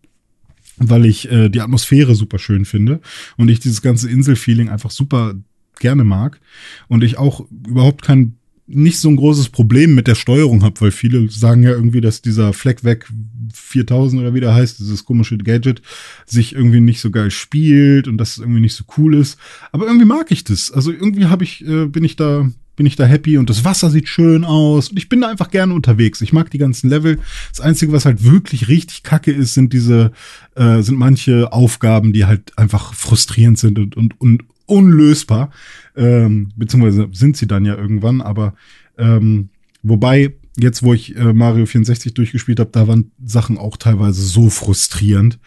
Weil 0.91 1.07
ich 1.07 1.31
äh, 1.31 1.49
die 1.49 1.61
Atmosphäre 1.61 2.15
super 2.15 2.39
schön 2.39 2.65
finde 2.65 3.01
und 3.37 3.49
ich 3.49 3.61
dieses 3.61 3.83
ganze 3.83 4.11
Inselfeeling 4.11 4.69
einfach 4.69 4.91
super 4.91 5.35
gerne 5.79 6.05
mag 6.05 6.41
und 6.89 7.03
ich 7.03 7.19
auch 7.19 7.47
überhaupt 7.67 8.03
kein 8.03 8.37
nicht 8.67 8.99
so 9.01 9.09
ein 9.09 9.17
großes 9.17 9.51
Problem 9.51 9.95
mit 9.95 10.07
der 10.07 10.15
Steuerung 10.15 10.63
habe, 10.63 10.81
weil 10.81 10.91
viele 10.93 11.29
sagen 11.31 11.63
ja 11.63 11.71
irgendwie, 11.71 12.01
dass 12.01 12.23
dieser 12.23 12.53
Fleck 12.53 12.85
weg 12.85 13.07
4000 13.53 14.23
oder 14.23 14.35
wie 14.35 14.41
der 14.41 14.55
heißt, 14.55 14.79
dieses 14.79 15.05
komische 15.05 15.37
Gadget, 15.37 15.83
sich 16.27 16.55
irgendwie 16.55 16.81
nicht 16.81 17.01
so 17.01 17.11
geil 17.11 17.31
spielt 17.31 18.09
und 18.09 18.19
dass 18.19 18.33
es 18.33 18.39
irgendwie 18.39 18.61
nicht 18.61 18.75
so 18.75 18.85
cool 18.97 19.15
ist. 19.15 19.39
Aber 19.73 19.87
irgendwie 19.87 20.07
mag 20.07 20.31
ich 20.31 20.45
das. 20.45 20.71
Also 20.71 20.93
irgendwie 20.93 21.27
habe 21.27 21.45
ich, 21.45 21.67
äh, 21.67 21.87
bin 21.87 22.05
ich 22.05 22.17
da, 22.17 22.51
bin 22.77 22.87
ich 22.87 22.97
da 22.97 23.05
happy 23.05 23.39
und 23.39 23.51
das 23.51 23.65
Wasser 23.65 23.91
sieht 23.91 24.09
schön 24.09 24.45
aus 24.45 24.89
und 24.89 24.99
ich 24.99 25.09
bin 25.09 25.21
da 25.21 25.29
einfach 25.29 25.51
gerne 25.51 25.75
unterwegs. 25.75 26.21
Ich 26.21 26.33
mag 26.33 26.51
die 26.51 26.59
ganzen 26.59 26.89
Level. 26.89 27.19
Das 27.51 27.61
Einzige, 27.61 27.93
was 27.93 28.05
halt 28.05 28.25
wirklich 28.25 28.69
richtig 28.69 29.03
kacke 29.03 29.33
ist, 29.33 29.55
sind 29.55 29.73
diese, 29.73 30.13
äh, 30.55 30.81
sind 30.83 30.99
manche 30.99 31.53
Aufgaben, 31.53 32.13
die 32.13 32.25
halt 32.25 32.57
einfach 32.57 32.95
frustrierend 32.95 33.59
sind 33.59 33.79
und, 33.79 33.97
und, 33.97 34.21
und 34.21 34.45
unlösbar. 34.67 35.51
Ähm, 35.97 36.53
beziehungsweise 36.57 37.09
sind 37.13 37.37
sie 37.37 37.47
dann 37.47 37.65
ja 37.65 37.77
irgendwann, 37.77 38.21
aber 38.21 38.55
ähm, 38.97 39.51
wobei 39.83 40.33
jetzt, 40.57 40.83
wo 40.83 40.93
ich 40.93 41.17
äh, 41.17 41.33
Mario 41.33 41.67
64 41.67 42.15
durchgespielt 42.15 42.61
habe, 42.61 42.71
da 42.73 42.87
waren 42.87 43.13
Sachen 43.25 43.57
auch 43.59 43.77
teilweise 43.77 44.23
so 44.23 44.51
frustrierend. 44.51 45.39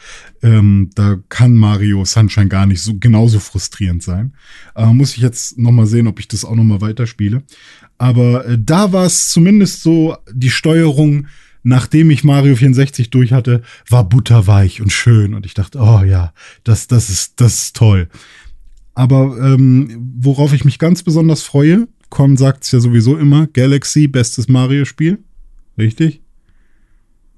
Ähm, 0.41 0.90
da 0.95 1.18
kann 1.30 1.53
Mario 1.53 2.06
Sunshine 2.06 2.48
gar 2.48 2.65
nicht 2.65 2.82
so 2.82 2.98
genauso 2.98 3.40
frustrierend 3.40 4.02
sein. 4.02 4.34
Äh, 4.76 4.88
muss 4.88 5.15
ich 5.15 5.22
jetzt 5.22 5.57
noch 5.57 5.72
mal 5.72 5.86
sehen, 5.86 6.07
ob 6.07 6.19
ich 6.19 6.27
das 6.27 6.45
auch 6.45 6.56
noch 6.56 6.64
mal 6.64 6.82
weiterspiele. 6.82 7.44
Aber 7.98 8.45
äh, 8.45 8.57
da 8.60 8.91
war 8.94 9.06
es 9.06 9.30
zumindest 9.30 9.84
so, 9.84 10.18
die 10.32 10.49
Steuerung, 10.49 11.27
nachdem 11.64 12.10
ich 12.10 12.23
Mario 12.23 12.56
64 12.56 13.10
durch 13.11 13.32
hatte, 13.32 13.61
war 13.90 14.10
butterweich 14.10 14.82
und 14.82 14.91
schön. 14.91 15.34
Und 15.36 15.45
ich 15.45 15.53
dachte, 15.53 15.80
oh 15.80 16.03
ja, 16.03 16.34
das, 16.64 16.88
das 16.88 17.10
ist, 17.10 17.40
das 17.41 17.65
ist 17.65 17.76
toll. 17.76 18.10
Aber 18.95 19.38
ähm, 19.40 20.14
worauf 20.18 20.53
ich 20.53 20.64
mich 20.64 20.80
ganz 20.80 21.03
besonders 21.03 21.44
freue, 21.44 21.88
Con 22.10 22.38
sagt 22.38 22.64
es 22.64 22.72
ja 22.72 22.80
sowieso 22.80 23.18
immer, 23.18 23.48
Galaxy, 23.48 24.07
bestes 24.07 24.48
Mario-Spiel. 24.48 25.19
Richtig? 25.77 26.22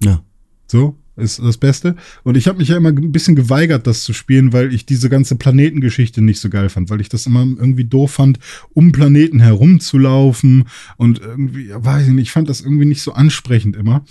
Ja. 0.03 0.23
So, 0.67 0.97
ist 1.17 1.39
das 1.39 1.57
Beste. 1.57 1.95
Und 2.23 2.37
ich 2.37 2.47
habe 2.47 2.59
mich 2.59 2.69
ja 2.69 2.77
immer 2.77 2.89
ein 2.89 3.11
bisschen 3.11 3.35
geweigert, 3.35 3.87
das 3.87 4.03
zu 4.03 4.13
spielen, 4.13 4.53
weil 4.53 4.73
ich 4.73 4.85
diese 4.85 5.09
ganze 5.09 5.35
Planetengeschichte 5.35 6.21
nicht 6.21 6.39
so 6.39 6.49
geil 6.49 6.69
fand, 6.69 6.89
weil 6.89 7.01
ich 7.01 7.09
das 7.09 7.25
immer 7.25 7.41
irgendwie 7.41 7.85
doof 7.85 8.11
fand, 8.11 8.39
um 8.73 8.91
Planeten 8.91 9.39
herumzulaufen 9.39 10.65
und 10.97 11.19
irgendwie, 11.19 11.69
weiß 11.73 12.07
ich 12.07 12.13
nicht, 12.13 12.27
ich 12.27 12.31
fand 12.31 12.49
das 12.49 12.61
irgendwie 12.61 12.85
nicht 12.85 13.01
so 13.01 13.13
ansprechend 13.13 13.75
immer. 13.75 14.05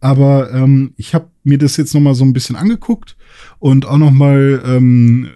Aber 0.00 0.52
ähm, 0.52 0.92
ich 0.96 1.14
habe 1.14 1.28
mir 1.44 1.58
das 1.58 1.76
jetzt 1.76 1.94
noch 1.94 2.00
mal 2.00 2.14
so 2.14 2.24
ein 2.24 2.32
bisschen 2.32 2.56
angeguckt 2.56 3.16
und 3.58 3.86
auch 3.86 3.98
noch 3.98 4.10
mal 4.10 4.62
ähm, 4.64 5.28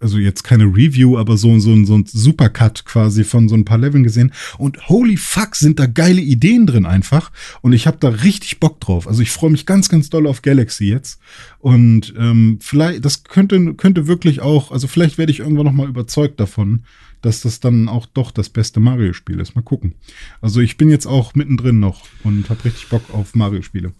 also 0.00 0.18
jetzt 0.18 0.42
keine 0.42 0.64
Review, 0.64 1.18
aber 1.18 1.36
so, 1.36 1.58
so, 1.58 1.84
so 1.84 1.94
ein 1.94 2.06
Supercut 2.06 2.84
quasi 2.86 3.22
von 3.22 3.48
so 3.48 3.54
ein 3.54 3.66
paar 3.66 3.78
Leveln 3.78 4.02
gesehen. 4.02 4.32
Und 4.58 4.88
holy 4.88 5.16
fuck, 5.16 5.54
sind 5.54 5.78
da 5.78 5.86
geile 5.86 6.22
Ideen 6.22 6.66
drin 6.66 6.86
einfach. 6.86 7.30
Und 7.60 7.74
ich 7.74 7.86
habe 7.86 7.98
da 8.00 8.08
richtig 8.08 8.60
Bock 8.60 8.80
drauf. 8.80 9.06
Also 9.06 9.22
ich 9.22 9.30
freue 9.30 9.50
mich 9.50 9.66
ganz, 9.66 9.88
ganz 9.88 10.08
doll 10.08 10.26
auf 10.26 10.42
Galaxy 10.42 10.86
jetzt. 10.86 11.20
Und 11.58 12.14
ähm, 12.18 12.58
vielleicht, 12.60 13.04
das 13.04 13.24
könnte, 13.24 13.74
könnte 13.74 14.06
wirklich 14.06 14.40
auch, 14.40 14.72
also 14.72 14.88
vielleicht 14.88 15.18
werde 15.18 15.32
ich 15.32 15.40
irgendwann 15.40 15.66
noch 15.66 15.72
mal 15.72 15.88
überzeugt 15.88 16.40
davon, 16.40 16.84
dass 17.20 17.42
das 17.42 17.60
dann 17.60 17.88
auch 17.88 18.06
doch 18.06 18.30
das 18.30 18.48
beste 18.48 18.80
Mario-Spiel 18.80 19.38
ist. 19.38 19.54
Mal 19.54 19.62
gucken. 19.62 19.94
Also 20.40 20.60
ich 20.60 20.78
bin 20.78 20.88
jetzt 20.88 21.06
auch 21.06 21.34
mittendrin 21.34 21.78
noch 21.78 22.06
und 22.24 22.48
habe 22.48 22.64
richtig 22.64 22.88
Bock 22.88 23.02
auf 23.12 23.34
Mario-Spiele. 23.34 23.92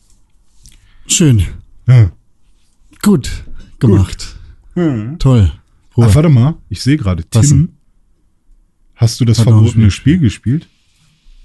Schön. 1.07 1.43
Ja. 1.87 2.11
Gut 3.03 3.45
gemacht. 3.79 4.37
Hm. 4.75 5.19
Toll. 5.19 5.51
Ruhe. 5.97 6.07
Ach, 6.09 6.15
warte 6.15 6.29
mal, 6.29 6.55
ich 6.69 6.83
sehe 6.83 6.97
gerade, 6.97 7.25
Tim, 7.25 7.43
denn? 7.43 7.69
hast 8.95 9.21
du 9.21 9.25
das 9.25 9.39
noch 9.39 9.45
verbotene. 9.45 9.91
Spiel 9.91 10.19
gespielt? 10.19 10.69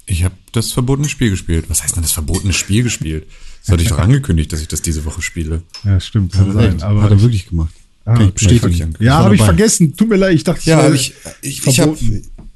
Ich 0.07 0.23
habe 0.23 0.35
das 0.51 0.71
verbotene 0.71 1.09
Spiel 1.09 1.31
gespielt. 1.31 1.65
Was 1.67 1.81
heißt 1.83 1.95
denn 1.95 2.03
das 2.03 2.11
verbotene 2.11 2.53
Spiel 2.53 2.83
gespielt? 2.83 3.25
Das 3.61 3.73
hatte 3.73 3.83
ich 3.83 3.89
doch 3.89 3.97
angekündigt, 3.99 4.53
dass 4.53 4.61
ich 4.61 4.67
das 4.67 4.81
diese 4.81 5.03
Woche 5.05 5.21
spiele. 5.21 5.63
Ja, 5.83 5.99
stimmt, 5.99 6.33
kann 6.33 6.41
Hat 6.41 6.47
er 6.47 6.53
sein. 6.53 6.71
recht. 6.71 6.83
Aber 6.83 7.01
Hat 7.01 7.11
er 7.11 7.21
wirklich 7.21 7.47
gemacht. 7.49 7.73
Ah, 8.05 8.13
okay. 8.13 8.31
bestätigen. 8.31 8.93
Ja, 8.99 9.23
habe 9.23 9.33
ich 9.33 9.41
vergessen. 9.41 9.97
Tut 9.97 10.09
mir 10.09 10.17
leid, 10.17 10.35
ich 10.35 10.43
dachte, 10.43 10.59
es 10.59 10.65
Ja, 10.67 10.93
ich, 10.93 11.13
ich, 11.41 11.65
ich 11.65 11.79
habe 11.79 11.97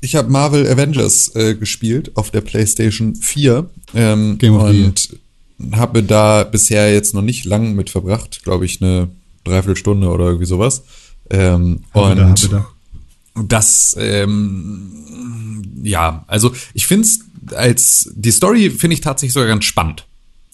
ich 0.02 0.16
hab 0.16 0.30
Marvel 0.30 0.68
Avengers 0.68 1.36
äh, 1.36 1.56
gespielt 1.56 2.16
auf 2.16 2.30
der 2.30 2.42
PlayStation 2.42 3.16
4 3.16 3.68
ähm, 3.96 4.38
Game 4.38 4.54
of 4.54 4.70
und 4.70 5.10
habe 5.72 6.04
da 6.04 6.44
bisher 6.44 6.94
jetzt 6.94 7.14
noch 7.16 7.24
nicht 7.24 7.46
lang 7.46 7.74
mit 7.74 7.90
verbracht, 7.90 8.44
glaube 8.44 8.66
ich, 8.66 8.82
eine 8.82 9.10
Dreiviertelstunde 9.44 10.08
oder 10.08 10.26
irgendwie 10.26 10.46
sowas. 10.46 10.84
Ähm, 11.30 11.84
und 11.94 12.18
da, 12.18 12.34
da. 12.50 12.68
das, 13.44 13.96
ähm, 14.00 15.74
ja, 15.84 16.24
also 16.28 16.54
ich 16.74 16.88
finde 16.88 17.08
es 17.08 17.20
als, 17.56 18.12
die 18.16 18.32
Story 18.32 18.70
finde 18.70 18.96
ich 18.96 19.02
tatsächlich 19.02 19.34
sogar 19.34 19.50
ganz 19.50 19.66
spannend. 19.66 20.06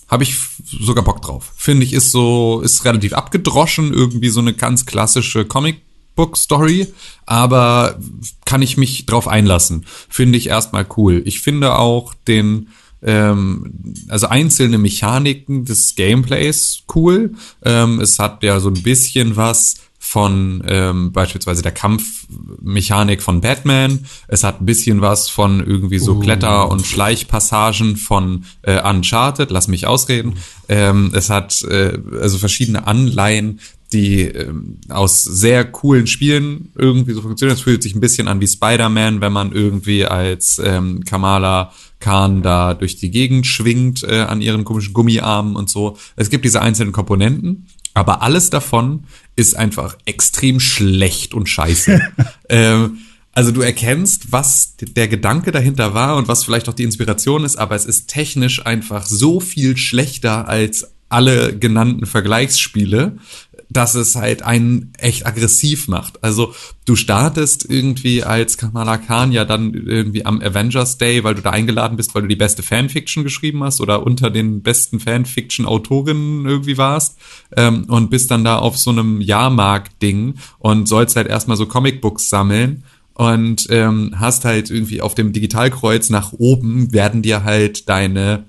Habe 0.07 0.23
ich 0.23 0.35
sogar 0.79 1.03
Bock 1.03 1.21
drauf. 1.21 1.51
Finde 1.55 1.83
ich, 1.83 1.93
ist 1.93 2.11
so, 2.11 2.61
ist 2.61 2.85
relativ 2.85 3.13
abgedroschen, 3.13 3.91
irgendwie 3.91 4.29
so 4.29 4.39
eine 4.39 4.53
ganz 4.53 4.85
klassische 4.85 5.45
Comic-Book-Story, 5.45 6.93
aber 7.25 7.99
kann 8.45 8.61
ich 8.61 8.77
mich 8.77 9.07
drauf 9.07 9.27
einlassen. 9.27 9.85
Finde 10.07 10.37
ich 10.37 10.47
erstmal 10.47 10.85
cool. 10.95 11.23
Ich 11.25 11.41
finde 11.41 11.75
auch 11.75 12.13
den, 12.27 12.69
ähm, 13.01 13.73
also 14.07 14.27
einzelne 14.27 14.77
Mechaniken 14.77 15.65
des 15.65 15.95
Gameplays 15.95 16.83
cool. 16.93 17.33
Ähm, 17.63 17.99
es 17.99 18.19
hat 18.19 18.43
ja 18.43 18.59
so 18.59 18.69
ein 18.69 18.83
bisschen 18.83 19.35
was 19.35 19.77
von 20.05 20.63
ähm, 20.67 21.11
beispielsweise 21.11 21.63
der 21.63 21.71
Kampfmechanik 21.71 23.23
von 23.23 23.41
Batman. 23.41 24.05
Es 24.27 24.43
hat 24.43 24.61
ein 24.61 24.65
bisschen 24.65 25.01
was 25.01 25.29
von 25.29 25.65
irgendwie 25.65 25.97
so 25.97 26.19
Kletter- 26.19 26.69
und 26.69 26.85
Schleichpassagen 26.85 27.97
von 27.97 28.45
äh, 28.61 28.79
Uncharted. 28.87 29.49
Lass 29.49 29.67
mich 29.67 29.87
ausreden. 29.87 30.35
Ähm, 30.69 31.11
es 31.15 31.31
hat 31.31 31.63
äh, 31.63 31.97
also 32.21 32.37
verschiedene 32.37 32.85
Anleihen, 32.85 33.59
die 33.93 34.21
ähm, 34.21 34.77
aus 34.89 35.23
sehr 35.23 35.65
coolen 35.65 36.05
Spielen 36.05 36.71
irgendwie 36.75 37.13
so 37.13 37.21
funktionieren. 37.21 37.57
Es 37.57 37.63
fühlt 37.63 37.81
sich 37.81 37.95
ein 37.95 37.99
bisschen 37.99 38.27
an 38.27 38.39
wie 38.39 38.47
Spider-Man, 38.47 39.21
wenn 39.21 39.33
man 39.33 39.53
irgendwie 39.53 40.05
als 40.05 40.61
ähm, 40.63 41.03
Kamala 41.03 41.73
Khan 41.99 42.43
da 42.43 42.75
durch 42.75 42.97
die 42.97 43.09
Gegend 43.09 43.47
schwingt 43.47 44.03
äh, 44.03 44.19
an 44.19 44.41
ihren 44.41 44.65
komischen 44.65 44.93
Gummiarmen 44.93 45.55
und 45.55 45.69
so. 45.69 45.97
Es 46.15 46.29
gibt 46.29 46.45
diese 46.45 46.61
einzelnen 46.61 46.91
Komponenten, 46.91 47.67
aber 47.95 48.21
alles 48.21 48.51
davon 48.51 49.05
ist 49.35 49.55
einfach 49.55 49.97
extrem 50.05 50.59
schlecht 50.59 51.33
und 51.33 51.49
scheiße. 51.49 51.99
ähm, 52.49 52.99
also 53.31 53.51
du 53.51 53.61
erkennst, 53.61 54.31
was 54.31 54.75
der 54.79 55.07
Gedanke 55.07 55.51
dahinter 55.51 55.93
war 55.93 56.17
und 56.17 56.27
was 56.27 56.43
vielleicht 56.43 56.69
auch 56.69 56.73
die 56.73 56.83
Inspiration 56.83 57.43
ist, 57.43 57.57
aber 57.57 57.75
es 57.75 57.85
ist 57.85 58.07
technisch 58.07 58.65
einfach 58.65 59.05
so 59.05 59.39
viel 59.39 59.75
schlechter 59.75 60.47
als 60.47 60.91
alle 61.09 61.57
genannten 61.57 62.05
Vergleichsspiele, 62.05 63.17
dass 63.75 63.95
es 63.95 64.15
halt 64.15 64.41
einen 64.41 64.93
echt 64.97 65.25
aggressiv 65.25 65.87
macht. 65.87 66.23
Also 66.23 66.53
du 66.85 66.95
startest 66.95 67.69
irgendwie 67.69 68.23
als 68.23 68.57
Kamala 68.57 68.97
Khan 68.97 69.31
ja 69.31 69.43
dann 69.43 69.73
irgendwie 69.73 70.25
am 70.25 70.41
Avengers 70.41 70.97
Day, 70.97 71.23
weil 71.23 71.35
du 71.35 71.41
da 71.41 71.49
eingeladen 71.49 71.97
bist, 71.97 72.15
weil 72.15 72.21
du 72.21 72.27
die 72.27 72.35
beste 72.35 72.63
Fanfiction 72.63 73.23
geschrieben 73.23 73.63
hast 73.63 73.81
oder 73.81 74.05
unter 74.05 74.29
den 74.29 74.61
besten 74.61 74.99
Fanfiction-Autorinnen 74.99 76.45
irgendwie 76.45 76.77
warst 76.77 77.17
ähm, 77.57 77.85
und 77.87 78.09
bist 78.09 78.31
dann 78.31 78.43
da 78.43 78.57
auf 78.59 78.77
so 78.77 78.91
einem 78.91 79.19
Jahrmarkt-Ding 79.19 80.35
und 80.59 80.87
sollst 80.87 81.15
halt 81.15 81.27
erstmal 81.27 81.57
so 81.57 81.65
Comicbooks 81.65 82.29
sammeln 82.29 82.83
und 83.13 83.67
ähm, 83.69 84.15
hast 84.19 84.45
halt 84.45 84.69
irgendwie 84.69 85.01
auf 85.01 85.15
dem 85.15 85.33
Digitalkreuz 85.33 86.09
nach 86.09 86.33
oben 86.33 86.93
werden 86.93 87.21
dir 87.21 87.43
halt 87.43 87.89
deine 87.89 88.45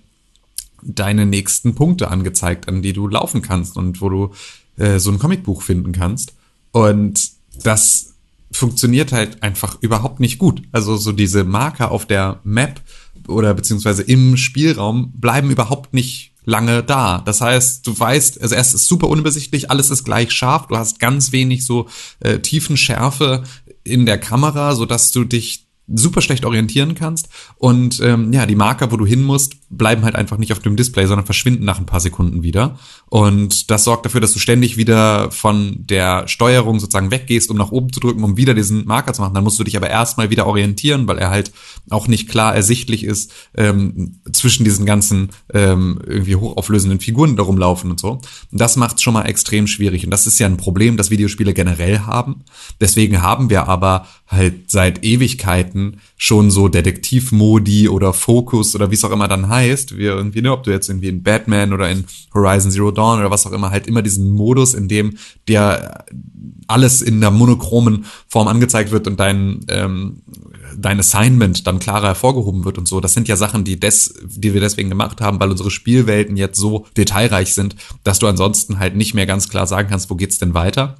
deine 0.82 1.26
nächsten 1.26 1.74
Punkte 1.74 2.10
angezeigt, 2.10 2.68
an 2.68 2.80
die 2.82 2.92
du 2.92 3.08
laufen 3.08 3.42
kannst 3.42 3.76
und 3.76 4.00
wo 4.00 4.08
du 4.08 4.30
äh, 4.76 4.98
so 4.98 5.10
ein 5.10 5.18
Comicbuch 5.18 5.62
finden 5.62 5.92
kannst. 5.92 6.34
Und 6.72 7.30
das 7.62 8.14
funktioniert 8.52 9.12
halt 9.12 9.42
einfach 9.42 9.78
überhaupt 9.80 10.20
nicht 10.20 10.38
gut. 10.38 10.62
Also 10.72 10.96
so 10.96 11.12
diese 11.12 11.44
Marker 11.44 11.90
auf 11.90 12.06
der 12.06 12.40
Map 12.44 12.80
oder 13.28 13.54
beziehungsweise 13.54 14.02
im 14.02 14.36
Spielraum 14.36 15.12
bleiben 15.12 15.50
überhaupt 15.50 15.94
nicht 15.94 16.32
lange 16.44 16.82
da. 16.82 17.18
Das 17.18 17.40
heißt, 17.40 17.86
du 17.86 17.98
weißt, 17.98 18.40
also 18.40 18.54
erst 18.54 18.74
ist 18.74 18.86
super 18.86 19.08
unübersichtlich, 19.08 19.70
alles 19.70 19.90
ist 19.90 20.04
gleich 20.04 20.30
scharf, 20.30 20.68
du 20.68 20.76
hast 20.76 21.00
ganz 21.00 21.32
wenig 21.32 21.66
so 21.66 21.88
äh, 22.20 22.38
Tiefenschärfe 22.38 23.42
in 23.82 24.06
der 24.06 24.18
Kamera, 24.18 24.74
so 24.74 24.86
dass 24.86 25.10
du 25.10 25.24
dich 25.24 25.66
super 25.88 26.20
schlecht 26.20 26.44
orientieren 26.44 26.94
kannst. 26.94 27.28
Und 27.58 28.00
ähm, 28.00 28.32
ja, 28.32 28.46
die 28.46 28.56
Marker, 28.56 28.90
wo 28.90 28.96
du 28.96 29.06
hin 29.06 29.22
musst, 29.22 29.56
bleiben 29.70 30.04
halt 30.04 30.16
einfach 30.16 30.38
nicht 30.38 30.52
auf 30.52 30.58
dem 30.58 30.76
Display, 30.76 31.06
sondern 31.06 31.26
verschwinden 31.26 31.64
nach 31.64 31.78
ein 31.78 31.86
paar 31.86 32.00
Sekunden 32.00 32.42
wieder. 32.42 32.78
Und 33.08 33.70
das 33.70 33.84
sorgt 33.84 34.04
dafür, 34.04 34.20
dass 34.20 34.32
du 34.32 34.40
ständig 34.40 34.76
wieder 34.76 35.30
von 35.30 35.76
der 35.78 36.26
Steuerung 36.26 36.80
sozusagen 36.80 37.12
weggehst, 37.12 37.50
um 37.50 37.56
nach 37.56 37.70
oben 37.70 37.92
zu 37.92 38.00
drücken, 38.00 38.24
um 38.24 38.36
wieder 38.36 38.52
diesen 38.52 38.84
Marker 38.84 39.12
zu 39.12 39.22
machen. 39.22 39.34
Dann 39.34 39.44
musst 39.44 39.60
du 39.60 39.64
dich 39.64 39.76
aber 39.76 39.88
erstmal 39.88 40.30
wieder 40.30 40.46
orientieren, 40.46 41.06
weil 41.06 41.18
er 41.18 41.30
halt 41.30 41.52
auch 41.88 42.08
nicht 42.08 42.28
klar 42.28 42.54
ersichtlich 42.54 43.04
ist 43.04 43.32
ähm, 43.56 44.16
zwischen 44.32 44.64
diesen 44.64 44.86
ganzen 44.86 45.30
ähm, 45.54 46.00
irgendwie 46.04 46.34
hochauflösenden 46.34 46.98
Figuren, 46.98 47.30
die 47.30 47.36
da 47.36 47.44
rumlaufen 47.44 47.92
und 47.92 48.00
so. 48.00 48.10
Und 48.10 48.60
das 48.60 48.76
macht 48.76 48.96
es 48.96 49.02
schon 49.02 49.14
mal 49.14 49.26
extrem 49.26 49.68
schwierig. 49.68 50.04
Und 50.04 50.10
das 50.10 50.26
ist 50.26 50.40
ja 50.40 50.46
ein 50.46 50.56
Problem, 50.56 50.96
das 50.96 51.10
Videospiele 51.10 51.54
generell 51.54 52.00
haben. 52.00 52.42
Deswegen 52.80 53.22
haben 53.22 53.50
wir 53.50 53.68
aber 53.68 54.06
halt 54.26 54.70
seit 54.70 55.04
Ewigkeiten 55.04 56.00
schon 56.16 56.50
so 56.50 56.66
Detektivmodi 56.66 57.88
oder 57.88 58.12
Fokus 58.12 58.74
oder 58.74 58.90
wie 58.90 58.94
es 58.94 59.04
auch 59.04 59.12
immer 59.12 59.28
dann 59.28 59.48
heißt, 59.48 59.96
wie 59.96 60.04
irgendwie, 60.04 60.42
ne, 60.42 60.50
ob 60.50 60.64
du 60.64 60.72
jetzt 60.72 60.88
irgendwie 60.88 61.08
in 61.08 61.22
Batman 61.22 61.72
oder 61.72 61.88
in 61.88 62.04
Horizon 62.34 62.72
Zero 62.72 62.90
Dawn 62.96 63.20
oder 63.20 63.30
was 63.30 63.46
auch 63.46 63.52
immer, 63.52 63.70
halt 63.70 63.86
immer 63.86 64.02
diesen 64.02 64.30
Modus, 64.32 64.74
in 64.74 64.88
dem 64.88 65.16
dir 65.48 66.04
alles 66.66 67.02
in 67.02 67.20
der 67.20 67.30
monochromen 67.30 68.06
Form 68.26 68.48
angezeigt 68.48 68.90
wird 68.90 69.06
und 69.06 69.20
dein 69.20 69.60
ähm, 69.68 70.22
dein 70.76 71.00
Assignment 71.00 71.66
dann 71.66 71.78
klarer 71.78 72.08
hervorgehoben 72.08 72.64
wird 72.64 72.78
und 72.78 72.86
so. 72.86 73.00
Das 73.00 73.14
sind 73.14 73.28
ja 73.28 73.36
Sachen, 73.36 73.64
die, 73.64 73.80
des, 73.80 74.14
die 74.24 74.54
wir 74.54 74.60
deswegen 74.60 74.90
gemacht 74.90 75.20
haben, 75.20 75.40
weil 75.40 75.50
unsere 75.50 75.70
Spielwelten 75.70 76.36
jetzt 76.36 76.58
so 76.58 76.86
detailreich 76.96 77.54
sind, 77.54 77.76
dass 78.04 78.18
du 78.18 78.26
ansonsten 78.26 78.78
halt 78.78 78.96
nicht 78.96 79.14
mehr 79.14 79.26
ganz 79.26 79.48
klar 79.48 79.66
sagen 79.66 79.88
kannst, 79.88 80.10
wo 80.10 80.14
geht's 80.14 80.38
denn 80.38 80.54
weiter. 80.54 80.96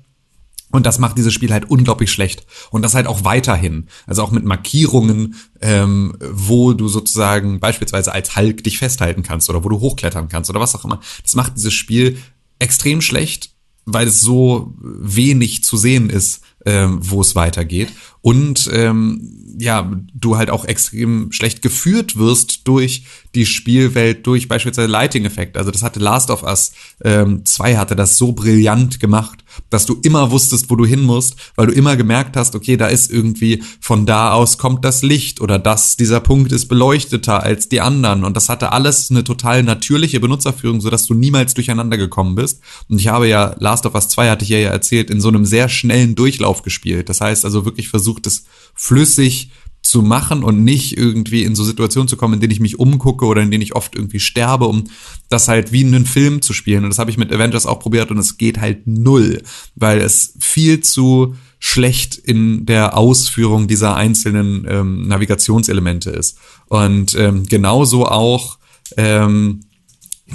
Und 0.72 0.84
das 0.84 0.98
macht 0.98 1.16
dieses 1.16 1.32
Spiel 1.32 1.52
halt 1.52 1.70
unglaublich 1.70 2.10
schlecht. 2.10 2.44
Und 2.70 2.82
das 2.82 2.94
halt 2.94 3.06
auch 3.06 3.24
weiterhin. 3.24 3.86
Also 4.06 4.22
auch 4.22 4.32
mit 4.32 4.44
Markierungen, 4.44 5.36
ähm, 5.60 6.16
wo 6.20 6.72
du 6.72 6.88
sozusagen 6.88 7.60
beispielsweise 7.60 8.12
als 8.12 8.36
Hulk 8.36 8.64
dich 8.64 8.78
festhalten 8.78 9.22
kannst 9.22 9.48
oder 9.48 9.62
wo 9.64 9.68
du 9.68 9.80
hochklettern 9.80 10.28
kannst 10.28 10.51
oder 10.51 10.60
was 10.60 10.74
auch 10.74 10.84
immer. 10.84 11.01
Das 11.22 11.34
macht 11.34 11.56
dieses 11.56 11.72
Spiel 11.72 12.18
extrem 12.59 13.01
schlecht, 13.01 13.51
weil 13.84 14.09
es 14.09 14.20
so 14.20 14.74
wenig 14.80 15.62
zu 15.62 15.76
sehen 15.76 16.10
ist, 16.10 16.43
ähm, 16.64 16.98
wo 17.01 17.20
es 17.20 17.36
weitergeht. 17.36 17.93
Und 18.27 18.69
ähm, 18.73 19.55
ja, 19.57 19.89
du 20.12 20.36
halt 20.36 20.51
auch 20.51 20.65
extrem 20.65 21.31
schlecht 21.31 21.62
geführt 21.62 22.19
wirst 22.19 22.66
durch 22.66 23.05
die 23.36 23.47
Spielwelt, 23.47 24.27
durch 24.27 24.48
beispielsweise 24.48 24.89
Lighting-Effekt. 24.89 25.57
Also 25.57 25.70
das 25.70 25.82
hatte 25.82 26.01
Last 26.01 26.31
of 26.31 26.43
Us 26.43 26.73
ähm, 27.05 27.44
2 27.44 27.77
hatte 27.77 27.94
das 27.94 28.19
so 28.19 28.32
brillant 28.32 28.98
gemacht, 28.98 29.44
dass 29.70 29.86
du 29.86 29.98
immer 30.03 30.31
wusstest, 30.31 30.70
wo 30.70 30.77
du 30.77 30.85
hin 30.85 31.03
musst, 31.03 31.36
weil 31.55 31.66
du 31.66 31.73
immer 31.73 31.97
gemerkt 31.97 32.36
hast, 32.36 32.55
okay, 32.55 32.77
da 32.77 32.86
ist 32.89 33.11
irgendwie 33.11 33.62
von 33.81 34.07
da 34.07 34.32
aus 34.32 34.59
kommt 34.59 34.85
das 34.85 35.03
Licht 35.03 35.40
oder 35.40 35.59
das, 35.59 35.97
dieser 35.97 36.20
Punkt 36.20 36.53
ist 36.53 36.66
beleuchteter 36.69 37.43
als 37.43 37.69
die 37.69 37.81
anderen. 37.81 38.24
Und 38.24 38.36
das 38.36 38.48
hatte 38.48 38.73
alles 38.73 39.11
eine 39.11 39.24
total 39.24 39.62
natürliche 39.62 40.20
Benutzerführung, 40.20 40.81
sodass 40.81 41.07
du 41.07 41.15
niemals 41.15 41.55
durcheinander 41.55 41.97
gekommen 41.97 42.35
bist. 42.35 42.61
Und 42.89 42.98
ich 42.98 43.09
habe 43.09 43.28
ja 43.28 43.55
Last 43.59 43.86
of 43.86 43.94
Us 43.94 44.09
2, 44.09 44.31
hatte 44.31 44.44
ich 44.44 44.51
ja 44.51 44.59
erzählt, 44.59 45.11
in 45.11 45.20
so 45.20 45.28
einem 45.28 45.44
sehr 45.44 45.69
schnellen 45.69 46.15
Durchlauf 46.15 46.62
gespielt. 46.62 47.09
Das 47.09 47.20
heißt 47.20 47.44
also 47.44 47.65
wirklich 47.65 47.89
versucht, 47.89 48.15
es 48.24 48.44
flüssig 48.74 49.51
zu 49.86 50.02
machen 50.02 50.43
und 50.43 50.64
nicht 50.64 50.97
irgendwie 50.97 51.44
in 51.44 51.55
so 51.55 51.64
Situationen 51.64 52.09
zu 52.09 52.16
kommen, 52.16 52.34
in 52.34 52.40
denen 52.40 52.52
ich 52.52 52.60
mich 52.60 52.78
umgucke 52.78 53.24
oder 53.24 53.43
in 53.43 53.51
denen 53.51 53.62
ich 53.62 53.74
oft 53.74 53.94
irgendwie 53.94 54.20
sterbe, 54.20 54.66
um 54.66 54.84
das 55.28 55.48
halt 55.48 55.72
wie 55.72 55.84
einen 55.84 56.06
Film 56.06 56.43
zu 56.43 56.52
spielen. 56.52 56.84
Und 56.84 56.90
das 56.90 56.98
habe 56.98 57.10
ich 57.10 57.18
mit 57.18 57.32
Avengers 57.32 57.66
auch 57.66 57.78
probiert 57.78 58.10
und 58.10 58.18
es 58.18 58.36
geht 58.36 58.60
halt 58.60 58.86
null, 58.86 59.43
weil 59.74 60.01
es 60.01 60.34
viel 60.40 60.80
zu 60.80 61.36
schlecht 61.59 62.16
in 62.16 62.66
der 62.66 62.97
Ausführung 62.97 63.68
dieser 63.68 63.97
einzelnen 63.97 64.66
ähm, 64.68 65.09
Navigationselemente 65.09 66.10
ist. 66.10 66.38
Und 66.66 67.14
ähm, 67.14 67.44
genauso 67.47 68.06
auch 68.06 68.59
ähm, 68.97 69.60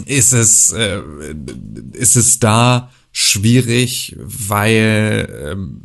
ist 0.05 0.33
es 0.33 0.71
äh, 0.71 1.01
ist 1.93 2.15
es 2.15 2.39
da 2.39 2.89
schwierig, 3.11 4.15
weil 4.17 5.51
ähm, 5.51 5.81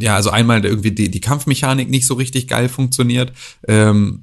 ja, 0.00 0.14
also 0.14 0.30
einmal 0.30 0.64
irgendwie 0.64 0.92
die, 0.92 1.10
die 1.10 1.20
Kampfmechanik 1.20 1.88
nicht 1.88 2.06
so 2.06 2.14
richtig 2.14 2.48
geil 2.48 2.68
funktioniert. 2.68 3.32
Ähm, 3.66 4.22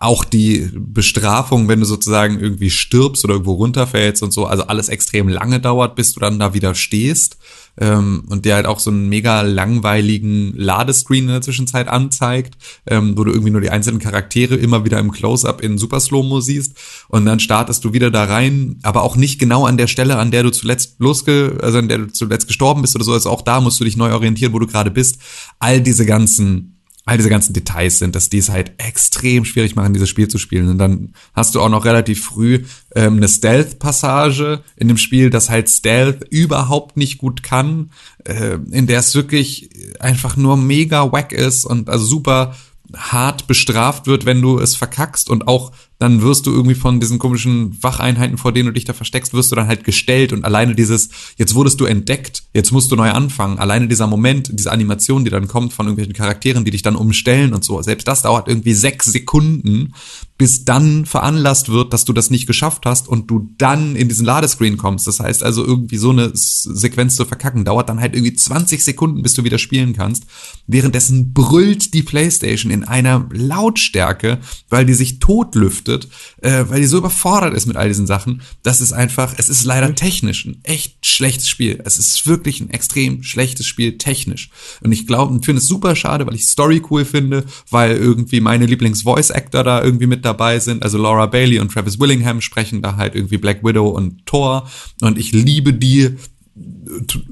auch 0.00 0.24
die 0.24 0.70
Bestrafung, 0.74 1.68
wenn 1.68 1.80
du 1.80 1.86
sozusagen 1.86 2.40
irgendwie 2.40 2.70
stirbst 2.70 3.24
oder 3.24 3.34
irgendwo 3.34 3.54
runterfällst 3.54 4.22
und 4.22 4.32
so, 4.32 4.46
also 4.46 4.64
alles 4.64 4.88
extrem 4.88 5.28
lange 5.28 5.60
dauert, 5.60 5.94
bis 5.96 6.12
du 6.12 6.20
dann 6.20 6.38
da 6.38 6.54
wieder 6.54 6.74
stehst 6.74 7.38
ähm, 7.80 8.24
und 8.28 8.44
der 8.44 8.56
halt 8.56 8.66
auch 8.66 8.78
so 8.78 8.90
einen 8.90 9.08
mega 9.08 9.42
langweiligen 9.42 10.52
Ladescreen 10.56 11.24
in 11.24 11.30
der 11.30 11.42
Zwischenzeit 11.42 11.88
anzeigt, 11.88 12.56
ähm, 12.86 13.16
wo 13.16 13.24
du 13.24 13.32
irgendwie 13.32 13.50
nur 13.50 13.60
die 13.60 13.70
einzelnen 13.70 14.00
Charaktere 14.00 14.54
immer 14.54 14.84
wieder 14.84 14.98
im 14.98 15.10
Close-up 15.10 15.62
in 15.62 15.78
Super 15.78 16.00
Slow-Mo 16.00 16.40
siehst 16.40 16.76
und 17.08 17.26
dann 17.26 17.40
startest 17.40 17.84
du 17.84 17.92
wieder 17.92 18.10
da 18.10 18.24
rein, 18.24 18.78
aber 18.82 19.02
auch 19.02 19.16
nicht 19.16 19.38
genau 19.38 19.66
an 19.66 19.76
der 19.76 19.86
Stelle, 19.86 20.18
an 20.18 20.30
der 20.30 20.42
du 20.42 20.50
zuletzt 20.50 20.96
losge, 20.98 21.58
also 21.62 21.78
an 21.78 21.88
der 21.88 21.98
du 21.98 22.12
zuletzt 22.12 22.46
gestorben 22.46 22.82
bist 22.82 22.94
oder 22.94 23.04
so, 23.04 23.12
also 23.12 23.30
auch 23.30 23.42
da 23.42 23.60
musst 23.60 23.80
du 23.80 23.84
dich 23.84 23.96
neu 23.96 24.12
orientieren, 24.12 24.52
wo 24.52 24.58
du 24.58 24.66
gerade 24.66 24.90
bist. 24.90 25.18
All 25.58 25.80
diese 25.80 26.06
ganzen 26.06 26.73
all 27.06 27.18
diese 27.18 27.28
ganzen 27.28 27.52
Details 27.52 27.98
sind, 27.98 28.14
dass 28.16 28.30
die 28.30 28.38
es 28.38 28.48
halt 28.48 28.72
extrem 28.78 29.44
schwierig 29.44 29.76
machen, 29.76 29.92
dieses 29.92 30.08
Spiel 30.08 30.28
zu 30.28 30.38
spielen. 30.38 30.68
Und 30.68 30.78
dann 30.78 31.14
hast 31.34 31.54
du 31.54 31.60
auch 31.60 31.68
noch 31.68 31.84
relativ 31.84 32.24
früh 32.24 32.64
ähm, 32.94 33.18
eine 33.18 33.28
Stealth-Passage 33.28 34.62
in 34.76 34.88
dem 34.88 34.96
Spiel, 34.96 35.28
das 35.28 35.50
halt 35.50 35.68
Stealth 35.68 36.24
überhaupt 36.30 36.96
nicht 36.96 37.18
gut 37.18 37.42
kann, 37.42 37.90
äh, 38.24 38.58
in 38.70 38.86
der 38.86 39.00
es 39.00 39.14
wirklich 39.14 39.70
einfach 40.00 40.36
nur 40.36 40.56
mega 40.56 41.12
wack 41.12 41.32
ist 41.32 41.64
und 41.64 41.90
also 41.90 42.06
super 42.06 42.54
hart 42.96 43.46
bestraft 43.46 44.06
wird, 44.06 44.24
wenn 44.24 44.40
du 44.40 44.58
es 44.58 44.76
verkackst 44.76 45.28
und 45.28 45.48
auch 45.48 45.72
dann 45.98 46.22
wirst 46.22 46.46
du 46.46 46.52
irgendwie 46.52 46.74
von 46.74 47.00
diesen 47.00 47.18
komischen 47.18 47.82
Wacheinheiten, 47.82 48.38
vor 48.38 48.52
denen 48.52 48.66
du 48.66 48.72
dich 48.72 48.84
da 48.84 48.92
versteckst, 48.92 49.32
wirst 49.32 49.52
du 49.52 49.56
dann 49.56 49.66
halt 49.66 49.84
gestellt 49.84 50.32
und 50.32 50.44
alleine 50.44 50.74
dieses, 50.74 51.08
jetzt 51.36 51.54
wurdest 51.54 51.80
du 51.80 51.84
entdeckt, 51.84 52.42
jetzt 52.52 52.72
musst 52.72 52.90
du 52.90 52.96
neu 52.96 53.10
anfangen, 53.10 53.58
alleine 53.58 53.88
dieser 53.88 54.06
Moment, 54.06 54.50
diese 54.52 54.72
Animation, 54.72 55.24
die 55.24 55.30
dann 55.30 55.48
kommt 55.48 55.72
von 55.72 55.86
irgendwelchen 55.86 56.14
Charakteren, 56.14 56.64
die 56.64 56.70
dich 56.70 56.82
dann 56.82 56.96
umstellen 56.96 57.54
und 57.54 57.64
so, 57.64 57.80
selbst 57.82 58.08
das 58.08 58.22
dauert 58.22 58.48
irgendwie 58.48 58.74
sechs 58.74 59.06
Sekunden, 59.06 59.94
bis 60.36 60.64
dann 60.64 61.06
veranlasst 61.06 61.68
wird, 61.68 61.92
dass 61.92 62.04
du 62.04 62.12
das 62.12 62.30
nicht 62.30 62.46
geschafft 62.46 62.86
hast 62.86 63.06
und 63.06 63.30
du 63.30 63.50
dann 63.56 63.94
in 63.94 64.08
diesen 64.08 64.26
Ladescreen 64.26 64.76
kommst. 64.76 65.06
Das 65.06 65.20
heißt 65.20 65.44
also 65.44 65.64
irgendwie 65.64 65.96
so 65.96 66.10
eine 66.10 66.32
Sequenz 66.34 67.14
zu 67.14 67.24
verkacken, 67.24 67.64
dauert 67.64 67.88
dann 67.88 68.00
halt 68.00 68.14
irgendwie 68.14 68.34
20 68.34 68.82
Sekunden, 68.82 69.22
bis 69.22 69.34
du 69.34 69.44
wieder 69.44 69.58
spielen 69.58 69.92
kannst. 69.92 70.24
Währenddessen 70.66 71.32
brüllt 71.32 71.94
die 71.94 72.02
Playstation 72.02 72.72
in 72.72 72.82
einer 72.82 73.28
Lautstärke, 73.30 74.38
weil 74.68 74.84
die 74.86 74.94
sich 74.94 75.20
totlüftet, 75.20 75.83
äh, 75.88 76.64
weil 76.68 76.80
die 76.80 76.86
so 76.86 76.98
überfordert 76.98 77.54
ist 77.54 77.66
mit 77.66 77.76
all 77.76 77.88
diesen 77.88 78.06
Sachen. 78.06 78.42
Das 78.62 78.80
ist 78.80 78.92
einfach, 78.92 79.34
es 79.36 79.48
ist 79.48 79.64
leider 79.64 79.94
technisch 79.94 80.44
ein 80.44 80.60
echt 80.62 81.04
schlechtes 81.04 81.48
Spiel. 81.48 81.80
Es 81.84 81.98
ist 81.98 82.26
wirklich 82.26 82.60
ein 82.60 82.70
extrem 82.70 83.22
schlechtes 83.22 83.66
Spiel 83.66 83.98
technisch. 83.98 84.50
Und 84.82 84.92
ich 84.92 85.06
glaube, 85.06 85.36
ich 85.36 85.44
finde 85.44 85.60
es 85.60 85.68
super 85.68 85.96
schade, 85.96 86.26
weil 86.26 86.34
ich 86.34 86.46
Story 86.46 86.82
cool 86.90 87.04
finde, 87.04 87.44
weil 87.70 87.96
irgendwie 87.96 88.40
meine 88.40 88.66
Lieblings-Voice-Actor 88.66 89.64
da 89.64 89.82
irgendwie 89.82 90.06
mit 90.06 90.24
dabei 90.24 90.58
sind. 90.58 90.82
Also 90.82 90.98
Laura 90.98 91.26
Bailey 91.26 91.60
und 91.60 91.72
Travis 91.72 91.98
Willingham 92.00 92.40
sprechen 92.40 92.82
da 92.82 92.96
halt 92.96 93.14
irgendwie 93.14 93.38
Black 93.38 93.64
Widow 93.64 93.88
und 93.88 94.26
Thor. 94.26 94.68
Und 95.00 95.18
ich 95.18 95.32
liebe 95.32 95.72
die 95.72 96.16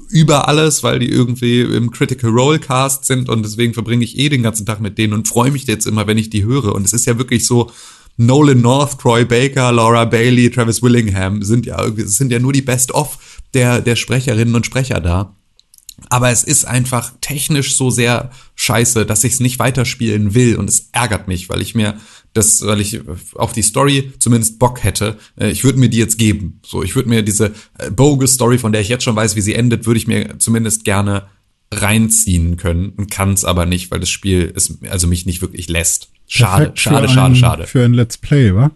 über 0.09 0.49
alles, 0.49 0.83
weil 0.83 0.99
die 0.99 1.09
irgendwie 1.09 1.61
im 1.61 1.91
Critical 1.91 2.31
Role 2.31 2.59
Cast 2.59 3.05
sind 3.05 3.29
und 3.29 3.45
deswegen 3.45 3.75
verbringe 3.75 4.05
ich 4.05 4.19
eh 4.19 4.29
den 4.29 4.43
ganzen 4.43 4.67
Tag 4.67 4.81
mit 4.81 4.99
denen 4.99 5.13
und 5.13 5.29
freue 5.29 5.51
mich 5.51 5.67
jetzt 5.67 5.87
immer, 5.87 6.07
wenn 6.07 6.19
ich 6.19 6.31
die 6.31 6.45
höre. 6.45 6.75
Und 6.75 6.85
es 6.85 6.93
ist 6.93 7.07
ja 7.07 7.19
wirklich 7.19 7.47
so, 7.47 7.71
Nolan 8.17 8.61
North, 8.61 9.01
Troy 9.01 9.25
Baker, 9.25 9.73
Laura 9.73 10.05
Bailey, 10.05 10.51
Travis 10.51 10.83
Willingham 10.83 11.43
sind 11.43 11.67
ja 11.67 11.85
sind 11.97 12.31
ja 12.31 12.39
nur 12.39 12.53
die 12.53 12.63
Best-of 12.63 13.19
der, 13.55 13.81
der 13.81 13.97
Sprecherinnen 13.97 14.55
und 14.55 14.67
Sprecher 14.67 15.01
da. 15.01 15.37
Aber 16.09 16.31
es 16.31 16.43
ist 16.43 16.65
einfach 16.65 17.13
technisch 17.21 17.77
so 17.77 17.91
sehr 17.91 18.31
scheiße, 18.57 19.07
dass 19.07 19.25
ich 19.25 19.35
es 19.35 19.41
nicht 19.41 19.59
weiterspielen 19.59 20.35
will 20.35 20.57
und 20.57 20.69
es 20.69 20.89
ärgert 20.93 21.29
mich, 21.29 21.49
weil 21.49 21.61
ich 21.61 21.75
mir 21.75 21.97
das, 22.33 22.67
weil 22.67 22.81
ich 22.81 23.01
auf 23.35 23.53
die 23.53 23.63
Story 23.63 24.13
zumindest 24.19 24.59
Bock 24.59 24.83
hätte. 24.83 25.19
Äh, 25.39 25.51
ich 25.51 25.65
würde 25.65 25.79
mir 25.79 25.89
die 25.89 25.99
jetzt 25.99 26.19
geben. 26.19 26.61
So, 26.65 26.83
ich 26.83 26.97
würde 26.97 27.09
mir 27.09 27.23
diese 27.23 27.53
äh, 27.79 27.91
bogus 27.91 28.35
Story, 28.35 28.59
von 28.59 28.73
der 28.73 28.81
ich 28.81 28.89
jetzt 28.89 29.05
schon 29.05 29.17
weiß, 29.17 29.37
wie 29.37 29.43
sie 29.43 29.55
endet, 29.55 29.87
würde 29.87 29.99
ich 29.99 30.07
mir 30.07 30.39
zumindest 30.39 30.85
gerne 30.85 31.27
reinziehen 31.73 32.57
können 32.57 32.91
und 32.91 33.11
kann 33.11 33.33
es 33.33 33.45
aber 33.45 33.67
nicht, 33.67 33.91
weil 33.91 34.01
das 34.01 34.11
Spiel 34.11 34.53
es 34.55 34.79
also 34.89 35.07
mich 35.07 35.27
nicht 35.27 35.41
wirklich 35.41 35.69
lässt. 35.69 36.09
Schade, 36.29 36.67
Perfekt 36.67 36.79
schade, 36.81 37.09
schade, 37.09 37.33
ein, 37.33 37.37
schade. 37.37 37.67
Für 37.67 37.85
ein 37.85 37.95
Let's 37.95 38.19
Play, 38.19 38.55
wa? 38.55 38.71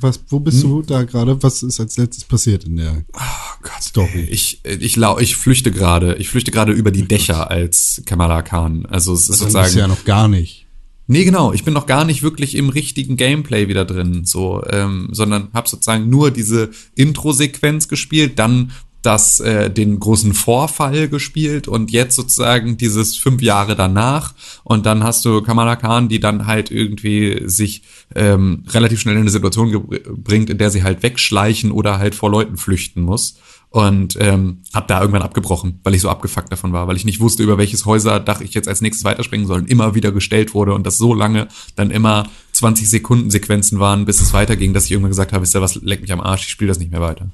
Was, 0.00 0.20
wo 0.28 0.38
bist 0.38 0.62
du 0.62 0.82
da 0.82 1.02
gerade? 1.02 1.42
Was 1.42 1.62
ist 1.64 1.80
als 1.80 1.96
letztes 1.96 2.22
passiert 2.24 2.64
in 2.64 2.76
der 2.76 3.04
Oh 3.14 3.62
Gott, 3.62 3.82
Story? 3.82 4.28
Ich, 4.30 4.60
ich, 4.64 4.94
lau, 4.94 5.18
ich 5.18 5.34
flüchte 5.36 5.72
gerade. 5.72 6.14
Ich 6.16 6.28
flüchte 6.28 6.52
gerade 6.52 6.72
über 6.72 6.92
die 6.92 7.02
Dächer 7.08 7.50
als 7.50 8.02
Kamala 8.06 8.42
Khan. 8.42 8.86
Also 8.86 9.12
es 9.12 9.22
ist 9.22 9.30
Das 9.30 9.38
sozusagen. 9.40 9.66
ist 9.66 9.74
ja 9.74 9.88
noch 9.88 10.04
gar 10.04 10.28
nicht. 10.28 10.66
Nee, 11.08 11.24
genau. 11.24 11.52
Ich 11.52 11.64
bin 11.64 11.74
noch 11.74 11.86
gar 11.86 12.04
nicht 12.04 12.22
wirklich 12.22 12.54
im 12.54 12.68
richtigen 12.68 13.16
Gameplay 13.16 13.66
wieder 13.66 13.84
drin, 13.84 14.24
so, 14.24 14.62
ähm, 14.70 15.08
sondern 15.10 15.48
habe 15.52 15.68
sozusagen 15.68 16.08
nur 16.10 16.30
diese 16.30 16.70
Intro-Sequenz 16.94 17.88
gespielt, 17.88 18.38
dann 18.38 18.70
das 19.02 19.40
äh, 19.40 19.70
den 19.70 20.00
großen 20.00 20.34
Vorfall 20.34 21.08
gespielt 21.08 21.68
und 21.68 21.90
jetzt 21.90 22.16
sozusagen 22.16 22.76
dieses 22.76 23.16
fünf 23.16 23.42
Jahre 23.42 23.76
danach 23.76 24.34
und 24.64 24.86
dann 24.86 25.04
hast 25.04 25.24
du 25.24 25.40
Kamala 25.42 25.76
Khan, 25.76 26.08
die 26.08 26.20
dann 26.20 26.46
halt 26.46 26.70
irgendwie 26.70 27.42
sich 27.46 27.82
ähm, 28.14 28.64
relativ 28.68 29.00
schnell 29.00 29.14
in 29.14 29.22
eine 29.22 29.30
Situation 29.30 29.88
bringt, 30.16 30.50
in 30.50 30.58
der 30.58 30.70
sie 30.70 30.82
halt 30.82 31.02
wegschleichen 31.02 31.70
oder 31.70 31.98
halt 31.98 32.14
vor 32.14 32.30
Leuten 32.30 32.56
flüchten 32.56 33.02
muss 33.02 33.36
und 33.70 34.16
ähm, 34.20 34.62
hab 34.72 34.88
da 34.88 35.00
irgendwann 35.00 35.22
abgebrochen, 35.22 35.80
weil 35.84 35.94
ich 35.94 36.00
so 36.00 36.08
abgefuckt 36.08 36.50
davon 36.50 36.72
war, 36.72 36.88
weil 36.88 36.96
ich 36.96 37.04
nicht 37.04 37.20
wusste, 37.20 37.42
über 37.42 37.58
welches 37.58 37.84
Häuserdach 37.84 38.40
ich 38.40 38.54
jetzt 38.54 38.68
als 38.68 38.80
nächstes 38.80 39.04
weiterspringen 39.04 39.46
soll 39.46 39.60
und 39.60 39.70
immer 39.70 39.94
wieder 39.94 40.10
gestellt 40.10 40.54
wurde 40.54 40.72
und 40.72 40.86
das 40.86 40.96
so 40.96 41.14
lange 41.14 41.48
dann 41.76 41.90
immer 41.90 42.28
20 42.52 42.88
Sekunden 42.88 43.30
Sequenzen 43.30 43.78
waren, 43.78 44.06
bis 44.06 44.20
es 44.20 44.32
weiterging, 44.32 44.72
dass 44.72 44.86
ich 44.86 44.92
irgendwann 44.92 45.10
gesagt 45.10 45.32
habe, 45.32 45.42
ist 45.42 45.54
ja 45.54 45.60
was, 45.60 45.76
leck 45.76 46.00
mich 46.00 46.12
am 46.12 46.20
Arsch, 46.20 46.44
ich 46.46 46.50
spiele 46.50 46.68
das 46.68 46.78
nicht 46.78 46.90
mehr 46.90 47.02
weiter. 47.02 47.30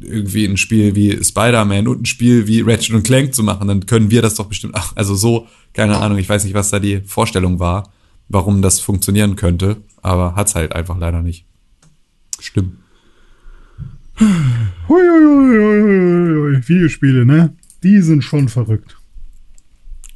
irgendwie 0.00 0.44
ein 0.44 0.56
Spiel 0.56 0.94
wie 0.94 1.22
Spider-Man 1.22 1.88
und 1.88 2.02
ein 2.02 2.06
Spiel 2.06 2.46
wie 2.46 2.60
Ratchet 2.60 2.94
und 2.94 3.04
Clank 3.04 3.34
zu 3.34 3.42
machen, 3.42 3.68
dann 3.68 3.86
können 3.86 4.10
wir 4.10 4.22
das 4.22 4.34
doch 4.34 4.46
bestimmt 4.46 4.74
auch. 4.74 4.94
Also 4.96 5.14
so, 5.14 5.46
keine 5.72 5.98
Ahnung, 5.98 6.18
ich 6.18 6.28
weiß 6.28 6.44
nicht, 6.44 6.54
was 6.54 6.70
da 6.70 6.78
die 6.78 7.00
Vorstellung 7.00 7.58
war, 7.58 7.90
warum 8.28 8.62
das 8.62 8.80
funktionieren 8.80 9.36
könnte, 9.36 9.78
aber 10.02 10.34
hat's 10.34 10.54
halt 10.54 10.72
einfach 10.74 10.98
leider 10.98 11.22
nicht. 11.22 11.46
Stimmt. 12.38 12.83
Videospiele, 16.66 17.26
ne? 17.26 17.56
Die 17.82 18.00
sind 18.00 18.22
schon 18.22 18.48
verrückt. 18.48 18.96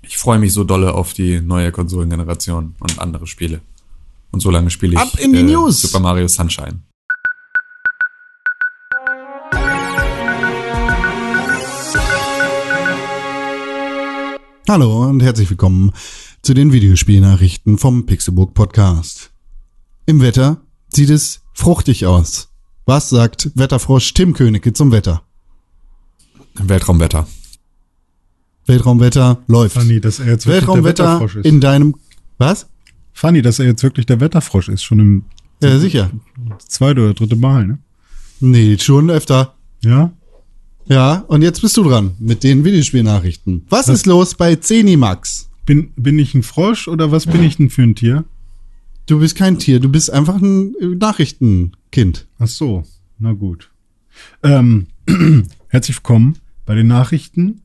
Ich 0.03 0.17
freue 0.17 0.39
mich 0.39 0.53
so 0.53 0.65
dolle 0.65 0.95
auf 0.95 1.13
die 1.13 1.41
neue 1.41 1.73
Konsolengeneration 1.73 2.75
und 2.81 2.99
andere 2.99 3.27
Spiele. 3.27 3.61
Und 4.31 4.41
so 4.41 4.51
lange 4.51 4.71
spiele 4.71 4.93
ich 4.95 4.99
Ab 4.99 5.19
in 5.19 5.33
die 5.33 5.41
äh, 5.41 5.43
News. 5.43 5.83
Super 5.83 6.01
Mario 6.01 6.29
Sunshine. 6.29 6.81
Hallo 14.69 15.09
und 15.09 15.23
herzlich 15.23 15.49
willkommen 15.49 15.93
zu 16.43 16.53
den 16.53 16.73
Videospielnachrichten 16.73 17.79
vom 17.79 18.05
Pixelbook 18.05 18.53
Podcast. 18.53 19.31
Im 20.05 20.21
Wetter 20.21 20.61
sieht 20.89 21.09
es 21.09 21.41
fruchtig 21.55 22.05
aus. 22.05 22.48
Was 22.89 23.11
sagt 23.11 23.51
Wetterfrosch 23.55 24.15
Tim 24.15 24.33
Königke 24.33 24.73
zum 24.73 24.91
Wetter? 24.93 25.21
Weltraumwetter. 26.55 27.29
Weltraumwetter 28.65 29.43
läuft. 29.47 29.77
Funny, 29.77 30.01
dass 30.01 30.21
er 30.21 30.29
jetzt 30.29 30.47
wirklich 30.47 30.63
Weltraumwetter 30.63 31.03
der 31.05 31.13
Wetterfrosch 31.17 31.37
ist. 31.37 31.45
in 31.45 31.61
deinem 31.61 31.97
Was? 32.39 32.67
Funny, 33.13 33.43
dass 33.43 33.59
er 33.59 33.67
jetzt 33.67 33.83
wirklich 33.83 34.07
der 34.07 34.21
Wetterfrosch 34.21 34.71
ist, 34.71 34.83
schon 34.85 35.01
im 35.01 35.25
Ja, 35.63 35.79
sicher. 35.79 36.11
Zweite 36.67 37.03
oder 37.03 37.13
dritte 37.13 37.37
Mal, 37.37 37.67
ne? 37.67 37.79
Nee, 38.41 38.79
schon 38.79 39.11
öfter. 39.11 39.53
Ja? 39.85 40.11
Ja, 40.87 41.27
und 41.29 41.43
jetzt 41.43 41.61
bist 41.61 41.77
du 41.77 41.83
dran 41.83 42.13
mit 42.19 42.43
den 42.43 42.65
Videospielnachrichten. 42.65 43.67
Was, 43.69 43.89
was 43.89 43.97
ist 43.97 44.07
los 44.07 44.35
bei 44.35 44.57
Zenimax? 44.57 45.51
Bin, 45.67 45.93
bin 45.97 46.19
ich 46.19 46.33
ein 46.35 46.43
Frosch 46.43 46.89
oder 46.89 47.13
was 47.13 47.27
bin 47.27 47.45
ich 47.45 47.59
denn 47.59 47.69
für 47.69 47.83
ein 47.83 47.95
Tier? 47.95 48.25
Du 49.09 49.19
bist 49.21 49.37
kein 49.37 49.59
Tier, 49.59 49.81
du 49.81 49.89
bist 49.89 50.13
einfach 50.13 50.37
ein 50.37 50.75
Nachrichtenkind. 50.99 52.27
Ach 52.39 52.47
so, 52.47 52.85
na 53.19 53.33
gut. 53.33 53.71
Ähm, 54.43 54.89
herzlich 55.69 55.97
willkommen 55.97 56.37
bei 56.67 56.75
den 56.75 56.89
Nachrichten. 56.89 57.63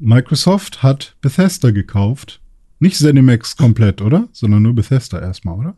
Microsoft 0.00 0.82
hat 0.82 1.14
Bethesda 1.20 1.70
gekauft. 1.70 2.40
Nicht 2.80 2.96
ZeniMax 2.96 3.56
komplett, 3.56 4.02
oder? 4.02 4.28
Sondern 4.32 4.64
nur 4.64 4.74
Bethesda 4.74 5.20
erstmal, 5.20 5.56
oder? 5.56 5.76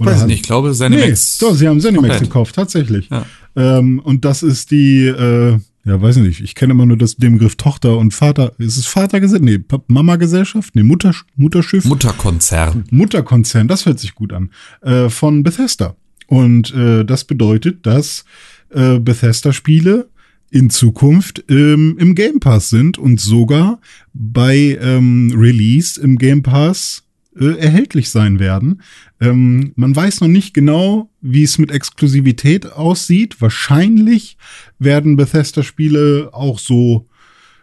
oder 0.00 0.10
Weiß 0.10 0.26
nicht, 0.26 0.40
ich 0.40 0.42
glaube 0.42 0.72
ZeniMax. 0.72 1.08
Nee, 1.08 1.14
so, 1.14 1.54
sie 1.54 1.68
haben 1.68 1.80
ZeniMax 1.80 2.22
gekauft, 2.22 2.56
tatsächlich. 2.56 3.08
Ja. 3.08 3.24
Ähm, 3.54 4.00
und 4.00 4.24
das 4.24 4.42
ist 4.42 4.72
die, 4.72 5.06
äh, 5.06 5.60
ja, 5.84 6.00
weiß 6.00 6.16
nicht, 6.16 6.40
ich 6.40 6.54
kenne 6.54 6.72
immer 6.72 6.84
nur 6.84 6.98
das, 6.98 7.16
den 7.16 7.34
Begriff 7.34 7.56
Tochter 7.56 7.96
und 7.96 8.12
Vater. 8.12 8.52
Ist 8.58 8.76
es 8.76 8.86
Vatergesellschaft? 8.86 9.44
Nee, 9.44 9.78
Mama-Gesellschaft? 9.86 10.74
Nee, 10.74 10.82
Mutter, 10.82 11.14
Mutterschiff? 11.36 11.84
Mutterkonzern. 11.84 12.84
Mutterkonzern, 12.90 13.66
das 13.66 13.86
hört 13.86 13.98
sich 13.98 14.14
gut 14.14 14.32
an. 14.32 14.50
Äh, 14.82 15.08
von 15.08 15.42
Bethesda. 15.42 15.96
Und 16.26 16.74
äh, 16.74 17.04
das 17.04 17.24
bedeutet, 17.24 17.86
dass 17.86 18.24
äh, 18.70 18.98
Bethesda-Spiele 18.98 20.08
in 20.50 20.68
Zukunft 20.68 21.44
ähm, 21.48 21.96
im 21.98 22.14
Game 22.14 22.40
Pass 22.40 22.68
sind 22.68 22.98
und 22.98 23.20
sogar 23.20 23.80
bei 24.12 24.78
ähm, 24.80 25.32
Release 25.34 26.00
im 26.00 26.18
Game 26.18 26.42
Pass 26.42 27.04
äh, 27.38 27.58
erhältlich 27.58 28.10
sein 28.10 28.38
werden. 28.38 28.82
Ähm, 29.20 29.72
man 29.76 29.94
weiß 29.94 30.20
noch 30.20 30.28
nicht 30.28 30.54
genau, 30.54 31.10
wie 31.20 31.42
es 31.44 31.58
mit 31.58 31.70
Exklusivität 31.70 32.72
aussieht. 32.72 33.40
Wahrscheinlich 33.40 34.36
werden 34.78 35.16
Bethesda-Spiele 35.16 36.30
auch 36.32 36.58
so, 36.58 37.08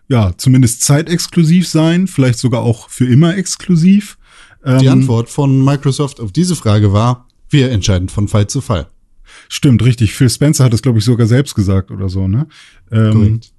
ja, 0.07 0.33
zumindest 0.37 0.81
zeitexklusiv 0.83 1.67
sein, 1.67 2.07
vielleicht 2.07 2.39
sogar 2.39 2.61
auch 2.61 2.89
für 2.89 3.05
immer 3.05 3.35
exklusiv. 3.37 4.17
Die 4.65 4.85
ähm, 4.85 4.91
Antwort 4.91 5.29
von 5.29 5.63
Microsoft 5.63 6.19
auf 6.19 6.31
diese 6.31 6.55
Frage 6.55 6.91
war, 6.91 7.27
wir 7.49 7.71
entscheiden 7.71 8.09
von 8.09 8.27
Fall 8.27 8.47
zu 8.47 8.61
Fall. 8.61 8.87
Stimmt, 9.49 9.83
richtig. 9.83 10.13
Phil 10.13 10.29
Spencer 10.29 10.63
hat 10.63 10.73
es, 10.73 10.81
glaube 10.81 10.99
ich, 10.99 11.05
sogar 11.05 11.27
selbst 11.27 11.55
gesagt 11.55 11.91
oder 11.91 12.09
so, 12.09 12.27
ne? 12.27 12.47
Ähm, 12.91 13.11
Korrekt. 13.11 13.53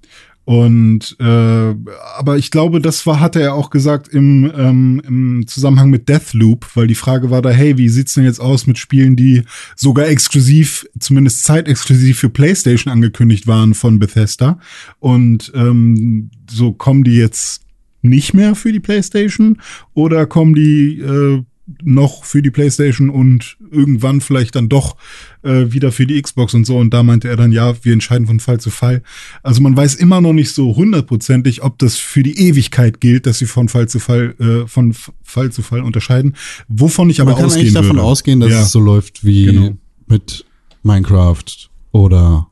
Und 0.49 1.15
äh, 1.19 1.75
aber 2.17 2.37
ich 2.39 2.49
glaube, 2.49 2.81
das 2.81 3.05
war, 3.05 3.19
hatte 3.19 3.39
er 3.39 3.53
auch 3.53 3.69
gesagt 3.69 4.07
im, 4.07 4.51
ähm, 4.57 4.99
im 5.05 5.45
Zusammenhang 5.45 5.91
mit 5.91 6.09
Deathloop, 6.09 6.75
weil 6.75 6.87
die 6.87 6.95
Frage 6.95 7.29
war 7.29 7.43
da, 7.43 7.51
hey, 7.51 7.77
wie 7.77 7.87
sieht's 7.87 8.15
denn 8.15 8.23
jetzt 8.23 8.41
aus 8.41 8.65
mit 8.65 8.79
Spielen, 8.79 9.15
die 9.15 9.43
sogar 9.75 10.07
exklusiv, 10.07 10.87
zumindest 10.97 11.43
zeitexklusiv 11.43 12.17
für 12.17 12.29
PlayStation 12.29 12.91
angekündigt 12.91 13.45
waren 13.45 13.75
von 13.75 13.99
Bethesda? 13.99 14.57
Und 14.97 15.51
ähm, 15.53 16.31
so 16.49 16.73
kommen 16.73 17.03
die 17.03 17.15
jetzt 17.15 17.61
nicht 18.01 18.33
mehr 18.33 18.55
für 18.55 18.71
die 18.71 18.79
PlayStation 18.79 19.61
oder 19.93 20.25
kommen 20.25 20.55
die 20.55 20.99
äh, 20.99 21.43
noch 21.83 22.23
für 22.23 22.41
die 22.41 22.51
PlayStation 22.51 23.09
und 23.09 23.57
irgendwann 23.71 24.21
vielleicht 24.21 24.55
dann 24.55 24.69
doch 24.69 24.95
äh, 25.43 25.71
wieder 25.71 25.91
für 25.91 26.05
die 26.05 26.21
Xbox 26.21 26.53
und 26.53 26.65
so. 26.65 26.77
Und 26.77 26.93
da 26.93 27.03
meinte 27.03 27.27
er 27.27 27.35
dann, 27.35 27.51
ja, 27.51 27.73
wir 27.83 27.93
entscheiden 27.93 28.27
von 28.27 28.39
Fall 28.39 28.59
zu 28.59 28.69
Fall. 28.69 29.03
Also 29.43 29.61
man 29.61 29.75
weiß 29.75 29.95
immer 29.95 30.21
noch 30.21 30.33
nicht 30.33 30.53
so 30.53 30.75
hundertprozentig, 30.75 31.63
ob 31.63 31.77
das 31.79 31.97
für 31.97 32.23
die 32.23 32.39
Ewigkeit 32.39 32.99
gilt, 33.01 33.25
dass 33.25 33.39
sie 33.39 33.45
von 33.45 33.69
Fall 33.69 33.87
zu 33.87 33.99
Fall, 33.99 34.35
äh, 34.39 34.67
von 34.67 34.93
Fall 35.23 35.51
zu 35.51 35.61
Fall 35.61 35.81
unterscheiden. 35.81 36.35
Wovon 36.67 37.09
ich 37.09 37.21
aber 37.21 37.31
man 37.31 37.37
kann 37.37 37.45
ausgehen 37.45 37.73
davon 37.73 37.97
würde. 37.97 38.03
ausgehen, 38.03 38.39
dass 38.39 38.51
ja. 38.51 38.61
es 38.63 38.71
so 38.71 38.79
läuft 38.79 39.23
wie 39.23 39.45
genau. 39.45 39.77
mit 40.07 40.45
Minecraft 40.83 41.69
oder 41.91 42.48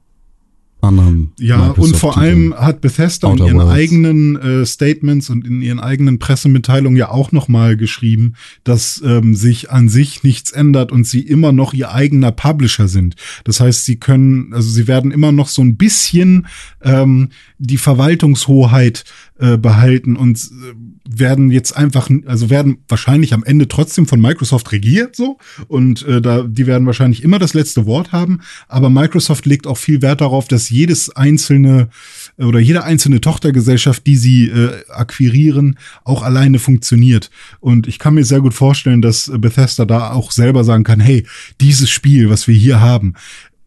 anderem. 0.87 1.29
Ja, 1.39 1.57
Microsoft 1.57 1.93
und 1.93 1.99
vor 1.99 2.17
allem 2.17 2.53
hat 2.55 2.81
Bethesda 2.81 3.27
in 3.27 3.33
Outer 3.33 3.45
ihren 3.45 3.57
Worlds. 3.57 3.73
eigenen 3.73 4.35
äh, 4.37 4.65
Statements 4.65 5.29
und 5.29 5.45
in 5.45 5.61
ihren 5.61 5.79
eigenen 5.79 6.19
Pressemitteilungen 6.19 6.97
ja 6.97 7.09
auch 7.09 7.31
nochmal 7.31 7.77
geschrieben, 7.77 8.33
dass 8.63 9.01
ähm, 9.05 9.35
sich 9.35 9.71
an 9.71 9.89
sich 9.89 10.23
nichts 10.23 10.51
ändert 10.51 10.91
und 10.91 11.05
sie 11.05 11.21
immer 11.21 11.51
noch 11.51 11.73
ihr 11.73 11.91
eigener 11.91 12.31
Publisher 12.31 12.87
sind. 12.87 13.15
Das 13.43 13.59
heißt, 13.59 13.85
sie 13.85 13.97
können, 13.97 14.53
also 14.53 14.69
sie 14.69 14.87
werden 14.87 15.11
immer 15.11 15.31
noch 15.31 15.47
so 15.47 15.61
ein 15.61 15.77
bisschen 15.77 16.47
ähm, 16.81 17.29
die 17.59 17.77
Verwaltungshoheit 17.77 19.03
äh, 19.39 19.57
behalten 19.57 20.15
und 20.15 20.37
äh, 20.37 20.73
werden 21.19 21.51
jetzt 21.51 21.75
einfach, 21.75 22.09
also 22.25 22.49
werden 22.49 22.79
wahrscheinlich 22.87 23.33
am 23.33 23.43
Ende 23.43 23.67
trotzdem 23.67 24.07
von 24.07 24.21
Microsoft 24.21 24.71
regiert 24.71 25.15
so 25.15 25.37
und 25.67 26.05
äh, 26.05 26.21
da 26.21 26.43
die 26.43 26.67
werden 26.67 26.85
wahrscheinlich 26.85 27.23
immer 27.23 27.39
das 27.39 27.53
letzte 27.53 27.85
Wort 27.85 28.11
haben, 28.11 28.41
aber 28.67 28.89
Microsoft 28.89 29.45
legt 29.45 29.67
auch 29.67 29.77
viel 29.77 30.01
Wert 30.01 30.21
darauf, 30.21 30.47
dass 30.47 30.69
jedes 30.69 31.15
einzelne 31.15 31.89
äh, 32.37 32.43
oder 32.45 32.59
jede 32.59 32.83
einzelne 32.83 33.21
Tochtergesellschaft, 33.21 34.05
die 34.07 34.15
sie 34.15 34.47
äh, 34.47 34.83
akquirieren, 34.89 35.77
auch 36.03 36.23
alleine 36.23 36.59
funktioniert. 36.59 37.29
Und 37.59 37.87
ich 37.87 37.99
kann 37.99 38.13
mir 38.13 38.25
sehr 38.25 38.41
gut 38.41 38.53
vorstellen, 38.53 39.01
dass 39.01 39.27
äh, 39.27 39.37
Bethesda 39.37 39.85
da 39.85 40.11
auch 40.11 40.31
selber 40.31 40.63
sagen 40.63 40.83
kann, 40.83 40.99
hey, 40.99 41.25
dieses 41.61 41.89
Spiel, 41.89 42.29
was 42.29 42.47
wir 42.47 42.55
hier 42.55 42.79
haben, 42.81 43.13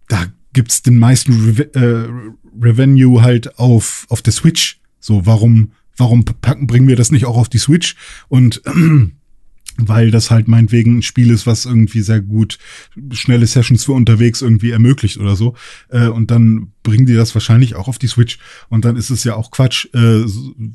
da 0.08 0.26
gibt's 0.52 0.82
den 0.82 0.98
meisten 0.98 1.32
Reve 1.32 1.74
äh, 1.74 2.08
Revenue 2.60 3.22
halt 3.22 3.58
auf, 3.58 4.06
auf 4.08 4.22
der 4.22 4.32
Switch. 4.32 4.80
So, 4.98 5.24
warum, 5.24 5.72
warum 5.96 6.24
packen, 6.24 6.66
bringen 6.66 6.88
wir 6.88 6.96
das 6.96 7.12
nicht 7.12 7.26
auch 7.26 7.36
auf 7.36 7.48
die 7.48 7.58
Switch? 7.58 7.96
Und 8.28 8.62
weil 9.86 10.10
das 10.10 10.30
halt 10.30 10.48
meinetwegen 10.48 10.98
ein 10.98 11.02
Spiel 11.02 11.30
ist, 11.30 11.46
was 11.46 11.64
irgendwie 11.64 12.00
sehr 12.00 12.20
gut 12.20 12.58
schnelle 13.12 13.46
Sessions 13.46 13.84
für 13.84 13.92
unterwegs 13.92 14.42
irgendwie 14.42 14.70
ermöglicht 14.70 15.18
oder 15.18 15.36
so. 15.36 15.54
Äh, 15.88 16.08
und 16.08 16.30
dann 16.30 16.72
bringen 16.82 17.06
die 17.06 17.14
das 17.14 17.34
wahrscheinlich 17.34 17.74
auch 17.74 17.88
auf 17.88 17.98
die 17.98 18.08
Switch. 18.08 18.38
Und 18.68 18.84
dann 18.84 18.96
ist 18.96 19.10
es 19.10 19.24
ja 19.24 19.34
auch 19.34 19.50
Quatsch, 19.50 19.86
äh, 19.94 20.24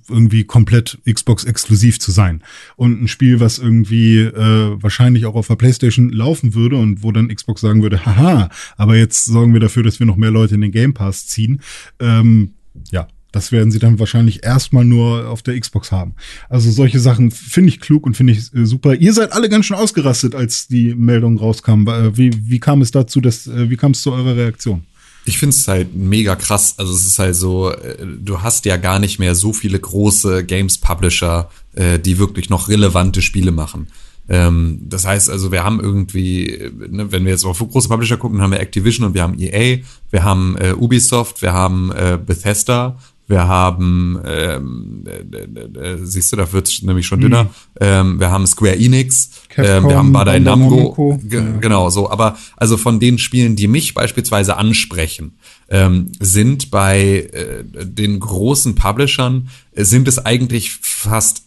irgendwie 0.09 0.43
komplett 0.45 0.99
Xbox-exklusiv 1.11 1.99
zu 1.99 2.11
sein. 2.11 2.43
Und 2.75 3.01
ein 3.01 3.07
Spiel, 3.07 3.39
was 3.39 3.59
irgendwie 3.59 4.19
äh, 4.19 4.81
wahrscheinlich 4.81 5.25
auch 5.25 5.35
auf 5.35 5.47
der 5.47 5.55
PlayStation 5.55 6.09
laufen 6.09 6.53
würde 6.53 6.77
und 6.77 7.03
wo 7.03 7.11
dann 7.11 7.33
Xbox 7.33 7.61
sagen 7.61 7.83
würde, 7.83 8.05
haha, 8.05 8.49
aber 8.77 8.95
jetzt 8.95 9.25
sorgen 9.25 9.53
wir 9.53 9.59
dafür, 9.59 9.83
dass 9.83 9.99
wir 9.99 10.07
noch 10.07 10.17
mehr 10.17 10.31
Leute 10.31 10.55
in 10.55 10.61
den 10.61 10.71
Game 10.71 10.93
Pass 10.93 11.27
ziehen. 11.27 11.61
Ähm, 11.99 12.53
ja, 12.91 13.07
das 13.35 13.51
werden 13.51 13.69
sie 13.69 13.79
dann 13.79 13.99
wahrscheinlich 13.99 14.45
erstmal 14.45 14.85
nur 14.85 15.27
auf 15.27 15.43
der 15.43 15.59
Xbox 15.59 15.91
haben. 15.91 16.15
Also 16.47 16.71
solche 16.71 17.01
Sachen 17.01 17.31
finde 17.31 17.67
ich 17.67 17.81
klug 17.81 18.05
und 18.05 18.15
finde 18.15 18.31
ich 18.31 18.53
äh, 18.55 18.65
super. 18.65 18.95
Ihr 18.95 19.11
seid 19.11 19.33
alle 19.33 19.49
ganz 19.49 19.65
schön 19.65 19.75
ausgerastet, 19.75 20.35
als 20.35 20.69
die 20.69 20.95
Meldung 20.95 21.37
rauskam. 21.37 21.85
Äh, 21.85 22.17
Wie, 22.17 22.31
wie 22.49 22.59
kam 22.59 22.81
es 22.81 22.91
dazu, 22.91 23.19
dass, 23.19 23.45
äh, 23.47 23.69
wie 23.69 23.75
kam 23.75 23.91
es 23.91 24.01
zu 24.01 24.13
eurer 24.13 24.37
Reaktion? 24.37 24.85
Ich 25.25 25.37
finde 25.37 25.53
es 25.53 25.67
halt 25.67 25.93
mega 25.93 26.37
krass. 26.37 26.75
Also 26.77 26.93
es 26.93 27.05
ist 27.05 27.19
halt 27.19 27.35
so, 27.35 27.71
äh, 27.71 28.07
du 28.21 28.41
hast 28.41 28.63
ja 28.63 28.77
gar 28.77 28.99
nicht 28.99 29.19
mehr 29.19 29.35
so 29.35 29.51
viele 29.51 29.81
große 29.81 30.45
Games-Publisher, 30.45 31.49
äh, 31.73 31.99
die 31.99 32.17
wirklich 32.17 32.49
noch 32.49 32.69
relevante 32.69 33.21
Spiele 33.21 33.51
machen. 33.51 33.87
Ähm, 34.29 34.79
das 34.81 35.05
heißt 35.05 35.29
also, 35.29 35.51
wir 35.51 35.65
haben 35.65 35.81
irgendwie, 35.81 36.71
ne, 36.89 37.11
wenn 37.11 37.25
wir 37.25 37.31
jetzt 37.31 37.43
auf 37.43 37.59
große 37.59 37.89
Publisher 37.89 38.17
gucken, 38.17 38.41
haben 38.41 38.51
wir 38.51 38.61
Activision 38.61 39.05
und 39.05 39.13
wir 39.13 39.23
haben 39.23 39.37
EA, 39.37 39.79
wir 40.09 40.23
haben 40.23 40.55
äh, 40.57 40.73
Ubisoft, 40.73 41.41
wir 41.41 41.51
haben 41.51 41.91
äh, 41.91 42.17
Bethesda, 42.23 42.97
wir 43.27 43.47
haben, 43.47 44.19
ähm, 44.25 45.03
äh, 45.07 45.37
äh, 45.37 45.93
äh, 45.93 45.97
siehst 46.03 46.31
du, 46.31 46.35
da 46.35 46.51
wird's 46.51 46.83
nämlich 46.83 47.07
schon 47.07 47.19
dünner. 47.19 47.47
Ähm, 47.79 48.19
wir 48.19 48.29
haben 48.29 48.45
Square 48.45 48.77
Enix, 48.77 49.31
ähm, 49.57 49.87
wir 49.87 49.97
haben 49.97 50.11
Bandai 50.11 50.39
Bandai 50.39 50.39
Namco, 50.39 51.19
ja. 51.27 51.41
genau 51.59 51.89
so. 51.89 52.09
Aber 52.09 52.37
also 52.55 52.77
von 52.77 52.99
den 52.99 53.17
Spielen, 53.17 53.55
die 53.55 53.67
mich 53.67 53.93
beispielsweise 53.95 54.57
ansprechen, 54.57 55.37
ähm, 55.69 56.11
sind 56.19 56.69
bei 56.69 57.29
äh, 57.33 57.63
den 57.63 58.19
großen 58.19 58.75
Publishern 58.75 59.49
sind 59.73 60.07
es 60.07 60.23
eigentlich 60.23 60.73
fast 60.73 61.43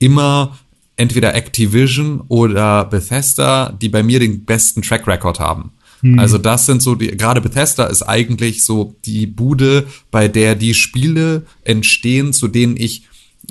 immer 0.00 0.58
entweder 0.96 1.34
Activision 1.34 2.22
oder 2.28 2.84
Bethesda, 2.84 3.70
die 3.70 3.88
bei 3.88 4.02
mir 4.02 4.18
den 4.18 4.44
besten 4.44 4.82
Track 4.82 5.06
Record 5.06 5.38
haben. 5.38 5.72
Also 6.18 6.38
das 6.38 6.66
sind 6.66 6.80
so 6.80 6.94
die, 6.94 7.08
gerade 7.08 7.40
Bethesda 7.40 7.86
ist 7.86 8.02
eigentlich 8.02 8.64
so 8.64 8.96
die 9.04 9.26
Bude, 9.26 9.86
bei 10.10 10.28
der 10.28 10.54
die 10.54 10.74
Spiele 10.74 11.44
entstehen, 11.62 12.32
zu 12.32 12.48
denen 12.48 12.76
ich 12.76 13.02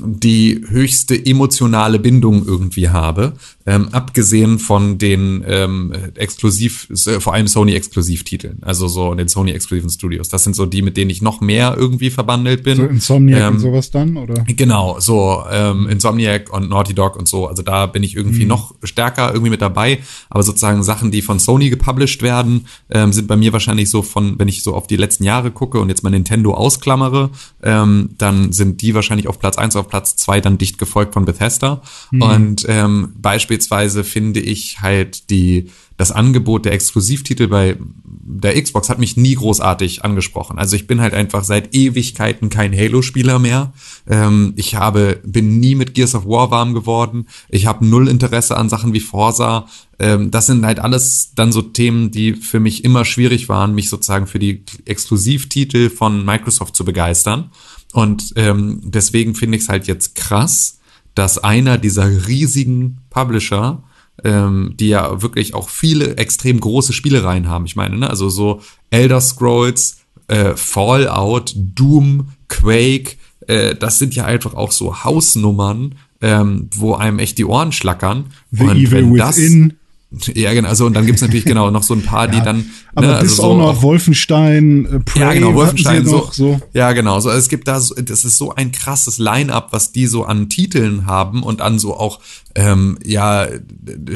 die 0.04 0.64
höchste 0.68 1.26
emotionale 1.26 2.00
Bindung 2.00 2.46
irgendwie 2.46 2.90
habe, 2.90 3.34
ähm, 3.66 3.90
abgesehen 3.92 4.60
von 4.60 4.98
den 4.98 5.44
ähm, 5.48 5.94
exklusiv, 6.16 6.90
äh, 7.08 7.20
vor 7.20 7.34
allem 7.34 7.48
Sony-Exklusivtiteln, 7.48 8.60
also 8.62 8.88
so 8.88 9.14
den 9.14 9.28
Sony-exklusiven 9.28 9.90
Studios. 9.90 10.30
Das 10.30 10.44
sind 10.44 10.56
so 10.56 10.66
die, 10.66 10.82
mit 10.82 10.98
denen 10.98 11.12
ich 11.12 11.22
noch 11.22 11.42
mehr 11.42 11.76
irgendwie 11.78 12.10
verbandelt 12.10 12.64
bin. 12.64 12.78
So 12.78 12.86
Insomniac 12.86 13.42
Ähm, 13.42 13.54
und 13.54 13.60
sowas 13.60 13.92
dann, 13.92 14.18
oder? 14.18 14.44
Genau, 14.48 15.00
so 15.00 15.44
ähm, 15.52 15.88
Insomniac 15.88 16.52
und 16.52 16.70
Naughty 16.70 16.94
Dog 16.94 17.16
und 17.16 17.28
so. 17.28 17.48
Also 17.48 17.62
da 17.62 17.86
bin 17.86 18.04
ich 18.04 18.16
irgendwie 18.16 18.46
noch 18.46 18.74
stärker 18.84 19.30
irgendwie 19.34 19.52
mit 19.52 19.62
dabei. 19.62 20.00
Aber 20.30 20.44
sozusagen 20.44 20.84
Sachen, 20.84 21.12
die 21.12 21.22
von 21.22 21.40
Sony 21.40 21.70
gepublished 21.70 22.22
werden, 22.22 22.66
ähm, 22.90 23.14
sind 23.14 23.28
bei 23.28 23.36
mir 23.36 23.54
wahrscheinlich 23.54 23.90
so 23.90 24.02
von, 24.02 24.40
wenn 24.40 24.48
ich 24.48 24.64
so 24.64 24.74
auf 24.74 24.88
die 24.88 24.96
letzten 24.96 25.24
Jahre 25.24 25.52
gucke 25.52 25.80
und 25.80 25.90
jetzt 25.90 26.04
mal 26.04 26.10
Nintendo 26.10 26.54
ausklammere, 26.54 27.30
ähm, 27.64 28.12
dann 28.18 28.52
sind 28.52 28.82
die 28.82 28.96
wahrscheinlich 28.96 29.28
auf 29.28 29.40
Platz 29.40 29.58
eins, 29.58 29.76
auf 29.76 29.89
Platz 29.90 30.16
zwei 30.16 30.40
dann 30.40 30.58
dicht 30.58 30.78
gefolgt 30.78 31.14
von 31.14 31.26
Bethesda. 31.26 31.82
Und 32.12 32.66
ähm, 32.68 33.14
beispielsweise 33.18 34.04
finde 34.04 34.40
ich 34.40 34.82
halt 34.82 35.30
die 35.30 35.70
das 36.00 36.14
Angebot 36.14 36.64
der 36.64 36.72
Exklusivtitel 36.72 37.48
bei 37.48 37.76
der 38.06 38.62
Xbox 38.62 38.90
hat 38.90 39.00
mich 39.00 39.18
nie 39.18 39.36
großartig 39.36 40.06
angesprochen. 40.06 40.60
Also 40.60 40.78
ich 40.78 40.88
bin 40.88 41.02
halt 41.02 41.14
einfach 41.14 41.44
seit 41.44 41.76
Ewigkeiten 41.76 42.50
kein 42.50 42.74
Halo-Spieler 42.74 43.38
mehr. 43.38 43.74
Ähm, 44.08 44.54
ich 44.56 44.76
habe, 44.76 45.20
bin 45.26 45.60
nie 45.60 45.76
mit 45.76 45.96
Gears 45.96 46.16
of 46.16 46.26
War 46.26 46.52
warm 46.52 46.74
geworden. 46.74 47.28
Ich 47.50 47.66
habe 47.66 47.86
null 47.86 48.08
Interesse 48.08 48.56
an 48.56 48.70
Sachen 48.70 48.94
wie 48.94 49.02
Forza. 49.02 49.68
Ähm, 49.98 50.32
das 50.32 50.46
sind 50.46 50.66
halt 50.66 50.80
alles 50.80 51.34
dann 51.36 51.52
so 51.52 51.62
Themen, 51.62 52.12
die 52.12 52.34
für 52.34 52.62
mich 52.62 52.86
immer 52.86 53.04
schwierig 53.04 53.50
waren, 53.50 53.76
mich 53.76 53.90
sozusagen 53.90 54.28
für 54.28 54.40
die 54.40 54.64
Exklusivtitel 54.86 55.90
von 55.90 56.24
Microsoft 56.24 56.78
zu 56.78 56.86
begeistern. 56.86 57.52
Und 57.94 58.34
ähm, 58.36 58.82
deswegen 58.84 59.36
finde 59.36 59.58
ich 59.58 59.64
es 59.64 59.70
halt 59.70 59.88
jetzt 59.88 60.16
krass, 60.16 60.80
dass 61.16 61.38
einer 61.40 61.78
dieser 61.78 62.28
riesigen 62.28 63.00
Publisher 63.10 63.84
ähm, 64.24 64.74
die 64.78 64.90
ja 64.90 65.22
wirklich 65.22 65.54
auch 65.54 65.70
viele 65.70 66.18
extrem 66.18 66.60
große 66.60 66.94
Spielereien 66.94 67.48
haben. 67.48 67.66
Ich 67.66 67.76
meine, 67.76 67.98
ne? 67.98 68.10
also 68.10 68.30
so 68.30 68.62
Elder 68.90 69.22
Scrolls, 69.22 70.00
äh, 70.28 70.56
Fallout, 70.56 71.54
Doom, 71.56 72.28
Quake, 72.50 73.16
äh, 73.48 73.76
das 73.76 73.98
sind 74.00 74.16
ja 74.16 74.26
einfach 74.26 74.54
auch 74.56 74.72
so 74.72 75.04
Hausnummern, 75.06 75.96
ähm, 76.22 76.70
wo 76.76 76.96
einem 76.96 77.20
echt 77.20 77.38
die 77.38 77.46
Ohren 77.46 77.72
schlackern. 77.72 78.26
The 78.52 78.64
Und 78.66 78.78
Evil 78.78 78.92
wenn 78.92 79.16
das- 79.16 79.38
Within. 79.38 79.74
Ja, 80.12 80.54
genau. 80.54 80.70
Also, 80.70 80.88
und 80.88 80.96
dann 80.96 81.06
gibt's 81.06 81.22
natürlich 81.22 81.46
genau 81.46 81.70
noch 81.70 81.84
so 81.84 81.94
ein 81.94 82.02
paar, 82.02 82.28
die 82.28 82.42
dann. 82.42 82.72
Aber 82.96 83.06
ne, 83.06 83.14
bis 83.22 83.34
also 83.34 83.44
auch 83.44 83.52
so 83.52 83.58
noch 83.58 83.82
Wolfenstein, 83.84 84.86
äh, 84.86 85.00
Prey, 85.02 85.22
ja, 85.22 85.34
genau, 85.34 85.54
Wolfenstein 85.54 86.04
so, 86.04 86.18
noch, 86.18 86.34
so. 86.34 86.60
Ja, 86.74 86.94
genau. 86.94 87.20
So, 87.20 87.30
also 87.30 87.40
es 87.40 87.48
gibt 87.48 87.68
da, 87.68 87.80
so, 87.80 87.94
das 87.94 88.26
ist 88.26 88.38
so 88.38 88.54
ein 88.56 88.72
krasses 88.72 89.20
Line-up, 89.20 89.68
was 89.72 89.92
die 89.92 90.08
so 90.08 90.24
an 90.24 90.50
Titeln 90.50 91.06
haben 91.06 91.44
und 91.44 91.62
an 91.62 91.78
so 91.78 91.96
auch 91.96 92.20
ähm, 92.56 92.98
ja 93.06 93.48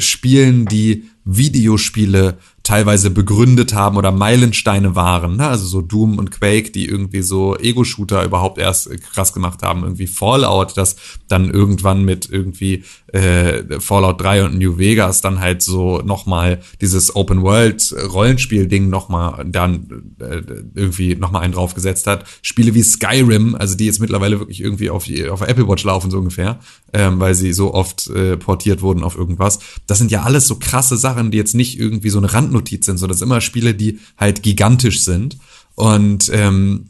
Spielen, 0.00 0.66
die 0.66 1.04
Videospiele 1.24 2.38
teilweise 2.64 3.10
begründet 3.10 3.74
haben 3.74 3.96
oder 3.96 4.10
Meilensteine 4.10 4.96
waren. 4.96 5.36
Ne? 5.36 5.46
Also 5.46 5.66
so 5.66 5.82
Doom 5.82 6.18
und 6.18 6.30
Quake, 6.30 6.72
die 6.72 6.86
irgendwie 6.86 7.20
so 7.20 7.56
Ego-Shooter 7.56 8.24
überhaupt 8.24 8.58
erst 8.58 8.90
äh, 8.90 8.96
krass 8.96 9.32
gemacht 9.32 9.62
haben. 9.62 9.82
Irgendwie 9.82 10.06
Fallout, 10.06 10.76
das 10.76 10.96
dann 11.28 11.50
irgendwann 11.50 12.04
mit 12.04 12.28
irgendwie 12.30 12.82
äh, 13.12 13.80
Fallout 13.80 14.20
3 14.20 14.46
und 14.46 14.58
New 14.58 14.78
Vegas 14.78 15.20
dann 15.20 15.40
halt 15.40 15.62
so 15.62 15.98
nochmal 15.98 16.60
dieses 16.80 17.14
Open-World-Rollenspiel-Ding 17.14 18.88
nochmal 18.88 19.44
dann 19.46 20.14
äh, 20.18 20.40
irgendwie 20.74 21.16
nochmal 21.16 21.42
einen 21.42 21.52
draufgesetzt 21.52 22.06
hat. 22.06 22.24
Spiele 22.40 22.74
wie 22.74 22.82
Skyrim, 22.82 23.54
also 23.54 23.76
die 23.76 23.84
jetzt 23.84 24.00
mittlerweile 24.00 24.40
wirklich 24.40 24.62
irgendwie 24.62 24.88
auf, 24.88 25.04
auf 25.30 25.42
Apple 25.42 25.68
Watch 25.68 25.84
laufen, 25.84 26.10
so 26.10 26.18
ungefähr, 26.18 26.58
ähm, 26.94 27.20
weil 27.20 27.34
sie 27.34 27.52
so 27.52 27.74
oft 27.74 28.08
äh, 28.08 28.38
portiert 28.38 28.80
wurden 28.80 29.04
auf 29.04 29.16
irgendwas. 29.16 29.58
Das 29.86 29.98
sind 29.98 30.10
ja 30.10 30.22
alles 30.22 30.46
so 30.46 30.56
krasse 30.56 30.96
Sachen, 30.96 31.30
die 31.30 31.38
jetzt 31.38 31.54
nicht 31.54 31.78
irgendwie 31.78 32.08
so 32.08 32.18
eine 32.18 32.32
Randnotiz 32.54 32.86
sind, 32.86 32.98
sondern 32.98 33.12
das 33.12 33.18
sind 33.18 33.28
immer 33.28 33.40
Spiele, 33.40 33.74
die 33.74 33.98
halt 34.16 34.42
gigantisch 34.42 35.02
sind. 35.02 35.38
Und 35.74 36.30
ähm, 36.32 36.86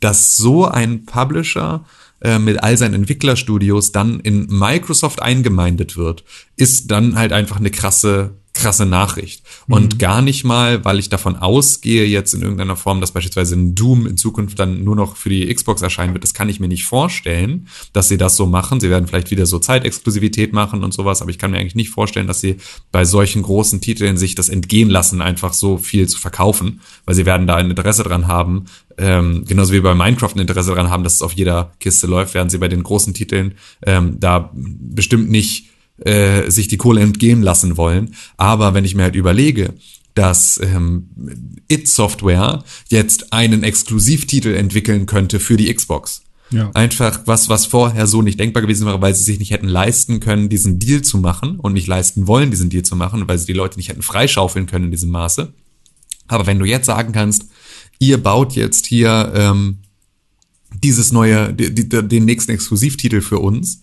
dass 0.00 0.36
so 0.36 0.66
ein 0.66 1.04
Publisher 1.04 1.84
äh, 2.20 2.38
mit 2.38 2.62
all 2.62 2.76
seinen 2.76 2.94
Entwicklerstudios 2.94 3.92
dann 3.92 4.20
in 4.20 4.46
Microsoft 4.46 5.22
eingemeindet 5.22 5.96
wird, 5.96 6.24
ist 6.56 6.90
dann 6.90 7.16
halt 7.16 7.32
einfach 7.32 7.56
eine 7.56 7.70
krasse 7.70 8.36
krasse 8.54 8.86
Nachricht. 8.86 9.42
Und 9.66 9.98
gar 9.98 10.22
nicht 10.22 10.44
mal, 10.44 10.84
weil 10.84 11.00
ich 11.00 11.08
davon 11.08 11.36
ausgehe, 11.36 12.06
jetzt 12.06 12.34
in 12.34 12.42
irgendeiner 12.42 12.76
Form, 12.76 13.00
dass 13.00 13.10
beispielsweise 13.10 13.56
ein 13.56 13.74
Doom 13.74 14.06
in 14.06 14.16
Zukunft 14.16 14.58
dann 14.60 14.84
nur 14.84 14.94
noch 14.94 15.16
für 15.16 15.28
die 15.28 15.52
Xbox 15.52 15.82
erscheinen 15.82 16.14
wird. 16.14 16.22
Das 16.22 16.34
kann 16.34 16.48
ich 16.48 16.60
mir 16.60 16.68
nicht 16.68 16.84
vorstellen, 16.84 17.66
dass 17.92 18.08
sie 18.08 18.16
das 18.16 18.36
so 18.36 18.46
machen. 18.46 18.78
Sie 18.78 18.90
werden 18.90 19.08
vielleicht 19.08 19.32
wieder 19.32 19.46
so 19.46 19.58
Zeitexklusivität 19.58 20.52
machen 20.52 20.84
und 20.84 20.94
sowas, 20.94 21.20
aber 21.20 21.30
ich 21.30 21.38
kann 21.38 21.50
mir 21.50 21.58
eigentlich 21.58 21.74
nicht 21.74 21.90
vorstellen, 21.90 22.28
dass 22.28 22.40
sie 22.40 22.56
bei 22.92 23.04
solchen 23.04 23.42
großen 23.42 23.80
Titeln 23.80 24.16
sich 24.16 24.36
das 24.36 24.48
entgehen 24.48 24.88
lassen, 24.88 25.20
einfach 25.20 25.52
so 25.52 25.76
viel 25.76 26.08
zu 26.08 26.18
verkaufen, 26.18 26.80
weil 27.06 27.16
sie 27.16 27.26
werden 27.26 27.48
da 27.48 27.56
ein 27.56 27.70
Interesse 27.70 28.04
dran 28.04 28.28
haben, 28.28 28.66
ähm, 28.96 29.44
genauso 29.46 29.72
wie 29.72 29.80
bei 29.80 29.94
Minecraft 29.94 30.32
ein 30.36 30.40
Interesse 30.40 30.70
daran 30.70 30.90
haben, 30.90 31.02
dass 31.02 31.14
es 31.14 31.22
auf 31.22 31.32
jeder 31.32 31.72
Kiste 31.80 32.06
läuft, 32.06 32.34
werden 32.34 32.50
sie 32.50 32.58
bei 32.58 32.68
den 32.68 32.84
großen 32.84 33.14
Titeln 33.14 33.54
ähm, 33.84 34.20
da 34.20 34.52
bestimmt 34.54 35.28
nicht 35.28 35.73
äh, 35.98 36.50
sich 36.50 36.68
die 36.68 36.76
Kohle 36.76 37.00
entgehen 37.00 37.42
lassen 37.42 37.76
wollen. 37.76 38.14
Aber 38.36 38.74
wenn 38.74 38.84
ich 38.84 38.94
mir 38.94 39.04
halt 39.04 39.16
überlege, 39.16 39.74
dass 40.14 40.60
ähm, 40.62 41.08
It 41.68 41.88
Software 41.88 42.62
jetzt 42.88 43.32
einen 43.32 43.64
Exklusivtitel 43.64 44.54
entwickeln 44.54 45.06
könnte 45.06 45.40
für 45.40 45.56
die 45.56 45.72
Xbox. 45.72 46.22
Ja. 46.50 46.70
Einfach 46.74 47.22
was, 47.26 47.48
was 47.48 47.66
vorher 47.66 48.06
so 48.06 48.22
nicht 48.22 48.38
denkbar 48.38 48.62
gewesen 48.62 48.86
wäre, 48.86 49.00
weil 49.00 49.14
sie 49.14 49.24
sich 49.24 49.38
nicht 49.38 49.50
hätten 49.50 49.66
leisten 49.66 50.20
können, 50.20 50.48
diesen 50.48 50.78
Deal 50.78 51.02
zu 51.02 51.18
machen 51.18 51.58
und 51.58 51.72
nicht 51.72 51.88
leisten 51.88 52.26
wollen, 52.28 52.50
diesen 52.50 52.70
Deal 52.70 52.84
zu 52.84 52.94
machen, 52.94 53.26
weil 53.26 53.38
sie 53.38 53.46
die 53.46 53.54
Leute 53.54 53.76
nicht 53.76 53.88
hätten 53.88 54.02
freischaufeln 54.02 54.66
können 54.66 54.86
in 54.86 54.90
diesem 54.92 55.10
Maße. 55.10 55.52
Aber 56.28 56.46
wenn 56.46 56.58
du 56.58 56.64
jetzt 56.64 56.86
sagen 56.86 57.12
kannst, 57.12 57.46
ihr 57.98 58.22
baut 58.22 58.52
jetzt 58.52 58.86
hier 58.86 59.32
ähm, 59.34 59.78
dieses 60.82 61.12
neue, 61.12 61.52
die, 61.52 61.74
die, 61.74 61.88
den 61.88 62.24
nächsten 62.24 62.52
Exklusivtitel 62.52 63.20
für 63.20 63.38
uns, 63.38 63.80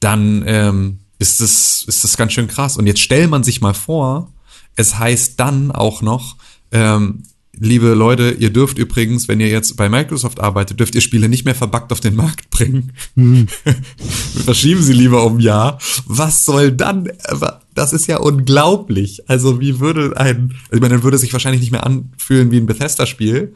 dann 0.00 0.42
ähm, 0.46 0.98
ist 1.22 1.40
das, 1.40 1.84
ist 1.86 2.04
das 2.04 2.16
ganz 2.16 2.32
schön 2.32 2.48
krass. 2.48 2.76
Und 2.76 2.86
jetzt 2.86 3.00
stellt 3.00 3.30
man 3.30 3.44
sich 3.44 3.60
mal 3.60 3.74
vor, 3.74 4.32
es 4.74 4.98
heißt 4.98 5.38
dann 5.38 5.70
auch 5.70 6.02
noch, 6.02 6.36
ähm, 6.72 7.22
liebe 7.56 7.94
Leute, 7.94 8.30
ihr 8.32 8.50
dürft 8.50 8.76
übrigens, 8.76 9.28
wenn 9.28 9.38
ihr 9.38 9.48
jetzt 9.48 9.76
bei 9.76 9.88
Microsoft 9.88 10.40
arbeitet, 10.40 10.80
dürft 10.80 10.96
ihr 10.96 11.00
Spiele 11.00 11.28
nicht 11.28 11.44
mehr 11.44 11.54
verbuggt 11.54 11.92
auf 11.92 12.00
den 12.00 12.16
Markt 12.16 12.50
bringen. 12.50 12.92
Verschieben 14.44 14.82
sie 14.82 14.94
lieber 14.94 15.24
um 15.24 15.36
ein 15.36 15.40
Jahr. 15.40 15.78
Was 16.06 16.44
soll 16.44 16.72
dann? 16.72 17.08
Das 17.74 17.92
ist 17.92 18.08
ja 18.08 18.18
unglaublich. 18.18 19.28
Also 19.30 19.60
wie 19.60 19.78
würde 19.78 20.16
ein, 20.16 20.56
also 20.64 20.74
ich 20.74 20.80
meine, 20.80 20.94
dann 20.94 21.02
würde 21.04 21.14
es 21.14 21.20
sich 21.20 21.32
wahrscheinlich 21.32 21.60
nicht 21.60 21.72
mehr 21.72 21.86
anfühlen 21.86 22.50
wie 22.50 22.56
ein 22.56 22.66
Bethesda-Spiel. 22.66 23.54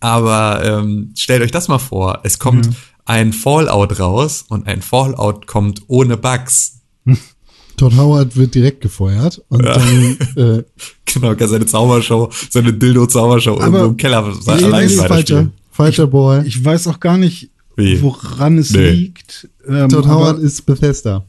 Aber 0.00 0.62
ähm, 0.62 1.12
stellt 1.16 1.42
euch 1.42 1.50
das 1.50 1.68
mal 1.68 1.78
vor. 1.78 2.20
Es 2.24 2.38
kommt 2.38 2.68
ein 3.06 3.32
Fallout 3.32 3.98
raus 3.98 4.44
und 4.46 4.66
ein 4.66 4.82
Fallout 4.82 5.46
kommt 5.46 5.82
ohne 5.86 6.16
Bugs. 6.16 6.80
Todd 7.76 7.94
Howard 7.96 8.36
wird 8.36 8.54
direkt 8.54 8.80
gefeuert 8.80 9.42
und 9.48 9.62
dann 9.64 10.16
äh, 10.36 10.62
Genau, 11.04 11.34
kann 11.34 11.48
seine 11.48 11.66
Zaubershow, 11.66 12.30
seine 12.50 12.72
Dildo-Zaubershow 12.72 13.58
irgendwo 13.58 13.84
im 13.86 13.96
Keller 13.96 14.22
nee, 14.46 14.52
allein 14.64 14.86
nee, 14.88 14.94
falscher, 14.96 15.50
falscher 15.70 16.06
Boy. 16.06 16.46
Ich 16.46 16.62
weiß 16.62 16.88
auch 16.88 17.00
gar 17.00 17.16
nicht, 17.16 17.50
Wie? 17.76 18.00
woran 18.02 18.58
es 18.58 18.70
Nee. 18.72 18.90
liegt. 18.90 19.48
Ähm, 19.66 19.88
Todd 19.88 20.06
Howard 20.06 20.38
ist 20.40 20.66
Bethesda. 20.66 21.24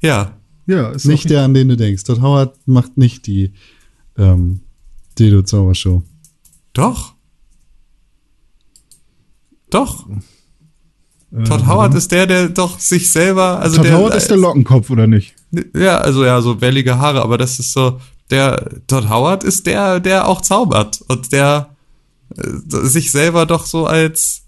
Ja, 0.00 0.36
ja, 0.66 0.90
ist 0.90 1.06
Nicht 1.06 1.24
auch- 1.26 1.28
der, 1.28 1.42
an 1.42 1.54
den 1.54 1.68
du 1.68 1.76
denkst. 1.76 2.04
Todd 2.04 2.20
Howard 2.20 2.56
macht 2.66 2.96
nicht 2.98 3.26
die 3.26 3.52
ähm, 4.18 4.60
Dildo 5.18 5.42
Zaubershow. 5.42 6.02
doch. 6.72 7.14
Doch. 9.70 10.06
Todd 11.44 11.66
Howard 11.66 11.94
ist 11.94 12.12
der, 12.12 12.26
der 12.26 12.48
doch 12.50 12.78
sich 12.78 13.10
selber, 13.10 13.58
also 13.60 13.76
Todd 13.78 13.86
der, 13.86 13.96
Howard 13.96 14.14
ist 14.14 14.28
der 14.28 14.36
Lockenkopf, 14.36 14.90
oder 14.90 15.06
nicht? 15.06 15.34
ja, 15.74 15.98
also 15.98 16.24
ja, 16.24 16.40
so 16.42 16.60
wellige 16.60 16.98
Haare, 16.98 17.22
aber 17.22 17.38
das 17.38 17.58
ist 17.58 17.72
so, 17.72 18.00
der, 18.30 18.70
Todd 18.86 19.08
Howard 19.08 19.42
ist 19.42 19.66
der, 19.66 19.98
der 20.00 20.28
auch 20.28 20.42
zaubert 20.42 21.00
und 21.08 21.32
der 21.32 21.70
äh, 22.36 22.42
sich 22.86 23.10
selber 23.10 23.46
doch 23.46 23.64
so 23.64 23.86
als, 23.86 24.42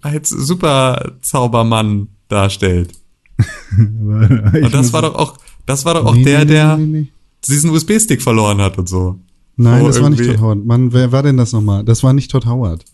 als 0.00 0.30
super 0.30 1.12
Zaubermann 1.20 2.08
darstellt. 2.28 2.92
Und 3.76 4.70
das 4.72 4.94
war 4.94 5.02
doch 5.02 5.14
auch, 5.14 5.36
das 5.66 5.84
war 5.84 5.92
doch 5.94 6.06
auch 6.06 6.14
Nee, 6.14 6.24
der, 6.24 6.44
der 6.46 6.76
nee, 6.78 6.86
nee, 6.86 7.06
diesen 7.46 7.68
USB-Stick 7.68 8.22
verloren 8.22 8.62
hat 8.62 8.78
und 8.78 8.88
so. 8.88 9.18
Nein, 9.56 9.82
Wo 9.82 9.88
das 9.88 10.00
war 10.00 10.08
nicht 10.08 10.20
irgendwie- 10.20 10.36
Todd 10.36 10.42
Howard. 10.42 10.64
Mann, 10.64 10.92
wer 10.94 11.12
war 11.12 11.22
denn 11.22 11.36
das 11.36 11.52
nochmal? 11.52 11.84
Das 11.84 12.02
war 12.02 12.14
nicht 12.14 12.30
Todd 12.30 12.46
Howard. 12.46 12.84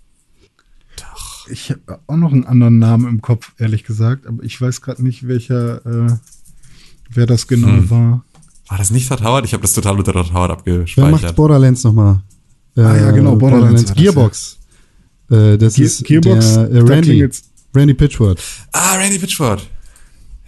Ich 1.51 1.70
habe 1.70 2.01
auch 2.06 2.16
noch 2.16 2.32
einen 2.32 2.44
anderen 2.44 2.78
Namen 2.78 3.09
im 3.09 3.20
Kopf, 3.23 3.52
ehrlich 3.59 3.85
gesagt, 3.85 4.27
aber 4.27 4.43
ich 4.44 4.60
weiß 4.60 4.81
gerade 4.81 5.02
nicht, 5.02 5.27
welcher, 5.27 5.85
äh, 5.86 6.12
wer 7.10 7.27
das 7.27 7.47
genau 7.48 7.69
Hm. 7.69 7.90
war. 7.90 8.24
War 8.69 8.78
das 8.78 8.90
nicht 8.90 9.09
Todd 9.09 9.23
Howard? 9.23 9.44
Ich 9.44 9.52
habe 9.52 9.62
das 9.62 9.73
total 9.74 9.98
unter 9.98 10.12
Todd 10.12 10.32
Howard 10.32 10.62
Wer 10.64 10.74
macht 10.74 10.89
abgespeichert. 10.94 11.36
Borderlands 11.36 11.85
nochmal? 11.85 12.23
Ah 12.77 12.97
ja, 12.97 13.10
genau, 13.10 13.36
Borderlands 13.36 13.82
war 13.89 13.94
das, 13.94 14.02
Gearbox. 14.02 14.59
Äh, 15.31 15.59
das 15.59 15.74
Ge- 15.74 15.85
ist 15.85 16.05
Gearbox, 16.05 16.55
der, 16.55 16.70
äh, 16.70 16.74
da 16.74 16.81
Randy. 16.85 17.28
Randy 17.74 17.94
Pitchford. 17.94 18.40
Ah, 18.73 18.94
Randy 18.97 19.19
Pitchford. 19.19 19.66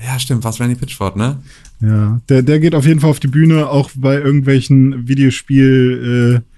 Ja, 0.02 0.18
stimmt, 0.18 0.44
war's 0.44 0.60
Randy 0.60 0.74
Pitchford, 0.74 1.16
ne? 1.16 1.38
Ja, 1.80 2.20
der, 2.28 2.42
der 2.42 2.60
geht 2.60 2.74
auf 2.74 2.86
jeden 2.86 3.00
Fall 3.00 3.10
auf 3.10 3.20
die 3.20 3.26
Bühne, 3.28 3.68
auch 3.68 3.90
bei 3.94 4.14
irgendwelchen 4.16 5.06
Videospiel, 5.08 6.42
äh, 6.42 6.53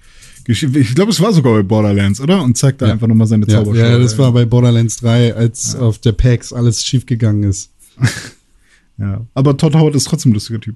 ich 0.47 0.95
glaube, 0.95 1.11
es 1.11 1.19
war 1.19 1.33
sogar 1.33 1.53
bei 1.53 1.63
Borderlands, 1.63 2.19
oder? 2.21 2.41
Und 2.41 2.57
zeigt 2.57 2.81
da 2.81 2.87
Ja. 2.87 2.93
einfach 2.93 3.07
nochmal 3.07 3.27
seine 3.27 3.45
Ja, 3.47 3.55
Zaubershow. 3.63 3.81
ja, 3.83 3.99
das 3.99 4.17
war 4.17 4.31
bei 4.31 4.45
Borderlands 4.45 4.97
3, 4.97 5.35
als 5.35 5.75
auf 5.75 5.99
der 5.99 6.13
PAX 6.13 6.53
alles 6.53 6.83
schiefgegangen 6.83 7.43
ist. 7.43 7.69
Ja, 8.99 9.27
aber 9.35 9.55
Todd 9.55 9.75
Howard 9.75 9.93
ist 9.93 10.05
trotzdem 10.05 10.31
ein 10.31 10.33
lustiger 10.33 10.59
Typ. 10.59 10.75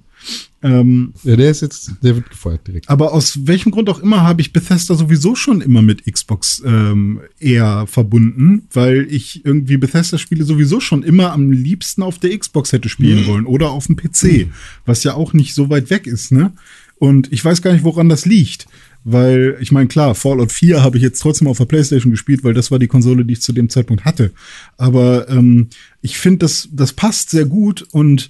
Ähm, 0.61 1.11
Ja, 1.23 1.35
der 1.35 1.49
ist 1.49 1.61
jetzt, 1.61 1.93
der 2.03 2.15
wird 2.15 2.30
gefeuert 2.30 2.68
direkt. 2.68 2.88
aber 2.88 3.14
aus 3.14 3.48
welchem 3.48 3.72
Grund 3.72 3.89
auch 3.89 3.98
immer 3.98 4.22
habe 4.22 4.41
ich 4.41 4.53
Bethesda 4.53 4.93
sowieso 4.93 5.34
schon 5.34 5.60
immer 5.60 5.81
mit 5.81 6.06
Xbox 6.06 6.61
ähm, 6.64 7.22
eher 7.39 7.88
verbunden, 7.88 8.68
weil 8.73 9.07
ich 9.10 9.43
irgendwie 9.43 9.77
Bethesda-Spiele 9.77 10.43
sowieso 10.43 10.80
schon 10.80 11.02
immer 11.02 11.31
am 11.31 11.52
liebsten 11.52 12.03
auf 12.03 12.19
der 12.19 12.38
Xbox 12.38 12.72
hätte 12.73 12.89
spielen 12.89 13.26
wollen 13.26 13.48
oder 13.48 13.72
auf 13.72 13.88
dem 13.88 13.95
PC, 13.95 14.49
was 14.85 15.03
ja 15.03 15.15
auch 15.15 15.34
nicht 15.34 15.56
so 15.56 15.72
weit 15.72 15.89
weg 15.89 16.06
ist, 16.06 16.31
ne? 16.31 16.52
Und 16.99 17.34
ich 17.34 17.43
weiß 17.43 17.64
gar 17.64 17.73
nicht, 17.73 17.84
woran 17.84 18.07
das 18.07 18.27
liegt. 18.27 18.68
Weil, 19.03 19.57
ich 19.59 19.71
meine, 19.71 19.87
klar, 19.87 20.13
Fallout 20.13 20.51
4 20.51 20.83
habe 20.83 20.97
ich 20.97 21.03
jetzt 21.03 21.19
trotzdem 21.19 21.47
auf 21.47 21.57
der 21.57 21.65
Playstation 21.65 22.11
gespielt, 22.11 22.43
weil 22.43 22.53
das 22.53 22.69
war 22.69 22.77
die 22.77 22.87
Konsole, 22.87 23.25
die 23.25 23.33
ich 23.33 23.41
zu 23.41 23.51
dem 23.51 23.69
Zeitpunkt 23.69 24.05
hatte. 24.05 24.31
Aber 24.77 25.27
ähm, 25.29 25.69
ich 26.01 26.17
finde, 26.17 26.39
das, 26.39 26.69
das 26.71 26.93
passt 26.93 27.31
sehr 27.31 27.45
gut 27.45 27.87
und 27.91 28.29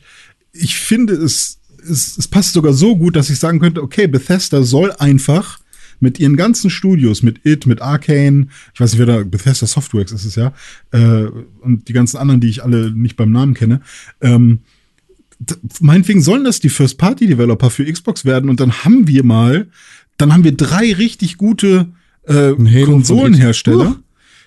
ich 0.53 0.77
finde, 0.77 1.14
es, 1.14 1.60
es, 1.84 2.18
es 2.18 2.27
passt 2.27 2.53
sogar 2.53 2.73
so 2.73 2.95
gut, 2.95 3.15
dass 3.15 3.30
ich 3.30 3.39
sagen 3.39 3.60
könnte, 3.60 3.84
okay, 3.84 4.07
Bethesda 4.07 4.64
soll 4.64 4.91
einfach 4.93 5.60
mit 5.99 6.19
ihren 6.19 6.35
ganzen 6.35 6.69
Studios, 6.69 7.22
mit 7.22 7.45
It, 7.45 7.65
mit 7.68 7.81
Arcane, 7.81 8.48
ich 8.73 8.80
weiß 8.80 8.93
nicht, 8.93 8.99
wer 8.99 9.06
da, 9.06 9.23
Bethesda 9.23 9.68
Softworks 9.68 10.11
ist 10.11 10.26
es 10.26 10.35
ja, 10.35 10.53
äh, 10.91 11.27
und 11.61 11.88
die 11.88 11.93
ganzen 11.93 12.18
anderen, 12.18 12.41
die 12.41 12.49
ich 12.49 12.64
alle 12.64 12.91
nicht 12.91 13.15
beim 13.15 13.31
Namen 13.31 13.53
kenne, 13.53 13.81
ähm, 14.19 14.60
meinetwegen 15.80 16.22
sollen 16.22 16.43
das 16.43 16.60
die 16.60 16.69
First-Party-Developer 16.69 17.69
für 17.69 17.91
Xbox 17.91 18.26
werden 18.26 18.49
und 18.49 18.60
dann 18.60 18.84
haben 18.84 19.07
wir 19.07 19.23
mal, 19.23 19.68
dann 20.18 20.34
haben 20.34 20.44
wir 20.44 20.56
drei 20.56 20.94
richtig 20.94 21.38
gute 21.38 21.88
äh, 22.24 22.54
Konsolenhersteller. 22.84 23.98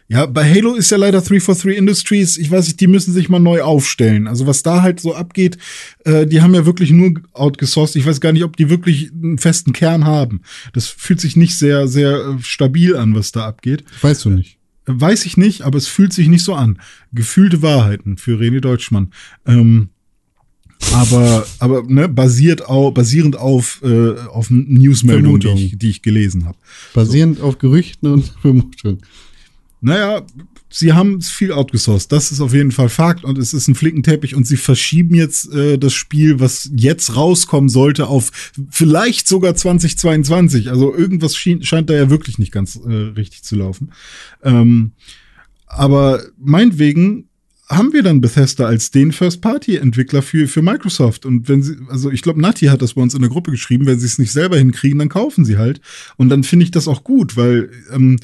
Ja, 0.07 0.27
bei 0.27 0.49
Halo 0.49 0.75
ist 0.75 0.91
ja 0.91 0.99
leider 0.99 1.23
343 1.23 1.79
Industries, 1.79 2.37
ich 2.37 2.51
weiß 2.51 2.67
nicht, 2.67 2.81
die 2.81 2.87
müssen 2.87 3.15
sich 3.15 3.31
mal 3.31 3.39
neu 3.39 3.63
aufstellen. 3.63 4.27
Also 4.27 4.47
was 4.47 4.63
da 4.63 4.83
halt 4.83 5.01
so 5.01 5.15
abgeht, 5.15 5.57
äh, 6.05 6.27
die 6.27 6.43
haben 6.43 6.55
ja 6.55 6.67
wirklich 6.67 6.91
nur 6.91 7.15
outgesourced. 7.33 7.97
Ich 7.97 8.05
weiß 8.05 8.21
gar 8.21 8.33
nicht, 8.33 8.45
ob 8.45 8.57
die 8.57 8.69
wirklich 8.69 9.11
einen 9.13 9.39
festen 9.39 9.73
Kern 9.73 10.05
haben. 10.05 10.43
Das 10.75 10.89
fühlt 10.89 11.21
sich 11.21 11.37
nicht 11.37 11.57
sehr, 11.59 11.89
sehr 11.89 12.17
äh, 12.17 12.43
stabil 12.43 12.97
an, 12.97 13.15
was 13.15 13.33
da 13.33 13.47
abgeht. 13.47 13.85
Weißt 14.03 14.27
du 14.27 14.31
nicht. 14.31 14.59
Weiß 14.85 15.25
ich 15.25 15.39
nicht, 15.39 15.63
aber 15.63 15.79
es 15.79 15.87
fühlt 15.87 16.13
sich 16.13 16.29
nicht 16.29 16.45
so 16.45 16.55
an. 16.55 16.79
Gefühlte 17.13 17.63
Wahrheiten 17.63 18.19
für 18.19 18.39
René 18.39 18.61
Deutschmann. 18.61 19.11
Ähm, 19.47 19.89
aber, 20.93 21.47
aber 21.59 21.83
ne, 21.83 22.09
basiert 22.09 22.69
au, 22.69 22.91
basierend 22.91 23.37
auf, 23.37 23.81
äh, 23.83 24.13
auf 24.29 24.51
Newsmeldungen, 24.51 25.41
die 25.41 25.67
ich, 25.67 25.79
die 25.79 25.91
ich 25.91 26.03
gelesen 26.03 26.47
habe. 26.47 26.59
Basierend 26.93 27.41
auf 27.41 27.59
Gerüchten 27.59 28.13
und 28.13 28.33
Vermutungen. 28.43 29.01
Naja, 29.81 30.23
sie 30.71 30.93
haben 30.93 31.19
es 31.19 31.31
viel 31.31 31.53
outgesourced. 31.53 32.11
Das 32.11 32.33
ist 32.33 32.41
auf 32.41 32.53
jeden 32.53 32.73
Fall 32.73 32.89
Fakt 32.89 33.25
und 33.25 33.39
es 33.39 33.53
ist 33.53 33.69
ein 33.69 33.75
Flickenteppich 33.75 34.35
und 34.35 34.47
sie 34.47 34.57
verschieben 34.57 35.15
jetzt 35.15 35.53
äh, 35.53 35.79
das 35.79 35.93
Spiel, 35.93 36.41
was 36.41 36.71
jetzt 36.75 37.15
rauskommen 37.15 37.69
sollte, 37.69 38.09
auf 38.09 38.53
vielleicht 38.71 39.29
sogar 39.29 39.55
2022. 39.55 40.71
Also 40.71 40.95
irgendwas 40.95 41.37
schien, 41.37 41.63
scheint 41.63 41.91
da 41.91 41.95
ja 41.95 42.11
wirklich 42.11 42.39
nicht 42.39 42.51
ganz 42.51 42.77
äh, 42.77 42.91
richtig 42.91 43.43
zu 43.43 43.57
laufen. 43.57 43.93
Ähm, 44.43 44.93
aber 45.67 46.23
meinetwegen 46.39 47.29
haben 47.69 47.93
wir 47.93 48.03
dann 48.03 48.21
Bethesda 48.21 48.67
als 48.67 48.91
den 48.91 49.13
First-Party-Entwickler 49.13 50.23
für, 50.23 50.49
für 50.49 50.63
Microsoft. 50.63 51.25
Und 51.25 51.49
wenn 51.49 51.63
sie, 51.63 51.77
also 51.89 52.11
ich 52.11 52.23
glaube, 52.23 52.41
Nati 52.41 52.67
hat 52.67 52.83
das 52.83 52.95
bei 52.95 53.03
uns 53.03 53.15
in 53.15 53.23
der 53.23 53.31
Gruppe 53.31 53.51
geschrieben, 53.51 53.87
wenn 53.87 53.99
sie 53.99 54.07
es 54.07 54.19
nicht 54.19 54.33
selber 54.33 54.59
hinkriegen, 54.59 54.99
dann 54.99 55.09
kaufen 55.09 55.45
sie 55.45 55.57
halt. 55.57 55.81
Und 56.17 56.29
dann 56.29 56.45
finde 56.45 56.65
ich 56.65 56.71
das 56.71 56.89
auch 56.89 57.05
gut, 57.05 57.37
weil 57.37 57.71
ähm, 57.91 58.19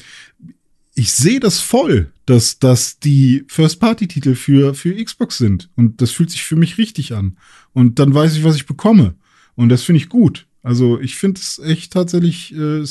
ich 0.93 1.13
sehe 1.13 1.39
das 1.39 1.59
voll, 1.59 2.11
dass 2.25 2.59
das 2.59 2.99
die 2.99 3.43
First-Party-Titel 3.47 4.35
für, 4.35 4.75
für 4.75 5.03
Xbox 5.03 5.37
sind. 5.37 5.69
Und 5.75 6.01
das 6.01 6.11
fühlt 6.11 6.29
sich 6.29 6.43
für 6.43 6.55
mich 6.55 6.77
richtig 6.77 7.13
an. 7.13 7.37
Und 7.73 7.97
dann 7.97 8.13
weiß 8.13 8.35
ich, 8.35 8.43
was 8.43 8.55
ich 8.55 8.67
bekomme. 8.67 9.15
Und 9.55 9.69
das 9.69 9.83
finde 9.83 9.97
ich 9.97 10.09
gut. 10.09 10.47
Also 10.63 10.99
ich 10.99 11.15
finde 11.15 11.41
es 11.41 11.59
echt 11.63 11.91
tatsächlich 11.91 12.53
äh, 12.55 12.83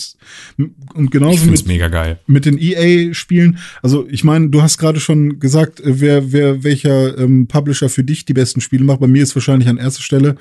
und 0.95 1.11
genauso 1.11 1.47
mit, 1.47 1.67
mega 1.67 1.89
geil. 1.89 2.19
mit 2.27 2.45
den 2.45 2.59
EA-Spielen. 2.59 3.59
Also 3.81 4.09
ich 4.11 4.25
meine, 4.25 4.49
du 4.49 4.61
hast 4.61 4.79
gerade 4.79 4.99
schon 4.99 5.39
gesagt, 5.39 5.79
äh, 5.79 6.01
wer, 6.01 6.33
wer 6.33 6.65
welcher 6.65 7.17
ähm, 7.17 7.47
Publisher 7.47 7.89
für 7.89 8.03
dich 8.03 8.25
die 8.25 8.33
besten 8.33 8.61
Spiele 8.61 8.83
macht. 8.83 9.01
Bei 9.01 9.07
mir 9.07 9.23
ist 9.23 9.37
wahrscheinlich 9.37 9.69
an 9.69 9.77
erster 9.77 10.03
Stelle 10.03 10.35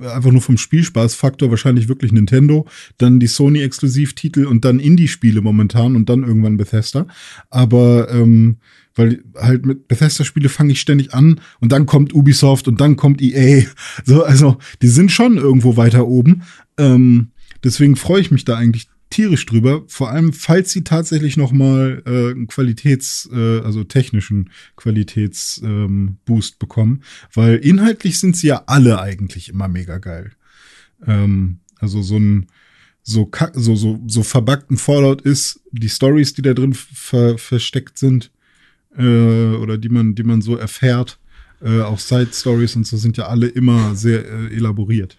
äh, 0.00 0.08
einfach 0.08 0.30
nur 0.30 0.42
vom 0.42 0.58
Spielspaßfaktor 0.58 1.50
wahrscheinlich 1.50 1.88
wirklich 1.88 2.12
Nintendo, 2.12 2.66
dann 2.98 3.18
die 3.18 3.28
Sony-Exklusivtitel 3.28 4.44
und 4.44 4.64
dann 4.66 4.78
Indie-Spiele 4.78 5.40
momentan 5.40 5.96
und 5.96 6.10
dann 6.10 6.22
irgendwann 6.22 6.58
Bethesda. 6.58 7.06
Aber 7.48 8.10
ähm, 8.10 8.58
weil 8.94 9.24
halt 9.36 9.66
mit 9.66 9.88
Bethesda-Spiele 9.88 10.48
fange 10.48 10.72
ich 10.72 10.80
ständig 10.80 11.14
an 11.14 11.40
und 11.60 11.72
dann 11.72 11.86
kommt 11.86 12.14
Ubisoft 12.14 12.68
und 12.68 12.80
dann 12.80 12.96
kommt 12.96 13.20
EA. 13.20 13.64
So, 14.04 14.24
also 14.24 14.58
die 14.82 14.88
sind 14.88 15.10
schon 15.10 15.36
irgendwo 15.36 15.76
weiter 15.76 16.06
oben. 16.06 16.42
Ähm, 16.78 17.28
deswegen 17.62 17.96
freue 17.96 18.20
ich 18.20 18.30
mich 18.30 18.44
da 18.44 18.56
eigentlich 18.56 18.88
tierisch 19.10 19.46
drüber. 19.46 19.84
Vor 19.86 20.10
allem, 20.10 20.32
falls 20.32 20.72
sie 20.72 20.82
tatsächlich 20.82 21.36
noch 21.36 21.52
mal 21.52 22.02
äh, 22.04 22.32
einen 22.32 22.48
Qualitäts, 22.48 23.28
äh, 23.32 23.60
also 23.60 23.84
technischen 23.84 24.50
Qualitätsboost 24.76 25.62
ähm, 25.62 26.58
bekommen, 26.58 27.02
weil 27.32 27.56
inhaltlich 27.56 28.18
sind 28.18 28.36
sie 28.36 28.48
ja 28.48 28.64
alle 28.66 29.00
eigentlich 29.00 29.48
immer 29.48 29.68
mega 29.68 29.98
geil. 29.98 30.32
Ähm, 31.06 31.58
also 31.78 32.02
so 32.02 32.16
ein 32.16 32.46
so, 33.06 33.30
so, 33.52 33.76
so, 33.76 34.00
so 34.06 34.22
verbackten 34.22 34.78
Fallout 34.78 35.20
ist, 35.22 35.60
die 35.70 35.90
Stories, 35.90 36.32
die 36.32 36.42
da 36.42 36.54
drin 36.54 36.72
ver 36.72 37.36
versteckt 37.36 37.98
sind, 37.98 38.30
äh, 38.96 39.54
oder 39.54 39.78
die 39.78 39.90
man, 39.90 40.14
die 40.14 40.22
man 40.22 40.40
so 40.40 40.56
erfährt, 40.56 41.18
äh, 41.62 41.82
auch 41.82 41.98
Side 41.98 42.30
Stories 42.32 42.76
und 42.76 42.86
so 42.86 42.96
sind 42.96 43.16
ja 43.16 43.26
alle 43.26 43.46
immer 43.46 43.94
sehr 43.94 44.24
äh, 44.24 44.54
elaboriert. 44.54 45.18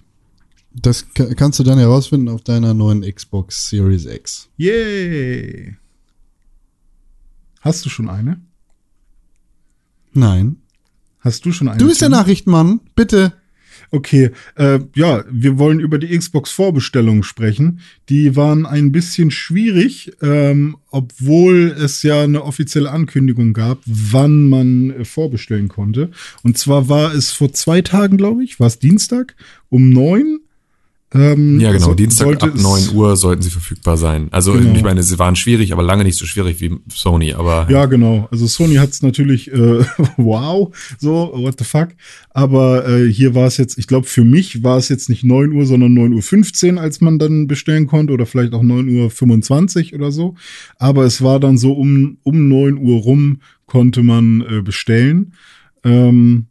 Das 0.82 1.14
ka- 1.14 1.34
kannst 1.36 1.60
du 1.60 1.64
dann 1.64 1.80
herausfinden 1.80 2.28
auf 2.30 2.42
deiner 2.42 2.74
neuen 2.74 3.02
Xbox 3.02 3.70
Series 3.70 4.06
X. 4.06 4.50
Yay! 4.58 5.76
Hast 7.62 7.86
du 7.86 7.90
schon 7.90 8.10
eine? 8.10 8.42
Nein. 10.14 10.58
Hast 11.20 11.46
du 11.46 11.52
schon 11.52 11.68
eine? 11.68 11.78
Du 11.80 11.88
bist 11.88 12.02
der 12.02 12.10
Tim? 12.10 12.18
Nachrichtenmann. 12.18 12.80
Bitte. 12.96 13.34
Okay, 13.92 14.32
äh, 14.56 14.80
ja, 14.96 15.24
wir 15.30 15.58
wollen 15.58 15.80
über 15.80 15.98
die 16.00 16.18
Xbox-Vorbestellungen 16.18 17.24
sprechen. 17.24 17.80
Die 18.10 18.36
waren 18.36 18.66
ein 18.66 18.92
bisschen 18.92 19.32
schwierig, 19.32 20.12
ähm, 20.22 20.78
obwohl 20.90 21.76
es 21.78 22.02
ja 22.04 22.22
eine 22.24 22.44
offizielle 22.44 22.92
Ankündigung 22.92 23.54
gab, 23.54 23.80
wann 23.86 24.50
man 24.50 24.90
äh, 24.92 25.06
vorbestellen 25.06 25.68
konnte. 25.68 26.12
Und 26.44 26.58
zwar 26.58 26.90
war 26.90 27.14
es 27.14 27.32
vor 27.32 27.54
zwei 27.54 27.82
Tagen, 27.82 28.18
glaube 28.18 28.44
ich, 28.44 28.60
war 28.60 28.68
es 28.68 28.80
Dienstag 28.80 29.36
um 29.70 29.90
neun. 29.92 30.40
Ähm, 31.14 31.60
Ja, 31.60 31.72
genau. 31.72 31.86
so- 31.86 31.94
Dienstag 31.94 32.42
ab 32.44 32.52
es- 32.56 32.62
9 32.64 32.90
Uhr 32.96 33.16
sollten 33.16 33.42
sie 33.44 33.52
verfügbar 33.52 33.96
sein. 33.96 34.28
Also 34.32 34.54
Genau. 34.54 34.74
ich 34.76 34.84
meine, 34.84 35.04
sie 35.04 35.18
waren 35.20 35.36
schwierig, 35.36 35.72
aber 35.72 35.84
lange 35.84 36.04
nicht 36.04 36.18
so 36.18 36.26
schwierig 36.26 36.60
wie 36.62 36.78
Sony. 36.92 37.34
Aber 37.34 37.68
Ja, 37.70 37.86
genau. 37.86 38.28
Also 38.32 38.48
Sony 38.48 38.76
hat 38.76 38.90
es 38.90 39.02
natürlich, 39.04 39.52
äh, 39.54 39.86
wow, 40.18 40.76
so, 40.98 41.32
what 41.36 41.58
the 41.60 41.64
fuck. 41.64 41.90
Aber 42.32 42.88
äh, 42.90 43.08
hier 43.10 43.36
war 43.36 43.46
es 43.48 43.58
jetzt, 43.58 43.78
ich 43.78 43.88
glaube, 43.88 44.08
für 44.08 44.24
mich 44.24 44.64
war 44.64 44.78
es 44.78 44.90
jetzt 44.90 45.08
nicht 45.10 45.24
9 45.24 45.54
Uhr, 45.54 45.66
sondern 45.66 45.94
9.15 45.94 46.74
Uhr, 46.76 46.82
als 46.82 47.00
man 47.02 47.20
dann 47.20 47.48
bestellen 47.48 47.86
konnte 47.88 48.12
oder 48.12 48.26
vielleicht 48.26 48.54
auch 48.54 48.64
9.25 48.64 49.94
Uhr 49.94 50.00
oder 50.00 50.12
so. 50.12 50.36
Aber 50.80 51.06
es 51.06 51.22
war 51.22 51.40
dann 51.40 51.58
so 51.58 51.74
um, 51.74 52.18
um 52.24 52.48
9 52.50 52.78
Uhr 52.78 52.98
rum 53.02 53.42
konnte 53.68 54.02
man 54.04 54.42
äh, 54.42 54.62
bestellen. 54.62 55.34
Ähm, 55.84 56.48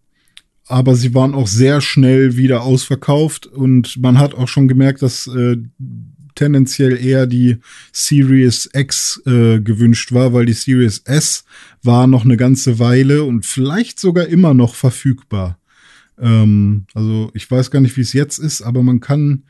aber 0.74 0.96
sie 0.96 1.14
waren 1.14 1.34
auch 1.34 1.46
sehr 1.46 1.80
schnell 1.80 2.36
wieder 2.36 2.64
ausverkauft 2.64 3.46
und 3.46 3.96
man 3.96 4.18
hat 4.18 4.34
auch 4.34 4.48
schon 4.48 4.66
gemerkt, 4.66 5.02
dass 5.02 5.28
äh, 5.28 5.56
tendenziell 6.34 6.96
eher 6.96 7.28
die 7.28 7.58
Series 7.92 8.68
X 8.72 9.22
äh, 9.24 9.60
gewünscht 9.60 10.10
war, 10.10 10.32
weil 10.32 10.46
die 10.46 10.52
Series 10.52 10.98
S 11.04 11.44
war 11.84 12.08
noch 12.08 12.24
eine 12.24 12.36
ganze 12.36 12.80
Weile 12.80 13.22
und 13.22 13.46
vielleicht 13.46 14.00
sogar 14.00 14.26
immer 14.26 14.52
noch 14.52 14.74
verfügbar. 14.74 15.60
Ähm, 16.18 16.86
also 16.92 17.30
ich 17.34 17.48
weiß 17.48 17.70
gar 17.70 17.78
nicht, 17.78 17.96
wie 17.96 18.00
es 18.00 18.12
jetzt 18.12 18.38
ist, 18.38 18.60
aber 18.60 18.82
man 18.82 18.98
kann 18.98 19.44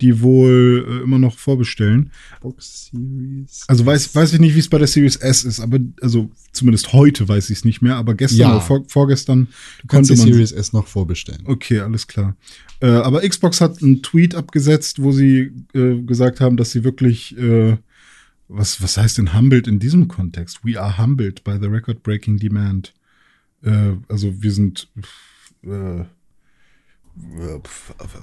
die 0.00 0.20
wohl 0.20 0.86
äh, 0.88 1.02
immer 1.02 1.18
noch 1.18 1.38
vorbestellen. 1.38 2.10
Xbox 2.36 2.90
Series. 2.92 3.64
Also 3.66 3.84
weiß, 3.84 4.14
weiß 4.14 4.32
ich 4.34 4.40
nicht, 4.40 4.54
wie 4.54 4.60
es 4.60 4.68
bei 4.68 4.78
der 4.78 4.86
Series 4.86 5.16
S 5.16 5.44
ist, 5.44 5.60
aber 5.60 5.78
also 6.00 6.30
zumindest 6.52 6.92
heute 6.92 7.28
weiß 7.28 7.50
ich 7.50 7.58
es 7.58 7.64
nicht 7.64 7.82
mehr, 7.82 7.96
aber 7.96 8.14
gestern 8.14 8.38
Ja. 8.38 8.50
oder 8.52 8.60
vor, 8.60 8.84
vorgestern 8.88 9.48
Du 9.82 9.88
kannst 9.88 10.10
konnte 10.10 10.14
die 10.14 10.18
man 10.20 10.32
Series 10.32 10.52
S 10.52 10.72
noch 10.72 10.86
vorbestellen. 10.86 11.42
Okay, 11.46 11.80
alles 11.80 12.06
klar. 12.06 12.36
Äh, 12.80 12.86
aber 12.86 13.20
Xbox 13.28 13.60
hat 13.60 13.82
einen 13.82 14.02
Tweet 14.02 14.34
abgesetzt, 14.36 15.02
wo 15.02 15.10
sie 15.10 15.50
äh, 15.74 16.00
gesagt 16.02 16.40
haben, 16.40 16.56
dass 16.56 16.70
sie 16.70 16.84
wirklich, 16.84 17.36
äh, 17.36 17.76
was, 18.46 18.80
was 18.80 18.96
heißt 18.96 19.18
denn 19.18 19.34
humbled 19.34 19.66
in 19.66 19.80
diesem 19.80 20.06
Kontext? 20.06 20.60
We 20.64 20.80
are 20.80 20.96
humbled 20.96 21.42
by 21.42 21.58
the 21.60 21.66
record-breaking 21.66 22.38
demand. 22.38 22.94
Äh, 23.62 23.94
also 24.08 24.40
wir 24.42 24.52
sind 24.52 24.88
äh, 25.64 26.04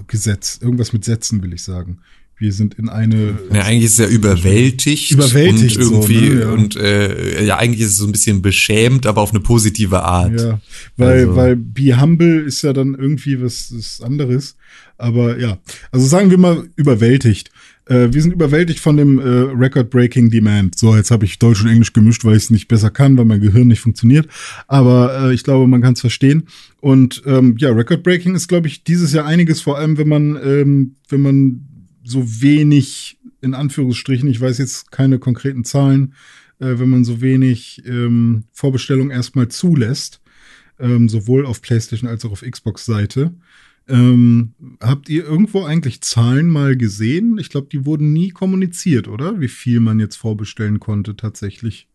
Gesetz, 0.07 0.59
irgendwas 0.61 0.93
mit 0.93 1.05
Sätzen 1.05 1.41
will 1.43 1.53
ich 1.53 1.63
sagen. 1.63 1.99
Wir 2.37 2.51
sind 2.51 2.73
in 2.73 2.89
eine 2.89 3.37
Ja, 3.53 3.61
eigentlich 3.61 3.85
ist 3.85 3.93
es 3.93 3.97
ja 3.99 4.07
überwältigt. 4.07 5.11
Überwältigt 5.11 5.77
und 5.77 5.83
so, 5.83 5.93
irgendwie 5.93 6.29
ne, 6.35 6.41
ja. 6.41 6.49
und 6.51 6.75
äh, 6.75 7.45
ja, 7.45 7.57
eigentlich 7.57 7.79
ist 7.81 7.91
es 7.91 7.97
so 7.97 8.05
ein 8.05 8.11
bisschen 8.11 8.41
beschämt, 8.41 9.05
aber 9.05 9.21
auf 9.21 9.29
eine 9.31 9.39
positive 9.39 10.03
Art. 10.03 10.39
Ja, 10.41 10.59
weil, 10.97 11.19
Also- 11.19 11.35
weil 11.37 11.55
Be 11.55 11.99
Humble 11.99 12.41
ist 12.41 12.61
ja 12.61 12.73
dann 12.73 12.93
irgendwie 12.95 13.41
was, 13.41 13.73
was 13.73 14.01
anderes. 14.01 14.57
Aber 14.97 15.39
ja, 15.39 15.59
also 15.91 16.05
sagen 16.05 16.29
wir 16.29 16.37
mal 16.37 16.67
überwältigt. 16.75 17.51
Äh, 17.87 18.09
wir 18.11 18.21
sind 18.21 18.33
überwältigt 18.33 18.79
von 18.79 18.97
dem 18.97 19.19
äh, 19.19 19.23
Record-Breaking 19.23 20.29
Demand. 20.29 20.77
So, 20.77 20.95
jetzt 20.95 21.11
habe 21.11 21.23
ich 21.25 21.37
Deutsch 21.39 21.61
und 21.61 21.69
Englisch 21.69 21.93
gemischt, 21.93 22.25
weil 22.25 22.35
ich 22.35 22.43
es 22.43 22.49
nicht 22.49 22.67
besser 22.67 22.89
kann, 22.89 23.17
weil 23.17 23.25
mein 23.25 23.41
Gehirn 23.41 23.67
nicht 23.67 23.79
funktioniert. 23.81 24.27
Aber 24.67 25.29
äh, 25.29 25.33
ich 25.33 25.43
glaube, 25.43 25.67
man 25.67 25.81
kann 25.81 25.93
es 25.93 26.01
verstehen. 26.01 26.47
Und 26.81 27.21
ähm, 27.25 27.55
ja, 27.59 27.69
Record-Breaking 27.71 28.35
ist, 28.35 28.47
glaube 28.47 28.67
ich, 28.67 28.83
dieses 28.83 29.13
Jahr 29.13 29.25
einiges, 29.25 29.61
vor 29.61 29.77
allem 29.77 29.97
wenn 29.97 30.07
man, 30.07 30.37
ähm, 30.43 30.95
wenn 31.09 31.21
man 31.21 31.61
so 32.05 32.41
wenig, 32.41 33.17
in 33.41 33.53
Anführungsstrichen, 33.53 34.29
ich 34.29 34.39
weiß 34.39 34.57
jetzt 34.59 34.91
keine 34.91 35.19
konkreten 35.19 35.63
Zahlen, 35.65 36.13
äh, 36.59 36.79
wenn 36.79 36.89
man 36.89 37.03
so 37.03 37.21
wenig 37.21 37.83
ähm, 37.85 38.43
Vorbestellungen 38.51 39.11
erstmal 39.11 39.49
zulässt, 39.49 40.21
ähm, 40.79 41.09
sowohl 41.09 41.45
auf 41.45 41.61
PlayStation 41.61 42.09
als 42.09 42.23
auch 42.25 42.31
auf 42.31 42.41
Xbox-Seite. 42.41 43.33
Ähm, 43.87 44.53
habt 44.81 45.09
ihr 45.09 45.25
irgendwo 45.25 45.63
eigentlich 45.63 46.01
Zahlen 46.01 46.49
mal 46.49 46.75
gesehen? 46.75 47.37
Ich 47.37 47.49
glaube, 47.49 47.67
die 47.71 47.85
wurden 47.85 48.13
nie 48.13 48.29
kommuniziert, 48.29 49.07
oder? 49.07 49.39
Wie 49.39 49.47
viel 49.47 49.79
man 49.79 49.99
jetzt 49.99 50.15
vorbestellen 50.15 50.79
konnte 50.79 51.15
tatsächlich. 51.15 51.87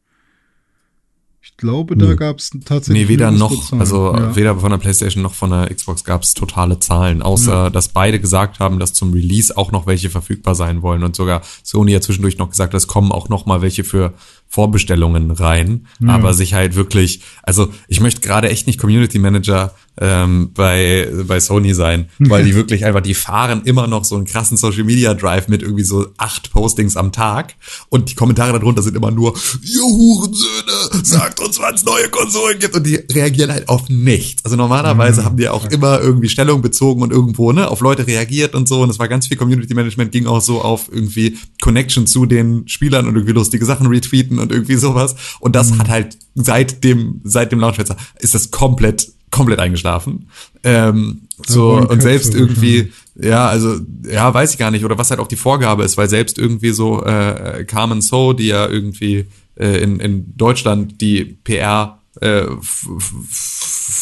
Ich 1.42 1.56
glaube, 1.56 1.96
da 1.96 2.06
Nö. 2.06 2.16
gab 2.16 2.38
es 2.38 2.50
tatsächlich. 2.66 3.04
Nee, 3.04 3.08
weder 3.08 3.30
noch, 3.30 3.72
also 3.72 4.14
ja. 4.14 4.36
weder 4.36 4.56
von 4.56 4.70
der 4.70 4.78
PlayStation 4.78 5.22
noch 5.22 5.32
von 5.34 5.50
der 5.50 5.74
Xbox 5.74 6.04
gab 6.04 6.22
es 6.22 6.34
totale 6.34 6.78
Zahlen, 6.80 7.22
außer 7.22 7.52
Ja. 7.64 7.70
dass 7.70 7.88
beide 7.88 8.20
gesagt 8.20 8.60
haben, 8.60 8.78
dass 8.78 8.92
zum 8.92 9.12
Release 9.14 9.56
auch 9.56 9.72
noch 9.72 9.86
welche 9.86 10.10
verfügbar 10.10 10.54
sein 10.54 10.82
wollen 10.82 11.02
und 11.02 11.16
sogar 11.16 11.40
Sony 11.62 11.92
ja 11.92 12.00
zwischendurch 12.02 12.36
noch 12.38 12.50
gesagt, 12.50 12.74
es 12.74 12.86
kommen 12.86 13.10
auch 13.10 13.28
noch 13.30 13.46
mal 13.46 13.62
welche 13.62 13.84
für 13.84 14.12
Vorbestellungen 14.48 15.30
rein, 15.30 15.86
Ja. 16.00 16.14
aber 16.14 16.34
sich 16.34 16.54
halt 16.54 16.74
wirklich, 16.74 17.22
also 17.42 17.68
ich 17.88 18.00
möchte 18.00 18.20
gerade 18.20 18.50
echt 18.50 18.66
nicht 18.66 18.80
Community 18.80 19.18
Manager 19.18 19.72
ähm, 19.98 20.50
bei 20.54 21.08
bei 21.26 21.38
Sony 21.40 21.72
sein, 21.72 22.08
weil 22.18 22.44
die 22.44 22.54
wirklich 22.54 22.84
einfach, 22.84 23.00
die 23.00 23.14
fahren 23.14 23.62
immer 23.64 23.86
noch 23.86 24.04
so 24.04 24.16
einen 24.16 24.24
krassen 24.24 24.56
Social 24.56 24.82
Media 24.84 25.14
Drive 25.14 25.46
mit 25.48 25.62
irgendwie 25.62 25.84
so 25.84 26.08
acht 26.18 26.50
Postings 26.52 26.96
am 26.96 27.12
Tag 27.12 27.54
und 27.90 28.10
die 28.10 28.14
Kommentare 28.14 28.58
darunter 28.58 28.82
sind 28.82 28.96
immer 28.96 29.10
nur, 29.12 29.34
ihr 29.62 29.82
Hurensöhne, 29.82 31.04
sagt 31.30 31.40
uns, 31.40 31.58
wann 31.60 31.74
es 31.74 31.84
neue 31.84 32.08
Konsolen 32.08 32.58
gibt 32.58 32.74
und 32.74 32.86
die 32.86 32.96
reagieren 33.12 33.50
halt 33.50 33.68
auf 33.68 33.88
nichts. 33.88 34.44
Also 34.44 34.56
normalerweise 34.56 35.24
haben 35.24 35.36
die 35.36 35.48
auch 35.48 35.64
immer 35.66 36.00
irgendwie 36.00 36.28
Stellung 36.28 36.62
bezogen 36.62 37.02
und 37.02 37.12
irgendwo 37.12 37.52
ne 37.52 37.70
auf 37.70 37.80
Leute 37.80 38.06
reagiert 38.06 38.54
und 38.54 38.68
so. 38.68 38.82
Und 38.82 38.90
es 38.90 38.98
war 38.98 39.08
ganz 39.08 39.28
viel 39.28 39.36
Community 39.36 39.74
Management 39.74 40.12
ging 40.12 40.26
auch 40.26 40.40
so 40.40 40.60
auf 40.60 40.88
irgendwie 40.90 41.38
Connection 41.60 42.06
zu 42.06 42.26
den 42.26 42.66
Spielern 42.68 43.06
und 43.06 43.14
irgendwie 43.14 43.32
lustige 43.32 43.64
Sachen 43.64 43.86
retweeten 43.86 44.38
und 44.38 44.52
irgendwie 44.52 44.76
sowas. 44.76 45.14
Und 45.38 45.56
das 45.56 45.78
hat 45.78 45.88
halt 45.88 46.18
seit 46.34 46.84
dem 46.84 47.20
seit 47.24 47.52
dem 47.52 47.60
Launchfenster 47.60 47.96
ist 48.18 48.34
das 48.34 48.50
komplett 48.50 49.12
komplett 49.30 49.60
eingeschlafen. 49.60 50.28
Ähm, 50.64 51.22
so 51.46 51.72
wollen 51.72 51.86
und 51.86 52.02
selbst 52.02 52.34
irgendwie 52.34 52.92
ja, 53.22 53.48
also 53.48 53.76
ja, 54.10 54.32
weiß 54.32 54.52
ich 54.52 54.58
gar 54.58 54.70
nicht. 54.70 54.84
Oder 54.84 54.96
was 54.96 55.10
halt 55.10 55.20
auch 55.20 55.26
die 55.26 55.36
Vorgabe 55.36 55.84
ist, 55.84 55.96
weil 55.98 56.08
selbst 56.08 56.38
irgendwie 56.38 56.70
so 56.70 57.04
äh, 57.04 57.64
Carmen 57.64 58.00
So, 58.00 58.32
die 58.32 58.46
ja 58.46 58.66
irgendwie 58.66 59.26
äh, 59.60 59.78
in 59.78 60.00
in 60.00 60.36
Deutschland 60.36 61.00
die 61.00 61.24
PR 61.24 62.00
äh, 62.20 62.46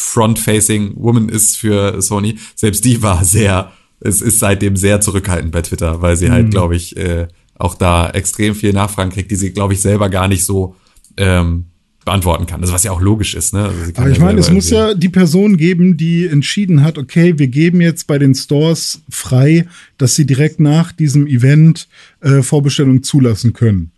Front-facing 0.09 0.95
Woman 0.97 1.29
ist 1.29 1.57
für 1.57 2.01
Sony, 2.01 2.39
selbst 2.55 2.85
die 2.85 3.03
war 3.03 3.25
sehr, 3.25 3.73
es 4.01 4.21
ist 4.23 4.39
seitdem 4.39 4.77
sehr 4.77 5.01
zurückhaltend 5.01 5.53
bei 5.53 5.63
Twitter, 5.63 6.03
weil 6.03 6.17
sie 6.17 6.31
halt, 6.31 6.51
glaube 6.51 6.77
ich, 6.77 6.97
äh, 6.97 7.29
auch 7.55 7.75
da 7.75 8.11
extrem 8.11 8.55
viel 8.55 8.73
Nachfragen 8.73 9.11
kriegt, 9.11 9.31
die 9.31 9.37
sie, 9.37 9.53
glaube 9.53 9.75
ich, 9.75 9.81
selber 9.81 10.09
gar 10.09 10.29
nicht 10.29 10.45
so 10.45 10.77
ähm, 11.17 11.67
beantworten 12.05 12.47
kann. 12.47 12.61
Also 12.61 12.73
was 12.73 12.85
ja 12.85 12.93
auch 12.93 13.01
logisch 13.01 13.35
ist. 13.35 13.53
Ne? 13.53 13.65
Also 13.65 13.93
Aber 13.97 14.11
ich 14.11 14.19
meine, 14.19 14.41
es 14.41 14.51
muss 14.51 14.71
ja 14.71 14.95
die 14.95 15.11
Person 15.11 15.57
geben, 15.57 15.97
die 15.97 16.27
entschieden 16.27 16.83
hat, 16.83 16.97
okay, 16.97 17.39
wir 17.39 17.49
geben 17.49 17.81
jetzt 17.81 18.07
bei 18.07 18.19
den 18.19 18.35
Stores 18.35 19.03
frei, 19.11 19.67
dass 19.99 20.15
sie 20.15 20.25
direkt 20.25 20.59
nach 20.61 20.93
diesem 20.93 21.27
Event 21.27 21.89
äh, 22.21 22.43
Vorbestellungen 22.43 23.03
zulassen 23.03 23.53
können. 23.53 23.93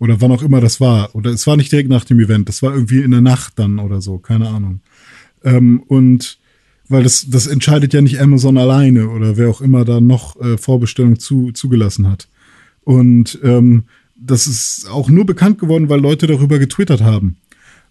Oder 0.00 0.20
wann 0.20 0.32
auch 0.32 0.42
immer 0.42 0.60
das 0.60 0.80
war. 0.80 1.14
Oder 1.14 1.30
es 1.30 1.46
war 1.46 1.56
nicht 1.56 1.70
direkt 1.70 1.90
nach 1.90 2.04
dem 2.04 2.18
Event, 2.18 2.48
das 2.48 2.62
war 2.62 2.74
irgendwie 2.74 3.02
in 3.02 3.12
der 3.12 3.20
Nacht 3.20 3.58
dann 3.58 3.78
oder 3.78 4.00
so, 4.00 4.18
keine 4.18 4.48
Ahnung. 4.48 4.80
Ähm, 5.44 5.82
und 5.86 6.38
weil 6.88 7.04
das, 7.04 7.28
das 7.28 7.46
entscheidet 7.46 7.92
ja 7.92 8.00
nicht 8.00 8.20
Amazon 8.20 8.58
alleine 8.58 9.10
oder 9.10 9.36
wer 9.36 9.48
auch 9.48 9.60
immer 9.60 9.84
da 9.84 10.00
noch 10.00 10.40
äh, 10.40 10.58
Vorbestellungen 10.58 11.20
zu, 11.20 11.52
zugelassen 11.52 12.08
hat. 12.10 12.28
Und 12.82 13.38
ähm, 13.44 13.84
das 14.16 14.46
ist 14.46 14.88
auch 14.90 15.08
nur 15.10 15.26
bekannt 15.26 15.58
geworden, 15.58 15.88
weil 15.88 16.00
Leute 16.00 16.26
darüber 16.26 16.58
getwittert 16.58 17.02
haben. 17.02 17.36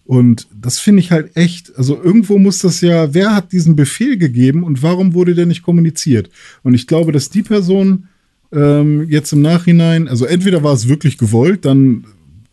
Und 0.04 0.48
das 0.52 0.80
finde 0.80 1.00
ich 1.00 1.12
halt 1.12 1.36
echt, 1.36 1.76
also 1.76 2.00
irgendwo 2.02 2.38
muss 2.38 2.58
das 2.58 2.80
ja, 2.80 3.14
wer 3.14 3.34
hat 3.34 3.52
diesen 3.52 3.76
Befehl 3.76 4.18
gegeben 4.18 4.64
und 4.64 4.82
warum 4.82 5.14
wurde 5.14 5.36
der 5.36 5.46
nicht 5.46 5.62
kommuniziert? 5.62 6.28
Und 6.64 6.74
ich 6.74 6.88
glaube, 6.88 7.12
dass 7.12 7.30
die 7.30 7.42
Person 7.42 8.08
ähm, 8.52 9.08
jetzt 9.08 9.32
im 9.32 9.42
Nachhinein, 9.42 10.08
also 10.08 10.24
entweder 10.24 10.62
war 10.62 10.72
es 10.72 10.88
wirklich 10.88 11.18
gewollt, 11.18 11.64
dann 11.64 12.04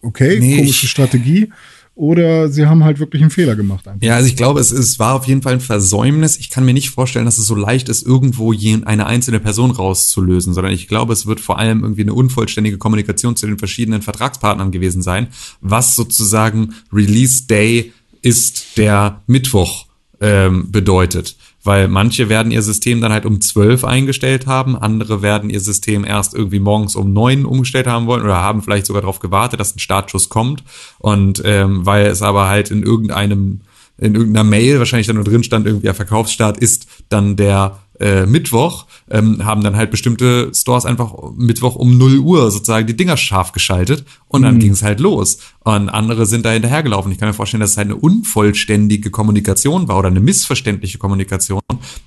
okay, 0.01 0.39
nee, 0.39 0.57
komische 0.57 0.87
Strategie, 0.87 1.49
oder 1.97 2.47
sie 2.49 2.67
haben 2.67 2.83
halt 2.83 2.99
wirklich 2.99 3.23
einen 3.23 3.31
Fehler 3.31 3.55
gemacht. 3.55 3.87
Einfach. 3.87 4.05
Ja, 4.05 4.15
also 4.15 4.27
ich 4.27 4.35
glaube, 4.35 4.59
es, 4.59 4.71
es 4.71 4.99
war 4.99 5.15
auf 5.15 5.27
jeden 5.27 5.41
Fall 5.41 5.53
ein 5.53 5.59
Versäumnis. 5.59 6.37
Ich 6.37 6.51
kann 6.51 6.63
mir 6.63 6.75
nicht 6.75 6.91
vorstellen, 6.91 7.25
dass 7.25 7.39
es 7.39 7.47
so 7.47 7.55
leicht 7.55 7.89
ist, 7.89 8.05
irgendwo 8.05 8.53
eine 8.53 9.07
einzelne 9.07 9.39
Person 9.39 9.71
rauszulösen, 9.71 10.53
sondern 10.53 10.73
ich 10.73 10.87
glaube, 10.87 11.11
es 11.11 11.25
wird 11.25 11.39
vor 11.39 11.57
allem 11.57 11.81
irgendwie 11.81 12.03
eine 12.03 12.13
unvollständige 12.13 12.77
Kommunikation 12.77 13.35
zu 13.35 13.47
den 13.47 13.57
verschiedenen 13.57 14.03
Vertragspartnern 14.03 14.69
gewesen 14.69 15.01
sein, 15.01 15.29
was 15.59 15.95
sozusagen 15.95 16.75
Release 16.93 17.47
Day 17.47 17.91
ist 18.21 18.77
der 18.77 19.23
Mittwoch 19.25 19.87
ähm, 20.21 20.71
bedeutet 20.71 21.35
weil 21.63 21.87
manche 21.87 22.29
werden 22.29 22.51
ihr 22.51 22.61
System 22.61 23.01
dann 23.01 23.11
halt 23.11 23.25
um 23.25 23.41
zwölf 23.41 23.83
eingestellt 23.83 24.47
haben, 24.47 24.77
andere 24.77 25.21
werden 25.21 25.49
ihr 25.49 25.59
System 25.59 26.05
erst 26.05 26.33
irgendwie 26.33 26.59
morgens 26.59 26.95
um 26.95 27.11
neun 27.13 27.45
umgestellt 27.45 27.87
haben 27.87 28.07
wollen 28.07 28.23
oder 28.23 28.37
haben 28.37 28.61
vielleicht 28.61 28.85
sogar 28.85 29.01
darauf 29.01 29.19
gewartet, 29.19 29.59
dass 29.59 29.75
ein 29.75 29.79
Startschuss 29.79 30.29
kommt. 30.29 30.63
Und 30.99 31.41
ähm, 31.45 31.85
weil 31.85 32.07
es 32.07 32.21
aber 32.21 32.47
halt 32.47 32.71
in 32.71 32.83
irgendeinem 32.83 33.61
in 33.99 34.13
irgendeiner 34.13 34.47
Mail 34.47 34.77
wahrscheinlich 34.77 35.07
dann 35.07 35.15
nur 35.15 35.25
drin 35.25 35.43
stand, 35.43 35.65
irgendwie 35.65 35.85
der 35.85 35.95
Verkaufsstart 35.95 36.57
ist 36.59 36.87
dann 37.09 37.35
der 37.35 37.79
äh, 37.99 38.25
Mittwoch, 38.25 38.85
ähm, 39.09 39.43
haben 39.45 39.63
dann 39.63 39.75
halt 39.75 39.91
bestimmte 39.91 40.51
Stores 40.53 40.85
einfach 40.85 41.13
Mittwoch 41.35 41.75
um 41.75 41.97
0 41.97 42.19
Uhr 42.19 42.51
sozusagen 42.51 42.87
die 42.87 42.95
Dinger 42.95 43.17
scharf 43.17 43.51
geschaltet 43.51 44.05
und 44.27 44.43
dann 44.43 44.55
mhm. 44.55 44.59
ging 44.59 44.71
es 44.71 44.83
halt 44.83 44.99
los. 44.99 45.39
Und 45.63 45.89
andere 45.89 46.25
sind 46.25 46.45
da 46.45 46.51
hinterhergelaufen. 46.51 47.11
Ich 47.11 47.17
kann 47.17 47.27
mir 47.27 47.33
vorstellen, 47.33 47.61
dass 47.61 47.71
es 47.71 47.77
halt 47.77 47.87
eine 47.87 47.95
unvollständige 47.95 49.09
Kommunikation 49.09 49.87
war 49.87 49.97
oder 49.97 50.09
eine 50.09 50.19
missverständliche 50.19 50.97
Kommunikation, 50.97 51.61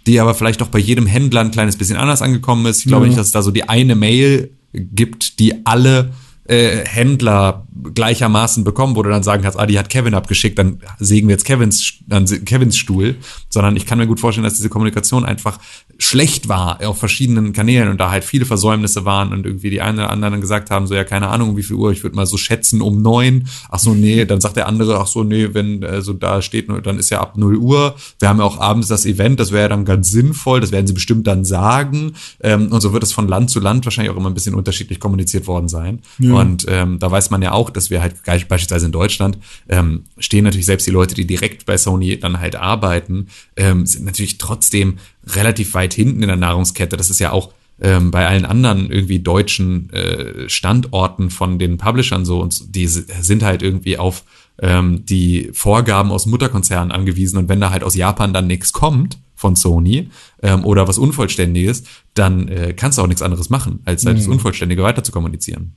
die 0.07 0.21
aber 0.21 0.35
vielleicht 0.35 0.63
auch 0.63 0.69
bei 0.69 0.79
jedem 0.79 1.07
Händler 1.07 1.41
ein 1.41 1.51
kleines 1.51 1.77
bisschen 1.77 1.97
anders 1.97 2.23
angekommen 2.23 2.67
ist. 2.67 2.81
Ich 2.81 2.87
glaube 2.87 3.05
ja. 3.05 3.09
nicht, 3.09 3.19
dass 3.19 3.27
es 3.27 3.33
da 3.33 3.43
so 3.43 3.51
die 3.51 3.69
eine 3.69 3.95
Mail 3.95 4.51
gibt, 4.73 5.39
die 5.41 5.67
alle 5.67 6.13
äh, 6.45 6.85
Händler 6.87 7.67
gleichermaßen 7.95 8.65
bekommen, 8.65 8.97
wo 8.97 9.03
du 9.03 9.11
dann 9.11 9.23
sagen 9.23 9.43
kannst, 9.43 9.59
ah, 9.59 9.67
die 9.67 9.79
hat 9.79 9.89
Kevin 9.89 10.15
abgeschickt, 10.15 10.59
dann 10.59 10.81
sägen 10.99 11.29
wir 11.29 11.35
jetzt 11.35 11.45
Kevins, 11.45 11.95
dann 12.07 12.27
Kevins 12.45 12.77
Stuhl, 12.77 13.17
sondern 13.49 13.77
ich 13.77 13.87
kann 13.87 13.99
mir 13.99 14.07
gut 14.07 14.21
vorstellen, 14.21 14.45
dass 14.45 14.55
diese 14.55 14.69
Kommunikation 14.69 15.25
einfach 15.25 15.59
schlecht 15.99 16.49
war 16.49 16.81
auf 16.87 16.99
verschiedenen 16.99 17.53
Kanälen 17.53 17.89
und 17.89 17.99
da 17.99 18.11
halt 18.11 18.25
viele 18.25 18.47
Versäumnisse 18.47 19.05
waren 19.05 19.33
und 19.33 19.47
irgendwie 19.47 19.71
die 19.71 19.81
einen 19.81 19.99
oder 19.99 20.11
anderen 20.11 20.41
gesagt 20.41 20.71
haben, 20.71 20.87
so 20.87 20.95
ja, 20.95 21.05
keine 21.05 21.29
Ahnung, 21.29 21.57
wie 21.57 21.63
viel 21.63 21.77
Uhr, 21.77 21.93
ich 21.93 22.03
würde 22.03 22.17
mal 22.17 22.27
so 22.27 22.37
schätzen 22.37 22.81
um 22.81 23.03
neun. 23.03 23.47
Ach 23.69 23.79
so, 23.79 23.95
nee, 23.95 24.25
dann 24.25 24.41
sagt 24.41 24.57
der 24.57 24.67
andere, 24.67 24.99
ach 24.99 25.07
so, 25.07 25.25
nee, 25.25 25.51
wenn 25.53 25.83
äh, 25.83 26.03
so 26.03 26.13
da 26.13 26.43
steht, 26.43 26.69
dann 26.85 26.99
ist 26.99 27.11
ja 27.11 27.21
ab 27.21 27.37
null 27.37 27.57
Uhr. 27.57 27.95
Wir 28.19 28.29
haben 28.29 28.39
ja 28.39 28.45
auch 28.45 28.59
abends 28.59 28.89
das 28.89 29.07
Event, 29.07 29.41
das 29.41 29.53
wäre 29.53 29.63
ja 29.63 29.69
dann 29.69 29.85
ganz 29.85 30.11
sinnvoll, 30.11 30.61
das 30.61 30.73
werden 30.73 30.87
sie 30.87 30.95
bestimmt 30.95 31.27
dann 31.27 31.45
sagen. 31.45 32.13
Ähm, 32.41 32.69
und 32.73 32.81
so 32.81 32.93
wird 32.93 33.03
es 33.03 33.13
von 33.13 33.29
Land 33.29 33.51
zu 33.51 33.61
Land 33.61 33.85
wahrscheinlich 33.85 34.13
auch 34.13 34.17
immer 34.17 34.31
ein 34.31 34.35
bisschen 34.35 34.55
unterschiedlich 34.55 35.01
kommuniziert 35.01 35.47
worden 35.47 35.69
sein. 35.69 36.01
Ja. 36.19 36.30
Und 36.35 36.67
ähm, 36.69 36.99
da 36.99 37.11
weiß 37.11 37.31
man 37.31 37.43
ja 37.43 37.53
auch, 37.53 37.71
dass 37.71 37.91
wir 37.91 38.01
halt 38.01 38.23
beispielsweise 38.25 38.87
in 38.87 38.93
Deutschland 38.93 39.39
ähm, 39.69 40.05
stehen 40.19 40.45
natürlich 40.45 40.67
selbst 40.67 40.87
die 40.87 40.93
Leute, 40.93 41.15
die 41.15 41.27
direkt 41.27 41.67
bei 41.67 41.77
Sony 41.77 42.19
dann 42.19 42.41
halt 42.41 42.57
arbeiten, 42.57 43.29
ähm, 43.57 43.87
sind 43.87 44.05
natürlich 44.05 44.39
trotzdem 44.39 44.99
relativ 45.27 45.75
weit 45.75 45.95
hinten 45.95 46.23
in 46.23 46.29
der 46.29 46.37
Nahrungskette. 46.37 46.97
Das 46.97 47.11
ist 47.11 47.21
ja 47.21 47.33
auch 47.33 47.53
ähm, 47.81 48.11
bei 48.11 48.27
allen 48.27 48.45
anderen 48.45 48.91
irgendwie 48.91 49.21
deutschen 49.21 49.91
äh, 49.91 50.49
Standorten 50.49 51.31
von 51.31 51.59
den 51.59 51.79
Publishern 51.79 52.25
so 52.25 52.41
und 52.41 52.75
die 52.75 52.87
sind 52.87 53.43
halt 53.43 53.63
irgendwie 53.63 53.99
auf 53.99 54.25
ähm, 54.61 55.07
die 55.07 55.51
Vorgaben 55.53 56.11
aus 56.11 56.27
Mutterkonzernen 56.27 56.93
angewiesen 56.93 57.39
und 57.39 57.49
wenn 57.49 57.61
da 57.61 57.71
halt 57.71 57.83
aus 57.83 57.95
Japan 57.95 58.35
dann 58.35 58.47
nichts 58.47 58.73
kommt 58.73 59.19
von 59.35 59.57
Sony 59.57 60.11
ähm, 60.43 60.65
oder 60.65 60.87
was 60.87 60.99
Unvollständiges, 60.99 61.85
dann 62.13 62.49
äh, 62.49 62.75
kannst 62.75 62.99
du 62.99 63.03
auch 63.03 63.07
nichts 63.07 63.23
anderes 63.23 63.49
machen, 63.49 63.81
als 63.87 64.05
halt 64.05 64.17
mhm. 64.17 64.21
das 64.21 64.29
Unvollständige 64.29 64.83
weiter 64.83 65.03
zu 65.03 65.13
kommunizieren. 65.13 65.73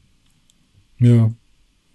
Ja. 1.04 1.32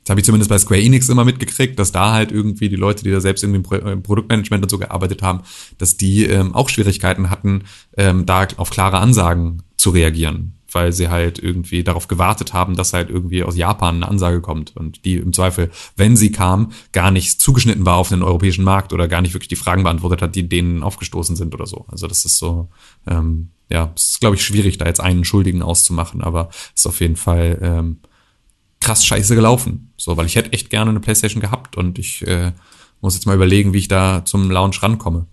Das 0.09 0.13
habe 0.13 0.21
ich 0.21 0.25
zumindest 0.25 0.49
bei 0.49 0.57
Square 0.57 0.81
Enix 0.81 1.11
immer 1.11 1.27
mitgekriegt, 1.27 1.79
dass 1.79 1.93
da 1.93 2.13
halt 2.13 2.33
irgendwie 2.33 2.71
die 2.71 2.77
Leute, 2.77 3.05
die 3.05 3.11
da 3.11 3.21
selbst 3.21 3.45
irgendwie 3.45 3.59
im, 3.59 3.63
Pro 3.63 3.75
im 3.75 4.03
Produktmanagement 4.03 4.65
und 4.65 4.71
so 4.71 4.79
gearbeitet 4.79 5.21
haben, 5.21 5.43
dass 5.77 5.99
die 5.99 6.25
ähm, 6.25 6.55
auch 6.55 6.71
Schwierigkeiten 6.71 7.29
hatten, 7.29 7.65
ähm, 7.95 8.25
da 8.25 8.49
auf 8.57 8.71
klare 8.71 9.01
Ansagen 9.01 9.65
zu 9.77 9.91
reagieren, 9.91 10.55
weil 10.73 10.95
sie 10.95 11.11
halt 11.11 11.39
irgendwie 11.39 11.85
darauf 11.85 12.09
gewartet 12.09 12.55
haben, 12.55 12.75
dass 12.75 12.95
halt 12.95 13.11
irgendwie 13.11 13.43
aus 13.43 13.55
Japan 13.55 13.97
eine 13.97 14.09
Ansage 14.09 14.41
kommt 14.41 14.75
und 14.79 15.05
die 15.05 15.17
im 15.17 15.35
Zweifel, 15.35 15.71
wenn 15.97 16.17
sie 16.17 16.33
kam, 16.33 16.73
gar 16.93 17.11
nicht 17.11 17.39
zugeschnitten 17.39 17.85
war 17.85 17.97
auf 17.97 18.09
den 18.09 18.23
europäischen 18.23 18.65
Markt 18.65 18.95
oder 18.95 19.09
gar 19.09 19.21
nicht 19.21 19.35
wirklich 19.35 19.49
die 19.49 19.57
Fragen 19.57 19.83
beantwortet 19.83 20.23
hat, 20.23 20.35
die 20.35 20.49
denen 20.49 20.83
aufgestoßen 20.83 21.37
sind 21.37 21.55
oder 21.55 21.67
so. 21.67 21.85
Also 21.89 22.07
das 22.07 22.25
ist 22.25 22.39
so, 22.39 22.71
ähm, 23.07 23.51
ja, 23.69 23.93
es 23.95 24.13
ist 24.13 24.21
glaube 24.21 24.37
ich 24.37 24.43
schwierig, 24.43 24.79
da 24.79 24.87
jetzt 24.87 25.03
einen 25.03 25.27
Schuldigen 25.27 25.61
auszumachen, 25.61 26.23
aber 26.23 26.49
ist 26.75 26.87
auf 26.87 27.03
jeden 27.03 27.17
Fall 27.17 27.59
ähm, 27.61 27.99
krass 28.89 29.05
scheiße 29.05 29.35
gelaufen. 29.35 29.93
So, 29.99 30.17
weil 30.17 30.27
ich 30.27 30.37
hätte 30.37 30.53
echt 30.53 30.71
gerne 30.71 30.91
eine 30.91 31.01
Playstation 31.01 31.43
gehabt 31.43 31.77
und 31.77 31.99
ich 31.99 32.27
äh, 32.27 32.53
muss 33.03 33.15
jetzt 33.15 33.27
mal 33.27 33.37
überlegen, 33.37 33.75
wie 33.75 33.79
ich 33.79 33.89
da 33.89 34.25
zum 34.25 34.51
Launch 34.51 34.83
rankomme. 34.83 35.27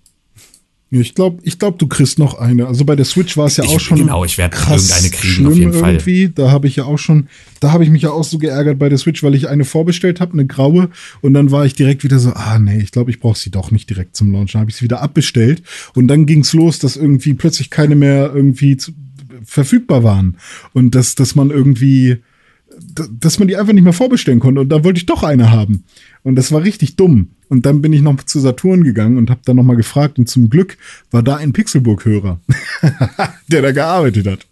Ich 0.92 1.16
glaube, 1.16 1.40
ich 1.44 1.58
glaub, 1.58 1.80
du 1.80 1.88
kriegst 1.88 2.20
noch 2.20 2.36
eine. 2.36 2.68
Also 2.68 2.86
bei 2.86 2.96
der 2.96 3.06
Switch 3.06 3.36
war 3.38 3.48
es 3.48 3.58
ja 3.58 3.64
ich, 3.64 3.70
auch 3.72 3.80
schon. 3.80 3.98
Genau, 3.98 4.24
ich 4.24 4.38
werde 4.38 4.56
irgendeine 4.56 5.10
kriegen 5.10 5.48
auf 5.48 5.56
jeden 5.56 5.74
Fall. 5.74 5.94
Irgendwie. 5.94 6.30
Da 6.30 6.52
habe 6.52 6.68
ich 6.68 6.76
ja 6.76 6.84
auch 6.84 7.00
schon, 7.00 7.28
da 7.60 7.72
habe 7.72 7.84
ich 7.84 7.90
mich 7.90 8.04
ja 8.04 8.12
auch 8.12 8.24
so 8.24 8.38
geärgert 8.38 8.78
bei 8.78 8.88
der 8.88 8.98
Switch, 8.98 9.24
weil 9.24 9.36
ich 9.36 9.50
eine 9.50 9.66
vorbestellt 9.66 10.22
habe, 10.22 10.34
eine 10.34 10.46
graue, 10.46 10.90
und 11.22 11.34
dann 11.34 11.52
war 11.52 11.66
ich 11.66 11.74
direkt 11.74 12.04
wieder 12.04 12.20
so, 12.20 12.32
ah 12.32 12.60
nee, 12.60 12.80
ich 12.80 12.92
glaube, 12.92 13.10
ich 13.10 13.20
brauche 13.20 13.38
sie 13.38 13.50
doch 13.50 13.72
nicht 13.72 13.90
direkt 13.90 14.16
zum 14.16 14.32
Launch. 14.32 14.52
Dann 14.52 14.62
habe 14.62 14.70
ich 14.70 14.78
sie 14.78 14.84
wieder 14.84 15.02
abbestellt 15.02 15.64
und 15.96 16.08
dann 16.08 16.26
ging's 16.26 16.54
los, 16.54 16.80
dass 16.80 16.98
irgendwie 16.98 17.34
plötzlich 17.34 17.70
keine 17.70 17.96
mehr 17.96 18.32
irgendwie 18.34 18.78
zu, 18.78 18.92
verfügbar 19.44 20.04
waren 20.04 20.38
und 20.74 20.94
dass, 20.94 21.16
dass 21.16 21.36
man 21.36 21.50
irgendwie 21.50 22.18
dass 23.20 23.40
man 23.40 23.48
die 23.48 23.58
einfach 23.58 23.74
nicht 23.74 23.84
mehr 23.84 23.94
vorbestellen 23.94 24.40
konnte. 24.40 24.62
Und 24.62 24.70
da 24.70 24.84
wollte 24.84 24.98
ich 24.98 25.06
doch 25.06 25.24
eine 25.24 25.52
haben. 25.52 25.84
Und 26.24 26.36
das 26.36 26.52
war 26.52 26.64
richtig 26.64 26.96
dumm. 26.96 27.30
Und 27.50 27.66
dann 27.66 27.82
bin 27.82 27.94
ich 27.94 28.02
noch 28.02 28.22
zu 28.24 28.40
Saturn 28.40 28.84
gegangen 28.84 29.18
und 29.18 29.30
habe 29.30 29.42
dann 29.46 29.56
noch 29.56 29.64
mal 29.64 29.76
gefragt. 29.76 30.18
Und 30.18 30.30
zum 30.30 30.50
Glück 30.50 30.78
war 31.12 31.24
da 31.24 31.36
ein 31.38 31.54
Pixelburg-Hörer, 31.54 32.40
der 33.48 33.62
da 33.62 33.72
gearbeitet 33.72 34.28
hat. 34.28 34.48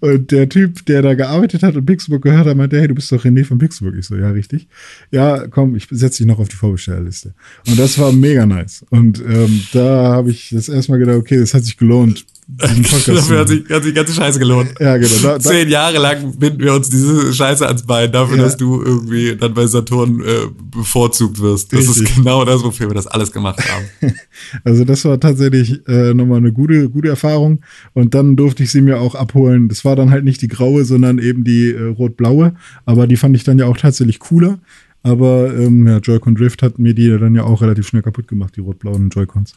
Und 0.00 0.32
der 0.32 0.48
Typ, 0.48 0.84
der 0.86 1.02
da 1.02 1.14
gearbeitet 1.14 1.62
hat 1.62 1.76
und 1.76 1.86
Pixelburg 1.86 2.22
gehört 2.22 2.46
hat, 2.46 2.56
meinte, 2.56 2.78
hey, 2.78 2.88
du 2.88 2.94
bist 2.94 3.12
doch 3.12 3.24
René 3.24 3.44
von 3.44 3.58
Pixelburg. 3.58 3.96
Ich 3.96 4.06
so, 4.06 4.16
ja, 4.16 4.30
richtig. 4.30 4.68
Ja, 5.10 5.46
komm, 5.46 5.76
ich 5.76 5.86
setze 5.90 6.18
dich 6.18 6.26
noch 6.26 6.40
auf 6.40 6.48
die 6.48 6.56
Vorbestellerliste. 6.56 7.34
Und 7.68 7.78
das 7.78 7.98
war 7.98 8.12
mega 8.12 8.46
nice. 8.46 8.84
Und 8.90 9.20
ähm, 9.20 9.62
da 9.72 10.12
habe 10.12 10.30
ich 10.30 10.50
das 10.50 10.68
erstmal 10.68 10.98
gedacht, 10.98 11.18
okay, 11.18 11.38
das 11.38 11.54
hat 11.54 11.64
sich 11.64 11.76
gelohnt, 11.76 12.24
dafür 12.48 13.38
hat 13.40 13.48
sich, 13.48 13.68
hat 13.68 13.82
sich 13.82 13.94
ganze 13.94 14.14
Scheiße 14.14 14.38
gelohnt. 14.38 14.74
Ja, 14.80 14.96
genau. 14.96 15.14
Da, 15.22 15.38
Zehn 15.38 15.68
Jahre 15.68 15.98
lang 15.98 16.36
binden 16.38 16.60
wir 16.60 16.72
uns 16.72 16.88
diese 16.88 17.32
Scheiße 17.32 17.66
ans 17.66 17.82
Bein, 17.82 18.10
dafür, 18.10 18.38
ja. 18.38 18.44
dass 18.44 18.56
du 18.56 18.82
irgendwie 18.82 19.36
dann 19.36 19.52
bei 19.52 19.66
Saturn 19.66 20.20
äh, 20.20 20.48
bevorzugt 20.70 21.40
wirst. 21.40 21.72
Das 21.72 21.80
Richtig. 21.80 22.08
ist 22.08 22.16
genau 22.16 22.44
das, 22.44 22.62
wofür 22.64 22.88
wir 22.88 22.94
das 22.94 23.06
alles 23.06 23.32
gemacht 23.32 23.60
haben. 23.68 24.12
Also 24.64 24.84
das 24.84 25.04
war 25.04 25.18
tatsächlich 25.18 25.86
äh, 25.88 26.14
nochmal 26.14 26.38
eine 26.38 26.52
gute, 26.52 26.88
gute 26.88 27.08
Erfahrung. 27.08 27.60
Und 27.92 28.14
dann 28.14 28.36
durfte 28.36 28.62
ich 28.62 28.70
sie 28.70 28.80
mir 28.80 29.00
auch 29.00 29.14
abholen. 29.14 29.68
Das 29.68 29.84
war 29.84 29.96
dann 29.96 30.10
halt 30.10 30.24
nicht 30.24 30.40
die 30.42 30.48
graue, 30.48 30.84
sondern 30.84 31.18
eben 31.18 31.44
die 31.44 31.72
äh, 31.72 31.82
rot-blaue. 31.82 32.54
Aber 32.86 33.06
die 33.06 33.16
fand 33.16 33.36
ich 33.36 33.44
dann 33.44 33.58
ja 33.58 33.66
auch 33.66 33.76
tatsächlich 33.76 34.20
cooler. 34.20 34.58
Aber 35.02 35.54
ähm, 35.54 35.86
ja, 35.86 35.98
Joy-Con 35.98 36.34
Drift 36.34 36.62
hat 36.62 36.78
mir 36.78 36.94
die 36.94 37.08
dann 37.18 37.34
ja 37.34 37.44
auch 37.44 37.62
relativ 37.62 37.88
schnell 37.88 38.02
kaputt 38.02 38.28
gemacht, 38.28 38.54
die 38.56 38.60
rot-blauen 38.60 39.10
Joy-Cons. 39.10 39.54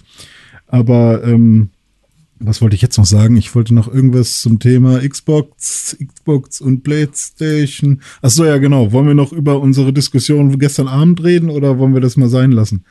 Aber 0.67 1.23
ähm, 1.23 1.69
was 2.43 2.61
wollte 2.61 2.75
ich 2.75 2.81
jetzt 2.81 2.97
noch 2.97 3.05
sagen? 3.05 3.37
Ich 3.37 3.53
wollte 3.55 3.73
noch 3.73 3.93
irgendwas 3.93 4.41
zum 4.41 4.59
Thema 4.59 4.99
Xbox, 5.07 5.97
Xbox 6.05 6.61
und 6.61 6.83
PlayStation. 6.83 8.01
Ach 8.21 8.29
so, 8.29 8.45
ja, 8.45 8.57
genau. 8.57 8.91
Wollen 8.91 9.07
wir 9.07 9.13
noch 9.13 9.31
über 9.31 9.59
unsere 9.59 9.93
Diskussion 9.93 10.57
gestern 10.59 10.87
Abend 10.87 11.23
reden 11.23 11.49
oder 11.49 11.77
wollen 11.77 11.93
wir 11.93 12.01
das 12.01 12.17
mal 12.17 12.29
sein 12.29 12.51
lassen? 12.51 12.83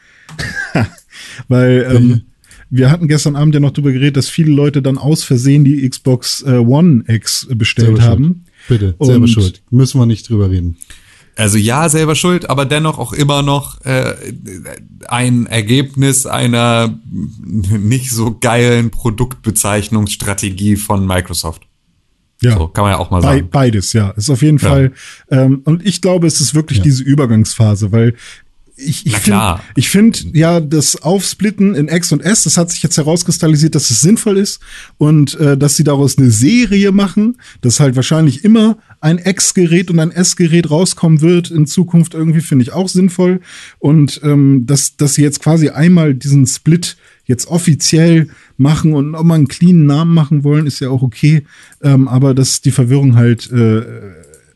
Weil 1.49 1.87
ähm, 1.91 2.23
wir 2.71 2.91
hatten 2.91 3.09
gestern 3.09 3.37
Abend 3.37 3.55
ja 3.55 3.61
noch 3.61 3.73
darüber 3.73 3.93
geredet, 3.93 4.17
dass 4.17 4.29
viele 4.29 4.53
Leute 4.53 4.83
dann 4.83 4.99
aus 4.99 5.25
Versehen 5.25 5.65
die 5.65 5.89
Xbox 5.89 6.43
äh, 6.43 6.59
One 6.59 7.05
X 7.09 7.49
bestellt 7.51 8.01
haben. 8.01 8.45
Bitte, 8.69 8.95
selber 9.01 9.23
und 9.23 9.29
schuld. 9.29 9.63
Müssen 9.71 10.01
wir 10.01 10.07
nicht 10.07 10.29
drüber 10.29 10.51
reden. 10.51 10.77
Also 11.41 11.59
ja, 11.59 11.89
selber 11.89 12.15
schuld, 12.15 12.49
aber 12.51 12.65
dennoch 12.67 12.99
auch 12.99 13.13
immer 13.13 13.43
noch 13.43 13.81
äh, 13.85 14.15
ein 15.09 15.47
Ergebnis 15.47 16.27
einer 16.27 16.99
nicht 17.43 18.11
so 18.11 18.37
geilen 18.39 18.91
Produktbezeichnungsstrategie 18.91 20.77
von 20.77 21.07
Microsoft. 21.07 21.63
Ja. 22.43 22.57
So, 22.57 22.69
kann 22.69 22.85
man 22.85 22.93
ja 22.93 22.99
auch 22.99 23.11
mal 23.11 23.21
sagen. 23.23 23.49
beides, 23.51 23.93
ja. 23.93 24.11
Ist 24.11 24.31
auf 24.31 24.43
jeden 24.43 24.59
Ja. 24.59 24.69
Fall. 24.69 24.93
Ähm, 25.31 25.61
und 25.65 25.85
ich 25.87 26.01
glaube, 26.01 26.27
es 26.27 26.41
ist 26.41 26.55
wirklich 26.55 26.81
diese 26.81 27.03
Übergangsphase, 27.03 27.93
weil 27.93 28.15
ich, 28.81 29.07
ich 29.07 29.17
finde, 29.17 29.61
ich 29.77 29.89
finde 29.89 30.19
ja 30.33 30.61
das 30.61 31.03
Aufsplitten 31.03 31.75
in 31.75 31.89
X 31.89 32.13
und 32.13 32.21
S, 32.21 32.45
das 32.45 32.57
hat 32.57 32.71
sich 32.71 32.83
jetzt 32.83 32.97
herauskristallisiert, 32.97 33.75
dass 33.75 33.91
es 33.91 34.01
sinnvoll 34.01 34.39
ist 34.39 34.61
und 34.99 35.39
äh, 35.39 35.57
dass 35.57 35.77
sie 35.77 35.85
daraus 35.85 36.19
eine 36.19 36.31
Serie 36.31 36.93
machen, 36.93 37.37
dass 37.61 37.81
halt 37.81 37.97
wahrscheinlich 37.97 38.45
immer 38.45 38.79
ein 39.01 39.19
X-Gerät 39.19 39.91
und 39.91 39.99
ein 39.99 40.11
S-Gerät 40.11 40.71
rauskommen 40.71 41.21
wird 41.21 41.51
in 41.51 41.67
Zukunft 41.67 42.15
irgendwie, 42.15 42.41
finde 42.41 42.65
ich 42.65 42.73
auch 42.73 42.89
sinnvoll. 42.89 43.41
Und 43.79 44.21
ähm, 44.23 44.67
dass, 44.67 44.97
dass 44.97 45.15
sie 45.15 45.23
jetzt 45.23 45.41
quasi 45.43 45.71
einmal 45.71 46.15
diesen 46.15 46.47
Split 46.47 46.97
jetzt 47.25 47.47
offiziell 47.47 48.29
machen 48.57 48.93
und 48.93 49.15
auch 49.15 49.23
mal 49.23 49.37
einen 49.37 49.49
cleanen 49.49 49.87
Namen 49.87 50.13
machen 50.13 50.45
wollen, 50.45 50.67
ist 50.67 50.81
ja 50.81 50.91
auch 50.91 51.03
okay. 51.03 51.45
Ähm, 51.83 52.09
aber 52.09 52.35
dass 52.35 52.61
die 52.61 52.73
Verwirrung 52.73 53.15
halt 53.17 53.51
äh, 53.53 53.83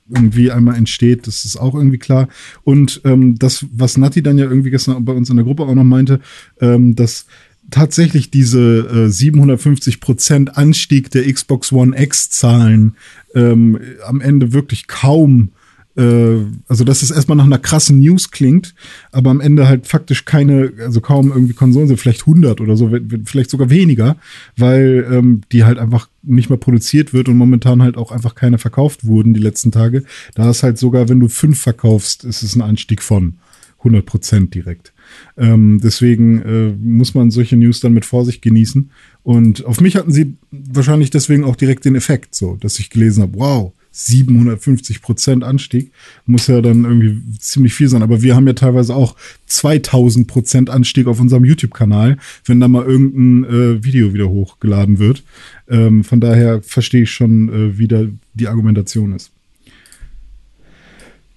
irgendwie 0.09 0.51
einmal 0.51 0.77
entsteht, 0.77 1.27
das 1.27 1.45
ist 1.45 1.57
auch 1.57 1.75
irgendwie 1.75 1.99
klar. 1.99 2.29
Und 2.63 3.01
ähm, 3.05 3.39
das, 3.39 3.67
was 3.73 3.97
Nati 3.97 4.23
dann 4.23 4.39
ja 4.39 4.45
irgendwie 4.45 4.71
gestern 4.71 5.05
bei 5.05 5.13
uns 5.13 5.31
in 5.31 5.37
der 5.37 5.45
Gruppe 5.45 5.65
auch 5.65 5.75
noch 5.75 5.85
meinte, 5.85 6.21
ähm, 6.61 6.95
dass 6.95 7.27
tatsächlich 7.71 8.31
diese 8.31 9.07
äh, 9.07 9.09
750 9.09 10.01
Prozent 10.01 10.57
Anstieg 10.57 11.11
der 11.11 11.31
Xbox 11.33 11.73
One 11.73 11.99
X 12.01 12.31
Zahlen 12.31 12.97
ähm, 13.35 13.79
am 14.07 14.21
Ende 14.21 14.53
wirklich 14.53 14.87
kaum 14.87 15.51
äh, 15.97 16.37
also 16.69 16.85
dass 16.85 17.03
es 17.03 17.11
erstmal 17.11 17.37
nach 17.37 17.45
einer 17.45 17.59
krassen 17.59 17.99
News 17.99 18.31
klingt, 18.31 18.75
aber 19.13 19.31
am 19.31 19.41
Ende 19.41 19.69
halt 19.69 19.87
faktisch 19.87 20.25
keine, 20.25 20.73
also 20.81 21.01
kaum 21.01 21.31
irgendwie 21.31 21.55
Konsolen 21.55 21.89
sind, 21.89 21.99
vielleicht 21.99 22.23
100 22.23 22.61
oder 22.61 22.77
so, 22.77 22.91
vielleicht 23.25 23.51
sogar 23.51 23.71
weniger, 23.71 24.17
weil 24.57 25.07
ähm, 25.11 25.43
die 25.53 25.65
halt 25.65 25.79
einfach 25.79 26.09
nicht 26.23 26.51
mehr 26.51 26.59
produziert 26.59 27.13
wird 27.13 27.29
und 27.29 27.37
momentan 27.37 27.83
halt 27.83 27.97
auch 27.97 28.11
einfach 28.11 28.35
keine 28.35 28.59
verkauft 28.59 29.07
wurden 29.07 29.35
die 29.35 29.41
letzten 29.41 29.71
Tage. 29.71 30.05
Da 30.35 30.51
ist 30.51 30.63
halt 30.63 30.79
sogar, 30.79 31.09
wenn 31.09 31.21
du 31.21 31.29
fünf 31.29 31.61
verkaufst, 31.61 32.25
ist 32.25 32.43
es 32.43 32.57
ein 32.57 32.63
Anstieg 32.63 33.03
von 33.03 33.35
100 33.79 34.05
Prozent 34.07 34.55
direkt. 34.55 34.93
Ähm, 35.37 35.81
deswegen 35.83 36.43
äh, 36.43 36.75
muss 36.81 37.15
man 37.15 37.31
solche 37.31 37.57
News 37.57 37.81
dann 37.81 37.93
mit 37.93 38.05
Vorsicht 38.05 38.43
genießen. 38.43 38.91
Und 39.23 39.65
auf 39.67 39.81
mich 39.81 39.97
hatten 39.97 40.13
sie 40.13 40.37
wahrscheinlich 40.51 41.11
deswegen 41.11 41.45
auch 41.45 41.57
direkt 41.57 41.85
den 41.85 41.95
Effekt, 41.95 42.35
so, 42.35 42.57
dass 42.57 42.79
ich 42.79 42.91
gelesen 42.91 43.23
habe, 43.23 43.39
wow, 43.39 43.73
750 43.97 45.03
Prozent 45.03 45.45
Anstieg, 45.45 45.93
muss 46.27 46.49
ja 46.49 46.61
dann 46.61 46.85
irgendwie 46.85 47.39
ziemlich 47.39 47.75
viel 47.75 47.89
sein. 47.89 48.03
Aber 48.03 48.23
wir 48.23 48.35
haben 48.35 48.47
ja 48.47 48.53
teilweise 48.53 48.97
auch 48.97 49.15
2000 49.47 50.27
Prozent 50.27 50.69
Anstieg 50.69 51.07
auf 51.07 51.21
unserem 51.21 51.45
YouTube-Kanal, 51.45 52.19
wenn 52.45 52.59
da 52.59 52.67
mal 52.67 52.85
irgendein 52.85 53.45
äh, 53.45 53.85
Video 53.85 54.13
wieder 54.13 54.29
hochgeladen 54.29 54.99
wird. 54.99 55.23
Ähm, 55.69 56.03
von 56.03 56.21
daher 56.21 56.61
verstehe 56.63 57.03
ich 57.03 57.13
schon, 57.13 57.49
äh, 57.49 57.79
wie 57.79 57.87
da 57.87 58.05
die 58.35 58.49
Argumentation 58.49 59.13
ist. 59.13 59.31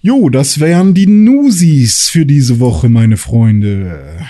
Jo, 0.00 0.28
das 0.28 0.58
wären 0.58 0.94
die 0.94 1.06
Nusis 1.06 2.08
für 2.08 2.26
diese 2.26 2.58
Woche, 2.58 2.88
meine 2.88 3.16
Freunde. 3.16 4.26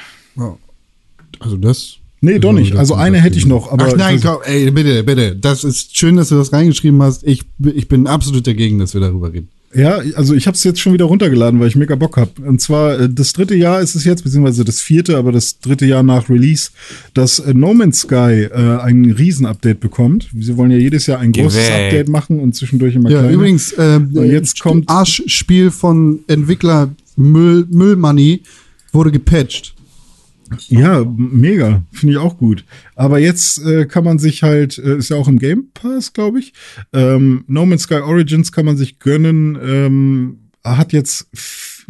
Also 1.40 1.56
das. 1.56 1.98
Nee, 2.20 2.38
doch 2.38 2.52
nicht. 2.52 2.74
Also 2.76 2.94
eine 2.94 3.20
hätte 3.20 3.38
ich 3.38 3.46
noch, 3.46 3.70
aber 3.70 3.86
Ach 3.88 3.96
nein, 3.96 4.20
komm, 4.20 4.38
ey, 4.44 4.70
bitte, 4.70 5.04
bitte. 5.04 5.36
Das 5.36 5.62
ist 5.64 5.96
schön, 5.96 6.16
dass 6.16 6.30
du 6.30 6.34
das 6.36 6.52
reingeschrieben 6.52 7.00
hast. 7.02 7.22
Ich, 7.24 7.42
ich 7.74 7.86
bin 7.88 8.06
absolut 8.06 8.46
dagegen, 8.46 8.78
dass 8.78 8.94
wir 8.94 9.00
darüber 9.00 9.32
reden. 9.32 9.48
Ja, 9.74 10.00
also 10.16 10.34
ich 10.34 10.46
habe 10.46 10.54
es 10.56 10.64
jetzt 10.64 10.80
schon 10.80 10.94
wieder 10.94 11.04
runtergeladen, 11.04 11.60
weil 11.60 11.68
ich 11.68 11.76
mega 11.76 11.94
Bock 11.94 12.16
hab. 12.16 12.38
Und 12.38 12.58
zwar 12.60 12.98
äh, 13.00 13.08
das 13.12 13.34
dritte 13.34 13.54
Jahr 13.54 13.82
ist 13.82 13.94
es 13.94 14.04
jetzt, 14.04 14.24
beziehungsweise 14.24 14.64
das 14.64 14.80
vierte, 14.80 15.18
aber 15.18 15.30
das 15.30 15.60
dritte 15.60 15.84
Jahr 15.84 16.02
nach 16.02 16.30
Release, 16.30 16.70
dass 17.12 17.38
äh, 17.38 17.52
No 17.52 17.74
Man's 17.74 18.00
Sky 18.00 18.48
äh, 18.50 18.78
ein 18.80 19.10
Riesen-Update 19.10 19.78
bekommt. 19.78 20.28
Sie 20.40 20.56
wollen 20.56 20.70
ja 20.70 20.78
jedes 20.78 21.06
Jahr 21.06 21.18
ein 21.20 21.32
Geh 21.32 21.42
großes 21.42 21.68
weg. 21.68 21.84
Update 21.84 22.08
machen 22.08 22.40
und 22.40 22.54
zwischendurch 22.56 22.94
immer 22.94 23.10
Ja, 23.10 23.28
übrigens, 23.30 23.72
äh, 23.72 24.00
jetzt 24.24 24.58
kommt- 24.58 24.88
Arschspiel 24.88 25.70
von 25.70 26.20
Entwickler 26.28 26.88
Müll, 27.16 27.66
Müllmoney 27.70 28.40
wurde 28.92 29.10
gepatcht. 29.12 29.74
Ja, 30.68 31.04
mega. 31.16 31.82
Finde 31.92 32.14
ich 32.14 32.18
auch 32.18 32.38
gut. 32.38 32.64
Aber 32.94 33.18
jetzt 33.18 33.58
äh, 33.64 33.86
kann 33.86 34.04
man 34.04 34.18
sich 34.18 34.42
halt, 34.42 34.78
äh, 34.78 34.96
ist 34.96 35.10
ja 35.10 35.16
auch 35.16 35.28
im 35.28 35.38
Game 35.38 35.68
Pass, 35.74 36.12
glaube 36.12 36.40
ich. 36.40 36.52
Ähm, 36.92 37.44
no 37.46 37.66
Man's 37.66 37.82
Sky 37.82 37.96
Origins 37.96 38.52
kann 38.52 38.66
man 38.66 38.76
sich 38.76 38.98
gönnen. 38.98 39.58
Ähm, 39.62 40.38
hat 40.64 40.92
jetzt 40.92 41.28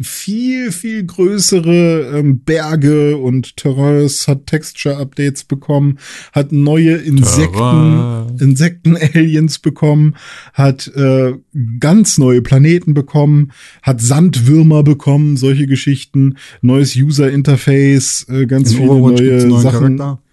viel, 0.01 0.71
viel 0.71 1.05
größere 1.05 2.17
ähm, 2.17 2.39
Berge 2.39 3.17
und 3.17 3.57
Terrains, 3.57 4.27
hat 4.27 4.47
Texture-Updates 4.47 5.43
bekommen, 5.43 5.99
hat 6.31 6.51
neue 6.51 6.95
Insekten. 6.95 8.37
Insekten-Aliens 8.39 9.59
bekommen, 9.59 10.15
hat 10.53 10.87
äh, 10.95 11.33
ganz 11.79 12.17
neue 12.17 12.41
Planeten 12.41 12.93
bekommen, 12.93 13.51
hat 13.81 14.01
Sandwürmer 14.01 14.83
bekommen, 14.83 15.35
solche 15.35 15.67
Geschichten, 15.67 16.37
neues 16.61 16.95
User-Interface, 16.95 18.27
äh, 18.29 18.45
ganz 18.45 18.71
In 18.71 18.77
viele 18.77 18.91
Overwatch 18.91 19.21
neue 19.21 19.61
Sachen. 19.61 19.97
Charakter. 19.97 20.23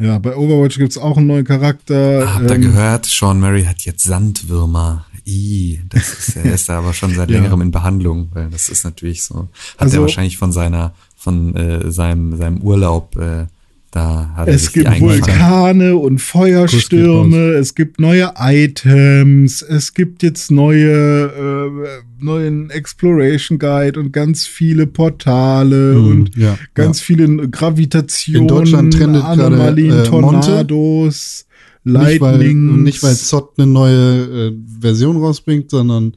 Ja, 0.00 0.18
bei 0.20 0.36
Overwatch 0.36 0.78
gibt's 0.78 0.96
auch 0.96 1.16
einen 1.16 1.26
neuen 1.26 1.44
Charakter. 1.44 2.32
Habt 2.32 2.48
ihr 2.48 2.54
ähm, 2.54 2.62
gehört? 2.62 3.06
Sean 3.06 3.40
Murray 3.40 3.64
hat 3.64 3.82
jetzt 3.82 4.04
Sandwürmer. 4.04 5.06
I, 5.28 5.80
das 5.90 6.28
ist, 6.28 6.36
er 6.36 6.54
ist 6.54 6.68
da 6.70 6.78
aber 6.78 6.94
schon 6.94 7.14
seit 7.14 7.28
Ja. 7.30 7.36
längerem 7.36 7.60
in 7.60 7.70
Behandlung, 7.70 8.30
weil 8.32 8.48
das 8.50 8.68
ist 8.70 8.84
natürlich 8.84 9.22
so. 9.22 9.34
Hat 9.76 9.82
Also- 9.82 9.98
er 9.98 10.02
wahrscheinlich 10.02 10.38
von 10.38 10.52
seiner, 10.52 10.94
von 11.16 11.54
äh, 11.54 11.90
seinem, 11.90 12.36
seinem 12.36 12.62
Urlaub, 12.62 13.14
äh, 13.16 13.46
da 13.90 14.32
hat 14.36 14.48
Es 14.48 14.72
gibt. 14.72 15.00
Vulkane 15.00 15.96
und 15.96 16.20
Feuerstürme, 16.20 17.52
es 17.54 17.74
gibt 17.74 17.98
neue 18.00 18.32
Items, 18.38 19.62
es 19.62 19.94
gibt 19.94 20.22
jetzt 20.22 20.50
neue 20.50 20.90
äh, 21.26 22.22
neuen 22.22 22.68
Exploration 22.68 23.58
Guide 23.58 23.98
und 23.98 24.12
ganz 24.12 24.46
viele 24.46 24.86
Portale 24.86 25.94
Mhm, 25.94 26.06
und 26.10 26.36
ja, 26.36 26.58
ganz 26.74 27.00
viele 27.00 27.48
Gravitationen, 27.48 28.42
In 28.42 28.48
Deutschland 28.48 28.92
trendet 28.94 29.22
gerade, 29.22 29.46
Anomalien, 29.46 30.00
äh. 30.00 30.04
Tornados, 30.04 31.46
Lightning. 31.84 32.82
nicht 32.82 33.02
weil 33.02 33.14
Zott 33.14 33.58
eine 33.58 33.66
neue 33.66 34.48
äh, 34.48 34.56
Version 34.80 35.16
rausbringt, 35.16 35.70
sondern 35.70 36.12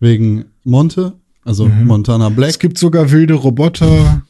wegen 0.00 0.46
Monte, 0.64 1.14
also 1.44 1.66
Mhm. 1.68 1.86
Montana 1.86 2.28
Es 2.28 2.34
Black. 2.36 2.58
gibt 2.60 2.78
sogar 2.78 3.10
wilde 3.10 3.34
Roboter. 3.34 4.24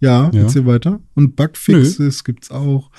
Ja, 0.00 0.30
Ja. 0.32 0.42
erzähl 0.42 0.66
weiter. 0.66 1.00
Und 1.14 1.36
Bugfixes 1.36 2.24
gibt's 2.24 2.50
auch. 2.50 2.90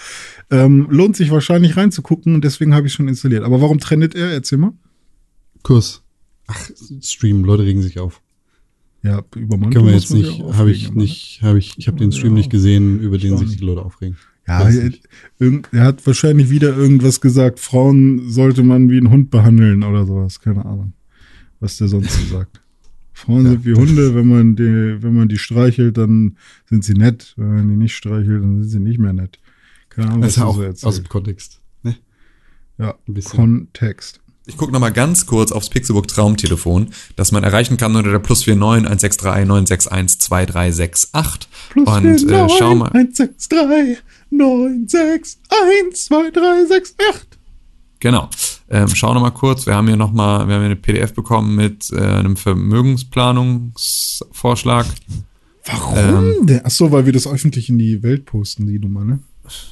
Ähm, 0.49 0.87
lohnt 0.89 1.15
sich 1.15 1.29
wahrscheinlich 1.31 1.77
reinzugucken 1.77 2.33
und 2.33 2.43
deswegen 2.43 2.73
habe 2.73 2.87
ich 2.87 2.93
schon 2.93 3.07
installiert. 3.07 3.43
Aber 3.43 3.61
warum 3.61 3.79
trendet 3.79 4.15
er? 4.15 4.31
Erzähl 4.31 4.57
mal. 4.57 4.73
Kurs. 5.61 6.01
Ach, 6.47 6.69
Stream, 7.01 7.43
Leute 7.43 7.63
regen 7.63 7.81
sich 7.81 7.99
auf. 7.99 8.21
Ja, 9.03 9.21
über 9.35 9.57
Monte 9.57 9.75
Können 9.75 9.87
wir 9.87 9.93
jetzt 9.93 10.11
nicht, 10.13 10.41
habe 10.53 10.71
ich 10.71 10.91
nicht, 10.93 11.41
habe 11.43 11.59
ich, 11.59 11.73
ich 11.77 11.87
habe 11.87 11.97
den 11.97 12.11
Stream 12.11 12.31
Ja. 12.33 12.37
nicht 12.37 12.49
gesehen, 12.49 12.99
über 12.99 13.19
den 13.19 13.37
sich 13.37 13.57
die 13.57 13.63
Leute 13.63 13.83
aufregen. 13.83 14.17
Ja, 14.47 14.69
er, 14.69 15.83
hat 15.83 16.05
wahrscheinlich 16.05 16.49
wieder 16.49 16.75
irgendwas 16.75 17.19
gesagt. 17.19 17.59
Frauen 17.59 18.29
sollte 18.29 18.61
man 18.61 18.89
wie 18.89 18.99
ein 18.99 19.09
Hund 19.09 19.31
behandeln 19.31 19.83
oder 19.83 20.05
sowas. 20.05 20.39
Keine 20.39 20.63
Ahnung, 20.65 20.93
was 21.59 21.77
der 21.77 21.87
sonst 21.87 22.13
so 22.13 22.37
sagt. 22.37 22.61
Frauen 23.13 23.45
Ja. 23.45 23.51
sind 23.51 23.65
wie 23.65 23.73
Hunde, 23.73 24.13
wenn 24.13 24.27
man 24.27 24.55
die, 24.55 24.97
wenn 25.01 25.15
man 25.15 25.29
die 25.29 25.37
streichelt, 25.37 25.97
dann 25.97 26.37
sind 26.69 26.83
sie 26.83 26.93
nett. 26.93 27.33
Wenn 27.37 27.55
man 27.55 27.69
die 27.69 27.75
nicht 27.75 27.95
streichelt, 27.95 28.43
dann 28.43 28.61
sind 28.61 28.69
sie 28.69 28.79
nicht 28.79 28.99
mehr 28.99 29.13
nett. 29.13 29.39
Keine 29.89 30.09
Ahnung, 30.09 30.21
Das 30.21 30.31
ist 30.31 30.37
ja 30.37 30.43
er 30.43 30.47
auch 30.49 30.75
so 30.75 30.87
aus 30.87 30.95
dem 30.97 31.07
Kontext. 31.07 31.61
Ne? 31.81 31.95
Ja, 32.77 32.95
ein 33.07 33.13
bisschen. 33.13 33.37
Kontext. 33.37 34.19
Ich 34.47 34.57
gucke 34.57 34.71
noch 34.71 34.79
mal 34.79 34.91
ganz 34.91 35.25
kurz 35.25 35.51
aufs 35.51 35.69
Pixelbook 35.69 36.07
Traumtelefon, 36.07 36.89
das 37.15 37.31
man 37.31 37.43
erreichen 37.43 37.77
kann 37.77 37.95
unter 37.95 38.11
der 38.11 38.19
plus 38.19 38.45
49 38.45 39.23
163 39.23 39.47
961 39.47 40.19
2368. 40.19 41.49
Plus 41.71 41.87
Und 41.87 42.19
vier, 42.19 42.29
äh, 42.29 42.31
neun, 42.31 42.49
schau 42.59 42.75
mal. 42.75 42.91
1, 42.91 43.17
6, 43.17 43.49
3, 43.49 43.97
9, 44.29 44.87
6, 44.87 45.39
1, 45.89 46.05
2, 46.05 46.31
3, 46.31 46.65
6, 46.65 46.95
8. 47.15 47.27
Genau. 47.99 48.29
Ähm, 48.69 48.87
schau 48.89 49.13
noch 49.13 49.21
mal 49.21 49.31
kurz. 49.31 49.65
Wir 49.65 49.75
haben 49.75 49.87
hier 49.87 49.97
noch 49.97 50.11
mal, 50.11 50.47
wir 50.47 50.55
haben 50.55 50.61
hier 50.61 50.71
eine 50.71 50.75
PDF 50.75 51.13
bekommen 51.13 51.55
mit 51.55 51.91
äh, 51.91 51.99
einem 51.99 52.35
Vermögensplanungsvorschlag. 52.35 54.85
Warum 55.65 55.97
Ähm. 55.97 56.45
denn? 56.45 56.61
Ach 56.63 56.71
so, 56.71 56.91
weil 56.91 57.05
wir 57.05 57.13
das 57.13 57.27
öffentlich 57.27 57.69
in 57.69 57.79
die 57.79 58.03
Welt 58.03 58.25
posten, 58.25 58.67
die 58.67 58.79
Nummer, 58.79 59.05
ne? 59.05 59.19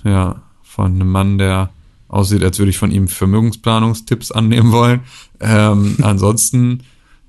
Ja, 0.04 0.44
von 0.62 0.96
einem 0.96 1.12
Mann, 1.12 1.38
der 1.38 1.72
aussieht, 2.08 2.44
als 2.44 2.60
würde 2.60 2.70
ich 2.70 2.78
von 2.78 2.92
ihm 2.92 3.08
Vermögensplanungstipps 3.08 4.32
annehmen 4.32 4.72
wollen. 4.72 5.02
Ähm, 5.40 5.98
ansonsten, 6.02 6.84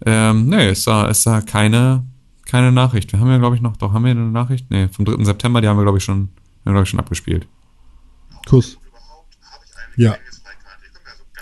ähm, 0.06 0.48
nee, 0.48 0.70
ist 0.70 0.86
da, 0.86 1.08
ist 1.08 1.26
da 1.26 1.40
keine, 1.40 2.04
keine 2.46 2.70
Nachricht. 2.72 3.12
Wir 3.12 3.20
haben 3.20 3.28
ja, 3.28 3.38
glaube 3.38 3.56
ich, 3.56 3.62
noch, 3.62 3.76
doch, 3.76 3.92
haben 3.92 4.04
wir 4.04 4.12
eine 4.12 4.30
Nachricht? 4.30 4.70
Nee, 4.70 4.88
vom 4.88 5.04
3. 5.04 5.24
September, 5.24 5.60
die 5.60 5.68
haben 5.68 5.78
wir, 5.78 5.84
glaube 5.84 5.98
ich, 5.98 6.04
schon, 6.04 6.28
wir, 6.64 6.72
glaube 6.72 6.84
ich, 6.84 6.88
schon 6.90 7.00
abgespielt. 7.00 7.46
Kuss. 8.46 8.78
Ja. 9.96 10.16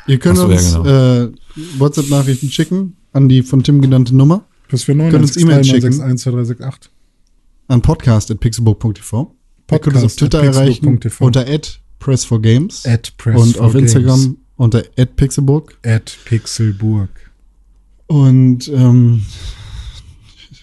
Ihr 0.07 0.19
könnt 0.19 0.37
so, 0.37 0.49
ja, 0.51 0.57
uns 0.57 0.75
genau. 0.75 1.25
äh, 1.25 1.33
WhatsApp-Nachrichten 1.79 2.51
schicken 2.51 2.97
an 3.13 3.29
die 3.29 3.43
von 3.43 3.63
Tim 3.63 3.81
genannte 3.81 4.17
Nummer. 4.17 4.45
Plus 4.69 4.85
für 4.85 4.95
Können 4.95 5.15
uns 5.17 5.37
E-Mails 5.37 5.67
schicken. 5.67 5.91
963 5.99 6.91
an 7.69 7.83
podcast.pixelbook.tv. 7.83 9.35
Ihr 9.71 9.79
könnt 9.79 9.97
uns 9.97 10.05
auf 10.05 10.17
Twitter 10.17 10.43
erreichen 10.43 10.99
unter 11.21 11.47
press4games 12.01 12.87
At 12.87 13.17
press 13.17 13.41
und 13.41 13.59
auf 13.59 13.73
games. 13.73 13.95
Instagram 13.95 14.39
unter 14.57 14.83
pixelbook. 14.83 15.79
At 15.85 16.17
Pixelburg. 16.25 17.11
Und 18.07 18.69
ähm, 18.69 19.25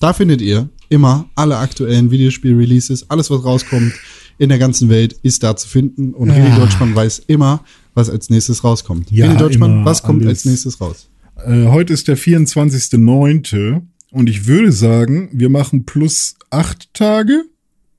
Da 0.00 0.12
findet 0.12 0.40
ihr 0.42 0.68
immer 0.88 1.28
alle 1.34 1.58
aktuellen 1.58 2.10
Videospiel-Releases, 2.10 3.10
alles 3.10 3.30
was 3.30 3.44
rauskommt 3.44 3.92
in 4.38 4.48
der 4.48 4.58
ganzen 4.58 4.88
Welt 4.88 5.12
ist 5.22 5.42
da 5.44 5.54
zu 5.56 5.68
finden 5.68 6.12
und 6.12 6.30
René 6.30 6.52
Ah. 6.52 6.58
Deutschmann 6.58 6.94
weiß 6.94 7.22
immer, 7.28 7.64
was 7.94 8.10
als 8.10 8.30
nächstes 8.30 8.64
rauskommt. 8.64 9.10
Ja, 9.12 9.26
René 9.30 9.36
Deutschmann, 9.38 9.84
was 9.84 10.02
kommt 10.02 10.22
alles. 10.22 10.40
als 10.40 10.44
nächstes 10.44 10.80
raus? 10.80 11.08
Äh, 11.46 11.66
heute 11.68 11.92
ist 11.92 12.08
der 12.08 12.18
24.09. 12.18 13.82
Und 14.10 14.28
ich 14.28 14.46
würde 14.46 14.72
sagen, 14.72 15.28
wir 15.32 15.48
machen 15.50 15.84
plus 15.84 16.34
acht 16.50 16.92
Tage 16.94 17.44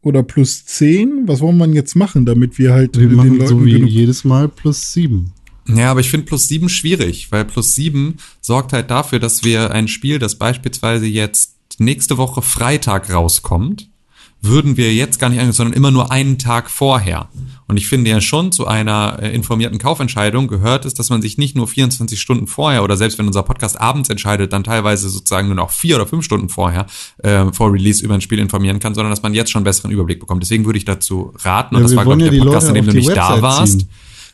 oder 0.06 0.24
plus 0.24 0.66
zehn. 0.66 1.24
Was 1.26 1.42
wollen 1.42 1.58
wir 1.58 1.68
jetzt 1.68 1.96
machen, 1.96 2.26
damit 2.26 2.58
wir 2.60 2.74
halt 2.74 2.98
Wir 2.98 3.08
den 3.08 3.16
machen 3.16 3.38
Leuten 3.38 3.48
so 3.48 3.66
wie 3.66 3.84
jedes 3.86 4.24
Mal 4.24 4.48
plus 4.48 4.94
sieben. 4.94 5.34
Ja, 5.68 5.90
aber 5.90 6.00
ich 6.00 6.12
finde 6.12 6.28
plus 6.28 6.48
sieben 6.48 6.70
schwierig, 6.70 7.32
weil 7.32 7.44
plus 7.44 7.74
sieben 7.74 8.18
sorgt 8.40 8.72
halt 8.72 8.92
dafür, 8.92 9.18
dass 9.20 9.44
wir 9.44 9.72
ein 9.72 9.88
Spiel, 9.88 10.20
das 10.20 10.36
beispielsweise 10.36 11.08
jetzt 11.08 11.56
nächste 11.80 12.20
Woche 12.20 12.44
Freitag 12.44 13.12
rauskommt, 13.12 13.90
würden 14.42 14.78
wir 14.78 14.94
jetzt 14.94 15.20
gar 15.20 15.30
nicht 15.30 15.40
angehen, 15.40 15.54
sondern 15.54 15.76
immer 15.76 15.90
nur 15.90 16.12
einen 16.12 16.38
Tag 16.38 16.70
vorher. 16.70 17.30
Und 17.68 17.78
ich 17.78 17.88
finde 17.88 18.12
ja 18.12 18.22
schon, 18.22 18.52
zu 18.52 18.68
einer 18.68 19.18
äh, 19.22 19.34
informierten 19.34 19.80
Kaufentscheidung 19.80 20.48
gehört 20.48 20.86
es, 20.86 20.94
dass 20.94 21.10
man 21.10 21.22
sich 21.22 21.38
nicht 21.38 21.56
nur 21.56 21.68
24 21.68 22.20
Stunden 22.22 22.46
vorher 22.48 22.84
oder 22.84 22.96
selbst 22.96 23.18
wenn 23.18 23.26
unser 23.28 23.44
Podcast 23.44 23.80
abends 23.82 24.10
entscheidet, 24.10 24.54
dann 24.54 24.64
teilweise 24.64 25.10
sozusagen 25.10 25.48
nur 25.48 25.56
noch 25.56 25.72
vier 25.72 25.96
oder 25.96 26.06
fünf 26.06 26.24
Stunden 26.24 26.50
vorher 26.50 26.86
äh, 27.24 27.46
vor 27.52 27.74
Release 27.74 28.04
über 28.04 28.14
ein 28.14 28.22
Spiel 28.22 28.40
informieren 28.40 28.80
kann, 28.80 28.94
sondern 28.94 29.12
dass 29.12 29.24
man 29.24 29.34
jetzt 29.34 29.52
schon 29.52 29.62
einen 29.62 29.66
besseren 29.66 29.92
Überblick 29.92 30.20
bekommt. 30.20 30.44
Deswegen 30.44 30.66
würde 30.66 30.78
ich 30.78 30.86
dazu 30.86 31.34
raten, 31.44 31.76
und 31.76 31.82
Ja, 31.82 31.88
das 31.88 31.96
war, 31.96 32.04
glaube 32.04 32.22
wollen 32.22 32.34
ich, 32.34 32.40
der 32.40 32.46
Podcast, 32.46 32.68
Leute 32.68 32.80
in 32.80 32.86
dem 32.86 32.92
du 32.94 32.98
nicht 32.98 33.10
da 33.10 33.30
Website 33.30 33.42
warst. 33.42 33.80
ziehen. 33.80 33.90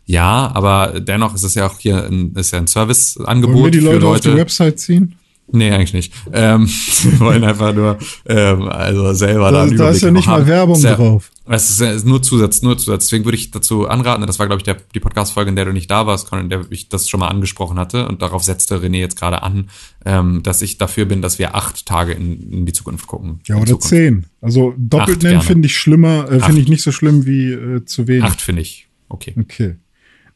Ja, 0.05 0.51
aber 0.53 0.99
dennoch 0.99 1.33
ist 1.35 1.43
es 1.43 1.55
ja 1.55 1.67
auch 1.67 1.79
hier 1.79 2.03
ein, 2.05 2.33
ist 2.35 2.51
ja 2.51 2.57
ein 2.57 2.61
Wollen 2.61 2.67
Serviceangebot 2.67 3.63
wir 3.65 3.71
die 3.71 3.79
für 3.79 3.85
Leute 3.93 4.07
auf 4.07 4.19
die 4.19 4.27
Leute. 4.29 4.39
Website 4.41 4.79
ziehen? 4.79 5.15
Nee, 5.53 5.71
eigentlich 5.71 5.93
nicht. 5.93 6.13
Ähm, 6.31 6.67
wir 7.03 7.19
wollen 7.19 7.43
einfach 7.43 7.73
nur 7.73 7.97
ähm, 8.25 8.63
also 8.69 9.13
selber 9.13 9.51
Da, 9.51 9.57
da, 9.57 9.63
einen 9.63 9.77
da 9.77 9.89
ist 9.89 10.01
ja 10.01 10.11
nicht 10.11 10.25
noch 10.25 10.33
mal 10.33 10.39
haben. 10.41 10.47
Werbung 10.47 10.75
Ist 10.75 10.83
ja, 10.83 10.95
drauf. 10.95 11.31
Es 11.47 11.69
ist, 11.69 11.81
ist 11.81 12.05
nur 12.05 12.21
Zusatz, 12.21 12.61
nur 12.61 12.77
Zusatz. 12.77 13.05
Deswegen 13.05 13.25
würde 13.25 13.37
ich 13.37 13.51
dazu 13.51 13.87
anraten, 13.87 14.25
das 14.25 14.39
war, 14.39 14.47
glaube 14.47 14.59
ich, 14.59 14.63
der, 14.63 14.77
die 14.93 14.99
Podcast-Folge, 14.99 15.49
in 15.49 15.55
der 15.55 15.65
du 15.65 15.73
nicht 15.73 15.91
da 15.91 16.07
warst, 16.07 16.29
Colin, 16.29 16.45
in 16.45 16.49
der 16.49 16.65
ich 16.69 16.89
das 16.89 17.09
schon 17.09 17.19
mal 17.19 17.27
angesprochen 17.27 17.77
hatte. 17.77 18.07
Und 18.07 18.21
darauf 18.21 18.43
setzte 18.43 18.77
René 18.77 18.97
jetzt 18.97 19.17
gerade 19.17 19.43
an, 19.43 19.69
ähm, 20.05 20.43
dass 20.43 20.61
ich 20.61 20.77
dafür 20.77 21.05
bin, 21.05 21.21
dass 21.21 21.39
wir 21.39 21.55
acht 21.55 21.85
Tage 21.85 22.13
in, 22.13 22.51
in 22.51 22.65
die 22.65 22.73
Zukunft 22.73 23.07
gucken. 23.07 23.41
Ja, 23.47 23.55
oder 23.55 23.67
Zukunft. 23.67 23.89
zehn. 23.89 24.25
Also 24.39 24.73
doppelt 24.77 25.17
Acht 25.17 25.23
nennen 25.23 25.41
finde 25.41 25.65
ich 25.65 25.77
schlimmer, 25.77 26.31
äh, 26.31 26.39
finde 26.39 26.61
ich 26.61 26.67
nicht 26.67 26.83
so 26.83 26.91
schlimm 26.91 27.25
wie 27.25 27.51
äh, 27.51 27.85
zu 27.85 28.07
wenig. 28.07 28.23
Acht 28.23 28.41
finde 28.41 28.61
ich. 28.61 28.87
Okay. 29.09 29.35
Okay. 29.37 29.75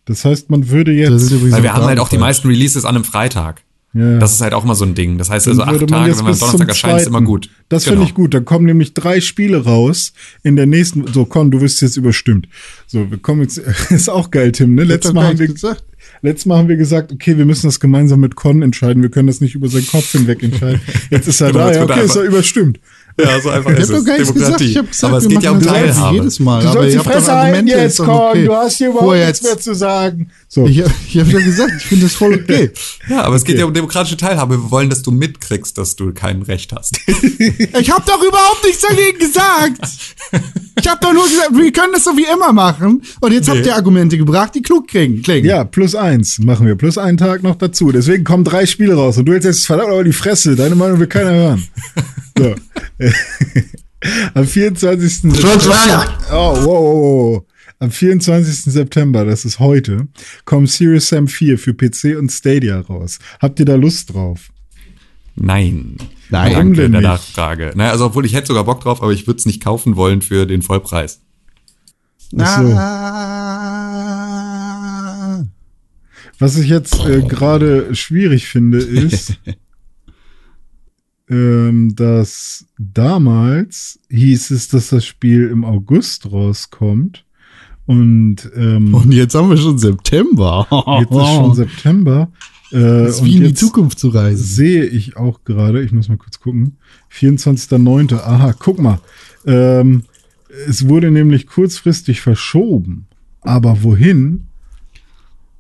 Das 0.06 0.24
heißt, 0.24 0.50
man 0.50 0.70
würde 0.70 0.92
jetzt. 0.92 1.32
Weil 1.52 1.64
wir 1.64 1.74
haben 1.74 1.86
halt 1.86 2.00
auch 2.00 2.10
die 2.10 2.20
meisten 2.20 2.48
Releases 2.48 2.86
an 2.86 2.96
einem 2.96 3.04
Freitag. 3.04 3.64
Ja, 3.96 4.20
Das 4.20 4.34
ist 4.34 4.42
halt 4.42 4.54
auch 4.54 4.64
immer 4.66 4.76
so 4.76 4.84
ein 4.84 4.94
Ding. 4.94 5.18
Das 5.18 5.30
heißt 5.30 5.48
also 5.48 5.62
Dann 5.62 5.70
acht 5.70 5.80
würde 5.80 5.92
man 5.92 6.02
Tage, 6.04 6.18
wenn 6.18 6.26
man 6.26 6.38
Donnerstag 6.38 6.68
erscheint, 6.68 7.00
ist 7.02 7.08
immer 7.08 7.22
gut. 7.22 7.50
Das 7.70 7.86
Genau. 7.86 7.96
finde 7.96 8.10
ich 8.10 8.14
gut. 8.14 8.34
Da 8.34 8.42
kommen 8.42 8.66
nämlich 8.66 8.94
drei 8.94 9.22
Spiele 9.22 9.64
raus 9.64 10.12
in 10.44 10.56
der 10.58 10.66
nächsten. 10.66 11.08
So, 11.12 11.26
Con, 11.26 11.50
du 11.50 11.62
wirst 11.62 11.82
jetzt 11.82 11.96
überstimmt. 11.96 12.48
So, 12.88 13.10
wir 13.10 13.18
kommen 13.18 13.42
jetzt. 13.42 13.58
ist 13.90 14.10
auch 14.10 14.30
geil, 14.32 14.52
Tim. 14.52 14.76
Ne? 14.76 14.84
Letztes 14.84 15.14
Mal, 15.14 15.28
haben 15.28 15.40
wir, 15.40 15.48
gesagt. 15.48 15.84
letztes 16.22 16.46
Mal 16.46 16.58
haben 16.58 16.68
wir 16.68 16.76
gesagt, 16.78 17.12
okay, 17.14 17.38
wir 17.38 17.46
müssen 17.46 17.68
das 17.68 17.80
gemeinsam 17.80 18.20
mit 18.20 18.36
Con 18.36 18.62
entscheiden. 18.62 19.02
Wir 19.02 19.10
können 19.10 19.28
das 19.28 19.40
nicht 19.40 19.56
über 19.56 19.70
seinen 19.70 19.88
Kopf 19.88 20.12
hinweg 20.12 20.44
entscheiden. 20.44 20.82
Jetzt 21.10 21.28
ist 21.28 21.40
er 21.42 21.52
Genau, 21.54 21.66
da. 21.66 21.72
Ja, 21.72 21.78
er 21.78 21.84
okay, 21.86 22.04
ist 22.06 22.16
er 22.16 22.24
überstimmt. 22.24 22.80
Ja, 23.18 23.40
so 23.40 23.50
einfach 23.50 23.72
Ich 23.72 23.80
ist 23.80 23.90
habe 23.90 23.98
es. 24.00 24.04
doch 24.04 24.06
gar 24.06 24.18
nichts 24.18 24.34
gesagt. 24.34 24.60
Demokratie. 24.60 24.72
Ich 24.72 24.78
habe 24.78 24.88
gesagt, 24.90 25.04
Aber 25.06 25.18
es 25.18 25.24
wir 25.24 25.30
geht 25.30 25.44
ja 25.44 25.52
um 25.52 25.62
Teilhabe. 25.62 26.16
jedes 26.18 26.40
Mal. 26.42 26.62
Du 26.64 26.72
sollst 26.74 26.94
die 26.94 27.00
habt 27.00 27.08
Fresse 27.10 27.32
halten 27.34 27.68
jetzt, 27.68 27.98
Con. 28.00 28.10
okay. 28.10 28.46
Du 28.46 28.54
hast 28.54 28.78
hier 28.78 28.88
überhaupt 28.88 29.06
Vorher 29.06 29.28
nichts 29.28 29.42
mehr 29.44 29.58
zu 29.58 29.74
sagen. 29.74 30.32
So. 30.50 30.66
Ich, 30.68 30.80
ich 30.80 31.20
habe 31.20 31.30
ja 31.32 31.40
gesagt, 31.40 31.72
ich 31.78 31.86
finde 31.86 32.06
das 32.06 32.14
voll 32.16 32.34
okay. 32.34 32.72
Ja, 33.10 33.22
aber 33.24 33.36
es 33.36 33.44
geht 33.46 33.56
Okay. 33.56 33.62
ja 33.62 33.66
um 33.68 33.74
demokratische 33.74 34.18
Teilhabe. 34.18 34.56
Wir 34.62 34.72
wollen, 34.72 34.90
dass 34.90 35.02
du 35.02 35.12
mitkriegst, 35.12 35.78
dass 35.78 35.96
du 35.96 36.14
kein 36.14 36.42
Recht 36.42 36.74
hast. 36.74 37.00
Ich 37.80 37.92
habe 37.92 38.04
doch 38.06 38.22
überhaupt 38.22 38.64
nichts 38.66 38.82
dagegen 38.82 39.20
gesagt. 39.20 39.80
Ich 40.80 40.88
habe 40.88 41.00
doch 41.02 41.14
nur 41.14 41.24
gesagt, 41.24 41.52
wir 41.54 41.72
können 41.72 41.94
das 41.94 42.04
so 42.04 42.18
wie 42.18 42.26
immer 42.34 42.52
machen. 42.52 43.02
Und 43.22 43.32
jetzt 43.32 43.48
habt 43.48 43.60
Nee. 43.60 43.68
ihr 43.68 43.76
Argumente 43.76 44.18
gebracht, 44.18 44.56
die 44.56 44.62
klug 44.62 44.88
klingen. 44.88 45.22
klingen. 45.22 45.46
Ja, 45.48 45.64
plus 45.64 45.96
eins 45.96 46.40
machen 46.40 46.68
wir. 46.68 46.76
Plus 46.76 46.98
einen 46.98 47.18
Tag 47.18 47.44
noch 47.44 47.56
dazu. 47.56 47.92
Deswegen 47.92 48.24
kommen 48.24 48.44
drei 48.44 48.66
Spiele 48.66 48.96
raus. 48.96 49.18
Und 49.18 49.26
du 49.26 49.32
hältst 49.34 49.46
jetzt 49.46 49.66
verdammt 49.68 49.90
aber 49.92 50.04
die 50.04 50.14
Fresse. 50.14 50.56
Deine 50.56 50.76
Meinung 50.76 51.00
will 51.00 51.08
keiner 51.08 51.32
hören. 51.32 51.68
So. 52.38 52.56
Am 54.34 54.46
24. 54.46 55.22
September. 55.22 56.18
Oh, 56.32 56.34
wow, 56.34 56.66
wow, 56.66 56.66
wow. 56.66 57.46
Am 57.80 57.92
24. 57.92 58.72
September, 58.74 59.26
das 59.26 59.46
ist 59.46 59.60
heute, 59.60 60.08
kommt 60.46 60.70
Serious 60.70 61.10
Sam 61.10 61.28
4 61.28 61.58
für 61.58 61.74
PC 61.74 62.18
und 62.18 62.32
Stadia 62.32 62.80
raus. 62.80 63.20
Habt 63.42 63.60
ihr 63.60 63.66
da 63.66 63.76
Lust 63.76 64.14
drauf? 64.14 64.50
Nein. 65.36 65.98
Nein. 66.30 66.54
Warum 66.54 66.54
Danke 66.54 66.82
denn 66.84 66.92
der 66.94 67.02
nicht? 67.02 67.10
Nachfrage. 67.10 67.74
Naja, 67.76 67.92
also 67.92 68.06
obwohl 68.06 68.26
ich 68.26 68.34
hätte 68.34 68.48
sogar 68.48 68.64
Bock 68.64 68.82
drauf, 68.82 69.02
aber 69.02 69.12
ich 69.12 69.28
würde 69.28 69.40
es 69.40 69.46
nicht 69.46 69.62
kaufen 69.62 69.98
wollen 69.98 70.22
für 70.22 70.46
den 70.46 70.62
Vollpreis. 70.62 71.22
So. 72.32 72.38
Was 76.40 76.58
ich 76.58 76.68
jetzt 76.68 77.06
äh, 77.06 77.22
gerade 77.22 77.94
schwierig 77.94 78.48
finde, 78.48 78.78
ist, 78.80 79.38
ähm, 81.30 81.96
dass 81.96 82.66
damals 82.78 84.00
hieß 84.10 84.52
es, 84.52 84.68
dass 84.70 84.90
das 84.90 85.06
Spiel 85.06 85.50
im 85.50 85.64
August 85.66 86.32
rauskommt. 86.32 87.26
Und 87.88 88.38
ähm, 88.56 88.94
Und 88.94 89.12
jetzt 89.12 89.36
haben 89.36 89.50
wir 89.50 89.58
schon 89.58 89.78
September. 89.78 90.68
jetzt 91.00 91.12
ist 91.12 91.36
schon 91.36 91.54
September. 91.56 92.32
Äh, 92.72 92.80
Das 92.80 93.18
ist 93.18 93.26
wie 93.26 93.38
in 93.38 93.44
die 93.44 93.54
Zukunft 93.54 94.00
zu 94.00 94.10
reisen. 94.10 94.44
Sehe 94.44 94.86
ich 94.86 95.18
auch 95.18 95.44
gerade, 95.44 95.84
ich 95.84 95.92
muss 95.92 96.10
mal 96.10 96.18
kurz 96.18 96.40
gucken. 96.40 96.78
24.09. 97.14 98.16
Aha, 98.16 98.54
guck 98.58 98.80
mal. 98.80 99.00
Ähm, 99.46 100.04
es 100.68 100.88
wurde 100.88 101.12
nämlich 101.12 101.46
kurzfristig 101.48 102.22
verschoben. 102.22 103.06
Aber 103.42 103.84
wohin? 103.84 104.48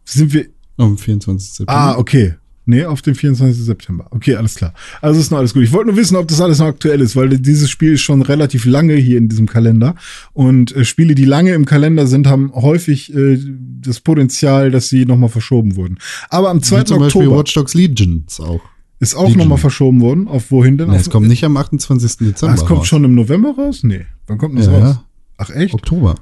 Sind 0.03 0.33
wir 0.33 0.47
Am 0.77 0.97
24. 0.97 1.49
September. 1.53 1.71
Ah, 1.79 1.97
okay. 1.97 2.35
Nee, 2.67 2.85
auf 2.85 3.01
den 3.01 3.13
24. 3.13 3.63
September. 3.63 4.07
Okay, 4.09 4.35
alles 4.35 4.55
klar. 4.55 4.73
Also 5.01 5.19
ist 5.19 5.31
noch 5.31 5.37
alles 5.37 5.53
gut. 5.53 5.63
Ich 5.63 5.71
wollte 5.71 5.89
nur 5.89 5.97
wissen, 5.97 6.15
ob 6.15 6.27
das 6.27 6.41
alles 6.41 6.59
noch 6.59 6.65
aktuell 6.65 6.99
ist, 7.01 7.15
weil 7.15 7.29
dieses 7.37 7.69
Spiel 7.69 7.93
ist 7.93 8.01
schon 8.01 8.21
relativ 8.23 8.65
lange 8.65 8.95
hier 8.95 9.17
in 9.19 9.29
diesem 9.29 9.47
Kalender. 9.47 9.95
Und 10.33 10.75
äh, 10.75 10.83
Spiele, 10.83 11.13
die 11.13 11.25
lange 11.25 11.53
im 11.53 11.65
Kalender 11.65 12.07
sind, 12.07 12.25
haben 12.27 12.51
häufig 12.53 13.13
äh, 13.13 13.39
das 13.81 13.99
Potenzial, 13.99 14.71
dass 14.71 14.89
sie 14.89 15.05
nochmal 15.05 15.29
verschoben 15.29 15.75
wurden. 15.75 15.99
Aber 16.29 16.49
am 16.49 16.63
2. 16.63 16.79
Wie 16.79 16.83
zum 16.85 16.99
Beispiel 16.99 17.21
Oktober 17.21 17.39
Watch 17.39 17.53
Dogs 17.53 17.73
Legions 17.75 18.39
auch. 18.39 18.61
ist 18.99 19.15
auch 19.15 19.35
nochmal 19.35 19.59
verschoben 19.59 20.01
worden. 20.01 20.27
Auf 20.27 20.49
wohin 20.49 20.77
denn? 20.79 20.89
Nee, 20.89 20.97
es 20.97 21.09
kommt 21.11 21.27
nicht 21.27 21.43
am 21.43 21.57
28. 21.57 22.17
Dezember. 22.17 22.51
Ah, 22.51 22.55
es 22.55 22.65
kommt 22.65 22.79
raus. 22.81 22.87
schon 22.87 23.03
im 23.03 23.13
November 23.13 23.53
raus? 23.55 23.83
Nee. 23.83 24.05
Wann 24.25 24.39
kommt 24.39 24.57
das 24.57 24.65
Ja, 24.65 24.77
raus? 24.79 24.99
Ach 25.37 25.49
echt? 25.51 25.73
Oktober. 25.75 26.15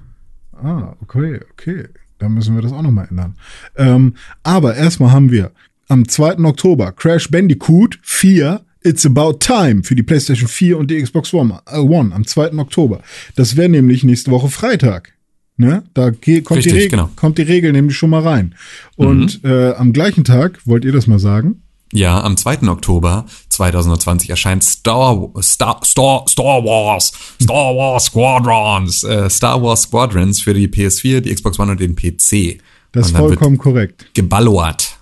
Ah, 0.52 0.94
okay, 1.02 1.40
okay. 1.54 1.86
Dann 2.20 2.34
müssen 2.34 2.56
wir 2.56 2.62
das 2.62 2.72
auch 2.72 2.82
nochmal 2.82 3.08
ändern. 3.10 3.36
Ähm, 3.76 4.16
aber 4.44 4.76
erstmal 4.76 5.12
haben 5.12 5.32
wir 5.32 5.52
am 5.88 6.08
2. 6.08 6.40
Oktober 6.40 6.92
Crash 6.92 7.30
Bandicoot 7.30 8.00
4 8.02 8.62
It's 8.86 9.06
About 9.06 9.34
Time 9.40 9.84
für 9.84 9.96
die 9.96 10.04
PlayStation 10.04 10.48
4 10.48 10.78
und 10.78 10.92
die 10.92 11.02
Xbox 11.02 11.34
One, 11.34 11.62
äh, 11.72 11.78
One 11.78 12.14
am 12.14 12.28
2. 12.28 12.54
Oktober. 12.58 13.02
Das 13.36 13.56
wäre 13.56 13.70
nämlich 13.70 14.04
nächste 14.04 14.32
Woche 14.32 14.50
Freitag. 14.50 15.14
Ne? 15.56 15.84
Da 15.94 16.12
kommt, 16.12 16.26
die 16.26 16.40
Richtig, 16.40 16.74
Regel, 16.74 16.90
genau. 16.90 17.10
kommt 17.16 17.38
die 17.38 17.44
Regel 17.44 17.72
nämlich 17.72 17.96
schon 17.96 18.10
mal 18.10 18.24
rein. 18.24 18.56
Und 18.96 19.44
äh, 19.44 19.74
am 19.74 19.94
gleichen 19.94 20.24
Tag, 20.24 20.60
wollt 20.66 20.84
ihr 20.84 20.92
das 20.92 21.08
mal 21.08 21.20
sagen? 21.20 21.62
Ja, 21.94 22.24
am 22.24 22.36
2. 22.36 22.68
Oktober 22.70 23.26
2020 23.50 24.32
erscheint 24.32 24.64
Star, 24.64 25.30
Star, 25.42 25.80
Star, 25.84 26.26
Star 26.28 26.64
Wars, 26.64 27.14
Star 27.40 27.76
Wars 27.76 28.06
Squadrons, 28.06 29.04
äh, 29.04 29.30
Star 29.30 29.62
Wars 29.62 29.84
Squadrons 29.84 30.42
für 30.42 30.56
die 30.56 30.68
PS4, 30.68 31.20
die 31.20 31.34
Xbox 31.34 31.60
One 31.60 31.72
und 31.72 31.80
den 31.80 31.96
PC. 31.96 32.60
Das 32.92 33.08
ist 33.08 33.16
vollkommen 33.16 33.60
korrekt. 33.60 34.08
geballert. 34.16 34.98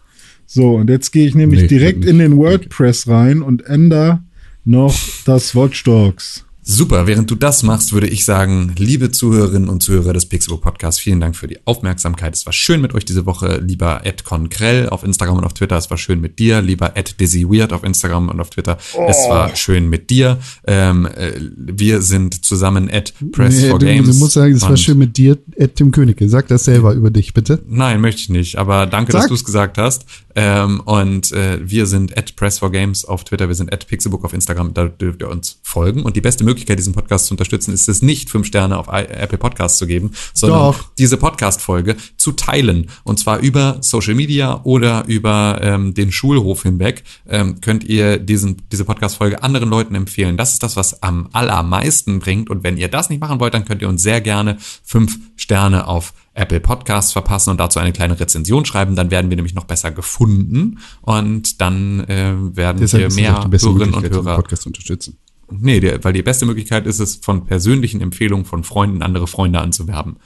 So, 0.54 0.76
und 0.76 0.90
jetzt 0.90 1.12
gehe 1.12 1.26
ich 1.26 1.34
nämlich 1.34 1.62
Nee, 1.62 1.68
direkt 1.68 2.04
in 2.04 2.20
den 2.20 2.36
WordPress 2.36 3.08
rein 3.08 3.42
und 3.42 3.66
ändere 3.66 4.20
noch 4.66 4.94
das 5.24 5.56
Watch 5.56 5.82
Dogs. 5.86 6.46
Super, 6.74 7.06
während 7.06 7.30
du 7.30 7.35
das 7.35 7.64
machst, 7.64 7.91
würde 7.91 8.08
ich 8.08 8.24
sagen, 8.24 8.74
liebe 8.77 9.11
Zuhörerinnen 9.11 9.67
und 9.67 9.83
Zuhörer 9.83 10.14
des 10.14 10.25
Pixelbook 10.25 10.61
Podcasts, 10.61 11.01
vielen 11.01 11.19
Dank 11.19 11.35
für 11.35 11.48
die 11.48 11.58
Aufmerksamkeit. 11.66 12.33
Es 12.33 12.45
war 12.45 12.53
schön 12.53 12.80
mit 12.80 12.93
euch 12.95 13.03
diese 13.03 13.25
Woche, 13.25 13.58
lieber 13.61 14.06
Ed 14.06 14.24
Konkrell 14.24 14.88
auf 14.88 15.03
Instagram 15.03 15.38
und 15.40 15.43
auf 15.43 15.53
Twitter. 15.53 15.75
Es 15.75 15.90
war 15.90 15.98
schön 15.98 16.22
mit 16.22 16.40
dir, 16.40 16.61
lieber 16.61 16.95
Ed 16.95 17.16
Weird 17.19 17.74
auf 17.74 17.83
Instagram 17.83 18.30
und 18.30 18.40
auf 18.40 18.51
Twitter. 18.51 18.77
Es 19.09 19.17
Oh. 19.25 19.30
war 19.32 19.53
schön 19.58 19.90
mit 19.90 20.09
dir. 20.09 20.38
Ähm, 20.66 21.06
äh, 21.08 21.33
wir 21.58 22.01
sind 22.01 22.45
zusammen 22.45 22.88
Ed 22.88 23.14
Press 23.33 23.58
Nee, 23.61 23.69
for 23.69 23.80
du, 23.80 23.85
Games. 23.88 24.08
du 24.09 24.16
musst 24.16 24.33
sagen, 24.33 24.56
es 24.56 24.61
war 24.61 24.77
schön 24.77 24.98
mit 24.98 25.17
dir, 25.17 25.38
Ed 25.58 25.75
Tim 25.75 25.91
Königke. 25.91 26.30
Sag 26.30 26.48
das 26.48 26.64
selber 26.64 26.93
über 26.93 27.11
dich, 27.11 27.33
bitte. 27.33 27.61
Nein, 27.67 28.00
möchte 28.00 28.22
ich 28.22 28.30
nicht. 28.30 28.56
Aber 28.58 28.85
danke, 28.85 29.11
dass 29.11 29.24
Sag. 29.24 29.30
du 29.30 29.35
es 29.35 29.43
gesagt 29.43 29.77
hast. 29.77 30.06
Ähm, 30.33 30.80
und 30.85 31.33
äh, 31.33 31.59
wir 31.61 31.85
sind 31.85 32.17
at 32.17 32.38
Press 32.38 32.59
for 32.59 32.72
Games 32.72 33.03
auf 33.03 33.25
Twitter, 33.25 33.50
wir 33.50 33.56
sind 33.56 33.74
at 33.74 33.85
Pixelbook 33.85 34.24
auf 34.24 34.32
Instagram, 34.33 34.74
da 34.74 34.85
dürft 34.88 35.22
ihr 35.22 35.30
uns 35.30 35.59
folgen. 35.61 36.03
Und 36.03 36.16
die 36.16 36.22
beste 36.22 36.45
Möglichkeit, 36.45 36.60
diesen 36.65 36.93
Podcast 36.93 37.27
zu 37.27 37.33
unterstützen, 37.33 37.73
ist 37.73 37.88
es 37.90 38.01
nicht, 38.01 38.30
fünf 38.30 38.48
Sterne 38.48 38.77
auf 38.77 38.88
Apple 38.88 39.38
Podcasts 39.38 39.77
zu 39.77 39.88
geben, 39.88 40.11
sondern 40.33 40.59
Doch. 40.59 40.91
diese 40.98 41.17
Podcast-Folge 41.17 41.95
zu 42.17 42.31
teilen. 42.33 42.90
Und 43.03 43.19
zwar 43.19 43.40
über 43.40 43.77
Social 43.81 44.15
Media 44.15 44.61
oder 44.64 45.06
über 45.07 45.59
ähm, 45.61 45.93
den 45.93 46.11
Schulhof 46.11 46.64
hinweg 46.64 47.03
ähm, 47.27 47.61
könnt 47.61 47.83
ihr 47.83 48.17
diesen, 48.17 48.61
diese 48.72 48.85
Podcast-Folge 48.85 49.43
anderen 49.43 49.69
Leuten 49.69 49.95
empfehlen. 49.95 50.38
Das 50.38 50.53
ist 50.53 50.64
das, 50.64 50.75
was 50.75 51.03
am 51.03 51.30
allermeisten 51.33 52.19
bringt. 52.19 52.49
Und 52.49 52.64
wenn 52.64 52.77
ihr 52.77 52.88
das 52.88 53.09
nicht 53.09 53.19
machen 53.19 53.40
wollt, 53.40 53.53
dann 53.53 53.65
könnt 53.65 53.81
ihr 53.81 53.90
uns 53.90 54.01
sehr 54.01 54.22
gerne 54.22 54.57
fünf 54.83 55.17
Sterne 55.35 55.88
auf 55.88 56.14
Apple 56.33 56.61
Podcasts 56.61 57.11
verpassen 57.11 57.49
und 57.49 57.59
dazu 57.59 57.80
eine 57.80 57.91
kleine 57.91 58.19
Rezension 58.19 58.65
schreiben. 58.65 58.95
Dann 58.95 59.11
werden 59.11 59.30
wir 59.30 59.35
nämlich 59.35 59.53
noch 59.53 59.65
besser 59.65 59.91
gefunden 59.91 60.80
und 61.01 61.59
dann 61.59 62.01
äh, 62.06 62.33
werden 62.56 62.80
Deshalb 62.80 63.09
wir 63.09 63.22
mehr 63.22 63.33
Hörerinnen 63.33 63.93
und 63.93 64.01
Möglichkeit, 64.01 64.14
Hörer 64.14 64.35
Podcast 64.35 64.65
unterstützen. 64.65 65.17
Nee, 65.60 65.80
der, 65.80 66.04
weil 66.04 66.14
die 66.14 66.24
beste 66.24 66.46
Möglichkeit 66.46 66.88
ist 66.88 67.00
es, 67.00 67.16
von 67.18 67.46
persönlichen 67.46 68.02
Empfehlungen 68.02 68.46
von 68.46 68.64
Freunden 68.64 69.02
andere 69.02 69.28
Freunde 69.28 69.60
anzuwerben. 69.60 70.18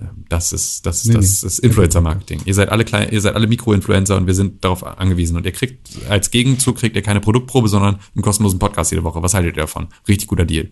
Ähm, 0.00 0.06
Das 0.28 0.52
ist, 0.52 0.86
das 0.86 1.00
ist, 1.02 1.08
Nee, 1.08 1.14
das 1.14 1.42
nee. 1.42 1.46
ist 1.48 1.58
Influencer-Marketing. 1.60 2.40
Ihr 2.46 2.54
seid 2.54 2.70
alle 2.70 2.84
klein, 2.84 3.08
ihr 3.10 3.20
seid 3.20 3.34
alle 3.34 3.46
Mikroinfluencer 3.46 4.16
und 4.16 4.26
wir 4.26 4.34
sind 4.34 4.64
darauf 4.64 4.84
angewiesen. 4.84 5.36
Und 5.36 5.44
ihr 5.46 5.52
kriegt, 5.52 5.88
als 6.08 6.30
Gegenzug 6.30 6.76
kriegt 6.76 6.96
ihr 6.96 7.02
keine 7.02 7.20
Produktprobe, 7.20 7.68
sondern 7.68 7.96
einen 8.14 8.22
kostenlosen 8.22 8.58
Podcast 8.58 8.90
jede 8.92 9.04
Woche. 9.04 9.22
Was 9.22 9.34
haltet 9.34 9.56
ihr 9.56 9.62
davon? 9.62 9.88
Richtig 10.08 10.28
guter 10.28 10.44
Deal. 10.46 10.68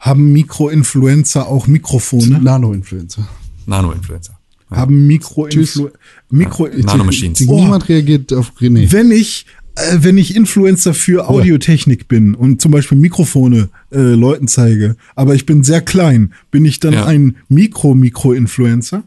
Haben 0.00 0.32
Mikroinfluencer 0.32 1.46
auch 1.46 1.66
Mikrofone? 1.68 2.40
Nano-Influencer. 2.40 3.28
Nano-Influencer. 3.66 4.36
Haben 4.70 5.06
Mikroinflu 5.06 5.90
Mikro 6.30 6.66
Nanomachines. 6.66 7.46
Oh, 7.46 7.60
Niemand 7.60 7.88
reagiert 7.90 8.32
auf 8.32 8.52
René. 8.58 8.90
wenn 8.90 9.10
ich 9.10 9.44
wenn 9.98 10.18
ich 10.18 10.36
Influencer 10.36 10.92
für 10.94 11.28
Audiotechnik 11.28 12.06
bin 12.08 12.34
und 12.34 12.60
zum 12.60 12.72
Beispiel 12.72 12.98
Mikrofone 12.98 13.68
äh, 13.90 13.98
Leuten 13.98 14.46
zeige, 14.48 14.96
aber 15.16 15.34
ich 15.34 15.46
bin 15.46 15.62
sehr 15.64 15.80
klein, 15.80 16.34
bin 16.50 16.64
ich 16.64 16.78
dann 16.80 16.92
Ja. 16.94 17.06
ein 17.06 17.36
Mikro-Mikro-Influencer? 17.48 19.04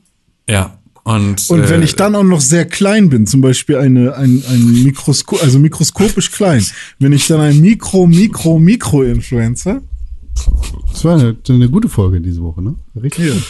Ja. 0.49 0.77
Und, 1.03 1.49
Und 1.51 1.69
wenn 1.69 1.81
äh, 1.81 1.85
ich 1.85 1.95
dann 1.95 2.15
auch 2.15 2.23
noch 2.23 2.41
sehr 2.41 2.65
klein 2.65 3.09
bin, 3.09 3.27
zum 3.27 3.41
Beispiel 3.41 3.75
eine, 3.77 4.15
ein, 4.15 4.41
ein 4.49 4.83
Mikroskop, 4.83 5.43
also 5.43 5.59
mikroskopisch 5.59 6.31
klein, 6.31 6.65
wenn 6.97 7.13
ich 7.13 7.27
dann 7.27 7.41
ein 7.41 7.61
Mikro, 7.61 8.07
Mikro, 8.07 8.57
Mikro-Influencer, 8.57 9.81
Das 10.91 11.05
war 11.05 11.19
eine, 11.19 11.35
eine 11.47 11.69
gute 11.69 11.89
Folge 11.89 12.21
diese 12.21 12.41
Woche, 12.41 12.63
ne? 12.63 12.73
Richtig. 12.99 13.23
hier, 13.25 13.41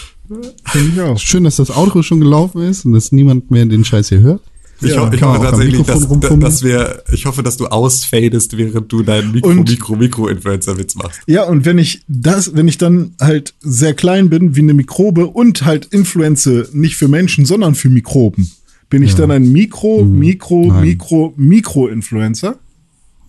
finde 0.65 0.91
ich 0.95 1.01
auch. 1.01 1.17
Schön, 1.17 1.45
dass 1.45 1.55
das 1.55 1.71
Outro 1.71 2.03
schon 2.03 2.19
gelaufen 2.19 2.61
ist 2.61 2.83
und 2.83 2.91
dass 2.91 3.13
niemand 3.13 3.51
mehr 3.51 3.65
den 3.65 3.85
Scheiß 3.85 4.09
hier 4.09 4.19
hört. 4.19 4.41
Ich, 4.81 4.91
Ja, 4.91 5.07
ho 5.09 5.13
ich 5.13 5.21
hoffe 5.21 5.41
tatsächlich, 5.41 5.81
dass, 5.83 6.07
dass 6.39 6.63
wir, 6.63 7.03
ich 7.11 7.25
hoffe, 7.25 7.43
dass 7.43 7.55
du 7.57 7.67
ausfadest, 7.67 8.57
während 8.57 8.91
du 8.91 9.03
deinen 9.03 9.31
Mikro, 9.31 9.49
Und- 9.49 9.69
Mikro, 9.69 9.95
Mikro-Influencer-Witz 9.95 10.95
machst. 10.95 11.21
Ja, 11.27 11.43
und 11.43 11.63
wenn 11.65 11.77
ich 11.77 12.03
das, 12.07 12.55
wenn 12.55 12.67
ich 12.67 12.77
dann 12.77 13.15
halt 13.21 13.53
sehr 13.61 13.93
klein 13.93 14.29
bin, 14.29 14.55
wie 14.55 14.59
eine 14.61 14.73
Mikrobe 14.73 15.27
und 15.27 15.63
halt 15.65 15.85
Influenze 15.85 16.67
nicht 16.73 16.97
für 16.97 17.07
Menschen, 17.07 17.45
sondern 17.45 17.73
für 17.75 17.89
Mikroben, 17.89 18.51
bin 18.89 19.01
ich 19.01 19.15
dann 19.15 19.31
ein 19.31 19.51
Mikro, 19.51 20.03
Mikro, 20.03 20.67
Nein. 20.67 20.81
Mikro, 20.83 21.33
Mikro-Influencer 21.37 22.55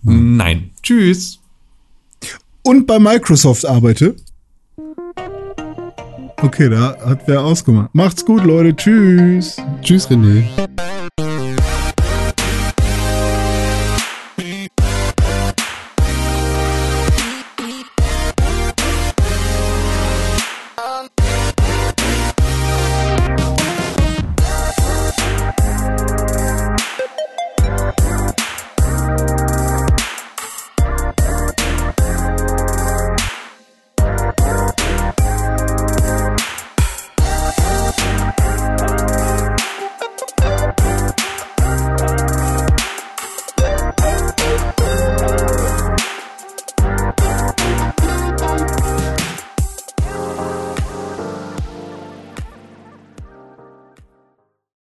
Nein. 0.03 0.69
Tschüss. 0.83 1.39
und 2.63 2.85
bei 2.87 2.99
Microsoft 2.99 3.65
arbeite. 3.65 4.15
Okay, 6.39 6.69
da 6.69 6.95
hat 7.03 7.21
wer 7.25 7.41
ausgemacht. 7.43 7.89
Macht's 7.95 8.23
gut, 8.23 8.43
Leute. 8.43 8.75
Tschüss. 8.75 9.57
Tschüss, 9.81 10.07
René. 10.09 10.43